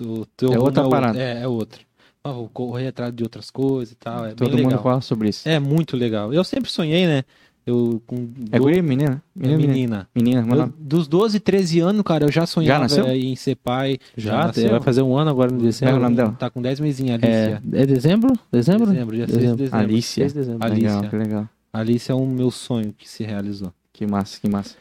Tu, 0.04 0.28
teu 0.38 0.50
É 0.50 0.56
rumo 0.56 0.66
outra 0.66 0.84
outro. 0.84 0.98
parada. 1.00 1.20
É, 1.20 1.42
é 1.44 1.48
outro. 1.48 1.82
Ah, 2.24 2.32
vou 2.32 2.50
correr 2.50 2.88
atrás 2.88 3.14
de 3.16 3.24
outras 3.24 3.50
coisas 3.50 3.94
e 3.94 3.96
tal. 3.96 4.26
É 4.26 4.32
Todo 4.34 4.52
mundo 4.58 4.68
legal. 4.68 4.84
fala 4.84 5.02
sobre 5.02 5.30
isso. 5.30 5.48
É 5.48 5.60
muito 5.60 5.96
legal. 5.96 6.34
Eu 6.34 6.44
sempre 6.44 6.70
sonhei, 6.70 7.06
né? 7.08 7.24
Eu 7.66 8.02
com 8.08 8.30
É 8.52 8.58
do- 8.58 8.64
guri, 8.64 8.82
menina? 8.82 9.22
é 9.38 9.40
Menina, 9.48 9.58
menina. 9.68 10.10
menina. 10.16 10.42
Menina, 10.42 10.64
Eu, 10.64 10.74
dos 10.80 11.06
12, 11.08 11.40
13 11.40 11.80
anos, 11.82 12.02
cara, 12.04 12.24
eu 12.26 12.32
já 12.32 12.46
sonhava 12.46 12.84
nasceu? 12.84 13.06
em 13.10 13.36
ser 13.36 13.56
pai. 13.56 13.98
Já, 14.16 14.46
nasceu. 14.48 14.70
vai 14.70 14.80
fazer 14.82 15.02
um 15.02 15.18
ano 15.18 15.30
agora 15.32 15.48
em 15.52 15.56
Como 15.56 15.64
é 15.64 15.66
dezembro. 15.68 15.96
o 15.98 16.00
nome 16.00 16.16
dela? 16.16 16.36
Tá 16.40 16.50
com 16.50 16.62
10 16.62 16.80
mesinhos, 16.80 17.22
É, 17.22 17.26
Alicia. 17.56 17.64
é 17.74 17.86
dezembro? 17.86 18.34
Dezembro? 18.52 18.86
Dezembro, 18.88 19.16
dia 19.18 19.28
6 19.28 19.40
de 19.40 19.56
dezembro. 19.56 19.80
Alicia. 19.80 20.24
6 20.24 20.34
de 20.34 20.40
dezembro. 20.40 20.66
Alicia. 20.66 20.88
Legal, 20.96 21.10
que 21.10 21.16
legal. 21.18 21.50
Alicia 21.74 22.14
é 22.14 22.16
um 22.16 22.26
meu 22.26 22.52
sonho 22.52 22.94
que 22.98 23.08
se 23.10 23.24
realizou. 23.26 23.74
Que 23.92 24.08
massa, 24.08 24.40
que 24.40 24.50
massa. 24.50 24.76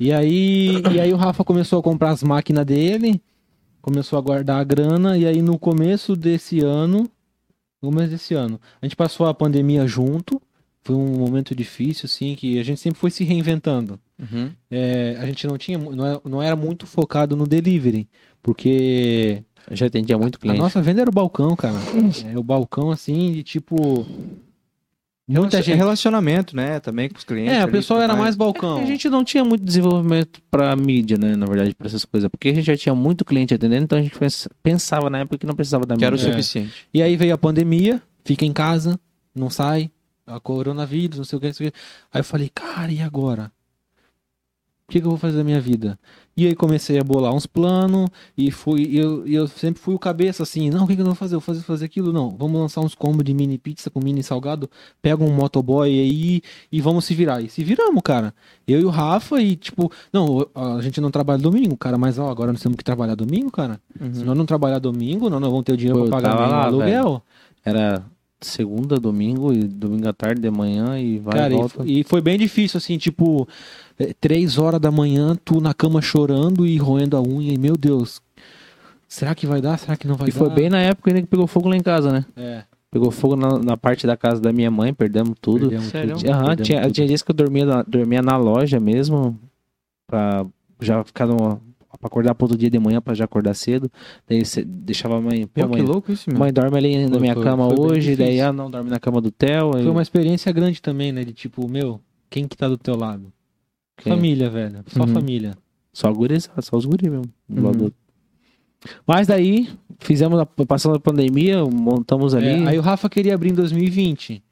E 0.00 0.12
aí, 0.12 0.82
e 0.92 1.00
aí 1.00 1.12
o 1.12 1.16
Rafa 1.16 1.44
começou 1.44 1.78
a 1.78 1.82
comprar 1.82 2.10
as 2.10 2.24
máquinas 2.24 2.66
dele, 2.66 3.22
começou 3.82 4.18
a 4.18 4.22
guardar 4.22 4.60
a 4.60 4.64
grana, 4.64 5.18
e 5.18 5.26
aí 5.26 5.42
no 5.42 5.58
começo 5.58 6.16
desse 6.16 6.60
ano, 6.60 7.10
no 7.82 7.90
começo 7.90 8.10
desse 8.10 8.32
ano, 8.32 8.58
a 8.80 8.86
gente 8.86 8.96
passou 8.96 9.26
a 9.26 9.34
pandemia 9.34 9.86
junto, 9.86 10.40
foi 10.84 10.96
um 10.96 11.18
momento 11.18 11.54
difícil, 11.54 12.06
assim, 12.06 12.34
que 12.34 12.58
a 12.58 12.62
gente 12.64 12.80
sempre 12.80 12.98
foi 12.98 13.10
se 13.10 13.24
reinventando. 13.24 13.98
É, 14.70 15.16
a 15.20 15.26
gente 15.26 15.46
não 15.46 15.58
tinha, 15.58 15.76
não 15.78 16.06
era, 16.06 16.20
não 16.24 16.42
era 16.42 16.56
muito 16.56 16.86
focado 16.86 17.36
no 17.36 17.46
delivery, 17.46 18.08
porque 18.42 19.42
Eu 19.68 19.76
já 19.76 19.86
atendia 19.86 20.16
muito 20.16 20.36
a 20.36 20.38
cliente. 20.38 20.58
nossa 20.60 20.80
venda 20.80 21.00
era 21.00 21.10
o 21.10 21.12
balcão, 21.12 21.54
cara. 21.56 21.74
É 22.32 22.38
o 22.38 22.42
balcão, 22.42 22.90
assim, 22.90 23.32
de 23.32 23.42
tipo... 23.42 24.06
Muita 25.40 25.62
gente... 25.62 25.76
Relacionamento, 25.76 26.54
né? 26.56 26.78
Também 26.80 27.08
com 27.08 27.16
os 27.18 27.24
clientes. 27.24 27.52
É, 27.54 27.64
o 27.64 27.68
pessoal 27.70 28.00
era 28.00 28.14
mais 28.16 28.36
balcão. 28.36 28.78
A 28.80 28.84
gente 28.84 29.08
não 29.08 29.24
tinha 29.24 29.44
muito 29.44 29.64
desenvolvimento 29.64 30.40
pra 30.50 30.74
mídia, 30.76 31.16
né? 31.18 31.34
Na 31.36 31.46
verdade, 31.46 31.74
pra 31.74 31.86
essas 31.86 32.04
coisas. 32.04 32.28
Porque 32.30 32.48
a 32.48 32.54
gente 32.54 32.64
já 32.66 32.76
tinha 32.76 32.94
muito 32.94 33.24
cliente 33.24 33.54
atendendo, 33.54 33.84
então 33.84 33.98
a 33.98 34.02
gente 34.02 34.18
pens- 34.18 34.48
pensava 34.62 35.08
na 35.10 35.18
época 35.20 35.38
que 35.38 35.46
não 35.46 35.54
precisava 35.54 35.84
da 35.86 35.96
Que 35.96 36.04
era 36.04 36.14
o 36.14 36.18
mídia. 36.18 36.30
É. 36.30 36.32
suficiente. 36.32 36.72
E 36.92 37.02
aí 37.02 37.16
veio 37.16 37.34
a 37.34 37.38
pandemia, 37.38 38.00
fica 38.24 38.44
em 38.44 38.52
casa, 38.52 38.98
não 39.34 39.48
sai, 39.50 39.90
a 40.26 40.38
coronavírus, 40.38 41.18
não 41.18 41.24
sei 41.24 41.36
o 41.36 41.40
que, 41.40 41.46
não 41.48 41.54
sei 41.54 41.68
o 41.68 41.72
que. 41.72 41.78
Aí 42.12 42.20
eu 42.20 42.24
falei, 42.24 42.48
cara, 42.54 42.92
e 42.92 43.00
agora? 43.00 43.50
O 44.92 44.94
que, 44.94 45.00
que 45.00 45.06
eu 45.06 45.10
vou 45.10 45.18
fazer 45.18 45.38
da 45.38 45.44
minha 45.44 45.58
vida? 45.58 45.98
E 46.36 46.46
aí 46.46 46.54
comecei 46.54 46.98
a 46.98 47.02
bolar 47.02 47.32
uns 47.32 47.46
planos 47.46 48.10
e 48.36 48.50
fui, 48.50 48.90
eu, 48.92 49.26
eu 49.26 49.48
sempre 49.48 49.80
fui 49.80 49.94
o 49.94 49.98
cabeça 49.98 50.42
assim, 50.42 50.68
não, 50.68 50.84
o 50.84 50.86
que, 50.86 50.94
que 50.94 51.00
eu 51.00 51.06
vou 51.06 51.14
fazer? 51.14 51.34
Eu 51.34 51.40
vou 51.40 51.46
fazer, 51.46 51.62
fazer 51.62 51.86
aquilo? 51.86 52.12
Não, 52.12 52.28
vamos 52.36 52.60
lançar 52.60 52.82
uns 52.82 52.94
combos 52.94 53.24
de 53.24 53.32
mini 53.32 53.56
pizza 53.56 53.88
com 53.88 54.00
mini 54.04 54.22
salgado, 54.22 54.68
pega 55.00 55.24
um 55.24 55.32
motoboy 55.32 55.88
aí 55.88 56.42
e 56.70 56.80
vamos 56.82 57.06
se 57.06 57.14
virar. 57.14 57.40
E 57.40 57.48
se 57.48 57.64
viramos, 57.64 58.02
cara. 58.02 58.34
Eu 58.68 58.80
e 58.80 58.84
o 58.84 58.90
Rafa 58.90 59.40
e 59.40 59.56
tipo, 59.56 59.90
não, 60.12 60.46
a 60.54 60.82
gente 60.82 61.00
não 61.00 61.10
trabalha 61.10 61.40
domingo, 61.40 61.74
cara, 61.74 61.96
mas 61.96 62.18
ó, 62.18 62.28
agora 62.28 62.52
nós 62.52 62.60
temos 62.60 62.76
que 62.76 62.84
trabalhar 62.84 63.14
domingo, 63.14 63.50
cara. 63.50 63.80
Se 64.12 64.22
nós 64.22 64.36
não 64.36 64.44
trabalhar 64.44 64.78
domingo, 64.78 65.30
nós 65.30 65.40
não 65.40 65.48
vamos 65.48 65.64
ter 65.64 65.72
o 65.72 65.76
dinheiro 65.78 66.00
Pô, 66.00 66.04
pra 66.10 66.20
pagar 66.20 66.34
lá, 66.34 66.64
aluguel. 66.64 67.22
Era 67.64 68.04
segunda, 68.44 68.98
domingo 68.98 69.52
e 69.52 69.64
domingo 69.64 70.08
à 70.08 70.12
tarde, 70.12 70.40
de 70.40 70.50
manhã 70.50 70.98
e 70.98 71.18
vai 71.18 71.34
Cara, 71.34 71.52
e 71.52 71.56
e, 71.56 71.58
volta. 71.58 71.82
e 71.86 72.04
foi 72.04 72.20
bem 72.20 72.38
difícil, 72.38 72.78
assim, 72.78 72.98
tipo, 72.98 73.48
é, 74.02 74.14
três 74.20 74.58
horas 74.58 74.80
da 74.80 74.90
manhã, 74.90 75.36
tu 75.44 75.60
na 75.60 75.72
cama 75.74 76.00
chorando 76.02 76.66
e 76.66 76.76
roendo 76.76 77.16
a 77.16 77.20
unha, 77.22 77.52
e 77.52 77.58
meu 77.58 77.76
Deus, 77.76 78.20
será 79.08 79.34
que 79.34 79.46
vai 79.46 79.60
dar? 79.60 79.78
Será 79.78 79.96
que 79.96 80.06
não 80.06 80.16
vai 80.16 80.28
E 80.28 80.32
dar? 80.32 80.38
foi 80.38 80.50
bem 80.50 80.68
na 80.68 80.80
época 80.80 81.10
ainda 81.10 81.20
que 81.22 81.28
pegou 81.28 81.46
fogo 81.46 81.68
lá 81.68 81.76
em 81.76 81.82
casa, 81.82 82.10
né? 82.12 82.24
É, 82.36 82.64
Pegou 82.90 83.10
fogo 83.10 83.34
na, 83.36 83.58
na 83.58 83.74
parte 83.76 84.06
da 84.06 84.16
casa 84.18 84.38
da 84.40 84.52
minha 84.52 84.70
mãe, 84.70 84.92
perdemos 84.92 85.34
tudo. 85.40 85.60
perdemos 85.60 85.86
Sério? 85.86 86.16
tudo, 86.18 86.30
Aham, 86.30 86.44
perdemos 86.48 86.66
tinha, 86.66 86.82
tudo. 86.82 86.92
tinha 86.92 87.06
dias 87.06 87.22
que 87.22 87.30
eu 87.30 87.34
dormia 87.34 87.64
na, 87.64 87.82
dormia 87.82 88.20
na 88.20 88.36
loja 88.36 88.78
mesmo, 88.78 89.38
pra 90.06 90.44
já 90.78 91.02
ficar 91.02 91.26
no, 91.26 91.36
pra 91.36 92.06
acordar 92.06 92.34
pro 92.34 92.44
outro 92.44 92.58
dia 92.58 92.68
de 92.68 92.78
manhã, 92.78 93.00
pra 93.00 93.14
já 93.14 93.24
acordar 93.24 93.54
cedo. 93.54 93.90
Daí 94.28 94.44
cê 94.44 94.62
deixava 94.62 95.16
a 95.16 95.20
mãe, 95.22 95.46
pô, 95.46 95.62
Pô, 95.62 95.68
que 95.68 95.78
mãe, 95.78 95.82
louco 95.82 96.12
isso, 96.12 96.28
meu. 96.28 96.38
mãe 96.38 96.52
dorme 96.52 96.76
ali 96.76 97.04
na 97.04 97.08
Foi- 97.12 97.20
minha 97.20 97.34
foi- 97.34 97.42
cama 97.44 97.68
foi 97.68 97.78
hoje, 97.78 98.14
daí 98.14 98.26
difícil. 98.28 98.46
ah, 98.48 98.52
não 98.52 98.70
dorme 98.70 98.90
na 98.90 99.00
cama 99.00 99.22
do 99.22 99.30
Theo. 99.30 99.72
Foi 99.72 99.86
uma 99.88 100.02
experiência 100.02 100.52
grande 100.52 100.82
também, 100.82 101.12
né, 101.12 101.24
de 101.24 101.32
tipo, 101.32 101.66
meu, 101.70 101.98
quem 102.28 102.46
que 102.46 102.56
tá 102.58 102.68
do 102.68 102.76
teu 102.76 102.94
lado? 102.94 103.32
Família, 103.98 104.50
velho, 104.50 104.84
só 104.88 105.00
Uhum. 105.02 105.08
família. 105.14 105.56
Só 105.92 106.12
guris, 106.12 106.50
só 106.60 106.76
os 106.76 106.84
guris 106.86 107.10
mesmo. 107.10 107.30
Uhum. 107.48 107.90
Mas 109.06 109.26
daí, 109.26 109.68
fizemos, 110.00 110.40
a, 110.40 110.46
passando 110.46 110.96
a 110.96 111.00
pandemia, 111.00 111.64
montamos 111.64 112.34
ali. 112.34 112.48
É, 112.48 112.68
aí 112.68 112.78
o 112.78 112.82
Rafa 112.82 113.08
queria 113.08 113.34
abrir 113.34 113.50
em 113.50 113.54
2020, 113.54 114.42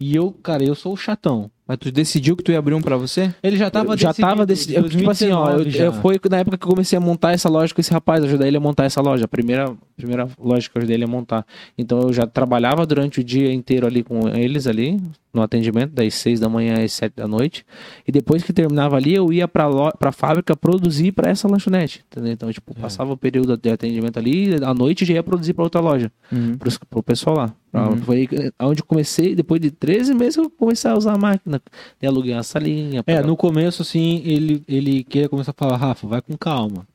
e 0.00 0.16
eu, 0.16 0.32
cara, 0.32 0.64
eu 0.64 0.74
sou 0.74 0.92
o 0.94 0.96
chatão. 0.96 1.50
Mas 1.68 1.76
tu 1.76 1.92
decidiu 1.92 2.34
que 2.34 2.42
tu 2.42 2.50
ia 2.50 2.58
abrir 2.58 2.72
um 2.74 2.80
pra 2.80 2.96
você? 2.96 3.30
Ele 3.42 3.58
já 3.58 3.70
tava 3.70 3.94
já 3.94 4.14
tava 4.14 4.46
decidido. 4.46 4.80
decidido, 4.82 4.98
Tipo 5.00 5.10
assim, 5.10 5.30
ó, 5.30 5.50
eu, 5.50 5.56
2019 5.56 5.70
já. 5.70 5.84
eu- 5.84 5.92
foi 6.00 6.18
na 6.30 6.38
época 6.38 6.56
que 6.56 6.64
eu 6.64 6.70
comecei 6.70 6.96
a 6.96 7.00
montar 7.00 7.32
essa 7.32 7.48
loja 7.48 7.74
com 7.74 7.80
esse 7.82 7.92
rapaz, 7.92 8.24
ajudar 8.24 8.48
ele 8.48 8.56
a 8.56 8.60
montar 8.60 8.84
essa 8.84 9.02
loja. 9.02 9.26
A 9.26 9.28
primeira, 9.28 9.70
primeira 9.94 10.26
loja 10.42 10.66
que 10.70 10.76
eu 10.76 10.80
ajudei 10.80 10.96
ele 10.96 11.04
a 11.04 11.08
montar. 11.08 11.44
Então 11.76 12.00
eu 12.00 12.12
já 12.12 12.26
trabalhava 12.26 12.86
durante 12.86 13.20
o 13.20 13.24
dia 13.24 13.52
inteiro 13.52 13.86
ali 13.86 14.02
com 14.02 14.26
eles 14.28 14.66
ali, 14.66 14.98
no 15.34 15.42
atendimento, 15.42 15.92
das 15.92 16.14
seis 16.14 16.40
da 16.40 16.48
manhã 16.48 16.82
às 16.82 16.90
sete 16.92 17.12
da 17.16 17.28
noite. 17.28 17.66
E 18.06 18.10
depois 18.10 18.42
que 18.42 18.52
terminava 18.52 18.96
ali, 18.96 19.14
eu 19.14 19.30
ia 19.30 19.46
pra, 19.46 19.66
lo, 19.66 19.92
pra 19.92 20.10
fábrica 20.10 20.56
produzir 20.56 21.12
pra 21.12 21.30
essa 21.30 21.46
lanchonete. 21.46 22.02
Entendeu? 22.10 22.32
Então, 22.32 22.50
tipo, 22.50 22.72
É. 22.76 22.80
passava 22.80 23.12
o 23.12 23.16
período 23.16 23.56
de 23.58 23.68
atendimento 23.70 24.18
ali, 24.18 24.56
à 24.64 24.72
noite 24.72 25.04
já 25.04 25.12
ia 25.14 25.22
produzir 25.22 25.52
pra 25.52 25.64
outra 25.64 25.82
loja. 25.82 26.10
Uhum. 26.32 26.56
Pro, 26.56 26.70
pro 26.88 27.02
pessoal 27.02 27.36
lá. 27.36 27.54
Pra- 27.70 27.88
Uhum. 27.90 27.98
Foi 27.98 28.26
onde 28.62 28.80
eu 28.80 28.86
comecei, 28.86 29.34
depois 29.34 29.60
de 29.60 29.70
13 29.70 30.14
meses, 30.14 30.36
eu 30.38 30.48
comecei 30.48 30.90
a 30.90 30.96
usar 30.96 31.12
a 31.12 31.18
máquina. 31.18 31.57
E 32.00 32.06
aluguei 32.06 32.32
uma 32.34 32.42
salinha. 32.42 33.00
É, 33.00 33.02
pra- 33.02 33.22
no 33.26 33.36
começo, 33.36 33.82
assim, 33.82 34.22
ele, 34.24 34.62
ele 34.68 35.04
queria 35.04 35.28
começar 35.28 35.50
a 35.50 35.54
falar, 35.54 35.76
Rafa, 35.76 36.06
vai 36.06 36.20
com 36.22 36.36
calma. 36.36 36.86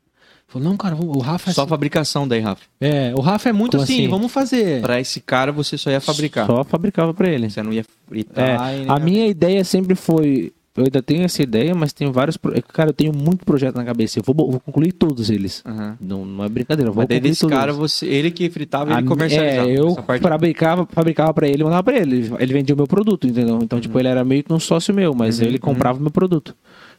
Falou, 0.47 0.69
não, 0.69 0.77
cara, 0.77 0.95
o 0.95 1.19
Rafa 1.19 1.49
é 1.49 1.53
Só 1.53 1.61
assim- 1.61 1.69
fabricação 1.69 2.27
daí, 2.27 2.39
Rafa. 2.39 2.61
É, 2.79 3.11
o 3.15 3.21
Rafa 3.21 3.49
é 3.49 3.51
muito 3.53 3.71
Como 3.71 3.83
assim, 3.83 4.01
assim? 4.01 4.07
vamos 4.07 4.31
fazer. 4.31 4.81
Pra 4.81 4.99
esse 4.99 5.19
cara 5.19 5.51
você 5.51 5.77
só 5.77 5.89
ia 5.89 5.99
fabricar. 5.99 6.45
Só 6.45 6.63
fabricava 6.63 7.11
pra 7.13 7.27
ele. 7.27 7.49
Você 7.49 7.63
não 7.63 7.73
ia 7.73 7.81
É, 7.81 7.85
fritar. 8.07 8.73
e 8.75 8.85
a 8.87 8.99
minha 8.99 9.25
ideia 9.27 9.63
sempre 9.63 9.95
foi. 9.95 10.51
Eu 10.75 10.85
ainda 10.85 11.03
tenho 11.03 11.21
essa 11.23 11.43
ideia, 11.43 11.75
mas 11.75 11.93
tem 11.93 12.11
vários. 12.11 12.35
pro- 12.35 12.51
Cara, 12.63 12.89
eu 12.89 12.93
tenho 12.93 13.13
muito 13.15 13.45
projeto 13.45 13.75
na 13.75 13.85
cabeça. 13.85 14.17
Eu 14.17 14.23
vou, 14.25 14.35
vou 14.51 14.59
concluir 14.59 14.91
todos 14.91 15.29
eles. 15.29 15.61
Aham. 15.65 15.95
Não, 16.01 16.25
não 16.25 16.43
é 16.43 16.49
brincadeira. 16.49 16.89
Eu 16.89 16.93
vou 16.93 17.01
Mas 17.03 17.09
daí 17.09 17.17
concluir 17.19 17.29
desse 17.31 17.41
todos 17.41 17.55
cara, 17.57 17.71
eles. 17.71 17.77
você, 17.77 18.07
ele 18.07 18.31
que 18.31 18.49
fritava 18.49 18.89
e 18.91 18.93
A- 18.95 19.03
comercializava. 19.03 19.69
É, 19.69 19.79
eu 19.79 19.93
fabricava, 20.19 20.87
fabricava 20.91 21.31
pra 21.33 21.47
ele 21.47 21.61
e 21.61 21.63
mandava 21.63 21.83
pra 21.83 21.95
ele. 21.97 22.31
Ele 22.39 22.53
vendia 22.53 22.73
o 22.73 22.77
meu 22.77 22.87
produto, 22.87 23.27
entendeu? 23.27 23.59
Então, 23.61 23.79
tipo, 23.79 23.99
ele 23.99 24.07
era 24.07 24.23
meio 24.23 24.43
que 24.43 24.51
um 24.51 24.59
sócio 24.59 24.93
meu, 24.95 25.13
mas 25.13 25.39
Uhum, 25.39 25.45
ele 25.45 25.59
comprava 25.59 25.99
o 25.99 26.01
meu 26.01 26.09
produto. 26.11 26.55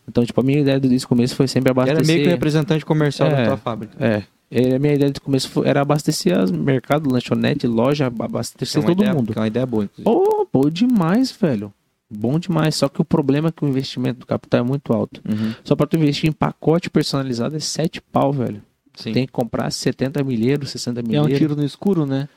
Então, 0.09 0.25
tipo, 0.25 0.41
a 0.41 0.45
minha 0.45 0.61
ideia 0.61 0.79
desde 0.79 1.05
o 1.05 1.09
começo 1.09 1.35
foi 1.35 1.49
sempre 1.49 1.73
Era 1.73 1.83
abastecer. 1.83 2.07
meio 2.07 2.23
que 2.25 2.31
representante 2.31 2.85
comercial 2.87 3.29
da 3.29 3.39
É. 3.41 3.47
tua 3.47 3.57
fábrica. 3.57 3.97
É. 3.99 4.23
É, 4.51 4.77
A 4.77 4.79
minha 4.79 4.95
ideia 4.95 5.11
de 5.11 5.21
começo 5.21 5.49
foi- 5.51 5.67
era 5.67 5.81
abastecer 5.81 6.39
as 6.39 6.49
mercado, 6.51 7.11
lanchonete, 7.11 7.67
loja, 7.67 8.05
é 8.05 8.07
abastecer 8.07 8.81
uma 8.81 8.87
todo 8.87 9.01
ideia- 9.03 9.15
mundo. 9.15 9.33
que 9.33 9.39
é 9.39 9.41
uma 9.43 9.49
ideia 9.49 9.67
boa, 9.67 9.83
inclusive. 9.85 10.05
Pô, 10.05 10.47
bom 10.53 10.71
demais, 10.71 11.33
velho. 11.33 11.73
Bom 12.11 12.39
demais. 12.39 12.75
Só 12.77 12.89
que 12.89 13.01
o 13.01 13.05
problema 13.05 13.49
é 13.49 13.53
que 13.53 13.65
o 13.65 13.69
investimento 13.69 14.21
do 14.21 14.27
capital 14.27 14.61
é 14.61 14.63
muito 14.63 14.93
alto. 14.93 15.21
Uhum. 15.29 15.55
Só 15.65 15.75
pra 15.75 15.87
tu 15.87 15.97
investir 15.97 16.29
em 16.29 16.33
pacote 16.33 16.91
personalizado 16.91 17.57
é 17.57 17.61
7 17.61 18.01
pau, 18.01 18.33
velho. 18.33 18.63
Sim. 18.95 19.13
Tem 19.13 19.27
que 19.27 19.33
comprar 19.33 19.71
70 19.73 20.23
milheiros, 20.23 20.71
60 20.71 21.01
É 21.01 21.03
um 21.03 21.07
milheiros. 21.07 21.39
tiro 21.39 21.57
no 21.57 21.65
escuro, 21.65 22.07
né? 22.07 22.29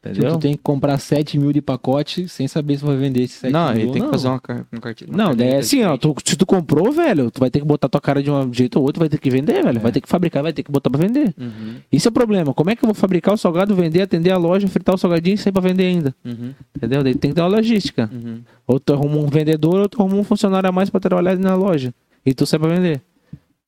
Tipo, 0.00 0.10
entendeu? 0.10 0.32
tu 0.34 0.38
tem 0.38 0.52
que 0.56 0.62
comprar 0.62 0.96
7 0.98 1.36
mil 1.38 1.52
de 1.52 1.60
pacote 1.60 2.28
sem 2.28 2.46
saber 2.46 2.78
se 2.78 2.84
vai 2.84 2.96
vender 2.96 3.22
esse 3.22 3.34
7 3.34 3.52
Não, 3.52 3.68
mil. 3.72 3.76
ele 3.82 3.84
tem 3.86 3.92
que 3.94 3.98
não. 4.00 4.10
fazer 4.10 4.28
uma, 4.28 4.40
car 4.40 4.64
um 4.72 4.78
cartilha. 4.78 5.10
Não, 5.12 5.32
é 5.38 5.56
assim, 5.56 5.82
ó. 5.82 5.96
tu- 5.96 6.14
se 6.24 6.36
tu 6.36 6.46
comprou, 6.46 6.92
velho, 6.92 7.30
tu 7.30 7.40
vai 7.40 7.50
ter 7.50 7.58
que 7.58 7.66
botar 7.66 7.88
tua 7.88 8.00
cara 8.00 8.22
de 8.22 8.30
um 8.30 8.52
jeito 8.54 8.76
ou 8.78 8.84
outro, 8.84 9.00
vai 9.00 9.08
ter 9.08 9.18
que 9.18 9.28
vender, 9.28 9.62
velho. 9.62 9.80
Vai 9.80 9.90
ter 9.90 10.00
que 10.00 10.08
fabricar, 10.08 10.42
vai 10.42 10.52
ter 10.52 10.62
que 10.62 10.70
botar 10.70 10.88
pra 10.88 11.00
vender. 11.00 11.34
Uhum, 11.36 11.76
Isso 11.90 12.06
é 12.06 12.10
o 12.10 12.12
problema. 12.12 12.54
Como 12.54 12.70
é 12.70 12.76
que 12.76 12.84
eu 12.84 12.86
vou 12.86 12.94
fabricar 12.94 13.34
o 13.34 13.36
salgado, 13.36 13.74
vender, 13.74 14.02
atender 14.02 14.30
a 14.30 14.36
loja, 14.38 14.68
fritar 14.68 14.94
o 14.94 14.98
salgadinho 14.98 15.34
e 15.34 15.38
sair 15.38 15.52
pra 15.52 15.60
vender 15.62 15.86
ainda? 15.86 16.14
uhum, 16.24 16.54
Entendeu? 16.76 17.02
Daí 17.02 17.14
tem 17.14 17.30
que 17.30 17.34
ter 17.34 17.40
uma 17.42 17.48
logística. 17.48 18.08
uhum. 18.12 18.40
Ou 18.66 18.78
tu 18.78 18.92
arruma 18.92 19.16
um 19.18 19.26
vendedor, 19.26 19.80
ou 19.80 19.88
tu 19.88 20.00
arruma 20.00 20.16
um 20.16 20.24
funcionário 20.24 20.68
a 20.68 20.72
mais 20.72 20.90
pra 20.90 21.00
trabalhar 21.00 21.36
na 21.36 21.54
loja. 21.56 21.92
E 22.24 22.32
tu 22.32 22.46
sai 22.46 22.58
pra 22.60 22.68
vender. 22.68 23.00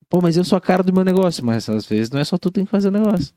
Pô, 0.09 0.20
mas 0.20 0.36
eu 0.36 0.43
sou 0.44 0.57
a 0.59 0.61
cara 0.61 0.82
do 0.82 0.93
meu 0.93 1.05
negócio. 1.05 1.44
Mas 1.44 1.69
às 1.69 1.86
vezes 1.86 2.11
não 2.11 2.19
é 2.20 2.24
só 2.24 2.36
tu 2.36 2.48
que 2.48 2.55
tem 2.57 2.65
que 2.65 2.70
fazer 2.70 2.89
o 2.89 2.90
negócio. 2.90 3.32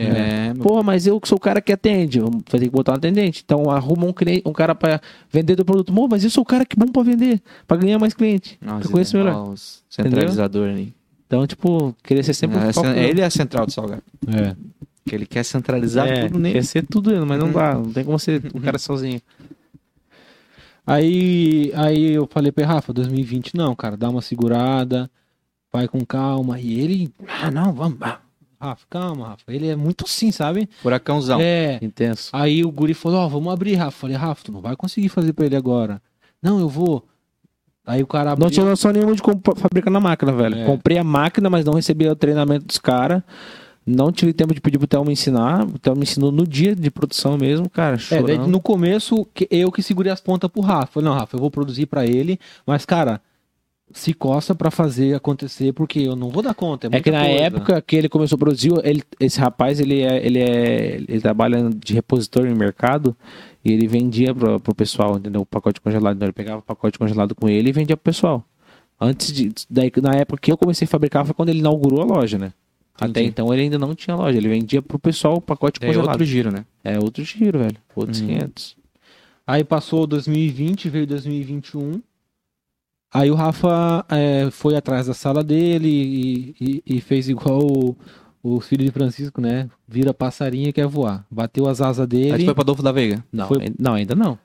É, 0.00 0.54
meu- 0.54 0.62
Pô, 0.62 0.82
mas 0.82 1.06
eu 1.06 1.20
que 1.20 1.26
sou 1.28 1.36
o 1.38 1.40
cara 1.40 1.60
que 1.60 1.72
atende. 1.72 2.20
Vai 2.20 2.30
ter 2.52 2.60
que 2.60 2.70
botar 2.70 2.92
um 2.92 2.96
atendente. 2.96 3.42
Então 3.44 3.68
arruma 3.70 4.06
um, 4.06 4.12
cliente, 4.12 4.42
um 4.46 4.52
cara 4.52 4.74
pra 4.74 5.00
vender 5.30 5.56
do 5.56 5.64
produto. 5.64 5.92
Pô, 5.92 6.06
mas 6.08 6.22
eu 6.24 6.30
sou 6.30 6.42
o 6.42 6.46
cara 6.46 6.64
que 6.64 6.76
é 6.80 6.84
bom 6.84 6.90
pra 6.92 7.02
vender. 7.02 7.42
Pra 7.66 7.76
ganhar 7.76 7.98
mais 7.98 8.14
cliente. 8.14 8.58
Nossa, 8.60 8.86
eu 8.86 8.90
conheço 8.92 9.16
é, 9.16 9.24
melhor. 9.24 9.48
os 9.50 9.82
Centralizador 9.90 10.68
ali. 10.68 10.94
Então, 11.26 11.46
tipo, 11.46 11.94
queria 12.02 12.22
ser 12.22 12.32
sempre 12.34 12.58
É, 12.58 12.68
o 12.68 12.72
foco. 12.72 12.86
ele 12.88 13.20
é 13.20 13.24
a 13.24 13.30
central 13.30 13.66
do 13.66 13.72
salgado. 13.72 14.02
É. 14.28 14.54
Que 15.04 15.14
ele 15.14 15.26
quer 15.26 15.42
centralizar 15.44 16.06
é, 16.06 16.26
tudo 16.26 16.38
nele. 16.38 16.54
quer 16.54 16.64
ser 16.64 16.86
tudo 16.86 17.10
ele, 17.10 17.24
mas 17.24 17.38
não 17.38 17.46
Uhum. 17.48 17.52
dá. 17.52 17.74
Não 17.74 17.92
tem 17.92 18.04
como 18.04 18.18
ser 18.18 18.42
o 18.54 18.60
cara 18.60 18.78
sozinho. 18.78 19.20
Aí, 20.86 21.70
aí 21.74 22.12
eu 22.14 22.26
falei 22.30 22.50
pra 22.50 22.64
ele, 22.64 22.72
Rafa, 22.72 22.92
2020 22.92 23.54
não, 23.54 23.74
cara, 23.74 23.96
dá 23.96 24.08
uma 24.08 24.22
segurada, 24.22 25.10
vai 25.72 25.86
com 25.86 26.04
calma. 26.04 26.58
E 26.58 26.80
ele, 26.80 27.12
ah, 27.42 27.50
não, 27.50 27.72
vamos. 27.72 27.98
ah, 28.00 28.20
Rafa, 28.60 28.84
calma, 28.90 29.28
Rafa. 29.28 29.44
Ele 29.52 29.68
é 29.68 29.76
muito 29.76 30.04
assim, 30.04 30.32
sabe? 30.32 30.68
Furacãozão. 30.82 31.40
É. 31.40 31.78
Intenso. 31.82 32.30
Aí 32.32 32.64
o 32.64 32.70
Guri 32.72 32.94
falou, 32.94 33.20
ó, 33.20 33.28
vamos 33.28 33.52
abrir, 33.52 33.74
Rafa. 33.74 33.92
Falei, 33.98 34.16
Rafa, 34.16 34.44
tu 34.44 34.52
não 34.52 34.60
vai 34.60 34.74
conseguir 34.76 35.08
fazer 35.08 35.32
pra 35.32 35.46
ele 35.46 35.56
agora. 35.56 36.02
Não, 36.42 36.58
eu 36.58 36.68
vou. 36.68 37.04
Aí 37.86 38.02
o 38.02 38.06
cara 38.06 38.32
abriu. 38.32 38.44
Não 38.44 38.50
tinha 38.50 38.66
noção 38.66 38.92
nenhuma 38.92 39.14
de 39.14 39.22
como 39.22 39.40
fabricar 39.56 39.90
na 39.92 40.00
máquina, 40.00 40.32
velho. 40.32 40.56
É. 40.58 40.66
Comprei 40.66 40.98
a 40.98 41.04
máquina, 41.04 41.48
mas 41.48 41.64
não 41.64 41.72
recebi 41.74 42.06
o 42.08 42.14
treinamento 42.16 42.66
dos 42.66 42.78
caras. 42.78 43.22
Não 43.86 44.12
tive 44.12 44.34
tempo 44.34 44.52
de 44.52 44.60
pedir 44.60 44.76
pro 44.76 44.86
Theo 44.86 45.02
me 45.04 45.12
ensinar. 45.12 45.64
O 45.64 45.78
Theo 45.78 45.96
me 45.96 46.02
ensinou 46.02 46.30
no 46.30 46.46
dia 46.46 46.76
de 46.76 46.90
produção 46.90 47.38
mesmo, 47.38 47.70
cara. 47.70 47.94
É, 47.96 47.98
Chorando. 47.98 48.26
daí 48.26 48.38
no 48.38 48.60
começo, 48.60 49.24
que- 49.32 49.48
eu 49.50 49.72
que 49.72 49.82
segurei 49.82 50.12
as 50.12 50.20
pontas 50.20 50.50
pro 50.50 50.60
Rafa. 50.60 50.88
Falei, 50.92 51.08
não, 51.08 51.16
Rafa, 51.16 51.36
eu 51.36 51.40
vou 51.40 51.50
produzir 51.50 51.86
pra 51.86 52.04
ele, 52.04 52.38
mas, 52.66 52.84
cara, 52.84 53.22
se 53.92 54.12
coça 54.14 54.54
pra 54.54 54.70
fazer 54.70 55.14
acontecer, 55.14 55.72
porque 55.72 56.00
eu 56.00 56.14
não 56.14 56.28
vou 56.28 56.42
dar 56.42 56.54
conta. 56.54 56.88
É, 56.92 56.96
É 56.96 57.00
que 57.00 57.10
na 57.10 57.24
coisa. 57.24 57.40
época 57.42 57.82
que 57.82 57.96
ele 57.96 58.08
começou 58.08 58.36
a 58.36 58.38
produzir, 58.38 58.70
ele, 58.84 59.02
esse 59.18 59.40
rapaz, 59.40 59.80
ele 59.80 60.02
é, 60.02 60.24
ele 60.24 60.38
é, 60.38 60.94
ele 61.08 61.20
trabalha 61.20 61.70
de 61.70 61.94
repositor 61.94 62.44
no 62.44 62.54
mercado 62.56 63.16
e 63.64 63.72
ele 63.72 63.86
vendia 63.88 64.34
pro, 64.34 64.60
pro 64.60 64.74
pessoal, 64.74 65.16
entendeu? 65.16 65.40
O 65.40 65.46
pacote 65.46 65.80
congelado. 65.80 66.16
Então 66.16 66.26
ele 66.26 66.32
pegava 66.32 66.58
o 66.58 66.62
pacote 66.62 66.98
congelado 66.98 67.34
com 67.34 67.48
ele 67.48 67.70
e 67.70 67.72
vendia 67.72 67.96
pro 67.96 68.04
pessoal. 68.04 68.44
Antes 69.00 69.32
de, 69.32 69.52
daí, 69.70 69.90
na 70.02 70.12
época 70.14 70.40
que 70.42 70.50
eu 70.52 70.56
comecei 70.58 70.84
a 70.84 70.88
fabricar 70.88 71.24
foi 71.24 71.34
quando 71.34 71.48
ele 71.50 71.60
inaugurou 71.60 72.02
a 72.02 72.04
loja, 72.04 72.36
né? 72.38 72.52
Até 72.94 73.10
Entendi. 73.10 73.28
então 73.28 73.52
ele 73.54 73.62
ainda 73.62 73.78
não 73.78 73.94
tinha 73.94 74.16
loja, 74.16 74.36
ele 74.36 74.48
vendia 74.48 74.82
pro 74.82 74.98
pessoal 74.98 75.36
o 75.36 75.40
pacote 75.40 75.78
É 75.80 75.86
congelado. 75.86 76.08
outro 76.10 76.24
giro, 76.24 76.50
né? 76.50 76.64
É 76.82 76.98
outro 76.98 77.22
giro, 77.24 77.60
velho. 77.60 77.76
Outros 77.94 78.20
Uhum. 78.20 78.26
500. 78.26 78.76
Aí 79.46 79.62
passou 79.64 80.04
2020, 80.06 80.88
veio 80.90 81.06
2021. 81.06 82.02
Aí 83.12 83.30
o 83.30 83.34
Rafa 83.34 84.04
é, 84.08 84.48
foi 84.50 84.76
atrás 84.76 85.06
da 85.06 85.14
sala 85.14 85.42
dele 85.42 85.88
e, 85.88 86.54
e- 86.60 86.82
e 86.96 87.00
fez 87.00 87.28
igual 87.28 87.60
o, 87.62 87.96
o 88.42 88.60
filho 88.60 88.84
de 88.84 88.90
Francisco, 88.90 89.40
né? 89.40 89.68
Vira 89.88 90.12
passarinho 90.12 90.68
e 90.68 90.72
quer 90.72 90.86
voar. 90.86 91.24
Bateu 91.30 91.66
as 91.66 91.80
asas 91.80 92.00
Aí 92.00 92.06
dele. 92.06 92.38
tu 92.38 92.44
foi 92.44 92.54
pra 92.54 92.62
Adolfo 92.62 92.82
da 92.82 92.92
Veiga. 92.92 93.24
Não, 93.32 93.48
Foi- 93.48 93.62
ainda- 93.62 93.76
não, 93.78 93.94
ainda 93.94 94.14
não. 94.14 94.38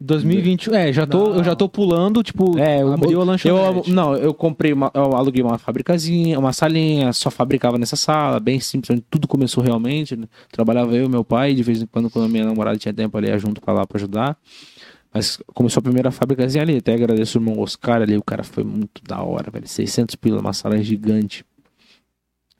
2020, 0.00 0.72
é, 0.72 0.92
já 0.92 1.04
tô, 1.08 1.34
eu 1.34 1.42
já 1.42 1.56
tô 1.56 1.68
pulando, 1.68 2.22
tipo, 2.22 2.56
É, 2.56 2.80
eu, 2.82 2.92
abriu 2.92 3.18
a 3.18 3.22
eu, 3.22 3.26
lanchonete. 3.26 3.90
não, 3.90 4.14
eu 4.16 4.32
comprei, 4.32 4.72
uma, 4.72 4.92
eu 4.94 5.16
aluguei 5.16 5.42
uma 5.42 5.58
fabricazinha, 5.58 6.38
uma 6.38 6.52
salinha, 6.52 7.12
só 7.12 7.32
fabricava 7.32 7.76
nessa 7.76 7.96
sala, 7.96 8.38
bem 8.38 8.60
simples, 8.60 8.90
onde 8.90 9.04
tudo 9.10 9.26
começou 9.26 9.62
realmente. 9.62 10.14
né? 10.14 10.28
Trabalhava 10.52 10.94
eu 10.94 11.06
e 11.06 11.08
meu 11.08 11.24
pai, 11.24 11.52
de 11.52 11.64
vez 11.64 11.82
em 11.82 11.86
quando, 11.86 12.08
quando 12.08 12.26
a 12.26 12.28
minha 12.28 12.44
namorada 12.44 12.78
tinha 12.78 12.94
tempo, 12.94 13.18
ali 13.18 13.26
ia 13.26 13.38
junto 13.40 13.60
pra 13.60 13.74
lá 13.74 13.84
pra 13.84 13.98
ajudar. 13.98 14.36
Mas 15.12 15.38
começou 15.54 15.80
a 15.80 15.82
primeira 15.82 16.10
fabricazinha 16.10 16.62
ali, 16.62 16.76
até 16.76 16.94
agradeço 16.94 17.38
o 17.38 17.40
irmão 17.40 17.58
Oscar 17.60 18.02
ali, 18.02 18.16
o 18.16 18.22
cara 18.22 18.44
foi 18.44 18.62
muito 18.62 19.02
da 19.02 19.22
hora, 19.22 19.50
velho. 19.50 19.66
600 19.66 20.14
pila, 20.16 20.40
uma 20.40 20.52
sala 20.52 20.82
gigante. 20.82 21.44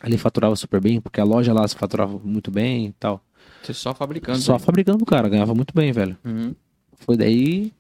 Ali 0.01 0.17
faturava 0.17 0.57
super 0.57 0.81
bem, 0.81 1.01
porque 1.01 1.21
a 1.21 1.25
loja 1.25 1.53
lá 1.53 1.67
se 1.67 1.77
faturava 1.77 2.19
muito 2.19 2.51
bem 2.51 2.87
e 2.87 2.93
tal. 2.93 3.23
Você 3.63 3.75
só 3.75 3.95
fabricando. 3.95 4.39
Só 4.39 4.59
fabricando, 4.59 5.05
cara, 5.05 5.29
ganhava 5.29 5.55
muito 5.55 5.75
bem, 5.75 5.93
velho. 5.93 6.17
Uhum. 6.25 6.55
Foi 6.95 7.17
daí 7.17 7.73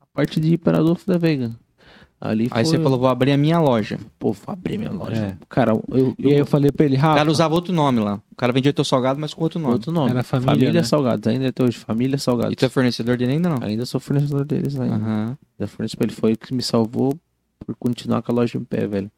a 0.00 0.06
parte 0.12 0.38
de 0.38 0.54
Imperador 0.54 0.98
da 1.06 1.18
Veiga. 1.18 1.56
Ali 2.20 2.44
Aí 2.52 2.64
foi... 2.64 2.76
você 2.76 2.82
falou, 2.82 2.98
vou 2.98 3.08
abrir 3.08 3.32
a 3.32 3.36
minha 3.36 3.58
loja. 3.60 3.98
Pô, 4.18 4.32
vou 4.32 4.52
abrir 4.52 4.78
minha 4.78 4.90
loja. 4.90 5.14
É. 5.16 5.36
Cara, 5.48 5.72
eu, 5.90 6.14
E 6.18 6.28
aí 6.32 6.38
eu 6.38 6.46
falei 6.46 6.70
pra 6.72 6.86
ele, 6.86 6.96
O 6.96 6.98
Rafa, 6.98 7.16
cara 7.18 7.30
usava 7.30 7.54
outro 7.54 7.72
nome 7.72 8.00
lá. 8.00 8.20
O 8.32 8.36
cara 8.36 8.50
vendia 8.52 8.72
teu 8.72 8.84
salgado, 8.84 9.20
mas 9.20 9.34
com 9.34 9.42
outro 9.42 9.58
nome. 9.60 9.74
outro 9.74 9.92
nome. 9.92 10.10
Era 10.10 10.22
família, 10.22 10.72
né? 10.72 10.82
Salgados, 10.82 11.26
ainda 11.26 11.48
até 11.48 11.62
hoje. 11.62 11.76
Família 11.76 12.16
Salgados. 12.16 12.52
E 12.52 12.56
tu 12.56 12.64
é 12.64 12.68
fornecedor 12.70 13.16
dele 13.18 13.32
ainda 13.32 13.48
não? 13.50 13.58
Ainda 13.62 13.84
sou 13.84 14.00
fornecedor 14.00 14.44
deles 14.46 14.78
ainda. 14.80 14.96
Aham. 14.96 15.38
Já 15.60 15.66
forneço 15.66 15.96
pra 15.98 16.06
ele. 16.06 16.14
Foi 16.14 16.32
o 16.32 16.38
que 16.38 16.54
me 16.54 16.62
salvou 16.62 17.14
por 17.66 17.74
continuar 17.76 18.22
com 18.22 18.32
a 18.32 18.34
loja 18.36 18.56
em 18.56 18.64
pé, 18.64 18.86
velho. 18.86 19.10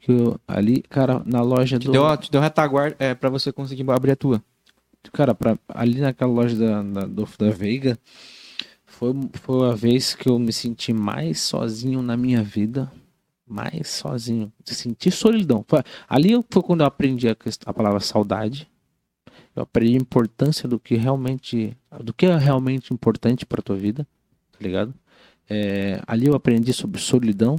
Que 0.00 0.12
eu, 0.12 0.40
ali, 0.48 0.82
cara, 0.88 1.20
na 1.26 1.42
loja 1.42 1.78
Te 1.78 1.86
do. 1.86 1.92
deu, 1.92 2.16
te 2.16 2.30
deu 2.30 2.40
retaguarda 2.40 2.96
é, 2.98 3.14
pra 3.14 3.28
você 3.28 3.52
conseguir 3.52 3.84
abrir 3.90 4.12
a 4.12 4.16
tua. 4.16 4.42
Cara, 5.12 5.34
pra, 5.34 5.58
ali 5.68 6.00
naquela 6.00 6.32
loja 6.32 6.56
da, 6.56 6.82
da, 6.82 7.00
do- 7.06 7.28
da 7.38 7.50
Veiga, 7.50 7.98
foi, 8.98 9.14
foi 9.34 9.70
a 9.70 9.74
vez 9.74 10.12
que 10.12 10.28
eu 10.28 10.36
me 10.40 10.52
senti 10.52 10.92
mais 10.92 11.40
sozinho 11.40 12.02
na 12.02 12.16
minha 12.16 12.42
vida. 12.42 12.90
Mais 13.46 13.88
sozinho. 13.88 14.52
Senti 14.64 15.08
solidão. 15.08 15.64
Foi- 15.68 15.84
ali 16.08 16.30
foi 16.50 16.62
quando 16.62 16.80
eu 16.80 16.86
aprendi 16.86 17.28
a, 17.28 17.36
a 17.66 17.72
palavra 17.72 18.00
saudade. 18.00 18.68
Eu 19.54 19.62
aprendi 19.62 19.94
a 19.94 20.00
importância 20.00 20.68
do 20.68 20.80
que 20.80 20.96
realmente. 20.96 21.76
Do 22.02 22.12
que 22.12 22.26
é 22.26 22.36
realmente 22.36 22.92
importante 22.92 23.46
pra 23.46 23.62
tua 23.62 23.76
vida. 23.76 24.04
Tá 24.50 24.58
ligado? 24.60 24.92
É, 25.48 26.02
ali 26.04 26.26
eu 26.26 26.34
aprendi 26.34 26.72
sobre 26.72 27.00
solidão 27.00 27.56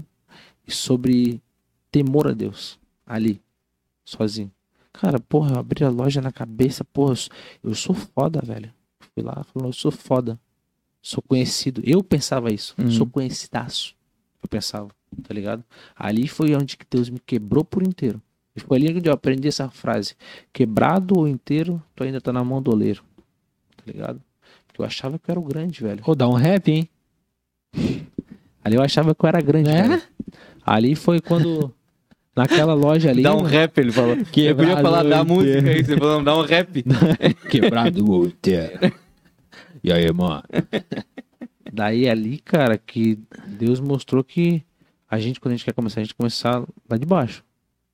e 0.67 0.71
sobre 0.73 1.41
temor 1.89 2.27
a 2.27 2.33
Deus. 2.33 2.77
Ali. 3.05 3.41
Sozinho. 4.03 4.51
Cara, 4.91 5.19
porra, 5.21 5.53
eu 5.53 5.59
abri 5.59 5.85
a 5.85 5.89
loja 5.89 6.19
na 6.19 6.33
cabeça, 6.33 6.83
porra, 6.83 7.13
eu 7.63 7.73
sou 7.73 7.95
foda, 7.95 8.41
velho. 8.43 8.73
Fui 9.13 9.23
lá, 9.23 9.41
falou, 9.45 9.69
eu 9.69 9.73
sou 9.73 9.91
foda. 9.91 10.37
Sou 11.01 11.21
conhecido. 11.21 11.81
Eu 11.85 12.03
pensava 12.03 12.51
isso. 12.51 12.75
Uhum. 12.77 12.91
Sou 12.91 13.07
conhecidaço. 13.07 13.95
Eu 14.41 14.49
pensava, 14.49 14.89
tá 15.23 15.33
ligado? 15.33 15.63
Ali 15.95 16.27
foi 16.27 16.55
onde 16.55 16.77
que 16.77 16.85
Deus 16.89 17.09
me 17.09 17.19
quebrou 17.19 17.63
por 17.63 17.83
inteiro. 17.83 18.21
E 18.55 18.59
foi 18.59 18.77
ali 18.77 18.97
onde 18.97 19.07
eu 19.09 19.13
aprendi 19.13 19.47
essa 19.47 19.69
frase. 19.69 20.15
Quebrado 20.51 21.17
ou 21.17 21.27
inteiro, 21.27 21.81
tu 21.95 22.03
ainda 22.03 22.19
tá 22.19 22.31
na 22.33 22.43
mão 22.43 22.61
do 22.61 22.71
oleiro. 22.71 23.03
Tá 23.77 23.83
ligado? 23.85 24.21
Porque 24.67 24.81
eu 24.81 24.85
achava 24.85 25.17
que 25.19 25.29
eu 25.29 25.33
era 25.33 25.39
o 25.39 25.43
grande, 25.43 25.81
velho. 25.81 26.03
Pô, 26.03 26.15
dá 26.15 26.27
um 26.27 26.33
rap, 26.33 26.69
hein? 26.69 26.89
Ali 28.63 28.75
eu 28.75 28.81
achava 28.81 29.15
que 29.15 29.23
eu 29.23 29.27
era 29.27 29.41
grande, 29.41 29.69
É? 29.69 29.87
velho. 29.87 30.01
Ali 30.65 30.95
foi 30.95 31.19
quando... 31.21 31.73
Naquela 32.35 32.73
loja 32.73 33.09
ali... 33.09 33.23
Dá 33.23 33.35
um 33.35 33.41
rap, 33.41 33.77
ele 33.79 33.91
falou. 33.91 34.15
eu 34.15 34.55
podia 34.55 34.77
falar 34.77 35.03
da 35.03 35.23
música 35.25 35.69
aí, 35.69 35.83
você 35.83 35.97
falou, 35.97 36.23
dá 36.23 36.37
um 36.37 36.41
rap. 36.41 36.83
Quebrado 37.49 38.09
o 38.09 38.25
inteiro. 38.27 38.93
E 39.83 39.91
aí, 39.91 40.11
mano? 40.13 40.43
Daí 41.71 42.09
ali, 42.09 42.39
cara, 42.39 42.77
que 42.77 43.19
Deus 43.47 43.79
mostrou 43.79 44.23
que 44.23 44.63
a 45.09 45.19
gente, 45.19 45.39
quando 45.39 45.53
a 45.53 45.55
gente 45.55 45.65
quer 45.65 45.73
começar, 45.73 45.99
a 46.01 46.03
gente 46.03 46.15
começar 46.15 46.63
lá 46.89 46.97
de 46.97 47.05
baixo. 47.05 47.43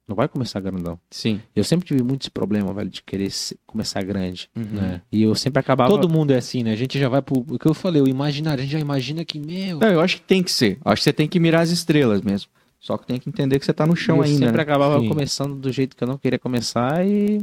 Não 0.07 0.15
vai 0.15 0.27
começar 0.27 0.59
grandão. 0.59 0.99
Sim. 1.09 1.41
Eu 1.55 1.63
sempre 1.63 1.87
tive 1.87 2.03
muito 2.03 2.21
esse 2.21 2.29
problema, 2.29 2.71
velho, 2.73 2.89
de 2.89 3.01
querer 3.01 3.31
se- 3.31 3.57
começar 3.65 4.03
grande. 4.03 4.47
Uhum. 4.55 4.79
É. 4.79 5.01
E 5.11 5.23
eu 5.23 5.33
sempre 5.33 5.59
acabava. 5.59 5.89
Todo 5.89 6.07
mundo 6.07 6.31
é 6.31 6.37
assim, 6.37 6.61
né? 6.61 6.73
A 6.73 6.75
gente 6.75 6.99
já 6.99 7.09
vai 7.09 7.23
pro. 7.23 7.39
O 7.49 7.57
que 7.57 7.65
eu 7.67 7.73
falei, 7.73 8.01
o 8.01 8.07
imaginário. 8.07 8.59
A 8.59 8.63
gente 8.63 8.71
já 8.73 8.79
imagina 8.79 9.25
que, 9.25 9.39
meu. 9.39 9.79
Não, 9.79 9.87
eu 9.87 9.99
acho 9.99 10.17
que 10.17 10.21
tem 10.21 10.43
que 10.43 10.51
ser. 10.51 10.73
Eu 10.85 10.91
acho 10.91 10.99
que 11.01 11.05
você 11.05 11.13
tem 11.13 11.27
que 11.27 11.39
mirar 11.39 11.61
as 11.61 11.71
estrelas 11.71 12.21
mesmo. 12.21 12.51
Só 12.79 12.99
que 12.99 13.07
tem 13.07 13.19
que 13.19 13.27
entender 13.27 13.57
que 13.57 13.65
você 13.65 13.73
tá 13.73 13.83
no 13.87 13.95
chão 13.95 14.17
eu 14.17 14.23
ainda. 14.23 14.37
sempre 14.45 14.57
né? 14.57 14.61
acabava 14.61 14.99
Sim. 14.99 15.07
começando 15.09 15.55
do 15.55 15.71
jeito 15.71 15.95
que 15.95 16.03
eu 16.03 16.07
não 16.07 16.19
queria 16.19 16.37
começar 16.37 17.03
e. 17.05 17.41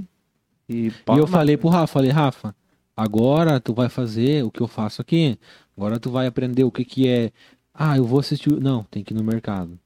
E, 0.69 0.87
E 0.87 1.19
eu 1.19 1.27
falei 1.27 1.57
pro 1.57 1.69
Rafa, 1.69 1.89
falei, 1.95 2.13
Rafa, 2.13 2.55
agora 3.03 3.61
tu 3.61 3.75
vai 3.75 3.89
fazer 3.89 4.45
o 4.45 4.51
que 4.51 4.61
eu 4.61 4.69
faço 4.69 5.01
aqui. 5.03 5.39
Agora 5.77 5.99
tu 5.99 6.11
vai 6.11 6.27
aprender 6.27 6.65
o 6.65 6.71
que 6.71 6.85
que 6.85 7.09
é. 7.09 7.31
Ah, 7.75 7.97
eu 7.97 8.05
vou 8.05 8.21
assistir. 8.21 8.51
Não, 8.61 8.85
tem 8.85 9.03
que 9.03 9.13
ir 9.13 9.17
no 9.17 9.25
mercado. 9.25 9.79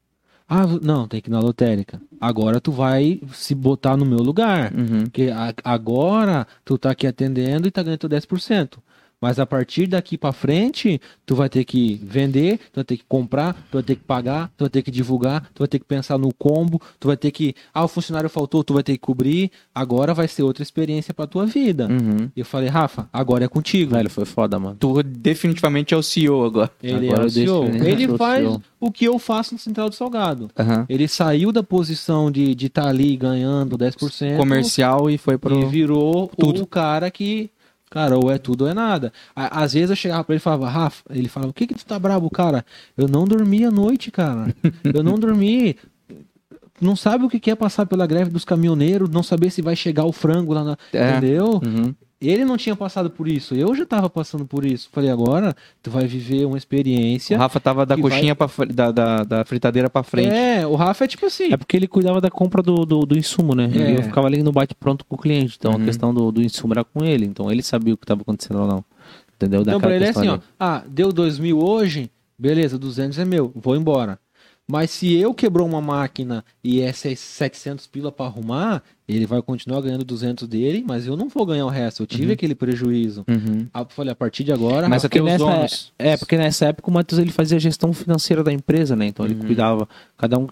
Ah, 0.48 0.64
não, 0.80 1.09
tem 1.09 1.20
que 1.20 1.28
ir 1.28 1.32
na 1.32 1.40
lotérica. 1.40 2.01
Agora 2.20 2.60
tu 2.60 2.70
vai 2.70 3.20
se 3.32 3.55
botar 3.55 3.97
no 3.97 4.05
meu 4.06 4.18
lugar. 4.18 4.72
Uhum. 4.72 5.05
Porque 5.05 5.30
a- 5.34 5.55
agora 5.64 6.47
tu 6.64 6.78
tá 6.78 6.90
aqui 6.90 7.06
atendendo 7.06 7.66
e 7.66 7.70
tá 7.70 7.82
ganhando 7.82 7.98
teu 8.01 8.09
10%. 8.09 8.78
Mas 9.20 9.38
a 9.38 9.47
partir 9.47 9.86
daqui 9.86 10.18
pra 10.18 10.32
frente, 10.32 11.01
tu 11.24 11.34
vai 11.34 11.48
ter 11.48 11.64
que 11.64 12.01
vender, 12.02 12.59
tu 12.72 12.76
vai 12.76 12.84
ter 12.84 12.97
que 12.97 13.05
comprar, 13.09 13.55
tu 13.70 13.74
vai 13.74 13.82
ter 13.82 13.97
que 13.97 14.02
pagar, 14.02 14.51
tu 14.56 14.64
vai 14.64 14.68
ter 14.70 14.82
que 14.82 14.90
divulgar, 14.90 15.48
tu 15.55 15.60
vai 15.60 15.68
ter 15.68 15.78
que 15.78 15.84
pensar 15.84 16.18
no 16.18 16.32
combo, 16.34 16.80
tu 17.01 17.09
vai 17.09 17.16
ter 17.16 17.30
que. 17.30 17.55
Ah, 17.72 17.84
o 17.84 17.88
funcionário 17.88 18.28
faltou, 18.28 18.62
tu 18.62 18.74
vai 18.74 18.82
ter 18.82 18.93
que 18.93 18.98
cobrir. 18.98 19.51
Agora 19.74 20.12
vai 20.12 20.28
ser 20.28 20.43
outra 20.43 20.62
experiência 20.62 21.14
pra 21.14 21.26
tua 21.26 21.47
vida. 21.47 21.88
Uhum. 21.88 22.30
E 22.36 22.40
eu 22.40 22.44
falei, 22.44 22.68
Rafa, 22.68 23.09
agora 23.12 23.44
é 23.44 23.48
contigo. 23.48 23.93
Velho, 23.93 24.10
foi 24.10 24.24
foda, 24.24 24.59
mano. 24.59 24.76
Tu 24.78 25.02
definitivamente 25.02 25.94
é 25.94 25.97
o 25.97 26.02
CEO 26.02 26.44
agora. 26.44 26.70
Ele 26.82 27.09
Agora 27.09 27.22
é 27.22 27.26
o 27.26 27.30
CEO. 27.30 27.64
ele, 27.64 28.09
faz 28.16 28.47
CEO. 28.47 28.62
o 28.78 28.90
que 28.90 29.05
eu 29.05 29.18
faço 29.18 29.55
no 29.55 29.59
Central 29.60 29.88
do 29.88 29.94
Salgado. 29.94 30.51
Aham. 30.59 30.86
Ele 30.88 31.09
saiu 31.09 31.51
da 31.52 31.62
posição 31.62 32.30
de 32.30 32.51
estar 32.51 32.56
de 32.56 32.68
tá 32.68 32.88
ali 32.88 33.16
ganhando 33.16 33.78
10%. 33.78 34.36
Comercial 34.36 35.10
e 35.10 35.16
foi 35.18 35.38
pro. 35.38 35.60
E 35.60 35.64
virou 35.66 36.30
Tudo. 36.38 36.62
o 36.62 36.66
cara 36.66 37.10
que, 37.10 37.51
cara, 37.91 38.17
ou 38.19 38.31
é 38.31 38.39
tudo 38.39 38.63
ou 38.63 38.71
é 38.71 38.75
nada. 38.75 39.13
Às 39.35 39.73
vezes 39.75 39.91
eu 39.91 39.97
chegava 39.97 40.25
pra 40.25 40.35
ele 40.35 40.41
e 40.41 40.43
falava, 40.43 40.69
Rafa, 40.69 41.03
ele 41.11 41.29
falava, 41.29 41.51
o 41.51 41.55
que 41.55 41.67
que 41.67 41.75
tu 41.75 41.85
tá 41.85 41.99
brabo, 41.99 42.29
cara? 42.31 42.65
Eu 42.97 43.09
não 43.09 43.25
dormi 43.25 43.65
à 43.65 43.71
noite, 43.71 44.11
cara. 44.11 44.55
Eu 44.85 45.03
não 45.03 45.19
dormi. 45.19 45.77
Não 46.81 46.95
sabe 46.95 47.25
o 47.25 47.29
que 47.29 47.41
que 47.41 47.51
é 47.51 47.55
passar 47.55 47.87
pela 47.87 48.07
greve 48.07 48.31
dos 48.31 48.45
caminhoneiros, 48.45 49.09
não 49.09 49.23
saber 49.23 49.51
se 49.51 49.63
vai 49.63 49.75
chegar 49.75 50.05
o 50.05 50.13
frango 50.13 50.53
lá 50.53 50.63
na. 50.63 50.77
É. 50.93 51.11
Entendeu? 51.11 51.61
Uhum. 51.65 51.95
Ele 52.18 52.47
não 52.47 52.56
tinha 52.56 52.74
passado 52.74 53.10
por 53.10 53.28
isso, 53.28 53.55
eu 53.55 53.74
já 53.74 53.84
tava 53.84 54.09
passando 54.09 54.47
por 54.47 54.64
isso. 54.64 54.88
Falei, 54.90 55.10
agora 55.10 55.55
tu 55.82 55.90
vai 55.90 56.06
viver 56.06 56.47
uma 56.47 56.55
O 56.55 56.56
experiência. 56.56 57.36
Rafa 57.36 57.60
tava 57.60 57.84
da 57.84 57.94
coxinha 57.97 58.34
pra 58.34 58.48
fre- 58.48 58.72
da, 58.72 58.90
da, 58.90 59.22
da 59.22 59.44
fritadeira 59.44 59.90
pra 59.90 60.02
frente. 60.02 60.28
É, 60.34 60.66
o 60.66 60.74
Rafa 60.76 61.05
é 61.05 61.09
tipo 61.09 61.26
assim. 61.26 61.52
É 61.52 61.56
porque 61.59 61.76
ele 61.76 61.86
cuidava 61.86 62.18
da 62.18 62.30
compra 62.30 62.62
do, 62.62 62.86
do, 62.86 63.01
do 63.05 63.18
insumo, 63.18 63.55
né? 63.55 63.70
É. 63.74 63.90
E 63.93 63.94
eu 63.97 64.02
ficava 64.02 64.26
ali 64.28 64.43
no 64.43 64.51
bate-pronto 64.51 65.05
com 65.05 65.14
o 65.14 65.18
cliente. 65.18 65.56
Então 65.59 65.72
Uhum. 65.72 65.82
a 65.82 65.84
questão 65.84 66.14
do, 66.14 66.32
do 66.32 66.43
insumo 66.43 66.72
era 66.72 66.82
com 66.84 67.05
ele. 67.05 67.26
Então 67.26 67.52
ele 67.52 67.62
sabia 67.62 67.93
o 67.93 67.97
que 67.98 68.05
estava 68.05 68.22
acontecendo 68.22 68.60
ou 68.60 68.66
não. 68.66 68.84
Entendeu? 69.36 69.60
Então, 69.60 69.74
Daquela 69.74 69.80
pra 69.80 69.97
ele 69.97 70.05
é 70.06 70.09
assim, 70.09 70.28
ó. 70.28 70.32
ali. 70.34 70.43
Ah, 70.59 70.82
deu 70.88 71.12
2 71.12 71.38
mil 71.38 71.62
hoje, 71.62 72.10
beleza, 72.38 72.78
200 72.78 73.18
é 73.18 73.24
meu, 73.26 73.52
vou 73.55 73.76
embora. 73.76 74.18
Mas 74.68 74.90
se 74.90 75.14
eu 75.14 75.32
quebrou 75.32 75.64
uma 75.66 75.80
máquina 75.80 76.44
e 76.62 76.80
é 76.80 76.93
600, 76.93 77.22
700 77.22 77.86
pila 77.86 78.10
pra 78.10 78.26
arrumar, 78.26 78.82
ele 79.06 79.24
vai 79.24 79.40
continuar 79.40 79.80
ganhando 79.80 80.05
200 80.05 80.48
dele, 80.48 80.82
mas 80.84 81.06
eu 81.06 81.16
não 81.16 81.28
vou 81.28 81.47
ganhar 81.47 81.64
o 81.66 81.68
resto. 81.68 82.02
Eu 82.02 82.06
tive 82.09 82.32
aquele 82.32 82.55
prejuízo. 82.55 83.24
Uhum. 83.28 83.68
Ah, 83.72 83.80
eu 83.82 83.86
falei, 83.90 84.12
a 84.12 84.16
partir 84.16 84.43
de 84.43 84.52
agora, 84.52 84.88
Mas 84.88 85.05
até 85.05 85.20
os 85.20 85.24
nessa- 85.24 85.44
donos. 85.44 85.93
É, 85.97 86.16
porque 86.16 86.36
nessa 86.36 86.66
época 86.66 86.90
o 86.90 86.93
Matheus 86.93 87.20
ele 87.20 87.30
fazia 87.30 87.56
a 87.56 87.60
gestão 87.60 87.93
financeira 87.93 88.43
da 88.43 88.52
empresa, 88.52 88.97
né? 88.97 89.06
Então 89.06 89.24
ele 89.24 89.34
Uhum. 89.36 89.47
cuidava, 89.47 89.88
cada 90.18 90.36
um. 90.36 90.48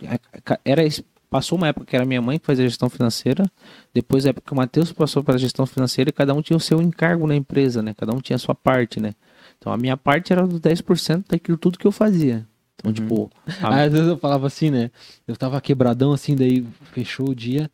Era 0.64 0.84
es- 0.84 1.02
passou 1.28 1.58
uma 1.58 1.66
época 1.66 1.84
que 1.86 1.96
era 1.96 2.04
minha 2.04 2.22
mãe 2.22 2.38
que 2.38 2.46
fazia 2.46 2.68
gestão 2.68 2.88
financeira, 2.88 3.44
depois 3.92 4.24
a 4.24 4.28
época 4.30 4.46
que 4.46 4.52
o 4.52 4.56
Matheus 4.56 4.92
passou 4.92 5.24
para 5.24 5.34
a 5.34 5.38
gestão 5.38 5.66
financeira 5.66 6.10
e 6.10 6.12
cada 6.12 6.32
um 6.32 6.40
tinha 6.40 6.56
o 6.56 6.60
seu 6.60 6.80
encargo 6.80 7.26
na 7.26 7.34
empresa, 7.34 7.82
né? 7.82 7.92
Cada 7.96 8.12
um 8.14 8.20
tinha 8.20 8.36
a 8.36 8.38
sua 8.38 8.54
parte, 8.54 9.00
né? 9.00 9.12
Então 9.58 9.72
a 9.72 9.76
minha 9.76 9.96
parte 9.96 10.32
era 10.32 10.46
dos 10.46 10.60
10% 10.60 11.24
daquilo 11.30 11.58
tudo 11.58 11.76
que 11.80 11.86
eu 11.86 11.90
fazia. 11.90 12.46
Então, 12.78 12.92
tipo, 12.92 13.30
a- 13.62 13.74
Aí, 13.76 13.86
às 13.86 13.92
vezes 13.92 14.08
eu 14.08 14.16
falava 14.18 14.46
assim, 14.46 14.70
né? 14.70 14.90
Eu 15.26 15.36
tava 15.36 15.60
quebradão 15.60 16.12
assim, 16.12 16.34
daí 16.36 16.66
fechou 16.92 17.30
o 17.30 17.34
dia. 17.34 17.70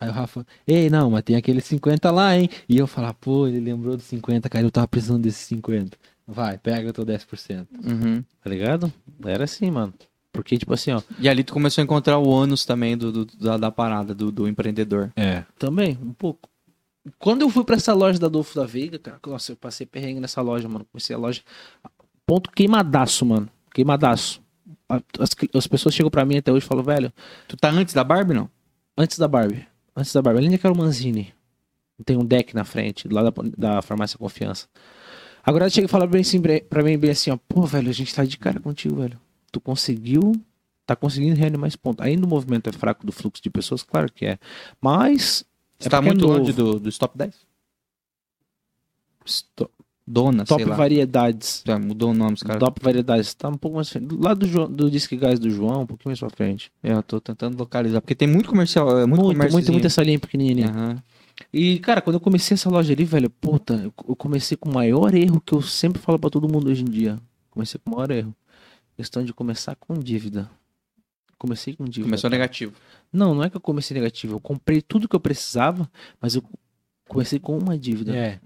Aí 0.00 0.08
o 0.08 0.12
Rafa, 0.12 0.46
ei, 0.66 0.90
não, 0.90 1.10
mas 1.10 1.22
tem 1.22 1.36
aquele 1.36 1.60
50 1.60 2.10
lá, 2.10 2.36
hein? 2.36 2.48
E 2.68 2.76
eu 2.76 2.86
falava, 2.86 3.14
pô, 3.14 3.46
ele 3.46 3.60
lembrou 3.60 3.96
dos 3.96 4.06
50, 4.06 4.48
cara, 4.48 4.64
eu 4.64 4.70
tava 4.70 4.88
precisando 4.88 5.22
desses 5.22 5.46
50. 5.46 5.96
Vai, 6.26 6.56
pega 6.58 6.88
o 6.88 6.92
teu 6.92 7.04
10%. 7.04 7.66
Uhum. 7.84 8.22
tá 8.42 8.50
ligado? 8.50 8.92
Era 9.24 9.44
assim, 9.44 9.70
mano. 9.70 9.92
Porque, 10.32 10.58
tipo 10.58 10.74
assim, 10.74 10.90
ó, 10.90 11.00
E 11.18 11.28
ali 11.28 11.44
tu 11.44 11.52
começou 11.52 11.80
a 11.80 11.84
encontrar 11.84 12.18
o 12.18 12.26
ônus 12.28 12.64
também 12.64 12.96
do, 12.96 13.12
do- 13.12 13.24
da, 13.38 13.56
da 13.56 13.70
parada, 13.70 14.14
do, 14.14 14.32
do 14.32 14.48
empreendedor. 14.48 15.12
É. 15.14 15.44
também, 15.58 15.96
um 16.02 16.12
pouco. 16.12 16.48
Quando 17.18 17.42
eu 17.42 17.50
fui 17.50 17.62
pra 17.64 17.76
essa 17.76 17.92
loja 17.92 18.18
da 18.18 18.26
Adolfo 18.26 18.54
da 18.56 18.64
Veiga, 18.66 18.98
cara, 18.98 19.18
nossa, 19.26 19.52
eu 19.52 19.56
passei 19.56 19.86
perrengue 19.86 20.20
nessa 20.20 20.40
loja, 20.40 20.66
mano. 20.68 20.86
Comecei 20.90 21.14
a 21.14 21.18
loja. 21.18 21.42
Ponto 22.26 22.50
queimadaço, 22.50 23.24
mano. 23.26 23.48
Queimadaço. 23.72 24.42
As, 24.88 25.30
as 25.54 25.66
pessoas 25.66 25.94
chegam 25.94 26.10
pra 26.10 26.24
mim 26.24 26.36
até 26.36 26.52
hoje 26.52 26.64
e 26.64 26.68
falam, 26.68 26.84
velho, 26.84 27.12
Tu 27.48 27.56
tá 27.56 27.70
antes 27.70 27.94
da 27.94 28.04
Barbie, 28.04 28.34
não? 28.34 28.50
antes 28.96 29.18
da 29.18 29.26
Barbie. 29.26 29.66
Antes 29.96 30.12
da 30.12 30.20
Barbie. 30.22 30.40
Ali 30.40 30.48
naquela 30.50 30.74
Manzini. 30.74 31.32
Tem 32.04 32.16
um 32.16 32.24
deck 32.24 32.54
na 32.54 32.64
frente, 32.64 33.08
lá 33.08 33.22
da, 33.22 33.32
da 33.56 33.82
farmácia 33.82 34.18
Confiança. 34.18 34.66
Agora 35.44 35.68
chega 35.70 35.86
e 35.86 35.88
fala 35.88 36.06
bem 36.06 36.22
assim, 36.22 36.40
pra 36.68 36.82
mim 36.82 36.98
bem 36.98 37.10
assim, 37.10 37.30
ó. 37.30 37.36
Pô, 37.48 37.62
velho, 37.66 37.88
a 37.88 37.92
gente 37.92 38.14
tá 38.14 38.24
de 38.24 38.36
cara 38.38 38.58
contigo, 38.60 38.96
velho. 38.96 39.18
Tu 39.52 39.60
conseguiu. 39.60 40.32
Tá 40.86 40.94
conseguindo 40.96 41.36
reanimar 41.36 41.68
esse 41.68 41.78
ponto. 41.78 42.02
Ainda 42.02 42.26
o 42.26 42.28
movimento 42.28 42.68
é 42.68 42.72
fraco 42.72 43.06
do 43.06 43.12
fluxo 43.12 43.42
de 43.42 43.48
pessoas, 43.50 43.82
claro 43.82 44.12
que 44.12 44.26
é. 44.26 44.38
Mas. 44.80 45.44
Você 45.78 45.88
é 45.88 45.90
tá 45.90 45.98
é 45.98 46.00
muito 46.00 46.20
novo. 46.26 46.38
longe 46.38 46.52
do, 46.52 46.78
dos 46.80 46.98
top 46.98 47.16
10? 47.16 47.34
Sto- 49.24 49.70
Dona, 50.06 50.44
Top 50.44 50.62
sei 50.62 50.70
lá. 50.70 50.76
variedades. 50.76 51.62
Já 51.66 51.78
mudou 51.78 52.10
o 52.10 52.14
nome, 52.14 52.34
os 52.34 52.42
caras. 52.42 52.60
Top 52.60 52.78
variedades. 52.82 53.32
Tá 53.34 53.48
um 53.48 53.54
pouco 53.56 53.76
mais 53.76 53.88
frente. 53.88 54.06
Do 54.06 54.22
lado 54.22 54.40
do, 54.40 54.46
João- 54.46 54.70
do 54.70 54.90
Disque 54.90 55.16
Gás 55.16 55.38
do 55.38 55.48
João, 55.48 55.82
um 55.82 55.86
pouquinho 55.86 56.10
mais 56.10 56.20
pra 56.20 56.28
frente. 56.30 56.70
É, 56.82 56.92
Eu 56.92 57.02
tô 57.02 57.20
tentando 57.20 57.56
localizar, 57.58 58.00
porque 58.02 58.14
tem 58.14 58.28
muito 58.28 58.48
comercial, 58.48 58.98
é 58.98 59.06
muito, 59.06 59.22
Muito, 59.24 59.52
muito, 59.52 59.72
muito 59.72 59.86
essa 59.86 60.02
linha 60.02 60.18
pequenininha. 60.18 60.68
Aham. 60.68 61.02
E, 61.52 61.78
cara, 61.80 62.00
quando 62.00 62.14
eu 62.14 62.20
comecei 62.20 62.54
essa 62.54 62.68
loja 62.70 62.92
ali, 62.92 63.04
velho, 63.04 63.28
puta, 63.30 63.90
eu 64.06 64.14
comecei 64.14 64.56
com 64.56 64.68
o 64.70 64.74
maior 64.74 65.12
erro 65.14 65.40
que 65.40 65.52
eu 65.54 65.62
sempre 65.62 66.00
falo 66.00 66.18
pra 66.18 66.30
todo 66.30 66.48
mundo 66.52 66.70
hoje 66.70 66.82
em 66.82 66.84
dia. 66.84 67.18
Comecei 67.50 67.80
com 67.82 67.90
o 67.90 67.94
maior 67.96 68.10
erro. 68.10 68.34
Questão 68.96 69.24
de 69.24 69.32
começar 69.32 69.74
com 69.74 69.94
dívida. 69.94 70.48
Comecei 71.38 71.74
com 71.74 71.84
dívida. 71.84 72.04
Começou 72.06 72.30
cara. 72.30 72.40
negativo. 72.40 72.72
Não, 73.12 73.34
não 73.34 73.42
é 73.42 73.50
que 73.50 73.56
eu 73.56 73.60
comecei 73.60 73.94
negativo. 73.96 74.34
Eu 74.34 74.40
comprei 74.40 74.80
tudo 74.80 75.08
que 75.08 75.16
eu 75.16 75.20
precisava, 75.20 75.90
mas 76.20 76.34
eu 76.36 76.42
comecei 77.08 77.38
com 77.40 77.58
uma 77.58 77.76
dívida. 77.76 78.14
É. 78.14 78.38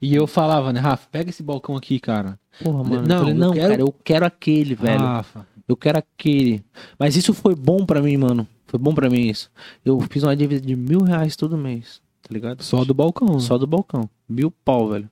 E 0.00 0.14
eu 0.14 0.26
falava, 0.26 0.72
né, 0.72 0.80
Rafa, 0.80 1.08
pega 1.10 1.30
esse 1.30 1.42
balcão 1.42 1.76
aqui, 1.76 1.98
cara. 2.00 2.38
Porra, 2.62 2.82
mano. 2.84 3.06
Não, 3.06 3.14
eu 3.16 3.18
falei, 3.20 3.32
eu 3.34 3.38
não, 3.38 3.52
quero- 3.52 3.68
cara, 3.70 3.82
eu 3.82 3.92
quero 4.04 4.26
aquele, 4.26 4.74
velho. 4.74 4.98
Rafa. 5.00 5.46
Eu 5.66 5.76
quero 5.76 5.98
aquele. 5.98 6.64
Mas 6.98 7.14
isso 7.16 7.34
foi 7.34 7.54
bom 7.54 7.84
pra 7.84 8.00
mim, 8.02 8.16
mano. 8.16 8.46
Foi 8.66 8.78
bom 8.78 8.94
pra 8.94 9.08
mim 9.10 9.28
isso. 9.28 9.50
Eu 9.84 9.98
fiz 10.10 10.22
uma 10.22 10.34
dívida 10.36 10.60
de 10.66 10.74
mil 10.76 11.02
reais 11.02 11.36
todo 11.36 11.56
mês, 11.58 12.00
tá 12.22 12.28
ligado? 12.32 12.62
Só 12.62 12.84
do 12.84 12.92
balcão. 12.94 13.38
Só 13.40 13.56
do 13.58 13.66
balcão. 13.66 14.08
Mil 14.28 14.50
pau, 14.50 14.88
velho. 14.88 15.08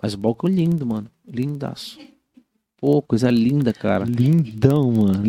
Mas 0.00 0.14
o 0.14 0.18
balcão 0.18 0.48
lindo, 0.50 0.84
mano. 0.86 1.08
Lindaço. 1.26 1.98
Pô, 2.80 3.02
coisa 3.02 3.30
linda, 3.30 3.72
cara. 3.74 4.04
Lindão, 4.06 4.90
mano. 4.90 5.22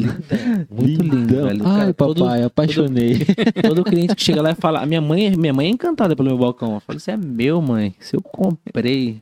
Muito 0.70 1.04
lindo, 1.04 1.44
velho. 1.44 1.68
Ai, 1.68 1.80
Cara, 1.80 1.94
todo- 1.94 2.24
papai, 2.24 2.44
apaixonei. 2.44 3.26
Todo 3.62 3.84
cliente 3.84 4.16
que 4.16 4.24
chega 4.24 4.42
lá 4.42 4.52
e 4.52 4.56
fala, 4.56 4.80
a 4.82 4.86
minha 4.86 5.02
mãe, 5.02 5.36
minha 5.36 5.54
mãe 5.54 5.68
é 5.68 5.70
encantada 5.70 6.16
pelo 6.16 6.30
meu 6.30 6.38
balcão. 6.38 6.76
Eu 6.76 6.80
falo, 6.80 6.98
isso 6.98 7.12
é 7.12 7.18
meu, 7.18 7.62
mãe. 7.62 7.94
Se 8.00 8.16
eu 8.16 8.22
comprei, 8.22 9.20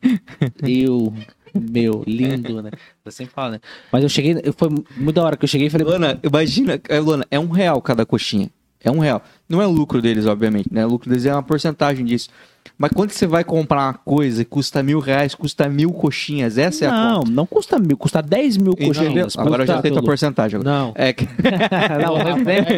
eu, 0.62 1.12
meu, 1.56 2.04
lindo, 2.06 2.62
né? 2.62 2.70
Eu 3.04 3.12
sempre 3.12 3.34
falo, 3.34 3.54
né? 3.54 3.60
Mas 3.92 4.04
eu 4.04 4.10
cheguei, 4.10 4.40
eu- 4.44 4.54
foi 4.54 4.70
muito 4.96 5.16
da 5.16 5.24
hora 5.24 5.36
que 5.36 5.46
eu 5.46 5.50
cheguei 5.50 5.66
e 5.66 5.70
falei, 5.72 5.88
Luana, 5.88 6.20
imagina, 6.24 6.80
é, 6.88 7.00
Luana, 7.00 7.26
é 7.32 7.40
um 7.40 7.50
real 7.50 7.82
cada 7.82 8.06
coxinha. 8.06 8.50
É 8.84 8.92
um 8.92 9.00
real. 9.00 9.24
Não 9.50 9.62
é 9.62 9.66
o 9.68 9.72
lucro 9.72 10.02
deles, 10.02 10.26
obviamente, 10.28 10.70
né? 10.72 10.86
O 10.86 10.90
lucro 10.90 11.10
deles 11.10 11.26
é 11.26 11.34
uma 11.34 11.42
porcentagem 11.44 12.06
disso. 12.06 12.30
Mas 12.78 12.92
quando 12.94 13.12
você 13.12 13.26
vai 13.26 13.44
comprar 13.44 13.84
uma 13.88 13.94
coisa 13.94 14.44
que 14.44 14.50
custa 14.50 14.84
mil 14.84 15.00
reais, 15.00 15.34
custa 15.34 15.68
mil 15.68 15.92
coxinhas, 15.92 16.58
essa 16.58 16.86
é 16.86 16.88
a 16.88 16.92
não, 16.92 17.20
conta. 17.20 17.32
não 17.32 17.46
custa 17.46 17.80
mil, 17.80 17.98
custa 17.98 18.22
10 18.22 18.58
mil 18.58 18.74
Então, 18.78 18.88
coxinhas. 18.88 19.38
agora 19.38 19.64
eu 19.64 19.68
já 19.68 19.82
sei 19.82 19.92
tua 19.92 19.98
pelo- 19.98 20.06
porcentagem. 20.06 20.60
Agora. 20.60 20.78
Não. 20.78 20.92
É 20.96 21.12
que... 21.12 21.26
não, 22.06 22.16
um 22.16 22.38
exemplo. 22.38 22.76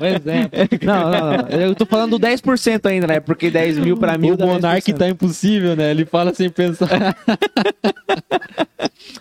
Um 0.00 0.06
exemplo. 0.06 0.58
Não, 0.82 1.10
não, 1.10 1.36
não. 1.38 1.48
Eu 1.48 1.74
tô 1.74 1.84
falando 1.84 2.16
do 2.18 2.26
10% 2.26 2.86
ainda, 2.86 3.06
né? 3.06 3.20
Porque 3.20 3.50
10 3.50 3.78
mil 3.78 3.96
pra 3.96 4.16
mil 4.16 4.34
o 4.34 4.38
Monark 4.46 4.92
10%. 4.92 4.96
tá 4.96 5.08
impossível, 5.08 5.74
né? 5.74 5.90
Ele 5.90 6.04
fala 6.04 6.32
sem 6.32 6.48
pensar. 6.48 6.88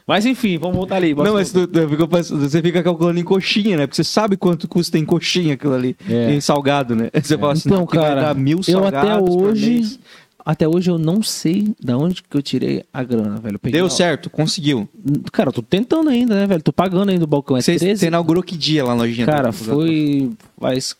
Mas 0.05 0.25
enfim, 0.25 0.57
vamos 0.57 0.75
voltar 0.75 0.97
ali. 0.97 1.13
Não, 1.15 1.33
mas 1.33 1.51
tu- 1.51 1.65
tu 1.65 1.87
você 1.87 2.61
fica 2.61 2.83
calculando 2.83 3.19
em 3.19 3.23
coxinha, 3.23 3.77
né? 3.77 3.87
Porque 3.87 3.95
você 3.95 4.03
sabe 4.03 4.35
quanto 4.35 4.67
custa 4.67 4.97
em 4.97 5.05
coxinha 5.05 5.53
aquilo 5.53 5.73
ali. 5.73 5.95
É. 6.09 6.33
Em 6.33 6.41
salgado, 6.41 6.82
né? 6.95 7.09
Você 7.21 7.37
fala 7.37 7.53
assim, 7.53 7.69
Então, 7.69 7.85
que 7.85 7.95
vai 7.95 8.09
cara, 8.09 8.21
dar 8.21 8.35
mil 8.35 8.59
eu 8.67 8.85
até 8.85 9.17
hoje, 9.17 9.99
até 10.45 10.67
hoje 10.67 10.91
eu 10.91 10.97
não 10.97 11.23
sei 11.23 11.73
da 11.81 11.97
onde 11.97 12.21
que 12.21 12.35
eu 12.35 12.41
tirei 12.41 12.83
a 12.91 13.03
grana, 13.03 13.37
velho. 13.37 13.59
Deu 13.63 13.89
certo, 13.89 14.29
conseguiu. 14.29 14.87
Cara, 15.31 15.49
eu 15.49 15.53
tô 15.53 15.61
tentando 15.61 16.09
ainda, 16.09 16.35
né, 16.35 16.45
velho? 16.45 16.61
Tô 16.61 16.73
pagando 16.73 17.09
ainda 17.09 17.23
o 17.23 17.27
balcão. 17.27 17.55
É 17.55 17.61
Você, 17.61 17.77
13? 17.77 17.99
você 18.01 18.07
inaugurou 18.07 18.43
que 18.43 18.57
dia 18.57 18.83
lá 18.83 18.95
na 18.95 19.03
lojinha? 19.03 19.25
Cara, 19.25 19.51
foi 19.51 20.31
faz 20.59 20.95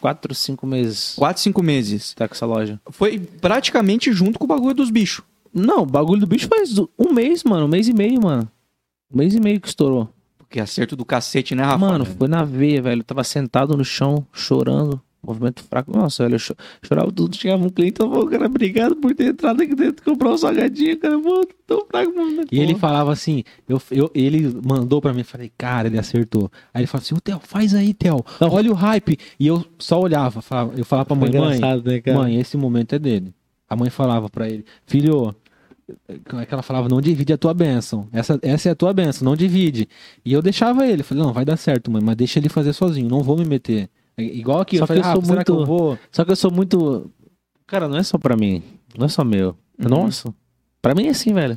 4, 0.00 0.34
5 0.34 0.66
meses. 0.66 1.14
Quatro, 1.16 1.42
cinco 1.42 1.62
meses. 1.62 2.14
Tá 2.14 2.28
com 2.28 2.34
essa 2.34 2.46
loja. 2.46 2.80
Foi 2.90 3.18
praticamente 3.18 4.12
junto 4.12 4.38
com 4.38 4.44
o 4.44 4.48
bagulho 4.48 4.74
dos 4.74 4.90
bichos. 4.90 5.24
Não, 5.52 5.82
o 5.82 5.86
bagulho 5.86 6.20
do 6.20 6.26
bicho 6.26 6.46
faz 6.48 6.76
um 6.98 7.12
mês, 7.12 7.42
mano. 7.42 7.64
Um 7.64 7.68
mês 7.68 7.88
e 7.88 7.92
meio, 7.92 8.22
mano. 8.22 8.48
Um 9.12 9.18
mês 9.18 9.34
e 9.34 9.40
meio 9.40 9.60
que 9.60 9.68
estourou. 9.68 10.08
Porque 10.48 10.60
acerto 10.60 10.96
do 10.96 11.04
cacete, 11.04 11.54
né, 11.54 11.62
Rafa? 11.62 11.78
Mano, 11.78 12.04
foi 12.06 12.26
na 12.26 12.42
veia, 12.42 12.80
velho. 12.80 13.00
Eu 13.00 13.04
tava 13.04 13.22
sentado 13.22 13.76
no 13.76 13.84
chão, 13.84 14.26
chorando. 14.32 15.00
Movimento 15.22 15.62
fraco. 15.64 15.90
Nossa, 15.94 16.22
velho, 16.22 16.36
eu 16.36 16.38
cho- 16.38 16.54
chorava 16.82 17.10
tudo. 17.12 17.36
Chegava 17.36 17.62
um 17.62 17.68
cliente, 17.68 18.00
eu 18.00 18.08
falava, 18.08 18.30
cara, 18.30 18.46
obrigado 18.46 18.96
por 18.96 19.14
ter 19.14 19.26
entrado 19.30 19.60
aqui 19.62 19.74
dentro 19.74 20.02
comprar 20.04 20.30
um 20.30 20.38
salgadinho, 20.38 20.96
cara. 20.98 21.18
Pô, 21.18 21.46
tão 21.66 21.84
fraco, 21.86 22.14
mano. 22.16 22.44
E 22.50 22.60
ele 22.60 22.74
falava 22.76 23.12
assim, 23.12 23.42
eu, 23.68 23.82
eu, 23.90 24.10
ele 24.14 24.58
mandou 24.64 25.02
pra 25.02 25.12
mim, 25.12 25.24
falei, 25.24 25.52
cara, 25.58 25.88
ele 25.88 25.98
acertou. 25.98 26.50
Aí 26.72 26.80
ele 26.80 26.86
falava 26.86 27.04
assim, 27.04 27.14
ô 27.14 27.20
Theo, 27.20 27.40
faz 27.42 27.74
aí, 27.74 27.92
Theo, 27.92 28.24
olha 28.40 28.70
o 28.70 28.74
hype. 28.74 29.18
E 29.38 29.46
eu 29.46 29.62
só 29.78 30.00
olhava, 30.00 30.40
falava- 30.40 30.72
eu 30.78 30.84
falava 30.84 31.04
pra 31.06 31.16
mãe, 31.16 31.30
mãe, 31.50 31.60
né, 31.60 31.60
mãe, 32.14 32.36
esse 32.40 32.56
momento 32.56 32.94
é 32.94 32.98
dele. 32.98 33.34
A 33.68 33.76
mãe 33.76 33.90
falava 33.90 34.30
pra 34.30 34.48
ele, 34.48 34.64
filho, 34.86 35.34
como 36.28 36.42
é 36.42 36.46
que 36.46 36.52
ela 36.52 36.62
falava? 36.62 36.88
Não 36.88 37.00
divide 37.00 37.32
a 37.32 37.38
tua 37.38 37.54
bênção. 37.54 38.08
Essa, 38.12 38.38
essa 38.42 38.68
é 38.68 38.72
a 38.72 38.74
tua 38.74 38.92
bênção, 38.92 39.24
não 39.24 39.36
divide. 39.36 39.88
E 40.24 40.32
eu 40.32 40.42
deixava 40.42 40.86
ele, 40.86 41.02
falei, 41.02 41.22
não, 41.24 41.32
vai 41.32 41.44
dar 41.44 41.56
certo, 41.56 41.90
mãe, 41.90 42.02
mas 42.02 42.16
deixa 42.16 42.38
ele 42.38 42.48
fazer 42.48 42.72
sozinho, 42.72 43.08
não 43.08 43.22
vou 43.22 43.36
me 43.38 43.44
meter. 43.44 43.88
É 44.16 44.22
Igual 44.22 44.60
aqui, 44.60 44.76
Só 44.78 44.84
eu 44.84 44.86
falei, 44.86 45.02
que 45.02 45.08
eu 45.08 45.12
sou 45.12 45.22
ah, 45.22 45.26
será 45.26 45.44
que 45.44 45.52
muito- 45.52 45.62
eu 45.62 45.66
vou? 45.66 45.98
Só 46.10 46.24
que 46.24 46.30
eu 46.32 46.36
sou 46.36 46.50
muito. 46.50 47.10
Cara, 47.66 47.86
não 47.88 47.98
é 47.98 48.02
só 48.02 48.18
pra 48.18 48.36
mim. 48.36 48.62
Não 48.96 49.06
é 49.06 49.08
só 49.08 49.24
meu. 49.24 49.56
É 49.78 49.84
Uhum. 49.84 49.88
nosso. 49.90 50.34
Pra 50.82 50.94
mim 50.94 51.06
é 51.06 51.10
assim, 51.10 51.32
velho. 51.32 51.56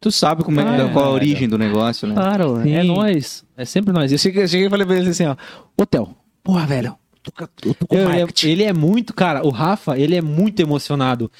Tu 0.00 0.10
sabe 0.10 0.42
como 0.44 0.60
é, 0.60 0.64
que- 0.64 0.82
Ah, 0.82 0.88
qual 0.92 1.06
a 1.06 1.08
é, 1.08 1.12
origem 1.12 1.48
do 1.48 1.58
negócio, 1.58 2.08
né? 2.08 2.14
Claro, 2.14 2.62
Sim. 2.62 2.72
é 2.72 2.82
nós. 2.82 3.44
É 3.56 3.64
sempre 3.64 3.92
nós. 3.92 4.10
Eu 4.10 4.18
cheguei, 4.18 4.42
eu 4.44 4.48
cheguei 4.48 4.66
e 4.66 4.70
falei 4.70 4.86
pra 4.86 4.96
ele 4.96 5.10
assim, 5.10 5.26
ó. 5.26 5.36
Ô, 5.76 5.84
Theo, 5.86 6.14
porra, 6.42 6.66
velho. 6.66 6.94
Tô, 7.22 7.32
eu 7.66 7.74
tô 7.74 7.86
com 7.86 7.96
Eu- 7.96 8.28
ele 8.44 8.62
é 8.64 8.72
muito, 8.72 9.12
cara, 9.12 9.46
o 9.46 9.50
Rafa, 9.50 9.98
ele 9.98 10.16
é 10.16 10.22
muito 10.22 10.58
emocionado. 10.60 11.30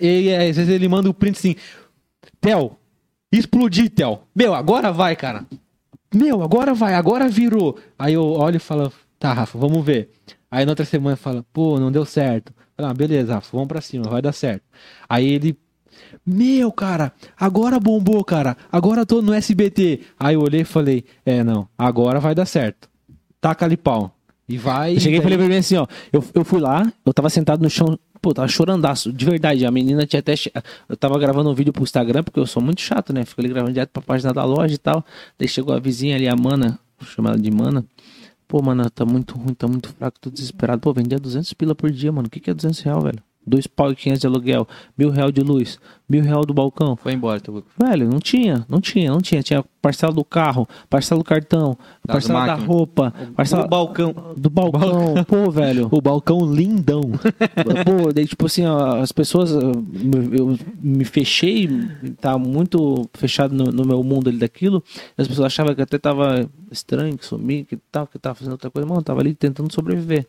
Ele, 0.00 0.34
às 0.34 0.56
vezes 0.56 0.68
ele 0.68 0.88
manda 0.88 1.08
o 1.08 1.14
print 1.14 1.36
assim, 1.38 1.56
Theo, 2.40 2.76
explodi, 3.30 3.88
Theo. 3.88 4.20
Meu, 4.34 4.54
agora 4.54 4.92
vai, 4.92 5.16
cara. 5.16 5.46
Meu, 6.14 6.42
agora 6.42 6.74
vai, 6.74 6.94
agora 6.94 7.28
virou. 7.28 7.78
Aí 7.98 8.14
eu 8.14 8.24
olho 8.24 8.56
e 8.56 8.60
falo, 8.60 8.92
tá, 9.18 9.32
Rafa, 9.32 9.56
vamos 9.58 9.84
ver. 9.84 10.10
Aí 10.50 10.64
na 10.66 10.72
outra 10.72 10.84
semana 10.84 11.16
fala, 11.16 11.44
pô, 11.52 11.80
não 11.80 11.90
deu 11.90 12.04
certo. 12.04 12.52
Fala, 12.76 12.90
ah, 12.90 12.94
beleza, 12.94 13.34
Rafa, 13.34 13.48
vamos 13.52 13.68
pra 13.68 13.80
cima, 13.80 14.04
vai 14.08 14.20
dar 14.20 14.32
certo. 14.32 14.62
Aí 15.08 15.26
ele, 15.26 15.56
meu, 16.26 16.70
cara, 16.70 17.12
agora 17.38 17.80
bombou, 17.80 18.22
cara. 18.24 18.56
Agora 18.70 19.06
tô 19.06 19.22
no 19.22 19.32
SBT. 19.32 20.00
Aí 20.20 20.34
eu 20.34 20.42
olhei 20.42 20.60
e 20.60 20.64
falei, 20.64 21.04
é, 21.24 21.42
não, 21.42 21.66
agora 21.78 22.20
vai 22.20 22.34
dar 22.34 22.44
certo. 22.46 22.90
Taca 23.40 23.64
ali 23.64 23.76
pau. 23.76 24.14
E 24.48 24.58
vai. 24.58 24.96
Eu 24.96 25.00
cheguei 25.00 25.18
e 25.18 25.20
daí- 25.20 25.22
falei 25.22 25.38
pra 25.38 25.46
ele 25.46 25.56
assim, 25.56 25.76
ó. 25.76 25.86
Eu, 26.12 26.22
eu 26.34 26.44
fui 26.44 26.60
lá, 26.60 26.92
eu 27.06 27.14
tava 27.14 27.30
sentado 27.30 27.62
no 27.62 27.70
chão, 27.70 27.98
pô, 28.22 28.32
tava 28.32 28.46
chorandaço. 28.48 29.12
De 29.12 29.24
verdade, 29.24 29.66
a 29.66 29.70
menina 29.70 30.06
tinha 30.06 30.20
até. 30.20 30.34
Eu 30.88 30.96
tava 30.96 31.18
gravando 31.18 31.50
um 31.50 31.54
vídeo 31.54 31.72
pro 31.72 31.82
Instagram, 31.82 32.22
porque 32.22 32.38
eu 32.38 32.46
sou 32.46 32.62
muito 32.62 32.80
chato, 32.80 33.12
né? 33.12 33.24
Fico 33.24 33.40
ali 33.40 33.48
gravando 33.48 33.72
direto 33.72 33.90
pra 33.90 34.00
página 34.00 34.32
da 34.32 34.44
loja 34.44 34.74
e 34.74 34.78
tal. 34.78 35.04
Daí 35.38 35.48
chegou 35.48 35.74
a 35.74 35.80
vizinha 35.80 36.14
ali, 36.14 36.28
a 36.28 36.36
Mana, 36.36 36.78
vou 36.98 37.08
chamar 37.08 37.30
ela 37.30 37.38
de 37.38 37.50
Mana. 37.50 37.84
Pô, 38.46 38.62
mano, 38.62 38.88
tá 38.90 39.04
muito 39.04 39.36
ruim, 39.36 39.54
tá 39.54 39.66
muito 39.66 39.88
fraco, 39.88 40.18
tô 40.20 40.30
desesperado. 40.30 40.80
Pô, 40.80 40.92
vendia 40.92 41.18
200 41.18 41.52
pila 41.54 41.74
por 41.74 41.90
dia, 41.90 42.12
mano. 42.12 42.28
O 42.28 42.30
que 42.30 42.38
que 42.38 42.50
é 42.50 42.54
200 42.54 42.80
real, 42.80 43.00
velho? 43.02 43.22
Dois 43.44 43.66
pau 43.66 43.90
e 43.90 43.96
quinhentos 43.96 44.20
de 44.20 44.26
aluguel, 44.26 44.68
mil 44.96 45.10
real 45.10 45.32
de 45.32 45.40
luz, 45.40 45.78
mil 46.08 46.22
real 46.22 46.44
do 46.44 46.54
balcão. 46.54 46.94
Foi 46.94 47.12
embora, 47.12 47.40
teu 47.40 47.64
Velho, 47.76 48.08
não 48.08 48.20
tinha, 48.20 48.64
não 48.68 48.80
tinha, 48.80 49.10
não 49.10 49.20
tinha. 49.20 49.42
Tinha 49.42 49.64
parcela 49.80 50.12
do 50.12 50.24
carro, 50.24 50.68
parcela 50.88 51.18
do 51.18 51.24
cartão, 51.24 51.76
Das 52.06 52.14
parcela 52.14 52.40
da 52.40 52.46
máquinas. 52.46 52.68
roupa, 52.68 53.12
parcela 53.34 53.64
O 53.64 53.68
balcão. 53.68 54.14
do 54.36 54.48
balcão. 54.48 55.14
Pô, 55.26 55.50
velho. 55.50 55.88
O 55.90 56.00
balcão 56.00 56.46
lindão. 56.54 57.00
Pô, 57.84 58.12
daí, 58.12 58.26
tipo 58.26 58.46
assim, 58.46 58.62
as 58.64 59.10
pessoas. 59.10 59.50
Eu, 59.50 59.72
eu 60.32 60.58
me 60.80 61.04
fechei, 61.04 61.68
tá 62.20 62.38
muito 62.38 63.08
fechado 63.14 63.52
no, 63.54 63.64
no 63.72 63.84
meu 63.84 64.04
mundo 64.04 64.28
ali 64.28 64.38
daquilo. 64.38 64.82
As 65.18 65.26
pessoas 65.26 65.46
achavam 65.46 65.74
que 65.74 65.82
até 65.82 65.98
tava 65.98 66.48
estranho, 66.70 67.18
que 67.18 67.26
sumi, 67.26 67.64
que 67.64 67.76
tal, 67.90 68.06
que 68.06 68.18
tava 68.20 68.36
fazendo 68.36 68.52
outra 68.52 68.70
coisa. 68.70 68.88
Mano, 68.88 69.02
tava 69.02 69.20
ali 69.20 69.34
tentando 69.34 69.72
sobreviver. 69.72 70.28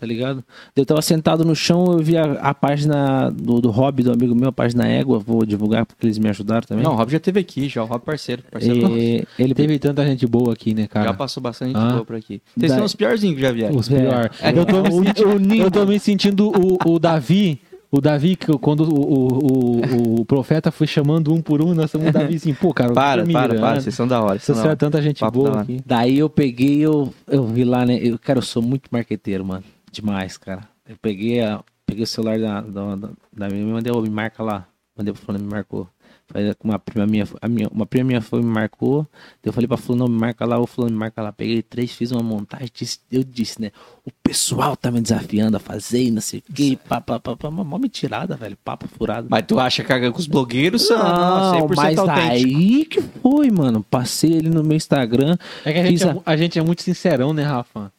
Tá 0.00 0.06
ligado? 0.06 0.42
Eu 0.74 0.86
tava 0.86 1.02
sentado 1.02 1.44
no 1.44 1.54
chão, 1.54 1.84
eu 1.92 1.98
vi 1.98 2.16
a, 2.16 2.24
a 2.40 2.54
página 2.54 3.28
do, 3.30 3.60
do 3.60 3.70
hobby 3.70 4.02
do 4.02 4.10
amigo 4.10 4.34
meu, 4.34 4.48
a 4.48 4.52
página 4.52 4.88
Égua, 4.88 5.18
vou 5.18 5.44
divulgar 5.44 5.84
porque 5.84 6.06
eles 6.06 6.16
me 6.18 6.30
ajudaram 6.30 6.62
também. 6.66 6.82
Não, 6.82 6.92
o 6.92 6.96
Rob 6.96 7.12
já 7.12 7.20
teve 7.20 7.38
aqui, 7.38 7.68
já. 7.68 7.82
O 7.82 7.86
Rob 7.86 8.02
parceiro. 8.02 8.42
parceiro 8.50 8.80
nosso. 8.80 8.96
E 8.96 9.26
ele 9.38 9.54
Teve 9.54 9.78
tanta 9.78 10.02
gente 10.06 10.26
boa 10.26 10.54
aqui, 10.54 10.72
né, 10.72 10.82
Já 10.82 10.88
cara? 10.88 11.12
passou 11.12 11.42
bastante 11.42 11.76
Ah. 11.76 11.90
boa 11.92 12.04
por 12.06 12.16
aqui. 12.16 12.40
Vocês 12.56 12.72
Da- 12.72 12.76
são 12.78 12.86
os 12.86 12.94
piorzinhos 12.94 13.36
que 13.36 13.42
já 13.42 13.52
vieram. 13.52 13.76
Os 13.76 13.88
pior. 13.90 14.30
É. 14.40 14.50
Eu, 14.58 14.64
tô 14.64 14.82
me 14.82 14.90
sentindo, 14.90 15.54
eu 15.56 15.70
tô 15.70 15.84
me 15.84 15.98
sentindo 16.00 16.48
o, 16.48 16.78
o 16.94 16.98
Davi. 16.98 17.60
O 17.92 18.00
Davi, 18.00 18.36
que 18.36 18.48
eu- 18.48 18.58
quando 18.58 18.84
o, 18.84 19.00
o, 19.00 19.80
o, 19.80 20.20
o 20.20 20.24
profeta 20.24 20.70
foi 20.70 20.86
chamando 20.86 21.34
um 21.34 21.42
por 21.42 21.60
um, 21.60 21.74
nós 21.74 21.90
somos 21.90 22.08
o 22.08 22.12
Davi 22.12 22.36
assim, 22.36 22.54
pô, 22.54 22.72
cara, 22.72 22.92
Para, 22.92 23.24
me 23.26 23.32
para, 23.32 23.48
para. 23.48 23.58
mirando. 23.58 23.80
Vocês 23.82 23.94
são 23.96 24.06
da 24.06 24.22
hora. 24.22 24.38
Você 24.38 24.46
Vocês 24.46 24.58
são 24.58 24.70
é 24.70 24.76
tanta 24.76 25.02
gente 25.02 25.24
boa 25.30 25.62
aqui. 25.62 25.80
Daí 25.84 26.16
eu 26.18 26.30
peguei, 26.30 26.78
eu, 26.78 27.12
eu 27.28 27.44
vi 27.44 27.64
lá, 27.64 27.84
né? 27.84 27.98
Eu, 28.00 28.16
cara, 28.16 28.38
eu 28.38 28.42
sou 28.42 28.62
muito 28.62 28.84
marqueteiro, 28.92 29.44
mano. 29.44 29.64
Demais, 29.90 30.36
cara. 30.36 30.68
Eu 30.88 30.96
peguei, 31.00 31.40
a, 31.40 31.62
peguei 31.86 32.04
o 32.04 32.06
celular 32.06 32.38
da, 32.38 32.60
da, 32.60 32.96
da, 32.96 33.48
minha 33.48 33.64
me 33.64 33.72
mandei, 33.72 33.92
me 33.92 34.10
marca 34.10 34.42
lá. 34.42 34.66
Mandei 34.96 35.12
pro 35.12 35.22
fulano, 35.22 35.44
me 35.44 35.50
marcou. 35.50 35.88
Aí 36.32 36.54
Uma 36.62 36.78
prima 36.78 37.06
minha, 37.08 37.26
a 37.42 37.48
minha, 37.48 37.68
uma 37.72 37.84
prima 37.86 38.06
minha 38.06 38.20
foi, 38.20 38.40
me 38.40 38.46
marcou. 38.48 39.04
Eu 39.42 39.52
falei 39.52 39.66
pra 39.66 39.76
fulano, 39.76 40.04
não, 40.06 40.12
me 40.12 40.20
marca 40.20 40.44
lá, 40.44 40.60
o 40.60 40.66
fulano 40.66 40.92
me 40.92 40.98
marca 40.98 41.20
lá. 41.20 41.32
Peguei 41.32 41.60
três, 41.60 41.90
fiz 41.90 42.12
uma 42.12 42.22
montagem, 42.22 42.68
disse- 42.72 43.00
eu 43.10 43.24
disse, 43.24 43.60
né? 43.60 43.72
O 44.04 44.10
pessoal 44.22 44.76
tá 44.76 44.92
me 44.92 45.00
desafiando 45.00 45.56
a 45.56 45.60
fazer 45.60 46.04
e 46.04 46.10
não 46.12 46.20
sei 46.20 46.38
o 46.48 46.52
quê. 46.52 46.78
Pá, 46.88 47.00
pá, 47.00 47.18
pá, 47.18 47.34
pá, 47.36 47.50
mó 47.50 47.78
mentirada, 47.78 48.36
velho. 48.36 48.56
Papo 48.64 48.86
furado. 48.86 49.26
Mas 49.28 49.44
tu 49.44 49.58
acha 49.58 49.82
que 49.82 49.92
os 50.10 50.28
blogueiros 50.28 50.86
são 50.86 50.98
Não, 50.98 51.68
100% 51.68 51.74
mas 51.76 51.98
autênticos? 51.98 52.30
aí 52.30 52.84
que 52.84 53.00
foi, 53.02 53.50
mano. 53.50 53.82
Passei 53.82 54.32
ele 54.34 54.50
no 54.50 54.62
meu 54.62 54.76
Instagram. 54.76 55.36
É 55.64 55.72
que 55.72 55.78
a 55.80 55.84
gente, 55.84 56.04
é, 56.04 56.10
a- 56.10 56.14
mu- 56.14 56.22
a 56.24 56.36
gente 56.36 56.58
é 56.58 56.62
muito 56.62 56.82
sincerão, 56.82 57.32
né, 57.32 57.42
Rafa? 57.42 57.92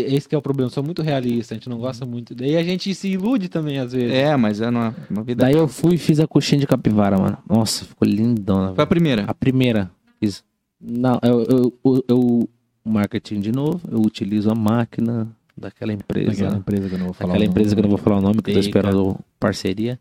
Esse 0.00 0.28
que 0.28 0.34
é 0.34 0.38
o 0.38 0.42
problema, 0.42 0.66
eu 0.66 0.72
sou 0.72 0.82
muito 0.82 1.02
realista, 1.02 1.54
a 1.54 1.56
gente 1.56 1.68
não 1.68 1.78
gosta 1.78 2.04
muito. 2.04 2.34
Daí 2.34 2.56
a 2.56 2.62
gente 2.62 2.92
se 2.94 3.08
ilude 3.08 3.48
também, 3.48 3.78
às 3.78 3.92
vezes. 3.92 4.12
É, 4.12 4.36
mas 4.36 4.60
é 4.60 4.68
uma, 4.68 4.94
vida. 5.24 5.44
Daí 5.44 5.54
eu 5.54 5.68
fui 5.68 5.94
e 5.94 5.98
fiz 5.98 6.18
a 6.18 6.26
coxinha 6.26 6.60
de 6.60 6.66
capivara, 6.66 7.16
mano. 7.16 7.38
Nossa, 7.48 7.84
ficou 7.84 8.06
lindona. 8.06 8.74
Foi 8.74 8.84
a 8.84 8.86
primeira. 8.86 9.24
A 9.24 9.34
primeira 9.34 9.90
fiz. 10.20 10.42
Não, 10.80 11.18
eu, 11.22 11.42
eu, 11.44 11.78
eu, 11.84 12.04
eu- 12.08 12.48
marketing 12.84 13.40
de 13.40 13.50
novo, 13.50 13.80
eu 13.90 14.00
utilizo 14.00 14.50
a 14.50 14.54
máquina 14.54 15.28
daquela 15.56 15.92
empresa. 15.92 16.30
Daquela 16.30 16.56
empresa 16.56 16.88
que 16.88 16.94
eu 16.94 16.98
não 16.98 17.06
vou 17.06 17.14
falar. 17.14 17.30
Aquela 17.32 17.44
o 17.44 17.46
nome. 17.46 17.50
empresa 17.50 17.74
que 17.74 17.78
eu 17.78 17.82
não 17.82 17.88
vou 17.90 17.98
falar 17.98 18.18
o 18.18 18.20
nome, 18.20 18.42
que 18.42 18.50
eu 18.50 18.54
tô 18.54 18.60
esperando 18.60 19.18
parceria. 19.40 19.98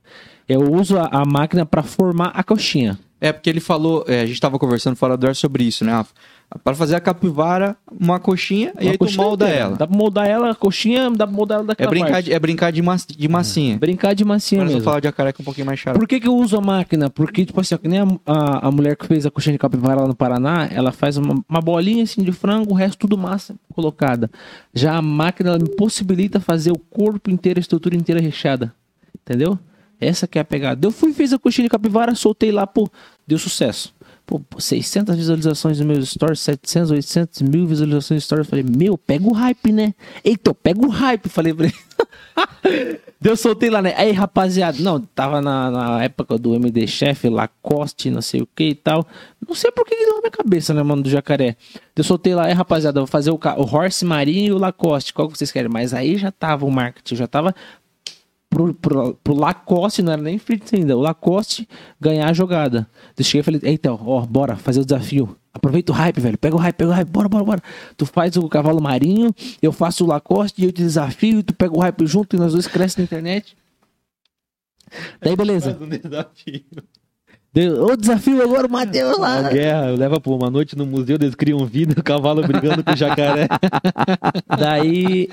Eu 0.49 0.73
uso 0.73 0.97
a, 0.97 1.07
a 1.11 1.25
máquina 1.25 1.65
pra 1.65 1.83
formar 1.83 2.29
a 2.29 2.43
coxinha. 2.43 2.97
É 3.21 3.31
porque 3.31 3.49
ele 3.49 3.61
falou, 3.61 4.03
é, 4.05 4.19
a 4.21 4.25
gente 4.25 4.41
tava 4.41 4.59
conversando 4.59 4.97
fora 4.97 5.15
do 5.15 5.25
ar 5.25 5.33
sobre 5.33 5.63
isso, 5.63 5.85
né, 5.85 5.93
Rafa? 5.93 6.13
Para 6.63 6.75
fazer 6.75 6.95
a 6.95 6.99
capivara, 6.99 7.75
uma 7.99 8.19
coxinha, 8.19 8.73
e 8.79 8.83
Uma 8.83 8.91
aí 8.91 8.97
tu 8.97 8.99
coxinha 9.05 9.23
molda 9.23 9.45
inteira. 9.45 9.63
ela. 9.65 9.75
Dá 9.77 9.87
pra 9.87 9.97
moldar 9.97 10.27
ela, 10.27 10.51
a 10.51 10.55
coxinha, 10.55 11.09
dá 11.11 11.25
pra 11.25 11.35
moldar 11.35 11.55
ela 11.57 11.63
É 11.65 11.67
daquela 11.67 11.89
brincar, 11.89 12.11
parte. 12.11 12.25
de, 12.25 12.33
é 12.33 12.39
brincar 12.39 12.71
de, 12.71 12.81
mas- 12.81 13.05
de 13.07 13.27
massinha. 13.27 13.77
Brincar 13.77 14.13
de 14.13 14.23
massinha 14.25 14.61
Agora 14.61 14.73
mesmo. 14.75 14.83
falar 14.85 14.99
de 14.99 15.07
jacaré 15.07 15.31
com 15.33 15.41
um 15.41 15.45
pouquinho 15.45 15.65
mais 15.65 15.79
chato. 15.79 15.97
Por 15.97 16.07
que, 16.07 16.19
que 16.19 16.27
eu 16.27 16.35
uso 16.35 16.57
a 16.57 16.61
máquina? 16.61 17.09
Porque, 17.09 17.45
tipo 17.45 17.59
assim, 17.59 17.73
ó, 17.75 17.77
que 17.77 17.87
nem 17.87 17.99
a, 18.01 18.05
a, 18.25 18.67
a 18.67 18.71
mulher 18.71 18.95
que 18.95 19.05
fez 19.07 19.25
a 19.25 19.31
coxinha 19.31 19.53
de 19.53 19.59
capivara 19.59 20.01
lá 20.01 20.07
no 20.07 20.15
Paraná, 20.15 20.67
ela 20.71 20.91
faz 20.91 21.17
uma, 21.17 21.43
uma 21.49 21.61
bolinha 21.61 22.03
assim 22.03 22.21
de 22.21 22.31
frango, 22.31 22.71
o 22.71 22.75
resto 22.75 22.97
tudo 22.99 23.17
massa 23.17 23.55
colocada. 23.73 24.29
Já 24.73 24.95
a 24.95 25.01
máquina 25.01 25.49
ela 25.49 25.59
me 25.59 25.69
possibilita 25.75 26.39
fazer 26.39 26.71
o 26.71 26.77
corpo 26.77 27.31
inteiro, 27.31 27.59
a 27.59 27.61
estrutura 27.61 27.95
inteira 27.95 28.21
recheada. 28.21 28.73
Entendeu? 29.21 29.57
Essa 29.99 30.27
que 30.27 30.37
é 30.37 30.41
a 30.41 30.45
pegada. 30.45 30.85
Eu 30.85 30.91
fui 30.91 31.11
e 31.11 31.13
fiz 31.13 31.31
a 31.31 31.39
coxinha 31.39 31.65
de 31.65 31.69
capivara, 31.69 32.13
soltei 32.13 32.51
lá, 32.51 32.67
pô, 32.67 32.89
deu 33.25 33.37
sucesso. 33.37 33.93
Pô, 34.39 34.59
600 34.59 35.15
visualizações 35.15 35.79
nos 35.79 35.87
meus 35.87 36.09
stories, 36.09 36.39
700, 36.39 36.91
800 36.91 37.41
mil 37.41 37.67
visualizações 37.67 38.17
nos 38.17 38.23
stories. 38.25 38.47
Falei, 38.47 38.63
meu, 38.63 38.97
pega 38.97 39.25
o 39.25 39.33
hype, 39.33 39.71
né? 39.71 39.93
Eita, 40.23 40.53
pega 40.53 40.79
o 40.79 40.89
hype. 40.89 41.29
Falei 41.29 41.53
pra 41.53 41.65
ele. 41.65 41.75
Deu, 43.21 43.37
soltei 43.37 43.69
lá, 43.69 43.81
né? 43.81 43.93
Aí, 43.95 44.11
rapaziada, 44.11 44.77
não, 44.81 44.99
tava 44.99 45.39
na, 45.39 45.71
na 45.71 46.03
época 46.03 46.37
do 46.37 46.55
MD 46.55 46.85
Chef, 46.87 47.29
Lacoste, 47.29 48.09
não 48.09 48.21
sei 48.21 48.41
o 48.41 48.47
que 48.53 48.69
e 48.69 48.75
tal. 48.75 49.07
Não 49.47 49.55
sei 49.55 49.71
por 49.71 49.85
que 49.85 49.95
deu 49.95 50.15
na 50.15 50.19
minha 50.19 50.31
cabeça, 50.31 50.73
né, 50.73 50.83
mano, 50.83 51.03
do 51.03 51.09
jacaré. 51.09 51.55
Eu 51.95 52.03
soltei 52.03 52.35
lá, 52.35 52.47
aí, 52.47 52.53
rapaziada, 52.53 52.99
eu 52.99 53.05
vou 53.05 53.07
fazer 53.07 53.31
o, 53.31 53.35
o 53.35 53.75
Horse 53.75 54.03
Marinho 54.03 54.47
e 54.47 54.51
o 54.51 54.57
Lacoste, 54.57 55.13
qual 55.13 55.29
que 55.29 55.37
vocês 55.37 55.51
querem? 55.53 55.69
Mas 55.69 55.93
aí 55.93 56.17
já 56.17 56.31
tava 56.31 56.65
o 56.65 56.71
marketing, 56.71 57.15
já 57.15 57.27
tava 57.27 57.55
pro, 58.53 58.73
pro, 58.75 59.15
pro 59.15 59.33
Lacoste, 59.33 60.01
não 60.01 60.13
era 60.13 60.21
nem 60.21 60.37
Fritz 60.37 60.73
ainda, 60.73 60.95
o 60.95 61.01
Lacoste 61.01 61.67
ganhar 61.99 62.29
a 62.29 62.33
jogada. 62.33 62.87
Eu 63.17 63.23
cheguei 63.23 63.41
e 63.41 63.43
falei, 63.43 63.61
eita, 63.63 63.91
ó, 63.91 64.21
bora 64.25 64.55
fazer 64.55 64.81
o 64.81 64.85
desafio. 64.85 65.35
Aproveita 65.51 65.91
o 65.91 65.95
hype, 65.95 66.19
velho. 66.19 66.37
Pega 66.37 66.55
o 66.55 66.59
hype, 66.59 66.75
pega 66.75 66.89
o 66.89 66.93
hype, 66.93 67.09
bora, 67.09 67.29
bora, 67.29 67.43
bora. 67.43 67.61
Tu 67.97 68.05
faz 68.05 68.35
o 68.37 68.47
cavalo 68.47 68.81
marinho, 68.81 69.33
eu 69.61 69.71
faço 69.71 70.03
o 70.03 70.07
Lacoste 70.07 70.61
e 70.61 70.65
eu 70.65 70.71
te 70.71 70.81
desafio, 70.81 71.43
tu 71.43 71.53
pega 71.53 71.75
o 71.75 71.79
hype 71.79 72.05
junto 72.05 72.35
e 72.35 72.39
nós 72.39 72.53
dois 72.53 72.67
crescem 72.67 73.01
na 73.01 73.05
internet. 73.05 73.57
Daí, 75.19 75.35
beleza. 75.35 75.77
Um 77.53 77.61
desafio. 77.61 77.75
Deu, 77.75 77.85
Ô, 77.85 77.95
desafio 77.95 78.41
agora 78.41 78.67
o 78.67 78.71
Matheus 78.71 79.17
lá. 79.17 79.39
Uma 79.39 79.49
guerra, 79.49 79.91
leva 79.91 80.19
por 80.19 80.35
uma 80.35 80.49
noite 80.49 80.75
no 80.75 80.85
museu, 80.85 81.17
eles 81.19 81.35
criam 81.35 81.59
um 81.59 81.65
vídeo, 81.67 81.95
o 81.99 82.03
cavalo 82.03 82.41
brigando 82.45 82.83
com 82.83 82.91
o 82.91 82.95
jacaré. 82.95 83.47
Daí, 84.47 85.29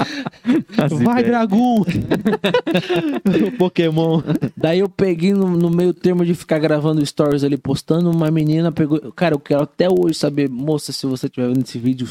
Vai, 1.02 1.24
Dragão! 1.24 1.84
o 3.46 3.52
Pokémon. 3.56 4.22
daí 4.56 4.80
eu 4.80 4.88
peguei 4.88 5.32
no, 5.32 5.48
no 5.50 5.70
meio 5.70 5.92
termo 5.92 6.24
de 6.24 6.34
ficar 6.34 6.58
gravando 6.58 7.04
stories 7.04 7.44
ali, 7.44 7.56
postando, 7.56 8.10
uma 8.10 8.30
menina 8.30 8.70
pegou. 8.72 9.00
Cara, 9.12 9.34
eu 9.34 9.40
quero 9.40 9.62
até 9.62 9.88
hoje 9.88 10.14
saber, 10.14 10.48
moça, 10.48 10.92
se 10.92 11.06
você 11.06 11.26
estiver 11.26 11.48
vendo 11.48 11.62
esse 11.64 11.78
vídeo, 11.78 12.06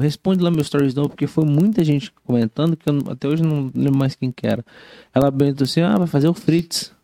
responde 0.00 0.42
lá 0.42 0.50
meus 0.50 0.66
stories 0.66 0.94
não, 0.94 1.04
porque 1.04 1.26
foi 1.26 1.44
muita 1.44 1.82
gente 1.84 2.12
comentando 2.24 2.76
que 2.76 2.88
eu 2.88 2.98
até 3.10 3.28
hoje 3.28 3.42
não 3.42 3.70
lembro 3.74 3.98
mais 3.98 4.14
quem 4.14 4.30
que 4.30 4.46
era. 4.46 4.64
Ela 5.14 5.32
perguntou 5.32 5.64
assim: 5.64 5.80
ah, 5.80 5.96
vai 5.96 6.06
fazer 6.06 6.28
o 6.28 6.34
Fritz. 6.34 6.97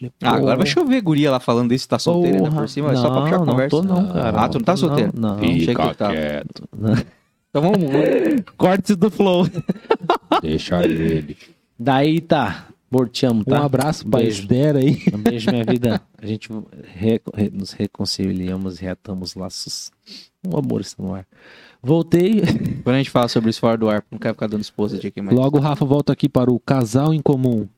Falei, 0.00 0.12
Ah, 0.22 0.28
agora 0.30 0.56
vai 0.56 0.66
"Porra, 0.66 0.66
chover 0.66 1.00
guria 1.02 1.30
lá 1.30 1.38
falando 1.40 1.68
desse, 1.68 1.86
tá 1.86 1.98
solteiro 1.98 2.36
ainda 2.38 2.48
porra." 2.50 2.60
por 2.62 2.68
cima, 2.68 2.92
é 2.92 2.96
só 2.96 3.10
pra 3.10 3.20
puxar 3.22 3.38
Não, 3.38 3.46
conversa. 3.46 3.76
Não, 3.76 3.82
tô 3.86 3.94
não, 4.02 4.12
cara. 4.12 4.40
Ah, 4.44 4.48
tu 4.48 4.58
não 4.58 4.64
tá 4.64 4.76
solteiro? 4.76 5.12
Não, 5.14 5.36
não. 5.36 5.44
Achei 5.44 5.66
que 5.66 5.74
tu 5.74 5.94
tava. 5.94 6.14
Então 7.50 7.62
vamos. 7.62 7.80
Cortes 8.56 8.96
do 8.96 9.10
flow. 9.10 9.46
Deixa 10.42 10.82
ele. 10.84 11.36
Daí 11.78 12.20
tá. 12.20 12.66
Borteamos, 12.92 13.42
Um 13.46 13.50
tá? 13.50 13.64
abraço 13.64 14.04
pra 14.08 14.18
Beijo. 14.18 14.42
Esther 14.42 14.74
aí. 14.76 15.00
Um 15.14 15.18
beijo, 15.18 15.48
minha 15.52 15.64
vida. 15.64 16.00
A 16.20 16.26
gente 16.26 16.48
re- 16.92 17.20
re- 17.34 17.50
nos 17.52 17.70
reconciliamos, 17.70 18.78
reatamos 18.80 19.36
laços. 19.36 19.92
O 20.44 20.56
amor 20.58 20.80
está 20.80 21.00
no 21.00 21.14
ar. 21.14 21.24
Voltei. 21.80 22.40
Quando 22.82 22.94
a 22.96 22.98
gente 22.98 23.10
fala 23.10 23.28
sobre 23.28 23.50
isso 23.50 23.60
fora 23.60 23.78
do 23.78 23.88
ar, 23.88 24.02
não 24.10 24.18
quero 24.18 24.34
ficar 24.34 24.48
dando 24.48 24.62
esposa 24.62 24.98
de 24.98 25.06
aqui 25.06 25.20
mais. 25.22 25.36
Logo 25.38 25.58
o 25.58 25.60
Rafa 25.60 25.84
volta 25.84 26.12
aqui 26.12 26.28
para 26.28 26.50
o 26.50 26.58
Casal 26.58 27.14
em 27.14 27.22
Comum. 27.22 27.68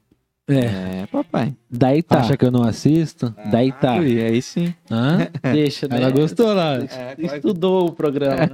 É. 0.49 1.03
É, 1.03 1.07
papai. 1.11 1.55
Daí 1.71 2.03
tá. 2.03 2.19
Acha 2.21 2.37
que 2.37 2.45
eu 2.45 2.51
não 2.51 2.63
assisto? 2.65 3.35
Daí 3.51 3.73
tá. 3.73 3.97
Ui, 3.97 4.21
aí 4.23 4.43
sim. 4.43 4.75
Hã? 4.91 5.29
Deixa, 5.53 5.87
né? 5.89 5.97
Ela 5.99 6.11
gostou 6.11 6.53
lá. 6.53 6.79
Estudou 7.17 7.89
o 7.89 7.93
programa. 7.93 8.37
né? 8.37 8.49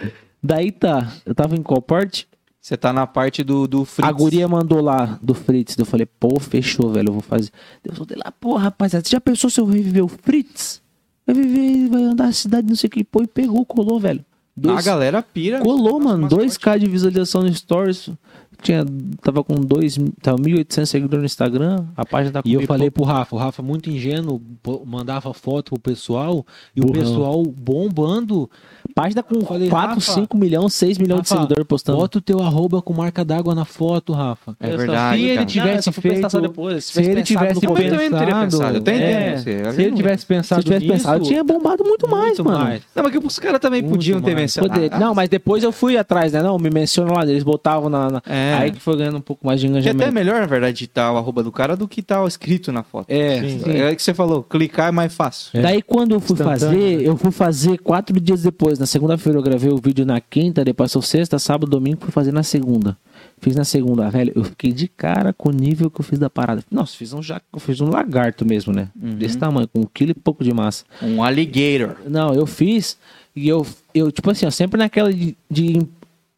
Daí 0.42 0.70
tá. 0.70 1.12
Eu 1.24 1.34
tava 1.34 1.56
em 1.56 1.62
qual 1.62 1.82
parte? 1.82 2.28
Você 2.60 2.76
tá 2.76 2.92
na 2.92 3.06
parte 3.06 3.42
do, 3.42 3.66
do 3.66 3.84
Fritz. 3.84 4.08
A 4.08 4.12
guria 4.12 4.46
mandou 4.48 4.80
lá 4.80 5.18
do 5.22 5.34
Fritz. 5.34 5.76
Eu 5.76 5.84
falei, 5.84 6.06
pô, 6.06 6.38
fechou, 6.40 6.90
velho. 6.90 7.08
Eu 7.08 7.12
vou 7.14 7.22
fazer. 7.22 7.50
Eu 7.84 7.94
soltei 7.94 8.16
lá, 8.16 8.32
pô, 8.32 8.56
rapaziada, 8.56 9.04
você 9.04 9.10
já 9.12 9.20
pensou 9.20 9.50
se 9.50 9.60
eu 9.60 9.66
reviver 9.66 10.04
o 10.04 10.08
Fritz? 10.08 10.80
Vai 11.26 11.34
viver, 11.34 11.88
vai 11.90 12.02
andar 12.04 12.24
na 12.26 12.32
cidade, 12.32 12.66
não 12.68 12.76
sei 12.76 12.88
o 12.88 12.90
que. 12.90 13.04
Pô, 13.04 13.22
e 13.22 13.26
pegou, 13.26 13.64
colou, 13.66 13.98
velho. 14.00 14.20
A 14.56 14.60
Dois- 14.60 14.84
galera 14.84 15.20
pira. 15.22 15.60
Colou, 15.60 15.98
mano. 16.00 16.22
mascote. 16.22 16.46
2k 16.46 16.78
de 16.78 16.86
visualização 16.86 17.42
no 17.42 17.52
Stories. 17.52 18.08
Tinha, 18.64 18.82
tava 19.20 19.44
com 19.44 19.56
dois, 19.56 19.98
tava 20.22 20.38
1.800 20.38 20.86
seguidores 20.86 21.20
no 21.20 21.26
Instagram. 21.26 21.84
A 21.94 22.06
página 22.06 22.32
tá 22.32 22.42
com 22.42 22.48
E 22.48 22.54
eu 22.54 22.62
falei 22.62 22.90
pro 22.90 23.04
Rafa, 23.04 23.36
o 23.36 23.38
Rafa 23.38 23.62
muito 23.62 23.90
ingênuo, 23.90 24.40
mandava 24.86 25.34
foto 25.34 25.72
pro 25.72 25.78
pessoal 25.78 26.46
e 26.74 26.80
o 26.80 26.86
Burrão. 26.86 27.02
pessoal 27.02 27.42
bombando. 27.42 28.50
Página 28.94 29.22
com 29.22 29.40
falei, 29.44 29.68
4, 29.68 29.88
Rafa, 29.94 30.00
5 30.12 30.36
milhões, 30.36 30.72
6 30.74 30.98
milhões 30.98 31.22
de 31.22 31.28
Rafa, 31.30 31.42
seguidores 31.42 31.66
postando. 31.66 31.98
Bota 31.98 32.18
o 32.18 32.20
teu 32.20 32.40
arroba 32.40 32.80
com 32.80 32.92
marca 32.92 33.24
d'água 33.24 33.54
na 33.54 33.64
foto, 33.64 34.12
Rafa. 34.12 34.56
É 34.60 34.76
verdade. 34.76 35.18
Se 35.18 35.24
ele 35.28 35.44
tivesse 35.46 35.68
Não, 35.68 35.74
eu 35.76 35.82
só 35.82 35.92
feito- 35.92 36.40
depois. 36.40 36.84
se 36.84 37.02
ele 37.02 37.22
tivesse 37.22 37.54
no 37.66 37.70
Eu 37.70 37.74
também 37.74 38.10
não 38.10 38.18
teria 38.18 38.34
pensado, 38.34 38.50
pensado. 38.50 38.74
Eu 38.76 38.80
até 38.80 39.12
é. 39.32 39.36
Se 39.38 39.50
ele 39.50 39.92
tivesse 39.96 40.20
Se 40.20 40.26
pensado 40.26 40.60
eu 40.60 40.64
tivesse 40.64 40.84
nisso, 40.86 40.96
pensado, 40.96 41.24
tinha 41.24 41.42
bombado 41.42 41.82
muito 41.84 42.08
mais, 42.08 42.24
muito 42.38 42.44
mano. 42.44 42.64
mais. 42.64 42.82
Não, 42.94 43.02
mas 43.02 43.12
que 43.12 43.18
os 43.18 43.38
caras 43.38 43.60
também 43.60 43.82
Muito 43.82 43.94
podiam 43.94 44.20
ter 44.20 44.26
mais. 44.32 44.36
mencionado. 44.42 44.74
Poder- 44.80 44.98
Não, 44.98 45.14
mas 45.14 45.28
depois 45.28 45.64
eu 45.64 45.72
fui 45.72 45.96
atrás, 45.98 46.32
né? 46.32 46.42
Não, 46.42 46.56
me 46.58 46.70
menciona 46.70 47.12
lá, 47.12 47.22
eles 47.24 47.42
botavam 47.42 47.88
na. 47.90 48.10
na- 48.10 48.22
É. 48.28 48.44
É. 48.44 48.54
Aí 48.54 48.70
que 48.72 48.80
foi 48.80 48.96
ganhando 48.96 49.16
um 49.16 49.20
pouco 49.22 49.44
mais 49.46 49.60
de 49.60 49.66
Que 49.66 49.72
até 49.72 49.78
é 49.78 49.90
engajamento. 49.90 50.14
melhor, 50.14 50.40
na 50.40 50.46
verdade, 50.46 50.72
digitar 50.74 51.12
o 51.12 51.16
arroba 51.16 51.42
do 51.42 51.50
cara 51.50 51.76
do 51.76 51.88
que 51.88 52.00
tá 52.02 52.24
escrito 52.26 52.70
na 52.70 52.82
foto. 52.82 53.06
É, 53.10 53.40
Sim. 53.40 53.60
sim. 53.60 53.76
É 53.76 53.90
o 53.90 53.96
que 53.96 54.02
você 54.02 54.14
falou, 54.14 54.42
clicar 54.42 54.88
é 54.88 54.92
mais 54.92 55.12
fácil. 55.14 55.50
É. 55.58 55.62
Daí 55.62 55.82
quando 55.82 56.12
eu 56.12 56.20
fui 56.20 56.36
fazer, 56.36 56.98
né? 56.98 57.08
eu 57.08 57.16
fui 57.16 57.30
fazer 57.32 57.78
quatro 57.78 58.20
dias 58.20 58.42
depois. 58.42 58.78
Na 58.84 58.86
segunda-feira 58.86 59.38
eu 59.38 59.42
gravei 59.42 59.72
o 59.72 59.78
vídeo 59.78 60.04
na 60.04 60.20
quinta, 60.20 60.62
depois 60.62 60.90
passou 60.90 61.00
sexta, 61.00 61.38
sábado, 61.38 61.70
domingo, 61.70 62.02
fui 62.02 62.10
fazer 62.10 62.32
na 62.32 62.42
segunda. 62.42 62.98
Fiz 63.38 63.56
na 63.56 63.64
segunda, 63.64 64.10
velho. 64.10 64.30
Eu 64.36 64.44
fiquei 64.44 64.72
de 64.72 64.88
cara 64.88 65.32
com 65.32 65.48
o 65.48 65.52
nível 65.52 65.90
que 65.90 66.02
eu 66.02 66.04
fiz 66.04 66.18
da 66.18 66.28
parada. 66.28 66.62
Nossa, 66.70 66.94
fiz 66.94 67.14
um 67.14 67.22
já, 67.22 67.40
eu 67.50 67.58
fiz 67.58 67.80
um 67.80 67.88
lagarto 67.88 68.44
mesmo, 68.44 68.74
né? 68.74 68.90
Desse 68.94 69.38
tamanho, 69.38 69.66
com 69.68 69.80
um 69.80 69.84
quilo 69.86 70.10
e 70.10 70.14
pouco 70.14 70.44
de 70.44 70.52
massa. 70.52 70.84
Um 71.02 71.24
alligator. 71.24 71.96
Não, 72.06 72.34
eu 72.34 72.46
fiz 72.46 72.98
e 73.34 73.48
eu, 73.48 73.66
eu 73.94 74.12
tipo 74.12 74.30
assim, 74.30 74.44
ó, 74.44 74.50
sempre 74.50 74.76
naquela 74.76 75.10
de, 75.10 75.34
de 75.50 75.88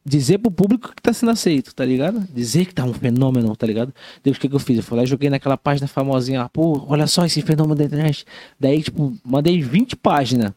dizer 0.05 0.39
pro 0.39 0.49
público 0.49 0.95
que 0.95 1.03
tá 1.03 1.13
sendo 1.13 1.33
aceito, 1.33 1.75
tá 1.75 1.85
ligado? 1.85 2.21
Dizer 2.33 2.67
que 2.67 2.75
tá 2.77 2.85
um 2.85 2.95
fenômeno, 2.95 3.57
tá 3.57 3.67
ligado? 3.67 3.93
Deus, 4.23 4.37
o 4.37 4.41
que, 4.41 4.49
que 4.49 4.55
eu 4.55 4.61
fiz? 4.61 4.77
Eu 4.77 4.85
fui 4.85 4.97
lá 4.97 5.03
e 5.03 5.07
joguei 5.09 5.29
naquela 5.29 5.57
página 5.57 5.89
famosinha 5.89 6.43
lá, 6.43 6.49
pô, 6.49 6.87
olha 6.87 7.09
só 7.09 7.27
esse 7.27 7.43
fenômeno 7.43 7.75
da 7.75 7.83
internet. 7.83 8.25
Daí, 8.61 8.85
tipo, 8.85 9.13
mandei 9.25 9.61
20 9.61 9.97
páginas. 9.97 10.53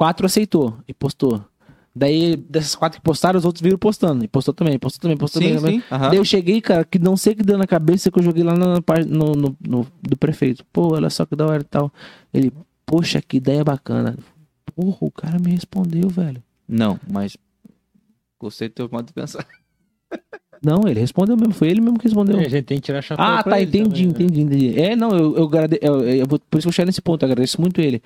Quatro 0.00 0.24
aceitou 0.24 0.78
e 0.88 0.94
postou. 0.94 1.44
Daí, 1.94 2.34
dessas 2.34 2.74
quatro 2.74 2.98
que 2.98 3.04
postaram, 3.04 3.38
os 3.38 3.44
outros 3.44 3.60
viram 3.60 3.76
postando. 3.76 4.24
E 4.24 4.28
postou 4.28 4.54
também, 4.54 4.78
postou 4.78 5.02
também, 5.02 5.14
postou 5.18 5.42
Sim, 5.42 5.56
também. 5.56 5.80
sim. 5.80 5.86
Daí 5.90 6.16
eu 6.16 6.24
cheguei, 6.24 6.58
cara, 6.62 6.86
que 6.86 6.98
não 6.98 7.18
sei 7.18 7.34
que 7.34 7.42
deu 7.42 7.58
na 7.58 7.66
cabeça 7.66 8.10
que 8.10 8.18
eu 8.18 8.22
joguei 8.22 8.42
lá 8.42 8.56
na 8.56 8.80
página 8.80 9.14
no, 9.14 9.34
no- 9.34 9.56
no- 9.60 9.86
do 10.00 10.16
prefeito. 10.16 10.64
Pô, 10.72 10.94
olha 10.94 11.10
só 11.10 11.26
que 11.26 11.36
da 11.36 11.44
hora 11.44 11.60
e 11.60 11.64
tal. 11.64 11.92
Ele, 12.32 12.50
poxa, 12.86 13.20
que 13.20 13.36
ideia 13.36 13.62
bacana. 13.62 14.16
Porra, 14.74 14.96
o 15.02 15.10
cara 15.10 15.38
me 15.38 15.50
respondeu, 15.50 16.08
velho. 16.08 16.42
Não, 16.66 16.98
mas 17.06 17.36
gostei 18.38 18.68
do 18.70 18.74
teu 18.76 18.88
modo 18.90 19.04
de 19.08 19.12
pensar. 19.12 19.46
Não, 20.62 20.86
ele 20.86 21.00
respondeu 21.00 21.36
mesmo, 21.36 21.54
foi 21.54 21.68
ele 21.68 21.80
mesmo 21.80 21.98
que 21.98 22.04
respondeu. 22.04 22.38
É, 22.38 22.44
a 22.44 22.48
gente 22.48 22.64
tem 22.64 22.76
que 22.78 22.82
tirar 22.84 23.00
chapéu 23.00 23.24
Ah, 23.24 23.42
pra 23.42 23.52
tá, 23.52 23.60
ele 23.60 23.68
entendi, 23.70 24.06
também, 24.08 24.26
né? 24.26 24.32
entendi, 24.34 24.40
entendi. 24.68 24.80
É, 24.80 24.94
não, 24.94 25.10
eu, 25.10 25.36
eu, 25.36 25.44
agrade... 25.44 25.78
eu, 25.80 26.00
eu 26.08 26.26
vou- 26.26 26.38
por 26.38 26.58
isso 26.58 26.66
que 26.66 26.68
eu 26.68 26.72
cheguei 26.72 26.86
nesse 26.86 27.00
ponto, 27.00 27.22
eu 27.22 27.26
agradeço 27.30 27.60
muito 27.60 27.80
ele. 27.80 28.02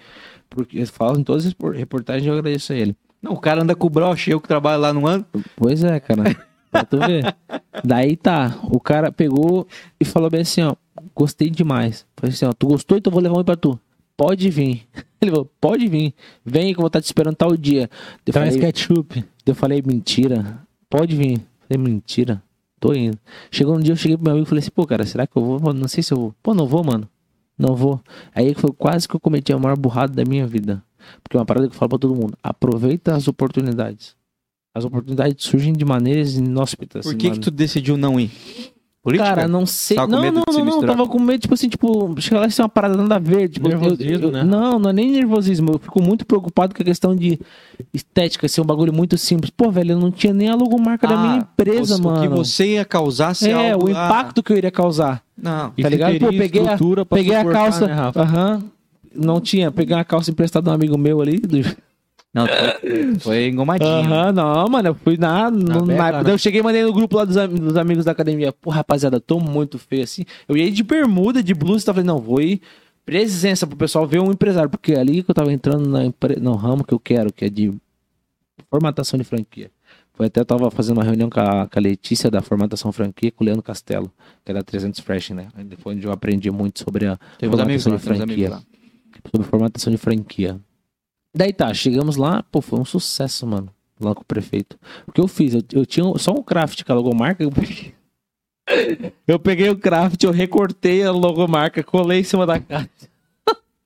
Porque 0.49 0.79
eu 0.79 0.87
falo 0.87 1.19
em 1.19 1.25
todas 1.25 1.47
as 1.47 1.53
por- 1.53 1.75
reportagens, 1.75 2.27
eu 2.27 2.33
agradeço 2.39 2.73
a 2.73 2.77
ele. 2.77 2.95
Não, 3.21 3.33
o 3.33 3.41
cara 3.41 3.63
anda 3.63 3.75
com 3.75 3.87
o 3.87 3.91
broche, 3.91 4.31
eu 4.31 4.41
que 4.41 4.47
trabalho 4.47 4.81
lá 4.83 4.93
no 4.93 5.07
ano. 5.07 5.25
Pois 5.57 5.83
é, 5.83 5.99
cara. 5.99 6.23
pra 6.71 6.85
tu 6.85 6.99
ver. 6.99 7.35
Daí 7.85 8.17
tá, 8.17 8.57
o 8.65 8.79
cara 8.79 9.11
pegou 9.11 9.67
e 9.99 10.05
falou 10.05 10.31
bem 10.31 10.43
assim, 10.43 10.63
ó, 10.63 10.77
gostei 11.15 11.51
demais. 11.51 12.07
Falei 12.17 12.33
assim, 12.35 12.45
ó, 12.47 12.53
tu 12.53 12.69
gostou, 12.69 12.99
então 12.99 13.11
eu 13.11 13.15
vou 13.15 13.23
levar 13.23 13.39
um 13.41 13.43
pra 13.45 13.57
tu. 13.57 13.77
Pode 14.17 14.49
vir. 14.49 14.87
Ele 15.21 15.31
falou, 15.33 15.51
pode 15.61 15.89
vir. 15.89 16.15
Vem 16.45 16.67
que 16.73 16.79
eu 16.79 16.83
vou 16.83 16.87
estar 16.87 17.01
te 17.01 17.05
esperando 17.07 17.35
tal 17.35 17.57
dia. 17.57 17.91
Eu 18.27 18.33
Traz 18.33 18.55
falei, 18.55 18.61
ketchup. 18.73 19.25
eu 19.47 19.55
falei, 19.57 19.83
mentira. 19.85 20.59
Pode 20.89 21.17
vir. 21.17 21.41
Falei, 21.69 21.83
mentira. 21.83 22.43
Tô 22.81 22.93
indo. 22.93 23.19
Chegou 23.51 23.77
um 23.77 23.81
dia, 23.81 23.93
eu 23.93 23.97
cheguei 23.97 24.17
pro 24.17 24.25
meu 24.25 24.33
amigo 24.33 24.47
e 24.47 24.49
falei 24.49 24.61
assim, 24.61 24.71
pô, 24.71 24.87
cara, 24.87 25.07
será 25.07 25.27
que 25.27 25.37
eu 25.37 25.45
vou? 25.45 25.73
Não 25.73 25.89
sei 25.89 26.03
se 26.03 26.13
eu 26.13 26.19
vou. 26.19 26.35
Pô, 26.43 26.55
não 26.55 26.67
vou, 26.67 26.85
mano. 26.85 27.09
Não 27.59 27.75
vou. 27.75 28.01
Aí 28.35 28.55
foi 28.55 28.73
quase 28.73 29.09
que 29.09 29.15
eu 29.15 29.21
cometi 29.21 29.53
a 29.53 29.59
maior 29.59 29.77
burrada 29.77 30.13
da 30.13 30.25
minha 30.25 30.47
vida. 30.47 30.83
Porque 31.23 31.37
é 31.37 31.41
uma 31.41 31.47
parada 31.47 31.69
que 31.69 31.75
eu 31.75 31.79
falo 31.79 31.91
pra 31.91 31.99
todo 31.99 32.15
mundo. 32.15 32.37
Aproveita 32.43 33.15
as 33.15 33.29
oportunidades. 33.29 34.17
As 34.75 34.85
oportunidades 34.85 35.45
surgem 35.45 35.73
de 35.73 35.85
maneiras 35.85 36.35
inóspitas. 36.35 37.07
Por 37.07 37.15
que, 37.15 37.31
que 37.31 37.39
tu 37.39 37.51
decidiu 37.51 37.97
não 37.97 38.19
ir? 38.19 38.31
Política? 39.05 39.29
Cara, 39.35 39.47
não 39.47 39.67
sei. 39.67 39.97
Tava 39.97 40.09
com 40.09 40.15
não, 40.15 40.23
medo 40.23 40.35
não, 40.37 40.45
de 40.49 40.53
se 40.55 40.59
não, 40.63 40.81
não. 40.81 40.87
Tava 40.89 41.07
com 41.07 41.21
medo, 41.21 41.39
tipo 41.39 41.53
assim, 41.53 41.69
tipo, 41.69 42.15
chegar 42.23 42.41
lá 42.41 42.47
e 42.47 42.51
ser 42.51 42.63
uma 42.63 42.71
parada 42.71 42.97
nada 42.97 43.17
a 43.17 43.19
ver. 43.19 43.51
Tipo, 43.51 43.69
eu- 43.69 43.79
Nervosismo, 43.79 44.25
eu- 44.29 44.31
né? 44.33 44.43
Não, 44.43 44.79
não 44.79 44.89
é 44.89 44.93
nem 44.95 45.11
nervosismo. 45.13 45.73
Eu 45.75 45.79
fico 45.79 46.03
muito 46.03 46.25
preocupado 46.25 46.75
com 46.75 46.81
a 46.81 46.85
questão 46.87 47.15
de 47.15 47.39
estética, 47.93 48.49
ser 48.49 48.63
um 48.63 48.65
bagulho 48.65 48.95
muito 48.95 49.19
simples. 49.19 49.51
Pô, 49.51 49.71
velho, 49.71 49.93
eu 49.93 49.99
não 49.99 50.11
tinha 50.11 50.33
nem 50.33 50.49
a 50.49 50.55
logomarca 50.55 51.07
da 51.07 51.17
minha 51.19 51.37
empresa, 51.37 51.97
Ah, 51.97 51.99
o, 51.99 52.03
mano. 52.03 52.19
O 52.19 52.23
que 52.23 52.29
você 52.35 52.67
ia 52.75 52.85
causar 52.87 53.35
se 53.35 53.51
É, 53.51 53.73
algo... 53.73 53.87
o 53.87 53.89
ah, 53.89 54.07
impacto 54.07 54.43
que 54.43 54.53
eu 54.53 54.57
iria 54.57 54.71
causar. 54.71 55.23
não. 55.37 55.73
E 55.77 55.83
tá 55.83 55.89
ligado? 55.91 56.19
Pô, 56.19 56.29
peguei 56.29 56.67
a, 56.67 57.05
peguei 57.05 57.35
a 57.37 57.45
calça. 57.45 57.87
né, 57.87 57.93
Rafa? 57.93 58.23
Aham. 58.23 58.63
Não 59.15 59.39
tinha. 59.41 59.71
Peguei 59.71 59.95
uma 59.95 60.05
calça 60.05 60.31
emprestada 60.31 60.65
de 60.65 60.71
um 60.71 60.75
amigo 60.75 60.97
meu 60.99 61.21
ali. 61.21 61.39
do- 61.39 61.59
Não, 62.35 62.47
foi, 62.49 63.15
foi 63.21 63.49
engomadinho. 63.49 63.89
Aham, 63.91 64.33
não, 64.33 64.69
mano, 64.69 64.89
eu 64.89 64.95
fui 64.97 65.17
na. 65.17 65.49
no- 65.51 65.59
na- 65.95 66.03
né? 66.25 66.33
Eu 66.33 66.39
cheguei 66.39 66.61
e 66.61 66.65
mandei 66.65 66.83
no 66.83 66.93
grupo 66.93 67.17
lá 67.17 67.25
dos, 67.25 67.37
am- 67.37 67.55
dos 67.55 67.77
amigos 67.77 68.05
da 68.05 68.11
academia. 68.11 68.53
Pô, 68.53 68.71
rapaziada, 68.71 69.21
tô 69.21 69.39
muito 69.39 69.79
feio 69.79 70.03
assim. 70.03 70.25
Eu 70.49 70.57
ia 70.57 70.69
de 70.71 70.83
bermuda, 70.83 71.41
de 71.43 71.55
blusa 71.55 71.85
e 71.85 71.87
tava 71.87 72.03
falando, 72.03 72.09
não, 72.09 72.19
vou 72.21 72.41
ir 72.41 72.61
presença 73.07 73.67
pro 73.67 73.77
pessoal 73.77 74.07
ver 74.07 74.19
um 74.21 74.33
empresário, 74.33 74.69
porque 74.69 74.95
é 74.95 74.99
ali 74.99 75.23
que 75.23 75.31
eu 75.31 75.35
tava 75.35 75.53
entrando 75.53 75.89
na 75.89 76.05
empre... 76.05 76.41
no 76.41 76.55
ramo 76.57 76.83
que 76.83 76.93
eu 76.93 76.99
quero, 76.99 77.33
que 77.33 77.45
é 77.45 77.49
de 77.49 77.73
formatação 78.71 79.19
de 79.19 79.25
franquia. 79.25 79.71
Foi 80.15 80.27
até 80.27 80.41
eu 80.41 80.45
tava 80.45 80.71
fazendo 80.71 80.97
uma 80.99 81.05
reunião 81.05 81.29
com 81.29 81.41
a, 81.41 81.67
com 81.69 81.79
a 81.79 81.83
Letícia 81.83 82.31
da 82.31 82.41
formatação 82.41 82.91
franquia 82.93 83.31
com 83.33 83.43
o 83.43 83.47
Leandro 83.47 83.63
Castelo, 83.63 84.11
que 84.45 84.51
é 84.53 84.55
da 84.55 84.63
300 84.63 85.01
Fresh, 85.01 85.31
né? 85.31 85.49
Foi 85.79 85.95
onde 85.95 86.07
eu 86.07 86.13
aprendi 86.13 86.51
muito 86.51 86.81
sobre 86.83 87.07
a 87.07 87.19
amigos 87.63 87.83
formatação 87.85 88.15
de 88.15 88.19
franquia 88.27 88.47
amigos 88.49 88.51
lá. 88.51 88.63
sobre 89.31 89.47
formatação 89.49 89.91
de 89.93 89.99
franquia. 89.99 90.61
Daí 91.35 91.53
tá, 91.53 91.73
chegamos 91.75 92.17
lá, 92.17 92.43
pô, 92.51 92.61
foi 92.61 92.79
um 92.79 92.85
sucesso, 92.85 93.47
mano, 93.47 93.69
lá 94.01 94.15
com 94.15 94.23
o 94.23 94.25
prefeito. 94.25 94.79
O 95.07 95.13
que 95.13 95.21
eu 95.21 95.27
fiz? 95.29 95.55
Eu, 95.55 95.63
eu 95.73 95.87
tinha 95.87 96.05
só 96.19 96.33
um 96.33 96.43
craft 96.43 96.83
com 96.85 96.93
a 96.93 96.95
logomarca, 96.97 97.43
eu 97.43 97.51
peguei, 97.51 97.95
eu 99.27 99.39
peguei 99.39 99.69
o 99.71 99.77
craft, 99.77 100.23
eu 100.23 100.31
recortei 100.31 101.03
a 101.03 101.11
logomarca, 101.13 101.83
colei 101.83 102.21
em 102.21 102.25
cima 102.25 102.47
da 102.47 102.61
caixa. 102.61 102.89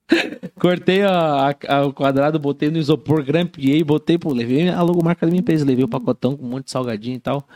Cortei 0.59 1.03
a, 1.03 1.55
a- 1.69 1.87
o 1.87 1.93
quadrado, 1.93 2.39
botei 2.39 2.71
no 2.71 2.79
isopor, 2.79 3.23
grampeei, 3.23 3.85
botei, 3.85 4.17
pô, 4.19 4.33
levei 4.33 4.69
a 4.69 4.81
logomarca 4.83 5.27
da 5.27 5.31
minha 5.31 5.41
empresa, 5.41 5.65
levei 5.67 5.85
o 5.85 5.89
pacotão 5.89 6.37
com 6.37 6.47
um 6.47 6.49
monte 6.49 6.65
de 6.67 6.71
salgadinho 6.71 7.17
e 7.17 7.21
tal. 7.21 7.47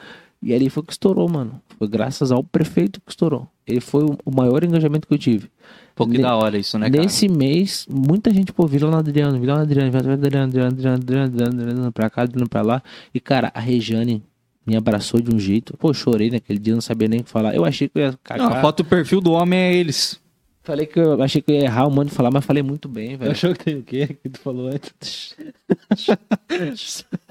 E 0.42 0.52
ali 0.52 0.68
foi 0.68 0.82
que 0.82 0.92
estourou, 0.92 1.28
mano. 1.30 1.60
Foi 1.78 1.88
graças 1.88 2.30
ao 2.32 2.42
prefeito 2.44 3.00
que 3.00 3.10
estourou. 3.10 3.48
Ele 3.66 3.80
foi 3.80 4.04
o, 4.04 4.18
o 4.24 4.34
maior 4.34 4.62
engajamento 4.64 5.06
que 5.08 5.14
eu 5.14 5.18
tive. 5.18 5.50
Pô, 5.94 6.06
que 6.06 6.16
Ne- 6.16 6.22
da 6.22 6.34
hora 6.36 6.56
isso, 6.58 6.78
né, 6.78 6.88
cara? 6.90 7.02
Nesse 7.02 7.28
mês, 7.28 7.86
muita 7.90 8.32
gente, 8.32 8.52
pô, 8.52 8.66
no 8.66 8.96
Adriano, 8.96 9.32
no 9.38 9.52
Adriano, 9.52 9.56
no 9.56 9.62
Adriano, 9.62 9.90
Adriano, 9.90 10.12
Adriano, 10.14 10.68
Adriano, 10.68 11.24
Adriano, 11.24 11.60
Adriano, 11.62 11.92
pra 11.92 12.08
cá, 12.08 12.22
Adriano 12.22 12.48
pra 12.48 12.62
lá. 12.62 12.82
E, 13.14 13.20
cara, 13.20 13.50
a 13.54 13.60
Regiane 13.60 14.22
me 14.66 14.76
abraçou 14.76 15.20
de 15.20 15.34
um 15.34 15.38
jeito. 15.38 15.76
Pô, 15.76 15.92
chorei 15.92 16.30
naquele 16.30 16.58
dia, 16.58 16.72
não 16.74 16.80
sabia 16.80 17.08
nem 17.08 17.20
o 17.20 17.24
que 17.24 17.30
falar. 17.30 17.54
Eu 17.54 17.64
achei 17.64 17.88
que 17.88 17.98
eu 17.98 18.02
ia 18.02 18.10
Não, 18.12 18.18
cagar. 18.22 18.52
a 18.52 18.60
foto 18.60 18.82
do 18.82 18.88
perfil 18.88 19.20
do 19.20 19.32
homem 19.32 19.58
é 19.58 19.74
eles. 19.74 20.21
Falei 20.62 20.86
que 20.86 20.98
eu 20.98 21.20
achei 21.22 21.42
que 21.42 21.50
eu 21.50 21.56
ia 21.56 21.64
errar 21.64 21.90
monte 21.90 22.10
de 22.10 22.14
falar, 22.14 22.30
mas 22.30 22.44
falei 22.44 22.62
muito 22.62 22.88
bem, 22.88 23.12
Eu 23.12 23.18
velho. 23.18 23.30
achou 23.32 23.52
que 23.52 23.64
tem 23.64 23.76
o 23.76 23.82
quê 23.82 24.06
que 24.22 24.28
tu 24.28 24.38
falou 24.40 24.68
antes? 24.68 25.36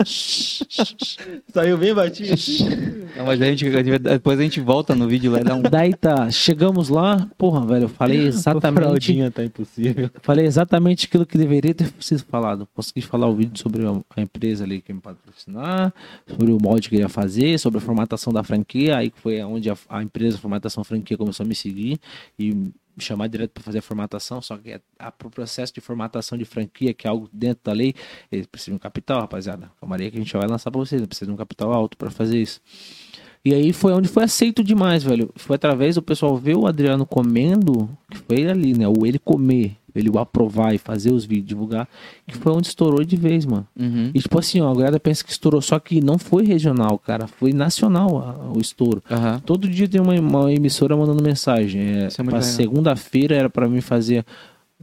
Saiu 1.53 1.77
bem 1.77 1.93
batinho. 1.93 2.35
Não, 3.15 3.25
mas 3.25 3.41
a 3.41 3.45
gente, 3.45 3.65
depois 3.99 4.39
a 4.39 4.43
gente 4.43 4.59
volta 4.59 4.93
no 4.93 5.07
vídeo 5.07 5.31
lá 5.31 5.39
e 5.39 5.43
dá 5.43 5.55
um... 5.55 5.61
Daí 5.61 5.93
tá, 5.93 6.29
chegamos 6.29 6.89
lá, 6.89 7.29
porra, 7.37 7.65
velho, 7.65 7.83
eu 7.85 7.89
falei 7.89 8.27
exatamente. 8.27 8.83
Fraldinha 8.83 9.31
tá 9.31 9.43
impossível. 9.43 10.09
Falei 10.21 10.45
exatamente 10.45 11.05
aquilo 11.05 11.25
que 11.25 11.37
deveria 11.37 11.73
ter 11.73 11.89
sido 11.99 12.23
falado. 12.23 12.67
Consegui 12.73 13.01
falar 13.01 13.27
o 13.27 13.35
vídeo 13.35 13.57
sobre 13.57 13.85
a 13.85 13.91
a 14.15 14.21
empresa 14.21 14.63
ali 14.63 14.81
que 14.81 14.91
ia 14.91 14.95
me 14.95 15.01
patrocinar, 15.01 15.93
sobre 16.27 16.51
o 16.51 16.57
molde 16.61 16.89
que 16.89 16.95
eu 16.95 16.99
ia 16.99 17.09
fazer, 17.09 17.57
sobre 17.59 17.77
a 17.77 17.81
formatação 17.81 18.31
da 18.31 18.43
franquia. 18.43 18.97
Aí 18.97 19.09
que 19.09 19.19
foi 19.19 19.41
onde 19.41 19.69
a, 19.69 19.77
a 19.89 20.03
empresa 20.03 20.37
Formatação 20.37 20.83
Franquia 20.83 21.17
começou 21.17 21.45
a 21.45 21.47
me 21.47 21.55
seguir 21.55 21.99
e 22.37 22.71
me 23.01 23.05
chamar 23.05 23.27
direto 23.27 23.51
para 23.51 23.63
fazer 23.63 23.79
a 23.79 23.81
formatação. 23.81 24.41
Só 24.41 24.57
que 24.57 24.79
a, 24.99 25.11
pro 25.11 25.29
processo 25.29 25.73
de 25.73 25.81
formatação 25.81 26.37
de 26.37 26.45
franquia, 26.45 26.93
que 26.93 27.07
é 27.07 27.09
algo 27.09 27.27
dentro 27.33 27.63
da 27.63 27.73
lei, 27.73 27.95
eles 28.31 28.45
precisam 28.45 28.73
de 28.73 28.75
um 28.77 28.79
capital, 28.79 29.19
rapaziada. 29.19 29.71
Calma 29.79 29.97
aí 29.97 30.11
que 30.11 30.17
a 30.17 30.19
gente 30.21 30.37
vai 30.37 30.47
lançar 30.47 30.71
para 30.71 30.79
vocês. 30.79 31.05
Precisa 31.05 31.25
de 31.25 31.33
um 31.33 31.37
capital 31.37 31.73
alto 31.73 31.97
para 31.97 32.11
fazer 32.11 32.39
isso. 32.39 32.61
E 33.43 33.55
aí 33.55 33.73
foi 33.73 33.91
onde 33.91 34.07
foi 34.07 34.23
aceito 34.23 34.63
demais, 34.63 35.03
velho. 35.03 35.31
Foi 35.35 35.55
através 35.55 35.95
do 35.95 36.01
pessoal 36.01 36.37
ver 36.37 36.55
o 36.55 36.67
Adriano 36.67 37.07
comendo, 37.07 37.89
que 38.09 38.17
foi 38.19 38.47
ali, 38.47 38.77
né? 38.77 38.87
O 38.87 39.03
ele 39.03 39.17
comer, 39.17 39.75
ele 39.95 40.09
o 40.09 40.17
aprovar 40.19 40.73
e 40.73 40.77
fazer 40.77 41.11
os 41.11 41.25
vídeos, 41.25 41.47
divulgar, 41.49 41.87
que 42.27 42.37
foi 42.37 42.51
onde 42.53 42.67
estourou 42.67 43.03
de 43.03 43.15
vez, 43.15 43.45
mano. 43.45 43.67
Uhum. 43.79 44.11
E 44.13 44.19
tipo 44.19 44.37
assim, 44.39 44.61
ó, 44.61 44.71
a 44.71 44.75
galera 44.75 44.99
pensa 44.99 45.23
que 45.23 45.31
estourou, 45.31 45.61
só 45.61 45.79
que 45.79 46.01
não 46.01 46.17
foi 46.17 46.43
regional, 46.45 46.97
cara. 46.99 47.27
Foi 47.27 47.53
nacional 47.53 48.17
a- 48.17 48.51
o 48.57 48.59
estouro. 48.59 49.01
Aham. 49.09 49.39
Todo 49.45 49.67
dia 49.67 49.87
tem 49.87 49.99
uma, 50.01 50.13
uma 50.19 50.51
emissora 50.53 50.95
mandando 50.95 51.23
mensagem. 51.23 51.81
É, 51.81 52.05
é 52.05 52.41
segunda-feira 52.41 53.35
era 53.35 53.49
pra 53.49 53.67
mim 53.67 53.81
fazer 53.81 54.25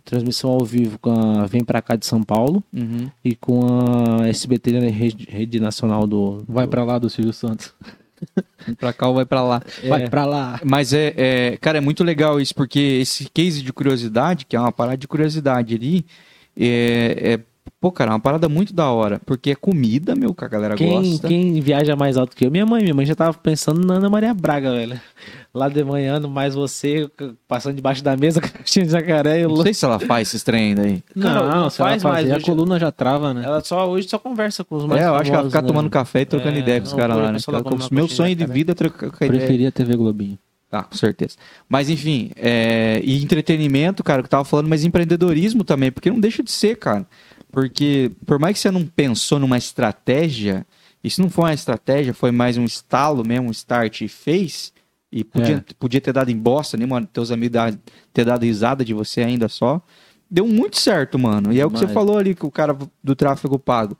transmissão 0.04 0.50
ao 0.50 0.64
vivo 0.64 0.98
com 0.98 1.10
a 1.10 1.44
Vem 1.46 1.62
Pra 1.64 1.82
Cá 1.82 1.94
de 1.96 2.06
São 2.06 2.22
Paulo 2.22 2.62
Uhum. 2.72 3.10
e 3.22 3.34
com 3.34 3.60
a 4.22 4.26
SBT, 4.28 4.72
né, 4.72 4.88
rede, 4.88 5.26
rede 5.28 5.60
nacional 5.60 6.06
do... 6.06 6.42
Vai 6.48 6.66
pra 6.66 6.82
lá 6.84 6.98
do 6.98 7.10
Silvio 7.10 7.32
Santos. 7.32 7.74
Pra 8.78 8.92
cá 8.92 9.08
ou 9.08 9.14
vai 9.14 9.24
pra 9.24 9.42
lá. 9.42 9.62
Vai 9.86 10.08
pra 10.08 10.24
lá. 10.24 10.60
Mas 10.64 10.92
é, 10.92 11.14
é- 11.16 11.56
cara, 11.60 11.78
é 11.78 11.80
muito 11.80 12.04
legal 12.04 12.40
isso, 12.40 12.54
porque 12.54 12.78
esse 12.78 13.28
case 13.32 13.62
de 13.62 13.72
curiosidade, 13.72 14.44
que 14.46 14.56
é 14.56 14.60
uma 14.60 14.72
parada 14.72 14.96
de 14.98 15.08
curiosidade 15.08 15.74
ali, 15.74 16.04
é, 16.58 17.34
é 17.34 17.40
Pô, 17.80 17.92
cara, 17.92 18.10
é 18.10 18.14
uma 18.14 18.20
parada 18.20 18.48
muito 18.48 18.72
da 18.74 18.90
hora. 18.90 19.20
Porque 19.24 19.50
é 19.50 19.54
comida, 19.54 20.14
meu, 20.16 20.34
que 20.34 20.44
a 20.44 20.48
galera 20.48 20.74
Quem, 20.74 20.90
gosta. 21.10 21.28
quem 21.28 21.60
viaja 21.60 21.94
mais 21.94 22.16
alto 22.16 22.36
que 22.36 22.46
eu? 22.46 22.50
Minha 22.50 22.66
mãe. 22.66 22.82
Minha 22.82 22.94
mãe 22.94 23.06
já 23.06 23.14
tava 23.14 23.36
pensando 23.38 23.86
na 23.86 23.94
Ana 23.94 24.08
Maria 24.10 24.34
Braga, 24.34 24.72
velho. 24.72 25.00
Lá 25.54 25.68
de 25.68 25.82
manhã, 25.84 26.20
mais 26.20 26.54
você, 26.54 27.08
passando 27.46 27.74
debaixo 27.76 28.02
da 28.02 28.16
mesa, 28.16 28.40
caixinha 28.42 28.84
de 28.84 28.92
jacaré. 28.92 29.40
e 29.40 29.46
Não 29.46 29.56
sei 29.62 29.72
se 29.74 29.84
ela 29.84 29.98
faz 29.98 30.28
esses 30.28 30.42
trem 30.42 30.68
ainda 30.70 30.82
aí. 30.82 31.02
Cara, 31.20 31.40
não, 31.48 31.62
não 31.62 31.70
se 31.70 31.80
ela 31.80 31.90
faz 31.90 32.02
mais, 32.04 32.30
a 32.30 32.40
coluna 32.40 32.78
já 32.78 32.90
trava, 32.92 33.32
né? 33.32 33.42
Ela 33.44 33.60
só, 33.62 33.88
hoje 33.88 34.08
só 34.08 34.18
conversa 34.18 34.64
com 34.64 34.76
os 34.76 34.84
mais 34.84 35.00
é, 35.00 35.06
eu 35.06 35.14
acho 35.14 35.24
que 35.24 35.28
ela 35.30 35.38
famosos, 35.38 35.52
fica 35.52 35.62
né? 35.62 35.68
tomando 35.68 35.90
café 35.90 36.20
e 36.22 36.26
trocando 36.26 36.56
É, 36.56 36.60
ideia 36.60 36.80
com 36.80 36.86
os 36.86 36.92
não, 36.92 36.98
caras 36.98 37.16
lá, 37.16 37.32
né? 37.32 37.38
Ela- 37.48 37.64
Meu 37.90 38.08
sonho 38.08 38.28
de 38.30 38.34
de 38.36 38.40
jacaré. 38.42 38.54
vida 38.58 38.72
é 38.72 38.74
trocar 38.74 39.06
ideia. 39.24 39.30
Preferia 39.32 39.72
TV 39.72 39.96
Globinho. 39.96 40.38
Ah, 40.70 40.82
com 40.82 40.94
certeza. 40.96 41.36
Mas 41.66 41.88
enfim, 41.88 42.30
é... 42.36 43.00
e 43.02 43.22
entretenimento, 43.24 44.04
cara, 44.04 44.20
que 44.22 44.26
eu 44.26 44.30
tava 44.30 44.44
falando, 44.44 44.68
mas 44.68 44.84
empreendedorismo 44.84 45.64
também, 45.64 45.90
porque 45.90 46.10
não 46.10 46.20
deixa 46.20 46.42
de 46.42 46.50
ser, 46.52 46.76
cara. 46.76 47.06
Porque 47.50 48.12
por 48.26 48.38
mais 48.38 48.54
que 48.54 48.60
você 48.60 48.70
não 48.70 48.86
pensou 48.86 49.38
numa 49.38 49.56
estratégia, 49.56 50.66
isso 51.02 51.20
não 51.20 51.30
foi 51.30 51.44
uma 51.44 51.54
estratégia, 51.54 52.12
foi 52.12 52.30
mais 52.30 52.56
um 52.56 52.64
estalo 52.64 53.26
mesmo, 53.26 53.48
um 53.48 53.52
start 53.52 54.02
e 54.02 54.08
fez, 54.08 54.72
e 55.10 55.24
podia, 55.24 55.64
podia 55.78 56.00
ter 56.00 56.12
dado 56.12 56.30
em 56.30 56.36
bosta, 56.36 56.76
nem 56.76 56.86
mano, 56.86 57.06
teus 57.06 57.30
amigos 57.30 57.58
ter 58.12 58.24
dado 58.24 58.42
risada 58.42 58.84
de 58.84 58.92
você 58.92 59.22
ainda 59.22 59.48
só. 59.48 59.82
Deu 60.30 60.46
muito 60.46 60.78
certo, 60.78 61.18
mano. 61.18 61.52
E 61.52 61.58
é 61.58 61.64
o 61.64 61.70
que 61.70 61.78
você 61.78 61.88
falou 61.88 62.18
ali, 62.18 62.34
que 62.34 62.44
o 62.44 62.50
cara 62.50 62.76
do 63.02 63.16
tráfego 63.16 63.58
pago. 63.58 63.96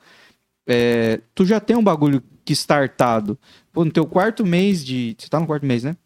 É, 0.67 1.19
tu 1.33 1.43
já 1.43 1.59
tem 1.59 1.75
um 1.75 1.83
bagulho 1.83 2.21
que 2.45 2.53
startado. 2.53 3.37
Pô, 3.73 3.83
no 3.83 3.91
teu 3.91 4.05
quarto 4.05 4.45
mês 4.45 4.85
de. 4.85 5.15
Você 5.17 5.27
tá 5.27 5.39
no 5.39 5.47
quarto 5.47 5.65
mês, 5.65 5.83
né? 5.83 5.97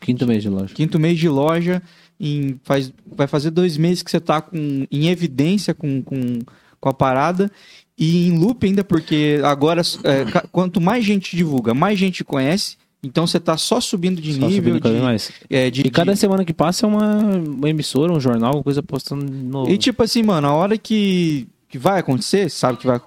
Quinto 0.00 0.26
mês 0.26 0.42
de 0.42 0.48
loja. 0.48 0.74
quinto 0.74 1.00
mês 1.00 1.18
de 1.18 1.28
loja, 1.28 1.82
em, 2.20 2.60
faz, 2.62 2.92
vai 3.04 3.26
fazer 3.26 3.50
dois 3.50 3.76
meses 3.76 4.02
que 4.02 4.10
você 4.10 4.20
tá 4.20 4.40
com, 4.40 4.86
em 4.90 5.08
evidência 5.08 5.74
com, 5.74 6.00
com, 6.02 6.38
com 6.80 6.88
a 6.88 6.94
parada 6.94 7.50
e 7.96 8.28
em 8.28 8.38
loop 8.38 8.64
ainda, 8.66 8.84
porque 8.84 9.40
agora 9.44 9.82
é, 10.04 10.24
quanto 10.52 10.80
mais 10.80 11.04
gente 11.04 11.36
divulga, 11.36 11.74
mais 11.74 11.98
gente 11.98 12.22
conhece, 12.24 12.76
então 13.02 13.26
você 13.26 13.38
tá 13.40 13.56
só 13.56 13.80
subindo 13.80 14.20
de 14.20 14.34
Só 14.34 14.46
nível. 14.48 14.74
subindo 14.74 14.92
De, 14.94 15.00
mais. 15.00 15.30
é, 15.50 15.70
de- 15.70 15.82
E 15.82 15.90
cada 15.90 16.12
de- 16.14 16.18
semana 16.18 16.44
que 16.44 16.52
passa 16.54 16.86
é 16.86 16.88
uma, 16.88 17.16
uma 17.16 17.68
emissora, 17.68 18.12
um 18.12 18.20
jornal, 18.20 18.48
alguma 18.48 18.64
coisa 18.64 18.82
postando 18.82 19.24
novo. 19.30 19.70
e 19.70 19.78
tipo 19.78 20.02
assim, 20.02 20.22
mano, 20.22 20.46
a 20.48 20.52
hora 20.54 20.76
que, 20.78 21.46
que 21.68 21.78
vai 21.78 22.00
acontecer, 22.00 22.48
sabe 22.50 22.78
que 22.78 22.86
vai. 22.86 23.00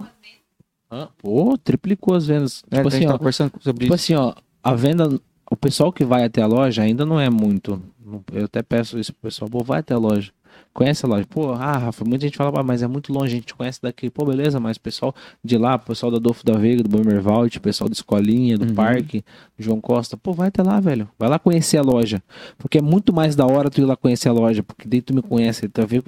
Ah, 0.90 1.08
Pô, 1.18 1.58
triplicou 1.58 2.14
as 2.16 2.26
vendas. 2.28 2.64
É, 2.70 2.78
tipo 2.78 2.88
assim, 2.90 3.06
ó, 3.06 3.12
tá 3.14 3.18
conversando 3.18 3.52
sobre 3.62 3.86
tipo 3.86 3.96
isso. 3.96 4.04
assim, 4.14 4.16
ó, 4.16 4.34
a 4.62 4.74
venda, 4.76 5.10
o 5.50 5.56
pessoal 5.56 5.92
que 5.92 6.04
vai 6.04 6.24
até 6.26 6.42
a 6.42 6.48
loja 6.48 6.82
ainda 6.82 7.06
não 7.06 7.18
é 7.20 7.30
muito. 7.30 7.82
Eu 8.34 8.44
até 8.46 8.62
peço 8.62 9.00
isso 9.00 9.14
pro 9.14 9.30
pessoal, 9.30 9.50
pô, 9.50 9.64
vai 9.64 9.80
até 9.80 9.94
a 9.94 9.98
loja. 9.98 10.32
Conhece 10.74 11.06
a 11.06 11.10
loja? 11.10 11.26
Pô, 11.30 11.52
ah, 11.52 11.78
Rafa, 11.78 12.06
muita 12.06 12.26
gente 12.26 12.38
fala, 12.38 12.52
"Ah, 12.60 12.64
mas 12.64 12.82
é 12.82 12.88
muito 12.88 13.12
longe, 13.12 13.34
a 13.34 13.36
gente 13.36 13.54
conhece 13.54 13.80
daqui. 13.82 14.10
Pô, 14.10 14.24
beleza, 14.26 14.58
mas 14.60 14.78
o 14.78 14.80
pessoal 14.82 15.14
de 15.44 15.58
lá, 15.58 15.76
o 15.76 15.80
pessoal 15.80 16.10
da 16.12 16.18
Adolfo 16.18 16.46
da 16.46 16.54
Veiga, 16.54 16.82
do 16.82 16.90
Bombervalt, 16.90 17.56
o 17.58 17.62
pessoal 17.62 17.90
da 17.90 17.94
Escolinha, 17.94 18.58
do 18.58 18.68
Uhum. 18.68 18.74
Parque, 18.74 19.24
João 19.60 19.82
Costa, 19.82 20.16
pô, 20.16 20.32
vai 20.32 20.48
até 20.48 20.64
lá, 20.64 20.80
velho. 20.80 21.10
Vai 21.20 21.28
lá 21.28 21.38
conhecer 21.38 21.78
a 21.78 21.82
loja. 21.82 22.24
Porque 22.58 22.78
é 22.78 22.82
muito 22.82 23.12
mais 23.14 23.36
da 23.36 23.46
hora 23.46 23.70
tu 23.70 23.82
ir 23.82 23.86
lá 23.86 23.98
conhecer 23.98 24.30
a 24.30 24.32
loja, 24.32 24.64
porque 24.64 24.88
daí 24.88 25.02
tu 25.02 25.14
me 25.14 25.22
conhece, 25.22 25.68
tu 25.68 25.86
vê 25.86 26.02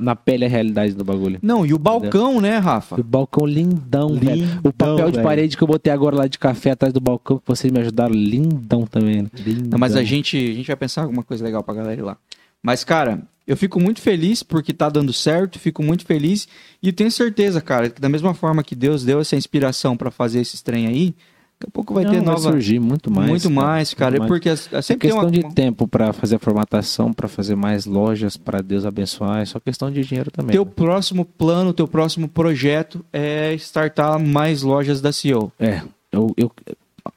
na 0.00 0.16
pele 0.16 0.44
a 0.44 0.48
realidade 0.48 0.94
do 0.94 1.04
bagulho. 1.04 1.38
Não, 1.40 1.64
e 1.64 1.72
o 1.72 1.78
balcão, 1.78 2.40
né, 2.40 2.58
Rafa? 2.58 3.00
O 3.00 3.04
balcão 3.04 3.46
lindão, 3.46 4.14
velho. 4.16 4.46
O 4.64 4.72
papel 4.72 5.06
de 5.06 5.12
velho. 5.12 5.22
parede 5.22 5.56
que 5.56 5.62
eu 5.62 5.68
botei 5.68 5.92
agora 5.92 6.16
lá 6.16 6.26
de 6.26 6.38
café 6.40 6.72
atrás 6.72 6.92
do 6.92 7.00
balcão, 7.00 7.38
que 7.38 7.46
vocês 7.46 7.72
me 7.72 7.78
ajudaram, 7.78 8.12
lindão 8.14 8.84
também. 8.84 9.22
né? 9.22 9.30
Lindão. 9.38 9.68
Não, 9.70 9.78
mas 9.78 9.94
a 9.94 10.02
gente, 10.02 10.36
a 10.36 10.54
gente 10.54 10.66
vai 10.66 10.76
pensar 10.76 11.02
alguma 11.02 11.22
coisa 11.22 11.44
legal 11.44 11.62
pra 11.62 11.72
galera 11.74 12.00
ir 12.00 12.04
lá. 12.04 12.16
Mas, 12.62 12.84
cara, 12.84 13.22
eu 13.46 13.56
fico 13.56 13.80
muito 13.80 14.00
feliz 14.00 14.42
porque 14.42 14.72
tá 14.72 14.88
dando 14.88 15.12
certo, 15.12 15.58
fico 15.58 15.82
muito 15.82 16.04
feliz 16.04 16.46
e 16.82 16.92
tenho 16.92 17.10
certeza, 17.10 17.60
cara, 17.60 17.88
que 17.88 18.00
da 18.00 18.08
mesma 18.08 18.34
forma 18.34 18.62
que 18.62 18.74
Deus 18.74 19.04
deu 19.04 19.20
essa 19.20 19.36
inspiração 19.36 19.96
pra 19.96 20.10
fazer 20.10 20.40
esses 20.40 20.60
trem 20.60 20.86
aí, 20.86 21.14
daqui 21.58 21.68
a 21.68 21.70
pouco 21.72 21.94
vai 21.94 22.04
Não, 22.04 22.10
ter 22.12 22.20
nova. 22.22 22.38
surgir 22.52 22.78
muito 22.78 23.10
mais. 23.10 23.28
muito 23.30 23.50
mais, 23.50 23.94
cara. 23.94 24.12
muito 24.18 24.24
É 24.24 24.26
porque 24.28 24.48
as- 24.50 24.70
É 24.72 24.82
sempre 24.82 25.08
tem 25.08 25.16
questão 25.18 25.28
uma. 25.42 25.48
de 25.48 25.54
tempo 25.54 25.88
pra 25.88 26.12
fazer 26.12 26.36
a 26.36 26.38
formatação, 26.38 27.12
pra 27.12 27.26
fazer 27.28 27.54
mais 27.56 27.86
lojas, 27.86 28.36
pra 28.36 28.60
Deus 28.60 28.84
abençoar. 28.84 29.40
É 29.40 29.44
só 29.44 29.58
questão 29.58 29.90
de 29.90 30.02
dinheiro 30.04 30.30
também. 30.30 30.52
Teu 30.52 30.66
próximo 30.66 31.24
plano, 31.24 31.72
teu 31.72 31.88
próximo 31.88 32.28
projeto 32.28 33.04
é 33.12 33.54
startar 33.54 34.18
mais 34.18 34.62
lojas 34.62 35.00
da 35.00 35.10
CEO. 35.12 35.50
É, 35.58 35.80
eu, 36.12 36.32
eu, 36.36 36.52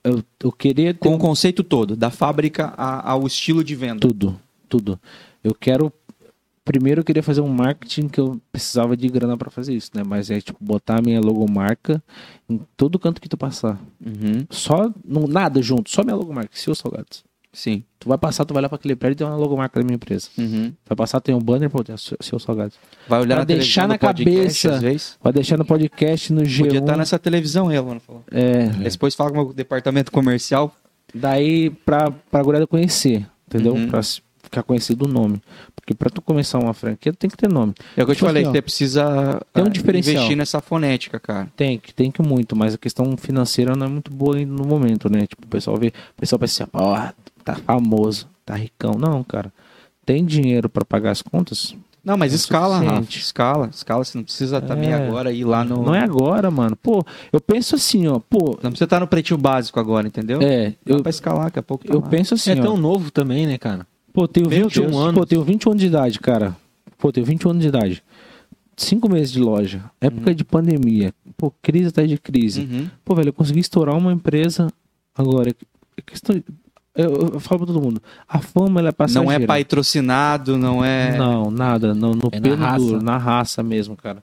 eu, 0.03 0.23
eu 0.43 0.51
queria 0.51 0.93
ter 0.93 0.99
Com 0.99 1.15
o 1.15 1.19
conceito 1.19 1.61
todo, 1.63 1.95
da 1.95 2.09
fábrica 2.09 2.73
ao 2.77 3.27
estilo 3.27 3.63
de 3.63 3.75
venda. 3.75 3.99
tudo, 3.99 4.39
tudo. 4.69 4.97
Eu 5.43 5.53
quero. 5.53 5.91
Primeiro 6.63 7.01
eu 7.01 7.03
queria 7.03 7.23
fazer 7.23 7.41
um 7.41 7.47
marketing 7.47 8.07
que 8.07 8.19
eu 8.19 8.39
precisava 8.51 8.95
de 8.95 9.07
grana 9.09 9.35
pra 9.35 9.49
fazer 9.49 9.73
isso, 9.73 9.89
né? 9.95 10.03
Mas 10.05 10.29
é 10.29 10.39
tipo 10.39 10.63
botar 10.63 10.99
a 10.99 11.01
minha 11.01 11.19
logomarca 11.19 12.01
em 12.47 12.59
todo 12.77 12.99
canto 12.99 13.19
que 13.19 13.27
tu 13.27 13.35
passar. 13.35 13.79
Uhum, 13.99 14.45
Só, 14.49 14.93
não, 15.03 15.27
nada 15.27 15.59
junto, 15.61 15.89
só 15.89 16.03
minha 16.03 16.15
logomarca, 16.15 16.51
seus 16.53 16.77
salgados. 16.77 17.23
sim. 17.51 17.83
Tu 17.99 18.07
vai 18.09 18.17
passar, 18.17 18.45
tu 18.45 18.53
vai 18.53 18.61
lá 18.63 18.69
pra 18.69 18.77
aquele 18.77 18.95
prédio 18.95 19.13
e 19.13 19.17
tem 19.17 19.27
uma 19.27 19.35
logomarca 19.35 19.79
da 19.79 19.83
minha 19.83 19.95
empresa. 19.95 20.29
Uhum. 20.37 20.71
Vai 20.87 20.95
passar, 20.95 21.19
tem 21.19 21.33
um 21.35 21.39
banner, 21.39 21.69
pô, 21.69 21.83
tem 21.83 21.95
seu, 21.97 22.39
salgados. 22.39 22.75
Vai 23.07 23.19
olhar 23.21 23.35
Pra 23.35 23.41
na 23.41 23.43
deixar 23.45 23.87
na 23.87 23.97
podcast, 23.97 24.67
cabeça. 24.67 25.17
Vai 25.21 25.33
deixar 25.33 25.57
no 25.57 25.65
podcast, 25.65 26.31
no 26.33 26.41
G1. 26.41 26.63
Podia 26.65 26.79
estar 26.79 26.97
nessa 26.97 27.17
televisão 27.19 27.69
aí, 27.69 27.79
mano. 27.81 27.99
Falou. 27.99 28.23
É, 28.31 28.67
Depois 28.67 29.13
fala 29.15 29.31
com 29.31 29.41
o 29.41 29.53
departamento 29.53 30.11
comercial. 30.11 30.73
daí 31.13 31.69
pra, 31.71 32.09
pra 32.11 32.41
gurizada 32.43 32.65
conhecer, 32.67 33.27
entendeu? 33.47 33.73
Uhum. 33.73 33.87
Pra 33.89 34.01
ficar 34.51 34.63
conhecido 34.63 35.05
o 35.05 35.07
nome. 35.07 35.41
Porque 35.75 35.93
pra 35.95 36.09
tu 36.09 36.21
começar 36.21 36.59
uma 36.59 36.73
franquia, 36.73 37.13
tem 37.13 37.29
que 37.29 37.37
ter 37.37 37.49
nome. 37.49 37.73
É 37.95 38.03
o 38.03 38.05
que 38.05 38.11
eu 38.11 38.15
te 38.15 38.17
Tipo 38.17 38.27
falei, 38.27 38.43
assim, 38.43 38.49
ó, 38.49 38.53
você 38.53 38.61
precisa 38.61 39.41
tem 39.53 39.63
um 39.63 39.67
ah, 39.67 39.69
diferencial. 39.69 40.15
investir 40.17 40.37
nessa 40.37 40.59
fonética, 40.61 41.19
cara. 41.19 41.47
Tem 41.55 41.79
que, 41.79 41.93
tem 41.93 42.11
que 42.11 42.21
muito, 42.21 42.55
mas 42.55 42.73
a 42.75 42.77
questão 42.77 43.15
financeira 43.17 43.75
não 43.75 43.85
é 43.87 43.89
muito 43.89 44.11
boa 44.11 44.35
ainda 44.35 44.51
no 44.53 44.65
momento, 44.67 45.09
né? 45.09 45.25
Tipo, 45.25 45.45
o 45.45 45.47
pessoal 45.47 45.77
vê, 45.77 45.87
o 45.87 46.19
pessoal 46.19 46.37
pensa 46.39 46.63
assim, 46.63 46.71
ó, 46.73 47.09
tá 47.43 47.55
famoso, 47.55 48.27
tá 48.45 48.55
ricão. 48.55 48.93
Não, 48.99 49.23
cara. 49.23 49.51
Tem 50.05 50.25
dinheiro 50.25 50.67
pra 50.69 50.83
pagar 50.83 51.11
as 51.11 51.21
contas? 51.21 51.73
Não, 52.03 52.17
mas 52.17 52.33
É 52.33 52.35
escala, 52.35 52.79
Rafa. 52.79 53.07
Escala, 53.11 53.69
escala. 53.71 54.03
Você 54.03 54.17
não 54.17 54.23
precisa 54.25 54.59
também 54.59 54.89
É. 54.91 54.95
agora 54.95 55.31
ir 55.31 55.43
lá 55.43 55.63
no. 55.63 55.83
Não 55.83 55.93
é 55.95 55.99
agora, 55.99 56.49
mano. 56.49 56.75
Pô, 56.75 57.05
eu 57.31 57.39
penso 57.39 57.75
assim, 57.75 58.07
ó, 58.07 58.19
pô, 58.19 58.57
Não 58.61 58.71
precisa 58.71 58.85
estar 58.85 58.99
no 58.99 59.07
pretinho 59.07 59.37
básico 59.39 59.79
agora, 59.79 60.07
entendeu? 60.07 60.41
é, 60.41 60.71
Dá 60.83 60.95
eu, 60.95 61.01
pra 61.01 61.11
escalar, 61.11 61.45
daqui 61.45 61.59
a 61.59 61.63
pouco. 61.63 61.85
tá 61.87 61.93
eu 61.93 61.99
lá. 62.01 62.07
penso 62.07 62.33
assim, 62.33 62.51
é 62.51 62.59
ó, 62.59 62.63
tão 62.63 62.75
novo 62.77 63.11
também, 63.11 63.45
né, 63.45 63.57
cara? 63.59 63.85
Pô, 64.13 64.27
tenho 64.27 64.49
Meu 64.49 64.63
21 64.67 64.81
Deus. 64.89 64.95
anos. 64.95 65.13
Pô, 65.19 65.25
tenho 65.25 65.43
21 65.43 65.71
anos 65.71 65.81
de 65.81 65.87
idade, 65.87 66.19
cara. 66.19 66.55
Pô, 66.97 67.11
tenho 67.11 67.25
21 67.25 67.49
anos 67.51 67.61
de 67.61 67.67
idade. 67.69 68.03
Cinco 68.75 69.09
meses 69.09 69.31
de 69.31 69.39
loja. 69.39 69.83
Época 69.99 70.33
de 70.33 70.43
pandemia. 70.43 71.13
Pô, 71.37 71.51
crise 71.61 71.87
atrás 71.87 72.09
de 72.09 72.17
crise. 72.17 72.61
Uhum. 72.61 72.87
Pô, 73.05 73.15
velho, 73.15 73.29
eu 73.29 73.33
consegui 73.33 73.59
estourar 73.59 73.95
uma 73.97 74.11
empresa 74.11 74.67
agora. 75.15 75.49
é 75.97 76.01
questão- 76.01 76.41
Eu, 76.95 77.09
eu 77.33 77.39
falo 77.39 77.59
pra 77.65 77.67
todo 77.73 77.81
mundo. 77.81 78.01
A 78.27 78.39
fama, 78.39 78.79
ela 78.81 78.89
é 78.89 78.91
passageira. 78.91 79.25
Não 79.25 79.31
é 79.31 79.45
patrocinado, 79.47 80.57
não 80.57 80.83
é. 80.83 81.17
Não, 81.17 81.49
nada. 81.49 81.93
No, 81.93 82.11
no 82.15 82.29
É 82.31 82.39
na 82.39 82.41
pelo 82.41 82.55
raça. 82.57 82.85
duro, 82.85 83.01
na 83.03 83.17
raça 83.17 83.63
mesmo, 83.63 83.95
cara. 83.95 84.21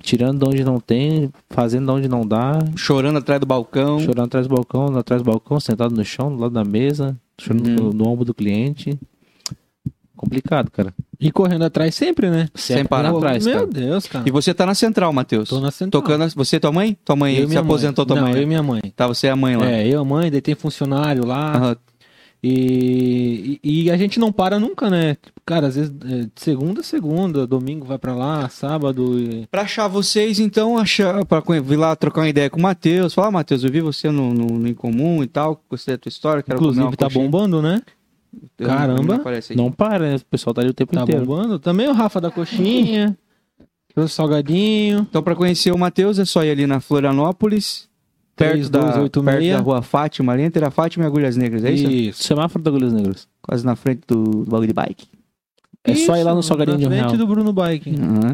Tirando 0.00 0.38
de 0.38 0.44
onde 0.48 0.64
não 0.64 0.80
tem, 0.80 1.30
fazendo 1.50 1.84
de 1.86 1.92
onde 1.92 2.08
não 2.08 2.26
dá. 2.26 2.58
Chorando 2.76 3.18
atrás 3.18 3.38
do 3.40 3.46
balcão. 3.46 4.00
Chorando 4.00 4.24
atrás 4.26 4.48
do 4.48 4.54
balcão, 4.54 4.96
atrás 4.96 5.22
do 5.22 5.26
balcão, 5.30 5.60
sentado 5.60 5.94
no 5.94 6.04
chão, 6.04 6.34
do 6.34 6.40
lado 6.42 6.54
da 6.54 6.64
mesa, 6.64 7.16
chorando 7.38 7.68
Uhum. 7.68 7.74
no, 7.74 7.92
no 7.92 8.08
ombro 8.08 8.24
do 8.24 8.32
cliente. 8.34 8.98
Complicado, 10.22 10.70
cara. 10.70 10.94
E 11.18 11.32
correndo 11.32 11.64
atrás 11.64 11.96
sempre, 11.96 12.30
né? 12.30 12.48
Sem 12.54 12.84
parar. 12.84 13.10
atrás, 13.10 13.44
Meu 13.44 13.54
cara. 13.54 13.66
Deus, 13.66 14.06
cara. 14.06 14.24
E 14.24 14.30
você 14.30 14.54
tá 14.54 14.64
na 14.64 14.72
central, 14.72 15.12
Matheus. 15.12 15.48
Tô 15.48 15.58
na 15.58 15.72
central. 15.72 16.00
Tocando. 16.00 16.28
Você 16.36 16.56
e 16.56 16.60
tua 16.60 16.70
mãe? 16.70 16.96
Tua 17.04 17.16
mãe 17.16 17.36
Eu 17.36 17.48
se 17.48 17.58
aposentou, 17.58 18.04
mãe. 18.04 18.14
tua 18.14 18.16
Não, 18.16 18.28
mãe. 18.28 18.36
eu 18.36 18.42
e 18.44 18.46
minha 18.46 18.62
mãe. 18.62 18.80
Tá, 18.94 19.08
você 19.08 19.26
é 19.26 19.30
a 19.30 19.36
mãe 19.36 19.56
lá. 19.56 19.68
É, 19.68 19.88
eu, 19.88 20.00
a 20.00 20.04
mãe, 20.04 20.30
daí 20.30 20.40
tem 20.40 20.54
funcionário 20.54 21.26
lá. 21.26 21.56
Aham. 21.56 21.76
E, 22.44 23.60
e, 23.62 23.82
e 23.84 23.90
a 23.90 23.96
gente 23.96 24.18
não 24.18 24.32
para 24.32 24.58
nunca, 24.58 24.90
né? 24.90 25.16
Cara, 25.44 25.68
às 25.68 25.76
vezes 25.76 25.92
é, 26.04 26.18
de 26.22 26.30
segunda 26.36 26.80
a 26.80 26.84
segunda, 26.84 27.46
domingo 27.46 27.84
vai 27.84 27.98
pra 27.98 28.14
lá, 28.14 28.48
sábado. 28.48 29.18
E... 29.18 29.46
Pra 29.50 29.62
achar 29.62 29.86
vocês, 29.88 30.38
então, 30.40 30.76
achar, 30.78 31.24
pra 31.24 31.40
vir 31.60 31.76
lá 31.76 31.94
trocar 31.96 32.20
uma 32.22 32.28
ideia 32.28 32.50
com 32.50 32.58
o 32.58 32.62
Matheus. 32.62 33.14
Falar, 33.14 33.28
ah, 33.28 33.32
Matheus, 33.32 33.62
eu 33.64 33.70
vi 33.70 33.80
você 33.80 34.10
no, 34.10 34.32
no, 34.34 34.46
no 34.58 34.68
Incomum 34.68 35.22
e 35.22 35.26
tal, 35.26 35.60
gostei 35.70 35.94
da 35.94 35.98
tua 35.98 36.08
história, 36.08 36.42
quero 36.42 36.58
Inclusive 36.58 36.96
tá 36.96 37.06
coxinha. 37.06 37.24
bombando, 37.24 37.62
né? 37.62 37.80
Eu 38.58 38.68
não- 38.68 38.76
caramba. 38.76 39.02
não. 39.24 39.56
Não 39.64 39.72
para, 39.72 40.10
né? 40.10 40.16
O 40.16 40.24
pessoal 40.26 40.54
tá 40.54 40.60
ali 40.62 40.70
o 40.70 40.74
tempo 40.74 40.92
Tá 40.94 41.02
inteiro. 41.02 41.24
bombando. 41.26 41.58
Também 41.58 41.88
o 41.88 41.92
Rafa 41.92 42.20
da 42.20 42.30
coxinha, 42.30 43.16
o 43.96 44.08
salgadinho. 44.08 45.06
Então, 45.08 45.22
pra 45.22 45.34
conhecer 45.34 45.72
o 45.72 45.78
Matheus, 45.78 46.18
é 46.18 46.24
só 46.24 46.42
ir 46.44 46.50
ali 46.50 46.66
na 46.66 46.80
Florianópolis, 46.80 47.88
perto, 48.34 48.70
da, 48.70 48.80
3286. 48.80 49.24
perto 49.24 49.56
da 49.58 49.62
rua 49.62 49.82
Fátima, 49.82 50.32
ali 50.32 50.42
entre 50.42 50.64
a 50.64 50.70
Fátima 50.70 51.04
e 51.04 51.06
Agulhas 51.08 51.36
Negras, 51.36 51.64
é 51.64 51.72
isso? 51.72 51.90
Isso. 51.90 52.22
Semáforo 52.22 52.62
da 52.64 52.70
Agulhas 52.70 52.92
Negras. 52.92 53.28
Quase 53.42 53.64
na 53.66 53.76
frente 53.76 54.00
do, 54.06 54.22
do 54.24 54.50
bagulho 54.50 54.68
de 54.68 54.74
bike. 54.74 55.06
É 55.84 55.94
só 55.96 56.16
ir 56.16 56.22
lá 56.22 56.32
no 56.32 56.40
Isso, 56.40 56.48
Salgadinho 56.48 56.78
de 56.78 56.84
na 56.84 56.88
um 56.90 56.92
frente 56.96 57.06
real. 57.08 57.18
do 57.18 57.26
Bruno 57.26 57.52
Bike. 57.52 57.90
Uhum. 57.90 58.32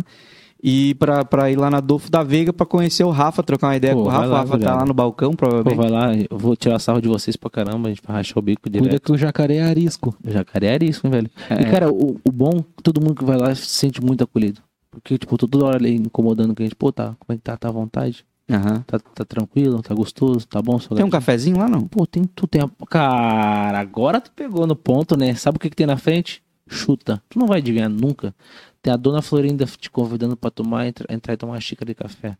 E 0.61 0.95
pra, 0.95 1.25
pra 1.25 1.51
ir 1.51 1.57
lá 1.57 1.71
na 1.71 1.79
Adolfo 1.79 2.11
da 2.11 2.23
Veiga 2.23 2.53
pra 2.53 2.67
conhecer 2.67 3.05
o 3.05 3.11
Rafa, 3.11 3.43
trocar 3.45 3.69
uma 3.69 3.77
ideia 3.77 3.95
Pô, 3.95 4.03
com 4.03 4.09
o 4.09 4.11
Rafa. 4.11 4.27
lá, 4.27 4.33
o 4.33 4.39
Rafa 4.39 4.59
tá 4.59 4.75
lá 4.75 4.85
no 4.85 4.93
balcão, 4.93 5.31
Pô, 5.31 5.37
provavelmente. 5.37 5.77
vai 5.77 5.89
lá, 5.91 6.17
eu 6.29 6.37
vou 6.37 6.57
tirar 6.57 6.79
sarro 6.81 7.01
de 7.01 7.07
vocês 7.09 7.37
pra 7.37 7.49
caramba, 7.49 7.89
a 7.89 7.93
gente 7.93 8.03
vai 8.05 8.17
rachar 8.17 8.39
o 8.39 8.43
bico 8.43 8.63
Cuida 8.63 8.81
direto. 8.81 9.03
que 9.03 9.13
o 9.13 9.17
jacaré 9.17 9.57
é 9.57 9.63
arisco. 9.63 10.17
Jacaré 10.25 10.67
é 10.67 10.85
hein, 10.85 10.93
velho. 11.05 11.31
É. 11.49 11.63
E, 11.63 11.71
cara, 11.71 11.93
o, 11.93 12.21
o 12.25 12.33
bom, 12.33 12.65
todo 12.83 13.01
mundo 13.01 13.15
que 13.15 13.25
vai 13.25 13.37
lá 13.37 13.55
se 13.55 13.67
sente 13.67 14.03
muito 14.03 14.25
acolhido. 14.25 14.61
Porque, 14.91 15.17
tipo, 15.17 15.37
toda 15.39 15.65
hora 15.65 15.77
ele 15.77 15.95
incomodando 15.95 16.51
o 16.51 16.55
cliente. 16.55 16.75
Pô, 16.75 16.91
tá, 16.91 17.15
como 17.21 17.35
é 17.35 17.37
que 17.37 17.43
tá? 17.43 17.57
Tá 17.57 17.69
à 17.69 17.73
vontade? 17.73 18.25
Aham. 18.51 18.83
Tá, 18.87 18.99
tá 18.99 19.25
tranquilo? 19.25 19.81
Tá 19.83 19.95
gostoso? 19.95 20.47
Tá 20.49 20.61
bom? 20.63 20.79
Tem 20.79 21.05
um 21.05 21.11
cafezinho 21.11 21.59
lá, 21.59 21.69
não? 21.69 21.83
Pô, 21.87 22.07
tem, 22.07 22.25
tu 22.25 22.47
tem 22.47 22.63
a... 22.63 22.71
Cara, 22.89 23.79
agora 23.79 24.21
tu 24.21 24.33
pegou 24.33 24.67
no 24.67 24.75
ponto, 24.75 25.17
né? 25.17 25.35
Sabe 25.35 25.57
o 25.57 25.61
que, 25.61 25.71
que 25.71 25.77
tem 25.77 25.87
na 25.87 25.99
frente? 25.99 26.43
Chuta. 26.67 27.23
Tu 27.29 27.39
não 27.39 27.47
vai 27.47 27.59
adivinhar 27.59 27.89
nunca. 27.89 28.35
Tem 28.83 28.93
a 28.93 28.97
dona 28.97 29.21
Florinda 29.23 29.65
te 29.67 29.91
convidando 29.91 30.37
pra 30.37 30.51
tomar, 30.51 30.87
entra- 30.87 31.07
entrar 31.13 31.35
e 31.35 31.37
tomar 31.37 31.55
uma 31.55 31.61
xícara 31.61 31.87
de 31.87 31.95
café. 31.95 32.37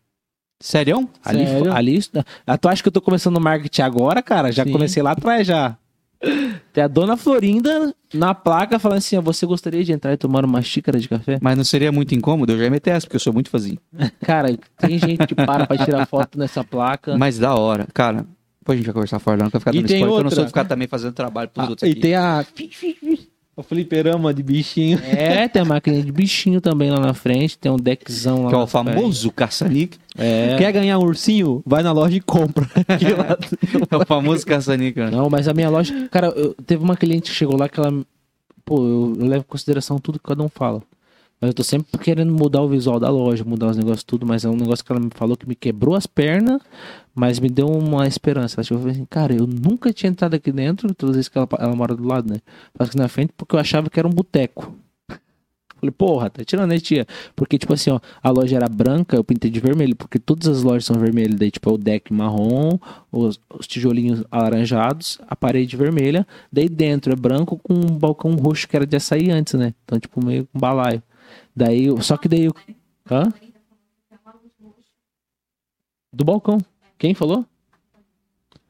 Sério? 0.61 1.09
Ali, 1.23 1.47
Sério? 1.47 1.73
ali 1.73 1.95
isso- 1.95 2.11
ah, 2.45 2.57
tu 2.57 2.67
acha 2.67 2.81
que 2.81 2.87
eu 2.87 2.91
tô 2.91 3.01
começando 3.01 3.39
marketing 3.39 3.81
agora, 3.81 4.21
cara? 4.21 4.51
Já 4.51 4.63
Sim. 4.65 4.71
comecei 4.71 5.01
lá 5.01 5.11
atrás 5.11 5.45
já. 5.47 5.77
Tem 6.73 6.83
a 6.83 6.87
dona 6.89 7.15
Florinda 7.15 7.95
na 8.13 8.35
placa 8.35 8.77
falando 8.77 8.97
assim: 8.97 9.15
ó, 9.15 9.21
você 9.21 9.45
gostaria 9.45 9.81
de 9.85 9.93
entrar 9.93 10.11
e 10.11 10.17
tomar 10.17 10.43
uma 10.43 10.61
xícara 10.61 10.99
de 10.99 11.07
café? 11.07 11.39
Mas 11.41 11.55
não 11.57 11.63
seria 11.63 11.93
muito 11.93 12.13
incômodo? 12.13 12.51
Eu 12.51 12.57
já 12.57 12.63
ia 12.65 12.69
meter 12.69 12.89
essa, 12.91 13.05
porque 13.07 13.15
eu 13.15 13.21
sou 13.21 13.31
muito 13.31 13.49
fãzinho. 13.49 13.79
Cara, 14.21 14.57
tem 14.77 14.97
gente 14.99 15.25
que 15.27 15.33
para 15.35 15.65
pra 15.65 15.77
tirar 15.77 16.05
foto 16.05 16.37
nessa 16.37 16.61
placa. 16.61 17.17
Mas 17.17 17.39
da 17.39 17.55
hora. 17.55 17.87
Cara, 17.93 18.25
depois 18.59 18.75
a 18.75 18.77
gente 18.79 18.85
vai 18.87 18.93
conversar 18.93 19.19
fora, 19.19 19.37
não 19.37 19.49
vai 19.49 19.59
ficar 19.61 19.73
E 19.73 19.77
dando 19.77 19.87
tem 19.87 19.95
spoiler, 19.95 20.07
porque 20.09 20.19
eu 20.19 20.23
não 20.23 20.25
outra. 20.25 20.35
sou 20.35 20.43
de 20.43 20.49
ficar 20.49 20.65
também 20.65 20.87
fazendo 20.89 21.13
trabalho 21.13 21.49
pros 21.49 21.65
Ah, 21.65 21.69
outros 21.69 21.87
e 21.87 21.91
aqui. 21.93 22.01
tem 22.01 22.15
a. 22.15 22.45
O 23.59 23.63
fliperama 23.63 24.33
de 24.33 24.41
bichinho. 24.41 24.97
É, 25.03 25.45
tem 25.49 25.61
a 25.61 25.65
máquina 25.65 26.01
de 26.01 26.09
bichinho 26.13 26.61
também 26.61 26.89
lá 26.89 26.99
na 26.99 27.13
frente, 27.13 27.57
tem 27.57 27.69
um 27.69 27.75
deckzão 27.75 28.43
lá. 28.43 28.49
Que 28.49 28.55
é 28.55 28.57
o 28.57 28.65
famoso 28.67 29.31
caça-níquel. 29.31 29.99
É. 30.17 30.55
Quer 30.57 30.71
ganhar 30.71 30.97
um 30.97 31.03
ursinho? 31.03 31.61
Vai 31.65 31.83
na 31.83 31.91
loja 31.91 32.15
e 32.15 32.21
compra. 32.21 32.65
Lá- 33.17 33.37
É 33.91 33.97
o 33.97 34.05
famoso 34.05 34.45
caça-níquel. 34.45 35.11
Não, 35.11 35.29
mas 35.29 35.47
a 35.49 35.53
minha 35.53 35.69
loja. 35.69 36.07
Cara, 36.09 36.27
eu- 36.27 36.55
teve 36.65 36.81
uma 36.81 36.95
cliente 36.95 37.31
que 37.31 37.35
chegou 37.35 37.57
lá 37.57 37.67
que 37.67 37.77
ela. 37.79 37.91
Pô, 38.63 38.77
eu, 38.77 39.13
eu 39.19 39.25
levo 39.27 39.41
em 39.41 39.49
consideração 39.49 39.99
tudo 39.99 40.19
que 40.19 40.25
cada 40.29 40.41
um 40.41 40.47
fala. 40.49 40.81
Mas 41.41 41.49
eu 41.49 41.53
tô 41.53 41.63
sempre 41.63 41.97
querendo 41.99 42.31
mudar 42.33 42.61
o 42.61 42.67
visual 42.69 42.99
da 42.99 43.09
loja, 43.09 43.43
mudar 43.45 43.67
os 43.67 43.77
negócios 43.77 44.03
tudo, 44.03 44.25
mas 44.25 44.43
é 44.45 44.49
um 44.49 44.55
negócio 44.55 44.83
que 44.85 44.91
ela 44.91 44.99
me 45.01 45.09
falou 45.15 45.35
que 45.37 45.47
me 45.47 45.55
quebrou 45.55 45.95
as 45.95 46.05
pernas, 46.05 46.61
mas 47.19 47.37
me 47.37 47.49
deu 47.49 47.67
uma 47.67 48.07
esperança. 48.07 48.55
Ela 48.55 48.63
chegou 48.63 48.79
e 48.79 48.81
falou 48.83 48.95
assim, 48.95 49.05
cara, 49.05 49.35
eu 49.35 49.45
nunca 49.45 49.91
tinha 49.91 50.09
entrado 50.09 50.35
aqui 50.35 50.53
dentro, 50.53 50.95
todas 50.95 51.09
as 51.09 51.15
vezes 51.17 51.27
que 51.27 51.37
ela, 51.37 51.49
ela 51.59 51.75
mora 51.75 51.93
do 51.93 52.07
lado, 52.07 52.31
né? 52.31 52.39
Mas 52.77 52.87
aqui 52.87 52.97
na 52.97 53.09
frente, 53.09 53.33
porque 53.35 53.57
eu 53.57 53.59
achava 53.59 53.89
que 53.89 53.99
era 53.99 54.07
um 54.07 54.11
boteco. 54.11 54.73
Falei, 55.75 55.91
porra, 55.91 56.29
tá 56.29 56.45
tirando 56.45 56.71
aí, 56.71 56.79
tia. 56.79 57.05
Porque, 57.35 57.57
tipo 57.57 57.73
assim, 57.73 57.89
ó, 57.89 57.99
a 58.23 58.29
loja 58.29 58.55
era 58.55 58.69
branca, 58.69 59.17
eu 59.17 59.23
pintei 59.23 59.51
de 59.51 59.59
vermelho, 59.59 59.97
porque 59.97 60.17
todas 60.17 60.47
as 60.47 60.63
lojas 60.63 60.85
são 60.85 60.97
vermelhas. 60.97 61.35
Daí, 61.35 61.51
tipo, 61.51 61.69
é 61.69 61.73
o 61.73 61.77
deck 61.77 62.13
marrom, 62.13 62.79
os, 63.11 63.37
os 63.53 63.67
tijolinhos 63.67 64.23
alaranjados, 64.31 65.19
a 65.27 65.35
parede 65.35 65.75
vermelha. 65.75 66.25
Daí 66.49 66.69
dentro 66.69 67.11
é 67.11 67.17
branco 67.17 67.59
com 67.61 67.73
um 67.73 67.97
balcão 67.97 68.31
roxo 68.35 68.65
que 68.65 68.77
era 68.77 68.87
de 68.87 68.95
açaí 68.95 69.29
antes, 69.29 69.55
né? 69.55 69.73
Então, 69.83 69.99
tipo, 69.99 70.23
meio 70.23 70.47
com 70.53 70.57
balaio. 70.57 71.03
Daí, 71.53 71.87
só 72.01 72.15
que 72.15 72.29
daí. 72.29 72.49
Hã? 73.11 73.27
Do 76.13 76.23
balcão. 76.23 76.59
Quem 76.99 77.15
falou? 77.15 77.45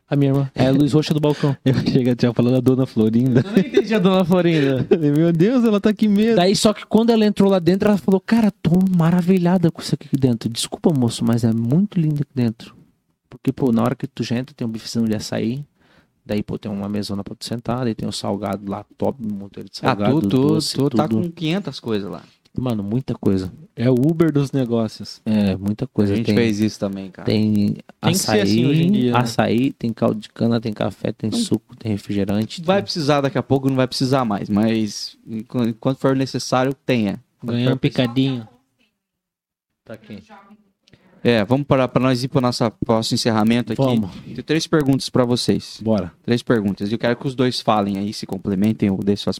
A 0.07 0.15
minha 0.15 0.31
irmã. 0.31 0.51
É 0.55 0.67
a 0.67 0.71
luz 0.71 0.93
roxa 0.93 1.13
do 1.13 1.19
balcão. 1.19 1.55
Eu 1.65 1.73
cheguei 1.75 2.15
tinha 2.15 2.33
falando 2.33 2.53
da 2.53 2.59
dona 2.61 2.85
Florinda. 2.85 3.41
Eu 3.45 3.51
não 3.51 3.57
entendi 3.59 3.93
a 3.93 3.99
dona 3.99 4.23
Florinda. 4.25 4.87
Meu 4.97 5.31
Deus, 5.33 5.63
ela 5.65 5.79
tá 5.81 5.89
aqui 5.89 6.07
mesmo. 6.07 6.35
Daí, 6.35 6.55
só 6.55 6.73
que 6.73 6.85
quando 6.85 7.11
ela 7.11 7.25
entrou 7.25 7.49
lá 7.49 7.59
dentro, 7.59 7.89
ela 7.89 7.97
falou, 7.97 8.19
cara, 8.19 8.49
tô 8.49 8.71
maravilhada 8.97 9.69
com 9.69 9.81
isso 9.81 9.93
aqui 9.93 10.07
dentro. 10.17 10.49
Desculpa, 10.49 10.91
moço, 10.91 11.23
mas 11.25 11.43
é 11.43 11.51
muito 11.51 11.99
lindo 11.99 12.21
aqui 12.23 12.31
dentro. 12.33 12.75
Porque, 13.29 13.51
pô, 13.51 13.71
na 13.71 13.83
hora 13.83 13.95
que 13.95 14.07
tu 14.07 14.23
já 14.23 14.35
entra, 14.37 14.55
tem 14.55 14.65
um 14.65 14.71
bifezinho 14.71 15.05
de 15.07 15.15
açaí. 15.15 15.63
Daí, 16.25 16.41
pô, 16.41 16.57
tem 16.57 16.71
uma 16.71 16.89
mesona 16.89 17.23
pra 17.23 17.35
tu 17.35 17.45
sentar. 17.45 17.83
Daí 17.83 17.93
tem 17.93 18.07
um 18.07 18.11
salgado 18.11 18.69
lá, 18.69 18.83
top, 18.97 19.19
um 19.23 19.35
monteiro 19.35 19.69
de 19.69 19.77
Ah, 19.83 19.89
salgado. 19.89 20.21
tu, 20.21 20.27
tu, 20.29 20.29
doce, 20.29 20.75
tu 20.75 20.89
tá 20.89 21.07
tudo. 21.07 21.21
com 21.21 21.31
500 21.31 21.79
coisas 21.79 22.09
lá. 22.09 22.23
Mano, 22.57 22.83
muita 22.83 23.13
coisa. 23.13 23.51
É 23.75 23.89
o 23.89 23.93
Uber 23.93 24.31
dos 24.33 24.51
negócios. 24.51 25.21
É, 25.25 25.55
muita 25.55 25.87
coisa. 25.87 26.13
a 26.13 26.15
gente 26.15 26.25
tem, 26.25 26.35
fez 26.35 26.59
isso 26.59 26.79
também, 26.79 27.09
cara. 27.09 27.25
tem 27.25 27.53
Tem 27.65 27.73
que 27.75 27.83
açaí, 28.01 28.15
ser 28.39 28.41
assim 28.41 28.65
hoje 28.65 28.83
em 28.83 28.91
dia, 28.91 29.11
né? 29.13 29.17
açaí, 29.19 29.71
tem 29.71 29.93
caldo 29.93 30.19
de 30.19 30.29
cana, 30.29 30.59
tem 30.59 30.73
café, 30.73 31.11
tem 31.13 31.31
suco, 31.31 31.75
tem 31.77 31.91
refrigerante. 31.91 32.61
Vai 32.61 32.77
tem- 32.77 32.83
precisar 32.83 33.21
daqui 33.21 33.37
a 33.37 33.43
pouco, 33.43 33.69
não 33.69 33.75
vai 33.75 33.87
precisar 33.87 34.25
mais, 34.25 34.49
mas 34.49 35.15
enqu- 35.25 35.63
enquanto 35.69 35.99
for 35.99 36.15
necessário, 36.15 36.73
tenha. 36.73 37.23
Ganhar 37.43 37.73
um 37.73 37.77
picadinho. 37.77 38.45
Tá 39.85 39.93
aqui. 39.93 40.21
É, 41.23 41.43
vamos 41.45 41.67
para 41.67 41.87
para 41.87 42.01
nós 42.01 42.23
ir 42.23 42.27
para 42.29 42.39
o 42.39 42.41
nosso 42.41 42.69
próximo 42.85 43.15
encerramento 43.15 43.73
aqui. 43.73 43.81
Vamos, 43.81 44.09
Tenho 44.25 44.43
três 44.43 44.65
perguntas 44.67 45.09
para 45.09 45.25
vocês. 45.25 45.79
bora. 45.81 46.11
Três 46.23 46.41
perguntas. 46.41 46.91
Eu 46.91 46.97
quero 46.97 47.15
que 47.15 47.27
os 47.27 47.35
dois 47.35 47.59
falem 47.61 47.97
aí, 47.97 48.13
se 48.13 48.25
complementem 48.25 48.89
ou 48.89 48.97
deixem 48.97 49.23
suas... 49.23 49.39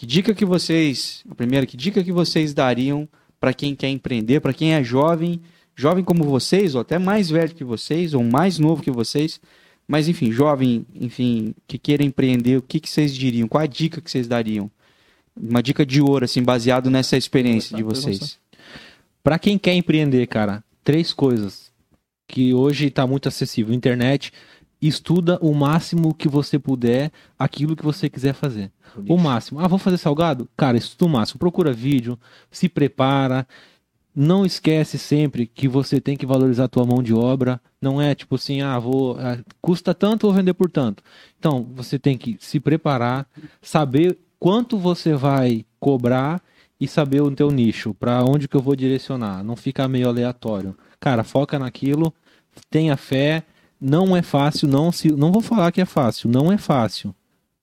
Que 0.00 0.06
dica 0.06 0.32
que 0.32 0.46
vocês... 0.46 1.22
A 1.28 1.34
primeira, 1.34 1.66
que 1.66 1.76
dica 1.76 2.02
que 2.02 2.10
vocês 2.10 2.54
dariam 2.54 3.06
para 3.38 3.52
quem 3.52 3.74
quer 3.74 3.90
empreender, 3.90 4.40
para 4.40 4.54
quem 4.54 4.72
é 4.72 4.82
jovem, 4.82 5.42
jovem 5.76 6.02
como 6.02 6.24
vocês, 6.24 6.74
ou 6.74 6.80
até 6.80 6.98
mais 6.98 7.28
velho 7.28 7.54
que 7.54 7.62
vocês, 7.62 8.14
ou 8.14 8.24
mais 8.24 8.58
novo 8.58 8.82
que 8.82 8.90
vocês, 8.90 9.38
mas 9.86 10.08
enfim, 10.08 10.32
jovem, 10.32 10.86
enfim, 10.94 11.54
que 11.68 11.76
queira 11.76 12.02
empreender, 12.02 12.56
o 12.56 12.62
que, 12.62 12.80
que 12.80 12.88
vocês 12.88 13.14
diriam? 13.14 13.46
Qual 13.46 13.62
a 13.62 13.66
dica 13.66 14.00
que 14.00 14.10
vocês 14.10 14.26
dariam? 14.26 14.70
Uma 15.38 15.62
dica 15.62 15.84
de 15.84 16.00
ouro, 16.00 16.24
assim, 16.24 16.42
baseado 16.42 16.88
nessa 16.88 17.18
experiência 17.18 17.76
de 17.76 17.82
vocês. 17.82 18.38
Pra 19.22 19.38
quem 19.38 19.58
quer 19.58 19.74
empreender, 19.74 20.26
cara, 20.28 20.64
três 20.82 21.12
coisas 21.12 21.70
que 22.26 22.54
hoje 22.54 22.88
tá 22.88 23.06
muito 23.06 23.28
acessível. 23.28 23.74
Internet, 23.74 24.32
estuda 24.88 25.38
o 25.42 25.54
máximo 25.54 26.14
que 26.14 26.28
você 26.28 26.58
puder 26.58 27.12
aquilo 27.38 27.76
que 27.76 27.84
você 27.84 28.08
quiser 28.08 28.32
fazer. 28.32 28.72
O 29.08 29.16
máximo. 29.16 29.60
Ah, 29.60 29.68
vou 29.68 29.78
fazer 29.78 29.98
salgado? 29.98 30.48
Cara, 30.56 30.76
estuda 30.76 31.06
o 31.06 31.08
máximo. 31.08 31.38
Procura 31.38 31.72
vídeo, 31.72 32.18
se 32.50 32.68
prepara. 32.68 33.46
Não 34.14 34.44
esquece 34.44 34.98
sempre 34.98 35.46
que 35.46 35.68
você 35.68 36.00
tem 36.00 36.16
que 36.16 36.26
valorizar 36.26 36.64
a 36.64 36.68
tua 36.68 36.84
mão 36.84 37.02
de 37.02 37.14
obra. 37.14 37.60
Não 37.80 38.00
é 38.00 38.14
tipo 38.14 38.34
assim, 38.34 38.60
ah, 38.60 38.78
vou. 38.78 39.16
ah, 39.18 39.38
custa 39.60 39.94
tanto, 39.94 40.26
vou 40.26 40.34
vender 40.34 40.54
por 40.54 40.70
tanto. 40.70 41.02
Então, 41.38 41.66
você 41.74 41.98
tem 41.98 42.18
que 42.18 42.36
se 42.40 42.58
preparar, 42.58 43.26
saber 43.62 44.18
quanto 44.38 44.78
você 44.78 45.14
vai 45.14 45.64
cobrar 45.78 46.42
e 46.80 46.88
saber 46.88 47.20
o 47.20 47.30
teu 47.30 47.50
nicho, 47.50 47.92
para 47.94 48.24
onde 48.24 48.48
que 48.48 48.56
eu 48.56 48.62
vou 48.62 48.74
direcionar, 48.74 49.44
não 49.44 49.54
ficar 49.54 49.86
meio 49.86 50.08
aleatório. 50.08 50.74
Cara, 50.98 51.22
foca 51.22 51.58
naquilo, 51.58 52.12
tenha 52.70 52.96
fé, 52.96 53.44
não 53.80 54.16
é 54.16 54.22
fácil, 54.22 54.68
não 54.68 54.92
se, 54.92 55.10
não 55.10 55.32
vou 55.32 55.40
falar 55.42 55.72
que 55.72 55.80
é 55.80 55.84
fácil, 55.84 56.28
não 56.28 56.52
é 56.52 56.58
fácil, 56.58 57.14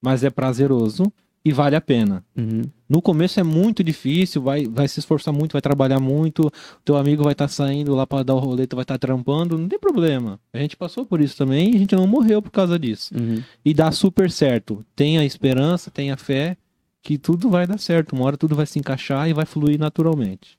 mas 0.02 0.24
é 0.24 0.30
prazeroso 0.30 1.12
e 1.46 1.52
vale 1.54 1.76
a 1.76 1.82
pena. 1.82 2.26
Uhum. 2.36 2.64
No 2.90 3.02
começo 3.02 3.40
é 3.40 3.44
muito 3.44 3.84
difícil, 3.84 4.42
vai, 4.42 4.66
vai 4.66 4.88
se 4.88 5.00
esforçar 5.00 5.34
muito, 5.34 5.54
vai 5.54 5.62
trabalhar 5.62 6.00
muito, 6.00 6.52
teu 6.84 6.98
amigo 6.98 7.24
vai 7.24 7.32
estar 7.32 7.48
saindo 7.48 7.96
lá 7.96 8.06
para 8.06 8.24
dar 8.24 8.36
o 8.36 8.40
rolê, 8.40 8.68
tu 8.68 8.76
vai 8.76 8.84
estar 8.84 8.98
trampando, 8.98 9.58
não 9.58 9.68
tem 9.68 9.80
problema. 9.80 10.40
A 10.52 10.58
gente 10.58 10.76
passou 10.76 11.06
por 11.06 11.22
isso 11.22 11.38
também 11.38 11.72
e 11.72 11.76
a 11.76 11.80
gente 11.80 11.96
não 11.96 12.08
morreu 12.08 12.42
por 12.42 12.52
causa 12.52 12.78
disso. 12.78 13.14
Uhum. 13.16 13.42
E 13.64 13.74
dá 13.74 13.92
super 13.92 14.30
certo. 14.30 14.86
Tenha 14.96 15.24
esperança, 15.24 15.90
tenha 15.90 16.18
fé 16.18 16.58
que 17.02 17.18
tudo 17.18 17.50
vai 17.50 17.66
dar 17.66 17.78
certo. 17.78 18.14
Uma 18.14 18.26
hora 18.26 18.38
tudo 18.38 18.56
vai 18.56 18.66
se 18.66 18.80
encaixar 18.80 19.30
e 19.30 19.34
vai 19.34 19.46
fluir 19.46 19.80
naturalmente. 19.80 20.58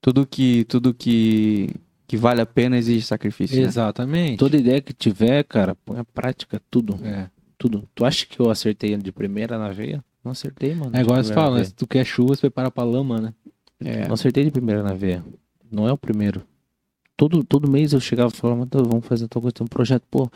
Tudo 0.00 0.24
que 0.24 0.64
tudo 0.64 0.94
que 0.94 1.74
que 2.08 2.16
vale 2.16 2.40
a 2.40 2.46
pena 2.46 2.78
exige 2.78 3.06
sacrifício. 3.06 3.60
né? 3.60 3.68
Exatamente. 3.68 4.38
Toda 4.38 4.56
ideia 4.56 4.80
que 4.80 4.94
tiver, 4.94 5.44
cara, 5.44 5.74
põe 5.84 5.98
a 6.00 6.04
prática, 6.04 6.60
tudo. 6.70 6.98
É. 7.04 7.28
Tudo. 7.58 7.86
Tu 7.94 8.04
acha 8.04 8.24
que 8.24 8.40
eu 8.40 8.50
acertei 8.50 8.96
de 8.96 9.12
primeira 9.12 9.58
na 9.58 9.68
veia? 9.70 10.02
Não 10.24 10.32
acertei, 10.32 10.74
mano. 10.74 10.90
É 10.96 11.00
igual 11.02 11.22
né? 11.22 11.58
na 11.58 11.64
Se 11.64 11.74
tu 11.74 11.86
quer 11.86 12.04
chuva, 12.06 12.34
você 12.34 12.40
prepara 12.42 12.70
pra 12.70 12.82
lama, 12.82 13.20
né? 13.20 13.34
É. 13.78 14.06
Não 14.08 14.14
acertei 14.14 14.42
de 14.42 14.50
primeira 14.50 14.82
na 14.82 14.94
veia. 14.94 15.22
Não 15.70 15.86
é 15.86 15.92
o 15.92 15.98
primeiro. 15.98 16.42
Todo, 17.14 17.44
todo 17.44 17.70
mês 17.70 17.92
eu 17.92 18.00
chegava 18.00 18.32
e 18.32 18.36
falava, 18.36 18.60
"Mano, 18.60 18.88
vamos 18.88 19.06
fazer 19.06 19.28
tal 19.28 19.42
coisa, 19.42 19.52
tem 19.52 19.64
um 19.64 19.68
projeto, 19.68 20.04
pô, 20.10 20.30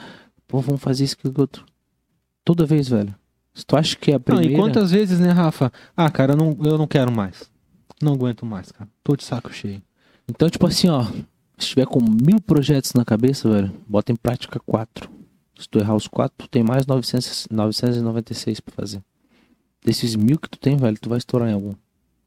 pô, 0.46 0.60
vamos 0.60 0.82
fazer 0.82 1.04
isso, 1.04 1.16
aquilo, 1.18 1.34
outro. 1.38 1.64
Toda 2.44 2.66
vez, 2.66 2.88
velho. 2.88 3.14
Se 3.54 3.64
tu 3.64 3.76
acha 3.76 3.96
que 3.96 4.10
é 4.10 4.14
a 4.14 4.18
Não, 4.18 4.24
primeira... 4.24 4.52
e 4.52 4.56
quantas 4.56 4.90
vezes, 4.90 5.18
né, 5.20 5.30
Rafa? 5.30 5.72
Ah, 5.96 6.10
cara, 6.10 6.32
eu 6.32 6.36
não, 6.36 6.58
eu 6.64 6.76
não 6.76 6.86
quero 6.86 7.10
mais. 7.10 7.50
Não 8.02 8.12
aguento 8.12 8.44
mais, 8.44 8.70
cara. 8.72 8.90
Tô 9.02 9.16
de 9.16 9.24
saco 9.24 9.52
cheio. 9.52 9.80
Então, 10.28 10.50
tipo 10.50 10.66
assim, 10.66 10.88
ó, 10.88 11.06
se 11.62 11.68
tiver 11.68 11.86
com 11.86 12.00
mil 12.00 12.40
projetos 12.40 12.92
na 12.94 13.04
cabeça, 13.04 13.48
velho, 13.50 13.72
bota 13.88 14.12
em 14.12 14.16
prática 14.16 14.60
quatro. 14.60 15.08
Se 15.58 15.68
tu 15.68 15.78
errar 15.78 15.94
os 15.94 16.08
quatro, 16.08 16.34
tu 16.38 16.48
tem 16.48 16.62
mais 16.62 16.86
900, 16.86 17.48
996 17.50 18.60
pra 18.60 18.74
fazer. 18.74 19.02
Desses 19.84 20.14
mil 20.16 20.38
que 20.38 20.48
tu 20.48 20.58
tem, 20.58 20.76
velho, 20.76 20.96
tu 21.00 21.08
vai 21.08 21.18
estourar 21.18 21.48
em 21.48 21.52
algum. 21.52 21.72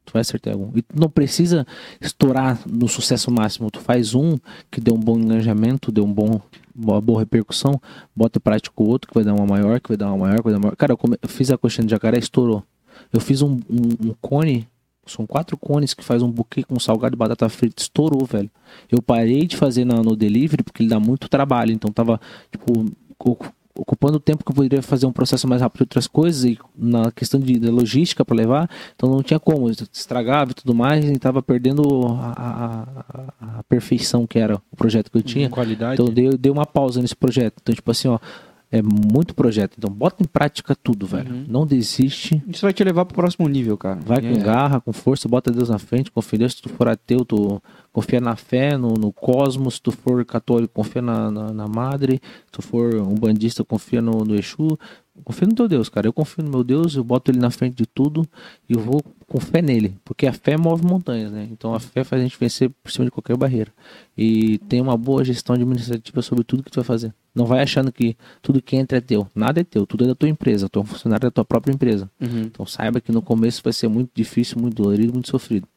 Tu 0.05 0.13
vai 0.13 0.21
acertar 0.21 0.53
em 0.53 0.55
algum. 0.57 0.77
E 0.77 0.81
tu 0.81 0.99
não 0.99 1.09
precisa 1.09 1.65
estourar 1.99 2.59
no 2.69 2.87
sucesso 2.87 3.31
máximo. 3.31 3.71
Tu 3.71 3.79
faz 3.79 4.13
um 4.13 4.37
que 4.69 4.79
deu 4.79 4.93
um 4.93 4.99
bom 4.99 5.17
engajamento, 5.17 5.91
deu 5.91 6.03
um 6.05 6.13
bom, 6.13 6.39
uma 6.75 7.01
boa 7.01 7.19
repercussão, 7.19 7.81
bota 8.15 8.37
em 8.37 8.41
prática 8.41 8.73
o 8.77 8.87
outro 8.87 9.07
que 9.09 9.15
vai 9.15 9.23
dar 9.23 9.33
uma 9.33 9.45
maior, 9.47 9.79
que 9.79 9.89
vai 9.89 9.97
dar 9.97 10.07
uma 10.07 10.17
maior, 10.17 10.37
que 10.37 10.43
vai 10.43 10.53
dar 10.53 10.59
uma 10.59 10.63
maior. 10.65 10.75
Cara, 10.75 10.93
eu, 10.93 10.97
come- 10.97 11.17
eu 11.21 11.27
fiz 11.29 11.49
a 11.49 11.57
coxinha 11.57 11.85
de 11.85 11.91
jacaré, 11.91 12.19
estourou. 12.19 12.63
Eu 13.11 13.19
fiz 13.19 13.41
um, 13.41 13.53
um, 13.69 14.09
um 14.09 14.15
cone, 14.21 14.67
são 15.05 15.25
quatro 15.25 15.57
cones 15.57 15.93
que 15.93 16.03
faz 16.03 16.21
um 16.21 16.31
buquê 16.31 16.63
com 16.63 16.79
salgado 16.79 17.15
e 17.15 17.17
batata 17.17 17.47
frita, 17.49 17.81
estourou, 17.81 18.25
velho. 18.25 18.49
Eu 18.91 19.01
parei 19.01 19.45
de 19.45 19.55
fazer 19.55 19.85
na- 19.85 20.01
no 20.01 20.15
delivery 20.15 20.63
porque 20.63 20.83
ele 20.83 20.89
dá 20.89 20.99
muito 20.99 21.29
trabalho. 21.29 21.71
Então 21.71 21.91
tava, 21.91 22.19
tipo, 22.51 22.85
ocupando 23.77 24.17
o 24.17 24.19
tempo 24.19 24.43
que 24.43 24.51
eu 24.51 24.55
poderia 24.55 24.81
fazer 24.81 25.05
um 25.05 25.11
processo 25.11 25.47
mais 25.47 25.61
rápido 25.61 25.79
de 25.79 25.83
outras 25.83 26.07
coisas 26.07 26.45
e 26.45 26.57
na 26.77 27.11
questão 27.11 27.39
de, 27.39 27.59
de 27.59 27.69
logística 27.69 28.23
para 28.23 28.35
levar, 28.35 28.69
então 28.95 29.09
não 29.09 29.21
tinha 29.21 29.39
como, 29.39 29.69
estragava 29.69 30.51
e 30.51 30.53
tudo 30.53 30.73
mais 30.73 31.03
e 31.03 31.11
estava 31.11 31.41
perdendo 31.41 31.83
a, 32.07 32.31
a, 32.37 33.59
a, 33.59 33.63
perfeição 33.63 34.25
que 34.25 34.39
era 34.39 34.55
o 34.71 34.75
projeto 34.77 35.11
que 35.11 35.17
eu 35.17 35.21
tinha. 35.21 35.49
Qualidade. 35.49 36.01
Então 36.01 36.13
dei, 36.13 36.29
dei 36.37 36.51
uma 36.51 36.65
pausa 36.65 37.01
nesse 37.01 37.15
projeto. 37.15 37.55
Então, 37.61 37.75
tipo 37.75 37.91
assim, 37.91 38.07
ó, 38.07 38.17
é 38.71 38.81
muito 38.81 39.33
projeto. 39.35 39.75
Então 39.77 39.89
bota 39.89 40.23
em 40.23 40.27
prática 40.27 40.75
tudo, 40.75 41.05
velho. 41.05 41.31
Uhum. 41.33 41.45
Não 41.47 41.65
desiste. 41.65 42.43
Isso 42.47 42.61
vai 42.63 42.73
te 42.73 42.83
levar 42.83 43.05
pro 43.05 43.15
próximo 43.15 43.47
nível, 43.47 43.77
cara. 43.77 43.99
Vai 44.05 44.21
com 44.21 44.27
É. 44.27 44.37
garra, 44.37 44.81
com 44.81 44.91
força, 44.91 45.27
bota 45.29 45.51
Deus 45.51 45.69
na 45.69 45.77
frente, 45.79 46.11
confia 46.11 46.37
em 46.37 46.39
Deus. 46.39 46.53
Se 46.53 46.61
tu 46.61 46.69
for 46.69 46.87
ateu, 46.87 47.23
tu 47.23 47.61
confia 47.93 48.19
na 48.19 48.35
fé, 48.35 48.77
no, 48.77 48.93
no 48.93 49.11
cosmos. 49.11 49.75
Se 49.75 49.81
tu 49.81 49.91
for 49.91 50.23
católico, 50.25 50.73
confia 50.73 51.01
na, 51.01 51.31
na, 51.31 51.53
na 51.53 51.67
madre. 51.67 52.21
Se 52.45 52.51
tu 52.51 52.61
for 52.61 52.93
um 52.95 53.15
bandista, 53.15 53.63
confia 53.63 54.01
no, 54.01 54.23
no 54.23 54.35
Exu. 54.35 54.77
Confia 55.23 55.47
no 55.47 55.55
teu 55.55 55.67
Deus, 55.69 55.87
cara. 55.87 56.07
Eu 56.07 56.11
confio 56.11 56.43
no 56.43 56.49
meu 56.51 56.61
Deus, 56.63 56.95
eu 56.95 57.03
boto 57.03 57.31
ele 57.31 57.39
na 57.39 57.49
frente 57.49 57.75
de 57.75 57.85
tudo 57.85 58.27
e 58.67 58.73
eu 58.73 58.79
vou 58.81 59.01
com 59.27 59.39
fé 59.39 59.61
nele. 59.61 59.95
Porque 60.03 60.27
a 60.27 60.33
fé 60.33 60.57
move 60.57 60.85
montanhas, 60.85 61.31
né? 61.31 61.47
Então 61.49 61.73
a 61.73 61.79
fé 61.79 62.03
faz 62.03 62.21
a 62.21 62.25
gente 62.25 62.37
vencer 62.37 62.69
por 62.83 62.91
cima 62.91 63.05
de 63.05 63.11
qualquer 63.11 63.37
barreira. 63.37 63.71
E 64.17 64.57
tem 64.67 64.81
uma 64.81 64.97
boa 64.97 65.23
gestão 65.23 65.55
administrativa 65.55 66.21
sobre 66.21 66.43
tudo 66.43 66.63
que 66.63 66.69
tu 66.69 66.75
vai 66.75 66.83
fazer. 66.83 67.13
Não 67.35 67.45
vai 67.45 67.61
achando 67.61 67.91
que 67.91 68.15
tudo 68.41 68.61
que 68.61 68.77
entra 68.77 68.97
é 68.97 69.01
teu. 69.01 69.27
Nada 69.35 69.59
é 69.59 69.63
teu, 69.63 69.85
tudo 69.85 70.05
é 70.05 70.07
da 70.07 70.15
tua 70.15 70.29
empresa. 70.29 70.69
Tu 70.69 70.79
é 70.79 70.81
um 70.81 70.85
funcionário 70.85 71.27
da 71.27 71.31
tua 71.31 71.43
própria 71.43 71.73
empresa. 71.73 72.09
Uhum. 72.19 72.43
Então 72.43 72.65
saiba 72.65 73.01
que 73.01 73.11
no 73.11 73.21
começo 73.21 73.61
vai 73.61 73.73
ser 73.73 73.89
muito 73.89 74.09
difícil, 74.15 74.57
muito 74.59 74.75
dolorido, 74.75 75.11
muito 75.11 75.29
sofrido. 75.29 75.67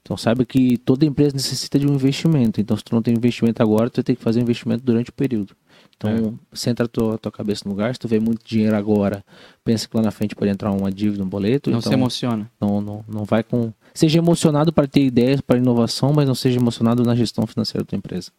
Então 0.00 0.16
saiba 0.16 0.44
que 0.44 0.78
toda 0.78 1.04
empresa 1.04 1.34
necessita 1.34 1.78
de 1.78 1.86
um 1.86 1.94
investimento. 1.94 2.60
Então 2.60 2.76
se 2.76 2.82
tu 2.82 2.94
não 2.94 3.02
tem 3.02 3.14
investimento 3.14 3.62
agora, 3.62 3.90
tu 3.90 3.96
vai 3.96 4.04
ter 4.04 4.16
que 4.16 4.22
fazer 4.22 4.40
investimento 4.40 4.82
durante 4.82 5.10
o 5.10 5.12
período. 5.12 5.54
Então 5.96 6.38
centra 6.52 6.86
a 6.86 6.88
tua, 6.88 7.18
tua 7.18 7.30
cabeça 7.30 7.62
no 7.66 7.70
lugar. 7.70 7.94
Se 7.94 8.00
tu 8.00 8.08
vê 8.08 8.18
muito 8.18 8.44
dinheiro 8.44 8.74
agora, 8.74 9.24
pensa 9.62 9.86
que 9.86 9.96
lá 9.96 10.02
na 10.02 10.10
frente 10.10 10.34
pode 10.34 10.50
entrar 10.50 10.72
uma 10.72 10.90
dívida, 10.90 11.22
um 11.22 11.28
boleto. 11.28 11.70
Não 11.70 11.78
então, 11.78 11.90
se 11.90 11.94
emociona. 11.94 12.50
não, 12.60 12.80
não, 12.80 13.04
não 13.06 13.24
vai 13.24 13.42
com. 13.42 13.72
Seja 13.94 14.18
emocionado 14.18 14.72
para 14.72 14.88
ter 14.88 15.02
ideias, 15.02 15.40
para 15.40 15.58
inovação, 15.58 16.12
mas 16.12 16.26
não 16.26 16.34
seja 16.34 16.58
emocionado 16.58 17.02
na 17.04 17.14
gestão 17.14 17.46
financeira 17.46 17.84
da 17.84 17.90
tua 17.90 17.98
empresa. 17.98 18.32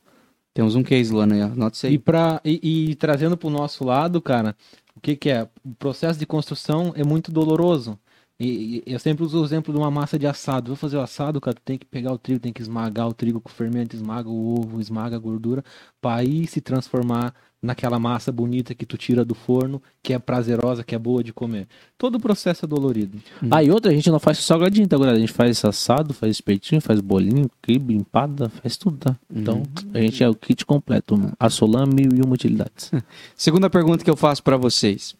Temos 0.53 0.75
um 0.75 0.83
case 0.83 1.13
lá, 1.13 1.25
né? 1.25 1.43
Anota 1.43 1.75
isso 1.75 1.87
E, 1.87 1.97
aí. 1.97 1.99
pra, 1.99 2.41
e, 2.45 2.91
e 2.91 2.95
trazendo 2.95 3.37
pro 3.37 3.49
nosso 3.49 3.83
lado, 3.83 4.21
cara, 4.21 4.55
o 4.95 5.01
que, 5.01 5.15
que 5.15 5.29
é? 5.29 5.43
O 5.63 5.75
processo 5.75 6.17
de 6.19 6.25
construção 6.25 6.93
é 6.95 7.03
muito 7.03 7.31
doloroso. 7.31 7.99
E, 8.39 8.83
e 8.85 8.93
eu 8.93 8.99
sempre 8.99 9.23
uso 9.23 9.41
o 9.41 9.45
exemplo 9.45 9.73
de 9.73 9.79
uma 9.79 9.91
massa 9.91 10.17
de 10.17 10.25
assado. 10.25 10.67
Vou 10.69 10.75
fazer 10.75 10.97
o 10.97 11.01
assado, 11.01 11.39
cara, 11.41 11.57
tem 11.63 11.77
que 11.77 11.85
pegar 11.85 12.11
o 12.13 12.17
trigo, 12.17 12.39
tem 12.39 12.53
que 12.53 12.61
esmagar 12.61 13.07
o 13.07 13.13
trigo 13.13 13.41
com 13.41 13.49
o 13.49 13.51
fermento, 13.53 13.95
esmaga 13.95 14.29
o 14.29 14.59
ovo, 14.59 14.79
esmaga 14.81 15.15
a 15.15 15.19
gordura, 15.19 15.63
para 16.01 16.17
aí 16.21 16.47
se 16.47 16.61
transformar 16.61 17.33
naquela 17.63 17.97
massa 17.97 18.29
bonita 18.29 18.75
que 18.75 18.85
tu 18.85 18.97
tira 18.97 19.23
do 19.23 19.33
forno, 19.33 19.81
que 20.03 20.13
é 20.13 20.19
prazerosa, 20.19 20.83
que 20.83 20.93
é 20.93 20.99
boa 20.99 21.23
de 21.23 21.31
comer. 21.31 21.65
Todo 21.97 22.15
o 22.15 22.19
processo 22.19 22.65
é 22.65 22.67
dolorido. 22.67 23.17
Ah, 23.49 23.63
e 23.63 23.71
outra, 23.71 23.89
a 23.89 23.95
gente 23.95 24.11
não 24.11 24.19
faz 24.19 24.39
só 24.39 24.55
salgadinho, 24.55 24.85
tá, 24.85 24.97
galera? 24.97 25.15
A 25.15 25.19
gente 25.19 25.31
faz 25.31 25.63
assado, 25.63 26.13
faz 26.13 26.33
espetinho, 26.33 26.81
faz 26.81 26.99
bolinho, 26.99 27.49
quibe, 27.61 27.95
empada, 27.95 28.49
faz 28.49 28.75
tudo, 28.75 28.97
tá? 28.97 29.15
Então, 29.33 29.63
a 29.93 29.99
gente 29.99 30.21
é 30.21 30.29
o 30.29 30.35
kit 30.35 30.65
completo. 30.65 31.17
Assolam 31.39 31.87
mil 31.87 32.11
e 32.13 32.21
uma 32.21 32.33
utilidades. 32.33 32.91
Segunda 33.33 33.69
pergunta 33.69 34.03
que 34.03 34.09
eu 34.09 34.17
faço 34.17 34.43
pra 34.43 34.57
vocês. 34.57 35.15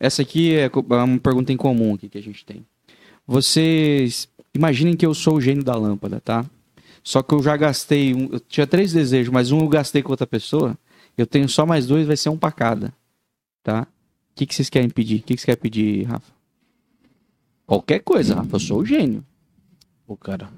Essa 0.00 0.22
aqui 0.22 0.54
é 0.54 0.64
é 0.64 0.96
uma 1.04 1.18
pergunta 1.18 1.52
em 1.52 1.56
comum 1.56 1.94
aqui 1.94 2.08
que 2.08 2.18
a 2.18 2.22
gente 2.22 2.44
tem. 2.44 2.66
Vocês 3.26 4.28
imaginem 4.52 4.96
que 4.96 5.06
eu 5.06 5.14
sou 5.14 5.36
o 5.36 5.40
gênio 5.40 5.62
da 5.62 5.76
lâmpada, 5.76 6.20
tá? 6.20 6.44
Só 7.02 7.22
que 7.22 7.32
eu 7.34 7.40
já 7.40 7.56
gastei, 7.56 8.12
um, 8.12 8.28
eu 8.32 8.40
tinha 8.40 8.66
três 8.66 8.92
desejos, 8.92 9.32
mas 9.32 9.52
um 9.52 9.60
eu 9.60 9.68
gastei 9.68 10.02
com 10.02 10.10
outra 10.10 10.26
pessoa. 10.26 10.76
Eu 11.16 11.26
tenho 11.26 11.48
só 11.48 11.64
mais 11.66 11.86
dois, 11.86 12.06
vai 12.06 12.16
ser 12.16 12.28
um 12.28 12.36
pra 12.38 12.52
cada, 12.52 12.92
tá? 13.62 13.82
O 13.82 14.34
que, 14.34 14.46
que 14.46 14.54
vocês 14.54 14.68
querem 14.68 14.90
pedir? 14.90 15.20
O 15.20 15.22
que, 15.22 15.34
que 15.34 15.40
você 15.40 15.46
quer 15.46 15.56
pedir, 15.56 16.04
Rafa? 16.04 16.32
Qualquer 17.66 18.00
coisa, 18.00 18.34
Rafa. 18.34 18.56
Eu 18.56 18.60
sou 18.60 18.80
o 18.80 18.84
gênio. 18.84 19.24
Pô, 20.06 20.16
cara, 20.16 20.48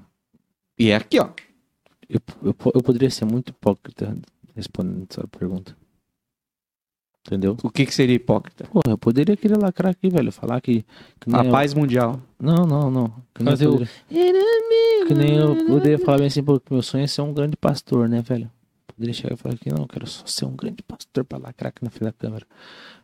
E 0.77 0.89
é 0.89 0.95
aqui, 0.95 1.19
ó. 1.19 1.29
eu, 2.09 2.19
eu, 2.43 2.55
eu 2.75 2.83
poderia 2.83 3.09
ser 3.09 3.25
muito 3.25 3.49
hipócrita 3.49 4.15
respondendo 4.55 5.07
essa 5.09 5.25
pergunta. 5.27 5.75
Entendeu? 7.25 7.57
O 7.63 7.69
que, 7.69 7.85
que 7.85 7.93
seria 7.93 8.15
hipócrita? 8.15 8.65
Pô, 8.71 8.81
eu 8.87 8.97
poderia 8.97 9.35
querer 9.37 9.57
lacrar 9.57 9.91
aqui, 9.91 10.09
velho. 10.09 10.31
Falar 10.31 10.59
que. 10.61 10.83
que 11.19 11.33
A 11.35 11.43
eu- 11.45 11.51
paz 11.51 11.73
mundial. 11.73 12.19
Não, 12.39 12.65
não, 12.65 12.89
não. 12.89 13.13
Que 13.33 13.43
nem 13.43 13.53
eu 13.61 13.69
o- 13.69 13.77
poderia... 13.77 13.93
Que 15.07 15.13
nem 15.13 15.35
eu 15.37 15.65
poderia 15.67 15.99
falar 15.99 16.17
bem 16.19 16.27
assim, 16.27 16.43
pô, 16.43 16.59
que 16.59 16.71
meu 16.71 16.81
sonho 16.81 17.03
é 17.03 17.07
ser 17.07 17.21
um 17.21 17.33
grande 17.33 17.55
pastor, 17.57 18.07
né, 18.07 18.21
velho? 18.21 18.49
Poderia 18.99 19.13
chegar 19.13 19.33
e 19.33 19.37
falar 19.37 19.57
que 19.57 19.69
não, 19.71 19.87
quero 19.87 20.05
só 20.05 20.25
ser 20.25 20.43
um 20.43 20.53
grande 20.53 20.83
pastor 20.83 21.23
pra 21.23 21.37
lacrar 21.37 21.69
aqui 21.69 21.81
na 21.81 21.89
frente 21.89 22.03
da 22.03 22.11
câmera. 22.11 22.45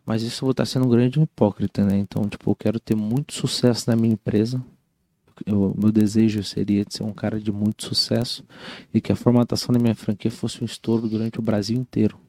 Mas 0.05 0.23
isso 0.23 0.43
eu 0.43 0.47
vou 0.47 0.51
estar 0.51 0.65
sendo 0.65 0.85
um 0.85 0.89
grande 0.89 1.21
hipócrita, 1.21 1.85
né? 1.85 1.97
Então, 1.97 2.27
tipo, 2.27 2.51
eu 2.51 2.55
quero 2.55 2.81
ter 2.81 2.97
muito 2.97 3.33
sucesso 3.33 3.89
na 3.89 3.95
minha 3.95 4.11
empresa. 4.11 4.61
Eu- 5.45 5.73
meu 5.77 5.93
desejo 5.93 6.43
seria 6.43 6.83
de 6.83 6.93
ser 6.93 7.03
um 7.03 7.13
cara 7.13 7.39
de 7.39 7.49
muito 7.49 7.85
sucesso 7.85 8.43
e 8.93 8.99
que 8.99 9.09
a 9.09 9.15
formatação 9.15 9.71
da 9.71 9.79
minha 9.79 9.95
franquia 9.95 10.29
fosse 10.29 10.61
um 10.61 10.65
estouro 10.65 11.07
durante 11.07 11.39
o 11.39 11.41
Brasil 11.41 11.77
inteiro. 11.77 12.19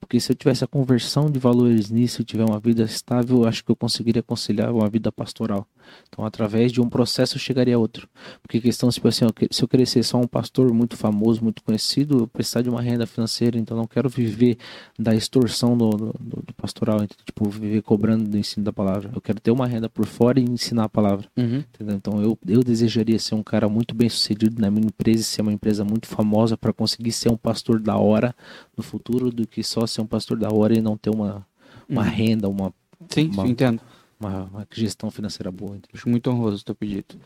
Porque 0.00 0.18
se 0.20 0.32
eu 0.32 0.36
tivesse 0.36 0.64
a 0.64 0.66
conversão 0.66 1.30
de 1.30 1.38
valores 1.38 1.90
nisso, 1.90 2.22
eu 2.22 2.24
tiver 2.24 2.44
uma 2.44 2.58
vida 2.58 2.82
estável, 2.84 3.42
eu 3.42 3.48
acho 3.48 3.64
que 3.64 3.70
eu 3.70 3.76
conseguiria 3.76 4.22
conciliar 4.22 4.72
uma 4.72 4.88
vida 4.88 5.10
pastoral. 5.12 5.66
Então, 6.08 6.24
através 6.24 6.72
de 6.72 6.80
um 6.80 6.88
processo, 6.88 7.36
eu 7.36 7.40
chegaria 7.40 7.76
a 7.76 7.78
outro. 7.78 8.08
Porque 8.42 8.60
questão, 8.60 8.88
tipo 8.90 9.06
assim, 9.06 9.24
se 9.52 9.62
eu 9.62 9.68
querer 9.68 9.86
ser 9.86 10.02
só 10.02 10.18
um 10.18 10.26
pastor 10.26 10.72
muito 10.72 10.96
famoso, 10.96 11.42
muito 11.44 11.62
conhecido, 11.62 12.18
eu 12.20 12.26
precisar 12.26 12.62
de 12.62 12.68
uma 12.68 12.82
renda 12.82 13.06
financeira, 13.06 13.56
então 13.56 13.76
não 13.76 13.86
quero 13.86 14.08
viver 14.08 14.56
da 14.98 15.14
extorsão 15.14 15.76
do, 15.76 15.90
do, 15.90 16.14
do- 16.18 16.54
pastoral, 16.56 17.06
tipo, 17.24 17.48
viver 17.48 17.82
cobrando 17.82 18.28
do 18.28 18.36
ensino 18.36 18.64
da 18.64 18.72
palavra. 18.72 19.10
Eu 19.14 19.20
quero 19.20 19.38
ter 19.40 19.52
uma 19.52 19.66
renda 19.66 19.88
por 19.88 20.06
fora 20.06 20.40
e 20.40 20.42
ensinar 20.42 20.84
a 20.84 20.88
palavra. 20.88 21.28
Entendeu? 21.74 21.94
Então 21.96 22.20
eu, 22.20 22.36
eu 22.48 22.64
desejaria 22.64 23.18
ser 23.18 23.36
um 23.36 23.42
cara 23.42 23.68
muito 23.68 23.94
bem 23.94 24.08
sucedido 24.08 24.60
na 24.60 24.70
minha 24.70 24.86
empresa 24.86 25.20
e 25.20 25.24
ser 25.24 25.42
uma 25.42 25.52
empresa 25.52 25.84
muito 25.84 26.08
famosa 26.08 26.56
para 26.56 26.72
conseguir 26.72 27.12
ser 27.12 27.30
um 27.30 27.36
pastor 27.36 27.78
da 27.78 27.96
hora 27.96 28.34
no 28.76 28.82
futuro 28.82 29.30
do 29.30 29.46
que 29.46 29.62
só 29.66 29.86
ser 29.86 30.00
um 30.00 30.06
pastor 30.06 30.38
da 30.38 30.48
hora 30.52 30.76
e 30.76 30.80
não 30.80 30.96
ter 30.96 31.10
uma, 31.10 31.46
uma 31.88 32.02
Uhum. 32.02 32.08
renda, 32.08 32.48
uma, 32.48 32.72
Sim, 33.10 33.28
Uma- 33.28 33.46
entendo. 33.46 33.80
uma, 34.18 34.44
uma 34.44 34.66
gestão 34.72 35.10
financeira 35.10 35.50
boa. 35.52 35.72
entendeu? 35.76 35.90
Acho 35.94 36.08
muito 36.08 36.30
honroso 36.30 36.62
o 36.62 36.64
teu 36.64 36.74
pedido. 36.74 37.16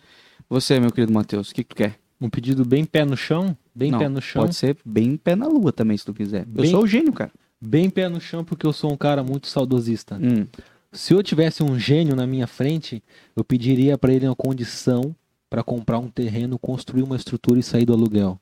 Você, 0.49 0.81
meu 0.81 0.91
querido 0.91 1.13
Matheus, 1.13 1.51
o 1.51 1.55
que, 1.55 1.63
que 1.63 1.69
tu 1.71 1.77
quer? 1.77 1.95
Um 2.21 2.29
pedido 2.29 2.65
bem 2.67 2.85
pé 2.85 3.05
no 3.05 3.17
chão, 3.17 3.57
bem 3.75 3.91
Não, 3.91 3.99
pé 3.99 4.09
no 4.09 4.21
chão. 4.21 4.43
Pode 4.43 4.55
ser 4.55 4.77
bem 4.85 5.17
pé 5.17 5.35
na 5.37 5.47
lua 5.47 5.73
também, 5.73 5.97
se 5.97 6.05
tu 6.05 6.13
quiser. 6.13 6.41
Eu 6.43 6.63
Bem- 6.63 6.71
sou 6.71 6.83
o 6.83 6.87
gênio, 6.87 7.13
cara. 7.13 7.31
Bem 7.61 7.89
pé 7.89 8.09
no 8.09 8.21
chão 8.21 8.45
porque 8.45 8.67
eu 8.67 8.73
sou 8.73 8.93
um 8.93 8.97
cara 8.97 9.23
muito 9.23 9.47
saudosista. 9.47 10.17
Hum. 10.21 10.47
Se 10.93 11.15
eu 11.15 11.23
tivesse 11.23 11.63
um 11.63 11.79
gênio 11.79 12.17
na 12.17 12.27
minha 12.27 12.47
frente, 12.49 13.03
eu 13.37 13.45
pediria 13.45 13.97
para 13.97 14.13
ele 14.13 14.27
uma 14.27 14.35
condição 14.35 15.15
para 15.49 15.63
comprar 15.63 15.99
um 15.99 16.09
terreno, 16.09 16.59
construir 16.59 17.03
uma 17.03 17.17
estrutura 17.17 17.61
e 17.61 17.63
sair 17.63 17.85
do 17.85 17.93
aluguel. 17.93 18.39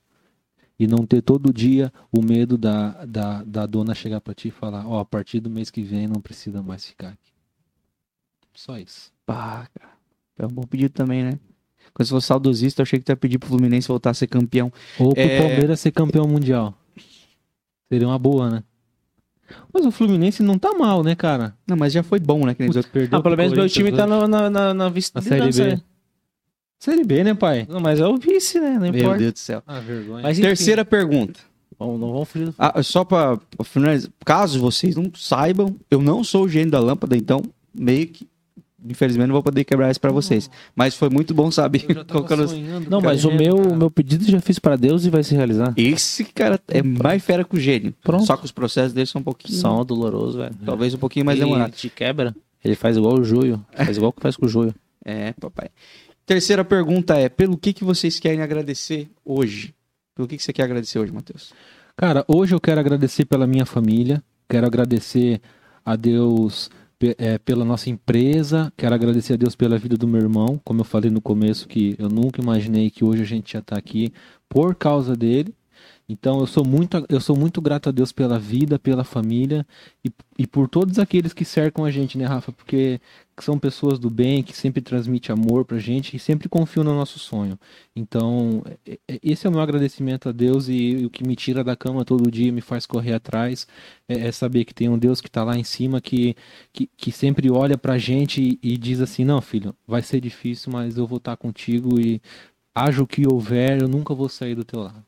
E 0.78 0.86
não 0.86 1.04
ter 1.04 1.22
todo 1.22 1.52
dia 1.52 1.92
o 2.12 2.22
medo 2.22 2.56
da, 2.56 3.04
da, 3.04 3.42
da 3.42 3.66
dona 3.66 3.94
chegar 3.94 4.20
para 4.20 4.32
ti 4.34 4.48
e 4.48 4.52
falar: 4.52 4.86
Ó, 4.86 5.00
a 5.00 5.04
partir 5.04 5.40
do 5.40 5.50
mês 5.50 5.70
que 5.70 5.82
vem 5.82 6.06
não 6.06 6.20
precisa 6.20 6.62
mais 6.62 6.86
ficar 6.86 7.08
aqui. 7.08 7.32
Só 8.54 8.78
isso. 8.78 9.12
Pá, 9.26 9.68
cara. 9.78 9.92
É 10.38 10.46
um 10.46 10.50
bom 10.50 10.62
pedido 10.62 10.92
também, 10.92 11.24
né? 11.24 11.38
Quando 11.92 12.06
você 12.06 12.10
for 12.14 12.20
saudosista, 12.20 12.80
eu 12.80 12.84
achei 12.84 12.98
que 12.98 13.04
tu 13.04 13.10
ia 13.10 13.16
pedir 13.16 13.38
pro 13.38 13.48
Fluminense 13.48 13.88
voltar 13.88 14.10
a 14.10 14.14
ser 14.14 14.28
campeão. 14.28 14.72
Ou 14.98 15.12
pro 15.12 15.20
É. 15.22 15.38
Palmeiras 15.40 15.80
ser 15.80 15.90
campeão 15.90 16.28
mundial. 16.28 16.74
Seria 17.90 18.06
uma 18.06 18.18
boa, 18.18 18.50
né? 18.50 18.62
Mas 19.72 19.86
o 19.86 19.90
Fluminense 19.90 20.42
não 20.42 20.58
tá 20.58 20.74
mal, 20.74 21.02
né, 21.02 21.14
cara? 21.14 21.56
Não, 21.66 21.76
mas 21.76 21.92
já 21.92 22.02
foi 22.02 22.20
bom, 22.20 22.44
né? 22.44 22.54
Que 22.54 22.62
nem 22.62 22.70
Putz, 22.70 22.86
perdeu 22.86 23.18
Ah, 23.18 23.22
pelo 23.22 23.36
menos 23.36 23.52
meu 23.52 23.68
time 23.68 23.90
tá 23.90 24.06
na, 24.06 24.28
na, 24.28 24.50
na, 24.50 24.74
na 24.74 24.90
Na 24.90 25.22
Série 25.22 25.52
B. 25.52 25.82
Série 26.78 27.04
B, 27.04 27.24
né, 27.24 27.34
pai? 27.34 27.66
Não, 27.68 27.80
mas 27.80 27.98
é 28.00 28.06
o 28.06 28.16
vice, 28.16 28.60
né? 28.60 28.72
Não 28.74 28.80
Meu 28.90 28.94
importa. 28.96 29.18
Deus 29.18 29.32
do 29.32 29.38
céu. 29.38 29.62
Ah, 29.66 29.80
vergonha. 29.80 30.22
Mas, 30.22 30.38
Terceira 30.38 30.84
pergunta. 30.84 31.40
Vamos, 31.78 32.00
não 32.00 32.12
vamos 32.12 32.28
fugir 32.28 32.46
do 32.46 32.54
Ah, 32.58 32.82
só 32.82 33.04
pra 33.04 33.36
pra 33.36 33.64
finalizar, 33.64 34.10
caso 34.24 34.58
vocês 34.60 34.96
não 34.96 35.10
saibam, 35.14 35.76
eu 35.90 36.02
não 36.02 36.24
sou 36.24 36.44
o 36.44 36.48
gênio 36.48 36.70
da 36.72 36.80
lâmpada, 36.80 37.16
então 37.16 37.40
meio 37.72 38.08
que, 38.08 38.26
infelizmente, 38.84 39.28
não 39.28 39.34
vou 39.34 39.42
poder 39.44 39.62
quebrar 39.64 39.88
isso 39.90 40.00
pra 40.00 40.10
vocês. 40.10 40.50
Mas 40.74 40.96
foi 40.96 41.08
muito 41.08 41.32
bom 41.34 41.50
saber. 41.52 41.86
Sonhando 42.48 42.90
Não, 42.90 43.00
mas 43.00 43.24
o 43.24 43.30
meu, 43.30 43.56
cara. 43.58 43.76
meu 43.76 43.90
pedido 43.90 44.24
eu 44.24 44.30
já 44.30 44.40
fiz 44.40 44.58
para 44.58 44.74
Deus 44.74 45.04
e 45.04 45.10
vai 45.10 45.22
se 45.22 45.34
realizar. 45.36 45.72
Esse 45.76 46.24
cara 46.24 46.58
é 46.68 46.82
mais 46.82 47.22
fera 47.22 47.44
que 47.44 47.54
o 47.56 47.60
gênio. 47.60 47.94
Pronto. 48.02 48.24
Só 48.26 48.36
que 48.36 48.44
os 48.44 48.52
processos 48.52 48.92
dele 48.92 49.06
são 49.06 49.20
um 49.20 49.24
pouquinho. 49.24 49.56
São 49.56 49.84
doloroso, 49.84 50.38
velho. 50.38 50.54
Talvez 50.64 50.94
um 50.94 50.98
pouquinho 50.98 51.26
mais 51.26 51.38
Ele 51.38 51.46
demorado. 51.46 51.70
te 51.72 51.88
quebra. 51.88 52.34
Ele 52.64 52.74
faz 52.74 52.96
igual 52.96 53.18
o 53.20 53.24
joio. 53.24 53.64
Faz 53.72 53.96
igual 53.96 54.12
que 54.12 54.20
faz 54.20 54.36
com 54.36 54.46
o 54.46 54.48
joio. 54.48 54.74
É, 55.04 55.32
papai. 55.34 55.68
Terceira 56.28 56.62
pergunta 56.62 57.16
é: 57.16 57.26
pelo 57.30 57.56
que, 57.56 57.72
que 57.72 57.82
vocês 57.82 58.20
querem 58.20 58.42
agradecer 58.42 59.10
hoje? 59.24 59.74
Pelo 60.14 60.28
que, 60.28 60.36
que 60.36 60.42
você 60.42 60.52
quer 60.52 60.64
agradecer 60.64 60.98
hoje, 60.98 61.10
Matheus? 61.10 61.54
Cara, 61.96 62.22
hoje 62.28 62.54
eu 62.54 62.60
quero 62.60 62.78
agradecer 62.78 63.24
pela 63.24 63.46
minha 63.46 63.64
família, 63.64 64.22
quero 64.46 64.66
agradecer 64.66 65.40
a 65.82 65.96
Deus 65.96 66.70
eh, 67.00 67.38
pela 67.38 67.64
nossa 67.64 67.88
empresa, 67.88 68.70
quero 68.76 68.94
agradecer 68.94 69.32
a 69.32 69.36
Deus 69.36 69.56
pela 69.56 69.78
vida 69.78 69.96
do 69.96 70.06
meu 70.06 70.20
irmão, 70.20 70.60
como 70.62 70.82
eu 70.82 70.84
falei 70.84 71.10
no 71.10 71.22
começo, 71.22 71.66
que 71.66 71.96
eu 71.98 72.10
nunca 72.10 72.42
imaginei 72.42 72.90
que 72.90 73.06
hoje 73.06 73.22
a 73.22 73.26
gente 73.26 73.54
ia 73.54 73.60
estar 73.60 73.78
aqui 73.78 74.12
por 74.50 74.74
causa 74.74 75.16
dele. 75.16 75.54
Então 76.06 76.40
eu 76.40 76.46
sou 76.46 76.64
muito, 76.64 77.06
eu 77.08 77.20
sou 77.20 77.36
muito 77.36 77.58
grato 77.62 77.88
a 77.88 77.92
Deus 77.92 78.12
pela 78.12 78.38
vida, 78.38 78.78
pela 78.78 79.02
família 79.02 79.66
e, 80.04 80.10
e 80.38 80.46
por 80.46 80.68
todos 80.68 80.98
aqueles 80.98 81.32
que 81.32 81.44
cercam 81.44 81.86
a 81.86 81.90
gente, 81.90 82.18
né, 82.18 82.26
Rafa? 82.26 82.52
Porque 82.52 83.00
são 83.44 83.58
pessoas 83.58 83.98
do 83.98 84.10
bem, 84.10 84.42
que 84.42 84.56
sempre 84.56 84.80
transmitem 84.80 85.32
amor 85.32 85.64
pra 85.64 85.78
gente 85.78 86.16
e 86.16 86.18
sempre 86.18 86.48
confiam 86.48 86.84
no 86.84 86.94
nosso 86.94 87.18
sonho. 87.18 87.58
Então, 87.94 88.62
é- 88.86 88.98
é- 89.08 89.20
esse 89.22 89.46
é 89.46 89.50
o 89.50 89.52
meu 89.52 89.60
agradecimento 89.60 90.28
a 90.28 90.32
Deus 90.32 90.68
e, 90.68 91.04
o 91.04 91.10
que 91.10 91.26
me 91.26 91.34
tira 91.36 91.62
da 91.64 91.76
cama 91.76 92.04
todo 92.04 92.30
dia, 92.30 92.52
me 92.52 92.60
faz 92.60 92.86
correr 92.86 93.14
atrás, 93.14 93.66
é, 94.08 94.28
é 94.28 94.32
saber 94.32 94.64
que 94.64 94.74
tem 94.74 94.88
um 94.88 94.98
Deus 94.98 95.20
que 95.20 95.30
tá 95.30 95.44
lá 95.44 95.56
em 95.56 95.64
cima, 95.64 96.00
que, 96.00 96.36
que, 96.72 96.88
que 96.96 97.12
sempre 97.12 97.50
olha 97.50 97.78
pra 97.78 97.98
gente 97.98 98.40
e, 98.40 98.58
e 98.74 98.76
diz 98.76 99.00
assim, 99.00 99.24
não, 99.24 99.40
filho, 99.40 99.74
vai 99.86 100.02
ser 100.02 100.20
difícil, 100.20 100.72
mas 100.72 100.96
eu 100.96 101.06
vou 101.06 101.18
estar 101.18 101.36
contigo 101.36 102.00
e 102.00 102.20
haja 102.74 103.02
o 103.02 103.06
que 103.06 103.26
houver, 103.26 103.80
eu 103.82 103.88
nunca 103.88 104.14
vou 104.14 104.28
sair 104.28 104.54
do 104.54 104.64
teu 104.64 104.80
lado. 104.80 105.04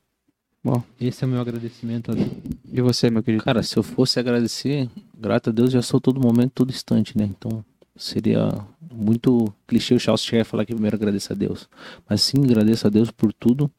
Bom. 0.62 0.82
Esse 1.00 1.24
é 1.24 1.26
o 1.26 1.30
meu 1.30 1.40
agradecimento 1.40 2.10
a 2.10 2.14
Deus. 2.14 2.28
E 2.70 2.80
você, 2.82 3.08
meu 3.08 3.22
querido? 3.22 3.42
Cara, 3.42 3.62
se 3.62 3.76
eu 3.78 3.82
fosse 3.82 4.20
agradecer, 4.20 4.90
grato 5.16 5.48
a 5.48 5.52
Deus, 5.52 5.72
já 5.72 5.80
sou 5.80 5.98
todo 5.98 6.20
momento, 6.20 6.52
todo 6.54 6.70
instante, 6.70 7.16
né? 7.16 7.24
Então, 7.24 7.64
seria 8.00 8.48
muito 8.90 9.52
clichê 9.66 9.94
o 9.94 10.00
Charles 10.00 10.24
Cher 10.24 10.44
falar 10.44 10.64
que 10.64 10.72
primeiro 10.72 10.96
agradeço 10.96 11.32
a 11.32 11.36
Deus. 11.36 11.68
Mas 12.08 12.22
sim, 12.22 12.42
agradeço 12.42 12.86
a 12.86 12.90
Deus 12.90 13.10
por 13.10 13.32
tudo. 13.32 13.70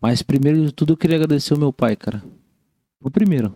Mas 0.00 0.22
primeiro 0.22 0.66
de 0.66 0.72
tudo, 0.72 0.92
eu 0.92 0.96
queria 0.96 1.16
agradecer 1.16 1.54
o 1.54 1.58
meu 1.58 1.72
pai, 1.72 1.96
cara. 1.96 2.22
O 3.00 3.10
primeiro. 3.10 3.54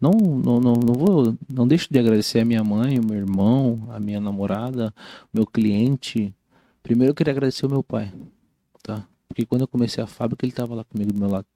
Não, 0.00 0.10
não, 0.12 0.60
não, 0.60 0.74
não 0.74 0.94
vou, 0.94 1.36
não 1.52 1.66
deixo 1.66 1.88
de 1.90 1.98
agradecer 1.98 2.40
a 2.40 2.44
minha 2.44 2.62
mãe, 2.62 2.98
o 2.98 3.04
meu 3.04 3.16
irmão, 3.16 3.88
a 3.90 3.98
minha 3.98 4.20
namorada, 4.20 4.94
meu 5.32 5.46
cliente. 5.46 6.34
Primeiro 6.82 7.10
eu 7.10 7.14
queria 7.14 7.32
agradecer 7.32 7.66
o 7.66 7.70
meu 7.70 7.82
pai, 7.82 8.12
tá? 8.82 9.06
Porque 9.26 9.46
quando 9.46 9.62
eu 9.62 9.68
comecei 9.68 10.04
a 10.04 10.06
fábrica, 10.06 10.44
ele 10.44 10.52
tava 10.52 10.74
lá 10.74 10.84
comigo 10.84 11.12
do 11.12 11.18
meu 11.18 11.30
lado. 11.30 11.46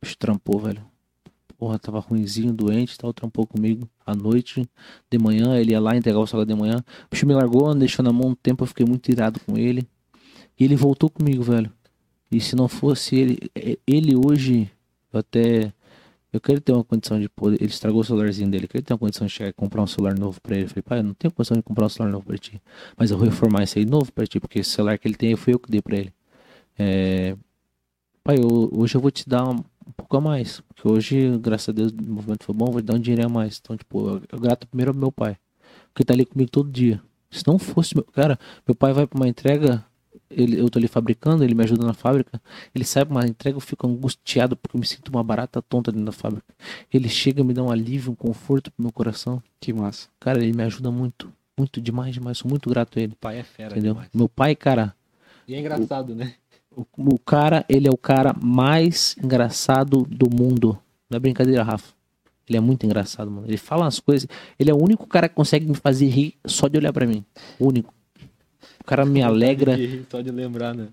O 0.00 0.04
bicho 0.04 0.16
trampou, 0.16 0.58
velho 0.58 0.82
porra, 1.58 1.78
tava 1.78 1.98
ruimzinho, 2.00 2.52
doente 2.52 2.96
tal, 2.96 3.12
trampou 3.12 3.46
comigo 3.46 3.88
à 4.06 4.14
noite, 4.14 4.66
de 5.10 5.18
manhã, 5.18 5.58
ele 5.58 5.72
ia 5.72 5.80
lá 5.80 5.96
entregar 5.96 6.18
o 6.20 6.26
salário 6.26 6.54
de 6.54 6.58
manhã. 6.58 6.76
O 7.06 7.10
bicho 7.10 7.26
me 7.26 7.34
largou, 7.34 7.74
deixou 7.74 8.04
na 8.04 8.12
mão 8.12 8.28
um 8.30 8.34
tempo, 8.34 8.62
eu 8.62 8.68
fiquei 8.68 8.86
muito 8.86 9.10
irado 9.10 9.40
com 9.40 9.58
ele. 9.58 9.86
E 10.58 10.64
ele 10.64 10.76
voltou 10.76 11.10
comigo, 11.10 11.42
velho. 11.42 11.70
E 12.30 12.40
se 12.40 12.54
não 12.56 12.68
fosse 12.68 13.16
ele, 13.16 13.38
é- 13.54 13.78
ele 13.86 14.14
hoje, 14.16 14.70
eu 15.12 15.20
até. 15.20 15.72
Eu 16.32 16.40
quero 16.40 16.60
ter 16.60 16.72
uma 16.72 16.84
condição 16.84 17.18
de 17.18 17.28
poder. 17.28 17.56
Ele 17.60 17.70
estragou 17.70 18.02
o 18.02 18.04
celularzinho 18.04 18.50
dele. 18.50 18.64
Eu 18.66 18.68
quero 18.68 18.84
ter 18.84 18.92
uma 18.92 18.98
condição 18.98 19.26
de 19.26 19.32
chegar 19.32 19.48
e 19.48 19.52
comprar 19.52 19.82
um 19.82 19.86
celular 19.86 20.14
novo 20.18 20.38
pra 20.42 20.54
ele. 20.56 20.64
Eu 20.66 20.68
falei, 20.68 20.82
pai, 20.82 20.98
eu 20.98 21.02
não 21.04 21.14
tenho 21.14 21.32
condição 21.32 21.56
de 21.56 21.62
comprar 21.62 21.86
um 21.86 21.88
celular 21.88 22.12
novo 22.12 22.26
pra 22.26 22.36
ti. 22.36 22.60
Mas 22.98 23.10
eu 23.10 23.16
vou 23.16 23.26
reformar 23.26 23.62
esse 23.62 23.78
aí 23.78 23.86
novo 23.86 24.12
pra 24.12 24.26
ti, 24.26 24.38
porque 24.38 24.58
esse 24.58 24.70
celular 24.70 24.98
que 24.98 25.08
ele 25.08 25.14
tem 25.16 25.34
fui 25.36 25.54
eu 25.54 25.58
que 25.58 25.70
dei 25.70 25.80
pra 25.80 25.96
ele. 25.96 26.12
É... 26.78 27.34
Pai, 28.22 28.36
eu- 28.38 28.70
hoje 28.74 28.94
eu 28.94 29.00
vou 29.00 29.10
te 29.10 29.26
dar 29.28 29.48
um, 29.48 29.64
um 29.88 29.92
pouco 29.92 30.16
a 30.16 30.20
mais. 30.20 30.60
Porque 30.60 30.86
hoje, 30.88 31.38
graças 31.38 31.68
a 31.70 31.72
Deus, 31.72 31.92
o 31.92 32.02
movimento 32.02 32.44
foi 32.44 32.54
bom, 32.54 32.66
vou 32.66 32.82
dar 32.82 32.94
um 32.94 32.98
dinheiro 33.00 33.26
a 33.26 33.28
mais. 33.28 33.58
Então, 33.62 33.76
tipo, 33.76 34.08
eu, 34.08 34.22
eu 34.32 34.38
grato 34.38 34.66
primeiro 34.66 34.92
ao 34.92 34.96
meu 34.96 35.10
pai. 35.10 35.36
Porque 35.92 36.04
tá 36.04 36.14
ali 36.14 36.24
comigo 36.24 36.50
todo 36.50 36.70
dia. 36.70 37.00
Se 37.30 37.42
não 37.46 37.58
fosse 37.58 37.94
meu. 37.94 38.04
Cara, 38.04 38.38
meu 38.66 38.74
pai 38.74 38.92
vai 38.92 39.06
pra 39.06 39.18
uma 39.18 39.28
entrega, 39.28 39.84
ele, 40.30 40.58
eu 40.60 40.68
tô 40.70 40.78
ali 40.78 40.88
fabricando, 40.88 41.42
ele 41.44 41.54
me 41.54 41.62
ajuda 41.64 41.84
na 41.84 41.92
fábrica. 41.94 42.40
Ele 42.74 42.84
sai 42.84 43.04
pra 43.04 43.14
uma 43.16 43.26
entrega, 43.26 43.56
eu 43.56 43.60
fico 43.60 43.86
angustiado 43.86 44.56
porque 44.56 44.76
eu 44.76 44.80
me 44.80 44.86
sinto 44.86 45.08
uma 45.08 45.22
barata 45.24 45.60
tonta 45.62 45.90
dentro 45.90 46.06
da 46.06 46.12
fábrica. 46.12 46.46
Ele 46.92 47.08
chega, 47.08 47.42
me 47.42 47.52
dá 47.52 47.62
um 47.62 47.70
alívio, 47.70 48.12
um 48.12 48.14
conforto 48.14 48.70
pro 48.70 48.82
meu 48.82 48.92
coração. 48.92 49.42
Que 49.60 49.72
massa. 49.72 50.08
Cara, 50.20 50.42
ele 50.42 50.52
me 50.56 50.62
ajuda 50.62 50.90
muito. 50.90 51.32
Muito 51.58 51.80
demais, 51.80 52.14
demais. 52.14 52.38
Sou 52.38 52.48
muito 52.48 52.70
grato 52.70 52.98
a 52.98 53.02
ele. 53.02 53.14
pai 53.20 53.38
é 53.38 53.42
fera 53.42 53.72
Entendeu? 53.72 53.94
demais. 53.94 54.10
Meu 54.14 54.28
pai, 54.28 54.54
cara, 54.54 54.94
E 55.46 55.54
é 55.54 55.58
engraçado, 55.60 56.14
né? 56.14 56.34
O, 56.96 57.18
cara, 57.18 57.64
ele 57.68 57.88
é 57.88 57.90
o 57.90 57.96
cara 57.96 58.34
mais 58.40 59.16
engraçado 59.22 60.02
do 60.08 60.28
mundo. 60.30 60.78
Não 61.10 61.16
é 61.16 61.20
brincadeira, 61.20 61.62
Rafa. 61.62 61.92
Ele 62.48 62.56
é 62.56 62.60
muito 62.60 62.86
engraçado, 62.86 63.30
mano. 63.30 63.46
Ele 63.46 63.56
fala 63.56 63.84
umas 63.84 64.00
coisas. 64.00 64.28
Ele 64.58 64.70
é 64.70 64.74
o 64.74 64.82
único 64.82 65.06
cara 65.06 65.28
que 65.28 65.34
consegue 65.34 65.66
me 65.66 65.74
fazer 65.74 66.06
rir 66.08 66.34
só 66.46 66.66
de 66.68 66.78
olhar 66.78 66.92
pra 66.92 67.06
mim. 67.06 67.24
O 67.58 67.68
único. 67.68 67.92
O 68.80 68.84
cara 68.84 69.04
me 69.04 69.22
alegra. 69.22 69.76
Só 70.10 70.20
de 70.22 70.30
lembrar, 70.30 70.74
né? 70.74 70.88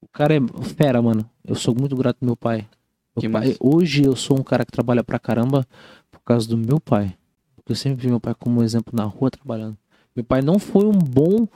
O 0.00 0.08
cara 0.08 0.34
é 0.36 0.40
fera, 0.76 1.00
mano. 1.00 1.28
Eu 1.44 1.54
sou 1.54 1.74
muito 1.78 1.94
grato 1.96 2.18
ao 2.22 2.26
meu 2.26 2.36
pai. 2.36 2.66
Meu 3.14 3.20
Que 3.20 3.28
pai- 3.28 3.56
hoje 3.60 4.04
eu 4.04 4.16
sou 4.16 4.38
um 4.38 4.42
cara 4.42 4.64
que 4.64 4.72
trabalha 4.72 5.04
pra 5.04 5.18
caramba 5.18 5.66
por 6.10 6.20
causa 6.20 6.48
do 6.48 6.56
meu 6.56 6.80
pai. 6.80 7.14
Porque 7.54 7.72
eu 7.72 7.76
sempre 7.76 8.02
vi 8.02 8.08
meu 8.08 8.20
pai 8.20 8.34
como 8.38 8.60
um 8.60 8.64
exemplo 8.64 8.92
na 8.96 9.04
rua 9.04 9.30
trabalhando. 9.30 9.76
Meu 10.14 10.24
pai 10.24 10.42
não 10.42 10.58
foi 10.58 10.84
um 10.86 10.92
bom 10.92 11.46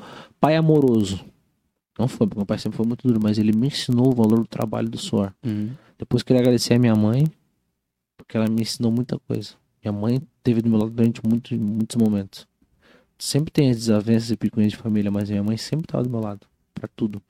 pai 0.40 0.54
amoroso. 0.56 1.24
Não 2.00 2.08
foi, 2.08 2.26
porque 2.26 2.38
meu 2.38 2.46
pai 2.46 2.58
sempre 2.58 2.78
foi 2.78 2.86
muito 2.86 3.06
duro, 3.06 3.20
mas 3.22 3.36
ele 3.36 3.52
me 3.52 3.66
ensinou 3.66 4.08
o 4.08 4.14
valor 4.14 4.38
do 4.38 4.46
trabalho 4.46 4.88
do 4.88 4.96
suor. 4.96 5.34
Uhum. 5.44 5.72
Depois 5.98 6.22
queria 6.22 6.40
agradecer 6.40 6.72
a 6.72 6.78
minha 6.78 6.94
mãe, 6.94 7.26
porque 8.16 8.38
ela 8.38 8.48
me 8.48 8.62
ensinou 8.62 8.90
muita 8.90 9.18
coisa. 9.18 9.50
Minha 9.84 9.92
mãe 9.92 10.22
teve 10.42 10.62
do 10.62 10.70
meu 10.70 10.78
lado 10.78 10.92
durante 10.92 11.20
muitos, 11.22 11.58
muitos 11.58 11.96
momentos. 11.96 12.48
Sempre 13.18 13.50
tem 13.50 13.68
as 13.68 13.76
desavenças 13.76 14.30
e 14.30 14.36
picuinhas 14.36 14.72
de 14.72 14.78
família, 14.78 15.10
mas 15.10 15.28
minha 15.28 15.42
mãe 15.42 15.58
sempre 15.58 15.84
estava 15.84 16.02
do 16.02 16.08
meu 16.08 16.20
lado, 16.20 16.46
pra 16.72 16.88
tudo. 16.96 17.20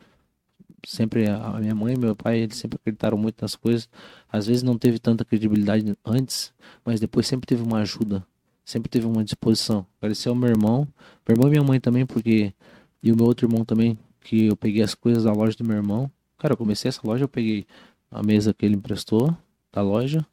Sempre 0.87 1.29
a 1.29 1.59
minha 1.59 1.75
mãe 1.75 1.95
e 1.95 1.99
meu 1.99 2.15
pai, 2.15 2.39
eles 2.39 2.57
sempre 2.57 2.77
acreditaram 2.77 3.19
muito 3.19 3.43
nas 3.43 3.57
coisas. 3.57 3.89
Às 4.31 4.47
vezes 4.47 4.63
não 4.63 4.79
teve 4.79 5.01
tanta 5.01 5.25
credibilidade 5.25 5.85
antes, 6.05 6.53
mas 6.85 7.01
depois 7.01 7.27
sempre 7.27 7.49
teve 7.49 7.65
uma 7.65 7.79
ajuda, 7.79 8.25
sempre 8.65 8.89
teve 8.89 9.05
uma 9.05 9.25
disposição. 9.25 9.85
Agradecer 10.01 10.29
ao 10.29 10.37
meu 10.37 10.49
irmão, 10.49 10.87
meu 11.27 11.35
irmão 11.35 11.49
e 11.49 11.51
minha 11.51 11.65
mãe 11.65 11.81
também, 11.81 12.07
porque 12.07 12.55
e 13.03 13.11
o 13.11 13.17
meu 13.17 13.27
outro 13.27 13.47
irmão 13.49 13.65
também, 13.65 13.99
que 14.21 14.47
eu 14.47 14.57
peguei 14.57 14.83
as 14.83 14.95
coisas 14.95 15.25
da 15.25 15.33
loja 15.33 15.57
do 15.57 15.65
meu 15.65 15.77
irmão. 15.77 16.11
Cara, 16.39 16.55
eu 16.55 16.57
comecei 16.57 16.89
essa 16.89 17.01
loja, 17.05 17.25
eu 17.25 17.29
peguei 17.29 17.67
a 18.11 18.23
mesa 18.23 18.53
que 18.53 18.65
ele 18.65 18.75
emprestou 18.77 19.37
da 19.73 19.83
loja, 19.83 20.27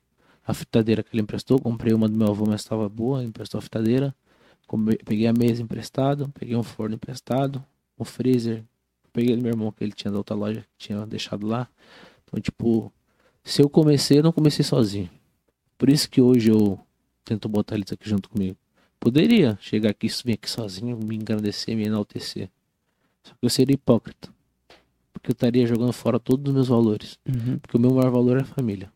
a 0.45 0.53
fritadeira 0.53 1.03
que 1.03 1.09
ele 1.13 1.21
emprestou, 1.21 1.59
comprei 1.59 1.93
uma 1.93 2.07
do 2.07 2.15
meu 2.17 2.27
avô, 2.27 2.45
mas 2.47 2.61
estava 2.61 2.87
boa, 2.87 3.23
emprestou 3.23 3.57
a 3.57 3.61
fritadeira. 3.61 4.15
Peguei 5.05 5.27
a 5.27 5.33
mesa 5.33 5.61
emprestado, 5.61 6.29
peguei 6.37 6.55
um 6.55 6.63
forno 6.63 6.95
emprestado, 6.95 7.63
um 7.97 8.03
freezer, 8.03 8.63
peguei 9.13 9.35
do 9.35 9.41
meu 9.41 9.51
irmão 9.51 9.71
que 9.71 9.83
ele 9.83 9.93
tinha 9.93 10.11
da 10.11 10.17
outra 10.17 10.35
loja, 10.35 10.61
que 10.61 10.87
tinha 10.87 11.05
deixado 11.05 11.47
lá. 11.47 11.69
Então, 12.23 12.39
tipo, 12.39 12.91
se 13.43 13.61
eu 13.61 13.69
comecei, 13.69 14.19
eu 14.19 14.23
não 14.23 14.31
comecei 14.31 14.63
sozinho. 14.63 15.09
Por 15.77 15.89
isso 15.89 16.09
que 16.09 16.21
hoje 16.21 16.51
eu 16.51 16.77
tento 17.23 17.47
botar 17.47 17.75
eles 17.75 17.91
aqui 17.91 18.09
junto 18.09 18.29
comigo. 18.29 18.57
Poderia 18.99 19.57
chegar 19.61 19.91
aqui, 19.91 20.07
vir 20.25 20.33
aqui 20.33 20.49
sozinho, 20.49 20.97
me 20.97 21.15
engrandecer, 21.15 21.75
me 21.75 21.85
enaltecer. 21.85 22.49
Eu 23.41 23.49
seria 23.49 23.73
hipócrita. 23.73 24.29
Porque 25.13 25.31
eu 25.31 25.33
estaria 25.33 25.65
jogando 25.65 25.93
fora 25.93 26.19
todos 26.19 26.47
os 26.49 26.53
meus 26.53 26.67
valores. 26.67 27.17
Uhum. 27.27 27.59
Porque 27.59 27.77
o 27.77 27.79
meu 27.79 27.93
maior 27.93 28.11
valor 28.11 28.37
é 28.37 28.41
a 28.41 28.45
família. 28.45 28.91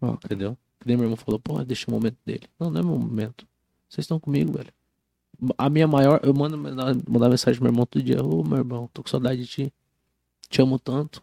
Ó. 0.00 0.12
Entendeu? 0.12 0.56
Que 0.80 0.86
nem 0.86 0.96
meu 0.96 1.04
irmão 1.04 1.16
falou, 1.16 1.38
pô, 1.38 1.62
deixa 1.64 1.90
o 1.90 1.94
momento 1.94 2.16
dele. 2.24 2.44
Não, 2.58 2.70
não 2.70 2.80
é 2.80 2.82
meu 2.82 2.98
momento. 2.98 3.46
Vocês 3.88 4.04
estão 4.04 4.18
comigo, 4.18 4.52
velho. 4.52 4.72
A 5.56 5.70
minha 5.70 5.86
maior, 5.86 6.20
eu 6.22 6.34
mando 6.34 6.58
mandar, 6.58 7.28
mensagem 7.28 7.58
pro 7.58 7.64
meu 7.64 7.72
irmão 7.72 7.86
todo 7.86 8.02
dia, 8.02 8.22
ô 8.22 8.42
meu 8.42 8.58
irmão, 8.58 8.88
tô 8.92 9.02
com 9.02 9.08
saudade 9.08 9.42
de 9.42 9.46
ti. 9.46 9.72
Te 10.48 10.60
amo 10.60 10.78
tanto. 10.78 11.22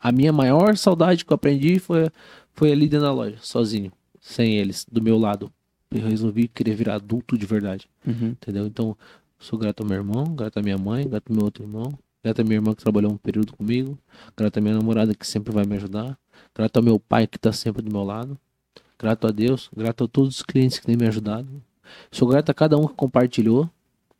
A 0.00 0.12
minha 0.12 0.32
maior 0.32 0.76
saudade 0.76 1.24
que 1.24 1.32
eu 1.32 1.34
aprendi 1.34 1.78
foi, 1.78 2.10
foi 2.52 2.70
ali 2.70 2.88
dentro 2.88 3.06
da 3.06 3.12
loja, 3.12 3.38
sozinho. 3.40 3.92
Sem 4.20 4.56
eles, 4.56 4.86
do 4.90 5.00
meu 5.00 5.18
lado. 5.18 5.50
Eu 5.90 6.02
resolvi 6.06 6.48
querer 6.48 6.74
virar 6.74 6.96
adulto 6.96 7.38
de 7.38 7.46
verdade. 7.46 7.88
Uhum. 8.06 8.28
Entendeu? 8.28 8.66
Então, 8.66 8.96
sou 9.38 9.58
grato 9.58 9.82
ao 9.82 9.88
meu 9.88 9.98
irmão, 9.98 10.24
grato 10.34 10.58
à 10.58 10.62
minha 10.62 10.78
mãe, 10.78 11.08
grato 11.08 11.30
ao 11.30 11.36
meu 11.36 11.44
outro 11.44 11.62
irmão, 11.64 11.98
grato 12.22 12.40
à 12.40 12.44
minha 12.44 12.56
irmã 12.56 12.74
que 12.74 12.82
trabalhou 12.82 13.12
um 13.12 13.16
período 13.16 13.52
comigo, 13.54 13.98
grato 14.36 14.58
à 14.58 14.60
minha 14.60 14.74
namorada 14.74 15.14
que 15.14 15.26
sempre 15.26 15.52
vai 15.52 15.64
me 15.64 15.76
ajudar, 15.76 16.18
grato 16.54 16.76
ao 16.76 16.82
meu 16.82 16.98
pai 16.98 17.26
que 17.26 17.38
tá 17.38 17.52
sempre 17.52 17.82
do 17.82 17.90
meu 17.90 18.02
lado, 18.02 18.38
grato 18.98 19.26
a 19.26 19.30
Deus, 19.30 19.70
grato 19.76 20.04
a 20.04 20.08
todos 20.08 20.36
os 20.36 20.42
clientes 20.42 20.78
que 20.78 20.86
têm 20.86 20.96
me 20.96 21.06
ajudado. 21.06 21.48
Sou 22.10 22.26
grato 22.26 22.50
a 22.50 22.54
cada 22.54 22.76
um 22.76 22.86
que 22.86 22.94
compartilhou, 22.94 23.70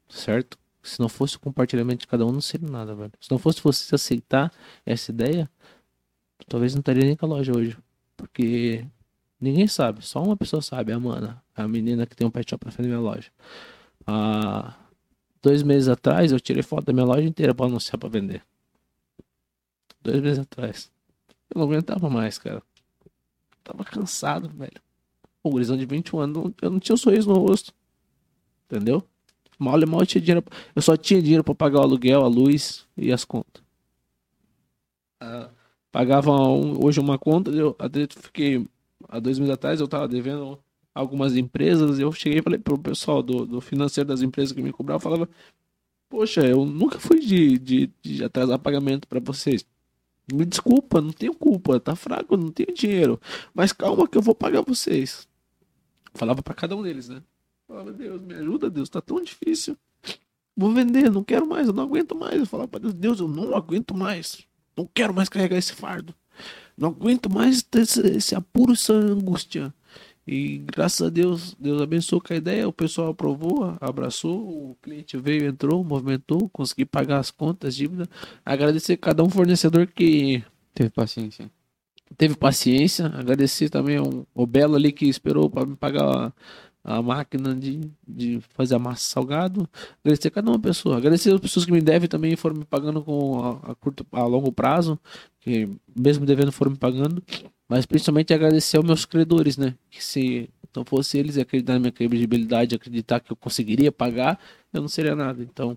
certo? 0.09 0.59
Se 0.83 1.01
não 1.01 1.09
fosse 1.09 1.37
o 1.37 1.41
compartilhamento 1.41 2.01
de 2.01 2.07
cada 2.07 2.25
um, 2.25 2.33
não 2.33 2.41
seria 2.41 2.69
nada, 2.69 2.95
velho. 2.95 3.13
Se 3.21 3.31
não 3.31 3.39
fosse 3.39 3.61
você 3.61 3.95
aceitar 3.95 4.53
essa 4.85 5.11
ideia, 5.11 5.51
talvez 6.49 6.75
não 6.75 6.81
estaria 6.81 7.05
nem 7.05 7.17
com 7.17 7.27
a 7.27 7.29
loja 7.29 7.53
hoje. 7.57 7.77
Porque 8.17 8.87
ninguém 9.41 9.67
sabe, 9.67 10.05
só 10.05 10.23
uma 10.23 10.37
pessoa 10.37 10.63
sabe, 10.63 10.93
a 10.93 11.01
Mana, 11.01 11.43
a 11.55 11.67
menina 11.67 12.07
que 12.07 12.15
tem 12.15 12.27
um 12.27 12.31
pet 12.31 12.49
shop 12.49 12.65
na 12.65 12.71
frente 12.71 12.89
da 12.89 12.97
minha 12.97 13.11
loja. 13.11 13.31
Há 14.07 14.77
dois 15.47 15.63
meses 15.63 15.89
atrás 15.89 16.33
eu 16.33 16.41
tirei 16.41 16.63
foto 16.63 16.87
da 16.87 16.93
minha 16.93 17.07
loja 17.07 17.23
inteira 17.27 17.55
pra 17.55 17.67
anunciar 17.67 17.97
pra 17.99 18.09
vender. 18.09 18.43
Dois 20.03 20.21
meses 20.21 20.39
atrás. 20.41 20.91
Eu 21.55 21.61
não 21.61 21.67
aguentava 21.67 22.11
mais, 22.11 22.37
cara. 22.39 22.61
Tava 23.63 23.85
cansado, 23.85 24.49
velho. 24.49 24.81
O 25.43 25.51
gurizão 25.51 25.77
de 25.77 25.87
21 25.87 26.19
anos, 26.19 26.53
eu 26.61 26.71
não 26.71 26.81
tinha 26.81 26.95
um 26.95 26.99
sorriso 26.99 27.29
no 27.29 27.39
rosto. 27.39 27.73
Entendeu? 28.65 29.03
Mal 29.59 29.81
e 29.81 29.87
mal 29.87 30.01
eu 30.01 30.07
tinha 30.07 30.21
dinheiro. 30.21 30.45
Eu 30.75 30.83
só 30.83 30.97
tinha 30.97 31.23
dinheiro 31.23 31.45
pra 31.45 31.55
pagar 31.55 31.79
o 31.81 31.83
aluguel, 31.83 32.25
a 32.25 32.29
luz 32.29 32.85
e 32.97 33.13
as 33.13 33.25
contas. 33.25 33.63
Ah, 35.21 35.49
pagava 35.93 36.31
um- 36.33 36.85
hoje 36.85 36.99
uma 37.01 37.19
conta, 37.19 37.51
eu 37.51 37.75
até 37.79 38.07
fiquei. 38.11 38.67
Há 39.09 39.19
dois 39.21 39.39
meses 39.39 39.55
atrás 39.55 39.81
eu 39.81 39.87
tava 39.89 40.09
devendo 40.09 40.59
algumas 40.97 41.37
empresas. 41.37 41.99
Eu 41.99 42.11
cheguei 42.11 42.39
e 42.39 42.43
falei 42.43 42.59
pro 42.59 42.79
pessoal 42.79 43.23
do, 43.23 43.47
do 43.47 43.61
financeiro 43.61 44.09
das 44.09 44.23
empresas 44.23 44.53
que 44.53 44.63
me 44.63 44.73
cobravam, 44.73 45.01
falava, 45.01 45.29
poxa, 46.09 46.45
eu 46.47 46.65
nunca 46.65 46.99
fui 46.99 47.21
de, 47.21 47.59
de, 47.59 47.91
de 48.03 48.25
atrasar 48.25 48.59
pagamento 48.59 49.07
pra 49.07 49.21
vocês. 49.21 49.65
Me 50.33 50.45
desculpa, 50.45 51.01
não 51.01 51.13
tenho 51.13 51.35
culpa, 51.35 51.79
tá 51.79 51.95
fraco, 51.95 52.37
não 52.37 52.51
tenho 52.51 52.75
dinheiro. 52.75 53.21
Mas 53.55 53.73
calma 53.73 54.09
que 54.09 54.17
eu 54.19 54.23
vou 54.23 54.35
pagar 54.35 54.63
vocês. 54.63 55.29
Falava 56.15 56.43
pra 56.43 56.55
cada 56.55 56.75
um 56.75 56.83
deles, 56.83 57.09
né? 57.09 57.23
Falava, 57.69 57.93
Deus, 57.93 58.21
me 58.21 58.35
ajuda, 58.35 58.71
Deus, 58.71 58.89
tá 58.89 59.01
tão 59.01 59.23
difícil. 59.23 59.77
Vou 60.57 60.73
vender, 60.73 61.11
não 61.11 61.23
quero 61.23 61.47
mais, 61.47 61.67
eu 61.69 61.73
não 61.73 61.85
aguento 61.85 62.15
mais. 62.17 62.41
Eu 62.41 62.47
falava 62.47 62.69
pra 62.69 62.81
Deus, 62.81 62.95
Deus, 62.95 63.21
eu 63.21 63.29
não 63.29 63.55
aguento 63.55 63.95
mais. 63.95 64.45
Não 64.77 64.89
quero 64.93 65.13
mais 65.15 65.29
carregar 65.29 65.59
esse 65.59 65.75
fardo. 65.75 66.15
Não 66.77 66.89
aguento 66.89 67.31
mais 67.31 67.63
ter 67.63 67.83
esse, 67.83 68.01
esse 68.09 68.35
apuro, 68.35 68.73
essa 68.73 68.93
angústia. 68.93 69.73
E 70.27 70.59
graças 70.59 71.07
a 71.07 71.11
Deus, 71.11 71.55
Deus 71.59 71.81
abençoou 71.81 72.21
com 72.21 72.33
a 72.33 72.37
ideia, 72.37 72.69
o 72.69 72.73
pessoal 72.73 73.11
aprovou, 73.11 73.77
abraçou, 73.81 74.73
o 74.73 74.77
cliente 74.83 75.17
veio, 75.17 75.47
entrou, 75.47 75.85
movimentou, 75.85 76.49
consegui 76.49 76.85
pagar 76.85 77.19
as 77.19 77.31
contas, 77.31 77.77
dívida. 77.77 78.09
Agradecer 78.45 78.95
a 78.95 78.99
cada 78.99 79.23
um 79.23 79.31
fornecedor 79.31 79.87
que 79.87 80.43
Teve 80.75 80.91
paciência. 80.91 81.51
teve 82.19 82.37
paciência. 82.37 83.07
Agradecer 83.07 83.71
também 83.71 83.97
ao, 83.97 84.27
ao 84.35 84.47
Belo 84.47 84.75
ali 84.77 84.93
que 84.93 85.07
esperou 85.07 85.49
para 85.49 85.65
me 85.65 85.77
pagar 85.77 86.35
a, 86.85 86.97
a 86.97 87.03
máquina 87.03 87.55
de, 87.55 87.81
de 88.07 88.41
fazer 88.51 88.75
a 88.75 88.79
massa 88.79 89.09
salgado. 89.09 89.69
Agradecer 90.05 90.29
a 90.29 90.31
cada 90.33 90.51
uma 90.51 90.59
pessoa. 90.59 90.97
Agradecer 90.99 91.33
as 91.33 91.41
pessoas 91.41 91.65
que 91.65 91.73
me 91.73 91.81
devem 91.81 92.09
também 92.09 92.37
foram 92.37 92.57
me 92.57 92.65
pagando 92.65 93.03
com 93.03 93.41
a, 93.43 93.73
a 93.73 93.75
curto, 93.77 94.05
a 94.13 94.25
longo 94.25 94.53
prazo, 94.53 94.99
que 95.41 95.69
mesmo 95.99 96.27
devendo 96.27 96.53
foram 96.53 96.73
me 96.73 96.79
pagando. 96.79 97.23
Mas 97.69 97.85
principalmente 97.87 98.33
agradecer 98.33 98.77
aos 98.77 98.87
meus 98.87 99.05
credores, 99.05 99.57
né? 99.57 99.75
Que 99.91 100.03
se 100.03 100.49
não 100.75 100.85
fosse 100.85 101.19
eles 101.19 101.39
acreditar 101.39 101.75
na 101.75 101.81
minha 101.81 101.93
credibilidade, 101.93 102.75
acreditar 102.75 103.21
que 103.21 103.33
eu 103.33 103.37
conseguiria 103.37 103.91
pagar, 103.91 104.39
eu 104.73 104.81
não 104.81 104.89
seria 104.89 105.17
nada. 105.17 105.43
Então, 105.43 105.77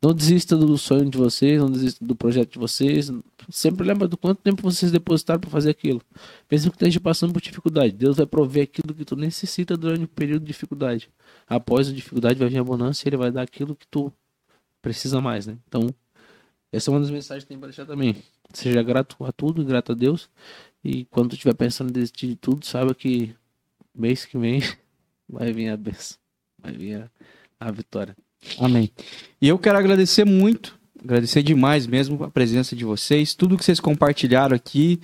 não 0.00 0.14
desista 0.14 0.56
do 0.56 0.78
sonho 0.78 1.10
de 1.10 1.18
vocês, 1.18 1.60
não 1.60 1.70
desista 1.70 2.04
do 2.04 2.14
projeto 2.14 2.52
de 2.52 2.58
vocês. 2.58 3.10
Sempre 3.50 3.84
lembra 3.84 4.06
do 4.06 4.16
quanto 4.16 4.40
tempo 4.40 4.62
vocês 4.62 4.92
depositaram 4.92 5.40
para 5.40 5.50
fazer 5.50 5.70
aquilo. 5.70 6.00
Mesmo 6.48 6.70
que 6.70 6.76
esteja 6.76 7.00
passando 7.00 7.32
por 7.32 7.42
dificuldade, 7.42 7.92
Deus 7.92 8.16
vai 8.16 8.26
prover 8.26 8.62
aquilo 8.62 8.94
que 8.94 9.04
tu 9.04 9.16
necessita 9.16 9.76
durante 9.76 10.04
o 10.04 10.08
período 10.08 10.42
de 10.42 10.46
dificuldade. 10.46 11.10
Após 11.48 11.88
a 11.88 11.92
dificuldade 11.92 12.38
vai 12.38 12.48
vir 12.48 12.58
a 12.58 12.64
bonança 12.64 13.02
e 13.04 13.08
ele 13.08 13.16
vai 13.16 13.32
dar 13.32 13.42
aquilo 13.42 13.74
que 13.74 13.86
tu 13.88 14.12
precisa 14.80 15.20
mais, 15.20 15.48
né? 15.48 15.58
Então, 15.66 15.92
essa 16.70 16.90
é 16.90 16.94
uma 16.94 17.00
das 17.00 17.10
mensagens 17.10 17.42
que 17.42 17.48
tem 17.48 17.58
para 17.58 17.68
deixar 17.68 17.84
também. 17.84 18.14
Seja 18.52 18.82
grato 18.82 19.16
a 19.24 19.32
tudo, 19.32 19.64
grato 19.64 19.92
a 19.92 19.94
Deus. 19.94 20.28
E 20.84 21.04
quando 21.06 21.30
tu 21.30 21.34
estiver 21.34 21.54
pensando 21.54 21.90
em 21.90 21.92
desistir 21.92 22.28
de 22.28 22.36
tudo, 22.36 22.64
saiba 22.64 22.94
que 22.94 23.34
mês 23.94 24.24
que 24.24 24.38
vem 24.38 24.62
vai 25.28 25.52
vir 25.52 25.68
a 25.68 25.76
bênção. 25.76 26.16
Vai 26.62 26.72
vir 26.72 26.94
a, 27.02 27.10
a 27.60 27.70
vitória. 27.70 28.16
Amém. 28.58 28.90
E 29.40 29.48
eu 29.48 29.58
quero 29.58 29.78
agradecer 29.78 30.24
muito, 30.24 30.78
agradecer 31.02 31.42
demais 31.42 31.86
mesmo 31.86 32.22
a 32.22 32.30
presença 32.30 32.76
de 32.76 32.84
vocês, 32.84 33.34
tudo 33.34 33.56
que 33.56 33.64
vocês 33.64 33.80
compartilharam 33.80 34.54
aqui. 34.54 35.00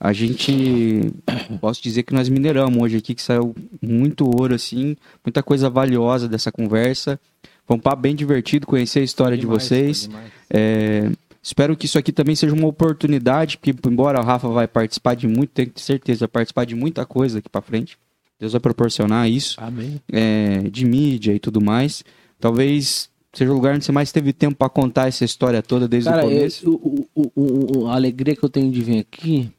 A 0.00 0.12
gente, 0.12 1.12
posso 1.60 1.82
dizer 1.82 2.04
que 2.04 2.14
nós 2.14 2.28
mineramos 2.28 2.80
hoje 2.80 2.96
aqui, 2.96 3.14
que 3.14 3.22
saiu 3.22 3.54
muito 3.82 4.24
ouro, 4.24 4.54
assim, 4.54 4.96
muita 5.24 5.42
coisa 5.42 5.68
valiosa 5.68 6.28
dessa 6.28 6.52
conversa. 6.52 7.20
Foi 7.66 7.76
um 7.76 7.80
papo 7.80 8.00
bem 8.00 8.14
divertido 8.14 8.66
conhecer 8.66 9.00
a 9.00 9.04
história 9.04 9.36
de 9.36 9.42
Demais, 9.42 9.62
vocês. 9.62 10.06
foi 10.06 10.14
demais. 10.14 10.32
É, 10.50 11.10
espero 11.42 11.76
que 11.76 11.86
isso 11.86 11.98
aqui 11.98 12.12
também 12.12 12.34
seja 12.36 12.54
uma 12.54 12.66
oportunidade, 12.66 13.58
porque 13.58 13.74
embora 13.88 14.20
o 14.20 14.24
Rafa 14.24 14.48
vai 14.48 14.66
participar 14.68 15.14
de 15.14 15.26
muito, 15.26 15.50
tenho 15.50 15.70
certeza, 15.76 16.20
vai 16.20 16.28
participar 16.28 16.64
de 16.64 16.74
muita 16.74 17.04
coisa 17.06 17.38
aqui 17.38 17.48
pra 17.48 17.62
frente. 17.62 17.98
Deus 18.38 18.52
vai 18.52 18.60
proporcionar 18.60 19.28
isso 19.28 19.56
Amém. 19.60 20.00
é, 20.12 20.60
de 20.70 20.84
mídia 20.84 21.34
e 21.34 21.38
tudo 21.40 21.60
mais. 21.60 22.04
Talvez 22.38 23.10
seja 23.32 23.50
o 23.50 23.54
lugar 23.54 23.74
onde 23.74 23.84
você 23.84 23.92
mais 23.92 24.12
teve 24.12 24.32
tempo 24.32 24.56
pra 24.56 24.68
contar 24.68 25.08
essa 25.08 25.24
história 25.24 25.60
toda 25.62 25.88
desde 25.88 26.08
Cara, 26.08 26.24
o 26.24 26.28
começo. 26.30 26.66
eu- 26.66 26.72
o- 26.74 27.08
o- 27.14 27.32
o- 27.34 27.78
o- 27.82 27.86
a 27.88 27.94
alegria 27.94 28.36
que 28.36 28.44
eu 28.44 28.48
tenho 28.48 28.70
de 28.70 28.80
vir 28.80 28.98
aqui, 29.00 29.50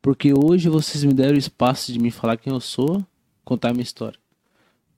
porque 0.00 0.32
hoje 0.32 0.68
vocês 0.68 1.02
me 1.04 1.12
deram 1.12 1.34
o 1.34 1.38
espaço 1.38 1.92
de 1.92 1.98
me 1.98 2.10
falar 2.12 2.36
quem 2.36 2.52
eu 2.52 2.60
sou, 2.60 3.04
contar 3.44 3.70
a 3.70 3.72
minha 3.72 3.82
história. 3.82 4.18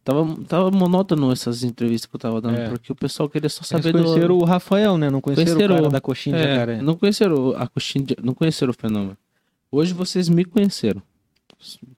Tava, 0.04 0.36
tava 0.46 0.70
monótono 0.70 1.32
essas 1.32 1.64
entrevistas 1.64 2.06
que 2.10 2.14
eu 2.14 2.20
tava 2.20 2.38
dando, 2.40 2.56
É. 2.58 2.68
porque 2.68 2.92
o 2.92 2.94
pessoal 2.94 3.26
queria 3.28 3.48
só 3.48 3.60
Eles 3.60 3.68
saber 3.68 3.92
do... 3.98 4.04
conheceram 4.04 4.36
o 4.36 4.44
Rafael, 4.44 4.98
né? 4.98 5.08
Não 5.08 5.20
conheceram, 5.20 5.52
Conheceram 5.52 5.74
o 5.74 5.78
cara 5.78 5.90
da 5.90 6.00
coxinha 6.00 6.36
de 6.36 6.42
É, 6.42 6.52
jacaré. 6.52 6.82
não 6.82 6.94
conheceram 6.94 7.56
a 7.56 7.66
coxinha, 7.66 8.04
de- 8.04 8.16
não 8.22 8.34
conheceram 8.34 8.70
o 8.70 8.74
fenômeno. 8.74 9.16
Hoje 9.72 9.94
vocês 9.94 10.28
me 10.28 10.44
conheceram. 10.44 11.02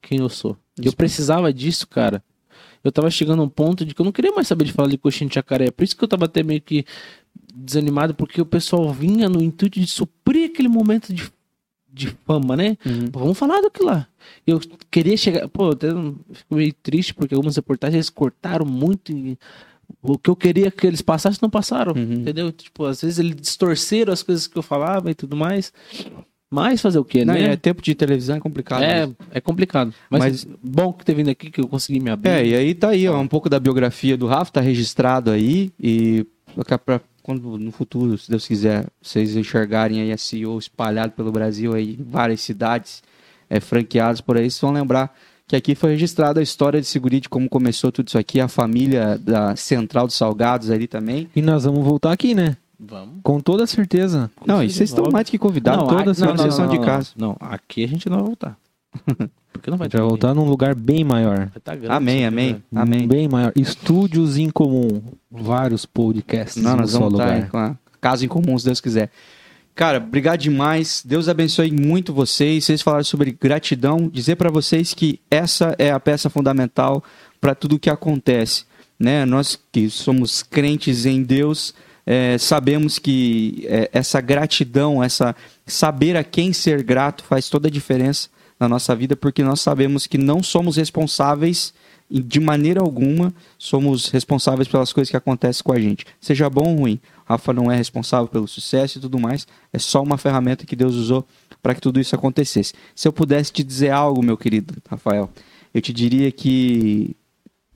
Quem 0.00 0.20
eu 0.20 0.28
sou. 0.28 0.56
Eu 0.80 0.92
precisava 0.92 1.52
disso, 1.52 1.88
cara. 1.88 2.22
Eu 2.84 2.92
tava 2.92 3.10
chegando 3.10 3.42
a 3.42 3.44
um 3.44 3.48
ponto 3.48 3.84
de 3.84 3.92
que 3.92 4.00
eu 4.00 4.04
não 4.04 4.12
queria 4.12 4.30
mais 4.32 4.46
saber 4.46 4.64
de 4.66 4.72
falar 4.72 4.88
de 4.88 4.96
coxinha 4.96 5.28
de 5.28 5.34
jacaré. 5.34 5.72
Por 5.72 5.82
isso 5.82 5.96
que 5.96 6.04
eu 6.04 6.08
tava 6.08 6.26
até 6.26 6.44
meio 6.44 6.60
que 6.60 6.84
desanimado, 7.52 8.14
porque 8.14 8.40
o 8.40 8.46
pessoal 8.46 8.92
vinha 8.92 9.28
no 9.28 9.42
intuito 9.42 9.80
de 9.80 9.86
suprir 9.88 10.48
aquele 10.50 10.68
momento 10.68 11.12
de, 11.12 11.28
de 11.96 12.08
fama, 12.26 12.54
né? 12.56 12.76
Uhum. 12.84 13.08
Vamos 13.10 13.38
falar 13.38 13.60
do 13.62 13.70
que 13.70 13.82
lá. 13.82 14.06
Eu 14.46 14.60
queria 14.90 15.16
chegar. 15.16 15.48
Pô, 15.48 15.70
até 15.70 15.88
fico 16.32 16.54
meio 16.54 16.72
triste 16.74 17.14
porque 17.14 17.34
algumas 17.34 17.56
reportagens 17.56 18.10
cortaram 18.10 18.66
muito. 18.66 19.10
E 19.12 19.38
o 20.02 20.18
que 20.18 20.28
eu 20.28 20.36
queria 20.36 20.70
que 20.70 20.86
eles 20.86 21.00
passassem, 21.00 21.38
não 21.40 21.48
passaram. 21.50 21.92
Uhum. 21.96 22.12
Entendeu? 22.14 22.52
Tipo, 22.52 22.84
às 22.84 23.00
vezes 23.00 23.18
eles 23.18 23.34
distorceram 23.34 24.12
as 24.12 24.22
coisas 24.22 24.46
que 24.46 24.56
eu 24.58 24.62
falava 24.62 25.10
e 25.10 25.14
tudo 25.14 25.34
mais. 25.36 25.72
Mas 26.48 26.80
fazer 26.80 26.98
o 26.98 27.04
quê, 27.04 27.24
Não, 27.24 27.34
né? 27.34 27.52
é 27.52 27.56
tempo 27.56 27.82
de 27.82 27.92
televisão 27.94 28.36
é 28.36 28.40
complicado. 28.40 28.82
É, 28.82 29.06
né? 29.06 29.14
é 29.32 29.40
complicado. 29.40 29.92
Mas, 30.08 30.20
Mas- 30.20 30.48
bom 30.62 30.92
que 30.92 31.04
ter 31.04 31.14
vindo 31.14 31.28
aqui, 31.28 31.50
que 31.50 31.60
eu 31.60 31.66
consegui 31.66 31.98
me 31.98 32.08
abrir. 32.10 32.30
É, 32.30 32.46
e 32.46 32.54
aí 32.54 32.74
tá 32.74 32.90
aí, 32.90 33.08
ó, 33.08 33.18
um 33.18 33.26
pouco 33.26 33.48
da 33.48 33.58
biografia 33.58 34.16
do 34.16 34.26
Rafa, 34.26 34.52
tá 34.52 34.60
registrado 34.60 35.30
aí, 35.32 35.72
e 35.80 36.24
pra, 36.84 37.00
quando 37.26 37.58
no 37.58 37.72
futuro, 37.72 38.16
se 38.16 38.30
Deus 38.30 38.46
quiser, 38.46 38.86
vocês 39.02 39.34
enxergarem 39.34 40.00
aí 40.00 40.12
a 40.12 40.16
CEO 40.16 40.56
espalhado 40.58 41.12
pelo 41.12 41.32
Brasil 41.32 41.74
aí, 41.74 41.96
em 41.98 42.04
várias 42.04 42.40
cidades 42.40 43.02
é, 43.50 43.58
franqueadas 43.58 44.20
por 44.20 44.36
aí, 44.36 44.48
vocês 44.48 44.60
vão 44.60 44.70
lembrar 44.70 45.12
que 45.48 45.56
aqui 45.56 45.74
foi 45.74 45.90
registrada 45.90 46.38
a 46.38 46.42
história 46.42 46.80
de 46.80 46.86
Segurite, 46.86 47.28
como 47.28 47.48
começou 47.48 47.90
tudo 47.90 48.06
isso 48.06 48.16
aqui, 48.18 48.40
a 48.40 48.46
família 48.46 49.18
da 49.18 49.56
Central 49.56 50.06
dos 50.06 50.14
Salgados 50.14 50.70
ali 50.70 50.86
também. 50.86 51.28
E 51.34 51.42
nós 51.42 51.64
vamos 51.64 51.84
voltar 51.84 52.12
aqui, 52.12 52.32
né? 52.32 52.56
Vamos. 52.78 53.16
Com 53.24 53.40
toda 53.40 53.66
certeza. 53.66 54.30
Não, 54.46 54.62
e 54.62 54.70
vocês 54.70 54.90
estão 54.90 55.10
mais 55.10 55.28
que 55.28 55.36
convidados, 55.38 55.80
Não, 55.82 55.88
todas 55.96 56.22
aqui- 56.22 56.30
as 56.32 56.40
vocês 56.40 56.54
são 56.54 56.68
de 56.68 56.78
casa. 56.78 57.10
Não, 57.16 57.36
aqui 57.40 57.82
a 57.82 57.88
gente 57.88 58.08
não 58.08 58.18
vai 58.18 58.26
voltar. 58.26 58.56
Porque 59.56 59.70
não 59.70 59.78
vai 59.78 59.86
gente 59.86 59.96
vai 59.96 60.06
voltar 60.06 60.34
num 60.34 60.44
lugar 60.44 60.74
bem 60.74 61.04
maior. 61.04 61.38
Vai 61.38 61.60
tá 61.62 61.74
grande, 61.74 61.94
Amém, 61.94 62.26
amém, 62.26 62.62
amém. 62.74 63.06
Bem 63.06 63.28
maior. 63.28 63.52
Estúdios 63.56 64.36
em 64.36 64.50
comum. 64.50 65.02
Vários 65.30 65.84
podcasts 65.84 66.62
Não, 66.62 66.72
no 66.72 66.82
nós 66.82 66.90
só 66.90 66.98
vamos 67.00 67.14
estar 67.14 67.34
lugar. 67.34 67.50
com 67.50 67.58
a 67.58 67.76
casa 68.00 68.24
em 68.24 68.28
comum, 68.28 68.58
se 68.58 68.64
Deus 68.64 68.80
quiser. 68.80 69.10
Cara, 69.74 69.98
obrigado 69.98 70.40
demais. 70.40 71.02
Deus 71.04 71.28
abençoe 71.28 71.70
muito 71.70 72.12
vocês. 72.12 72.64
Vocês 72.64 72.80
falaram 72.80 73.04
sobre 73.04 73.36
gratidão. 73.38 74.08
Dizer 74.08 74.36
para 74.36 74.50
vocês 74.50 74.94
que 74.94 75.20
essa 75.30 75.74
é 75.78 75.90
a 75.90 76.00
peça 76.00 76.30
fundamental 76.30 77.04
para 77.40 77.54
tudo 77.54 77.76
o 77.76 77.78
que 77.78 77.90
acontece. 77.90 78.64
Né? 78.98 79.26
Nós 79.26 79.58
que 79.70 79.90
somos 79.90 80.42
crentes 80.42 81.04
em 81.04 81.22
Deus, 81.22 81.74
é, 82.06 82.38
sabemos 82.38 82.98
que 82.98 83.66
é, 83.68 83.90
essa 83.92 84.18
gratidão, 84.20 85.04
essa 85.04 85.36
saber 85.66 86.16
a 86.16 86.24
quem 86.24 86.54
ser 86.54 86.82
grato 86.82 87.22
faz 87.24 87.50
toda 87.50 87.68
a 87.68 87.70
diferença 87.70 88.30
na 88.58 88.68
nossa 88.68 88.94
vida, 88.94 89.16
porque 89.16 89.42
nós 89.42 89.60
sabemos 89.60 90.06
que 90.06 90.16
não 90.16 90.42
somos 90.42 90.76
responsáveis 90.76 91.74
de 92.08 92.38
maneira 92.38 92.80
alguma 92.80 93.34
somos 93.58 94.08
responsáveis 94.10 94.68
pelas 94.68 94.92
coisas 94.92 95.10
que 95.10 95.16
acontecem 95.16 95.62
com 95.62 95.72
a 95.72 95.80
gente. 95.80 96.06
Seja 96.20 96.48
bom 96.48 96.70
ou 96.70 96.76
ruim. 96.76 97.00
Rafa 97.24 97.52
não 97.52 97.70
é 97.70 97.76
responsável 97.76 98.28
pelo 98.28 98.46
sucesso 98.46 98.98
e 98.98 99.00
tudo 99.00 99.18
mais. 99.18 99.46
É 99.72 99.78
só 99.78 100.02
uma 100.02 100.16
ferramenta 100.16 100.64
que 100.64 100.76
Deus 100.76 100.94
usou 100.94 101.26
para 101.60 101.74
que 101.74 101.80
tudo 101.80 101.98
isso 101.98 102.14
acontecesse. 102.14 102.74
Se 102.94 103.08
eu 103.08 103.12
pudesse 103.12 103.52
te 103.52 103.64
dizer 103.64 103.90
algo, 103.90 104.22
meu 104.22 104.36
querido 104.36 104.74
Rafael, 104.88 105.28
eu 105.74 105.80
te 105.80 105.92
diria 105.92 106.30
que 106.30 107.16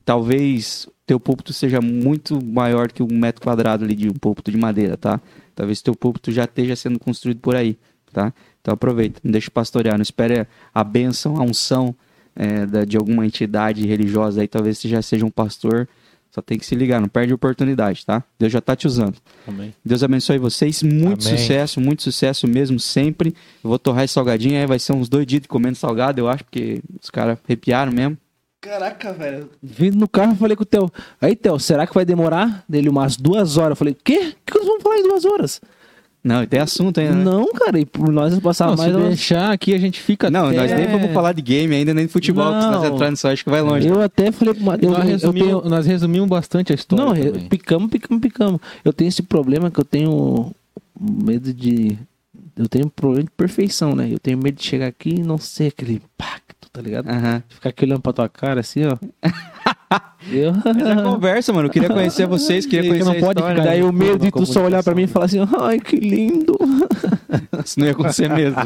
talvez 0.04 0.88
teu 1.04 1.18
púlpito 1.18 1.52
seja 1.52 1.80
muito 1.80 2.42
maior 2.44 2.92
que 2.92 3.02
um 3.02 3.08
metro 3.08 3.42
quadrado 3.42 3.84
ali 3.84 3.96
de 3.96 4.08
um 4.08 4.14
púlpito 4.14 4.52
de 4.52 4.56
madeira, 4.56 4.96
tá? 4.96 5.20
Talvez 5.56 5.82
teu 5.82 5.94
púlpito 5.94 6.30
já 6.30 6.44
esteja 6.44 6.76
sendo 6.76 7.00
construído 7.00 7.40
por 7.40 7.56
aí, 7.56 7.76
tá? 8.12 8.32
Então 8.60 8.74
aproveita, 8.74 9.20
não 9.24 9.32
deixe 9.32 9.50
pastorear, 9.50 9.96
não 9.96 10.02
espere 10.02 10.46
a 10.74 10.84
bênção, 10.84 11.36
a 11.36 11.42
unção 11.42 11.94
é, 12.36 12.64
da- 12.66 12.84
de 12.84 12.96
alguma 12.96 13.26
entidade 13.26 13.86
religiosa 13.86 14.40
aí, 14.40 14.48
talvez 14.48 14.78
você 14.78 14.88
já 14.88 15.02
seja 15.02 15.26
um 15.26 15.30
pastor, 15.30 15.88
só 16.30 16.40
tem 16.40 16.58
que 16.58 16.64
se 16.64 16.74
ligar, 16.76 17.00
não 17.00 17.08
perde 17.08 17.32
a 17.32 17.34
oportunidade, 17.34 18.06
tá? 18.06 18.22
Deus 18.38 18.52
já 18.52 18.60
tá 18.60 18.76
te 18.76 18.86
usando. 18.86 19.16
Amém. 19.48 19.74
Deus 19.84 20.02
abençoe 20.04 20.38
vocês, 20.38 20.80
muito 20.82 21.26
Amém. 21.26 21.38
sucesso, 21.38 21.80
muito 21.80 22.02
sucesso 22.04 22.46
mesmo, 22.46 22.78
sempre. 22.78 23.34
Eu 23.64 23.68
vou 23.70 23.78
torrar 23.80 24.04
esse 24.04 24.14
salgadinho, 24.14 24.58
aí 24.60 24.66
vai 24.66 24.78
ser 24.78 24.92
uns 24.92 25.08
dois 25.08 25.26
dias 25.26 25.42
de 25.42 25.48
comendo 25.48 25.76
salgado, 25.76 26.20
eu 26.20 26.28
acho, 26.28 26.44
porque 26.44 26.80
os 27.02 27.10
caras 27.10 27.36
arrepiaram 27.44 27.90
mesmo. 27.90 28.16
Caraca, 28.60 29.12
velho. 29.12 29.50
Vindo 29.62 29.96
no 29.98 30.06
carro, 30.08 30.32
eu 30.32 30.36
falei 30.36 30.54
com 30.54 30.62
o 30.62 30.66
Theo. 30.66 30.90
Aí, 31.20 31.34
Theo, 31.34 31.58
será 31.58 31.86
que 31.86 31.94
vai 31.94 32.04
demorar 32.04 32.62
dele 32.68 32.88
umas 32.88 33.16
duas 33.16 33.56
horas? 33.56 33.70
Eu 33.70 33.76
falei, 33.76 33.96
quê? 34.04 34.34
O 34.36 34.52
que 34.52 34.56
nós 34.58 34.66
vamos 34.66 34.82
falar 34.82 34.98
em 34.98 35.02
duas 35.02 35.24
horas? 35.24 35.60
Não, 36.22 36.42
e 36.42 36.46
tem 36.46 36.60
assunto 36.60 37.00
ainda, 37.00 37.14
né? 37.14 37.24
Não, 37.24 37.50
cara, 37.54 37.78
e 37.80 37.86
por 37.86 38.12
nós 38.12 38.38
passar 38.40 38.66
Não, 38.68 38.76
mais. 38.76 38.92
se 38.92 38.98
nós- 38.98 39.08
deixar 39.08 39.50
aqui, 39.52 39.74
a 39.74 39.78
gente 39.78 40.00
fica 40.00 40.30
Não, 40.30 40.48
até... 40.48 40.56
nós 40.58 40.70
nem 40.72 40.86
vamos 40.86 41.12
falar 41.12 41.32
de 41.32 41.40
game 41.40 41.74
ainda, 41.74 41.94
nem 41.94 42.04
de 42.06 42.12
futebol, 42.12 42.52
que 42.52 42.60
se 42.62 42.66
nós 42.70 42.82
Não. 42.82 42.94
entrar 42.94 43.10
nisso, 43.10 43.26
acho 43.26 43.42
que 43.42 43.48
vai 43.50 43.62
longe. 43.62 43.88
Eu 43.88 44.02
até 44.02 44.30
falei 44.30 44.52
pro 44.52 44.62
Matheus. 44.64 44.92
Nós, 44.92 45.02
eu 45.04 45.08
resumimos, 45.10 45.48
tenho- 45.62 45.70
nós 45.70 45.86
resumimos 45.86 46.28
bastante 46.28 46.72
a 46.72 46.74
história 46.74 47.04
Não, 47.06 47.14
também. 47.32 47.48
picamos, 47.48 47.90
picamos, 47.90 48.20
picamos. 48.20 48.60
Eu 48.84 48.92
tenho 48.92 49.08
esse 49.08 49.22
problema 49.22 49.70
que 49.70 49.80
eu 49.80 49.84
tenho 49.84 50.52
medo 51.00 51.54
de 51.54 51.96
eu 52.56 52.68
tenho 52.68 52.90
problema 52.90 53.24
de 53.24 53.30
perfeição, 53.30 53.94
né? 53.96 54.08
Eu 54.12 54.18
tenho 54.18 54.36
medo 54.36 54.56
de 54.56 54.62
chegar 54.64 54.88
aqui 54.88 55.14
e 55.20 55.22
não 55.22 55.38
ser 55.38 55.68
aquele 55.68 55.94
impacto, 55.94 56.68
tá 56.70 56.82
ligado? 56.82 57.08
Aham. 57.08 57.42
Ficar 57.48 57.70
aqui 57.70 57.84
olhando 57.86 58.02
pra 58.02 58.12
tua 58.12 58.28
cara 58.28 58.60
assim, 58.60 58.82
ó. 58.84 58.98
eu... 60.30 60.52
Mas 60.64 60.76
é 60.98 61.02
conversa, 61.02 61.52
mano. 61.52 61.68
Eu 61.68 61.72
queria 61.72 61.88
conhecer 61.88 62.26
vocês, 62.26 62.66
queria 62.66 62.90
conhecer 62.90 63.04
não 63.04 63.12
a 63.12 63.20
pode 63.20 63.38
história. 63.40 63.56
ficar 63.62 63.70
Daí 63.70 63.82
o 63.82 63.92
medo 63.92 64.18
de 64.24 64.30
tu 64.30 64.44
só 64.46 64.64
olhar 64.64 64.82
pra 64.82 64.94
mim 64.94 65.02
e 65.02 65.06
falar 65.06 65.26
assim, 65.26 65.38
ai, 65.60 65.78
que 65.78 65.96
lindo. 65.96 66.56
Isso 67.64 67.78
não 67.78 67.86
ia 67.86 67.92
acontecer 67.92 68.28
mesmo. 68.30 68.56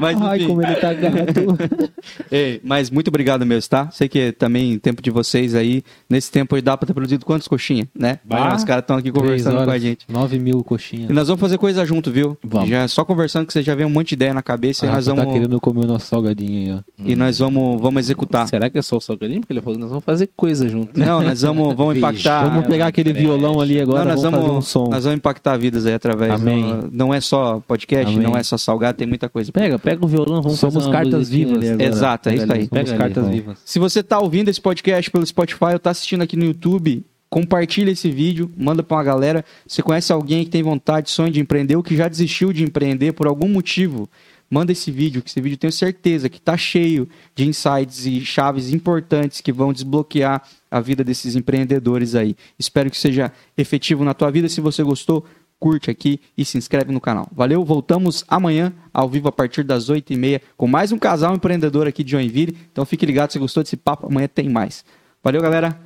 Mas, 0.00 0.20
Ai, 0.20 0.36
enfim. 0.38 0.46
como 0.46 0.62
ele 0.62 0.74
tá 0.76 0.92
gato. 0.92 1.90
Ei, 2.30 2.60
mas 2.62 2.90
muito 2.90 3.08
obrigado 3.08 3.44
mesmo, 3.46 3.68
tá? 3.68 3.90
Sei 3.90 4.08
que 4.08 4.32
também 4.32 4.78
tempo 4.78 5.02
de 5.02 5.10
vocês 5.10 5.54
aí, 5.54 5.82
nesse 6.08 6.30
tempo 6.30 6.54
aí 6.54 6.62
dá 6.62 6.76
pra 6.76 6.86
ter 6.86 6.92
produzido 6.94 7.24
quantas 7.24 7.48
coxinhas, 7.48 7.88
né? 7.98 8.18
Bah, 8.24 8.54
Os 8.54 8.64
caras 8.64 8.82
estão 8.82 8.96
aqui 8.96 9.10
conversando 9.10 9.54
com 9.56 9.62
a 9.62 9.66
horas, 9.66 9.82
gente. 9.82 10.04
9 10.08 10.38
mil 10.38 10.62
coxinhas. 10.62 11.10
E 11.10 11.12
nós 11.12 11.28
vamos 11.28 11.40
fazer 11.40 11.58
coisa 11.58 11.84
junto, 11.84 12.10
viu? 12.10 12.36
Vamos. 12.44 12.68
Já 12.68 12.86
só 12.88 13.04
conversando 13.04 13.46
que 13.46 13.52
você 13.52 13.62
já 13.62 13.74
vem 13.74 13.86
um 13.86 13.90
monte 13.90 14.08
de 14.08 14.14
ideia 14.14 14.34
na 14.34 14.42
cabeça 14.42 14.86
e 14.86 14.88
Ah, 14.88 14.92
nós 14.92 15.06
tá 15.06 15.14
vamos 15.14 15.32
querendo 15.32 15.60
comer 15.60 15.84
o 15.84 15.88
nosso 15.88 16.06
salgadinho 16.06 16.74
aí, 16.74 16.82
ó. 16.98 17.02
e 17.08 17.16
nós 17.16 17.38
vamos 17.38 17.80
vamos 17.80 18.00
executar. 18.04 18.46
Será 18.48 18.68
que 18.70 18.78
é 18.78 18.82
só 18.82 18.96
o 18.96 19.00
salgadinho? 19.00 19.40
Porque 19.40 19.52
ele 19.52 19.60
falou 19.60 19.74
que 19.76 19.80
nós 19.80 19.90
vamos 19.90 20.04
fazer 20.04 20.28
coisa 20.36 20.68
junto. 20.68 20.98
Não, 21.04 21.22
nós 21.22 21.42
vamos 21.42 21.74
vamos 21.74 21.96
impactar. 21.96 22.48
Vamos 22.48 22.66
pegar 22.66 22.86
aquele 22.86 23.12
violão 23.12 23.60
ali 23.60 23.80
agora, 23.80 24.04
Não, 24.04 24.10
nós 24.12 24.22
vamos, 24.22 24.40
vamos, 24.40 24.46
fazer 24.46 24.58
um 24.58 24.62
som. 24.62 24.90
nós 24.90 25.04
vamos 25.04 25.18
impactar 25.18 25.56
vidas 25.56 25.86
aí 25.86 25.94
através. 25.94 26.32
Amém. 26.32 26.62
Não, 26.62 26.88
não 26.92 27.14
é 27.14 27.20
só 27.20 27.60
podcast, 27.66 28.12
Amém. 28.12 28.26
não 28.26 28.36
é 28.36 28.42
só 28.42 28.56
salgado, 28.56 28.98
tem 28.98 29.06
muita 29.06 29.28
coisa. 29.28 29.52
Pega, 29.52 29.78
pega 29.78 30.04
o 30.04 30.08
violão, 30.08 30.42
vamos 30.42 30.58
Somos 30.58 30.86
cartas 30.88 31.28
vivas. 31.28 31.62
Exato, 31.80 32.28
é 32.28 32.32
Pega 32.32 32.44
isso 32.44 32.52
aí. 32.52 32.68
pega 32.68 32.86
Somos 32.86 32.90
ali, 32.90 32.98
cartas 33.14 33.28
vivas. 33.28 33.58
Se 33.64 33.78
você 33.78 34.02
tá 34.02 34.18
ouvindo 34.18 34.48
esse 34.48 34.60
podcast 34.60 35.10
pelo 35.10 35.26
Spotify 35.26 35.72
ou 35.72 35.78
tá 35.78 35.90
assistindo 35.90 36.22
aqui 36.22 36.36
no 36.36 36.44
YouTube, 36.44 37.04
compartilha 37.32 37.90
esse 37.90 38.10
vídeo, 38.10 38.50
manda 38.56 38.82
pra 38.82 38.98
uma 38.98 39.04
galera. 39.04 39.44
Você 39.66 39.82
conhece 39.82 40.12
alguém 40.12 40.44
que 40.44 40.50
tem 40.50 40.62
vontade, 40.62 41.10
sonho 41.10 41.30
de 41.30 41.40
empreender 41.40 41.76
ou 41.76 41.82
que 41.82 41.96
já 41.96 42.06
desistiu 42.06 42.52
de 42.52 42.62
empreender 42.62 43.12
por 43.12 43.26
algum 43.26 43.48
motivo? 43.48 44.08
Manda 44.52 44.70
esse 44.70 44.90
vídeo, 44.90 45.22
que 45.22 45.30
esse 45.30 45.40
vídeo 45.40 45.54
eu 45.54 45.60
tenho 45.60 45.72
certeza 45.72 46.28
que 46.28 46.38
tá 46.38 46.58
cheio 46.58 47.08
de 47.34 47.48
insights 47.48 48.04
e 48.04 48.20
chaves 48.20 48.70
importantes 48.70 49.40
que 49.40 49.50
vão 49.50 49.72
desbloquear 49.72 50.42
a 50.70 50.78
vida 50.78 51.02
desses 51.02 51.34
empreendedores 51.34 52.14
aí. 52.14 52.36
Espero 52.58 52.90
que 52.90 52.98
seja 52.98 53.32
efetivo 53.56 54.04
na 54.04 54.12
tua 54.12 54.30
vida. 54.30 54.50
Se 54.50 54.60
você 54.60 54.82
gostou, 54.82 55.24
curte 55.58 55.90
aqui 55.90 56.20
e 56.36 56.44
se 56.44 56.58
inscreve 56.58 56.92
no 56.92 57.00
canal. 57.00 57.26
Valeu, 57.32 57.64
voltamos 57.64 58.26
amanhã 58.28 58.74
ao 58.92 59.08
vivo 59.08 59.26
a 59.26 59.32
partir 59.32 59.62
das 59.62 59.88
8h30 59.88 60.42
com 60.54 60.66
mais 60.66 60.92
um 60.92 60.98
casal 60.98 61.34
empreendedor 61.34 61.86
aqui 61.86 62.04
de 62.04 62.10
Joinville. 62.10 62.54
Então 62.70 62.84
fique 62.84 63.06
ligado, 63.06 63.32
se 63.32 63.38
gostou 63.38 63.62
desse 63.62 63.78
papo, 63.78 64.06
amanhã 64.06 64.28
tem 64.28 64.50
mais. 64.50 64.84
Valeu, 65.24 65.40
galera. 65.40 65.80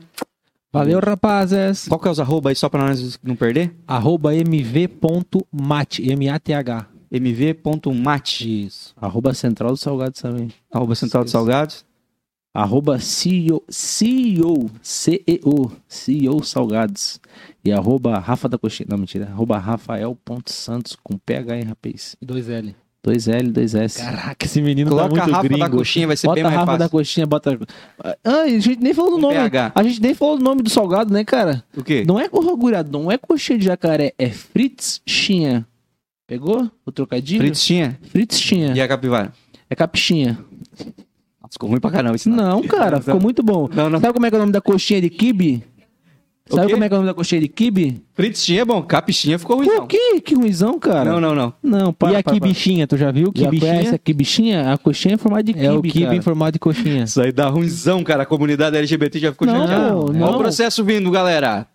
Valeu, 0.73 0.99
rapazes. 0.99 1.87
Qual 1.87 2.01
que 2.01 2.09
é 2.09 2.11
os 2.11 2.19
arroba 2.19 2.49
aí, 2.49 2.57
só 2.57 2.69
para 2.69 2.85
nós 2.85 3.17
não 3.23 3.37
perder? 3.37 3.77
Arroba 3.87 4.35
mv.mat, 4.35 6.01
M-A-T-H. 6.01 6.96
mv.mate, 7.11 8.67
Isso. 8.67 8.95
Arroba 9.01 9.35
Central 9.35 9.71
do 9.73 9.77
Salgado 9.77 10.13
também. 10.13 10.51
arroba 10.73 10.95
Central 10.95 11.25
de 11.25 11.31
Salgados. 11.31 11.85
Arroba 12.55 12.99
CEO, 12.99 13.63
CEO, 13.69 14.71
CEO, 14.81 15.73
CEO 15.87 16.43
Salgados. 16.43 17.21
E 17.63 17.71
arroba 17.71 18.19
Rafa 18.19 18.49
da 18.49 18.57
Coxinha. 18.57 18.87
Não, 18.91 18.97
mentira. 18.97 19.27
Arroba 19.27 19.59
Rafael.santos 19.59 20.97
com 21.03 21.19
PH, 21.19 21.57
hein, 21.59 21.65
rapaz? 21.65 22.17
E 22.21 22.25
dois 22.25 22.49
L. 22.49 22.75
2L, 23.07 23.53
2S. 23.53 23.99
Caraca, 23.99 24.45
esse 24.47 24.61
menino 24.61 24.91
tá 24.91 24.97
Coloca 24.97 25.15
a 25.15 25.19
muito 25.27 25.33
Rafa 25.33 25.47
gringo. 25.49 25.61
da 25.61 25.71
coxinha, 25.71 26.07
vai 26.09 26.17
ser 26.17 26.27
Bota 26.27 26.35
bem 26.35 26.43
a 26.43 26.47
mais 26.49 26.59
Rafa 26.59 26.73
da 26.73 26.79
fácil. 26.87 26.91
Coxinha, 26.99 27.25
bota. 27.27 27.59
Ah, 28.25 28.41
a 28.41 28.49
gente 28.49 28.77
nem 28.81 28.93
falou 28.93 29.11
do 29.13 29.17
Com 29.17 29.23
nome. 29.23 29.35
PH. 29.35 29.73
A 29.77 29.83
gente 29.85 30.03
nem 30.03 30.13
falou 30.13 30.37
do 30.39 30.43
nome 30.43 30.61
do 30.61 30.69
salgado, 30.71 31.13
né, 31.15 31.23
cara? 31.25 31.63
O 31.77 31.85
quê? 31.85 32.03
Não 32.05 32.19
é 32.19 32.27
gorgurado, 32.29 32.91
não 32.91 33.09
é 33.13 33.17
coxinha 33.17 33.61
de 33.61 33.65
jacaré, 33.67 34.13
é 34.19 34.29
fritzchinha. 34.31 35.65
Pegou 36.27 36.69
o 36.85 36.91
trocadilho? 36.93 37.41
Fritzchinha 37.41 37.99
Fritzchinha. 38.11 38.73
e 38.75 38.81
a 38.81 38.89
capivara. 38.89 39.33
É 39.71 39.75
capixinha. 39.77 40.39
Nossa, 41.41 41.53
Ficou 41.53 41.69
ruim 41.71 41.81
pra 41.81 41.91
caramba 41.91 42.17
isso. 42.17 42.29
Não, 42.29 42.63
cara, 42.63 43.01
ficou 43.01 43.21
muito 43.21 43.43
bom. 43.43 43.69
Não, 43.73 43.89
não. 43.89 44.01
Sabe 44.01 44.13
como 44.13 44.27
é 44.27 44.31
que 44.31 44.35
é 44.35 44.39
o 44.39 44.41
nome 44.41 44.53
da 44.53 44.61
coxinha 44.61 45.01
de 45.01 45.09
kibe? 45.09 45.63
Sabe 46.49 46.67
quê? 46.69 46.73
como 46.75 46.85
é 46.85 46.89
que 46.89 46.95
é 46.95 46.97
o 46.97 47.01
nome 47.01 47.11
da 47.11 47.15
coxinha 47.15 47.41
de 47.41 47.49
kibe? 47.49 48.03
Fritzchinha 48.15 48.63
é 48.63 48.65
bom, 48.65 48.81
capixinha 48.83 49.37
ficou 49.39 49.57
ruim. 49.57 49.67
Pô, 49.67 49.75
não. 49.75 49.87
que, 49.87 50.35
ruizão, 50.35 50.79
cara. 50.79 51.11
Não, 51.11 51.21
não, 51.21 51.35
não. 51.35 51.53
Não, 51.63 51.93
para, 51.93 52.13
e 52.13 52.17
a 52.17 52.23
para, 52.23 52.33
quibichinha, 52.35 52.87
tu 52.87 52.97
já 52.97 53.11
viu? 53.11 53.33
Já 53.35 53.49
conhece 53.49 53.95
a 53.95 53.99
quibichinha? 53.99 54.73
A 54.73 54.79
coxinha 54.79 55.15
é 55.15 55.17
em 55.17 55.19
formato 55.19 55.45
de 55.45 55.55
kibe, 55.55 55.65
é 55.67 55.73
o 55.73 55.83
kibe 55.83 56.05
cara. 56.05 56.17
em 56.17 56.21
formato 56.21 56.53
de 56.53 56.59
coxinha. 56.61 57.05
Isso 57.05 57.21
aí 57.21 57.33
dá 57.33 57.49
ruimzão, 57.49 58.03
cara. 58.05 58.23
A 58.23 58.27
comunidade 58.27 58.77
LGBT 58.77 59.19
já 59.19 59.33
ficou 59.33 59.47
Não, 59.47 59.61
chateada. 59.61 59.97
Olha 59.97 60.19
não. 60.19 60.35
o 60.35 60.39
processo 60.39 60.85
vindo, 60.85 61.11
galera. 61.11 61.67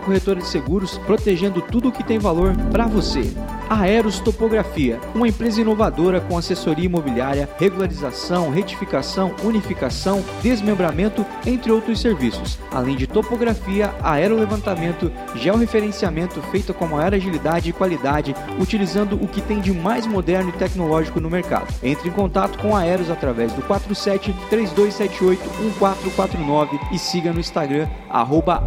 Corretora 0.04 0.40
de 0.40 0.46
Seguros, 0.46 0.98
protegendo 0.98 1.62
tudo 1.62 1.88
o 1.88 1.92
que 1.92 2.04
tem 2.04 2.18
valor 2.18 2.54
para 2.70 2.86
você. 2.86 3.32
Aeros 3.68 4.20
Topografia, 4.20 5.00
uma 5.14 5.28
empresa 5.28 5.60
inovadora 5.60 6.20
com 6.20 6.36
assessoria 6.38 6.86
imobiliária, 6.86 7.48
regularização, 7.58 8.50
retificação, 8.50 9.34
unificação, 9.42 10.24
desmembramento, 10.42 11.24
entre 11.46 11.70
outros 11.70 12.00
serviços, 12.00 12.58
além 12.70 12.96
de 12.96 13.06
topografia, 13.06 13.94
aerolevantamento, 14.02 15.12
georreferenciamento 15.34 16.40
feito 16.50 16.72
com 16.74 16.86
maior 16.86 17.14
agilidade 17.14 17.70
e 17.70 17.72
qualidade, 17.72 18.34
utilizando 18.58 19.16
o 19.16 19.28
que 19.28 19.40
tem 19.40 19.60
de 19.60 19.72
mais 19.72 20.06
moderno 20.06 20.50
e 20.50 20.52
tecnológico 20.52 21.20
no 21.20 21.30
mercado. 21.30 21.72
Entre 21.82 22.08
em 22.08 22.12
contato 22.12 22.58
com 22.58 22.76
a 22.76 22.80
Aeros 22.80 23.10
através 23.10 23.52
do 23.52 23.62
47 23.62 24.34
3278 24.50 25.42
1449 25.62 26.78
e 26.92 26.98
siga 26.98 27.32
no 27.32 27.40
Instagram 27.40 27.88
arroba. 28.08 28.62